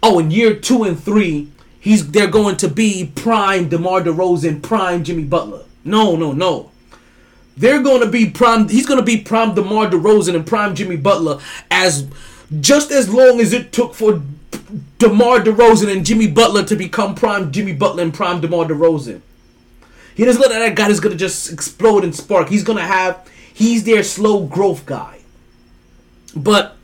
oh, 0.02 0.18
in 0.18 0.30
year 0.30 0.54
two 0.54 0.84
and 0.84 0.98
three, 0.98 1.48
he's 1.78 2.10
they're 2.10 2.30
going 2.30 2.56
to 2.58 2.68
be 2.68 3.12
prime 3.14 3.68
DeMar 3.68 4.02
DeRozan, 4.02 4.62
prime 4.62 5.04
Jimmy 5.04 5.24
Butler. 5.24 5.64
No, 5.84 6.16
no, 6.16 6.32
no. 6.32 6.70
They're 7.56 7.82
going 7.82 8.02
to 8.02 8.08
be 8.08 8.30
prime. 8.30 8.68
He's 8.68 8.86
going 8.86 9.00
to 9.00 9.04
be 9.04 9.18
prime 9.18 9.54
DeMar 9.54 9.88
DeRozan 9.90 10.36
and 10.36 10.46
prime 10.46 10.74
Jimmy 10.74 10.96
Butler 10.96 11.40
as 11.70 12.06
just 12.60 12.90
as 12.90 13.12
long 13.12 13.40
as 13.40 13.52
it 13.52 13.72
took 13.72 13.94
for 13.94 14.22
DeMar 14.98 15.40
DeRozan 15.40 15.94
and 15.94 16.06
Jimmy 16.06 16.28
Butler 16.28 16.64
to 16.64 16.76
become 16.76 17.14
prime 17.14 17.52
Jimmy 17.52 17.72
Butler 17.72 18.04
and 18.04 18.14
prime 18.14 18.40
DeMar 18.40 18.66
DeRozan. 18.66 19.20
He 20.14 20.24
doesn't 20.24 20.40
like 20.40 20.50
that 20.50 20.74
guy 20.74 20.88
that's 20.88 21.00
gonna 21.00 21.14
just 21.14 21.52
explode 21.52 22.04
and 22.04 22.14
spark. 22.14 22.48
He's 22.48 22.64
gonna 22.64 22.86
have 22.86 23.28
he's 23.52 23.84
their 23.84 24.02
slow 24.02 24.46
growth 24.46 24.86
guy. 24.86 25.20
But 26.34 26.76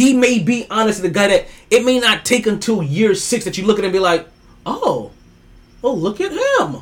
he 0.00 0.14
may 0.14 0.38
be 0.38 0.66
honestly 0.70 1.06
the 1.06 1.12
guy 1.12 1.28
that 1.28 1.46
it 1.70 1.84
may 1.84 2.00
not 2.00 2.24
take 2.24 2.46
until 2.46 2.82
year 2.82 3.14
six 3.14 3.44
that 3.44 3.58
you 3.58 3.66
look 3.66 3.76
at 3.76 3.80
him 3.80 3.88
and 3.88 3.92
be 3.92 3.98
like, 3.98 4.26
oh, 4.64 5.10
oh 5.84 5.92
look 5.92 6.22
at 6.22 6.32
him. 6.32 6.80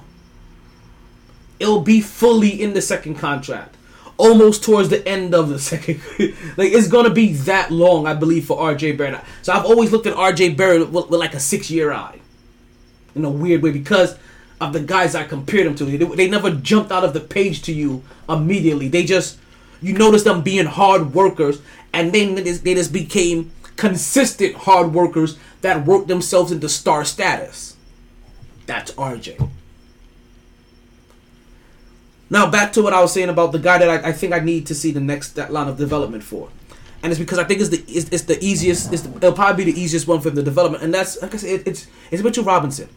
It'll 1.59 1.81
be 1.81 2.01
fully 2.01 2.63
in 2.63 2.75
the 2.75 2.81
second 2.81 3.17
contract. 3.17 3.75
Almost 4.19 4.63
towards 4.63 4.89
the 4.89 5.05
end 5.07 5.35
of 5.35 5.49
the 5.49 5.59
second, 5.71 6.01
like 6.57 6.73
it's 6.73 6.87
gonna 6.87 7.11
be 7.11 7.33
that 7.33 7.73
long, 7.73 8.07
I 8.07 8.15
believe, 8.15 8.45
for 8.47 8.57
RJ 8.57 8.97
Barrett. 8.97 9.21
So 9.43 9.53
I've 9.53 9.65
always 9.65 9.91
looked 9.91 10.07
at 10.07 10.15
RJ 10.15 10.57
Barrett 10.57 10.93
with, 10.93 11.11
with 11.11 11.19
like 11.19 11.35
a 11.35 11.41
six-year 11.41 11.91
eye, 11.91 12.21
in 13.17 13.25
a 13.25 13.31
weird 13.31 13.63
way, 13.63 13.73
because 13.73 14.17
of 14.61 14.73
the 14.73 14.81
guys 14.81 15.17
I 15.17 15.25
compared 15.25 15.67
him 15.67 15.75
to. 15.75 15.85
They, 15.85 15.97
they 15.97 16.31
never 16.31 16.53
jumped 16.53 16.93
out 16.93 17.03
of 17.03 17.15
the 17.15 17.21
page 17.21 17.63
to 17.63 17.73
you 17.73 18.05
immediately. 18.29 18.87
They 18.87 19.03
just 19.03 19.41
you 19.81 19.93
notice 19.93 20.23
them 20.23 20.43
being 20.43 20.67
hard 20.67 21.15
workers, 21.15 21.61
and 21.93 22.13
then 22.13 22.35
they 22.35 22.45
just, 22.45 22.65
they 22.65 22.75
just 22.75 22.93
became 22.93 23.51
consistent 23.77 24.55
hard 24.55 24.93
workers 24.93 25.39
that 25.61 25.87
worked 25.87 26.09
themselves 26.09 26.53
into 26.53 26.69
star 26.69 27.05
status. 27.05 27.77
That's 28.67 28.91
RJ. 28.93 29.51
Now 32.31 32.51
back 32.51 32.73
to 32.75 32.83
what 32.83 32.93
I 32.93 33.01
was 33.01 33.13
saying 33.13 33.31
about 33.31 33.53
the 33.53 33.59
guy 33.59 33.79
that 33.79 33.89
I, 34.05 34.11
I 34.11 34.13
think 34.13 34.35
I 34.35 34.41
need 34.41 34.67
to 34.67 34.75
see 34.75 34.91
the 34.91 35.01
next 35.01 35.33
that 35.33 35.51
line 35.53 35.69
of 35.69 35.79
development 35.79 36.23
for, 36.23 36.51
and 37.03 37.11
it's 37.11 37.19
because 37.19 37.39
I 37.39 37.45
think 37.45 37.61
it's 37.61 37.71
the 37.71 37.83
it's, 37.89 38.09
it's 38.11 38.25
the 38.25 38.43
easiest. 38.45 38.93
It's 38.93 39.03
the, 39.03 39.17
it'll 39.17 39.33
probably 39.33 39.65
be 39.65 39.73
the 39.73 39.81
easiest 39.81 40.07
one 40.07 40.21
for 40.21 40.29
the 40.29 40.43
development, 40.43 40.83
and 40.83 40.93
that's 40.93 41.21
like 41.23 41.35
I 41.35 41.39
said, 41.39 41.61
it, 41.61 41.67
it's 41.67 41.87
it's 42.11 42.23
Mitchell 42.23 42.45
Robinson. 42.45 42.91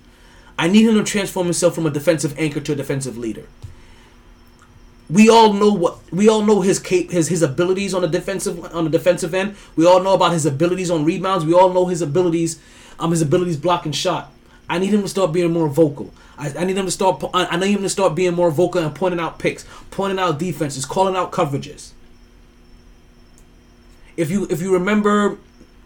I 0.60 0.68
need 0.68 0.86
him 0.86 0.96
to 0.96 1.04
transform 1.04 1.46
himself 1.48 1.74
from 1.74 1.86
a 1.86 1.90
defensive 1.90 2.38
anchor 2.38 2.60
to 2.60 2.74
a 2.74 2.76
defensive 2.76 3.18
leader. 3.18 3.46
We 5.12 5.30
all 5.30 5.52
know 5.52 5.74
what 5.74 6.00
we 6.12 6.30
all 6.30 6.42
know 6.44 6.62
his 6.62 6.80
cap 6.80 7.10
his 7.10 7.28
his 7.28 7.42
abilities 7.42 7.94
on 7.94 8.02
the 8.02 8.08
defensive 8.08 8.74
on 8.74 8.86
the 8.86 8.90
defensive 8.90 9.34
end. 9.34 9.56
We 9.76 9.86
all 9.86 10.02
know 10.02 10.14
about 10.14 10.32
his 10.32 10.46
abilities 10.46 10.90
on 10.90 11.04
rebounds. 11.04 11.46
We 11.46 11.54
all 11.54 11.74
know 11.74 11.88
his 11.88 12.02
abilities 12.02 12.60
um 12.98 13.12
his 13.12 13.22
abilities 13.22 13.58
blocking 13.58 13.92
shot. 13.92 14.32
I 14.70 14.80
need 14.80 14.94
him 14.94 15.02
to 15.02 15.10
start 15.10 15.34
being 15.34 15.52
more 15.52 15.68
vocal. 15.68 16.14
I, 16.38 16.54
I 16.58 16.64
need 16.64 16.78
him 16.78 16.86
to 16.86 16.92
start. 16.92 17.22
I 17.34 17.46
I 17.46 17.58
need 17.58 17.72
him 17.72 17.82
to 17.82 17.90
start 17.90 18.16
being 18.16 18.34
more 18.34 18.52
vocal 18.52 18.82
and 18.82 18.96
pointing 18.96 19.20
out 19.20 19.38
picks, 19.38 19.66
pointing 19.90 20.18
out 20.18 20.40
defenses, 20.40 20.86
calling 20.86 21.16
out 21.16 21.32
coverages. 21.32 21.92
If 24.16 24.32
you 24.32 24.48
if 24.50 24.62
you 24.62 24.72
remember 24.72 25.40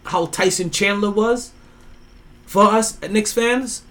how 0.04 0.26
Tyson 0.26 0.70
Chandler 0.70 1.10
was 1.10 1.52
for 2.46 2.62
us 2.64 3.00
Knicks 3.02 3.32
fans, 3.32 3.82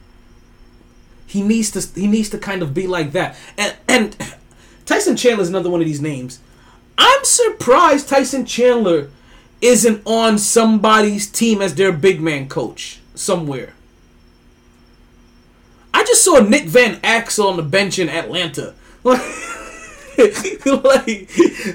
he 1.25 1.41
needs 1.41 1.71
to 1.71 1.99
he 1.99 2.07
needs 2.07 2.29
to 2.29 2.37
kind 2.37 2.61
of 2.61 2.73
be 2.73 2.87
like 2.87 3.11
that. 3.11 3.35
And 3.57 3.75
and 3.87 4.35
Tyson 4.85 5.15
Chandler 5.15 5.43
is 5.43 5.49
another 5.49 5.69
one 5.69 5.81
of 5.81 5.87
these 5.87 6.01
names. 6.01 6.39
I'm 6.97 7.23
surprised 7.23 8.07
Tyson 8.07 8.45
Chandler 8.45 9.09
isn't 9.61 10.01
on 10.05 10.37
somebody's 10.37 11.29
team 11.29 11.61
as 11.61 11.75
their 11.75 11.91
big 11.91 12.21
man 12.21 12.47
coach 12.47 12.99
somewhere. 13.15 13.73
I 15.93 16.03
just 16.03 16.23
saw 16.23 16.39
Nick 16.39 16.65
Van 16.65 16.97
Exel 16.97 17.49
on 17.49 17.57
the 17.57 17.63
bench 17.63 17.99
in 17.99 18.09
Atlanta. 18.09 18.73
like, 19.03 19.21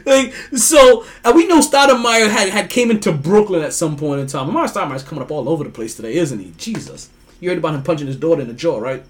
like, 0.07 0.35
so 0.55 1.05
and 1.25 1.37
we 1.37 1.47
know 1.47 1.61
Stoudemire 1.61 2.31
had, 2.31 2.49
had 2.49 2.71
came 2.71 2.91
into 2.91 3.13
Brooklyn 3.13 3.63
at 3.63 3.73
some 3.73 3.97
point 3.97 4.21
in 4.21 4.27
time. 4.27 4.51
Amar'e 4.51 4.71
Stoudemire's 4.71 5.03
coming 5.03 5.23
up 5.23 5.31
all 5.31 5.49
over 5.49 5.65
the 5.65 5.71
place 5.71 5.95
today, 5.95 6.15
isn't 6.15 6.39
he? 6.39 6.53
Jesus. 6.57 7.11
You 7.41 7.49
heard 7.49 7.59
about 7.59 7.75
him 7.75 7.83
punching 7.83 8.07
his 8.07 8.17
daughter 8.17 8.43
in 8.43 8.49
the 8.49 8.55
jaw, 8.55 8.79
right? 8.79 9.03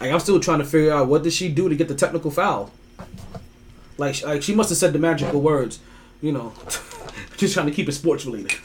Like 0.00 0.12
I'm 0.12 0.20
still 0.20 0.40
trying 0.40 0.58
to 0.58 0.64
figure 0.64 0.92
out 0.92 1.08
what 1.08 1.22
did 1.22 1.32
she 1.32 1.48
do 1.48 1.68
to 1.68 1.76
get 1.76 1.88
the 1.88 1.94
technical 1.94 2.30
foul. 2.30 2.70
Like, 3.96 4.22
like 4.22 4.42
she 4.42 4.54
must 4.54 4.70
have 4.70 4.78
said 4.78 4.92
the 4.92 4.98
magical 4.98 5.40
words, 5.40 5.78
you 6.20 6.32
know, 6.32 6.52
just 7.36 7.54
trying 7.54 7.66
to 7.66 7.72
keep 7.72 7.88
it 7.88 7.92
sports 7.92 8.26
related. 8.26 8.58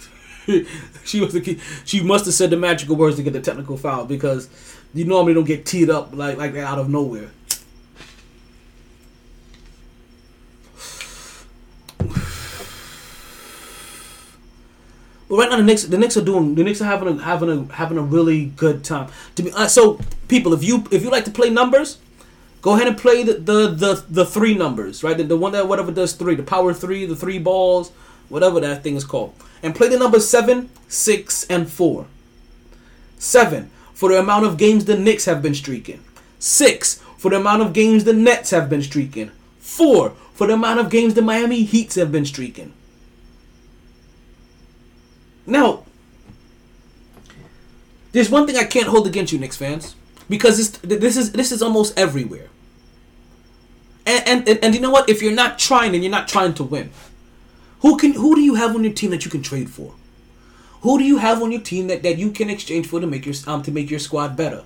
she 1.06 1.20
was 1.20 1.34
the. 1.34 1.60
She 1.86 2.02
must 2.02 2.26
have 2.26 2.34
said 2.34 2.50
the 2.50 2.58
magical 2.58 2.96
words 2.96 3.18
to 3.18 3.24
get 3.24 3.34
the 3.34 3.42
technical 3.42 3.78
foul 3.78 4.06
because 4.06 4.50
you 4.94 5.06
normally 5.06 5.34
don't 5.34 5.46
get 5.46 5.66
teed 5.66 5.90
up 5.90 6.16
like 6.16 6.38
like 6.38 6.54
that 6.54 6.64
out 6.64 6.80
of 6.80 6.90
nowhere. 6.90 7.30
Right 15.30 15.50
now 15.50 15.58
the 15.58 15.64
Knicks 15.64 15.84
the 15.84 15.98
Knicks 15.98 16.18
are 16.18 16.24
doing 16.24 16.56
the 16.56 16.64
Knicks 16.64 16.82
are 16.82 16.86
having 16.86 17.20
a 17.20 17.24
having 17.24 17.50
a 17.50 17.74
having 17.74 17.98
a 17.98 18.02
really 18.02 18.46
good 18.46 18.84
time. 18.84 19.12
To 19.36 19.44
be 19.44 19.52
uh, 19.52 19.68
so 19.68 20.00
people 20.28 20.54
if 20.54 20.64
you 20.64 20.86
if 20.92 21.04
you 21.04 21.12
like 21.12 21.26
to 21.26 21.32
play 21.32 21.50
numbers, 21.52 22.00
go 22.62 22.74
ahead 22.74 22.88
and 22.88 22.98
play 22.98 23.24
the 23.24 23.34
the 23.34 23.68
the, 23.68 24.06
the 24.10 24.26
three 24.26 24.56
numbers 24.56 25.04
right 25.04 25.16
the, 25.16 25.24
the 25.24 25.38
one 25.38 25.52
that 25.52 25.68
whatever 25.68 25.92
does 25.92 26.14
three 26.14 26.36
the 26.36 26.44
power 26.44 26.74
three 26.74 27.06
the 27.06 27.16
three 27.16 27.38
balls 27.38 27.92
whatever 28.28 28.60
that 28.60 28.84
thing 28.84 28.96
is 28.96 29.04
called 29.04 29.34
and 29.62 29.76
play 29.76 29.88
the 29.88 30.00
numbers 30.00 30.28
seven 30.28 30.70
six 30.88 31.46
and 31.46 31.70
four. 31.70 32.08
Seven 33.20 33.70
for 33.94 34.10
the 34.10 34.20
amount 34.20 34.46
of 34.46 34.58
games 34.58 34.86
the 34.86 34.98
Knicks 34.98 35.26
have 35.26 35.42
been 35.42 35.54
streaking. 35.54 36.04
Six 36.40 37.04
for 37.18 37.30
the 37.30 37.38
amount 37.38 37.62
of 37.62 37.74
games 37.74 38.06
the 38.06 38.14
Nets 38.14 38.52
have 38.52 38.70
been 38.70 38.82
streaking. 38.82 39.30
Four 39.60 40.12
for 40.34 40.48
the 40.48 40.54
amount 40.54 40.80
of 40.80 40.90
games 40.90 41.14
the 41.14 41.22
Miami 41.22 41.64
Heats 41.64 41.96
have 41.96 42.12
been 42.12 42.26
streaking. 42.26 42.74
Now, 45.50 45.84
there's 48.12 48.30
one 48.30 48.48
thing 48.48 48.58
I 48.58 48.64
can't 48.64 48.88
hold 48.88 49.08
against 49.08 49.34
you, 49.34 49.40
Knicks 49.40 49.58
fans, 49.58 49.96
because 50.30 50.80
this 50.82 51.18
is 51.18 51.32
this 51.32 51.52
is 51.52 51.62
almost 51.62 51.98
everywhere. 51.98 52.50
And 54.06 54.28
and, 54.28 54.50
and 54.50 54.64
and 54.64 54.76
you 54.76 54.82
know 54.82 54.92
what? 54.92 55.10
If 55.10 55.22
you're 55.22 55.34
not 55.34 55.60
trying, 55.60 55.94
and 55.94 56.04
you're 56.04 56.12
not 56.12 56.28
trying 56.28 56.54
to 56.56 56.64
win. 56.64 56.92
Who 57.82 57.98
can 57.98 58.14
who 58.14 58.36
do 58.36 58.42
you 58.42 58.56
have 58.56 58.76
on 58.76 58.84
your 58.84 58.94
team 58.94 59.12
that 59.12 59.26
you 59.26 59.32
can 59.32 59.42
trade 59.42 59.70
for? 59.70 59.94
Who 60.82 60.98
do 60.98 61.04
you 61.04 61.18
have 61.18 61.42
on 61.42 61.52
your 61.52 61.62
team 61.62 61.88
that, 61.88 62.04
that 62.04 62.18
you 62.18 62.32
can 62.32 62.50
exchange 62.50 62.88
for 62.88 63.00
to 63.00 63.08
make 63.08 63.26
your 63.26 63.36
um 63.48 63.64
to 63.64 63.72
make 63.72 63.90
your 63.90 64.00
squad 64.00 64.38
better? 64.38 64.64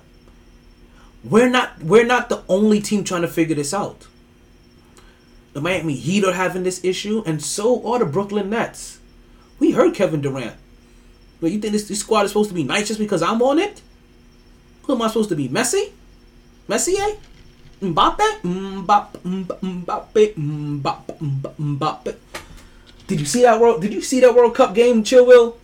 We're 1.22 1.48
not 1.48 1.82
we're 1.82 2.06
not 2.06 2.28
the 2.28 2.42
only 2.48 2.80
team 2.80 3.04
trying 3.04 3.22
to 3.22 3.28
figure 3.28 3.56
this 3.56 3.72
out. 3.72 4.06
The 5.54 5.60
Miami 5.60 5.94
Heat 5.94 6.24
are 6.24 6.32
having 6.32 6.64
this 6.64 6.84
issue, 6.84 7.22
and 7.24 7.42
so 7.42 7.86
are 7.86 8.00
the 8.00 8.04
Brooklyn 8.04 8.50
Nets. 8.50 8.98
We 9.58 9.70
heard 9.70 9.94
Kevin 9.94 10.20
Durant. 10.20 10.56
But 11.40 11.50
you 11.50 11.58
think 11.60 11.72
this, 11.72 11.88
this 11.88 12.00
squad 12.00 12.24
is 12.24 12.30
supposed 12.30 12.50
to 12.50 12.54
be 12.54 12.64
nice 12.64 12.88
just 12.88 13.00
because 13.00 13.22
I'm 13.22 13.42
on 13.42 13.58
it? 13.58 13.82
Who 14.84 14.94
am 14.94 15.02
I 15.02 15.08
supposed 15.08 15.30
to 15.30 15.36
be? 15.36 15.48
Messi? 15.48 15.90
Messier? 16.68 17.02
Eh? 17.02 17.14
Mbappe? 17.82 18.40
Mbappe? 18.42 19.18
Mbappe? 19.22 20.34
Mbappe? 20.34 20.34
Mbappe? 20.36 21.54
Mbappe? 21.58 22.14
Did 23.06 23.20
you 23.20 23.26
see 23.26 23.42
that 23.42 23.60
world? 23.60 23.82
Did 23.82 23.92
you 23.92 24.00
see 24.00 24.20
that 24.20 24.34
World 24.34 24.54
Cup 24.54 24.74
game, 24.74 25.04
Chill 25.04 25.26
Will? 25.26 25.58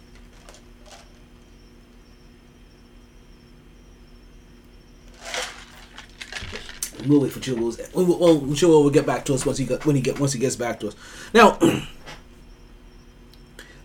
We'll 7.06 7.20
wait 7.20 7.32
for 7.32 7.40
Chill 7.40 7.56
Will's. 7.56 7.80
Well, 7.94 8.04
well, 8.04 8.54
Chill 8.54 8.68
Will 8.68 8.82
will 8.82 8.90
get 8.90 9.06
back 9.06 9.24
to 9.26 9.34
us 9.34 9.46
once 9.46 9.56
he 9.58 9.64
when 9.64 9.96
he 9.96 10.02
get 10.02 10.20
once 10.20 10.34
he 10.34 10.38
gets 10.38 10.56
back 10.56 10.80
to 10.80 10.88
us. 10.88 10.96
Now, 11.32 11.52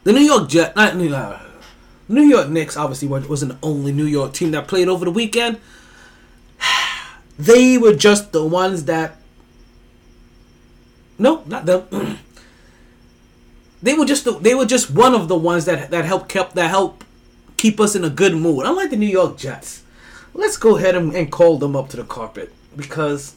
the 0.04 0.12
New 0.12 0.20
York 0.20 0.50
Jet, 0.50 0.76
not 0.76 0.98
York, 0.98 1.45
New 2.08 2.24
York 2.24 2.50
Knicks 2.50 2.77
obviously 2.77 3.08
wasn't 3.08 3.53
the 3.53 3.67
only 3.67 3.92
New 3.92 4.06
York 4.06 4.34
team 4.34 4.51
that 4.51 4.67
played 4.67 4.88
over 4.88 5.06
the 5.06 5.11
weekend. 5.11 5.59
They 7.38 7.77
were 7.77 7.93
just 7.93 8.32
the 8.32 8.45
ones 8.45 8.85
that. 8.85 9.17
No, 11.19 11.43
not 11.45 11.66
them. 11.66 11.84
they 13.84 13.93
were 13.93 14.06
just 14.06 14.24
the, 14.24 14.40
they 14.40 14.56
were 14.56 14.66
just 14.66 14.90
one 14.90 15.14
of 15.14 15.27
the 15.27 15.35
ones 15.35 15.66
that 15.66 15.92
that 15.92 16.06
helped 16.06 16.30
kept 16.30 16.56
that 16.56 16.69
help 16.69 17.03
keep 17.58 17.80
us 17.80 17.93
in 17.93 18.06
a 18.06 18.09
good 18.09 18.35
mood. 18.35 18.66
Unlike 18.66 18.92
the 18.92 18.95
New 18.95 19.08
York 19.08 19.38
Jets, 19.38 19.84
let's 20.34 20.56
go 20.56 20.77
ahead 20.77 20.95
and, 20.95 21.14
and 21.14 21.30
call 21.30 21.58
them 21.58 21.75
up 21.75 21.90
to 21.90 21.98
the 21.98 22.06
carpet 22.06 22.53
because 22.75 23.35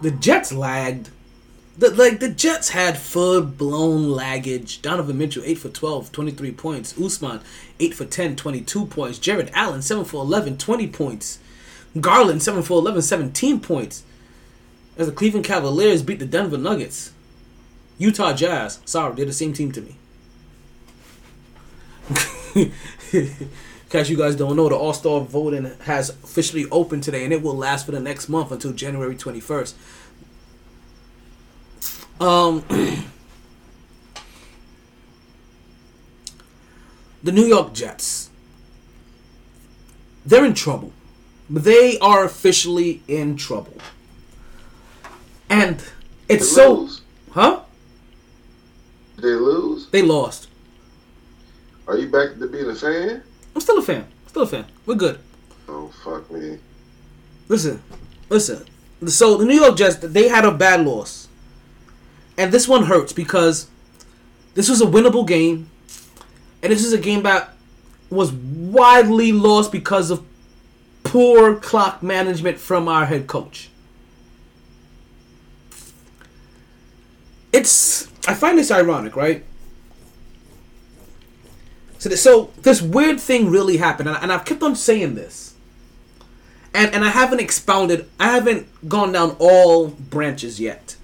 the 0.00 0.10
Jets 0.10 0.52
lagged. 0.52 1.10
The, 1.78 1.90
like 1.90 2.20
the 2.20 2.28
Jets 2.28 2.70
had 2.70 2.98
full 2.98 3.42
blown 3.42 4.08
laggage. 4.08 4.82
Donovan 4.82 5.18
Mitchell 5.18 5.42
8 5.44 5.54
for 5.56 5.68
12, 5.68 6.12
23 6.12 6.52
points. 6.52 7.00
Osman 7.00 7.40
8 7.78 7.94
for 7.94 8.04
10, 8.04 8.36
22 8.36 8.86
points. 8.86 9.18
Jarrett 9.18 9.50
Allen 9.54 9.82
7 9.82 10.04
for 10.04 10.22
11, 10.22 10.58
20 10.58 10.88
points. 10.88 11.38
Garland 11.98 12.42
7 12.42 12.62
for 12.62 12.78
11, 12.78 13.02
17 13.02 13.60
points. 13.60 14.04
As 14.96 15.06
the 15.06 15.12
Cleveland 15.12 15.46
Cavaliers 15.46 16.02
beat 16.02 16.18
the 16.18 16.26
Denver 16.26 16.58
Nuggets. 16.58 17.12
Utah 17.98 18.32
Jazz, 18.32 18.80
sorry, 18.84 19.14
they're 19.14 19.26
the 19.26 19.32
same 19.32 19.52
team 19.52 19.72
to 19.72 19.80
me. 19.82 19.96
In 23.90 23.98
case 23.98 24.08
you 24.08 24.16
guys 24.16 24.36
don't 24.36 24.54
know, 24.54 24.68
the 24.68 24.76
All 24.76 24.92
Star 24.92 25.20
voting 25.20 25.64
has 25.80 26.10
officially 26.10 26.64
opened 26.70 27.02
today, 27.02 27.24
and 27.24 27.32
it 27.32 27.42
will 27.42 27.56
last 27.56 27.86
for 27.86 27.90
the 27.90 27.98
next 27.98 28.28
month 28.28 28.52
until 28.52 28.72
January 28.72 29.16
twenty 29.16 29.40
first. 29.40 29.74
Um, 32.20 32.62
the 37.24 37.32
New 37.32 37.44
York 37.46 37.72
Jets. 37.74 38.30
They're 40.24 40.44
in 40.44 40.54
trouble. 40.54 40.92
They 41.48 41.98
are 41.98 42.22
officially 42.24 43.02
in 43.08 43.36
trouble. 43.36 43.76
And 45.48 45.82
it's 46.28 46.48
They 46.54 46.62
so. 46.62 46.74
lose? 46.74 47.00
Huh? 47.32 47.62
Did 49.16 49.24
they 49.24 49.30
lose? 49.34 49.88
They 49.90 50.02
lost. 50.02 50.46
Are 51.88 51.96
you 51.96 52.08
back 52.08 52.38
to 52.38 52.46
being 52.46 52.70
a 52.70 52.74
fan? 52.76 53.24
I'm 53.60 53.62
still 53.62 53.76
a 53.76 53.82
fan. 53.82 54.06
Still 54.26 54.42
a 54.44 54.46
fan. 54.46 54.64
We're 54.86 54.94
good. 54.94 55.18
Oh 55.68 55.88
fuck 56.02 56.30
me. 56.30 56.56
Listen, 57.46 57.82
listen. 58.30 58.64
So 59.06 59.36
the 59.36 59.44
New 59.44 59.60
York 59.60 59.76
Jets, 59.76 59.96
they 59.96 60.28
had 60.28 60.46
a 60.46 60.50
bad 60.50 60.86
loss, 60.86 61.28
and 62.38 62.50
this 62.52 62.66
one 62.66 62.84
hurts 62.84 63.12
because 63.12 63.68
this 64.54 64.70
was 64.70 64.80
a 64.80 64.86
winnable 64.86 65.28
game, 65.28 65.68
and 66.62 66.72
this 66.72 66.82
is 66.82 66.94
a 66.94 66.98
game 66.98 67.22
that 67.24 67.50
was 68.08 68.32
widely 68.32 69.30
lost 69.30 69.70
because 69.72 70.10
of 70.10 70.24
poor 71.04 71.54
clock 71.54 72.02
management 72.02 72.58
from 72.58 72.88
our 72.88 73.04
head 73.04 73.26
coach. 73.26 73.68
It's 77.52 78.08
I 78.26 78.32
find 78.32 78.56
this 78.56 78.70
ironic, 78.70 79.16
right? 79.16 79.44
So, 82.00 82.10
so 82.10 82.50
this 82.62 82.82
weird 82.82 83.20
thing 83.20 83.48
really 83.48 83.76
happened, 83.76 84.08
and, 84.08 84.18
and 84.20 84.32
I've 84.32 84.44
kept 84.44 84.62
on 84.64 84.74
saying 84.74 85.14
this 85.14 85.50
and 86.74 86.94
and 86.94 87.04
I 87.04 87.08
haven't 87.08 87.40
expounded. 87.40 88.08
I 88.18 88.32
haven't 88.32 88.88
gone 88.88 89.12
down 89.12 89.36
all 89.38 89.88
branches 89.88 90.60
yet, 90.60 90.96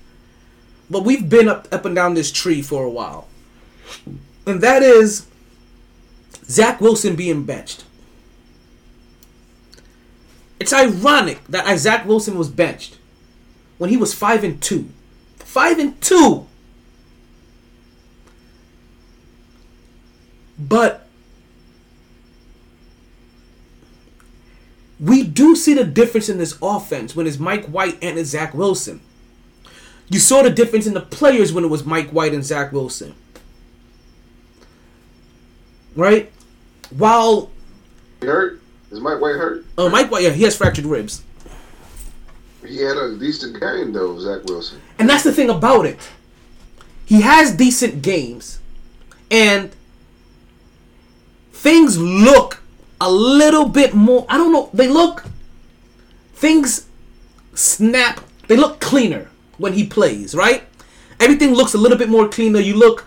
but 0.88 1.04
we've 1.04 1.28
been 1.28 1.48
up 1.48 1.68
up 1.72 1.84
and 1.84 1.94
down 1.94 2.14
this 2.14 2.30
tree 2.30 2.62
for 2.62 2.84
a 2.84 2.90
while, 2.90 3.28
and 4.46 4.60
that 4.60 4.82
is 4.82 5.26
Zach 6.44 6.80
Wilson 6.80 7.16
being 7.16 7.44
benched. 7.44 7.84
It's 10.58 10.72
ironic 10.72 11.44
that 11.48 11.78
Zach 11.78 12.06
Wilson 12.06 12.38
was 12.38 12.48
benched 12.48 12.98
when 13.78 13.90
he 13.90 13.96
was 13.96 14.14
five 14.14 14.42
and 14.44 14.60
two, 14.62 14.88
five 15.36 15.78
and 15.78 16.00
two. 16.00 16.46
But 20.58 21.06
we 24.98 25.22
do 25.22 25.54
see 25.54 25.74
the 25.74 25.84
difference 25.84 26.28
in 26.28 26.38
this 26.38 26.56
offense 26.62 27.14
when 27.14 27.26
it's 27.26 27.38
Mike 27.38 27.66
White 27.66 27.98
and 28.02 28.18
it's 28.18 28.30
Zach 28.30 28.54
Wilson. 28.54 29.00
You 30.08 30.18
saw 30.18 30.42
the 30.42 30.50
difference 30.50 30.86
in 30.86 30.94
the 30.94 31.00
players 31.00 31.52
when 31.52 31.64
it 31.64 31.68
was 31.68 31.84
Mike 31.84 32.10
White 32.10 32.32
and 32.32 32.44
Zach 32.44 32.72
Wilson. 32.72 33.14
Right? 35.94 36.32
While 36.90 37.50
He 38.20 38.26
hurt? 38.26 38.60
Is 38.90 39.00
Mike 39.00 39.20
White 39.20 39.34
hurt? 39.36 39.64
uh, 39.76 39.88
Mike 39.88 40.10
White, 40.10 40.22
yeah, 40.22 40.30
he 40.30 40.44
has 40.44 40.56
fractured 40.56 40.86
ribs. 40.86 41.22
He 42.64 42.78
had 42.78 42.96
a 42.96 43.16
decent 43.18 43.60
game 43.60 43.92
though, 43.92 44.18
Zach 44.18 44.44
Wilson. 44.44 44.80
And 44.98 45.08
that's 45.08 45.24
the 45.24 45.32
thing 45.32 45.50
about 45.50 45.86
it. 45.86 45.98
He 47.04 47.20
has 47.20 47.54
decent 47.54 48.02
games. 48.02 48.60
And 49.30 49.74
things 51.66 51.98
look 51.98 52.62
a 53.00 53.10
little 53.10 53.68
bit 53.68 53.92
more 53.92 54.24
I 54.28 54.36
don't 54.36 54.52
know, 54.52 54.70
they 54.72 54.86
look 54.86 55.24
things 56.32 56.86
snap, 57.54 58.20
they 58.46 58.56
look 58.56 58.78
cleaner 58.78 59.30
when 59.58 59.72
he 59.72 59.84
plays, 59.84 60.32
right? 60.32 60.62
Everything 61.18 61.54
looks 61.54 61.74
a 61.74 61.78
little 61.78 61.98
bit 61.98 62.08
more 62.08 62.28
cleaner. 62.28 62.60
You 62.60 62.74
look 62.76 63.04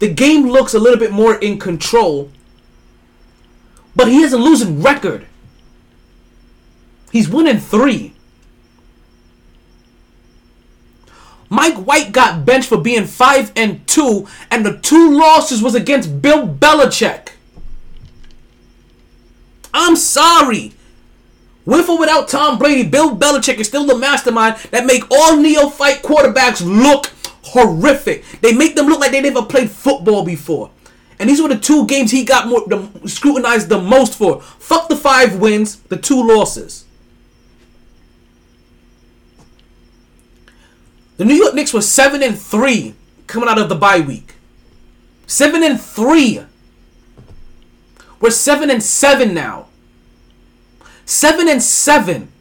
the 0.00 0.12
game 0.12 0.48
looks 0.48 0.74
a 0.74 0.80
little 0.80 0.98
bit 0.98 1.12
more 1.12 1.36
in 1.36 1.60
control. 1.60 2.32
But 3.94 4.08
he 4.08 4.22
has 4.22 4.32
a 4.32 4.38
losing 4.38 4.82
record. 4.82 5.28
He's 7.12 7.28
winning 7.28 7.60
3. 7.60 8.12
Mike 11.48 11.76
White 11.76 12.10
got 12.10 12.44
benched 12.44 12.68
for 12.68 12.78
being 12.78 13.04
5 13.04 13.52
and 13.54 13.86
2 13.86 14.26
and 14.50 14.66
the 14.66 14.78
two 14.78 15.16
losses 15.16 15.62
was 15.62 15.76
against 15.76 16.20
Bill 16.20 16.48
Belichick. 16.48 17.33
I'm 19.74 19.96
sorry. 19.96 20.72
With 21.66 21.88
or 21.88 21.98
without 21.98 22.28
Tom 22.28 22.58
Brady, 22.58 22.88
Bill 22.88 23.16
Belichick 23.16 23.56
is 23.56 23.66
still 23.66 23.84
the 23.84 23.98
mastermind 23.98 24.56
that 24.70 24.86
make 24.86 25.02
all 25.10 25.36
neophyte 25.36 26.02
quarterbacks 26.02 26.62
look 26.64 27.06
horrific. 27.42 28.24
They 28.40 28.52
make 28.52 28.76
them 28.76 28.86
look 28.86 29.00
like 29.00 29.10
they 29.10 29.20
never 29.20 29.42
played 29.42 29.70
football 29.70 30.24
before. 30.24 30.70
And 31.18 31.28
these 31.28 31.40
were 31.40 31.48
the 31.48 31.58
two 31.58 31.86
games 31.86 32.10
he 32.10 32.24
got 32.24 32.48
more 32.48 32.64
the, 32.66 33.08
scrutinized 33.08 33.68
the 33.68 33.80
most 33.80 34.16
for. 34.16 34.40
Fuck 34.40 34.88
the 34.88 34.96
five 34.96 35.38
wins, 35.38 35.76
the 35.76 35.96
two 35.96 36.22
losses. 36.26 36.84
The 41.16 41.24
New 41.24 41.34
York 41.34 41.54
Knicks 41.54 41.72
were 41.72 41.80
seven 41.80 42.22
and 42.22 42.38
three 42.38 42.94
coming 43.26 43.48
out 43.48 43.58
of 43.58 43.68
the 43.68 43.76
bye 43.76 44.00
week. 44.00 44.34
Seven 45.26 45.62
and 45.62 45.80
three. 45.80 46.42
We're 48.24 48.30
seven 48.30 48.70
and 48.70 48.82
seven 48.82 49.34
now. 49.34 49.66
Seven 51.04 51.46
and 51.46 51.62
seven. 51.62 52.32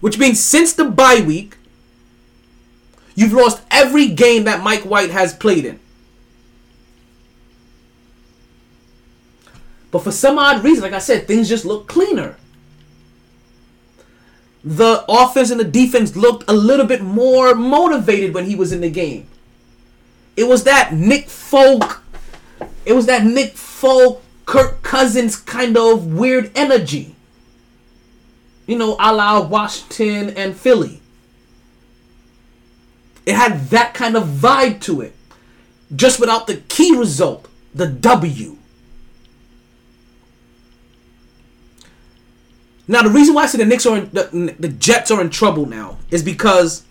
Which 0.00 0.18
means 0.18 0.38
since 0.38 0.74
the 0.74 0.84
bye 0.84 1.24
week, 1.26 1.56
you've 3.14 3.32
lost 3.32 3.62
every 3.70 4.08
game 4.08 4.44
that 4.44 4.62
Mike 4.62 4.82
White 4.82 5.08
has 5.08 5.32
played 5.32 5.64
in. 5.64 5.80
But 9.90 10.00
for 10.00 10.12
some 10.12 10.38
odd 10.38 10.62
reason, 10.62 10.82
like 10.82 10.92
I 10.92 10.98
said, 10.98 11.26
things 11.26 11.48
just 11.48 11.64
look 11.64 11.88
cleaner. 11.88 12.36
The 14.62 15.02
offense 15.08 15.50
and 15.50 15.58
the 15.58 15.64
defense 15.64 16.14
looked 16.14 16.44
a 16.46 16.52
little 16.52 16.84
bit 16.84 17.00
more 17.00 17.54
motivated 17.54 18.34
when 18.34 18.44
he 18.44 18.54
was 18.54 18.70
in 18.70 18.82
the 18.82 18.90
game. 18.90 19.28
It 20.36 20.44
was 20.44 20.64
that 20.64 20.92
Nick 20.92 21.28
Folk, 21.28 22.02
it 22.84 22.92
was 22.92 23.06
that 23.06 23.24
Nick 23.24 23.54
Folk, 23.54 24.22
Kirk 24.44 24.82
Cousins 24.82 25.36
kind 25.36 25.76
of 25.76 26.06
weird 26.14 26.52
energy. 26.54 27.16
You 28.66 28.78
know, 28.78 28.96
a 29.00 29.12
la 29.14 29.40
Washington 29.46 30.30
and 30.30 30.56
Philly. 30.56 31.00
It 33.24 33.34
had 33.34 33.68
that 33.70 33.94
kind 33.94 34.16
of 34.16 34.24
vibe 34.24 34.80
to 34.82 35.00
it. 35.00 35.14
Just 35.94 36.20
without 36.20 36.46
the 36.46 36.56
key 36.68 36.96
result, 36.96 37.48
the 37.74 37.86
W. 37.86 38.56
Now, 42.88 43.02
the 43.02 43.10
reason 43.10 43.34
why 43.34 43.42
I 43.42 43.46
say 43.46 43.58
the 43.58 43.64
Knicks 43.64 43.84
are 43.86 43.98
in, 43.98 44.10
the, 44.12 44.54
the 44.58 44.68
Jets 44.68 45.10
are 45.10 45.20
in 45.20 45.30
trouble 45.30 45.66
now 45.66 45.98
is 46.10 46.22
because 46.22 46.84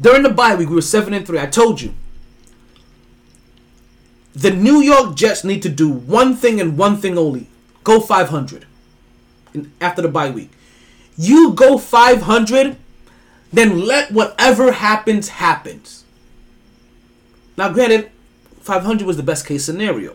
during 0.00 0.22
the 0.22 0.30
bye 0.30 0.54
week 0.54 0.68
we 0.68 0.74
were 0.74 0.82
seven 0.82 1.14
and 1.14 1.26
three. 1.26 1.38
I 1.38 1.46
told 1.46 1.80
you 1.80 1.94
the 4.34 4.50
New 4.50 4.80
York 4.80 5.16
Jets 5.16 5.44
need 5.44 5.62
to 5.62 5.68
do 5.68 5.88
one 5.88 6.34
thing 6.34 6.60
and 6.60 6.76
one 6.76 6.96
thing 6.96 7.16
only: 7.18 7.48
go 7.84 8.00
five 8.00 8.28
hundred. 8.28 8.66
After 9.80 10.02
the 10.02 10.08
bye 10.08 10.30
week, 10.30 10.50
you 11.16 11.52
go 11.54 11.78
five 11.78 12.22
hundred, 12.22 12.76
then 13.52 13.80
let 13.86 14.12
whatever 14.12 14.72
happens 14.72 15.28
happens. 15.28 16.04
Now, 17.56 17.72
granted, 17.72 18.10
five 18.60 18.82
hundred 18.82 19.06
was 19.06 19.16
the 19.16 19.22
best 19.22 19.46
case 19.46 19.64
scenario 19.64 20.14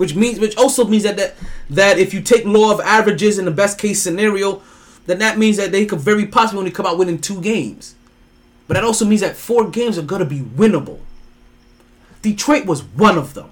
which 0.00 0.14
means 0.14 0.40
which 0.40 0.56
also 0.56 0.86
means 0.86 1.02
that, 1.02 1.18
that 1.18 1.34
that 1.68 1.98
if 1.98 2.14
you 2.14 2.22
take 2.22 2.46
law 2.46 2.72
of 2.72 2.80
averages 2.80 3.38
in 3.38 3.44
the 3.44 3.50
best 3.50 3.78
case 3.78 4.02
scenario, 4.02 4.62
then 5.04 5.18
that 5.18 5.36
means 5.36 5.58
that 5.58 5.72
they 5.72 5.84
could 5.84 6.00
very 6.00 6.24
possibly 6.24 6.58
only 6.58 6.70
come 6.70 6.86
out 6.86 6.96
winning 6.96 7.20
two 7.20 7.38
games. 7.42 7.94
But 8.70 8.74
that 8.74 8.84
also 8.84 9.04
means 9.04 9.20
that 9.22 9.34
four 9.34 9.68
games 9.68 9.98
are 9.98 10.02
gonna 10.02 10.24
be 10.24 10.38
winnable. 10.38 11.00
Detroit 12.22 12.66
was 12.66 12.84
one 12.84 13.18
of 13.18 13.34
them. 13.34 13.50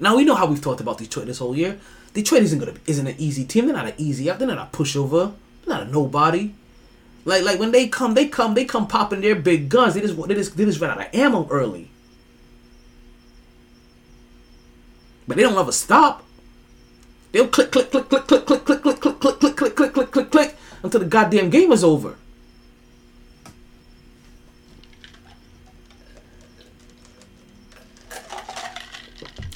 Now 0.00 0.16
we 0.16 0.24
know 0.24 0.34
how 0.34 0.46
we've 0.46 0.60
talked 0.60 0.80
about 0.80 0.98
Detroit 0.98 1.26
this 1.26 1.38
whole 1.38 1.56
year. 1.56 1.78
Detroit 2.14 2.42
isn't 2.42 2.58
gonna 2.58 2.74
isn't 2.86 3.06
an 3.06 3.14
easy 3.16 3.44
team. 3.44 3.66
They're 3.66 3.76
not 3.76 3.86
an 3.86 3.94
easy 3.96 4.28
out. 4.28 4.40
They're 4.40 4.48
not 4.48 4.58
a 4.58 4.76
pushover. 4.76 5.34
They're 5.64 5.76
not 5.76 5.86
a 5.86 5.88
nobody. 5.88 6.52
Like 7.24 7.44
like 7.44 7.60
when 7.60 7.70
they 7.70 7.86
come, 7.86 8.14
they 8.14 8.26
come, 8.26 8.54
they 8.54 8.64
come 8.64 8.88
popping 8.88 9.20
their 9.20 9.36
big 9.36 9.68
guns. 9.68 9.94
They 9.94 10.00
just 10.00 10.20
they 10.26 10.34
just 10.34 10.56
they 10.56 10.64
just 10.64 10.80
run 10.80 10.90
out 10.90 11.06
of 11.06 11.14
ammo 11.14 11.46
early. 11.48 11.92
But 15.28 15.36
they 15.36 15.44
don't 15.44 15.56
ever 15.56 15.70
stop. 15.70 16.24
They'll 17.30 17.46
click, 17.46 17.70
click, 17.70 17.92
click, 17.92 18.08
click, 18.08 18.26
click, 18.26 18.46
click, 18.46 18.64
click, 18.64 18.82
click, 18.82 19.00
click, 19.00 19.20
click, 19.20 19.56
click, 19.56 19.76
click, 19.76 19.92
click, 19.94 20.10
click, 20.10 20.30
click, 20.32 20.56
until 20.82 20.98
the 20.98 21.06
goddamn 21.06 21.50
game 21.50 21.70
is 21.70 21.84
over. 21.84 22.16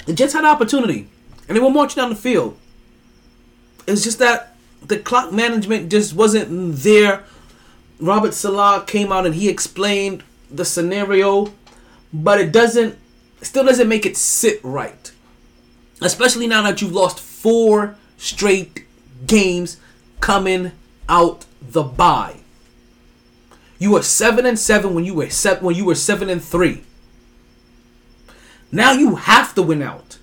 The 0.05 0.13
Jets 0.13 0.33
had 0.33 0.43
an 0.43 0.49
opportunity, 0.49 1.07
and 1.47 1.55
they 1.55 1.61
were 1.61 1.69
marching 1.69 2.01
down 2.01 2.09
the 2.09 2.15
field. 2.15 2.57
It's 3.87 4.03
just 4.03 4.19
that 4.19 4.55
the 4.81 4.97
clock 4.97 5.31
management 5.31 5.89
just 5.89 6.13
wasn't 6.13 6.75
there. 6.77 7.23
Robert 7.99 8.33
Saleh 8.33 8.85
came 8.85 9.11
out 9.11 9.25
and 9.25 9.35
he 9.35 9.49
explained 9.49 10.23
the 10.51 10.65
scenario, 10.65 11.53
but 12.11 12.39
it 12.39 12.51
doesn't, 12.51 12.97
still 13.41 13.65
doesn't 13.65 13.87
make 13.87 14.05
it 14.05 14.17
sit 14.17 14.59
right. 14.63 15.11
Especially 16.01 16.47
now 16.47 16.61
that 16.63 16.81
you've 16.81 16.93
lost 16.93 17.19
four 17.19 17.95
straight 18.17 18.85
games 19.25 19.77
coming 20.19 20.71
out 21.07 21.45
the 21.61 21.83
bye. 21.83 22.37
You 23.79 23.91
were 23.91 24.01
seven 24.01 24.45
and 24.45 24.57
seven 24.57 24.93
when 24.93 25.05
you 25.05 25.13
were 25.13 25.29
seven 25.29 25.65
when 25.65 25.75
you 25.75 25.85
were 25.85 25.95
seven 25.95 26.29
and 26.29 26.43
three. 26.43 26.83
Now 28.73 28.91
you 28.91 29.15
have 29.17 29.53
to 29.53 29.61
win 29.61 29.83
out. 29.83 30.17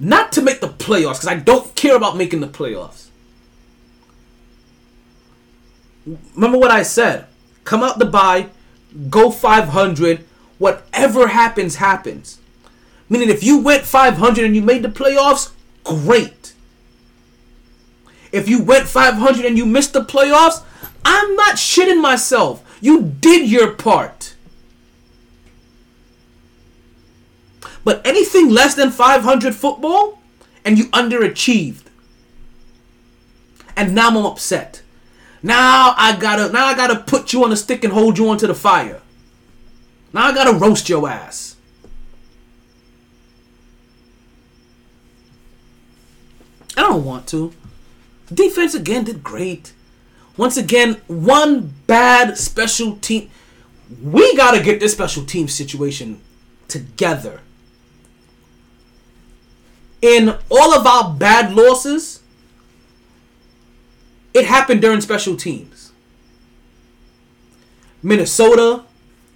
Not 0.00 0.32
to 0.32 0.42
make 0.42 0.60
the 0.60 0.68
playoffs, 0.68 1.20
because 1.20 1.28
I 1.28 1.36
don't 1.36 1.72
care 1.76 1.94
about 1.94 2.16
making 2.16 2.40
the 2.40 2.48
playoffs. 2.48 3.06
Remember 6.34 6.58
what 6.58 6.72
I 6.72 6.82
said. 6.82 7.26
Come 7.62 7.84
out 7.84 8.00
the 8.00 8.04
bye, 8.04 8.48
go 9.08 9.30
500. 9.30 10.24
Whatever 10.58 11.28
happens, 11.28 11.76
happens. 11.76 12.40
Meaning, 13.08 13.30
if 13.30 13.44
you 13.44 13.58
went 13.58 13.84
500 13.84 14.44
and 14.44 14.56
you 14.56 14.62
made 14.62 14.82
the 14.82 14.88
playoffs, 14.88 15.52
great. 15.84 16.52
If 18.32 18.48
you 18.48 18.60
went 18.60 18.88
500 18.88 19.44
and 19.44 19.56
you 19.56 19.66
missed 19.66 19.92
the 19.92 20.04
playoffs, 20.04 20.64
I'm 21.04 21.36
not 21.36 21.56
shitting 21.56 22.00
myself. 22.00 22.60
You 22.80 23.02
did 23.02 23.48
your 23.48 23.70
part. 23.72 24.33
But 27.84 28.04
anything 28.06 28.48
less 28.48 28.74
than 28.74 28.90
500 28.90 29.54
football, 29.54 30.18
and 30.64 30.78
you 30.78 30.86
underachieved. 30.86 31.82
And 33.76 33.94
now 33.94 34.08
I'm 34.08 34.16
upset. 34.16 34.82
Now 35.42 35.94
I 35.98 36.16
gotta 36.16 36.50
now 36.50 36.64
I 36.64 36.74
gotta 36.74 37.00
put 37.00 37.32
you 37.32 37.44
on 37.44 37.52
a 37.52 37.56
stick 37.56 37.84
and 37.84 37.92
hold 37.92 38.16
you 38.16 38.28
onto 38.28 38.46
the 38.46 38.54
fire. 38.54 39.02
Now 40.12 40.26
I 40.26 40.34
gotta 40.34 40.56
roast 40.56 40.88
your 40.88 41.08
ass. 41.08 41.56
I 46.76 46.80
don't 46.80 47.04
want 47.04 47.26
to. 47.28 47.52
Defense 48.32 48.74
again 48.74 49.04
did 49.04 49.22
great. 49.22 49.74
Once 50.36 50.56
again, 50.56 51.00
one 51.06 51.74
bad 51.86 52.38
special 52.38 52.96
team. 52.96 53.30
We 54.02 54.34
gotta 54.36 54.62
get 54.62 54.80
this 54.80 54.92
special 54.92 55.24
team 55.24 55.46
situation 55.46 56.20
together. 56.68 57.40
In 60.04 60.36
all 60.50 60.74
of 60.74 60.86
our 60.86 61.14
bad 61.14 61.54
losses, 61.54 62.20
it 64.34 64.44
happened 64.44 64.82
during 64.82 65.00
special 65.00 65.34
teams. 65.34 65.92
Minnesota, 68.02 68.84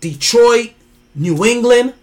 Detroit, 0.03 0.73
New 1.15 1.43
England. 1.43 1.95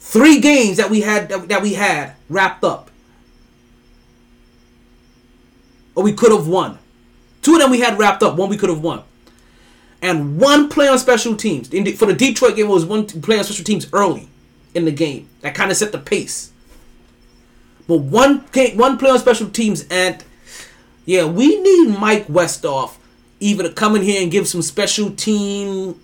Three 0.00 0.40
games 0.40 0.78
that 0.78 0.88
we 0.88 1.02
had 1.02 1.28
that, 1.28 1.60
we 1.60 1.74
had 1.74 2.14
wrapped 2.30 2.64
up. 2.64 2.90
Or 5.94 6.02
we 6.02 6.14
could 6.14 6.32
have 6.32 6.48
won. 6.48 6.78
Two 7.42 7.56
of 7.56 7.60
them 7.60 7.70
we 7.70 7.80
had 7.80 7.98
wrapped 7.98 8.22
up. 8.22 8.36
One 8.38 8.48
we 8.48 8.56
could 8.56 8.70
have 8.70 8.80
won. 8.80 9.02
And 10.00 10.40
one 10.40 10.70
play 10.70 10.88
on 10.88 10.98
special 10.98 11.36
teams. 11.36 11.68
For 11.98 12.06
the 12.06 12.14
Detroit 12.14 12.56
game, 12.56 12.64
it 12.64 12.70
was 12.70 12.86
one 12.86 13.04
play 13.04 13.36
on 13.36 13.44
special 13.44 13.64
teams 13.66 13.88
early 13.92 14.30
in 14.74 14.86
the 14.86 14.90
game. 14.90 15.28
That 15.42 15.54
kind 15.54 15.70
of 15.70 15.76
set 15.76 15.92
the 15.92 15.98
pace. 15.98 16.52
But 17.88 17.98
one 17.98 18.38
one 18.74 18.98
play 18.98 19.10
on 19.10 19.18
special 19.18 19.48
teams, 19.48 19.86
and 19.90 20.22
yeah, 21.04 21.24
we 21.24 21.60
need 21.60 21.98
Mike 21.98 22.26
Westhoff 22.26 22.96
either 23.38 23.62
to 23.64 23.72
come 23.72 23.96
in 23.96 24.02
here 24.02 24.22
and 24.22 24.30
give 24.30 24.48
some 24.48 24.62
special 24.62 25.10
team 25.10 26.00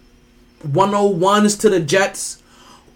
101s 0.66 1.58
to 1.60 1.70
the 1.70 1.80
Jets, 1.80 2.42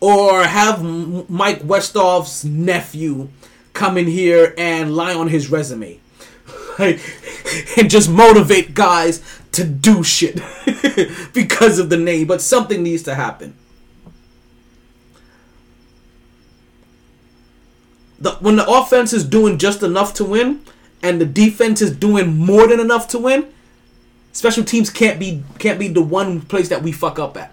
or 0.01 0.45
have 0.45 0.83
Mike 0.83 1.63
Westhoff's 1.63 2.45
nephew 2.45 3.29
come 3.73 3.99
in 3.99 4.07
here 4.07 4.55
and 4.57 4.95
lie 4.95 5.15
on 5.15 5.29
his 5.29 5.51
resume. 5.51 6.01
Like, 6.79 7.01
and 7.79 7.89
just 7.89 8.11
motivate 8.11 8.75
guys 8.75 9.23
to 9.53 9.65
do 9.65 10.05
shit 10.05 10.35
because 11.33 11.79
of 11.79 11.89
the 11.89 11.97
name. 11.97 12.27
But 12.27 12.43
something 12.43 12.83
needs 12.83 13.03
to 13.05 13.15
happen. 13.15 13.55
The, 18.19 18.33
when 18.33 18.57
the 18.57 18.67
offense 18.67 19.13
is 19.13 19.25
doing 19.25 19.59
just 19.59 19.83
enough 19.83 20.15
to 20.15 20.25
win, 20.25 20.63
and 21.03 21.21
the 21.21 21.27
defense 21.27 21.83
is 21.83 21.95
doing 21.95 22.37
more 22.37 22.67
than 22.67 22.81
enough 22.81 23.09
to 23.09 23.19
win, 23.19 23.53
special 24.33 24.65
teams 24.65 24.91
can't 24.91 25.19
be 25.19 25.43
can't 25.59 25.79
be 25.79 25.89
the 25.89 26.03
one 26.03 26.41
place 26.41 26.69
that 26.69 26.83
we 26.83 26.93
fuck 26.93 27.19
up 27.19 27.37
at. 27.37 27.53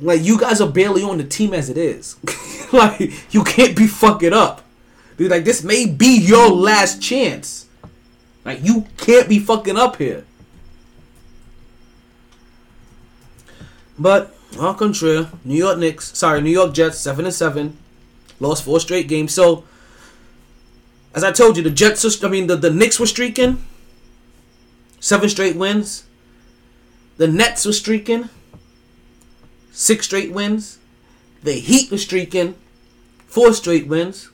Like 0.00 0.22
you 0.22 0.38
guys 0.38 0.60
are 0.60 0.70
barely 0.70 1.02
on 1.02 1.18
the 1.18 1.24
team 1.24 1.52
as 1.54 1.68
it 1.68 1.76
is. 1.76 2.16
like 2.72 3.32
you 3.32 3.42
can't 3.44 3.76
be 3.76 3.86
fucking 3.86 4.32
up. 4.32 4.64
Dude, 5.16 5.30
like 5.30 5.44
this 5.44 5.64
may 5.64 5.86
be 5.86 6.18
your 6.18 6.50
last 6.50 7.02
chance. 7.02 7.66
Like 8.44 8.62
you 8.62 8.86
can't 8.96 9.28
be 9.28 9.38
fucking 9.38 9.76
up 9.76 9.96
here. 9.96 10.24
But 13.98 14.37
au 14.56 14.74
contraire, 14.74 15.30
New 15.44 15.56
York 15.56 15.78
Knicks, 15.78 16.16
sorry, 16.16 16.40
New 16.40 16.50
York 16.50 16.72
Jets, 16.72 16.98
seven 16.98 17.24
and 17.24 17.34
seven, 17.34 17.76
lost 18.40 18.64
four 18.64 18.80
straight 18.80 19.08
games. 19.08 19.34
So, 19.34 19.64
as 21.14 21.24
I 21.24 21.32
told 21.32 21.56
you, 21.56 21.62
the 21.62 21.70
Jets, 21.70 22.04
are, 22.04 22.26
I 22.26 22.30
mean, 22.30 22.46
the 22.46 22.56
the 22.56 22.70
Knicks 22.70 22.98
were 22.98 23.06
streaking, 23.06 23.64
seven 25.00 25.28
straight 25.28 25.56
wins. 25.56 26.04
The 27.18 27.26
Nets 27.26 27.66
were 27.66 27.72
streaking, 27.72 28.28
six 29.72 30.06
straight 30.06 30.32
wins. 30.32 30.78
The 31.42 31.54
Heat 31.54 31.90
were 31.90 31.98
streaking, 31.98 32.54
four 33.26 33.52
straight 33.52 33.86
wins. 33.86 34.30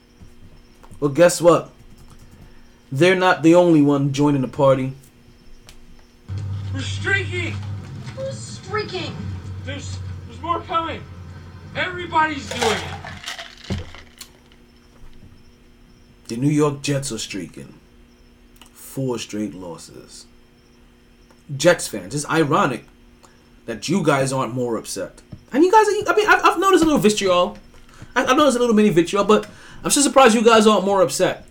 Well, 1.00 1.10
guess 1.10 1.40
what? 1.40 1.70
They're 2.92 3.16
not 3.16 3.42
the 3.42 3.54
only 3.54 3.82
one 3.82 4.12
joining 4.12 4.42
the 4.42 4.48
party. 4.48 4.92
We're 6.72 6.80
streaking! 6.80 7.52
Who's 8.16 8.36
streaking? 8.36 9.16
There's 9.64 9.98
there's 9.98 10.03
more 10.44 10.60
coming. 10.60 11.02
Everybody's 11.74 12.48
doing 12.50 12.76
it. 12.76 13.80
The 16.28 16.36
New 16.36 16.50
York 16.50 16.82
Jets 16.82 17.10
are 17.10 17.18
streaking. 17.18 17.74
Four 18.72 19.18
straight 19.18 19.54
losses. 19.54 20.26
Jets 21.56 21.88
fans, 21.88 22.14
it's 22.14 22.28
ironic 22.28 22.84
that 23.64 23.88
you 23.88 24.02
guys 24.02 24.32
aren't 24.32 24.54
more 24.54 24.76
upset. 24.76 25.22
And 25.50 25.64
you 25.64 25.72
guys, 25.72 25.86
I 26.06 26.14
mean, 26.14 26.28
I've, 26.28 26.58
noticed 26.58 26.82
a 26.82 26.86
little 26.86 27.00
vitriol. 27.00 27.56
I've 28.14 28.36
noticed 28.36 28.58
a 28.58 28.60
little 28.60 28.74
mini 28.74 28.90
vitriol, 28.90 29.24
but 29.24 29.48
I'm 29.82 29.90
still 29.90 30.02
surprised 30.02 30.34
you 30.34 30.44
guys 30.44 30.66
aren't 30.66 30.84
more 30.84 31.00
upset. 31.00 31.46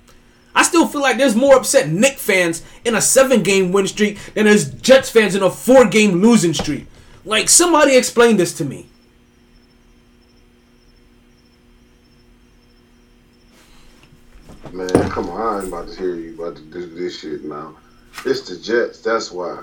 I 0.53 0.61
still 0.61 0.87
feel 0.87 1.01
like 1.01 1.17
there's 1.17 1.35
more 1.35 1.55
upset 1.55 1.89
Knick 1.89 2.17
fans 2.19 2.63
in 2.85 2.93
a 2.93 3.01
seven 3.01 3.41
game 3.41 3.71
win 3.71 3.87
streak 3.87 4.19
than 4.35 4.45
there's 4.45 4.71
Jets 4.71 5.09
fans 5.09 5.33
in 5.33 5.41
a 5.41 5.49
four 5.49 5.85
game 5.85 6.21
losing 6.21 6.53
streak. 6.53 6.85
Like, 7.25 7.49
somebody 7.49 7.95
explain 7.95 8.37
this 8.37 8.53
to 8.57 8.65
me. 8.65 8.87
Man, 14.71 14.89
come 15.09 15.29
on, 15.29 15.41
I 15.41 15.59
ain't 15.59 15.67
about 15.67 15.87
to 15.89 15.95
hear 15.95 16.15
you 16.15 16.33
about 16.33 16.55
to 16.55 16.61
do 16.63 16.85
this 16.87 17.19
shit 17.19 17.43
now. 17.43 17.75
It's 18.25 18.49
the 18.49 18.57
Jets, 18.57 19.01
that's 19.01 19.31
why. 19.31 19.61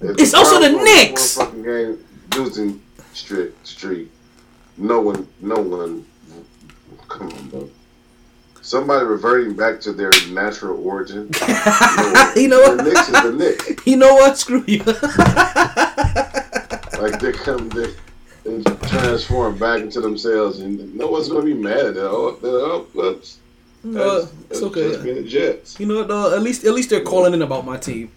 If 0.00 0.18
It's 0.18 0.34
also 0.34 0.60
the 0.60 0.82
Knicks. 0.82 1.34
Fucking 1.36 1.62
game 1.62 2.04
losing 2.34 2.82
streak, 3.12 3.54
streak. 3.64 4.10
No 4.76 5.00
one, 5.00 5.28
no 5.40 5.56
one. 5.56 6.06
Come 7.08 7.28
on, 7.32 7.48
bro. 7.48 7.70
Somebody 8.62 9.04
reverting 9.06 9.56
back 9.56 9.80
to 9.82 9.92
their 9.92 10.12
natural 10.30 10.86
origin. 10.86 11.30
You 12.36 12.48
know 12.48 12.60
what? 12.60 12.76
The? 12.78 12.84
Knicks 12.84 13.08
is 13.08 13.22
the 13.22 13.32
Knicks. 13.32 13.86
You 13.86 13.96
know 13.96 14.14
what? 14.14 14.38
Screw 14.38 14.64
you. 14.66 14.84
Like 17.00 17.20
they 17.20 17.32
come, 17.32 17.68
they, 17.70 17.92
they 18.44 18.62
transform 18.88 19.58
back 19.58 19.80
into 19.80 20.00
themselves, 20.00 20.60
and 20.60 20.94
no 20.94 21.08
one's 21.08 21.28
gonna 21.28 21.44
be 21.44 21.54
mad 21.54 21.86
at 21.86 21.94
that. 21.94 22.08
Oh, 22.10 22.38
oh, 22.42 23.00
oops. 23.00 23.38
No, 23.84 24.20
That's- 24.22 24.34
it's 24.50 24.62
okay. 24.62 24.88
Just 24.90 25.04
being 25.04 25.16
the 25.16 25.28
Jets. 25.28 25.78
You 25.78 25.86
know 25.86 25.96
what? 25.98 26.08
though? 26.08 26.34
at 26.34 26.42
least, 26.42 26.64
at 26.64 26.72
least 26.72 26.90
they're 26.90 27.04
calling 27.04 27.32
in 27.34 27.42
about 27.42 27.64
my 27.64 27.76
team. 27.76 28.10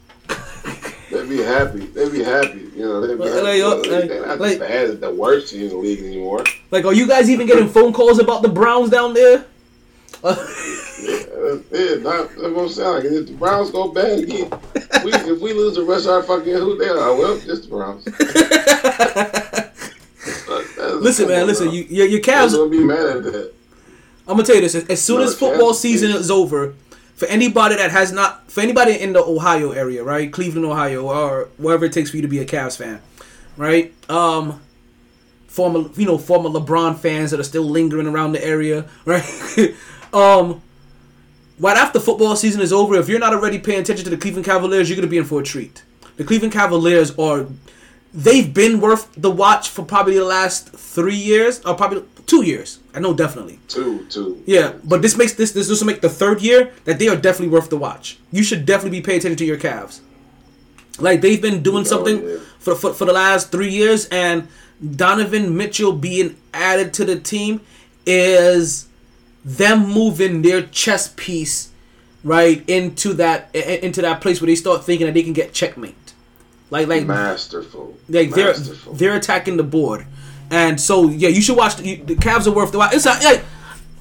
They'd 1.11 1.27
be 1.29 1.37
happy. 1.39 1.79
They'd 1.87 2.11
be 2.11 2.23
happy. 2.23 2.69
You 2.75 2.85
know, 2.85 3.01
they'd 3.05 3.15
be 3.17 3.29
like, 3.29 3.33
happy. 3.33 3.61
Like, 3.61 3.87
like, 3.91 4.09
they're 4.09 4.25
not 4.25 4.39
like- 4.39 4.59
bad 4.59 5.01
the 5.01 5.13
worst 5.13 5.51
team 5.51 5.63
in 5.63 5.69
the 5.69 5.75
league 5.75 5.99
anymore. 5.99 6.43
Like, 6.71 6.85
are 6.85 6.93
you 6.93 7.07
guys 7.07 7.29
even 7.29 7.45
getting 7.47 7.67
phone 7.67 7.93
calls 7.93 8.17
about 8.19 8.41
the 8.41 8.49
Browns 8.49 8.89
down 8.89 9.13
there? 9.13 9.45
Yeah, 10.23 10.35
yeah, 11.71 11.95
not, 11.95 12.29
that's 12.29 12.37
what 12.37 12.57
I'm 12.63 12.69
saying. 12.69 12.93
Like, 12.95 13.03
if 13.05 13.27
the 13.27 13.33
Browns 13.33 13.71
go 13.71 13.91
bad 13.91 14.19
again, 14.19 14.51
we, 15.03 15.11
if 15.13 15.39
we 15.41 15.53
lose 15.53 15.75
the 15.75 15.83
rest 15.83 16.05
of 16.05 16.11
our 16.11 16.23
fucking 16.23 16.53
who 16.53 16.77
they 16.77 16.87
are, 16.89 17.15
well, 17.15 17.39
just 17.39 17.63
the 17.63 17.69
Browns. 17.69 18.05
Listen, 21.01 21.27
man. 21.27 21.47
Listen, 21.47 21.67
now. 21.67 21.73
you 21.73 21.83
your, 21.89 22.07
your 22.07 22.19
Cavs. 22.21 22.51
gonna 22.53 22.69
be 22.69 22.79
mad 22.83 22.99
at 23.17 23.23
that? 23.23 23.53
I'm 24.27 24.35
gonna 24.35 24.43
tell 24.43 24.55
you 24.55 24.61
this: 24.61 24.75
as 24.75 25.01
soon 25.01 25.19
No, 25.19 25.23
as 25.25 25.35
football 25.37 25.71
Cavs 25.71 25.75
season 25.75 26.11
is- 26.11 26.21
is 26.21 26.31
over, 26.31 26.73
for 27.15 27.27
anybody 27.27 27.75
that 27.75 27.91
has 27.91 28.11
not, 28.11 28.49
for 28.51 28.61
anybody 28.61 28.93
in 28.99 29.13
the 29.13 29.23
Ohio 29.23 29.71
area, 29.71 30.03
right, 30.03 30.31
Cleveland, 30.31 30.65
Ohio, 30.65 31.03
or 31.07 31.49
wherever 31.57 31.85
it 31.85 31.93
takes 31.93 32.09
for 32.11 32.17
you 32.17 32.21
to 32.21 32.27
be 32.27 32.39
a 32.39 32.45
Cavs 32.45 32.77
fan, 32.77 32.99
right? 33.57 33.93
Um, 34.09 34.61
former, 35.47 35.89
you 35.95 36.05
know, 36.05 36.17
former 36.17 36.49
LeBron 36.49 36.97
fans 36.99 37.31
that 37.31 37.39
are 37.39 37.43
still 37.43 37.63
lingering 37.63 38.07
around 38.07 38.31
the 38.33 38.43
area, 38.45 38.85
right? 39.05 39.75
um, 40.13 40.61
right 41.61 41.77
after 41.77 41.99
football 41.99 42.35
season 42.35 42.59
is 42.61 42.73
over, 42.73 42.95
if 42.95 43.07
you're 43.07 43.19
not 43.19 43.33
already 43.33 43.59
paying 43.59 43.79
attention 43.79 44.03
to 44.05 44.09
the 44.09 44.17
Cleveland 44.17 44.45
Cavaliers, 44.45 44.89
you're 44.89 44.97
gonna 44.97 45.07
be 45.07 45.17
in 45.17 45.23
for 45.25 45.39
a 45.39 45.43
treat. 45.43 45.83
The 46.17 46.23
Cleveland 46.25 46.51
Cavaliers 46.53 47.15
are 47.17 47.47
they've 48.13 48.53
been 48.53 48.81
worth 48.81 49.07
the 49.15 49.31
watch 49.31 49.69
for 49.69 49.83
probably 49.85 50.15
the 50.15 50.25
last 50.25 50.69
three 50.73 51.15
years, 51.15 51.61
or 51.65 51.75
probably 51.75 52.03
two 52.25 52.43
years. 52.43 52.79
I 52.93 52.99
know 52.99 53.13
definitely. 53.13 53.59
Two, 53.67 54.05
two. 54.09 54.43
Yeah, 54.45 54.73
but 54.83 55.01
this 55.01 55.15
makes 55.17 55.33
this 55.33 55.51
this 55.53 55.69
will 55.69 55.87
make 55.87 56.01
the 56.01 56.09
third 56.09 56.41
year 56.41 56.71
that 56.85 56.99
they 56.99 57.07
are 57.07 57.15
definitely 57.15 57.53
worth 57.55 57.69
the 57.69 57.77
watch. 57.77 58.17
You 58.31 58.43
should 58.43 58.65
definitely 58.65 58.99
be 58.99 59.03
paying 59.05 59.19
attention 59.19 59.37
to 59.37 59.45
your 59.45 59.57
Cavs. 59.57 60.01
Like 60.99 61.21
they've 61.21 61.41
been 61.41 61.63
doing 61.63 61.81
Oh, 61.81 61.91
something 61.93 62.17
yeah. 62.27 62.37
for, 62.59 62.75
for 62.75 62.93
for 62.93 63.05
the 63.05 63.13
last 63.13 63.51
three 63.51 63.71
years, 63.71 64.07
and 64.09 64.47
Donovan 64.95 65.55
Mitchell 65.55 65.93
being 65.93 66.35
added 66.53 66.93
to 66.95 67.05
the 67.05 67.19
team 67.19 67.61
is 68.05 68.87
them 69.43 69.87
moving 69.87 70.41
their 70.41 70.61
chess 70.61 71.13
piece 71.15 71.71
right 72.23 72.63
into 72.69 73.13
that 73.13 73.53
into 73.55 74.01
that 74.01 74.21
place 74.21 74.41
where 74.41 74.47
they 74.47 74.55
start 74.55 74.83
thinking 74.83 75.07
that 75.07 75.13
they 75.13 75.23
can 75.23 75.33
get 75.33 75.53
checkmate. 75.53 75.95
Like 76.69 76.87
like 76.87 77.05
Masterful. 77.05 77.97
like 78.07 78.31
they're 78.31 78.53
they're 78.53 79.15
attacking 79.15 79.57
the 79.57 79.63
board, 79.63 80.05
and 80.49 80.79
so 80.79 81.09
yeah, 81.09 81.29
you 81.29 81.41
should 81.41 81.57
watch 81.57 81.75
the, 81.75 81.95
the 81.95 82.15
Cavs 82.15 82.47
are 82.47 82.51
worth 82.51 82.71
the 82.71 82.77
watch. 82.77 82.93
It's 82.93 83.05
not 83.05 83.23
like 83.23 83.43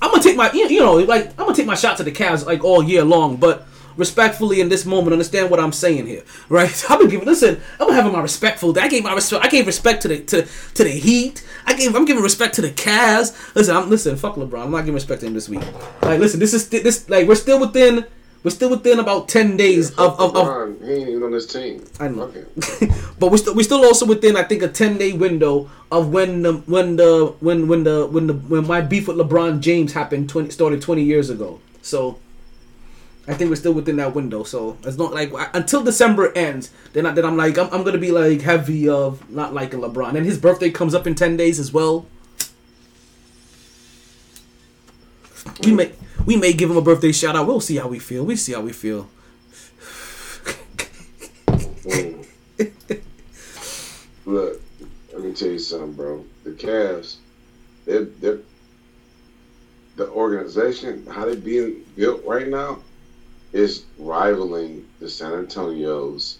I'm 0.00 0.10
gonna 0.10 0.22
take 0.22 0.36
my 0.36 0.52
you 0.52 0.68
you 0.68 0.80
know 0.80 0.94
like 0.94 1.30
I'm 1.30 1.46
gonna 1.46 1.54
take 1.54 1.66
my 1.66 1.74
shots 1.74 2.00
at 2.00 2.06
the 2.06 2.12
Cavs 2.12 2.46
like 2.46 2.62
all 2.62 2.82
year 2.82 3.04
long, 3.04 3.36
but 3.36 3.66
respectfully 4.00 4.60
in 4.60 4.68
this 4.68 4.84
moment, 4.84 5.12
understand 5.12 5.50
what 5.50 5.60
I'm 5.60 5.72
saying 5.72 6.06
here, 6.06 6.24
right? 6.48 6.84
I've 6.90 6.98
been 6.98 7.08
giving 7.08 7.26
listen, 7.26 7.60
I'm 7.78 7.92
having 7.92 8.12
my 8.12 8.20
respectful. 8.20 8.76
I 8.76 8.88
gave 8.88 9.04
my 9.04 9.14
respect. 9.14 9.44
I 9.44 9.48
gave 9.48 9.66
respect 9.66 10.02
to 10.02 10.08
the 10.08 10.18
to 10.24 10.48
to 10.74 10.84
the 10.84 10.90
Heat. 10.90 11.46
I 11.66 11.74
gave 11.74 11.94
I'm 11.94 12.04
giving 12.04 12.22
respect 12.22 12.56
to 12.56 12.62
the 12.62 12.70
Cavs. 12.70 13.54
Listen, 13.54 13.76
I'm 13.76 13.88
listen. 13.88 14.16
Fuck 14.16 14.34
LeBron. 14.34 14.64
I'm 14.64 14.70
not 14.72 14.80
giving 14.80 14.94
respect 14.94 15.20
to 15.20 15.28
him 15.28 15.34
this 15.34 15.48
week. 15.48 15.62
Like 16.02 16.18
listen, 16.18 16.40
this 16.40 16.52
is 16.52 16.68
this 16.68 17.08
like 17.08 17.28
we're 17.28 17.36
still 17.36 17.60
within. 17.60 18.06
We're 18.42 18.50
still 18.50 18.70
within 18.70 18.98
about 18.98 19.28
ten 19.28 19.58
days 19.58 19.90
of, 19.98 20.18
of, 20.18 20.34
of 20.34 20.46
LeBron, 20.46 20.82
he 20.82 20.92
ain't 20.94 21.08
even 21.10 21.22
on 21.24 21.30
this 21.30 21.46
team. 21.46 21.84
I 22.00 22.08
know. 22.08 22.28
Him. 22.28 22.46
but 23.18 23.30
we're 23.30 23.36
still 23.36 23.54
we're 23.54 23.64
still 23.64 23.84
also 23.84 24.06
within 24.06 24.34
I 24.34 24.44
think 24.44 24.62
a 24.62 24.68
ten 24.68 24.96
day 24.96 25.12
window 25.12 25.68
of 25.92 26.08
when 26.08 26.40
the 26.40 26.54
when 26.54 26.96
the 26.96 27.34
when 27.40 27.68
when 27.68 27.84
the 27.84 28.06
when 28.06 28.28
the 28.28 28.32
when 28.32 28.66
my 28.66 28.80
beef 28.80 29.08
with 29.08 29.18
LeBron 29.18 29.60
James 29.60 29.92
happened 29.92 30.30
twenty 30.30 30.48
started 30.48 30.80
twenty 30.80 31.02
years 31.02 31.28
ago. 31.28 31.60
So 31.82 32.18
I 33.30 33.34
think 33.34 33.48
we're 33.48 33.56
still 33.56 33.72
within 33.72 33.96
that 33.96 34.14
window. 34.14 34.42
So 34.42 34.76
it's 34.82 34.98
not 34.98 35.14
like 35.14 35.32
until 35.54 35.84
December 35.84 36.32
ends, 36.36 36.72
then 36.92 37.06
I, 37.06 37.12
then 37.12 37.24
I'm 37.24 37.36
like 37.36 37.56
I'm, 37.58 37.72
I'm 37.72 37.84
gonna 37.84 37.98
be 37.98 38.10
like 38.10 38.40
heavy 38.40 38.88
of 38.88 39.30
not 39.30 39.54
liking 39.54 39.80
LeBron. 39.80 40.16
And 40.16 40.26
his 40.26 40.36
birthday 40.36 40.70
comes 40.70 40.94
up 40.94 41.06
in 41.06 41.14
ten 41.14 41.36
days 41.36 41.60
as 41.60 41.72
well. 41.72 42.06
We 45.64 45.72
may 45.72 45.92
we 46.26 46.36
may 46.36 46.52
give 46.52 46.70
him 46.70 46.76
a 46.76 46.82
birthday 46.82 47.12
shout 47.12 47.36
out. 47.36 47.46
We'll 47.46 47.60
see 47.60 47.76
how 47.76 47.86
we 47.86 48.00
feel. 48.00 48.24
We 48.24 48.34
see 48.34 48.52
how 48.52 48.62
we 48.62 48.72
feel. 48.72 49.08
Look, 54.26 54.60
let 55.12 55.22
me 55.22 55.32
tell 55.32 55.48
you 55.48 55.58
something, 55.58 55.92
bro. 55.94 56.24
The 56.44 56.50
Cavs, 56.50 57.16
they're, 57.86 58.04
they're 58.04 58.40
the 59.96 60.08
organization, 60.10 61.06
how 61.06 61.26
they 61.26 61.36
being 61.36 61.84
built 61.96 62.24
right 62.24 62.48
now, 62.48 62.78
is 63.52 63.84
rivaling 63.98 64.86
the 65.00 65.08
San 65.08 65.32
Antonios 65.32 66.36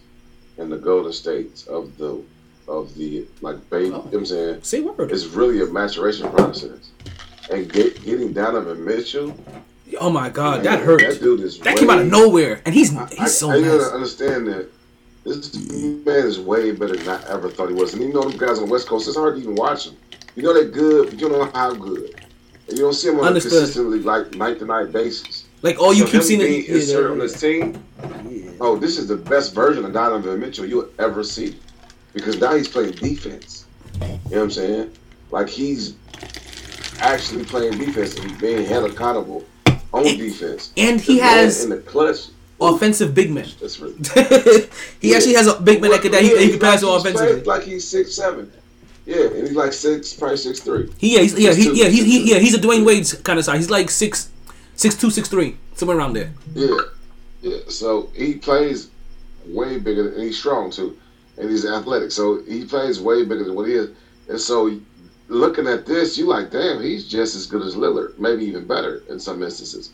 and 0.59 0.71
the 0.71 0.77
Golden 0.79 1.13
States 1.13 1.67
of 1.67 1.97
the 1.99 2.23
of 2.69 2.95
the 2.95 3.27
like 3.41 3.69
baby. 3.71 3.87
You 3.87 3.91
know 3.93 3.99
what 4.01 4.15
I'm 4.15 4.27
saying 4.27 4.63
Say 4.63 4.81
word. 4.81 5.11
it's 5.11 5.27
really 5.27 5.61
a 5.63 5.67
maturation 5.67 6.31
process. 6.31 6.91
And 7.51 7.71
get, 7.73 8.01
getting 8.05 8.33
Donovan 8.33 8.85
Mitchell, 8.85 9.35
Oh 10.01 10.09
my 10.11 10.29
god, 10.29 10.63
man, 10.63 10.65
that 10.65 10.85
hurt. 10.85 11.01
That 11.01 11.21
dude 11.21 11.41
is 11.41 11.59
That 11.59 11.77
came 11.77 11.91
out 11.91 11.99
of 11.99 12.07
nowhere, 12.07 12.63
and 12.65 12.73
he's 12.73 12.95
I, 12.97 13.07
he's 13.09 13.37
so 13.37 13.51
I, 13.51 13.55
I 13.55 13.61
gotta 13.63 13.77
nice. 13.79 13.91
understand 13.91 14.47
that 14.47 14.69
this 15.25 15.53
man 15.55 16.27
is 16.27 16.39
way 16.39 16.71
better 16.71 16.95
than 16.97 17.09
I 17.09 17.29
ever 17.29 17.51
thought 17.51 17.69
he 17.71 17.75
was. 17.75 17.93
And 17.93 18.03
you 18.03 18.13
know 18.13 18.23
them 18.23 18.39
guys 18.39 18.59
on 18.61 18.67
the 18.67 18.71
West 18.73 18.87
Coast, 18.87 19.09
it's 19.09 19.17
hard 19.17 19.35
to 19.35 19.41
even 19.43 19.57
watch 19.57 19.87
them. 19.87 19.97
You 20.37 20.45
know 20.45 20.55
they're 20.55 20.69
good, 20.69 21.11
but 21.11 21.21
you 21.21 21.29
don't 21.29 21.39
know 21.39 21.51
how 21.53 21.75
good. 21.75 22.15
And 22.69 22.79
you 22.79 22.85
don't 22.85 22.93
see 22.95 23.09
them 23.11 23.19
on 23.19 23.27
Understood. 23.27 23.53
a 23.53 23.57
consistently 23.57 23.99
like 23.99 24.33
night 24.37 24.61
to 24.61 24.65
night 24.65 24.93
basis. 24.93 25.47
Like 25.63 25.79
all 25.79 25.93
you 25.93 26.07
So 26.07 26.13
keep 26.13 26.23
seeing 26.23 26.65
inserted 26.65 27.11
on 27.11 27.19
this 27.19 27.39
team. 27.39 27.83
Oh, 28.61 28.77
this 28.77 28.99
is 28.99 29.09
the 29.09 29.17
best 29.17 29.55
version 29.55 29.85
of 29.85 29.93
Donovan 29.93 30.41
Mitchell 30.41 30.67
you'll 30.67 30.89
ever 30.99 31.23
see. 31.25 31.57
Because 32.13 32.39
now 32.41 32.55
he's 32.57 32.69
playing 32.69 32.93
defense. 32.93 33.67
You 34.01 34.07
know 34.07 34.19
what 34.23 34.43
I'm 34.43 34.51
saying? 34.51 34.93
Like 35.31 35.49
he's 35.49 35.95
actually 36.99 37.45
playing 37.45 37.79
defense 37.79 38.19
and 38.19 38.39
being 38.39 38.65
held 38.67 38.91
accountable 38.91 39.45
on 39.93 40.05
defense. 40.05 40.73
and 40.77 41.01
he 41.01 41.19
has 41.19 41.65
in 41.65 41.71
the 41.71 41.79
clutch. 41.79 42.27
offensive 42.61 43.15
big 43.15 43.31
men. 43.31 43.49
That's 43.61 43.79
really 43.81 43.95
he 45.01 45.15
actually 45.15 45.35
has 45.35 45.47
a 45.47 45.61
big 45.61 45.81
man 45.81 45.91
that 45.93 46.01
could 46.01 46.13
that 46.13 46.23
he, 46.23 46.37
he 46.37 46.51
could 46.53 46.61
pass 46.61 46.83
like 46.83 47.01
offensively. 47.01 47.43
Like 47.43 47.63
he's 47.63 47.87
six 47.89 48.15
seven. 48.15 48.51
Yeah, 49.07 49.27
and 49.27 49.47
he's 49.49 49.53
like 49.57 49.73
six, 49.73 50.13
probably 50.13 50.37
six 50.37 50.61
three. 50.61 50.93
He, 50.99 51.15
yeah, 51.15 51.23
he's, 51.23 51.39
yeah, 51.39 51.55
he, 51.55 51.83
yeah, 51.83 51.89
he, 51.89 52.05
he, 52.05 52.33
yeah, 52.33 52.39
he's 52.39 52.55
a 52.55 52.59
Dwyane 52.59 52.85
Wade 52.85 53.07
kind 53.25 53.39
of 53.39 53.45
size. 53.45 53.57
He's 53.57 53.71
like 53.71 53.91
six, 53.91 54.30
six 54.81 54.95
two, 54.95 55.11
six 55.11 55.29
three, 55.29 55.57
somewhere 55.75 55.99
around 55.99 56.15
there. 56.15 56.33
Yeah, 56.55 56.79
yeah. 57.43 57.59
So 57.69 58.09
he 58.15 58.35
plays 58.37 58.89
way 59.47 59.79
bigger, 59.79 60.05
than, 60.05 60.15
and 60.15 60.23
he's 60.23 60.39
strong 60.39 60.71
too, 60.71 60.97
and 61.37 61.51
he's 61.51 61.67
athletic. 61.67 62.11
So 62.13 62.43
he 62.49 62.65
plays 62.65 62.99
way 63.01 63.25
bigger 63.25 63.45
than 63.45 63.55
what 63.55 63.69
he 63.69 63.75
is. 63.75 63.91
And 64.29 64.41
so 64.41 64.81
looking 65.29 65.67
at 65.67 65.85
this, 65.85 66.17
you 66.17 66.27
like, 66.27 66.51
damn, 66.51 66.81
he's 66.83 67.07
just 67.07 67.35
as 67.37 67.47
good 67.47 67.63
as 67.63 67.75
Lillard, 67.75 68.19
maybe 68.19 68.45
even 68.47 68.67
better 68.67 69.03
in 69.11 69.21
some 69.21 69.43
instances. 69.43 69.93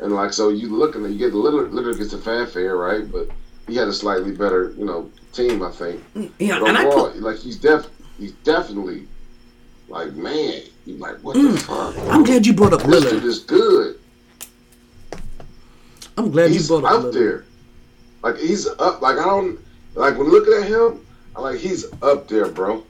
And 0.00 0.12
like, 0.12 0.32
so 0.34 0.50
you 0.50 0.68
looking 0.68 1.04
at 1.06 1.12
you 1.12 1.18
get 1.18 1.32
Lillard, 1.32 1.70
Lillard 1.72 1.96
gets 1.98 2.10
the 2.10 2.18
fanfare, 2.18 2.76
right? 2.76 3.10
But 3.10 3.30
he 3.66 3.74
had 3.76 3.88
a 3.88 3.92
slightly 3.92 4.32
better, 4.32 4.74
you 4.76 4.84
know, 4.84 5.10
team, 5.32 5.62
I 5.62 5.70
think. 5.70 6.02
Yeah, 6.38 6.60
But 6.60 6.68
and 6.68 6.78
I 6.78 6.84
put, 6.84 7.16
like 7.20 7.38
he's 7.38 7.56
def, 7.56 7.86
he's 8.18 8.32
definitely 8.44 9.08
like, 9.88 10.12
man, 10.12 10.60
you 10.84 10.94
like, 10.96 11.16
what 11.22 11.36
Mm. 11.36 11.52
the 11.52 11.58
fuck? 11.58 11.96
I'm 12.12 12.24
glad 12.24 12.46
you 12.46 12.52
brought 12.52 12.74
up 12.74 12.82
This 12.82 13.04
dude 13.04 13.22
Lillard. 13.22 13.24
is 13.24 13.38
good. 13.40 13.98
I'm 16.16 16.30
glad 16.30 16.50
he's 16.50 16.68
you 16.68 16.80
brought 16.80 16.92
up 16.92 17.04
up 17.06 17.12
there. 17.12 17.44
Like 18.22 18.38
he's 18.38 18.66
up. 18.66 19.02
Like 19.02 19.18
I 19.18 19.24
don't 19.24 19.58
like 19.94 20.16
when 20.16 20.28
looking 20.28 20.54
at 20.54 20.68
him. 20.68 21.00
Like 21.36 21.58
he's 21.58 21.84
up 22.02 22.28
there, 22.28 22.48
bro. 22.48 22.82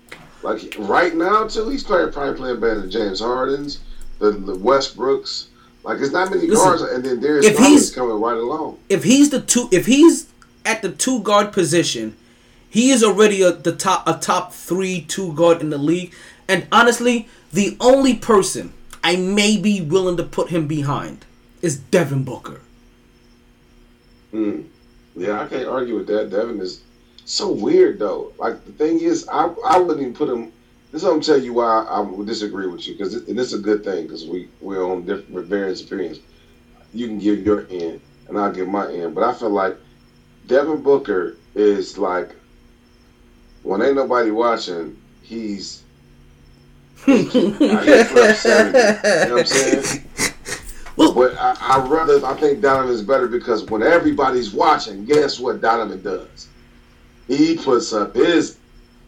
Like 0.42 0.74
right 0.78 1.14
now 1.14 1.46
too, 1.48 1.68
he's 1.68 1.82
playing 1.82 2.12
probably 2.12 2.36
playing 2.36 2.60
better 2.60 2.80
than 2.80 2.90
James 2.90 3.20
Harden's, 3.20 3.80
the, 4.18 4.30
the 4.30 4.54
Westbrooks. 4.54 5.46
Like 5.82 5.98
it's 6.00 6.12
not 6.12 6.30
many 6.30 6.46
Listen, 6.46 6.64
guards, 6.64 6.82
and 6.82 7.04
then 7.04 7.20
there's 7.20 7.44
if 7.44 7.58
he's- 7.58 7.94
coming 7.94 8.20
right 8.20 8.36
along. 8.36 8.78
If 8.88 9.04
he's 9.04 9.30
the 9.30 9.40
two, 9.40 9.68
if 9.72 9.86
he's 9.86 10.28
at 10.64 10.82
the 10.82 10.90
two 10.92 11.20
guard 11.22 11.52
position, 11.52 12.16
he 12.68 12.90
is 12.90 13.02
already 13.02 13.42
a, 13.42 13.52
the 13.52 13.74
top, 13.74 14.06
a 14.06 14.14
top 14.14 14.52
three 14.52 15.00
two 15.02 15.32
guard 15.34 15.60
in 15.60 15.70
the 15.70 15.78
league. 15.78 16.12
And 16.48 16.66
honestly, 16.70 17.28
the 17.52 17.76
only 17.80 18.14
person 18.14 18.72
I 19.02 19.16
may 19.16 19.56
be 19.56 19.80
willing 19.80 20.16
to 20.18 20.22
put 20.24 20.50
him 20.50 20.66
behind 20.68 21.24
is 21.62 21.76
Devin 21.78 22.22
Booker. 22.24 22.60
Mm. 24.36 24.66
Yeah, 25.14 25.40
I 25.40 25.46
can't 25.46 25.66
argue 25.66 25.96
with 25.96 26.06
that. 26.08 26.30
Devin 26.30 26.60
is 26.60 26.82
so 27.24 27.50
weird 27.50 27.98
though. 27.98 28.32
Like 28.38 28.64
the 28.66 28.72
thing 28.72 29.00
is, 29.00 29.26
I 29.28 29.46
I 29.64 29.78
wouldn't 29.78 30.00
even 30.00 30.14
put 30.14 30.28
him. 30.28 30.52
This 30.92 31.02
is 31.02 31.08
I'm 31.08 31.20
tell 31.20 31.40
you 31.40 31.54
why 31.54 31.84
I 31.88 32.00
would 32.00 32.26
disagree 32.26 32.66
with 32.66 32.86
you 32.86 32.94
because 32.94 33.14
and 33.14 33.38
this 33.38 33.52
is 33.52 33.60
a 33.60 33.62
good 33.62 33.82
thing 33.82 34.02
because 34.02 34.26
we 34.26 34.48
we're 34.60 34.84
on 34.84 35.06
different 35.06 35.46
various 35.46 35.82
opinions. 35.82 36.20
You 36.92 37.06
can 37.06 37.18
give 37.18 37.44
your 37.44 37.66
end 37.70 38.00
and 38.28 38.38
I'll 38.38 38.52
give 38.52 38.68
my 38.68 38.92
end, 38.92 39.14
but 39.14 39.24
I 39.24 39.32
feel 39.32 39.50
like 39.50 39.76
Devin 40.46 40.82
Booker 40.82 41.36
is 41.54 41.96
like 41.96 42.34
when 43.62 43.82
ain't 43.82 43.96
nobody 43.96 44.30
watching, 44.30 44.96
he's. 45.22 45.82
he's 47.06 47.32
70, 47.32 47.38
you 47.38 47.64
know 47.64 49.36
what 49.36 49.40
I'm 49.40 49.46
saying? 49.46 50.04
But 50.96 51.36
I, 51.38 51.56
I 51.60 51.86
rather 51.86 52.24
I 52.24 52.34
think 52.34 52.62
Donovan 52.62 52.94
is 52.94 53.02
better 53.02 53.28
because 53.28 53.64
when 53.64 53.82
everybody's 53.82 54.52
watching, 54.52 55.04
guess 55.04 55.38
what 55.38 55.60
Donovan 55.60 56.02
does? 56.02 56.48
He 57.28 57.56
puts 57.56 57.92
up 57.92 58.14
his 58.14 58.58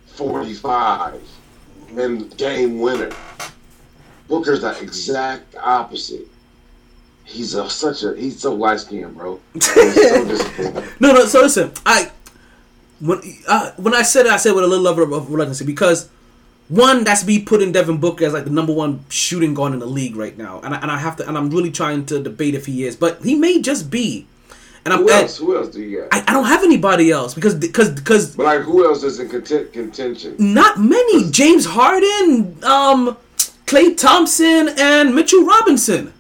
45 0.06 1.20
and 1.96 2.36
game 2.36 2.80
winner. 2.80 3.10
Booker's 4.28 4.60
the 4.60 4.78
exact 4.80 5.54
opposite. 5.56 6.26
He's 7.24 7.54
a, 7.54 7.68
such 7.68 8.02
a 8.02 8.14
he's 8.16 8.40
so 8.40 8.54
light 8.54 8.80
skinned, 8.80 9.14
bro. 9.14 9.38
He's 9.54 9.94
so. 9.94 10.84
No, 10.98 11.12
no. 11.12 11.26
So 11.26 11.42
listen, 11.42 11.72
I 11.84 12.10
when 13.00 13.20
uh, 13.46 13.72
when 13.76 13.94
I 13.94 14.02
said 14.02 14.26
it, 14.26 14.32
I 14.32 14.38
said 14.38 14.50
it 14.50 14.54
with 14.54 14.64
a 14.64 14.66
little 14.66 14.84
level 14.84 15.14
of 15.14 15.30
reluctancy 15.30 15.64
because 15.64 16.08
one 16.68 17.04
that's 17.04 17.24
me 17.26 17.40
putting 17.40 17.72
Devin 17.72 17.98
Booker 17.98 18.24
as 18.26 18.32
like 18.32 18.44
the 18.44 18.50
number 18.50 18.72
one 18.72 19.04
shooting 19.08 19.54
guard 19.54 19.72
in 19.72 19.78
the 19.78 19.86
league 19.86 20.16
right 20.16 20.36
now, 20.36 20.60
and 20.60 20.74
I, 20.74 20.78
and 20.80 20.90
I 20.90 20.98
have 20.98 21.16
to 21.16 21.28
and 21.28 21.36
I'm 21.36 21.50
really 21.50 21.70
trying 21.70 22.06
to 22.06 22.22
debate 22.22 22.54
if 22.54 22.66
he 22.66 22.84
is, 22.84 22.96
but 22.96 23.22
he 23.22 23.34
may 23.34 23.60
just 23.60 23.90
be. 23.90 24.26
And 24.84 24.94
I'm 24.94 25.00
Who 25.00 25.10
and 25.10 25.22
else? 25.22 25.38
Who 25.38 25.56
else 25.56 25.68
do 25.68 25.82
you 25.82 26.00
got? 26.02 26.14
I, 26.14 26.30
I 26.30 26.32
don't 26.32 26.46
have 26.46 26.62
anybody 26.62 27.10
else 27.10 27.34
because 27.34 27.54
because 27.54 27.90
because 27.90 28.36
But 28.36 28.44
like, 28.44 28.60
who 28.60 28.84
else 28.86 29.02
is 29.02 29.18
in 29.18 29.28
content, 29.28 29.72
contention? 29.72 30.36
not 30.38 30.78
many. 30.78 31.30
James 31.30 31.66
Harden, 31.66 32.62
um, 32.64 33.16
Klay 33.66 33.96
Thompson, 33.96 34.68
and 34.78 35.14
Mitchell 35.14 35.44
Robinson. 35.44 36.12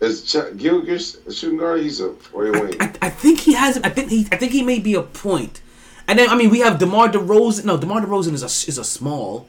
Is 0.00 0.24
Ch- 0.24 0.52
Gilgis 0.56 1.26
a 1.26 1.32
shooting 1.32 1.58
guard? 1.58 1.80
He's 1.80 2.00
a 2.00 2.14
or 2.32 2.46
a 2.46 2.52
wing. 2.52 2.76
I, 2.80 2.92
I 3.02 3.10
think 3.10 3.40
he 3.40 3.54
has. 3.54 3.78
I 3.78 3.88
think 3.88 4.10
he. 4.10 4.26
I 4.30 4.36
think 4.36 4.52
he 4.52 4.62
may 4.62 4.78
be 4.78 4.94
a 4.94 5.02
point. 5.02 5.60
And 6.08 6.18
then 6.18 6.28
I 6.28 6.36
mean 6.36 6.50
we 6.50 6.60
have 6.60 6.78
DeMar 6.78 7.08
DeRozan. 7.08 7.64
No, 7.64 7.76
DeMar 7.76 8.02
DeRozan 8.02 8.32
is 8.34 8.42
a 8.42 8.46
is 8.68 8.78
a 8.78 8.84
small. 8.84 9.48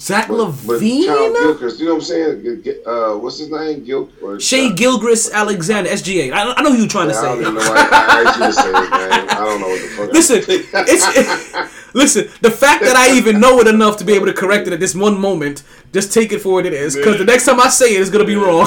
Zach 0.00 0.26
But 0.26 0.34
LaVine, 0.38 1.04
Charles 1.04 1.38
Gilchrist, 1.38 1.78
you 1.78 1.86
know 1.86 1.92
what 1.94 1.98
I'm 1.98 2.04
saying? 2.04 2.74
Uh, 2.84 3.12
what's 3.18 3.38
his 3.38 3.50
name? 3.52 3.84
Gil 3.84 4.10
or 4.20 4.40
Shai 4.40 4.66
uh, 4.66 4.72
Gilgris 4.74 5.32
Alexander, 5.32 5.88
SGA. 5.90 6.32
I, 6.32 6.54
I 6.54 6.62
know 6.62 6.72
who 6.72 6.78
you're 6.78 6.88
trying 6.88 7.08
to 7.08 7.14
I 7.14 7.22
don't 7.22 7.44
say. 7.44 7.50
know 7.52 7.60
I 7.60 8.34
you 8.36 8.46
to 8.46 8.52
say 8.52 8.66
his. 8.66 8.90
I 9.30 9.44
don't 9.44 9.60
know 9.60 9.68
what 9.68 9.80
the 9.80 9.88
fuck. 9.96 10.12
Listen, 10.12 10.42
it's 10.88 11.94
listen. 11.94 12.28
The 12.40 12.50
fact 12.50 12.82
that 12.82 12.96
I 12.96 13.16
even 13.16 13.38
know 13.38 13.60
it 13.60 13.68
enough 13.68 13.96
to 13.98 14.04
be 14.04 14.14
able 14.14 14.26
to 14.26 14.32
correct 14.32 14.66
it 14.66 14.72
at 14.72 14.80
this 14.80 14.96
one 14.96 15.20
moment, 15.20 15.62
just 15.92 16.12
take 16.12 16.32
it 16.32 16.40
for 16.40 16.54
what 16.54 16.66
it 16.66 16.72
is. 16.72 16.96
Because 16.96 17.18
the 17.18 17.24
next 17.24 17.46
time 17.46 17.60
I 17.60 17.68
say 17.68 17.94
it, 17.94 18.00
it's 18.00 18.10
gonna 18.10 18.24
be 18.24 18.34
wrong. 18.34 18.66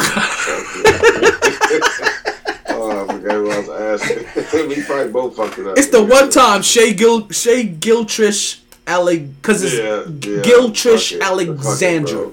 I 3.30 3.34
forgot 3.34 3.66
who 3.66 3.72
I 3.72 3.94
was 3.94 4.02
asking. 4.02 4.70
we 4.70 4.84
probably 4.84 5.12
both 5.12 5.36
fucked 5.36 5.60
it 5.60 5.68
up. 5.68 5.78
it's 5.78 5.90
the 5.90 6.04
one 6.04 6.30
time 6.30 6.62
Shea 6.62 6.94
Gil 6.94 7.30
Shea 7.30 7.64
Giltrish 7.64 8.62
Ale 8.88 9.20
because 9.20 9.64
it's 9.64 9.76
Yeah, 9.76 10.32
yeah. 10.32 10.42
Giltrish 10.42 11.14
it. 11.14 11.22
Alexandra. 11.22 12.32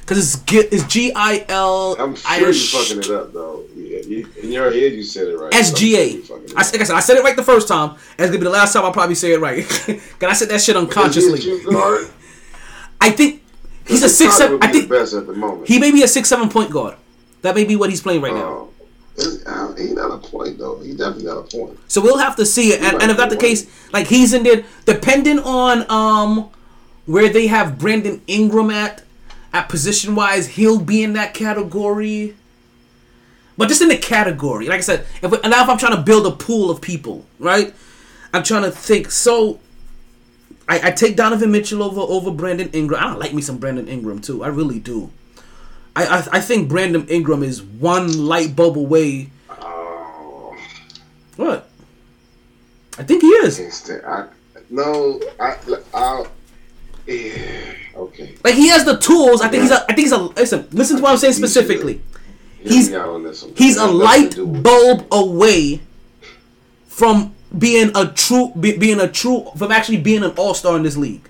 Because 0.00 0.18
it's 0.18 0.44
G- 0.44 0.58
it's 0.58 0.84
G 0.84 1.12
I 1.14 1.44
L 1.48 1.96
I'm 1.98 2.14
sure 2.14 2.30
Irish 2.30 2.72
you 2.72 2.78
fucking 2.78 2.98
it 2.98 3.10
up 3.10 3.32
though. 3.32 3.64
Yeah, 3.74 3.98
you, 4.00 4.28
in 4.40 4.52
your 4.52 4.70
head 4.70 4.92
you 4.92 5.02
said 5.02 5.26
it 5.26 5.36
right. 5.36 5.52
S 5.52 5.72
G 5.72 5.96
A. 5.96 6.10
sure 6.10 6.16
you 6.18 6.22
fucking 6.22 6.44
it 6.44 6.52
I, 6.56 6.62
like 6.62 6.80
I 6.80 6.84
said, 6.84 6.96
I 6.96 7.00
said 7.00 7.16
it 7.16 7.24
right 7.24 7.34
the 7.34 7.42
first 7.42 7.66
time, 7.66 7.90
and 7.90 8.20
it's 8.20 8.28
gonna 8.28 8.38
be 8.38 8.44
the 8.44 8.50
last 8.50 8.72
time 8.72 8.84
I 8.84 8.92
probably 8.92 9.16
say 9.16 9.32
it 9.32 9.40
right. 9.40 9.66
Cause 9.68 10.00
I 10.22 10.32
said 10.32 10.48
that 10.50 10.60
shit 10.60 10.76
unconsciously. 10.76 11.40
he 11.40 11.50
a 11.50 11.58
shooting 11.58 11.72
guard? 11.72 12.08
I 13.00 13.10
think 13.10 13.42
he's 13.86 14.04
a 14.04 14.08
six 14.08 14.36
seven. 14.36 14.62
I 14.62 14.68
think 14.68 14.88
the 14.88 14.96
best 14.96 15.14
at 15.14 15.26
the 15.26 15.32
moment. 15.32 15.66
he 15.66 15.80
may 15.80 15.90
be 15.90 16.04
a 16.04 16.08
six 16.08 16.28
seven 16.28 16.48
point 16.48 16.70
guard. 16.70 16.96
That 17.42 17.56
may 17.56 17.64
be 17.64 17.74
what 17.74 17.90
he's 17.90 18.00
playing 18.00 18.22
right 18.22 18.32
oh. 18.32 18.36
now. 18.36 18.48
Oh. 18.48 18.70
Is- 18.70 18.75
uh, 19.46 19.74
He's 19.74 19.92
not 19.92 20.10
a 20.12 20.18
point 20.18 20.58
though. 20.58 20.78
He's 20.80 20.96
definitely 20.96 21.24
not 21.24 21.38
a 21.38 21.42
point. 21.42 21.78
So 21.88 22.00
we'll 22.00 22.18
have 22.18 22.36
to 22.36 22.46
see 22.46 22.68
it. 22.72 22.80
And, 22.82 23.00
and 23.02 23.10
if 23.10 23.16
that's 23.16 23.34
the 23.34 23.40
case, 23.40 23.66
like 23.92 24.06
he's 24.06 24.32
in 24.32 24.42
there, 24.42 24.64
depending 24.84 25.38
on 25.40 25.90
um 25.90 26.50
where 27.06 27.28
they 27.28 27.46
have 27.46 27.78
Brandon 27.78 28.20
Ingram 28.26 28.70
at, 28.70 29.04
at 29.52 29.68
position 29.68 30.14
wise, 30.14 30.48
he'll 30.48 30.80
be 30.80 31.02
in 31.02 31.12
that 31.14 31.34
category. 31.34 32.36
But 33.56 33.68
just 33.68 33.80
in 33.80 33.88
the 33.88 33.96
category, 33.96 34.66
like 34.66 34.78
I 34.78 34.82
said, 34.82 35.06
if 35.22 35.32
and 35.32 35.50
now 35.50 35.62
if 35.62 35.68
I'm 35.68 35.78
trying 35.78 35.96
to 35.96 36.02
build 36.02 36.26
a 36.26 36.32
pool 36.32 36.70
of 36.70 36.80
people, 36.80 37.24
right? 37.38 37.74
I'm 38.34 38.42
trying 38.42 38.64
to 38.64 38.70
think. 38.70 39.10
So 39.10 39.60
I, 40.68 40.88
I 40.88 40.90
take 40.90 41.16
Donovan 41.16 41.52
Mitchell 41.52 41.82
over 41.82 42.00
over 42.00 42.30
Brandon 42.30 42.68
Ingram. 42.72 43.02
I 43.02 43.06
don't 43.08 43.18
like 43.18 43.32
me 43.32 43.40
some 43.40 43.56
Brandon 43.56 43.88
Ingram 43.88 44.20
too. 44.20 44.44
I 44.44 44.48
really 44.48 44.78
do. 44.78 45.10
I 45.96 46.04
I, 46.04 46.28
I 46.32 46.40
think 46.40 46.68
Brandon 46.68 47.06
Ingram 47.08 47.42
is 47.42 47.62
one 47.62 48.26
light 48.26 48.54
bulb 48.54 48.76
away. 48.78 49.30
Oh, 49.50 50.56
What? 51.36 51.68
I 52.98 53.02
think 53.02 53.22
he 53.22 53.28
is. 53.28 53.90
I 54.06 54.26
no. 54.70 55.20
I. 55.40 55.56
I. 55.94 56.26
Yeah. 57.06 57.72
Okay. 57.96 58.34
Like 58.44 58.54
he 58.54 58.68
has 58.68 58.84
the 58.84 58.96
tools. 58.98 59.40
I 59.40 59.48
think 59.48 59.62
he's 59.62 59.70
a. 59.72 59.82
I 59.82 59.86
think 59.94 59.98
he's 60.00 60.12
a. 60.12 60.18
Listen, 60.18 60.68
listen 60.72 60.96
to 60.96 61.02
what 61.02 61.12
I'm 61.12 61.18
saying 61.18 61.34
specifically. 61.34 62.00
He's- 62.60 62.88
me 62.90 62.96
out 62.96 63.08
on 63.10 63.22
this 63.22 63.42
one. 63.44 63.52
He's 63.56 63.76
a 63.76 63.80
That 63.80 63.86
has 63.86 63.92
nothing 63.98 64.22
light 64.22 64.30
to 64.32 64.36
do 64.36 64.46
with- 64.46 64.62
bulb 64.62 65.06
away 65.12 65.80
from 66.88 67.34
being 67.56 67.92
a 67.94 68.06
true, 68.12 68.52
be, 68.58 68.76
being 68.76 68.98
a 69.00 69.06
true, 69.10 69.46
from 69.56 69.70
actually 69.70 69.98
being 69.98 70.24
an 70.24 70.32
all 70.36 70.52
star 70.54 70.76
in 70.76 70.82
this 70.82 70.96
league. 70.96 71.28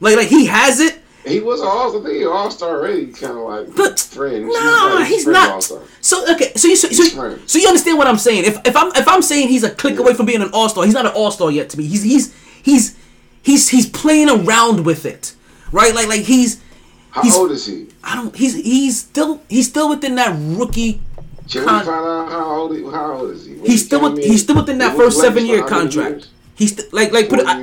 Like, 0.00 0.16
like 0.16 0.28
he 0.28 0.46
has 0.46 0.80
it. 0.80 0.99
He 1.26 1.40
was 1.40 1.60
an 1.60 1.66
all. 1.66 1.88
I 1.96 2.02
think 2.02 2.16
he 2.16 2.24
all 2.24 2.50
star 2.50 2.70
already. 2.78 3.06
Kind 3.08 3.36
of 3.36 3.44
like 3.44 3.76
But 3.76 4.00
friend. 4.00 4.46
nah, 4.48 5.02
he's 5.04 5.26
not. 5.26 5.50
All-star. 5.50 5.80
So 6.00 6.24
okay, 6.34 6.52
so 6.54 6.68
you 6.68 6.76
so, 6.76 6.88
so, 6.88 7.38
so 7.46 7.58
you 7.58 7.68
understand 7.68 7.98
what 7.98 8.06
I'm 8.06 8.16
saying? 8.18 8.44
If 8.44 8.58
if 8.66 8.74
I'm 8.76 8.88
if 8.96 9.06
I'm 9.06 9.20
saying 9.22 9.48
he's 9.48 9.62
a 9.64 9.70
click 9.70 9.98
away 9.98 10.14
from 10.14 10.26
being 10.26 10.40
an 10.42 10.50
all 10.52 10.68
star, 10.68 10.84
he's 10.84 10.94
not 10.94 11.04
an 11.06 11.12
all 11.14 11.30
star 11.30 11.50
yet 11.50 11.68
to 11.70 11.78
me. 11.78 11.84
He's 11.86 12.02
he's 12.02 12.34
he's 12.62 12.96
he's 13.42 13.68
he's 13.68 13.88
playing 13.88 14.30
around 14.30 14.86
with 14.86 15.04
it, 15.04 15.34
right? 15.72 15.94
Like 15.94 16.08
like 16.08 16.22
he's 16.22 16.62
How 17.10 17.22
he's 17.22 17.36
old 17.36 17.50
is 17.50 17.66
he? 17.66 17.88
I 18.02 18.14
don't 18.16 18.34
he's 18.34 18.54
he's 18.54 18.98
still 19.00 19.42
he's 19.48 19.68
still 19.68 19.90
within 19.90 20.14
that 20.14 20.34
rookie. 20.58 21.02
Can 21.50 21.64
Con- 21.64 21.80
we 21.80 21.84
find 21.86 22.06
out 22.06 22.30
how 22.30 22.44
old? 22.60 22.76
He, 22.76 22.82
how 22.84 23.12
old 23.12 23.30
is 23.32 23.44
he? 23.44 23.54
What 23.56 23.68
He's 23.68 23.84
still 23.84 24.00
with, 24.02 24.24
he's 24.24 24.42
still 24.42 24.56
within 24.56 24.78
that 24.78 24.96
first 24.96 25.20
seven 25.20 25.44
year 25.44 25.64
for 25.66 25.70
how 25.74 25.78
many 25.80 25.90
contract. 25.90 26.10
years? 26.12 26.30
He's 26.60 26.76
st- 26.76 26.92
like 26.92 27.10
like 27.10 27.28
put. 27.30 27.40
I. 27.40 27.54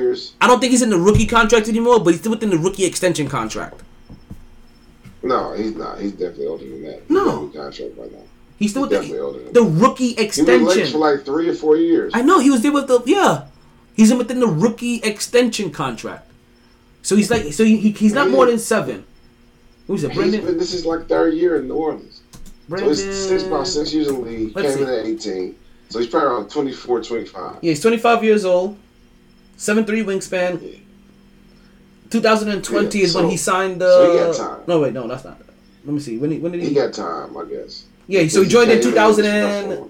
I 0.42 0.48
don't 0.48 0.60
think 0.60 0.72
he's 0.72 0.82
in 0.82 0.90
the 0.90 0.98
rookie 0.98 1.28
contract 1.28 1.68
anymore, 1.70 2.00
but 2.04 2.10
he's 2.12 2.20
still 2.20 2.32
within 2.32 2.50
the 2.50 2.58
rookie 2.58 2.84
extension 2.84 3.30
contract. 3.30 3.82
No, 5.24 5.54
he's 5.54 5.76
not. 5.76 6.00
He's 6.00 6.12
definitely 6.14 6.48
older 6.48 6.64
than 6.68 6.84
that. 6.84 7.02
He's 7.02 7.10
No. 7.10 7.30
on 7.42 7.52
contract 7.52 7.94
right 7.98 8.12
now. 8.12 8.20
He's 8.58 8.72
still 8.72 8.84
He's 8.84 8.90
with 8.92 9.02
definitely 9.02 9.20
older 9.20 9.40
than 9.44 9.54
the, 9.54 9.62
the 9.62 9.66
rookie 9.66 10.08
He 10.10 10.16
was 10.16 10.24
extension. 10.26 10.66
late 10.66 10.88
for 10.92 10.98
like 10.98 11.26
three 11.26 11.48
or 11.50 11.54
four 11.54 11.78
years. 11.78 12.12
I 12.16 12.24
know 12.24 12.40
he 12.40 12.50
was 12.50 12.62
there 12.64 12.72
with 12.72 12.88
the 12.88 13.02
yeah. 13.06 13.46
He's 13.96 14.10
in 14.12 14.18
within 14.18 14.40
the 14.40 14.48
rookie 14.48 14.96
extension 15.04 15.72
contract. 15.72 16.30
So 17.04 17.16
he's 17.16 17.30
like 17.30 17.54
so 17.54 17.64
he, 17.64 17.78
he- 17.78 17.92
he's 17.92 18.14
not 18.14 18.30
more 18.30 18.46
than 18.48 18.58
seven. 18.60 19.06
Who's 19.86 20.04
it? 20.04 20.10
He's 20.12 20.18
Brendan. 20.18 20.46
been, 20.46 20.58
this 20.58 20.74
is 20.74 20.86
like 20.86 21.08
third 21.08 21.34
year 21.36 21.58
in 21.60 21.68
New 21.68 21.76
Orleans. 21.76 22.22
Brandon. 22.68 22.96
So 22.96 23.06
he's 23.06 23.28
six, 23.28 23.44
about 23.44 23.68
six 23.68 23.94
years 23.94 24.08
in 24.08 24.16
the 24.16 24.22
league. 24.22 24.56
Let's 24.56 24.76
came 24.76 24.88
in 24.88 24.94
at 24.94 25.06
18. 25.06 25.56
So 25.90 26.00
he's 26.00 26.10
probably 26.10 26.28
around 26.30 26.50
24, 26.50 27.02
25. 27.04 27.56
Yeah, 27.62 27.70
he's 27.70 27.80
25 27.82 28.24
years 28.24 28.44
old. 28.44 28.78
Seven 29.58 29.86
three 29.86 30.04
wingspan. 30.04 30.62
Yeah. 30.62 30.80
2020 32.10 32.98
Yeah, 32.98 33.04
is 33.04 33.16
when 33.16 33.30
he 33.30 33.36
signed. 33.38 33.82
Uh, 33.82 33.92
so 33.92 34.12
he 34.12 34.18
got 34.20 34.36
time. 34.36 34.64
No 34.68 34.80
wait, 34.80 34.94
no, 34.94 35.08
that's 35.08 35.26
not. 35.26 35.40
Let 35.84 35.94
me 35.94 36.00
see. 36.00 36.18
When 36.18 36.32
he, 36.32 36.40
when 36.40 36.52
did 36.54 36.62
he? 36.62 36.70
He 36.70 36.76
got 36.76 36.94
time, 36.94 37.36
I 37.38 37.44
guess. 37.46 37.86
yeah, 38.08 38.26
so 38.28 38.44
he 38.44 38.48
joined 38.50 38.72
in 38.72 38.80
came 38.82 38.92
2000 38.92 39.26
and 39.26 39.72
and. 39.72 39.80
was 39.82 39.90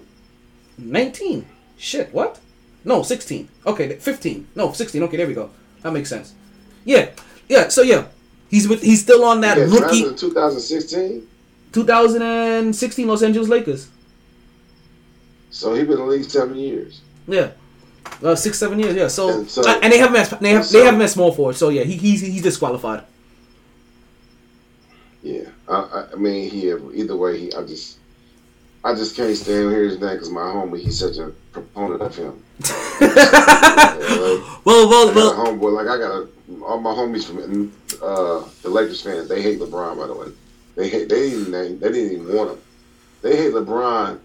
19. 0.78 1.46
Shit, 1.76 2.12
what? 2.12 2.40
No, 2.84 3.02
16. 3.02 3.48
Okay, 3.66 3.96
15. 3.96 4.48
No, 4.56 4.72
16. 4.72 5.02
Okay, 5.04 5.16
there 5.16 5.26
we 5.26 5.34
go. 5.34 5.50
That 5.82 5.92
makes 5.92 6.08
sense. 6.08 6.34
Yeah, 6.84 7.10
yeah. 7.48 7.68
So 7.68 7.82
yeah, 7.82 8.06
he's 8.50 8.66
with. 8.68 8.82
He's 8.82 9.02
still 9.02 9.24
on 9.24 9.40
that 9.42 9.56
Yeah, 9.58 9.64
rookie. 9.64 9.78
drafted 9.78 10.06
in 10.06 10.16
2016. 10.16 11.28
2016 11.72 13.06
Los 13.06 13.22
Angeles 13.22 13.48
Lakers. 13.48 13.88
So 15.50 15.74
he 15.74 15.82
been 15.82 15.92
in 15.92 15.98
the 15.98 16.04
league 16.06 16.24
seven 16.24 16.56
years. 16.56 17.00
Yeah, 17.26 17.50
uh, 18.22 18.34
six 18.34 18.58
seven 18.58 18.78
years. 18.78 18.94
Yeah. 18.94 19.08
So, 19.08 19.40
And 19.40 19.50
so- 19.50 19.68
and 19.68 19.92
they 19.92 19.98
have 19.98 20.10
him 20.10 20.16
as 20.16 20.30
they 20.30 20.50
have 20.50 20.64
so- 20.66 20.78
they 20.78 20.84
have 20.84 20.94
him 20.94 21.02
as 21.02 21.12
small 21.12 21.32
forward. 21.32 21.56
So 21.56 21.68
yeah, 21.68 21.84
he, 21.84 21.96
he's 21.96 22.20
he's 22.20 22.42
disqualified. 22.42 23.04
Yeah, 25.22 25.48
I, 25.68 26.06
I, 26.12 26.16
mean, 26.16 26.48
he 26.48 26.68
either 26.70 27.16
way, 27.16 27.38
he 27.38 27.52
I 27.52 27.64
just, 27.64 27.98
I 28.84 28.94
just 28.94 29.16
can't 29.16 29.36
stand 29.36 29.70
hear 29.72 29.82
his 29.84 30.00
name 30.00 30.12
because 30.14 30.30
my 30.30 30.42
homie, 30.42 30.78
he's 30.80 31.00
such 31.00 31.18
a 31.18 31.32
proponent 31.52 32.02
of 32.02 32.14
him. 32.14 32.42
Yeah, 33.00 34.60
Well, 34.64 34.88
well, 34.88 35.14
well. 35.14 35.34
homeboy, 35.34 35.72
like 35.74 35.86
I 35.88 35.98
got 35.98 36.10
a, 36.12 36.28
all 36.64 36.80
my 36.80 36.90
homies 36.90 37.24
from 37.24 37.72
uh, 38.02 38.44
the 38.62 38.68
Lakers 38.70 39.02
fans. 39.02 39.28
They 39.28 39.42
hate 39.42 39.58
LeBron, 39.60 39.96
by 39.98 40.06
the 40.06 40.14
way. 40.14 40.28
They 40.76 40.88
hate. 40.88 41.08
They 41.08 41.30
didn't. 41.30 41.50
They, 41.52 41.74
they 41.74 41.92
didn't 41.92 42.12
even 42.22 42.36
want 42.36 42.50
him. 42.52 42.58
They 43.22 43.36
hate 43.36 43.52
LeBron 43.52 44.18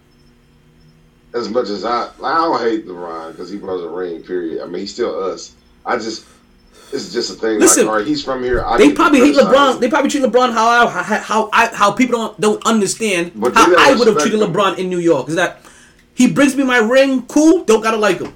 as 1.33 1.49
much 1.49 1.69
as 1.69 1.85
I. 1.85 2.09
I 2.23 2.35
don't 2.35 2.61
hate 2.61 2.85
LeBron 2.85 3.31
because 3.31 3.49
he 3.49 3.57
brought 3.57 3.79
us 3.79 3.85
a 3.85 3.89
ring. 3.89 4.23
Period. 4.23 4.61
I 4.61 4.65
mean, 4.65 4.81
he's 4.81 4.93
still 4.93 5.23
us. 5.23 5.55
I 5.85 5.97
just. 5.97 6.25
It's 6.91 7.11
just 7.11 7.31
a 7.31 7.33
thing. 7.33 7.59
Listen, 7.59 7.87
like, 7.87 7.91
all 7.91 7.97
right, 7.97 8.07
he's 8.07 8.23
from 8.23 8.43
here. 8.43 8.63
I 8.63 8.77
They 8.77 8.93
probably 8.93 9.19
hate 9.19 9.35
LeBron. 9.35 9.79
They 9.79 9.89
probably 9.89 10.11
treat 10.11 10.23
LeBron 10.23 10.53
how 10.53 10.67
I, 10.67 10.87
how 10.87 11.19
how 11.19 11.49
I, 11.51 11.67
how 11.73 11.91
people 11.91 12.19
don't 12.19 12.39
don't 12.39 12.65
understand 12.67 13.31
But 13.33 13.55
how 13.55 13.73
I 13.75 13.95
would 13.95 14.07
have 14.07 14.19
treated 14.19 14.39
him. 14.39 14.53
LeBron 14.53 14.77
in 14.77 14.89
New 14.89 14.99
York. 14.99 15.27
Is 15.27 15.35
that 15.35 15.61
he 16.13 16.31
brings 16.31 16.55
me 16.55 16.63
my 16.63 16.77
ring? 16.77 17.23
Cool. 17.25 17.63
Don't 17.63 17.81
gotta 17.81 17.97
like 17.97 18.19
him. 18.19 18.35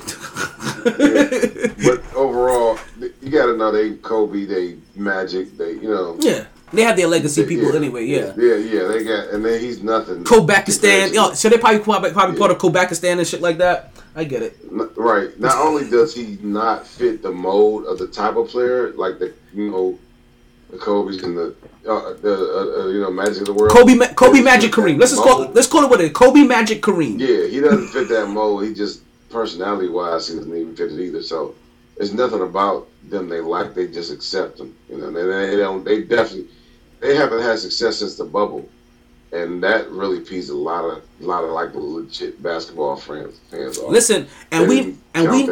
but 0.84 2.14
overall, 2.14 2.78
you 3.20 3.30
got 3.30 3.46
to 3.46 3.56
know 3.56 3.70
they 3.70 3.96
Kobe, 3.96 4.46
they 4.46 4.76
Magic, 4.96 5.56
they 5.58 5.72
you 5.72 5.90
know. 5.90 6.16
Yeah, 6.20 6.46
they 6.72 6.82
have 6.82 6.96
their 6.96 7.06
legacy 7.06 7.44
people 7.46 7.70
yeah, 7.70 7.76
anyway. 7.76 8.04
Yeah. 8.04 8.32
yeah, 8.36 8.54
yeah. 8.56 8.88
They 8.88 9.04
got, 9.04 9.28
and 9.30 9.44
then 9.44 9.60
he's 9.60 9.82
nothing. 9.82 10.24
Kobakistan. 10.24 11.12
Yo, 11.12 11.32
so 11.32 11.48
they 11.48 11.58
probably 11.58 11.80
probably, 11.80 12.10
probably 12.12 12.34
Yeah. 12.36 12.38
part 12.38 12.50
of 12.50 12.58
Kobakistan 12.58 13.18
and 13.18 13.26
shit 13.26 13.40
like 13.40 13.58
that. 13.58 13.92
I 14.14 14.24
get 14.24 14.42
it. 14.42 14.58
Right. 14.96 15.38
Not 15.38 15.56
only 15.58 15.88
does 15.88 16.14
he 16.14 16.38
not 16.42 16.86
fit 16.86 17.22
the 17.22 17.30
mold 17.30 17.86
of 17.86 17.98
the 17.98 18.08
type 18.08 18.36
of 18.36 18.48
player, 18.48 18.92
like 18.92 19.18
the 19.18 19.32
you 19.54 19.70
know, 19.70 19.98
the 20.70 20.78
Kobe's 20.78 21.22
and 21.22 21.36
the 21.36 21.54
uh, 21.88 22.14
the 22.20 22.34
uh, 22.34 22.82
uh, 22.82 22.88
you 22.88 23.00
know 23.00 23.10
Magic 23.10 23.42
of 23.42 23.46
the 23.46 23.54
world. 23.54 23.70
Kobe, 23.72 23.94
Ma- 23.94 24.12
Kobe 24.14 24.38
He 24.38 24.42
Magic 24.42 24.72
Kareem. 24.72 24.98
Let's 24.98 25.12
just 25.12 25.22
call 25.22 25.42
it, 25.42 25.54
let's 25.54 25.66
call 25.68 25.84
it 25.84 25.90
what 25.90 26.00
it 26.00 26.06
is. 26.06 26.12
Kobe 26.12 26.42
Magic 26.42 26.82
Kareem. 26.82 27.18
Yeah, 27.20 27.46
he 27.46 27.60
doesn't 27.60 27.88
fit 27.88 28.08
that 28.08 28.26
mold. 28.28 28.64
He 28.64 28.74
just 28.74 29.02
personality 29.30 29.88
wise, 29.88 30.28
he 30.28 30.34
doesn't 30.36 30.54
even 30.54 30.74
fit 30.76 30.92
it 30.92 31.00
either. 31.00 31.22
So 31.22 31.54
There's 31.96 32.14
nothing 32.14 32.40
about 32.40 32.88
them 33.08 33.28
they 33.28 33.40
like. 33.40 33.74
They 33.74 33.86
just 33.86 34.10
accept 34.10 34.56
them. 34.58 34.74
You 34.88 34.96
know, 34.98 35.10
they, 35.12 35.50
they 35.50 35.56
don't. 35.56 35.84
They 35.84 36.02
definitely 36.02 36.48
they 37.00 37.16
haven't 37.16 37.42
had 37.42 37.58
success 37.58 37.98
since 37.98 38.16
the 38.16 38.24
bubble, 38.24 38.68
and 39.32 39.62
that 39.62 39.90
really 39.90 40.20
pees 40.20 40.50
a 40.50 40.56
lot 40.56 40.84
of 40.84 41.02
a 41.20 41.24
lot 41.24 41.44
of 41.44 41.50
like 41.50 41.70
legit 41.74 42.42
basketball 42.42 42.96
fans 42.96 43.40
fans 43.50 43.78
off. 43.78 43.90
Listen, 43.90 44.28
and 44.50 44.68
we 44.68 44.96
and 45.14 45.30
we 45.30 45.48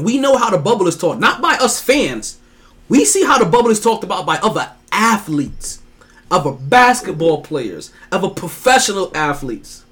we 0.00 0.18
know 0.18 0.36
how 0.36 0.50
the 0.50 0.58
bubble 0.58 0.88
is 0.88 0.96
taught, 0.96 1.18
not 1.18 1.40
by 1.42 1.54
us 1.54 1.80
fans. 1.80 2.38
We 2.88 3.04
see 3.04 3.24
how 3.24 3.38
the 3.38 3.46
bubble 3.46 3.70
is 3.70 3.80
talked 3.80 4.04
about 4.04 4.26
by 4.26 4.36
other 4.38 4.70
athletes, 4.90 5.82
other 6.30 6.52
basketball 6.52 7.42
players, 7.42 7.92
other 8.10 8.28
professional 8.28 9.10
athletes. 9.14 9.84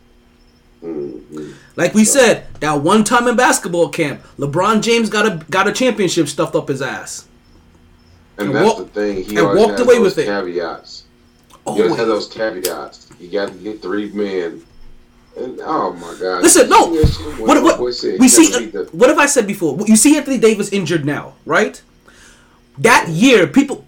Mm-hmm. 0.83 1.53
Like 1.77 1.95
we 1.95 2.05
said, 2.05 2.47
that 2.61 2.81
one 2.81 3.05
time 3.05 3.27
in 3.29 3.37
basketball 3.37 3.91
camp, 3.91 4.23
LeBron 4.39 4.83
James 4.83 5.11
got 5.11 5.27
a 5.27 5.45
got 5.51 5.69
a 5.69 5.73
championship 5.73 6.29
stuffed 6.29 6.55
up 6.55 6.69
his 6.69 6.81
ass. 6.81 7.27
And, 8.41 8.49
and 8.49 8.57
that's 8.57 8.67
walk- 8.67 8.79
the 8.79 8.85
thing. 9.01 9.25
He 9.25 9.37
and 9.37 9.47
walked 9.57 9.81
away 9.81 9.97
those 9.99 10.17
with 10.17 10.19
it. 10.19 10.27
Caveats. 10.27 11.05
He 11.49 11.55
Always. 11.67 11.83
always 11.85 11.97
has 11.99 12.07
those 12.09 12.29
caveats. 12.29 13.11
You 13.21 13.31
got 13.31 13.49
to 13.49 13.55
get 13.55 13.83
three 13.83 14.11
men. 14.13 14.63
And 15.37 15.61
oh 15.63 15.93
my 15.93 16.17
god! 16.21 16.43
Listen, 16.43 16.69
no. 16.69 16.93
You 16.93 17.05
see 17.07 17.23
that 17.23 17.31
shit 17.31 17.39
when 17.47 17.63
What, 17.63 17.81
what, 17.81 17.95
said 17.95 18.19
we 18.19 18.29
see. 18.29 18.67
the- 18.67 18.89
What 18.93 19.09
have 19.11 19.19
I 19.19 19.27
said 19.27 19.47
before? 19.47 19.79
You 19.87 19.95
see 19.97 20.17
Anthony 20.17 20.39
Davis 20.39 20.73
injured 20.73 21.05
now, 21.05 21.35
right? 21.47 21.81
That 22.79 23.09
year, 23.09 23.47
people. 23.47 23.85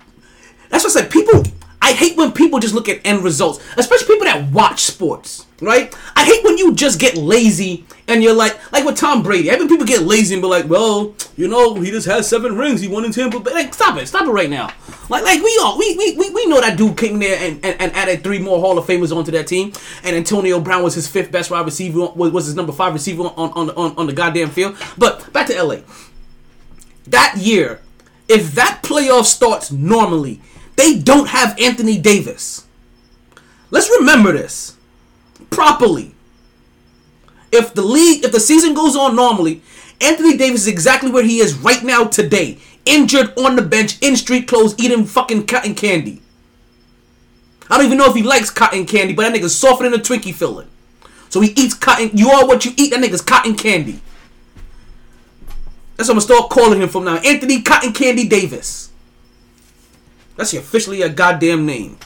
That's 0.70 0.84
what 0.84 0.97
I 0.97 1.00
said. 1.00 1.10
People. 1.10 1.42
I 1.82 1.94
hate 1.94 2.16
when 2.16 2.30
people 2.30 2.60
just 2.60 2.74
look 2.74 2.88
at 2.88 3.00
end 3.04 3.24
results, 3.24 3.58
especially 3.76 4.06
people 4.06 4.26
that 4.26 4.52
watch 4.52 4.84
sports, 4.84 5.46
right? 5.60 5.92
I 6.14 6.24
hate 6.24 6.44
when 6.44 6.56
you 6.56 6.74
just 6.76 7.00
get 7.00 7.16
lazy 7.16 7.84
and 8.06 8.22
you're 8.22 8.34
like, 8.34 8.56
like 8.72 8.84
with 8.84 8.96
Tom 8.96 9.24
Brady. 9.24 9.50
I 9.50 9.58
mean, 9.58 9.68
people 9.68 9.84
get 9.84 10.02
lazy 10.02 10.34
and 10.34 10.42
be 10.42 10.46
like, 10.46 10.68
well, 10.68 11.12
you 11.36 11.48
know, 11.48 11.74
he 11.74 11.90
just 11.90 12.06
has 12.06 12.28
seven 12.28 12.56
rings. 12.56 12.80
He 12.80 12.86
won 12.86 13.04
in 13.04 13.10
Tampa 13.10 13.40
Bay. 13.40 13.52
Like, 13.52 13.74
stop 13.74 13.98
it, 13.98 14.06
stop 14.06 14.28
it 14.28 14.30
right 14.30 14.48
now. 14.48 14.72
Like, 15.08 15.24
like 15.24 15.42
we 15.42 15.58
all 15.60 15.76
we 15.76 15.96
we, 15.96 16.16
we, 16.16 16.30
we 16.30 16.46
know 16.46 16.60
that 16.60 16.78
dude 16.78 16.96
came 16.96 17.18
there 17.18 17.36
and, 17.36 17.64
and, 17.64 17.80
and 17.80 17.92
added 17.94 18.22
three 18.22 18.38
more 18.38 18.60
Hall 18.60 18.78
of 18.78 18.86
Famers 18.86 19.14
onto 19.14 19.32
that 19.32 19.48
team, 19.48 19.72
and 20.04 20.14
Antonio 20.14 20.60
Brown 20.60 20.84
was 20.84 20.94
his 20.94 21.08
fifth 21.08 21.32
best 21.32 21.50
wide 21.50 21.64
receiver, 21.64 22.06
was, 22.14 22.30
was 22.30 22.46
his 22.46 22.54
number 22.54 22.72
five 22.72 22.92
receiver 22.92 23.24
on 23.24 23.50
on, 23.52 23.70
on 23.70 23.96
on 23.96 24.06
the 24.06 24.12
goddamn 24.12 24.50
field. 24.50 24.76
But 24.96 25.32
back 25.32 25.48
to 25.48 25.60
LA. 25.60 25.78
That 27.08 27.38
year, 27.38 27.80
if 28.28 28.52
that 28.52 28.82
playoff 28.84 29.24
starts 29.24 29.72
normally, 29.72 30.40
they 30.76 30.99
don't 30.99 31.28
have 31.28 31.59
Anthony 31.59 31.99
Davis. 31.99 32.67
Let's 33.70 33.91
remember 33.99 34.33
this 34.33 34.76
properly. 35.51 36.15
If 37.51 37.75
the 37.75 37.83
league, 37.83 38.25
if 38.25 38.33
the 38.33 38.41
season 38.41 38.75
goes 38.75 38.97
on 38.97 39.15
normally, 39.15 39.62
Anthony 40.01 40.36
Davis 40.36 40.62
is 40.62 40.68
exactly 40.68 41.10
where 41.10 41.23
he 41.23 41.39
is 41.39 41.55
right 41.55 41.83
now 41.83 42.05
today. 42.05 42.59
Injured 42.84 43.39
on 43.39 43.57
the 43.57 43.62
bench, 43.62 43.99
in 44.01 44.17
street 44.17 44.49
clothes, 44.49 44.75
eating 44.78 45.05
fucking 45.05 45.47
cotton 45.47 45.75
candy. 45.75 46.20
I 47.70 47.76
don't 47.76 47.86
even 47.86 47.99
know 47.99 48.10
if 48.10 48.17
he 48.17 48.23
likes 48.23 48.51
cotton 48.51 48.86
candy, 48.86 49.15
but 49.15 49.23
that 49.23 49.39
nigga's 49.39 49.55
softer 49.55 49.89
than 49.89 49.99
a 49.99 50.02
Twinkie 50.02 50.34
filling. 50.34 50.68
So 51.28 51.41
he 51.41 51.52
eats 51.52 51.75
cotton. 51.75 52.10
You 52.12 52.31
are 52.31 52.47
what 52.47 52.65
you 52.65 52.73
eat. 52.76 52.91
That 52.91 53.01
nigga's 53.01 53.23
cotton 53.23 53.55
candy. 53.55 54.01
That's 55.97 56.09
what 56.09 56.17
I'm 56.17 56.26
gonna 56.26 56.39
start 56.39 56.51
calling 56.51 56.83
him 56.83 56.89
from 56.89 57.05
now. 57.05 57.17
Anthony 57.18 57.62
Cotton 57.62 57.92
Candy 57.92 58.26
Davis. 58.26 58.91
That's 60.36 60.54
officially 60.54 61.02
a 61.02 61.08
goddamn 61.08 61.66
name. 61.66 61.98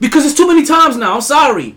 Because 0.00 0.24
it's 0.26 0.36
too 0.36 0.48
many 0.48 0.64
times 0.64 0.96
now. 0.96 1.14
I'm 1.14 1.20
sorry. 1.20 1.76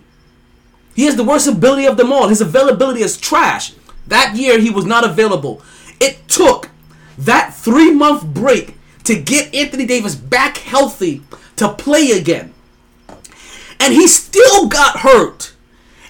He 0.94 1.04
has 1.04 1.16
the 1.16 1.24
worst 1.24 1.46
ability 1.46 1.86
of 1.86 1.96
them 1.96 2.12
all. 2.12 2.28
His 2.28 2.40
availability 2.40 3.02
is 3.02 3.16
trash. 3.16 3.72
That 4.06 4.36
year 4.36 4.58
he 4.58 4.70
was 4.70 4.84
not 4.84 5.04
available. 5.04 5.62
It 6.00 6.26
took 6.28 6.70
that 7.18 7.54
three 7.54 7.92
month 7.92 8.24
break 8.24 8.76
to 9.04 9.20
get 9.20 9.54
Anthony 9.54 9.86
Davis 9.86 10.14
back 10.14 10.58
healthy 10.58 11.22
to 11.56 11.72
play 11.72 12.10
again. 12.10 12.52
And 13.78 13.92
he 13.94 14.06
still 14.08 14.68
got 14.68 14.98
hurt. 15.00 15.52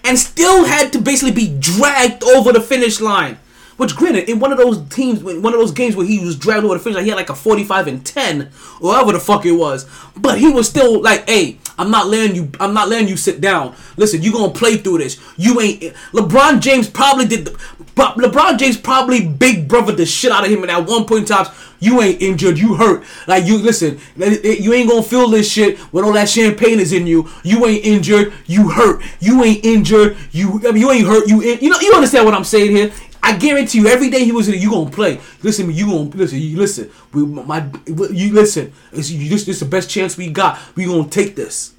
And 0.05 0.19
still 0.19 0.67
had 0.67 0.93
to 0.93 1.01
basically 1.01 1.33
be 1.33 1.57
dragged 1.59 2.23
over 2.23 2.53
the 2.53 2.61
finish 2.61 3.01
line. 3.01 3.39
Which, 3.77 3.95
granted, 3.95 4.29
in 4.31 4.39
one 4.41 4.53
of 4.53 4.59
those 4.59 4.87
teams, 4.89 5.21
in 5.21 5.43
one 5.43 5.53
of 5.53 5.61
those 5.61 5.73
games 5.73 5.97
where 5.97 6.07
he 6.07 6.19
was 6.25 6.35
dragged 6.37 6.65
over 6.65 6.75
the 6.75 6.81
finish 6.81 6.97
line, 6.97 7.05
he 7.05 7.11
had 7.11 7.17
like 7.17 7.29
a 7.31 7.35
45 7.35 7.87
and 7.89 8.05
10, 8.07 8.43
or 8.81 8.91
whatever 8.93 9.13
the 9.13 9.21
fuck 9.21 9.45
it 9.45 9.53
was. 9.53 9.87
But 10.17 10.39
he 10.39 10.49
was 10.49 10.67
still 10.69 11.03
like, 11.03 11.29
hey, 11.29 11.59
I'm 11.79 11.91
not 11.91 12.07
letting 12.07 12.35
you, 12.35 12.51
I'm 12.59 12.73
not 12.73 12.89
letting 12.89 13.07
you 13.09 13.19
sit 13.19 13.41
down. 13.43 13.75
Listen, 13.99 14.23
you 14.23 14.33
gonna 14.33 14.53
play 14.53 14.79
through 14.79 14.99
this. 14.99 15.21
You 15.37 15.61
ain't. 15.61 15.81
LeBron 16.13 16.61
James 16.61 16.89
probably 16.89 17.27
did. 17.27 17.45
The, 17.47 17.59
but 17.95 18.17
LeBron 18.17 18.59
James 18.59 18.77
probably 18.79 19.27
big 19.27 19.69
brother 19.69 19.93
the 19.93 20.07
shit 20.07 20.33
out 20.33 20.45
of 20.45 20.51
him. 20.51 20.63
And 20.63 20.71
at 20.71 20.87
one 20.87 21.05
point 21.05 21.21
in 21.31 21.37
time, 21.37 21.47
you 21.79 22.01
ain't 22.01 22.23
injured, 22.23 22.59
you 22.59 22.75
hurt. 22.77 23.05
Like 23.27 23.45
you 23.45 23.59
listen, 23.59 23.99
you 24.17 24.73
ain't 24.73 24.89
gonna 24.89 25.03
feel 25.03 25.29
this 25.29 25.51
shit 25.53 25.79
when 25.93 26.03
all 26.05 26.13
that 26.15 26.31
champagne 26.31 26.81
is 26.81 26.95
in 26.95 27.07
you. 27.07 27.29
You 27.43 27.67
ain't 27.67 27.85
injured, 27.85 28.33
you 28.47 28.71
hurt. 28.71 29.03
You 29.21 29.45
ain't 29.45 29.63
injured, 29.65 30.17
you. 30.33 30.63
I 30.67 30.73
mean, 30.73 30.81
you 30.81 30.91
ain't 30.91 31.07
hurt. 31.07 31.29
You. 31.29 31.43
in- 31.43 31.59
You 31.61 31.69
know. 31.71 31.81
You 31.81 31.93
understand 31.93 32.25
what 32.25 32.33
I'm 32.35 32.45
saying 32.45 32.75
here? 32.75 32.91
I 33.27 33.37
guarantee 33.37 33.79
you, 33.79 33.89
every 33.89 34.09
day 34.09 34.25
he 34.25 34.31
was 34.31 34.49
in, 34.49 34.61
you 34.61 34.71
gonna 34.71 34.89
play. 34.89 35.19
Listen, 35.43 35.69
you 35.73 35.87
gonna 35.87 36.11
listen. 36.11 36.39
You 36.39 36.57
listen. 36.57 36.91
We, 37.13 37.27
my, 37.27 37.69
you 37.87 38.33
listen. 38.33 38.73
It's, 38.93 39.11
you, 39.11 39.29
this, 39.29 39.45
this 39.45 39.59
the 39.59 39.67
best 39.67 39.91
chance 39.91 40.17
we 40.17 40.31
got. 40.31 40.61
We 40.77 40.85
gonna 40.85 41.09
take 41.09 41.35
this. 41.35 41.75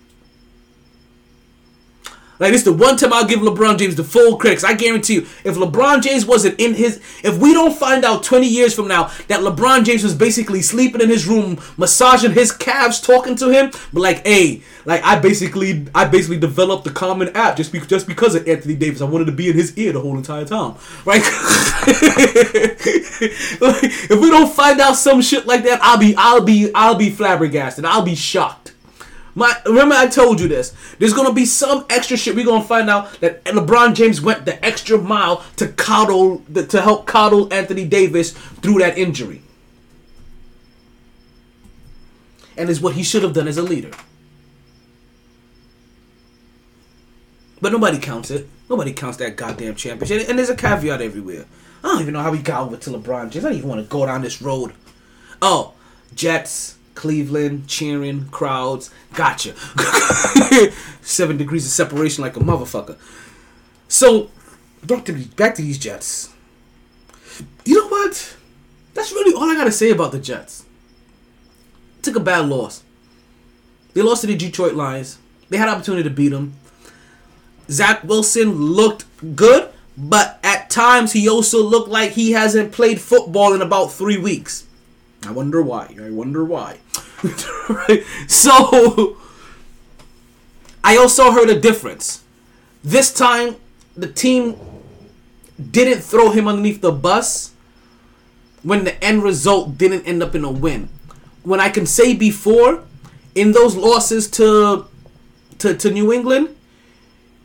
Like 2.40 2.52
this, 2.52 2.62
is 2.62 2.66
the 2.66 2.74
one 2.74 2.98
time 2.98 3.14
I'll 3.14 3.26
give 3.26 3.40
LeBron 3.40 3.80
James 3.80 3.96
the 3.96 4.04
full 4.04 4.38
credit. 4.38 4.64
I 4.64 4.74
guarantee 4.74 5.16
you, 5.16 5.22
if 5.44 5.56
LeBron 5.56 6.02
James 6.02 6.26
wasn't 6.26 6.60
in 6.60 6.74
his, 6.74 7.02
if 7.24 7.38
we 7.38 7.54
don't 7.54 7.76
find 7.76 8.06
out 8.06 8.24
20 8.24 8.48
years 8.48 8.74
from 8.74 8.88
now 8.88 9.06
that 9.28 9.40
LeBron 9.42 9.84
James 9.84 10.04
was 10.04 10.14
basically 10.14 10.62
sleeping 10.62 11.02
in 11.02 11.10
his 11.10 11.28
room, 11.28 11.60
massaging 11.78 12.34
his 12.34 12.52
calves, 12.52 13.02
talking 13.02 13.36
to 13.38 13.50
him, 13.50 13.72
but 13.92 14.02
like, 14.02 14.26
hey, 14.26 14.62
like 14.86 15.04
I 15.04 15.20
basically, 15.20 15.88
I 15.96 16.06
basically 16.06 16.40
developed 16.40 16.84
the 16.84 16.92
common 16.92 17.30
app 17.36 17.58
just 17.58 17.72
be, 17.72 17.80
just 17.82 18.08
because 18.08 18.36
of 18.36 18.48
Anthony 18.48 18.76
Davis. 18.76 19.02
I 19.02 19.06
wanted 19.06 19.26
to 19.26 19.32
be 19.32 19.50
in 19.50 19.56
his 19.56 19.78
ear 19.78 19.94
the 19.94 20.02
whole 20.02 20.18
entire 20.18 20.46
time, 20.46 20.76
right? 21.06 21.24
Like, 23.60 23.84
if 23.84 24.22
we 24.22 24.30
don't 24.30 24.54
find 24.54 24.80
out 24.80 24.94
some 24.94 25.22
shit 25.22 25.46
like 25.48 25.64
that, 25.64 25.80
I'll 25.82 25.98
be, 25.98 26.14
I'll 26.16 26.44
be, 26.44 26.72
I'll 26.74 26.96
be 26.96 27.10
flabbergasted. 27.10 27.86
I'll 27.86 28.04
be 28.04 28.16
shocked. 28.16 28.74
My 29.38 29.56
remember 29.68 29.94
I 29.94 30.08
told 30.08 30.40
you 30.40 30.48
this. 30.48 30.74
There's 30.98 31.14
gonna 31.14 31.32
be 31.32 31.46
some 31.46 31.86
extra 31.92 32.18
shit. 32.18 32.36
We're 32.36 32.44
gonna 32.44 32.64
find 32.64 32.90
out 32.90 33.22
that 33.22 33.46
LeBron 33.46 33.94
James 33.94 34.20
went 34.20 34.46
the 34.46 34.66
extra 34.66 34.98
mile 34.98 35.44
to 35.58 35.68
coddle 35.68 36.40
to 36.56 36.82
help 36.82 37.06
coddle 37.06 37.54
Anthony 37.54 37.86
Davis 37.86 38.32
through 38.32 38.80
that 38.80 38.98
injury. 38.98 39.44
And 42.58 42.68
is 42.68 42.82
what 42.82 42.96
he 42.96 43.04
should 43.04 43.22
have 43.22 43.34
done 43.34 43.48
as 43.48 43.60
a 43.60 43.62
leader. 43.62 43.92
But 47.62 47.72
nobody 47.72 48.00
counts 48.00 48.32
it. 48.32 48.50
Nobody 48.72 48.92
counts 48.92 49.18
that 49.18 49.36
goddamn 49.36 49.76
championship. 49.76 50.28
And 50.28 50.40
there's 50.40 50.50
a 50.50 50.56
caveat 50.56 51.00
everywhere. 51.00 51.46
I 51.84 51.90
don't 51.90 52.02
even 52.02 52.16
know 52.16 52.24
how 52.24 52.32
we 52.32 52.40
got 52.40 52.64
over 52.64 52.78
to 52.78 52.90
LeBron 52.90 53.30
James. 53.30 53.46
I 53.46 53.50
don't 53.50 53.58
even 53.60 53.70
want 53.70 53.84
to 53.84 53.88
go 53.88 54.08
down 54.08 54.24
this 54.24 54.42
road. 54.42 54.74
Oh, 55.44 55.76
Jets, 56.16 56.77
Cleveland, 56.98 57.68
cheering, 57.68 58.28
crowds. 58.30 58.90
Gotcha. 59.14 59.54
Seven 61.02 61.38
degrees 61.38 61.64
of 61.66 61.72
separation 61.72 62.24
like 62.24 62.36
a 62.36 62.40
motherfucker. 62.40 62.98
So, 63.88 64.32
back 64.84 65.06
to, 65.06 65.12
these- 65.14 65.28
back 65.28 65.54
to 65.56 65.62
these 65.62 65.78
Jets. 65.78 66.34
You 67.66 67.76
know 67.82 67.88
what? 67.88 68.36
That's 68.96 69.12
really 69.12 69.34
all 69.36 69.50
I 69.50 69.54
got 69.56 69.66
to 69.66 69.72
say 69.72 69.92
about 69.92 70.12
the 70.12 70.20
Jets. 70.20 70.66
Took 72.02 72.16
a 72.16 72.20
bad 72.20 72.50
loss. 72.50 72.84
They 73.94 74.02
lost 74.02 74.22
to 74.22 74.28
the 74.28 74.36
Detroit 74.36 74.74
Lions. 74.74 75.20
They 75.50 75.58
had 75.58 75.70
opportunity 75.70 76.04
to 76.04 76.10
beat 76.10 76.30
them. 76.30 76.54
Zach 77.70 78.04
Wilson 78.04 78.54
looked 78.56 79.06
good, 79.36 79.70
but 79.98 80.40
at 80.44 80.70
times 80.72 81.12
he 81.14 81.30
also 81.30 81.62
looked 81.64 81.90
like 81.90 82.12
he 82.12 82.32
hasn't 82.32 82.72
played 82.72 83.00
football 83.00 83.54
in 83.54 83.62
about 83.62 83.92
three 83.92 84.18
weeks. 84.18 84.67
I 85.26 85.32
wonder 85.32 85.62
why. 85.62 85.96
I 86.02 86.10
wonder 86.10 86.44
why. 86.44 86.78
So 88.28 89.18
I 90.84 90.98
also 90.98 91.32
heard 91.32 91.50
a 91.50 91.60
difference. 91.60 92.24
This 92.84 93.12
time 93.14 93.56
the 93.96 94.08
team 94.08 94.56
didn't 95.72 96.02
throw 96.02 96.30
him 96.30 96.48
underneath 96.48 96.82
the 96.82 96.92
bus 96.92 97.54
when 98.64 98.84
the 98.84 99.04
end 99.04 99.24
result 99.24 99.78
didn't 99.78 100.08
end 100.08 100.22
up 100.22 100.36
in 100.36 100.44
a 100.44 100.52
win. 100.52 100.90
When 101.44 101.60
I 101.60 101.70
can 101.70 101.86
say 101.86 102.14
before, 102.14 102.84
in 103.34 103.52
those 103.52 103.76
losses 103.76 104.30
to 104.32 104.86
to, 105.60 105.76
to 105.76 105.90
New 105.90 106.14
England, 106.14 106.56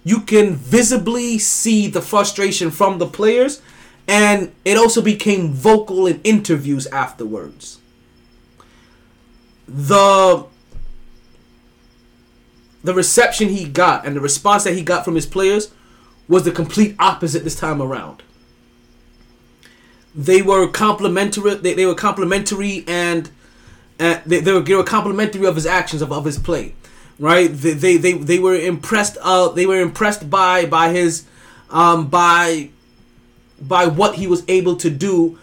you 0.04 0.20
can 0.20 0.54
visibly 0.54 1.38
see 1.38 1.88
the 1.88 2.02
frustration 2.02 2.70
from 2.70 2.98
the 2.98 3.06
players, 3.06 3.62
and 4.08 4.52
it 4.64 4.76
also 4.76 5.00
became 5.02 5.52
vocal 5.52 6.06
in 6.06 6.20
interviews 6.24 6.86
afterwards. 6.88 7.80
The 9.68 10.46
the 12.84 12.94
reception 12.94 13.48
he 13.48 13.64
got 13.64 14.04
and 14.06 14.16
the 14.16 14.20
response 14.20 14.64
that 14.64 14.74
he 14.74 14.82
got 14.82 15.04
from 15.04 15.14
his 15.14 15.26
players 15.26 15.72
was 16.28 16.44
the 16.44 16.50
complete 16.50 16.96
opposite 16.98 17.44
this 17.44 17.54
time 17.56 17.80
around. 17.80 18.22
they 20.14 20.42
were 20.42 20.68
complimentary. 20.68 21.54
They, 21.54 21.74
they 21.74 21.86
were 21.86 21.94
complimentary 21.94 22.84
and 22.86 23.30
uh, 23.98 24.20
they, 24.26 24.40
they 24.40 24.52
were 24.52 24.60
they 24.60 24.74
were 24.74 24.84
complimentary 24.84 25.46
of 25.46 25.54
his 25.54 25.66
actions 25.66 26.02
of, 26.02 26.12
of 26.12 26.24
his 26.24 26.38
play, 26.38 26.74
right? 27.18 27.48
They, 27.48 27.72
they 27.72 27.96
they 27.96 28.12
they 28.14 28.38
were 28.38 28.54
impressed. 28.56 29.16
Uh, 29.22 29.48
they 29.48 29.66
were 29.66 29.80
impressed 29.80 30.28
by 30.28 30.66
by 30.66 30.90
his 30.90 31.24
um 31.70 32.08
by 32.08 32.70
by 33.62 33.86
what 33.86 34.16
he 34.16 34.26
was 34.26 34.44
able 34.48 34.76
to 34.76 34.90
do 34.90 35.38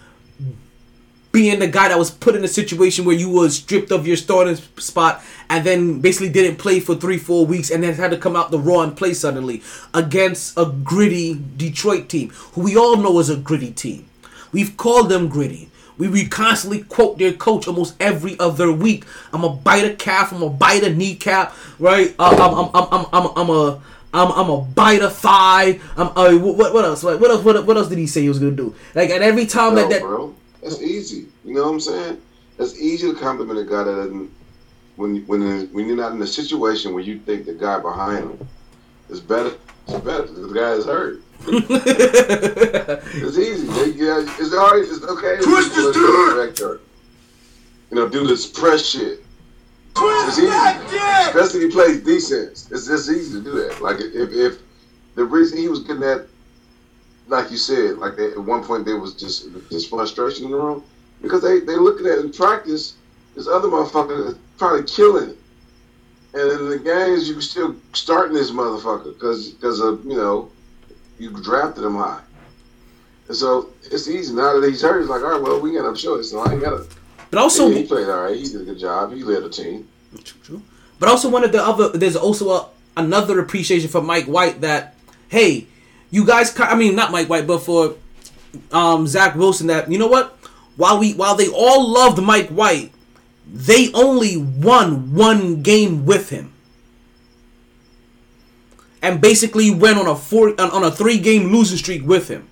being 1.32 1.60
the 1.60 1.68
guy 1.68 1.88
that 1.88 1.98
was 1.98 2.10
put 2.10 2.36
in 2.36 2.44
a 2.44 2.48
situation 2.48 3.06
where 3.06 3.16
you 3.16 3.30
was 3.30 3.58
stripped 3.58 3.92
of 3.92 4.08
your 4.08 4.18
starting 4.18 4.56
spot 4.56 5.24
and 5.50 5.64
then 5.64 6.02
basically 6.02 6.30
didn't 6.30 6.58
play 6.58 6.80
for 6.80 6.96
three, 6.96 7.18
four 7.18 7.46
weeks 7.46 7.70
and 7.70 7.84
then 7.84 7.94
had 7.94 8.12
to 8.12 8.18
come 8.18 8.36
out 8.36 8.50
the 8.50 8.58
raw 8.60 8.82
and 8.82 8.98
play 8.98 9.14
suddenly 9.14 9.62
against 9.94 10.58
a 10.58 10.66
gritty 10.66 11.40
Detroit 11.56 12.10
team, 12.10 12.30
who 12.54 12.62
we 12.62 12.76
all 12.76 12.98
know 12.98 13.20
is 13.20 13.30
a 13.30 13.38
gritty 13.38 13.72
team. 13.72 14.10
We've 14.52 14.76
called 14.76 15.10
them 15.10 15.28
gritty. 15.28 15.70
We, 16.00 16.08
we 16.08 16.28
constantly 16.28 16.84
quote 16.84 17.20
their 17.20 17.34
coach 17.34 17.68
almost 17.68 17.96
every 18.00 18.40
other 18.40 18.72
week. 18.72 19.04
I'm 19.32 19.44
a 19.44 19.50
bite 19.50 19.86
a 19.86 19.96
calf. 19.96 20.32
I'm 20.32 20.42
a 20.42 20.50
bite 20.50 20.84
a 20.84 20.94
kneecap. 20.94 21.54
Right? 21.78 22.16
Uh, 22.18 22.30
I'm, 22.40 22.54
I'm, 22.56 22.70
I'm, 22.74 23.06
I'm, 23.12 23.28
I'm, 23.28 23.38
I'm 23.38 23.50
a 23.50 23.82
I'm, 24.14 24.32
I'm 24.32 24.50
a 24.50 24.62
bite 24.62 25.02
a 25.02 25.10
thigh. 25.10 25.80
I'm 25.96 26.08
uh, 26.16 26.36
what, 26.38 26.74
what 26.74 26.86
else? 26.86 27.04
Like, 27.04 27.20
what 27.20 27.30
else? 27.30 27.44
What, 27.44 27.66
what 27.66 27.78
else 27.78 27.90
did 27.90 27.98
he 27.98 28.08
say 28.08 28.22
he 28.22 28.30
was 28.30 28.40
gonna 28.40 28.52
do? 28.52 28.76
Like, 28.96 29.10
and 29.12 29.24
every 29.24 29.46
time 29.46 29.76
No, 29.76 29.82
that 29.82 29.90
that 29.90 30.02
bro. 30.02 30.36
That's 30.62 30.82
easy. 30.82 31.28
You 31.46 31.54
know 31.54 31.64
what 31.64 31.74
I'm 31.74 31.80
saying? 31.80 32.22
That's 32.58 32.78
easy 32.80 33.12
to 33.12 33.18
compliment 33.18 33.60
a 33.60 33.64
guy 33.64 33.84
that 33.84 33.96
doesn't. 33.96 34.32
When 34.96 35.26
when 35.28 35.68
when 35.68 35.88
you're 35.88 35.96
not 35.96 36.12
in 36.12 36.22
a 36.22 36.28
situation 36.28 36.94
where 36.94 37.04
you 37.04 37.20
think 37.20 37.46
the 37.46 37.54
guy 37.54 37.80
behind 37.80 38.32
him 38.32 38.48
is 39.10 39.22
better, 39.22 39.54
it's 39.88 40.00
better. 40.00 40.28
The 40.28 40.54
guy 40.54 40.72
is 40.74 40.86
hurt. 40.86 41.22
it's 41.48 43.38
easy. 43.38 43.68
They, 43.68 43.92
yeah, 43.98 44.26
it's 44.40 44.54
already 44.54 44.88
it's 44.88 45.04
okay. 45.04 45.38
Twist 45.42 45.74
his 45.74 45.86
Let's 45.86 45.98
director. 45.98 46.82
You 47.92 47.96
know, 47.96 48.10
do 48.10 48.28
this 48.28 48.46
press 48.46 48.86
shit. 48.86 49.24
It's 50.02 50.38
easy, 50.38 50.48
especially 51.30 51.66
if 51.66 51.72
he 51.72 51.72
plays 51.72 51.98
defense. 52.02 52.70
It's 52.72 52.88
just 52.88 53.10
easy 53.10 53.40
to 53.40 53.44
do 53.44 53.52
that. 53.64 53.82
Like 53.82 53.98
if 54.00 54.32
if 54.32 54.60
the 55.16 55.26
reason 55.26 55.58
he 55.58 55.68
was 55.68 55.80
getting 55.80 56.02
that 56.02 56.28
like 57.30 57.52
you 57.52 57.58
said, 57.58 57.98
like 57.98 58.18
they, 58.18 58.32
at 58.32 58.38
one 58.38 58.64
point 58.64 58.86
there 58.86 58.98
was 58.98 59.14
just 59.14 59.48
just 59.70 59.90
frustration 59.90 60.46
in 60.46 60.52
the 60.52 60.58
room 60.58 60.84
because 61.22 61.42
they 61.42 61.60
they 61.60 61.76
looking 61.76 62.06
at 62.08 62.18
it 62.18 62.26
in 62.26 62.34
practice. 62.34 62.96
This 63.36 63.48
other 63.48 63.68
motherfucker 63.68 64.30
is 64.30 64.36
probably 64.58 64.84
killing 64.84 65.30
it, 65.30 65.38
and 66.34 66.52
in 66.52 66.70
the 66.70 66.80
games 66.80 67.28
you 67.28 67.36
can 67.36 67.44
still 67.44 67.76
starting 67.94 68.34
this 68.34 68.52
motherfucker 68.52 69.14
because 69.14 69.50
because 69.50 69.80
of 69.80 70.04
you 70.04 70.18
know 70.18 70.50
you 71.20 71.32
drafted 71.44 71.84
him 71.84 71.96
high, 71.96 72.22
and 73.28 73.38
so 73.38 73.70
it's 73.92 74.08
easy 74.08 74.34
now 74.34 74.60
that 74.60 74.68
he's 74.68 74.82
hurt. 74.82 75.02
It's 75.02 75.10
like 75.10 75.22
all 75.22 75.32
right, 75.32 75.42
well 75.42 75.62
we 75.62 75.74
got 75.74 75.84
no 75.84 75.94
choice, 75.94 76.32
so 76.32 76.40
I 76.40 76.54
ain't 76.54 76.62
got 76.62 76.72
to. 76.72 76.99
But 77.32 77.40
also, 77.40 77.70
he, 77.70 77.82
he 77.82 77.88
played 77.88 78.10
all 78.10 78.24
right. 78.24 78.36
He 78.36 78.44
did 78.44 78.62
a 78.62 78.66
good 78.66 78.80
job. 78.80 79.14
He 79.14 79.24
led 79.24 79.44
the 79.44 79.50
team. 79.50 79.88
True, 80.24 80.40
true. 80.44 80.62
But 81.00 81.10
also 81.10 81.30
one 81.30 81.44
of 81.44 81.52
the 81.52 81.64
other, 81.64 81.90
there's 81.90 82.16
also 82.16 82.50
a, 82.50 82.70
another 82.98 83.40
appreciation 83.40 83.90
for 83.90 84.02
Mike 84.02 84.26
White 84.26 84.62
that, 84.62 84.96
hey, 85.30 85.68
you 86.12 86.26
guys, 86.26 86.58
I 86.60 86.76
mean 86.76 86.96
not 86.96 87.12
Mike 87.12 87.30
White, 87.30 87.46
but 87.48 87.60
for 87.60 87.96
um, 88.72 89.08
Zach 89.08 89.36
Wilson, 89.36 89.68
that 89.68 89.92
you 89.92 89.98
know 89.98 90.08
what, 90.08 90.38
while 90.76 91.00
we 91.00 91.14
while 91.14 91.36
they 91.36 91.48
all 91.50 91.88
loved 91.88 92.22
Mike 92.22 92.50
White, 92.50 92.92
they 93.46 93.92
only 93.94 94.38
won 94.38 95.14
one 95.14 95.62
game 95.62 96.06
with 96.06 96.30
him, 96.30 96.54
and 99.02 99.22
basically 99.22 99.70
went 99.72 100.00
on 100.00 100.08
a 100.08 100.16
four 100.16 100.50
on 100.60 100.72
on 100.72 100.84
a 100.84 100.92
three 100.92 101.20
game 101.20 101.52
losing 101.52 101.78
streak 101.78 102.04
with 102.06 102.28
him. 102.28 102.50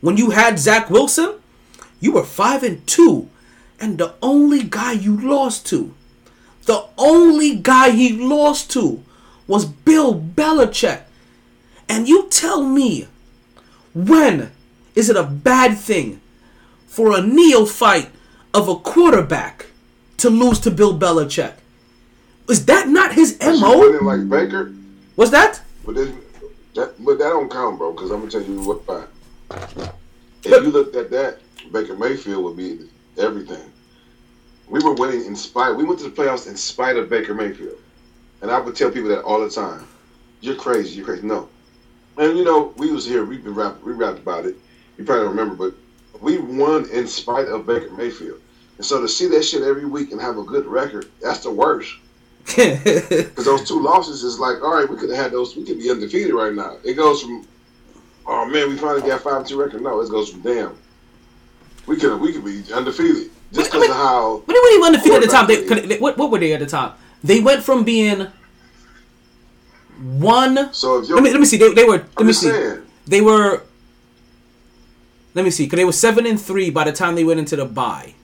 When 0.00 0.16
you 0.16 0.30
had 0.30 0.58
Zach 0.58 0.90
Wilson, 0.90 1.40
you 1.98 2.12
were 2.12 2.24
five 2.24 2.62
and 2.62 2.86
two, 2.86 3.30
and 3.80 3.98
the 3.98 4.14
only 4.22 4.62
guy 4.62 4.92
you 4.92 5.16
lost 5.20 5.66
to. 5.66 5.94
The 6.66 6.86
only 6.96 7.56
guy 7.56 7.90
he 7.90 8.12
lost 8.16 8.70
to 8.72 9.02
was 9.46 9.64
Bill 9.66 10.18
Belichick. 10.18 11.02
And 11.88 12.08
you 12.08 12.28
tell 12.30 12.62
me, 12.62 13.06
when 13.94 14.50
is 14.94 15.10
it 15.10 15.16
a 15.16 15.22
bad 15.24 15.76
thing 15.76 16.20
for 16.86 17.16
a 17.16 17.20
neophyte 17.20 18.10
of 18.54 18.68
a 18.68 18.76
quarterback 18.76 19.66
to 20.18 20.30
lose 20.30 20.58
to 20.60 20.70
Bill 20.70 20.98
Belichick? 20.98 21.54
Is 22.48 22.64
that 22.66 22.88
not 22.88 23.12
his 23.14 23.38
MO? 23.40 23.98
like 24.02 24.28
Baker, 24.28 24.72
Was 25.16 25.30
that? 25.30 25.60
but 25.84 25.94
this, 25.96 26.10
that 26.74 26.94
but 27.04 27.18
that 27.18 27.28
don't 27.30 27.50
count, 27.50 27.78
bro. 27.78 27.92
Because 27.92 28.10
I'm 28.10 28.20
gonna 28.20 28.30
tell 28.30 28.42
you 28.42 28.60
what. 28.62 29.08
If 30.44 30.50
you 30.64 30.70
looked 30.70 30.96
at 30.96 31.10
that, 31.10 31.38
Baker 31.72 31.96
Mayfield 31.96 32.44
would 32.44 32.56
be 32.56 32.80
everything. 33.18 33.70
We 34.68 34.80
were 34.82 34.94
winning 34.94 35.26
in 35.26 35.36
spite. 35.36 35.76
We 35.76 35.84
went 35.84 36.00
to 36.00 36.08
the 36.08 36.14
playoffs 36.14 36.48
in 36.48 36.56
spite 36.56 36.96
of 36.96 37.10
Baker 37.10 37.34
Mayfield, 37.34 37.78
and 38.42 38.50
I 38.50 38.58
would 38.58 38.76
tell 38.76 38.90
people 38.90 39.10
that 39.10 39.22
all 39.22 39.40
the 39.40 39.50
time. 39.50 39.86
You're 40.40 40.56
crazy. 40.56 40.96
You're 40.96 41.06
crazy. 41.06 41.26
No, 41.26 41.48
and 42.16 42.36
you 42.38 42.44
know 42.44 42.72
we 42.76 42.90
was 42.90 43.04
here. 43.04 43.24
We've 43.24 43.42
been 43.42 43.54
rap, 43.54 43.82
we 43.82 43.92
rapped 43.92 44.18
about 44.18 44.46
it. 44.46 44.56
You 44.96 45.04
probably 45.04 45.24
don't 45.24 45.36
remember, 45.36 45.54
but 45.54 46.22
we 46.22 46.38
won 46.38 46.88
in 46.90 47.06
spite 47.06 47.48
of 47.48 47.66
Baker 47.66 47.90
Mayfield. 47.90 48.40
And 48.76 48.86
so 48.86 49.00
to 49.00 49.08
see 49.08 49.26
that 49.28 49.44
shit 49.44 49.62
every 49.62 49.84
week 49.84 50.12
and 50.12 50.20
have 50.20 50.38
a 50.38 50.42
good 50.42 50.66
record, 50.66 51.06
that's 51.20 51.40
the 51.40 51.50
worst. 51.50 51.94
Because 52.56 53.46
those 53.46 53.66
two 53.66 53.82
losses 53.82 54.22
is 54.22 54.38
like, 54.38 54.62
all 54.62 54.74
right, 54.74 54.88
we 54.88 54.96
could 54.96 55.10
have 55.10 55.18
had 55.18 55.32
those. 55.32 55.56
We 55.56 55.64
could 55.64 55.78
be 55.78 55.90
undefeated 55.90 56.34
right 56.34 56.52
now. 56.52 56.76
It 56.84 56.94
goes 56.94 57.22
from, 57.22 57.46
oh 58.26 58.44
man, 58.46 58.68
we 58.68 58.76
finally 58.76 59.00
got 59.00 59.22
five 59.22 59.46
two 59.46 59.58
record. 59.58 59.82
No, 59.82 60.00
it 60.00 60.10
goes 60.10 60.30
from 60.30 60.42
damn. 60.42 60.76
We 61.86 61.96
could 61.96 62.20
we 62.20 62.32
could 62.32 62.44
be 62.44 62.62
undefeated 62.72 63.30
just 63.52 63.70
because 63.72 63.88
of 63.90 63.94
how. 63.96 64.42
But 64.46 64.52
they 64.54 64.58
weren't 64.60 64.74
even 64.74 64.86
undefeated 64.86 65.16
at 65.16 65.20
the 65.22 65.26
time. 65.28 65.46
They, 65.46 65.86
they- 65.94 65.98
what, 65.98 66.16
what 66.16 66.30
were 66.30 66.38
they 66.38 66.52
at 66.54 66.60
the 66.60 66.66
top? 66.66 66.98
They 67.22 67.40
went 67.40 67.62
from 67.62 67.84
being 67.84 68.26
one. 69.98 70.72
So 70.72 71.02
if 71.02 71.08
Let 71.10 71.22
me 71.22 71.30
let 71.30 71.40
me 71.40 71.46
see. 71.46 71.56
They, 71.56 71.72
they 71.72 71.84
were. 71.84 71.98
Let 71.98 72.08
I'm 72.18 72.26
me 72.26 72.32
see. 72.32 72.50
saying. 72.50 72.82
They 73.06 73.20
were. 73.20 73.62
Let 75.34 75.44
me 75.44 75.50
see. 75.50 75.66
Cause 75.66 75.76
they 75.76 75.84
were 75.84 75.92
seven 75.92 76.26
and 76.26 76.40
three 76.40 76.70
by 76.70 76.84
the 76.84 76.92
time 76.92 77.14
they 77.14 77.24
went 77.24 77.40
into 77.40 77.56
the 77.56 77.64
bye. 77.64 78.14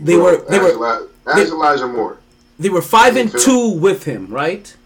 They 0.00 0.14
Bro, 0.14 0.24
were. 0.24 0.36
They 0.48 0.58
ask 0.58 0.78
were. 0.78 0.86
Eli- 0.86 1.06
ask 1.26 1.52
Elijah 1.52 1.86
Moore. 1.88 2.18
They 2.58 2.68
were 2.68 2.82
five 2.82 3.16
and 3.16 3.30
two 3.32 3.70
with 3.70 4.04
him, 4.04 4.26
right? 4.28 4.76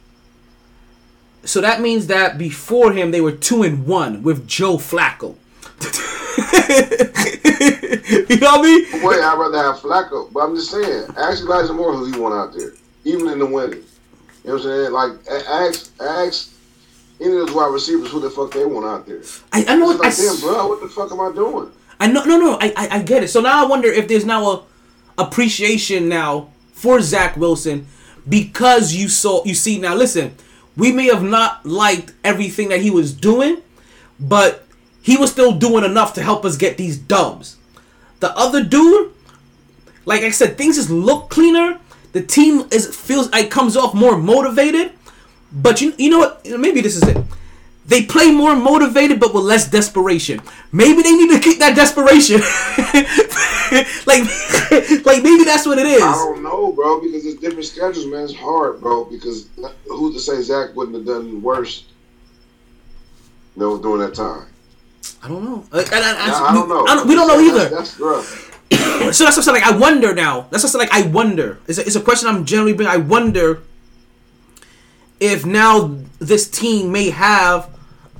So 1.45 1.61
that 1.61 1.81
means 1.81 2.07
that 2.07 2.39
before 2.39 2.93
him 2.93 3.11
they 3.11 3.21
were 3.21 3.33
two 3.33 3.63
and 3.65 3.87
one 3.87 4.23
with 4.23 4.47
Joe 4.47 4.77
Flacco. 4.77 5.37
you 8.29 8.37
know 8.39 8.53
what 8.53 8.61
I 8.61 8.63
mean? 8.63 9.03
Boy, 9.03 9.15
I'd 9.15 9.39
rather 9.39 9.59
have 9.59 9.77
Flacco. 9.77 10.33
But 10.33 10.41
I'm 10.41 10.55
just 10.55 10.71
saying, 10.71 11.09
ask 11.17 11.43
Elijah 11.43 11.73
Moore 11.73 11.95
who 11.95 12.11
he 12.11 12.19
want 12.19 12.35
out 12.35 12.53
there, 12.57 12.73
even 13.05 13.29
in 13.29 13.39
the 13.39 13.47
winning. 13.47 13.83
You 14.45 14.51
know 14.51 14.55
what 14.55 14.55
I'm 14.55 14.61
saying? 14.63 14.93
Like, 14.93 15.13
ask, 15.49 16.01
ask 16.01 16.53
any 17.21 17.33
of 17.33 17.47
those 17.47 17.53
wide 17.53 17.73
receivers 17.73 18.11
who 18.11 18.21
the 18.21 18.31
fuck 18.31 18.53
they 18.53 18.65
want 18.65 18.87
out 18.87 19.07
there. 19.07 19.23
I, 19.53 19.65
I 19.69 19.77
know. 19.77 19.91
It's 19.91 20.01
I, 20.01 20.09
like, 20.09 20.17
damn, 20.17 20.41
bro, 20.41 20.69
what 20.69 20.81
the 20.81 20.89
fuck 20.89 21.11
am 21.13 21.21
I 21.21 21.33
doing? 21.33 21.71
I 22.01 22.07
know. 22.09 22.25
No, 22.25 22.39
no. 22.39 22.59
I, 22.61 22.73
I, 22.77 22.89
I 22.99 23.03
get 23.03 23.23
it. 23.23 23.29
So 23.29 23.41
now 23.41 23.65
I 23.65 23.69
wonder 23.69 23.89
if 23.89 24.09
there's 24.09 24.25
now 24.25 24.51
a 24.51 24.63
appreciation 25.17 26.09
now 26.09 26.51
for 26.73 27.01
Zach 27.01 27.37
Wilson 27.37 27.87
because 28.29 28.95
you 28.95 29.09
saw 29.09 29.45
you 29.45 29.55
see 29.55 29.79
now. 29.79 29.95
Listen, 29.95 30.35
we 30.77 30.93
may 30.93 31.07
have 31.07 31.23
not 31.23 31.65
liked 31.65 32.13
everything 32.25 32.69
that 32.69 32.81
he 32.81 32.91
was 32.91 33.13
doing, 33.13 33.63
but 34.19 34.64
he 35.05 35.19
was 35.19 35.31
still 35.31 35.53
doing 35.53 35.85
enough 35.85 36.15
to 36.15 36.23
help 36.23 36.47
us 36.47 36.57
get 36.57 36.79
these 36.79 36.97
dubs. 36.97 37.59
The 38.21 38.35
other 38.39 38.65
dude, 38.65 39.13
like 40.07 40.23
I 40.23 40.31
said, 40.31 40.57
things 40.57 40.77
just 40.77 40.89
look 40.89 41.29
cleaner. 41.29 41.79
The 42.13 42.23
team 42.23 42.67
is 42.73 42.97
feels 42.97 43.31
like 43.31 43.51
comes 43.51 43.77
off 43.77 43.93
more 43.93 44.17
motivated. 44.17 44.93
But 45.53 45.83
you 45.83 45.93
you 45.99 46.09
know 46.09 46.21
what? 46.21 46.47
Maybe 46.47 46.81
this 46.81 46.97
is 46.97 47.03
it. 47.03 47.19
They 47.87 48.07
play 48.07 48.31
more 48.31 48.57
motivated, 48.57 49.21
but 49.21 49.35
with 49.35 49.45
less 49.45 49.69
desperation. 49.69 50.41
Maybe 50.73 51.03
they 51.03 51.13
need 51.13 51.31
to 51.33 51.39
keep 51.39 51.59
that 51.59 51.77
desperation. 51.77 52.41
like, 54.07 54.25
like 55.05 55.23
maybe 55.23 55.45
that's 55.45 55.67
what 55.67 55.77
it 55.77 55.85
is. 55.85 56.03
I 56.03 56.13
don't 56.13 56.43
know, 56.43 56.73
bro, 56.73 57.03
because 57.03 57.27
it's 57.27 57.39
different 57.39 57.67
schedules, 57.67 58.07
man. 58.07 58.25
It's 58.25 58.35
hard, 58.35 58.81
bro, 58.81 59.05
because 59.05 59.51
who's 59.87 60.15
to 60.15 60.21
say 60.21 60.41
Zach 60.41 60.75
wouldn't 60.75 60.97
have 60.97 61.05
done 61.05 61.43
worse, 61.43 61.85
you 63.55 63.61
know, 63.61 63.77
during 63.77 64.01
that 64.01 64.15
time? 64.15 64.47
I 65.23 65.29
don't 65.29 65.45
know. 65.45 65.65
Like, 65.71 65.93
I, 65.93 65.99
I, 65.99 66.01
I, 66.01 66.29
I, 66.31 66.51
I 66.51 66.55
don't 66.55 66.69
know. 66.69 66.85
I 66.87 66.95
don't- 66.95 67.09
we 67.09 67.15
don't 67.15 67.29
know 67.29 67.41
either. 67.41 67.69
That's, 67.75 67.99
rough. 68.01 68.51
so 68.71 68.79
that's 69.05 69.21
what 69.21 69.37
I'm 69.39 69.43
saying. 69.43 69.63
Like, 69.63 69.73
I 69.73 69.77
wonder 69.77 70.15
now. 70.15 70.47
That's 70.51 70.63
what 70.65 70.75
I'm 70.75 70.81
saying. 70.81 70.89
Like, 70.91 71.07
I 71.07 71.09
wonder. 71.09 71.59
It's 71.67 71.79
a, 71.79 71.83
it's 71.87 71.97
a 71.97 72.01
question 72.01 72.29
I'm 72.29 72.45
generally 72.45 72.73
bringing. 72.73 72.93
I 72.93 72.99
wonder 72.99 73.63
if 75.21 75.45
now 75.47 75.97
this 76.19 76.49
team 76.49 76.91
may 76.93 77.11
have 77.11 77.71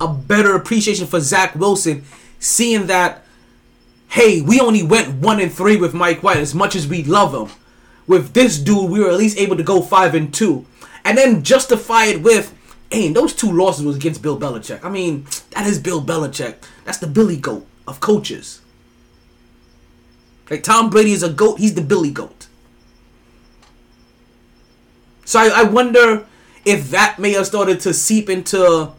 a 0.01 0.07
better 0.07 0.55
appreciation 0.55 1.07
for 1.07 1.19
Zach 1.19 1.55
Wilson, 1.55 2.03
seeing 2.39 2.87
that, 2.87 3.23
hey, 4.09 4.41
we 4.41 4.59
only 4.59 4.83
went 4.83 5.15
one 5.15 5.39
and 5.39 5.51
three 5.51 5.77
with 5.77 5.93
Mike 5.93 6.21
White. 6.23 6.37
As 6.37 6.53
much 6.55 6.75
as 6.75 6.87
we 6.87 7.03
love 7.03 7.33
him, 7.33 7.55
with 8.07 8.33
this 8.33 8.59
dude, 8.59 8.89
we 8.91 8.99
were 8.99 9.09
at 9.09 9.17
least 9.17 9.37
able 9.37 9.57
to 9.57 9.63
go 9.63 9.81
five 9.81 10.13
and 10.15 10.33
two, 10.33 10.65
and 11.03 11.17
then 11.17 11.43
justify 11.43 12.05
it 12.05 12.21
with. 12.21 12.53
Hey, 12.95 13.11
those 13.11 13.33
two 13.35 13.51
losses 13.51 13.83
was 13.83 13.97
against 13.97 14.21
Bill 14.21 14.39
Belichick. 14.39 14.81
I 14.81 14.87
mean, 14.87 15.27
that 15.51 15.67
is 15.67 15.79
Bill 15.79 16.01
Belichick. 16.01 16.55
That's 16.85 16.97
the 16.97 17.07
Billy 17.07 17.35
Goat. 17.35 17.67
of 17.85 17.99
coaches. 17.99 18.61
Like 20.49 20.63
Tom 20.63 20.89
Brady 20.89 21.11
is 21.11 21.21
a 21.21 21.29
goat. 21.29 21.59
He's 21.59 21.73
the 21.73 21.81
Billy 21.81 22.09
Goat. 22.09 22.47
So 25.25 25.41
I, 25.41 25.63
I 25.63 25.63
wonder 25.63 26.25
if 26.63 26.89
that 26.91 27.19
may 27.19 27.33
have 27.33 27.45
started 27.45 27.81
to 27.81 27.93
seep 27.93 28.29
into 28.29 28.93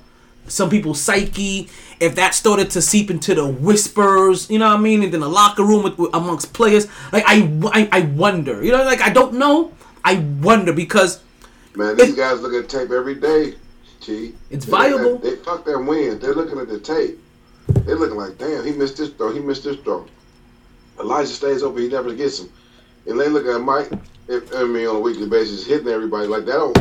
some 0.46 0.68
people's 0.68 1.00
psyche. 1.00 1.70
If 1.98 2.16
that 2.16 2.34
started 2.34 2.68
to 2.72 2.82
seep 2.82 3.10
into 3.10 3.34
the 3.34 3.46
whispers, 3.46 4.50
you 4.50 4.58
know 4.58 4.68
what 4.68 4.78
I 4.78 4.82
mean, 4.82 5.04
and 5.04 5.12
then 5.14 5.20
the 5.20 5.28
locker 5.30 5.64
room 5.64 5.84
with, 5.84 5.96
with- 5.96 6.14
amongst 6.14 6.52
players. 6.52 6.86
Like 7.12 7.24
I, 7.26 7.48
I, 7.72 7.88
I 7.90 8.00
wonder. 8.02 8.62
You 8.62 8.72
know, 8.72 8.84
like 8.84 9.00
I 9.00 9.08
don't 9.08 9.32
know. 9.38 9.72
I 10.04 10.16
wonder 10.42 10.74
because 10.74 11.22
Man, 11.74 11.96
these 11.96 12.14
guys 12.14 12.42
look 12.42 12.52
at 12.52 12.68
tape 12.68 12.90
every 12.90 13.14
day. 13.14 13.54
It's 14.08 14.64
They 14.64 14.70
viable. 14.70 15.18
They 15.18 15.36
fuck 15.36 15.64
that 15.64 15.78
win. 15.78 16.18
They're 16.18 16.34
looking 16.34 16.58
at 16.58 16.68
the 16.68 16.78
tape. 16.78 17.18
They're 17.68 17.96
looking 17.96 18.16
like, 18.16 18.38
damn, 18.38 18.64
he 18.64 18.72
missed 18.72 18.96
this 18.96 19.10
throw. 19.10 19.32
He 19.32 19.40
missed 19.40 19.64
this 19.64 19.76
throw. 19.78 20.06
Elijah 21.00 21.28
stays 21.28 21.62
open. 21.62 21.82
He 21.82 21.88
never 21.88 22.14
gets 22.14 22.40
him. 22.40 22.48
And 23.06 23.18
they 23.20 23.28
look 23.28 23.46
at 23.46 23.60
Mike. 23.60 23.90
If, 24.28 24.54
I 24.54 24.64
mean, 24.64 24.86
on 24.86 24.96
a 24.96 25.00
weekly 25.00 25.28
basis, 25.28 25.66
hitting 25.66 25.88
everybody 25.88 26.26
like 26.26 26.44
that. 26.46 26.52
Don't, 26.52 26.78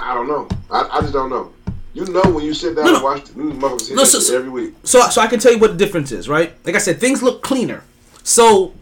I 0.00 0.14
don't 0.14 0.28
know. 0.28 0.48
I, 0.70 0.88
I 0.98 1.00
just 1.00 1.12
don't 1.12 1.30
know. 1.30 1.52
You 1.94 2.06
know 2.06 2.22
when 2.22 2.44
you 2.44 2.54
sit 2.54 2.74
down 2.76 2.86
No, 2.86 2.94
and 2.96 3.04
watch 3.04 3.24
the 3.24 3.32
motherfuckers 3.34 3.94
No, 3.94 4.04
so- 4.04 4.18
so- 4.18 4.36
every 4.36 4.48
week. 4.50 4.74
so 4.84 5.00
so 5.10 5.20
I 5.20 5.26
can 5.26 5.38
tell 5.40 5.52
you 5.52 5.58
what 5.58 5.72
the 5.72 5.76
difference 5.76 6.10
is, 6.12 6.28
right? 6.28 6.54
Like 6.64 6.74
I 6.74 6.78
said, 6.78 6.98
things 6.98 7.22
look 7.22 7.42
cleaner. 7.42 7.84
So 8.22 8.72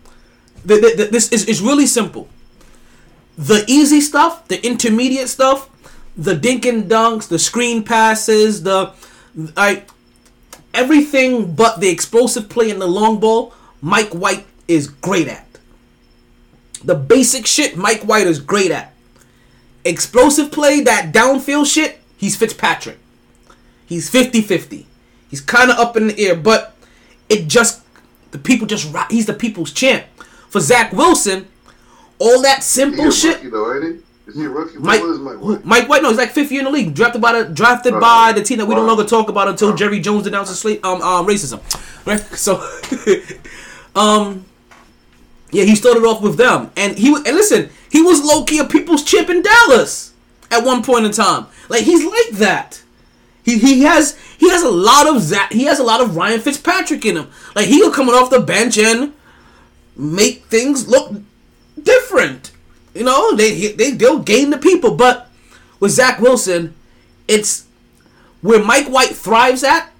the, 0.64 0.76
the, 0.76 0.94
the, 0.96 1.04
this 1.10 1.30
is 1.32 1.48
it's 1.48 1.60
really 1.60 1.86
simple. 1.86 2.28
The 3.38 3.64
easy 3.66 4.00
stuff, 4.00 4.46
the 4.48 4.64
intermediate 4.64 5.28
stuff, 5.28 5.69
the 6.16 6.34
dink 6.34 6.66
and 6.66 6.90
dunks, 6.90 7.28
the 7.28 7.38
screen 7.38 7.82
passes, 7.82 8.62
the 8.62 8.92
I 9.56 9.84
everything 10.74 11.54
but 11.54 11.80
the 11.80 11.88
explosive 11.88 12.48
play 12.48 12.70
and 12.70 12.80
the 12.80 12.86
long 12.86 13.20
ball, 13.20 13.54
Mike 13.80 14.10
White 14.10 14.46
is 14.68 14.88
great 14.88 15.28
at. 15.28 15.46
The 16.84 16.94
basic 16.94 17.46
shit, 17.46 17.76
Mike 17.76 18.02
White 18.02 18.26
is 18.26 18.40
great 18.40 18.70
at. 18.70 18.94
Explosive 19.84 20.50
play, 20.50 20.80
that 20.80 21.12
downfield 21.12 21.66
shit, 21.66 22.00
he's 22.16 22.36
Fitzpatrick. 22.36 22.98
He's 23.86 24.10
50-50. 24.10 24.84
He's 25.28 25.40
kind 25.40 25.70
of 25.70 25.78
up 25.78 25.96
in 25.96 26.08
the 26.08 26.18
air, 26.18 26.36
but 26.36 26.76
it 27.28 27.48
just 27.48 27.82
the 28.30 28.38
people 28.38 28.66
just 28.66 28.94
he's 29.10 29.26
the 29.26 29.34
people's 29.34 29.72
champ. 29.72 30.04
For 30.48 30.60
Zach 30.60 30.92
Wilson, 30.92 31.48
all 32.18 32.42
that 32.42 32.62
simple 32.62 33.10
shit. 33.10 33.36
rookie 33.36 33.50
though, 33.50 33.74
ain't 33.74 33.84
he? 33.84 34.02
Is 34.30 34.36
he 34.36 34.44
a 34.44 34.48
rookie? 34.48 34.78
Mike, 34.78 35.00
What 35.00 35.10
is 35.10 35.18
Mike 35.18 35.36
White? 35.38 35.64
Mike 35.64 35.88
White, 35.88 36.02
no, 36.02 36.08
he's 36.08 36.18
like 36.18 36.30
fifth 36.30 36.50
year 36.52 36.60
in 36.60 36.64
the 36.66 36.70
league, 36.70 36.94
drafted 36.94 37.20
by 37.20 37.32
the 37.42 37.48
drafted 37.48 37.94
Right. 37.94 38.00
by 38.00 38.32
the 38.32 38.42
team 38.42 38.58
that 38.58 38.66
we 38.66 38.74
no 38.74 38.80
Right. 38.82 38.86
longer 38.88 39.04
talk 39.04 39.28
about 39.28 39.48
until 39.48 39.74
Jerry 39.74 39.98
Jones 40.00 40.24
denounces 40.24 40.58
slate 40.58 40.84
um, 40.84 41.02
um 41.02 41.26
racism, 41.26 41.60
right? 42.06 42.20
So, 42.36 42.62
um, 44.00 44.44
yeah, 45.50 45.64
he 45.64 45.74
started 45.74 46.04
off 46.04 46.22
with 46.22 46.36
them, 46.36 46.70
and 46.76 46.96
he 46.96 47.12
and 47.14 47.24
listen, 47.36 47.70
he 47.90 48.02
was 48.02 48.22
low 48.24 48.44
key 48.44 48.58
a 48.58 48.64
people's 48.64 49.02
champ 49.02 49.28
in 49.30 49.42
Dallas 49.42 50.12
at 50.50 50.64
one 50.64 50.82
point 50.82 51.06
in 51.06 51.12
time. 51.12 51.46
Like 51.68 51.82
he's 51.84 52.04
like 52.04 52.38
that. 52.38 52.82
He, 53.42 53.58
he 53.58 53.82
has 53.82 54.16
he 54.38 54.48
has 54.50 54.62
a 54.62 54.70
lot 54.70 55.08
of 55.08 55.20
Zach, 55.22 55.52
he 55.52 55.64
has 55.64 55.78
a 55.80 55.82
lot 55.82 56.00
of 56.00 56.14
Ryan 56.14 56.40
Fitzpatrick 56.40 57.04
in 57.04 57.16
him. 57.16 57.28
Like 57.56 57.66
he'll 57.66 57.90
coming 57.90 58.14
off 58.14 58.30
the 58.30 58.38
bench 58.40 58.78
and 58.78 59.12
make 59.96 60.44
things 60.44 60.86
look 60.88 61.12
different. 61.82 62.52
You 62.94 63.04
know, 63.04 63.34
they 63.36 63.72
they 63.72 63.92
they'll 63.92 64.18
gain 64.18 64.50
the 64.50 64.58
people, 64.58 64.94
but 64.94 65.28
with 65.78 65.92
Zach 65.92 66.20
Wilson, 66.20 66.74
it's 67.28 67.66
where 68.40 68.62
Mike 68.62 68.88
White 68.88 69.10
thrives 69.10 69.62
at, 69.62 69.90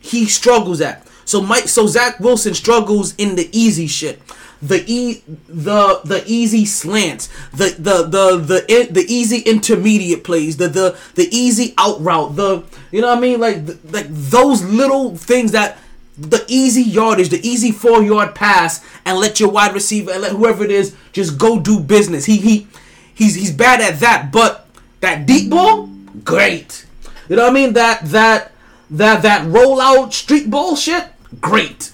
he 0.00 0.26
struggles 0.26 0.80
at. 0.80 1.06
So 1.24 1.40
Mike, 1.40 1.68
so 1.68 1.86
Zach 1.86 2.20
Wilson 2.20 2.54
struggles 2.54 3.14
in 3.16 3.36
the 3.36 3.48
easy 3.56 3.86
shit, 3.86 4.20
the 4.60 4.84
e 4.86 5.22
the 5.48 6.00
the 6.04 6.22
easy 6.26 6.66
slants, 6.66 7.28
the 7.52 7.76
the 7.78 8.02
the 8.02 8.36
the 8.36 8.88
the, 8.90 9.04
easy 9.08 9.38
intermediate 9.40 10.24
plays, 10.24 10.56
the 10.56 10.68
the 10.68 10.98
the 11.14 11.28
easy 11.30 11.74
out 11.78 12.00
route, 12.00 12.36
the 12.36 12.64
you 12.90 13.00
know 13.00 13.08
what 13.08 13.18
I 13.18 13.20
mean, 13.20 13.40
like 13.40 13.58
like 13.90 14.06
those 14.08 14.62
little 14.62 15.16
things 15.16 15.52
that 15.52 15.78
the 16.16 16.44
easy 16.48 16.82
yardage, 16.82 17.28
the 17.28 17.46
easy 17.46 17.72
four 17.72 18.02
yard 18.02 18.34
pass, 18.34 18.84
and 19.04 19.18
let 19.18 19.40
your 19.40 19.50
wide 19.50 19.74
receiver 19.74 20.12
and 20.12 20.22
let 20.22 20.32
whoever 20.32 20.64
it 20.64 20.70
is 20.70 20.94
just 21.12 21.38
go 21.38 21.58
do 21.58 21.80
business. 21.80 22.24
He 22.24 22.36
he 22.38 22.66
he's 23.14 23.34
he's 23.34 23.52
bad 23.52 23.80
at 23.80 24.00
that, 24.00 24.30
but 24.32 24.68
that 25.00 25.26
deep 25.26 25.50
ball, 25.50 25.88
great. 26.24 26.86
You 27.28 27.36
know 27.36 27.42
what 27.42 27.50
I 27.50 27.54
mean? 27.54 27.72
That 27.72 28.02
that 28.06 28.52
that 28.90 29.22
that 29.22 29.46
rollout 29.46 30.12
street 30.12 30.50
ball 30.50 30.76
shit, 30.76 31.06
great. 31.40 31.92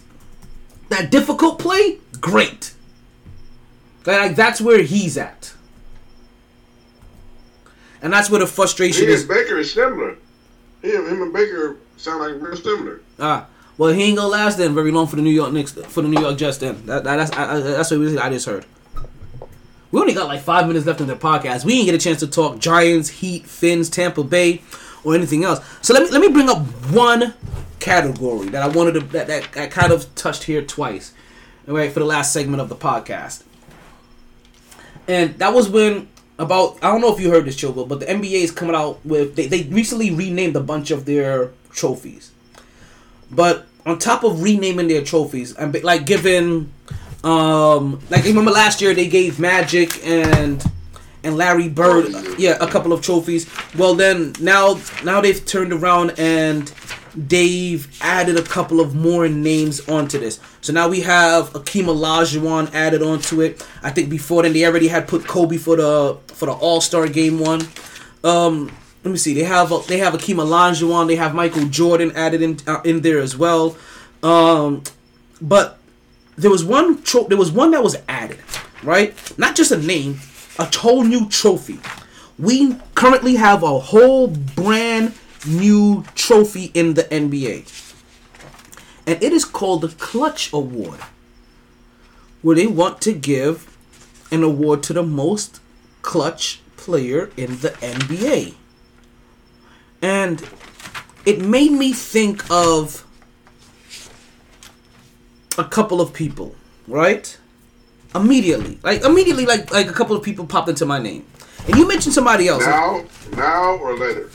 That 0.90 1.10
difficult 1.10 1.58
play, 1.58 1.98
great. 2.20 2.74
Like 4.06 4.36
that's 4.36 4.60
where 4.60 4.82
he's 4.82 5.16
at. 5.16 5.54
And 8.02 8.12
that's 8.12 8.30
where 8.30 8.40
the 8.40 8.46
frustration 8.46 9.06
He 9.06 9.12
is. 9.12 9.24
Baker 9.24 9.58
is 9.58 9.72
similar. 9.72 10.16
And 10.82 10.92
him 10.92 11.22
and 11.22 11.32
Baker 11.32 11.76
sound 11.96 12.20
like 12.20 12.42
real 12.42 12.56
similar. 12.56 13.02
Ah, 13.18 13.46
well, 13.80 13.94
he 13.94 14.02
ain't 14.02 14.18
gonna 14.18 14.28
last 14.28 14.58
then 14.58 14.74
very 14.74 14.90
long 14.90 15.06
for 15.06 15.16
the 15.16 15.22
New 15.22 15.30
York 15.30 15.54
Knicks 15.54 15.72
for 15.72 16.02
the 16.02 16.08
New 16.08 16.20
York 16.20 16.36
Jets. 16.36 16.58
Then 16.58 16.84
that, 16.84 17.02
that 17.02 17.16
that's 17.16 17.30
I, 17.32 17.60
that's 17.60 17.90
what 17.90 18.18
I 18.18 18.28
just 18.28 18.44
heard. 18.44 18.66
We 19.90 19.98
only 19.98 20.12
got 20.12 20.26
like 20.26 20.42
five 20.42 20.66
minutes 20.66 20.84
left 20.84 21.00
in 21.00 21.06
the 21.06 21.16
podcast. 21.16 21.64
We 21.64 21.76
didn't 21.76 21.86
get 21.86 21.94
a 21.94 21.98
chance 21.98 22.20
to 22.20 22.26
talk 22.26 22.58
Giants, 22.58 23.08
Heat, 23.08 23.46
Finns, 23.46 23.88
Tampa 23.88 24.22
Bay, 24.22 24.60
or 25.02 25.14
anything 25.14 25.44
else. 25.44 25.64
So 25.80 25.94
let 25.94 26.02
me 26.02 26.10
let 26.10 26.20
me 26.20 26.28
bring 26.28 26.50
up 26.50 26.58
one 26.92 27.32
category 27.78 28.50
that 28.50 28.62
I 28.62 28.68
wanted 28.68 29.00
to 29.00 29.00
that 29.00 29.28
that 29.28 29.56
I 29.56 29.66
kind 29.68 29.92
of 29.92 30.14
touched 30.14 30.42
here 30.42 30.60
twice, 30.60 31.14
all 31.66 31.74
right, 31.74 31.90
for 31.90 32.00
the 32.00 32.04
last 32.04 32.34
segment 32.34 32.60
of 32.60 32.68
the 32.68 32.76
podcast. 32.76 33.44
And 35.08 35.38
that 35.38 35.54
was 35.54 35.70
when 35.70 36.10
about 36.38 36.76
I 36.84 36.92
don't 36.92 37.00
know 37.00 37.14
if 37.14 37.18
you 37.18 37.30
heard 37.30 37.46
this, 37.46 37.56
Chobo, 37.56 37.88
but 37.88 38.00
the 38.00 38.06
NBA 38.06 38.42
is 38.42 38.50
coming 38.50 38.76
out 38.76 39.02
with 39.06 39.36
they, 39.36 39.46
they 39.46 39.62
recently 39.62 40.10
renamed 40.10 40.54
a 40.54 40.60
bunch 40.60 40.90
of 40.90 41.06
their 41.06 41.52
trophies. 41.70 42.30
But 43.30 43.68
on 43.86 43.98
top 43.98 44.24
of 44.24 44.42
renaming 44.42 44.88
their 44.88 45.02
trophies 45.02 45.54
and 45.54 45.82
like 45.82 46.06
giving 46.06 46.72
um 47.24 48.00
like 48.10 48.24
remember 48.24 48.50
last 48.50 48.80
year 48.80 48.94
they 48.94 49.08
gave 49.08 49.38
Magic 49.38 50.04
and 50.06 50.64
and 51.22 51.36
Larry 51.36 51.68
Bird 51.68 52.06
yeah 52.38 52.56
a 52.60 52.66
couple 52.66 52.92
of 52.92 53.02
trophies. 53.02 53.48
Well 53.76 53.94
then 53.94 54.34
now 54.40 54.80
now 55.04 55.20
they've 55.20 55.44
turned 55.44 55.72
around 55.72 56.14
and 56.18 56.72
they've 57.14 57.88
added 58.00 58.36
a 58.36 58.42
couple 58.42 58.80
of 58.80 58.94
more 58.94 59.28
names 59.28 59.86
onto 59.88 60.18
this. 60.18 60.40
So 60.60 60.72
now 60.72 60.88
we 60.88 61.00
have 61.00 61.52
Akeem 61.52 61.86
Olajuwon 61.86 62.72
added 62.74 63.02
onto 63.02 63.40
it. 63.40 63.66
I 63.82 63.90
think 63.90 64.08
before 64.08 64.42
then 64.42 64.52
they 64.52 64.64
already 64.64 64.88
had 64.88 65.08
put 65.08 65.26
Kobe 65.26 65.56
for 65.56 65.76
the 65.76 66.18
for 66.28 66.46
the 66.46 66.52
All 66.52 66.80
Star 66.80 67.08
Game 67.08 67.38
one. 67.38 67.62
Um, 68.22 68.70
let 69.02 69.10
me 69.10 69.16
see. 69.16 69.34
They 69.34 69.44
have 69.44 69.72
a, 69.72 69.80
they 69.88 69.98
have 69.98 70.12
Akeem 70.14 70.36
Olajuwon. 70.36 71.06
They 71.06 71.16
have 71.16 71.34
Michael 71.34 71.66
Jordan 71.66 72.12
added 72.14 72.42
in 72.42 72.58
uh, 72.66 72.80
in 72.84 73.00
there 73.00 73.18
as 73.18 73.36
well. 73.36 73.76
Um, 74.22 74.82
but 75.40 75.78
there 76.36 76.50
was 76.50 76.64
one 76.64 77.02
tro- 77.02 77.26
there 77.26 77.38
was 77.38 77.50
one 77.50 77.70
that 77.70 77.82
was 77.82 77.96
added, 78.08 78.40
right? 78.82 79.14
Not 79.38 79.56
just 79.56 79.72
a 79.72 79.78
name, 79.78 80.20
a 80.58 80.64
whole 80.76 81.02
new 81.04 81.28
trophy. 81.28 81.78
We 82.38 82.76
currently 82.94 83.36
have 83.36 83.62
a 83.62 83.78
whole 83.78 84.28
brand 84.28 85.14
new 85.46 86.04
trophy 86.14 86.70
in 86.74 86.94
the 86.94 87.04
NBA. 87.04 87.76
And 89.06 89.22
it 89.22 89.32
is 89.32 89.44
called 89.44 89.82
the 89.82 89.88
Clutch 89.88 90.52
Award. 90.52 91.00
Where 92.42 92.56
they 92.56 92.66
want 92.66 93.00
to 93.02 93.12
give 93.12 93.66
an 94.30 94.42
award 94.42 94.82
to 94.84 94.92
the 94.92 95.02
most 95.02 95.60
clutch 96.02 96.60
player 96.76 97.30
in 97.36 97.58
the 97.58 97.70
NBA. 97.80 98.54
And 100.02 100.48
it 101.26 101.40
made 101.40 101.72
me 101.72 101.92
think 101.92 102.50
of 102.50 103.06
a 105.58 105.64
couple 105.64 106.00
of 106.00 106.12
people, 106.12 106.54
right? 106.88 107.36
Immediately, 108.14 108.78
like 108.82 109.02
immediately, 109.02 109.46
like 109.46 109.70
like 109.70 109.88
a 109.88 109.92
couple 109.92 110.16
of 110.16 110.22
people 110.22 110.46
popped 110.46 110.68
into 110.68 110.84
my 110.84 110.98
name, 110.98 111.24
and 111.66 111.76
you 111.76 111.86
mentioned 111.86 112.14
somebody 112.14 112.48
else. 112.48 112.64
Now, 112.64 113.04
now 113.32 113.76
or 113.76 113.96
later? 113.96 114.30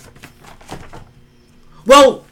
Well, 1.85 2.25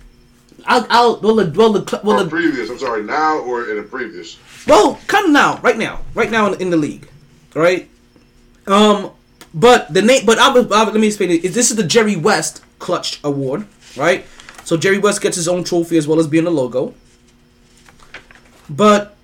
I'll, 0.66 0.88
I'll 0.90 1.20
well, 1.20 1.36
the, 1.36 1.52
well, 1.52 1.74
the, 1.74 2.02
well, 2.04 2.24
the, 2.24 2.30
previous. 2.30 2.70
I'm 2.70 2.80
sorry. 2.80 3.04
Now 3.04 3.40
or 3.40 3.70
in 3.70 3.78
the 3.78 3.84
previous? 3.84 4.38
well, 4.68 5.00
kind 5.08 5.26
of 5.26 5.32
now, 5.32 5.60
right 5.62 5.78
now, 5.78 6.02
right 6.14 6.32
now 6.32 6.54
in, 6.54 6.62
in 6.62 6.70
the 6.70 6.78
league, 6.78 7.10
right? 7.54 7.90
Um, 8.68 9.12
but 9.54 9.94
the 9.94 10.02
name, 10.02 10.26
but 10.26 10.40
I 10.40 10.50
was, 10.50 10.72
I, 10.72 10.84
let 10.86 10.96
me 10.96 11.08
explain 11.08 11.32
it. 11.32 11.42
This 11.42 11.70
is 11.70 11.76
the 11.76 11.84
Jerry 11.84 12.16
West 12.16 12.64
Clutch 12.84 13.22
Award, 13.24 13.66
right? 13.96 14.26
So 14.66 14.76
Jerry 14.76 14.98
West 14.98 15.22
gets 15.22 15.38
his 15.38 15.48
own 15.48 15.64
trophy 15.64 15.98
as 15.98 16.06
well 16.06 16.20
as 16.20 16.28
being 16.28 16.46
a 16.46 16.50
logo. 16.50 16.94
But 18.70 19.16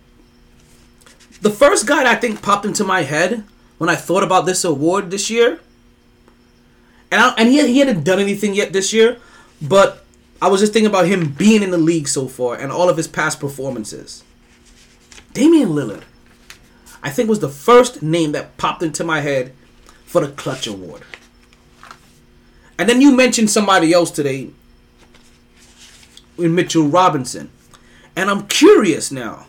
the 1.42 1.50
first 1.50 1.86
guy 1.86 2.04
that 2.04 2.08
I 2.08 2.16
think 2.16 2.42
popped 2.42 2.66
into 2.66 2.86
my 2.86 3.02
head 3.02 3.44
when 3.78 3.90
I 3.90 3.98
thought 3.98 4.24
about 4.24 4.46
this 4.46 4.64
award 4.64 5.12
this 5.12 5.30
year, 5.30 5.60
and 7.12 7.22
I, 7.22 7.34
and 7.38 7.50
he 7.50 7.66
he 7.68 7.80
hadn't 7.80 8.06
done 8.06 8.20
anything 8.20 8.54
yet 8.54 8.72
this 8.72 8.94
year, 8.94 9.18
but 9.62 10.06
I 10.42 10.48
was 10.48 10.62
just 10.62 10.72
thinking 10.72 10.90
about 10.90 11.08
him 11.08 11.34
being 11.34 11.62
in 11.62 11.72
the 11.72 11.78
league 11.78 12.08
so 12.08 12.28
far 12.28 12.56
and 12.56 12.72
all 12.72 12.88
of 12.88 12.96
his 12.96 13.08
past 13.10 13.42
performances. 13.42 14.24
Damian 15.34 15.70
Lillard, 15.70 16.04
I 17.04 17.10
think 17.10 17.28
was 17.28 17.40
the 17.40 17.50
first 17.50 18.02
name 18.02 18.32
that 18.32 18.56
popped 18.56 18.84
into 18.84 19.04
my 19.04 19.20
head 19.20 19.54
for 20.06 20.26
the 20.26 20.32
Clutch 20.32 20.66
Award. 20.66 21.04
And 22.80 22.88
then 22.88 23.02
you 23.02 23.14
mentioned 23.16 23.50
somebody 23.50 23.92
else 23.94 24.10
today, 24.10 24.50
in 26.38 26.56
Mitchell 26.56 26.88
Robinson. 26.88 27.52
And 28.16 28.30
I'm 28.32 28.48
curious 28.48 29.12
now, 29.12 29.48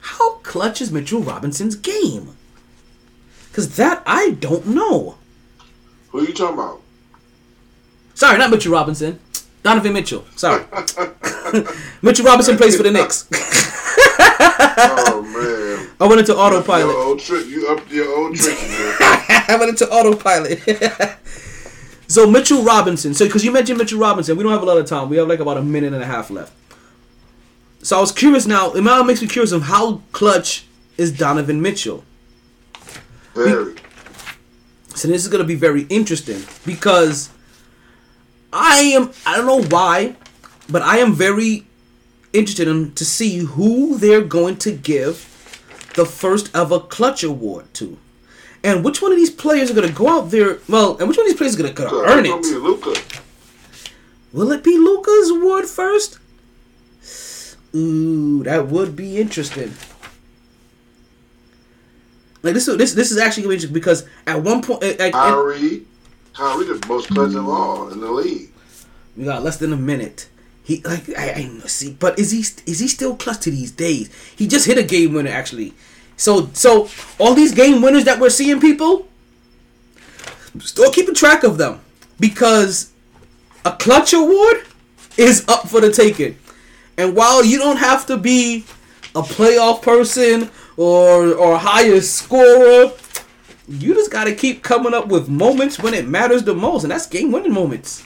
how 0.00 0.36
clutch 0.38 0.80
is 0.80 0.90
Mitchell 0.90 1.20
Robinson's 1.20 1.76
game? 1.76 2.34
Because 3.48 3.76
that 3.76 4.02
I 4.06 4.30
don't 4.30 4.66
know. 4.66 5.18
Who 6.08 6.20
are 6.20 6.24
you 6.24 6.32
talking 6.32 6.54
about? 6.54 6.80
Sorry, 8.14 8.38
not 8.38 8.50
Mitchell 8.50 8.72
Robinson. 8.72 9.20
Donovan 9.62 9.92
Mitchell. 9.92 10.24
Sorry. 10.34 10.64
Mitchell 12.02 12.24
Robinson 12.24 12.56
plays 12.56 12.76
for 12.76 12.82
the 12.82 12.90
Knicks. 12.90 13.28
oh 14.80 15.22
man. 15.22 15.90
I 16.00 16.06
went 16.06 16.20
into 16.20 16.32
Your 16.32 16.40
autopilot. 16.40 16.94
old 16.96 17.20
trick. 17.20 17.46
You 17.46 17.68
up 17.68 17.90
your 17.90 18.08
old 18.16 18.36
trick. 18.36 18.56
I 18.60 19.56
went 19.58 19.68
into 19.70 19.88
autopilot. 19.90 20.60
So 22.08 22.28
Mitchell 22.28 22.62
Robinson. 22.62 23.14
So 23.14 23.26
because 23.26 23.44
you 23.44 23.52
mentioned 23.52 23.78
Mitchell 23.78 24.00
Robinson, 24.00 24.36
we 24.36 24.42
don't 24.42 24.52
have 24.52 24.62
a 24.62 24.66
lot 24.66 24.78
of 24.78 24.86
time. 24.86 25.10
We 25.10 25.18
have 25.18 25.28
like 25.28 25.40
about 25.40 25.58
a 25.58 25.62
minute 25.62 25.92
and 25.92 26.02
a 26.02 26.06
half 26.06 26.30
left. 26.30 26.52
So 27.82 27.98
I 27.98 28.00
was 28.00 28.10
curious 28.10 28.46
now. 28.46 28.72
It 28.72 28.82
now 28.82 29.02
makes 29.02 29.22
me 29.22 29.28
curious 29.28 29.52
of 29.52 29.62
how 29.62 30.02
clutch 30.12 30.64
is 30.96 31.12
Donovan 31.12 31.62
Mitchell. 31.62 32.02
Very. 33.34 33.74
So 34.94 35.06
this 35.06 35.22
is 35.22 35.28
gonna 35.28 35.44
be 35.44 35.54
very 35.54 35.82
interesting 35.82 36.42
because 36.66 37.30
I 38.52 38.78
am 38.96 39.12
I 39.26 39.36
don't 39.36 39.46
know 39.46 39.62
why, 39.68 40.16
but 40.68 40.82
I 40.82 40.98
am 40.98 41.12
very 41.12 41.66
interested 42.32 42.68
in 42.68 42.92
to 42.94 43.04
see 43.04 43.38
who 43.40 43.98
they're 43.98 44.24
going 44.24 44.56
to 44.56 44.72
give 44.72 45.34
the 45.94 46.06
first 46.06 46.50
ever 46.54 46.80
clutch 46.80 47.22
award 47.22 47.72
to. 47.74 47.98
And 48.64 48.84
which 48.84 49.00
one 49.00 49.12
of 49.12 49.18
these 49.18 49.30
players 49.30 49.70
are 49.70 49.74
gonna 49.74 49.90
go 49.92 50.08
out 50.08 50.30
there 50.30 50.58
well 50.68 50.96
and 50.98 51.08
which 51.08 51.16
one 51.16 51.26
of 51.26 51.30
these 51.32 51.38
players 51.38 51.54
are 51.54 51.62
gonna, 51.62 51.72
gonna 51.74 51.90
So, 51.90 52.04
earn 52.06 52.26
it? 52.26 52.42
be 52.42 52.54
Luka. 52.54 52.94
Will 54.32 54.52
it 54.52 54.62
be 54.64 54.76
Luka's 54.76 55.30
award 55.30 55.66
first? 55.66 56.18
Ooh, 57.74 58.42
that 58.44 58.66
would 58.68 58.96
be 58.96 59.18
interesting. 59.18 59.72
Like 62.42 62.54
this, 62.54 62.66
this, 62.66 62.94
this 62.94 63.10
is 63.10 63.18
actually 63.18 63.44
gonna 63.44 63.50
be 63.50 63.54
interesting 63.56 63.74
because 63.74 64.06
at 64.26 64.42
one 64.42 64.62
point, 64.62 64.82
eh, 64.82 64.90
at, 64.92 65.00
at- 65.00 65.12
Kyrie. 65.12 65.82
Kyrie 66.34 66.66
the 66.66 66.86
most 66.86 67.08
clutch 67.08 67.34
of 67.34 67.48
all 67.48 67.88
in 67.90 68.00
the 68.00 68.10
league. 68.10 68.50
we 69.16 69.24
got 69.24 69.42
less 69.42 69.56
than 69.56 69.72
a 69.72 69.76
minute. 69.76 70.28
He 70.62 70.80
like 70.82 71.08
I, 71.18 71.30
I 71.32 71.66
see, 71.66 71.92
but 71.98 72.18
is 72.18 72.30
he 72.30 72.40
is 72.70 72.78
he 72.78 72.86
still 72.88 73.16
clutch 73.16 73.40
to 73.40 73.50
these 73.50 73.70
days? 73.72 74.10
He 74.36 74.46
just 74.46 74.66
hit 74.66 74.78
a 74.78 74.82
game 74.82 75.14
winner 75.14 75.30
actually. 75.30 75.72
So 76.18 76.50
so 76.52 76.90
all 77.18 77.32
these 77.32 77.54
game 77.54 77.80
winners 77.80 78.04
that 78.04 78.20
we're 78.20 78.28
seeing, 78.28 78.60
people, 78.60 79.08
still 80.58 80.90
keeping 80.90 81.14
track 81.14 81.44
of 81.44 81.56
them 81.56 81.80
because 82.20 82.90
a 83.64 83.72
clutch 83.72 84.12
award 84.12 84.64
is 85.16 85.48
up 85.48 85.68
for 85.68 85.80
the 85.80 85.90
taking. 85.90 86.36
And 86.98 87.14
while 87.14 87.44
you 87.44 87.58
don't 87.58 87.76
have 87.76 88.04
to 88.06 88.16
be 88.16 88.64
a 89.14 89.22
playoff 89.22 89.80
person 89.80 90.50
or 90.76 91.34
or 91.34 91.56
highest 91.56 92.14
scorer, 92.16 92.92
you 93.68 93.94
just 93.94 94.10
got 94.10 94.24
to 94.24 94.34
keep 94.34 94.62
coming 94.64 94.94
up 94.94 95.06
with 95.06 95.28
moments 95.28 95.78
when 95.78 95.94
it 95.94 96.08
matters 96.08 96.42
the 96.42 96.54
most, 96.54 96.82
and 96.82 96.90
that's 96.90 97.06
game 97.06 97.30
winning 97.30 97.52
moments. 97.52 98.04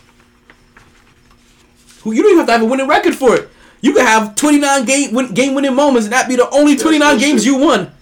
Who 2.02 2.12
you 2.12 2.23
don't 2.23 2.32
even 2.32 2.39
have 2.41 2.47
to 2.49 2.52
have 2.52 2.62
a 2.62 2.66
winning 2.66 2.89
record 2.89 3.15
for 3.15 3.36
it. 3.36 3.49
You 3.81 3.92
could 3.94 4.02
have 4.05 4.34
29 4.34 4.84
game 4.84 5.15
win, 5.15 5.32
game 5.32 5.55
winning 5.55 5.74
moments, 5.74 6.07
and 6.07 6.12
that 6.12 6.28
be 6.28 6.36
the 6.36 6.50
only 6.50 6.76
29 6.76 7.18
games 7.18 7.47
you 7.47 7.57
won. 7.57 7.92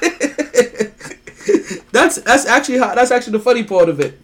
that's 1.92 2.16
that's 2.22 2.46
actually 2.46 2.78
how, 2.78 2.94
that's 2.94 3.10
actually 3.10 3.32
the 3.32 3.40
funny 3.40 3.64
part 3.64 3.88
of 3.88 4.00
it, 4.00 4.18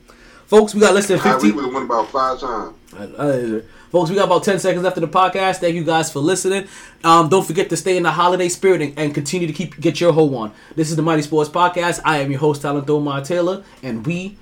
folks. 0.46 0.74
We 0.74 0.80
got 0.80 0.94
less 0.94 1.08
than 1.08 1.18
Kyrie 1.18 1.40
15. 1.40 1.56
would 1.56 1.64
have 1.64 1.74
won 1.74 1.82
about 1.84 2.08
five 2.10 2.40
times. 2.40 2.74
Uh, 2.94 3.60
folks, 3.90 4.08
we 4.10 4.16
got 4.16 4.26
about 4.26 4.44
10 4.44 4.60
seconds 4.60 4.84
after 4.84 5.00
the 5.00 5.08
podcast. 5.08 5.56
Thank 5.56 5.74
you 5.74 5.84
guys 5.84 6.12
for 6.12 6.20
listening. 6.20 6.68
Um, 7.02 7.28
don't 7.28 7.44
forget 7.44 7.68
to 7.70 7.76
stay 7.76 7.96
in 7.96 8.04
the 8.04 8.10
holiday 8.12 8.48
spirit 8.48 8.82
and, 8.82 8.98
and 8.98 9.14
continue 9.14 9.46
to 9.46 9.52
keep 9.52 9.80
get 9.80 10.00
your 10.00 10.12
hoe 10.12 10.34
on. 10.36 10.52
This 10.76 10.90
is 10.90 10.96
the 10.96 11.02
MyT 11.02 11.24
Sports 11.24 11.50
Podcast. 11.50 12.00
I 12.04 12.18
am 12.18 12.30
your 12.30 12.40
host, 12.40 12.62
Talent 12.62 12.88
Omar 12.88 13.22
Taylor, 13.22 13.64
and 13.82 14.06
we 14.06 14.36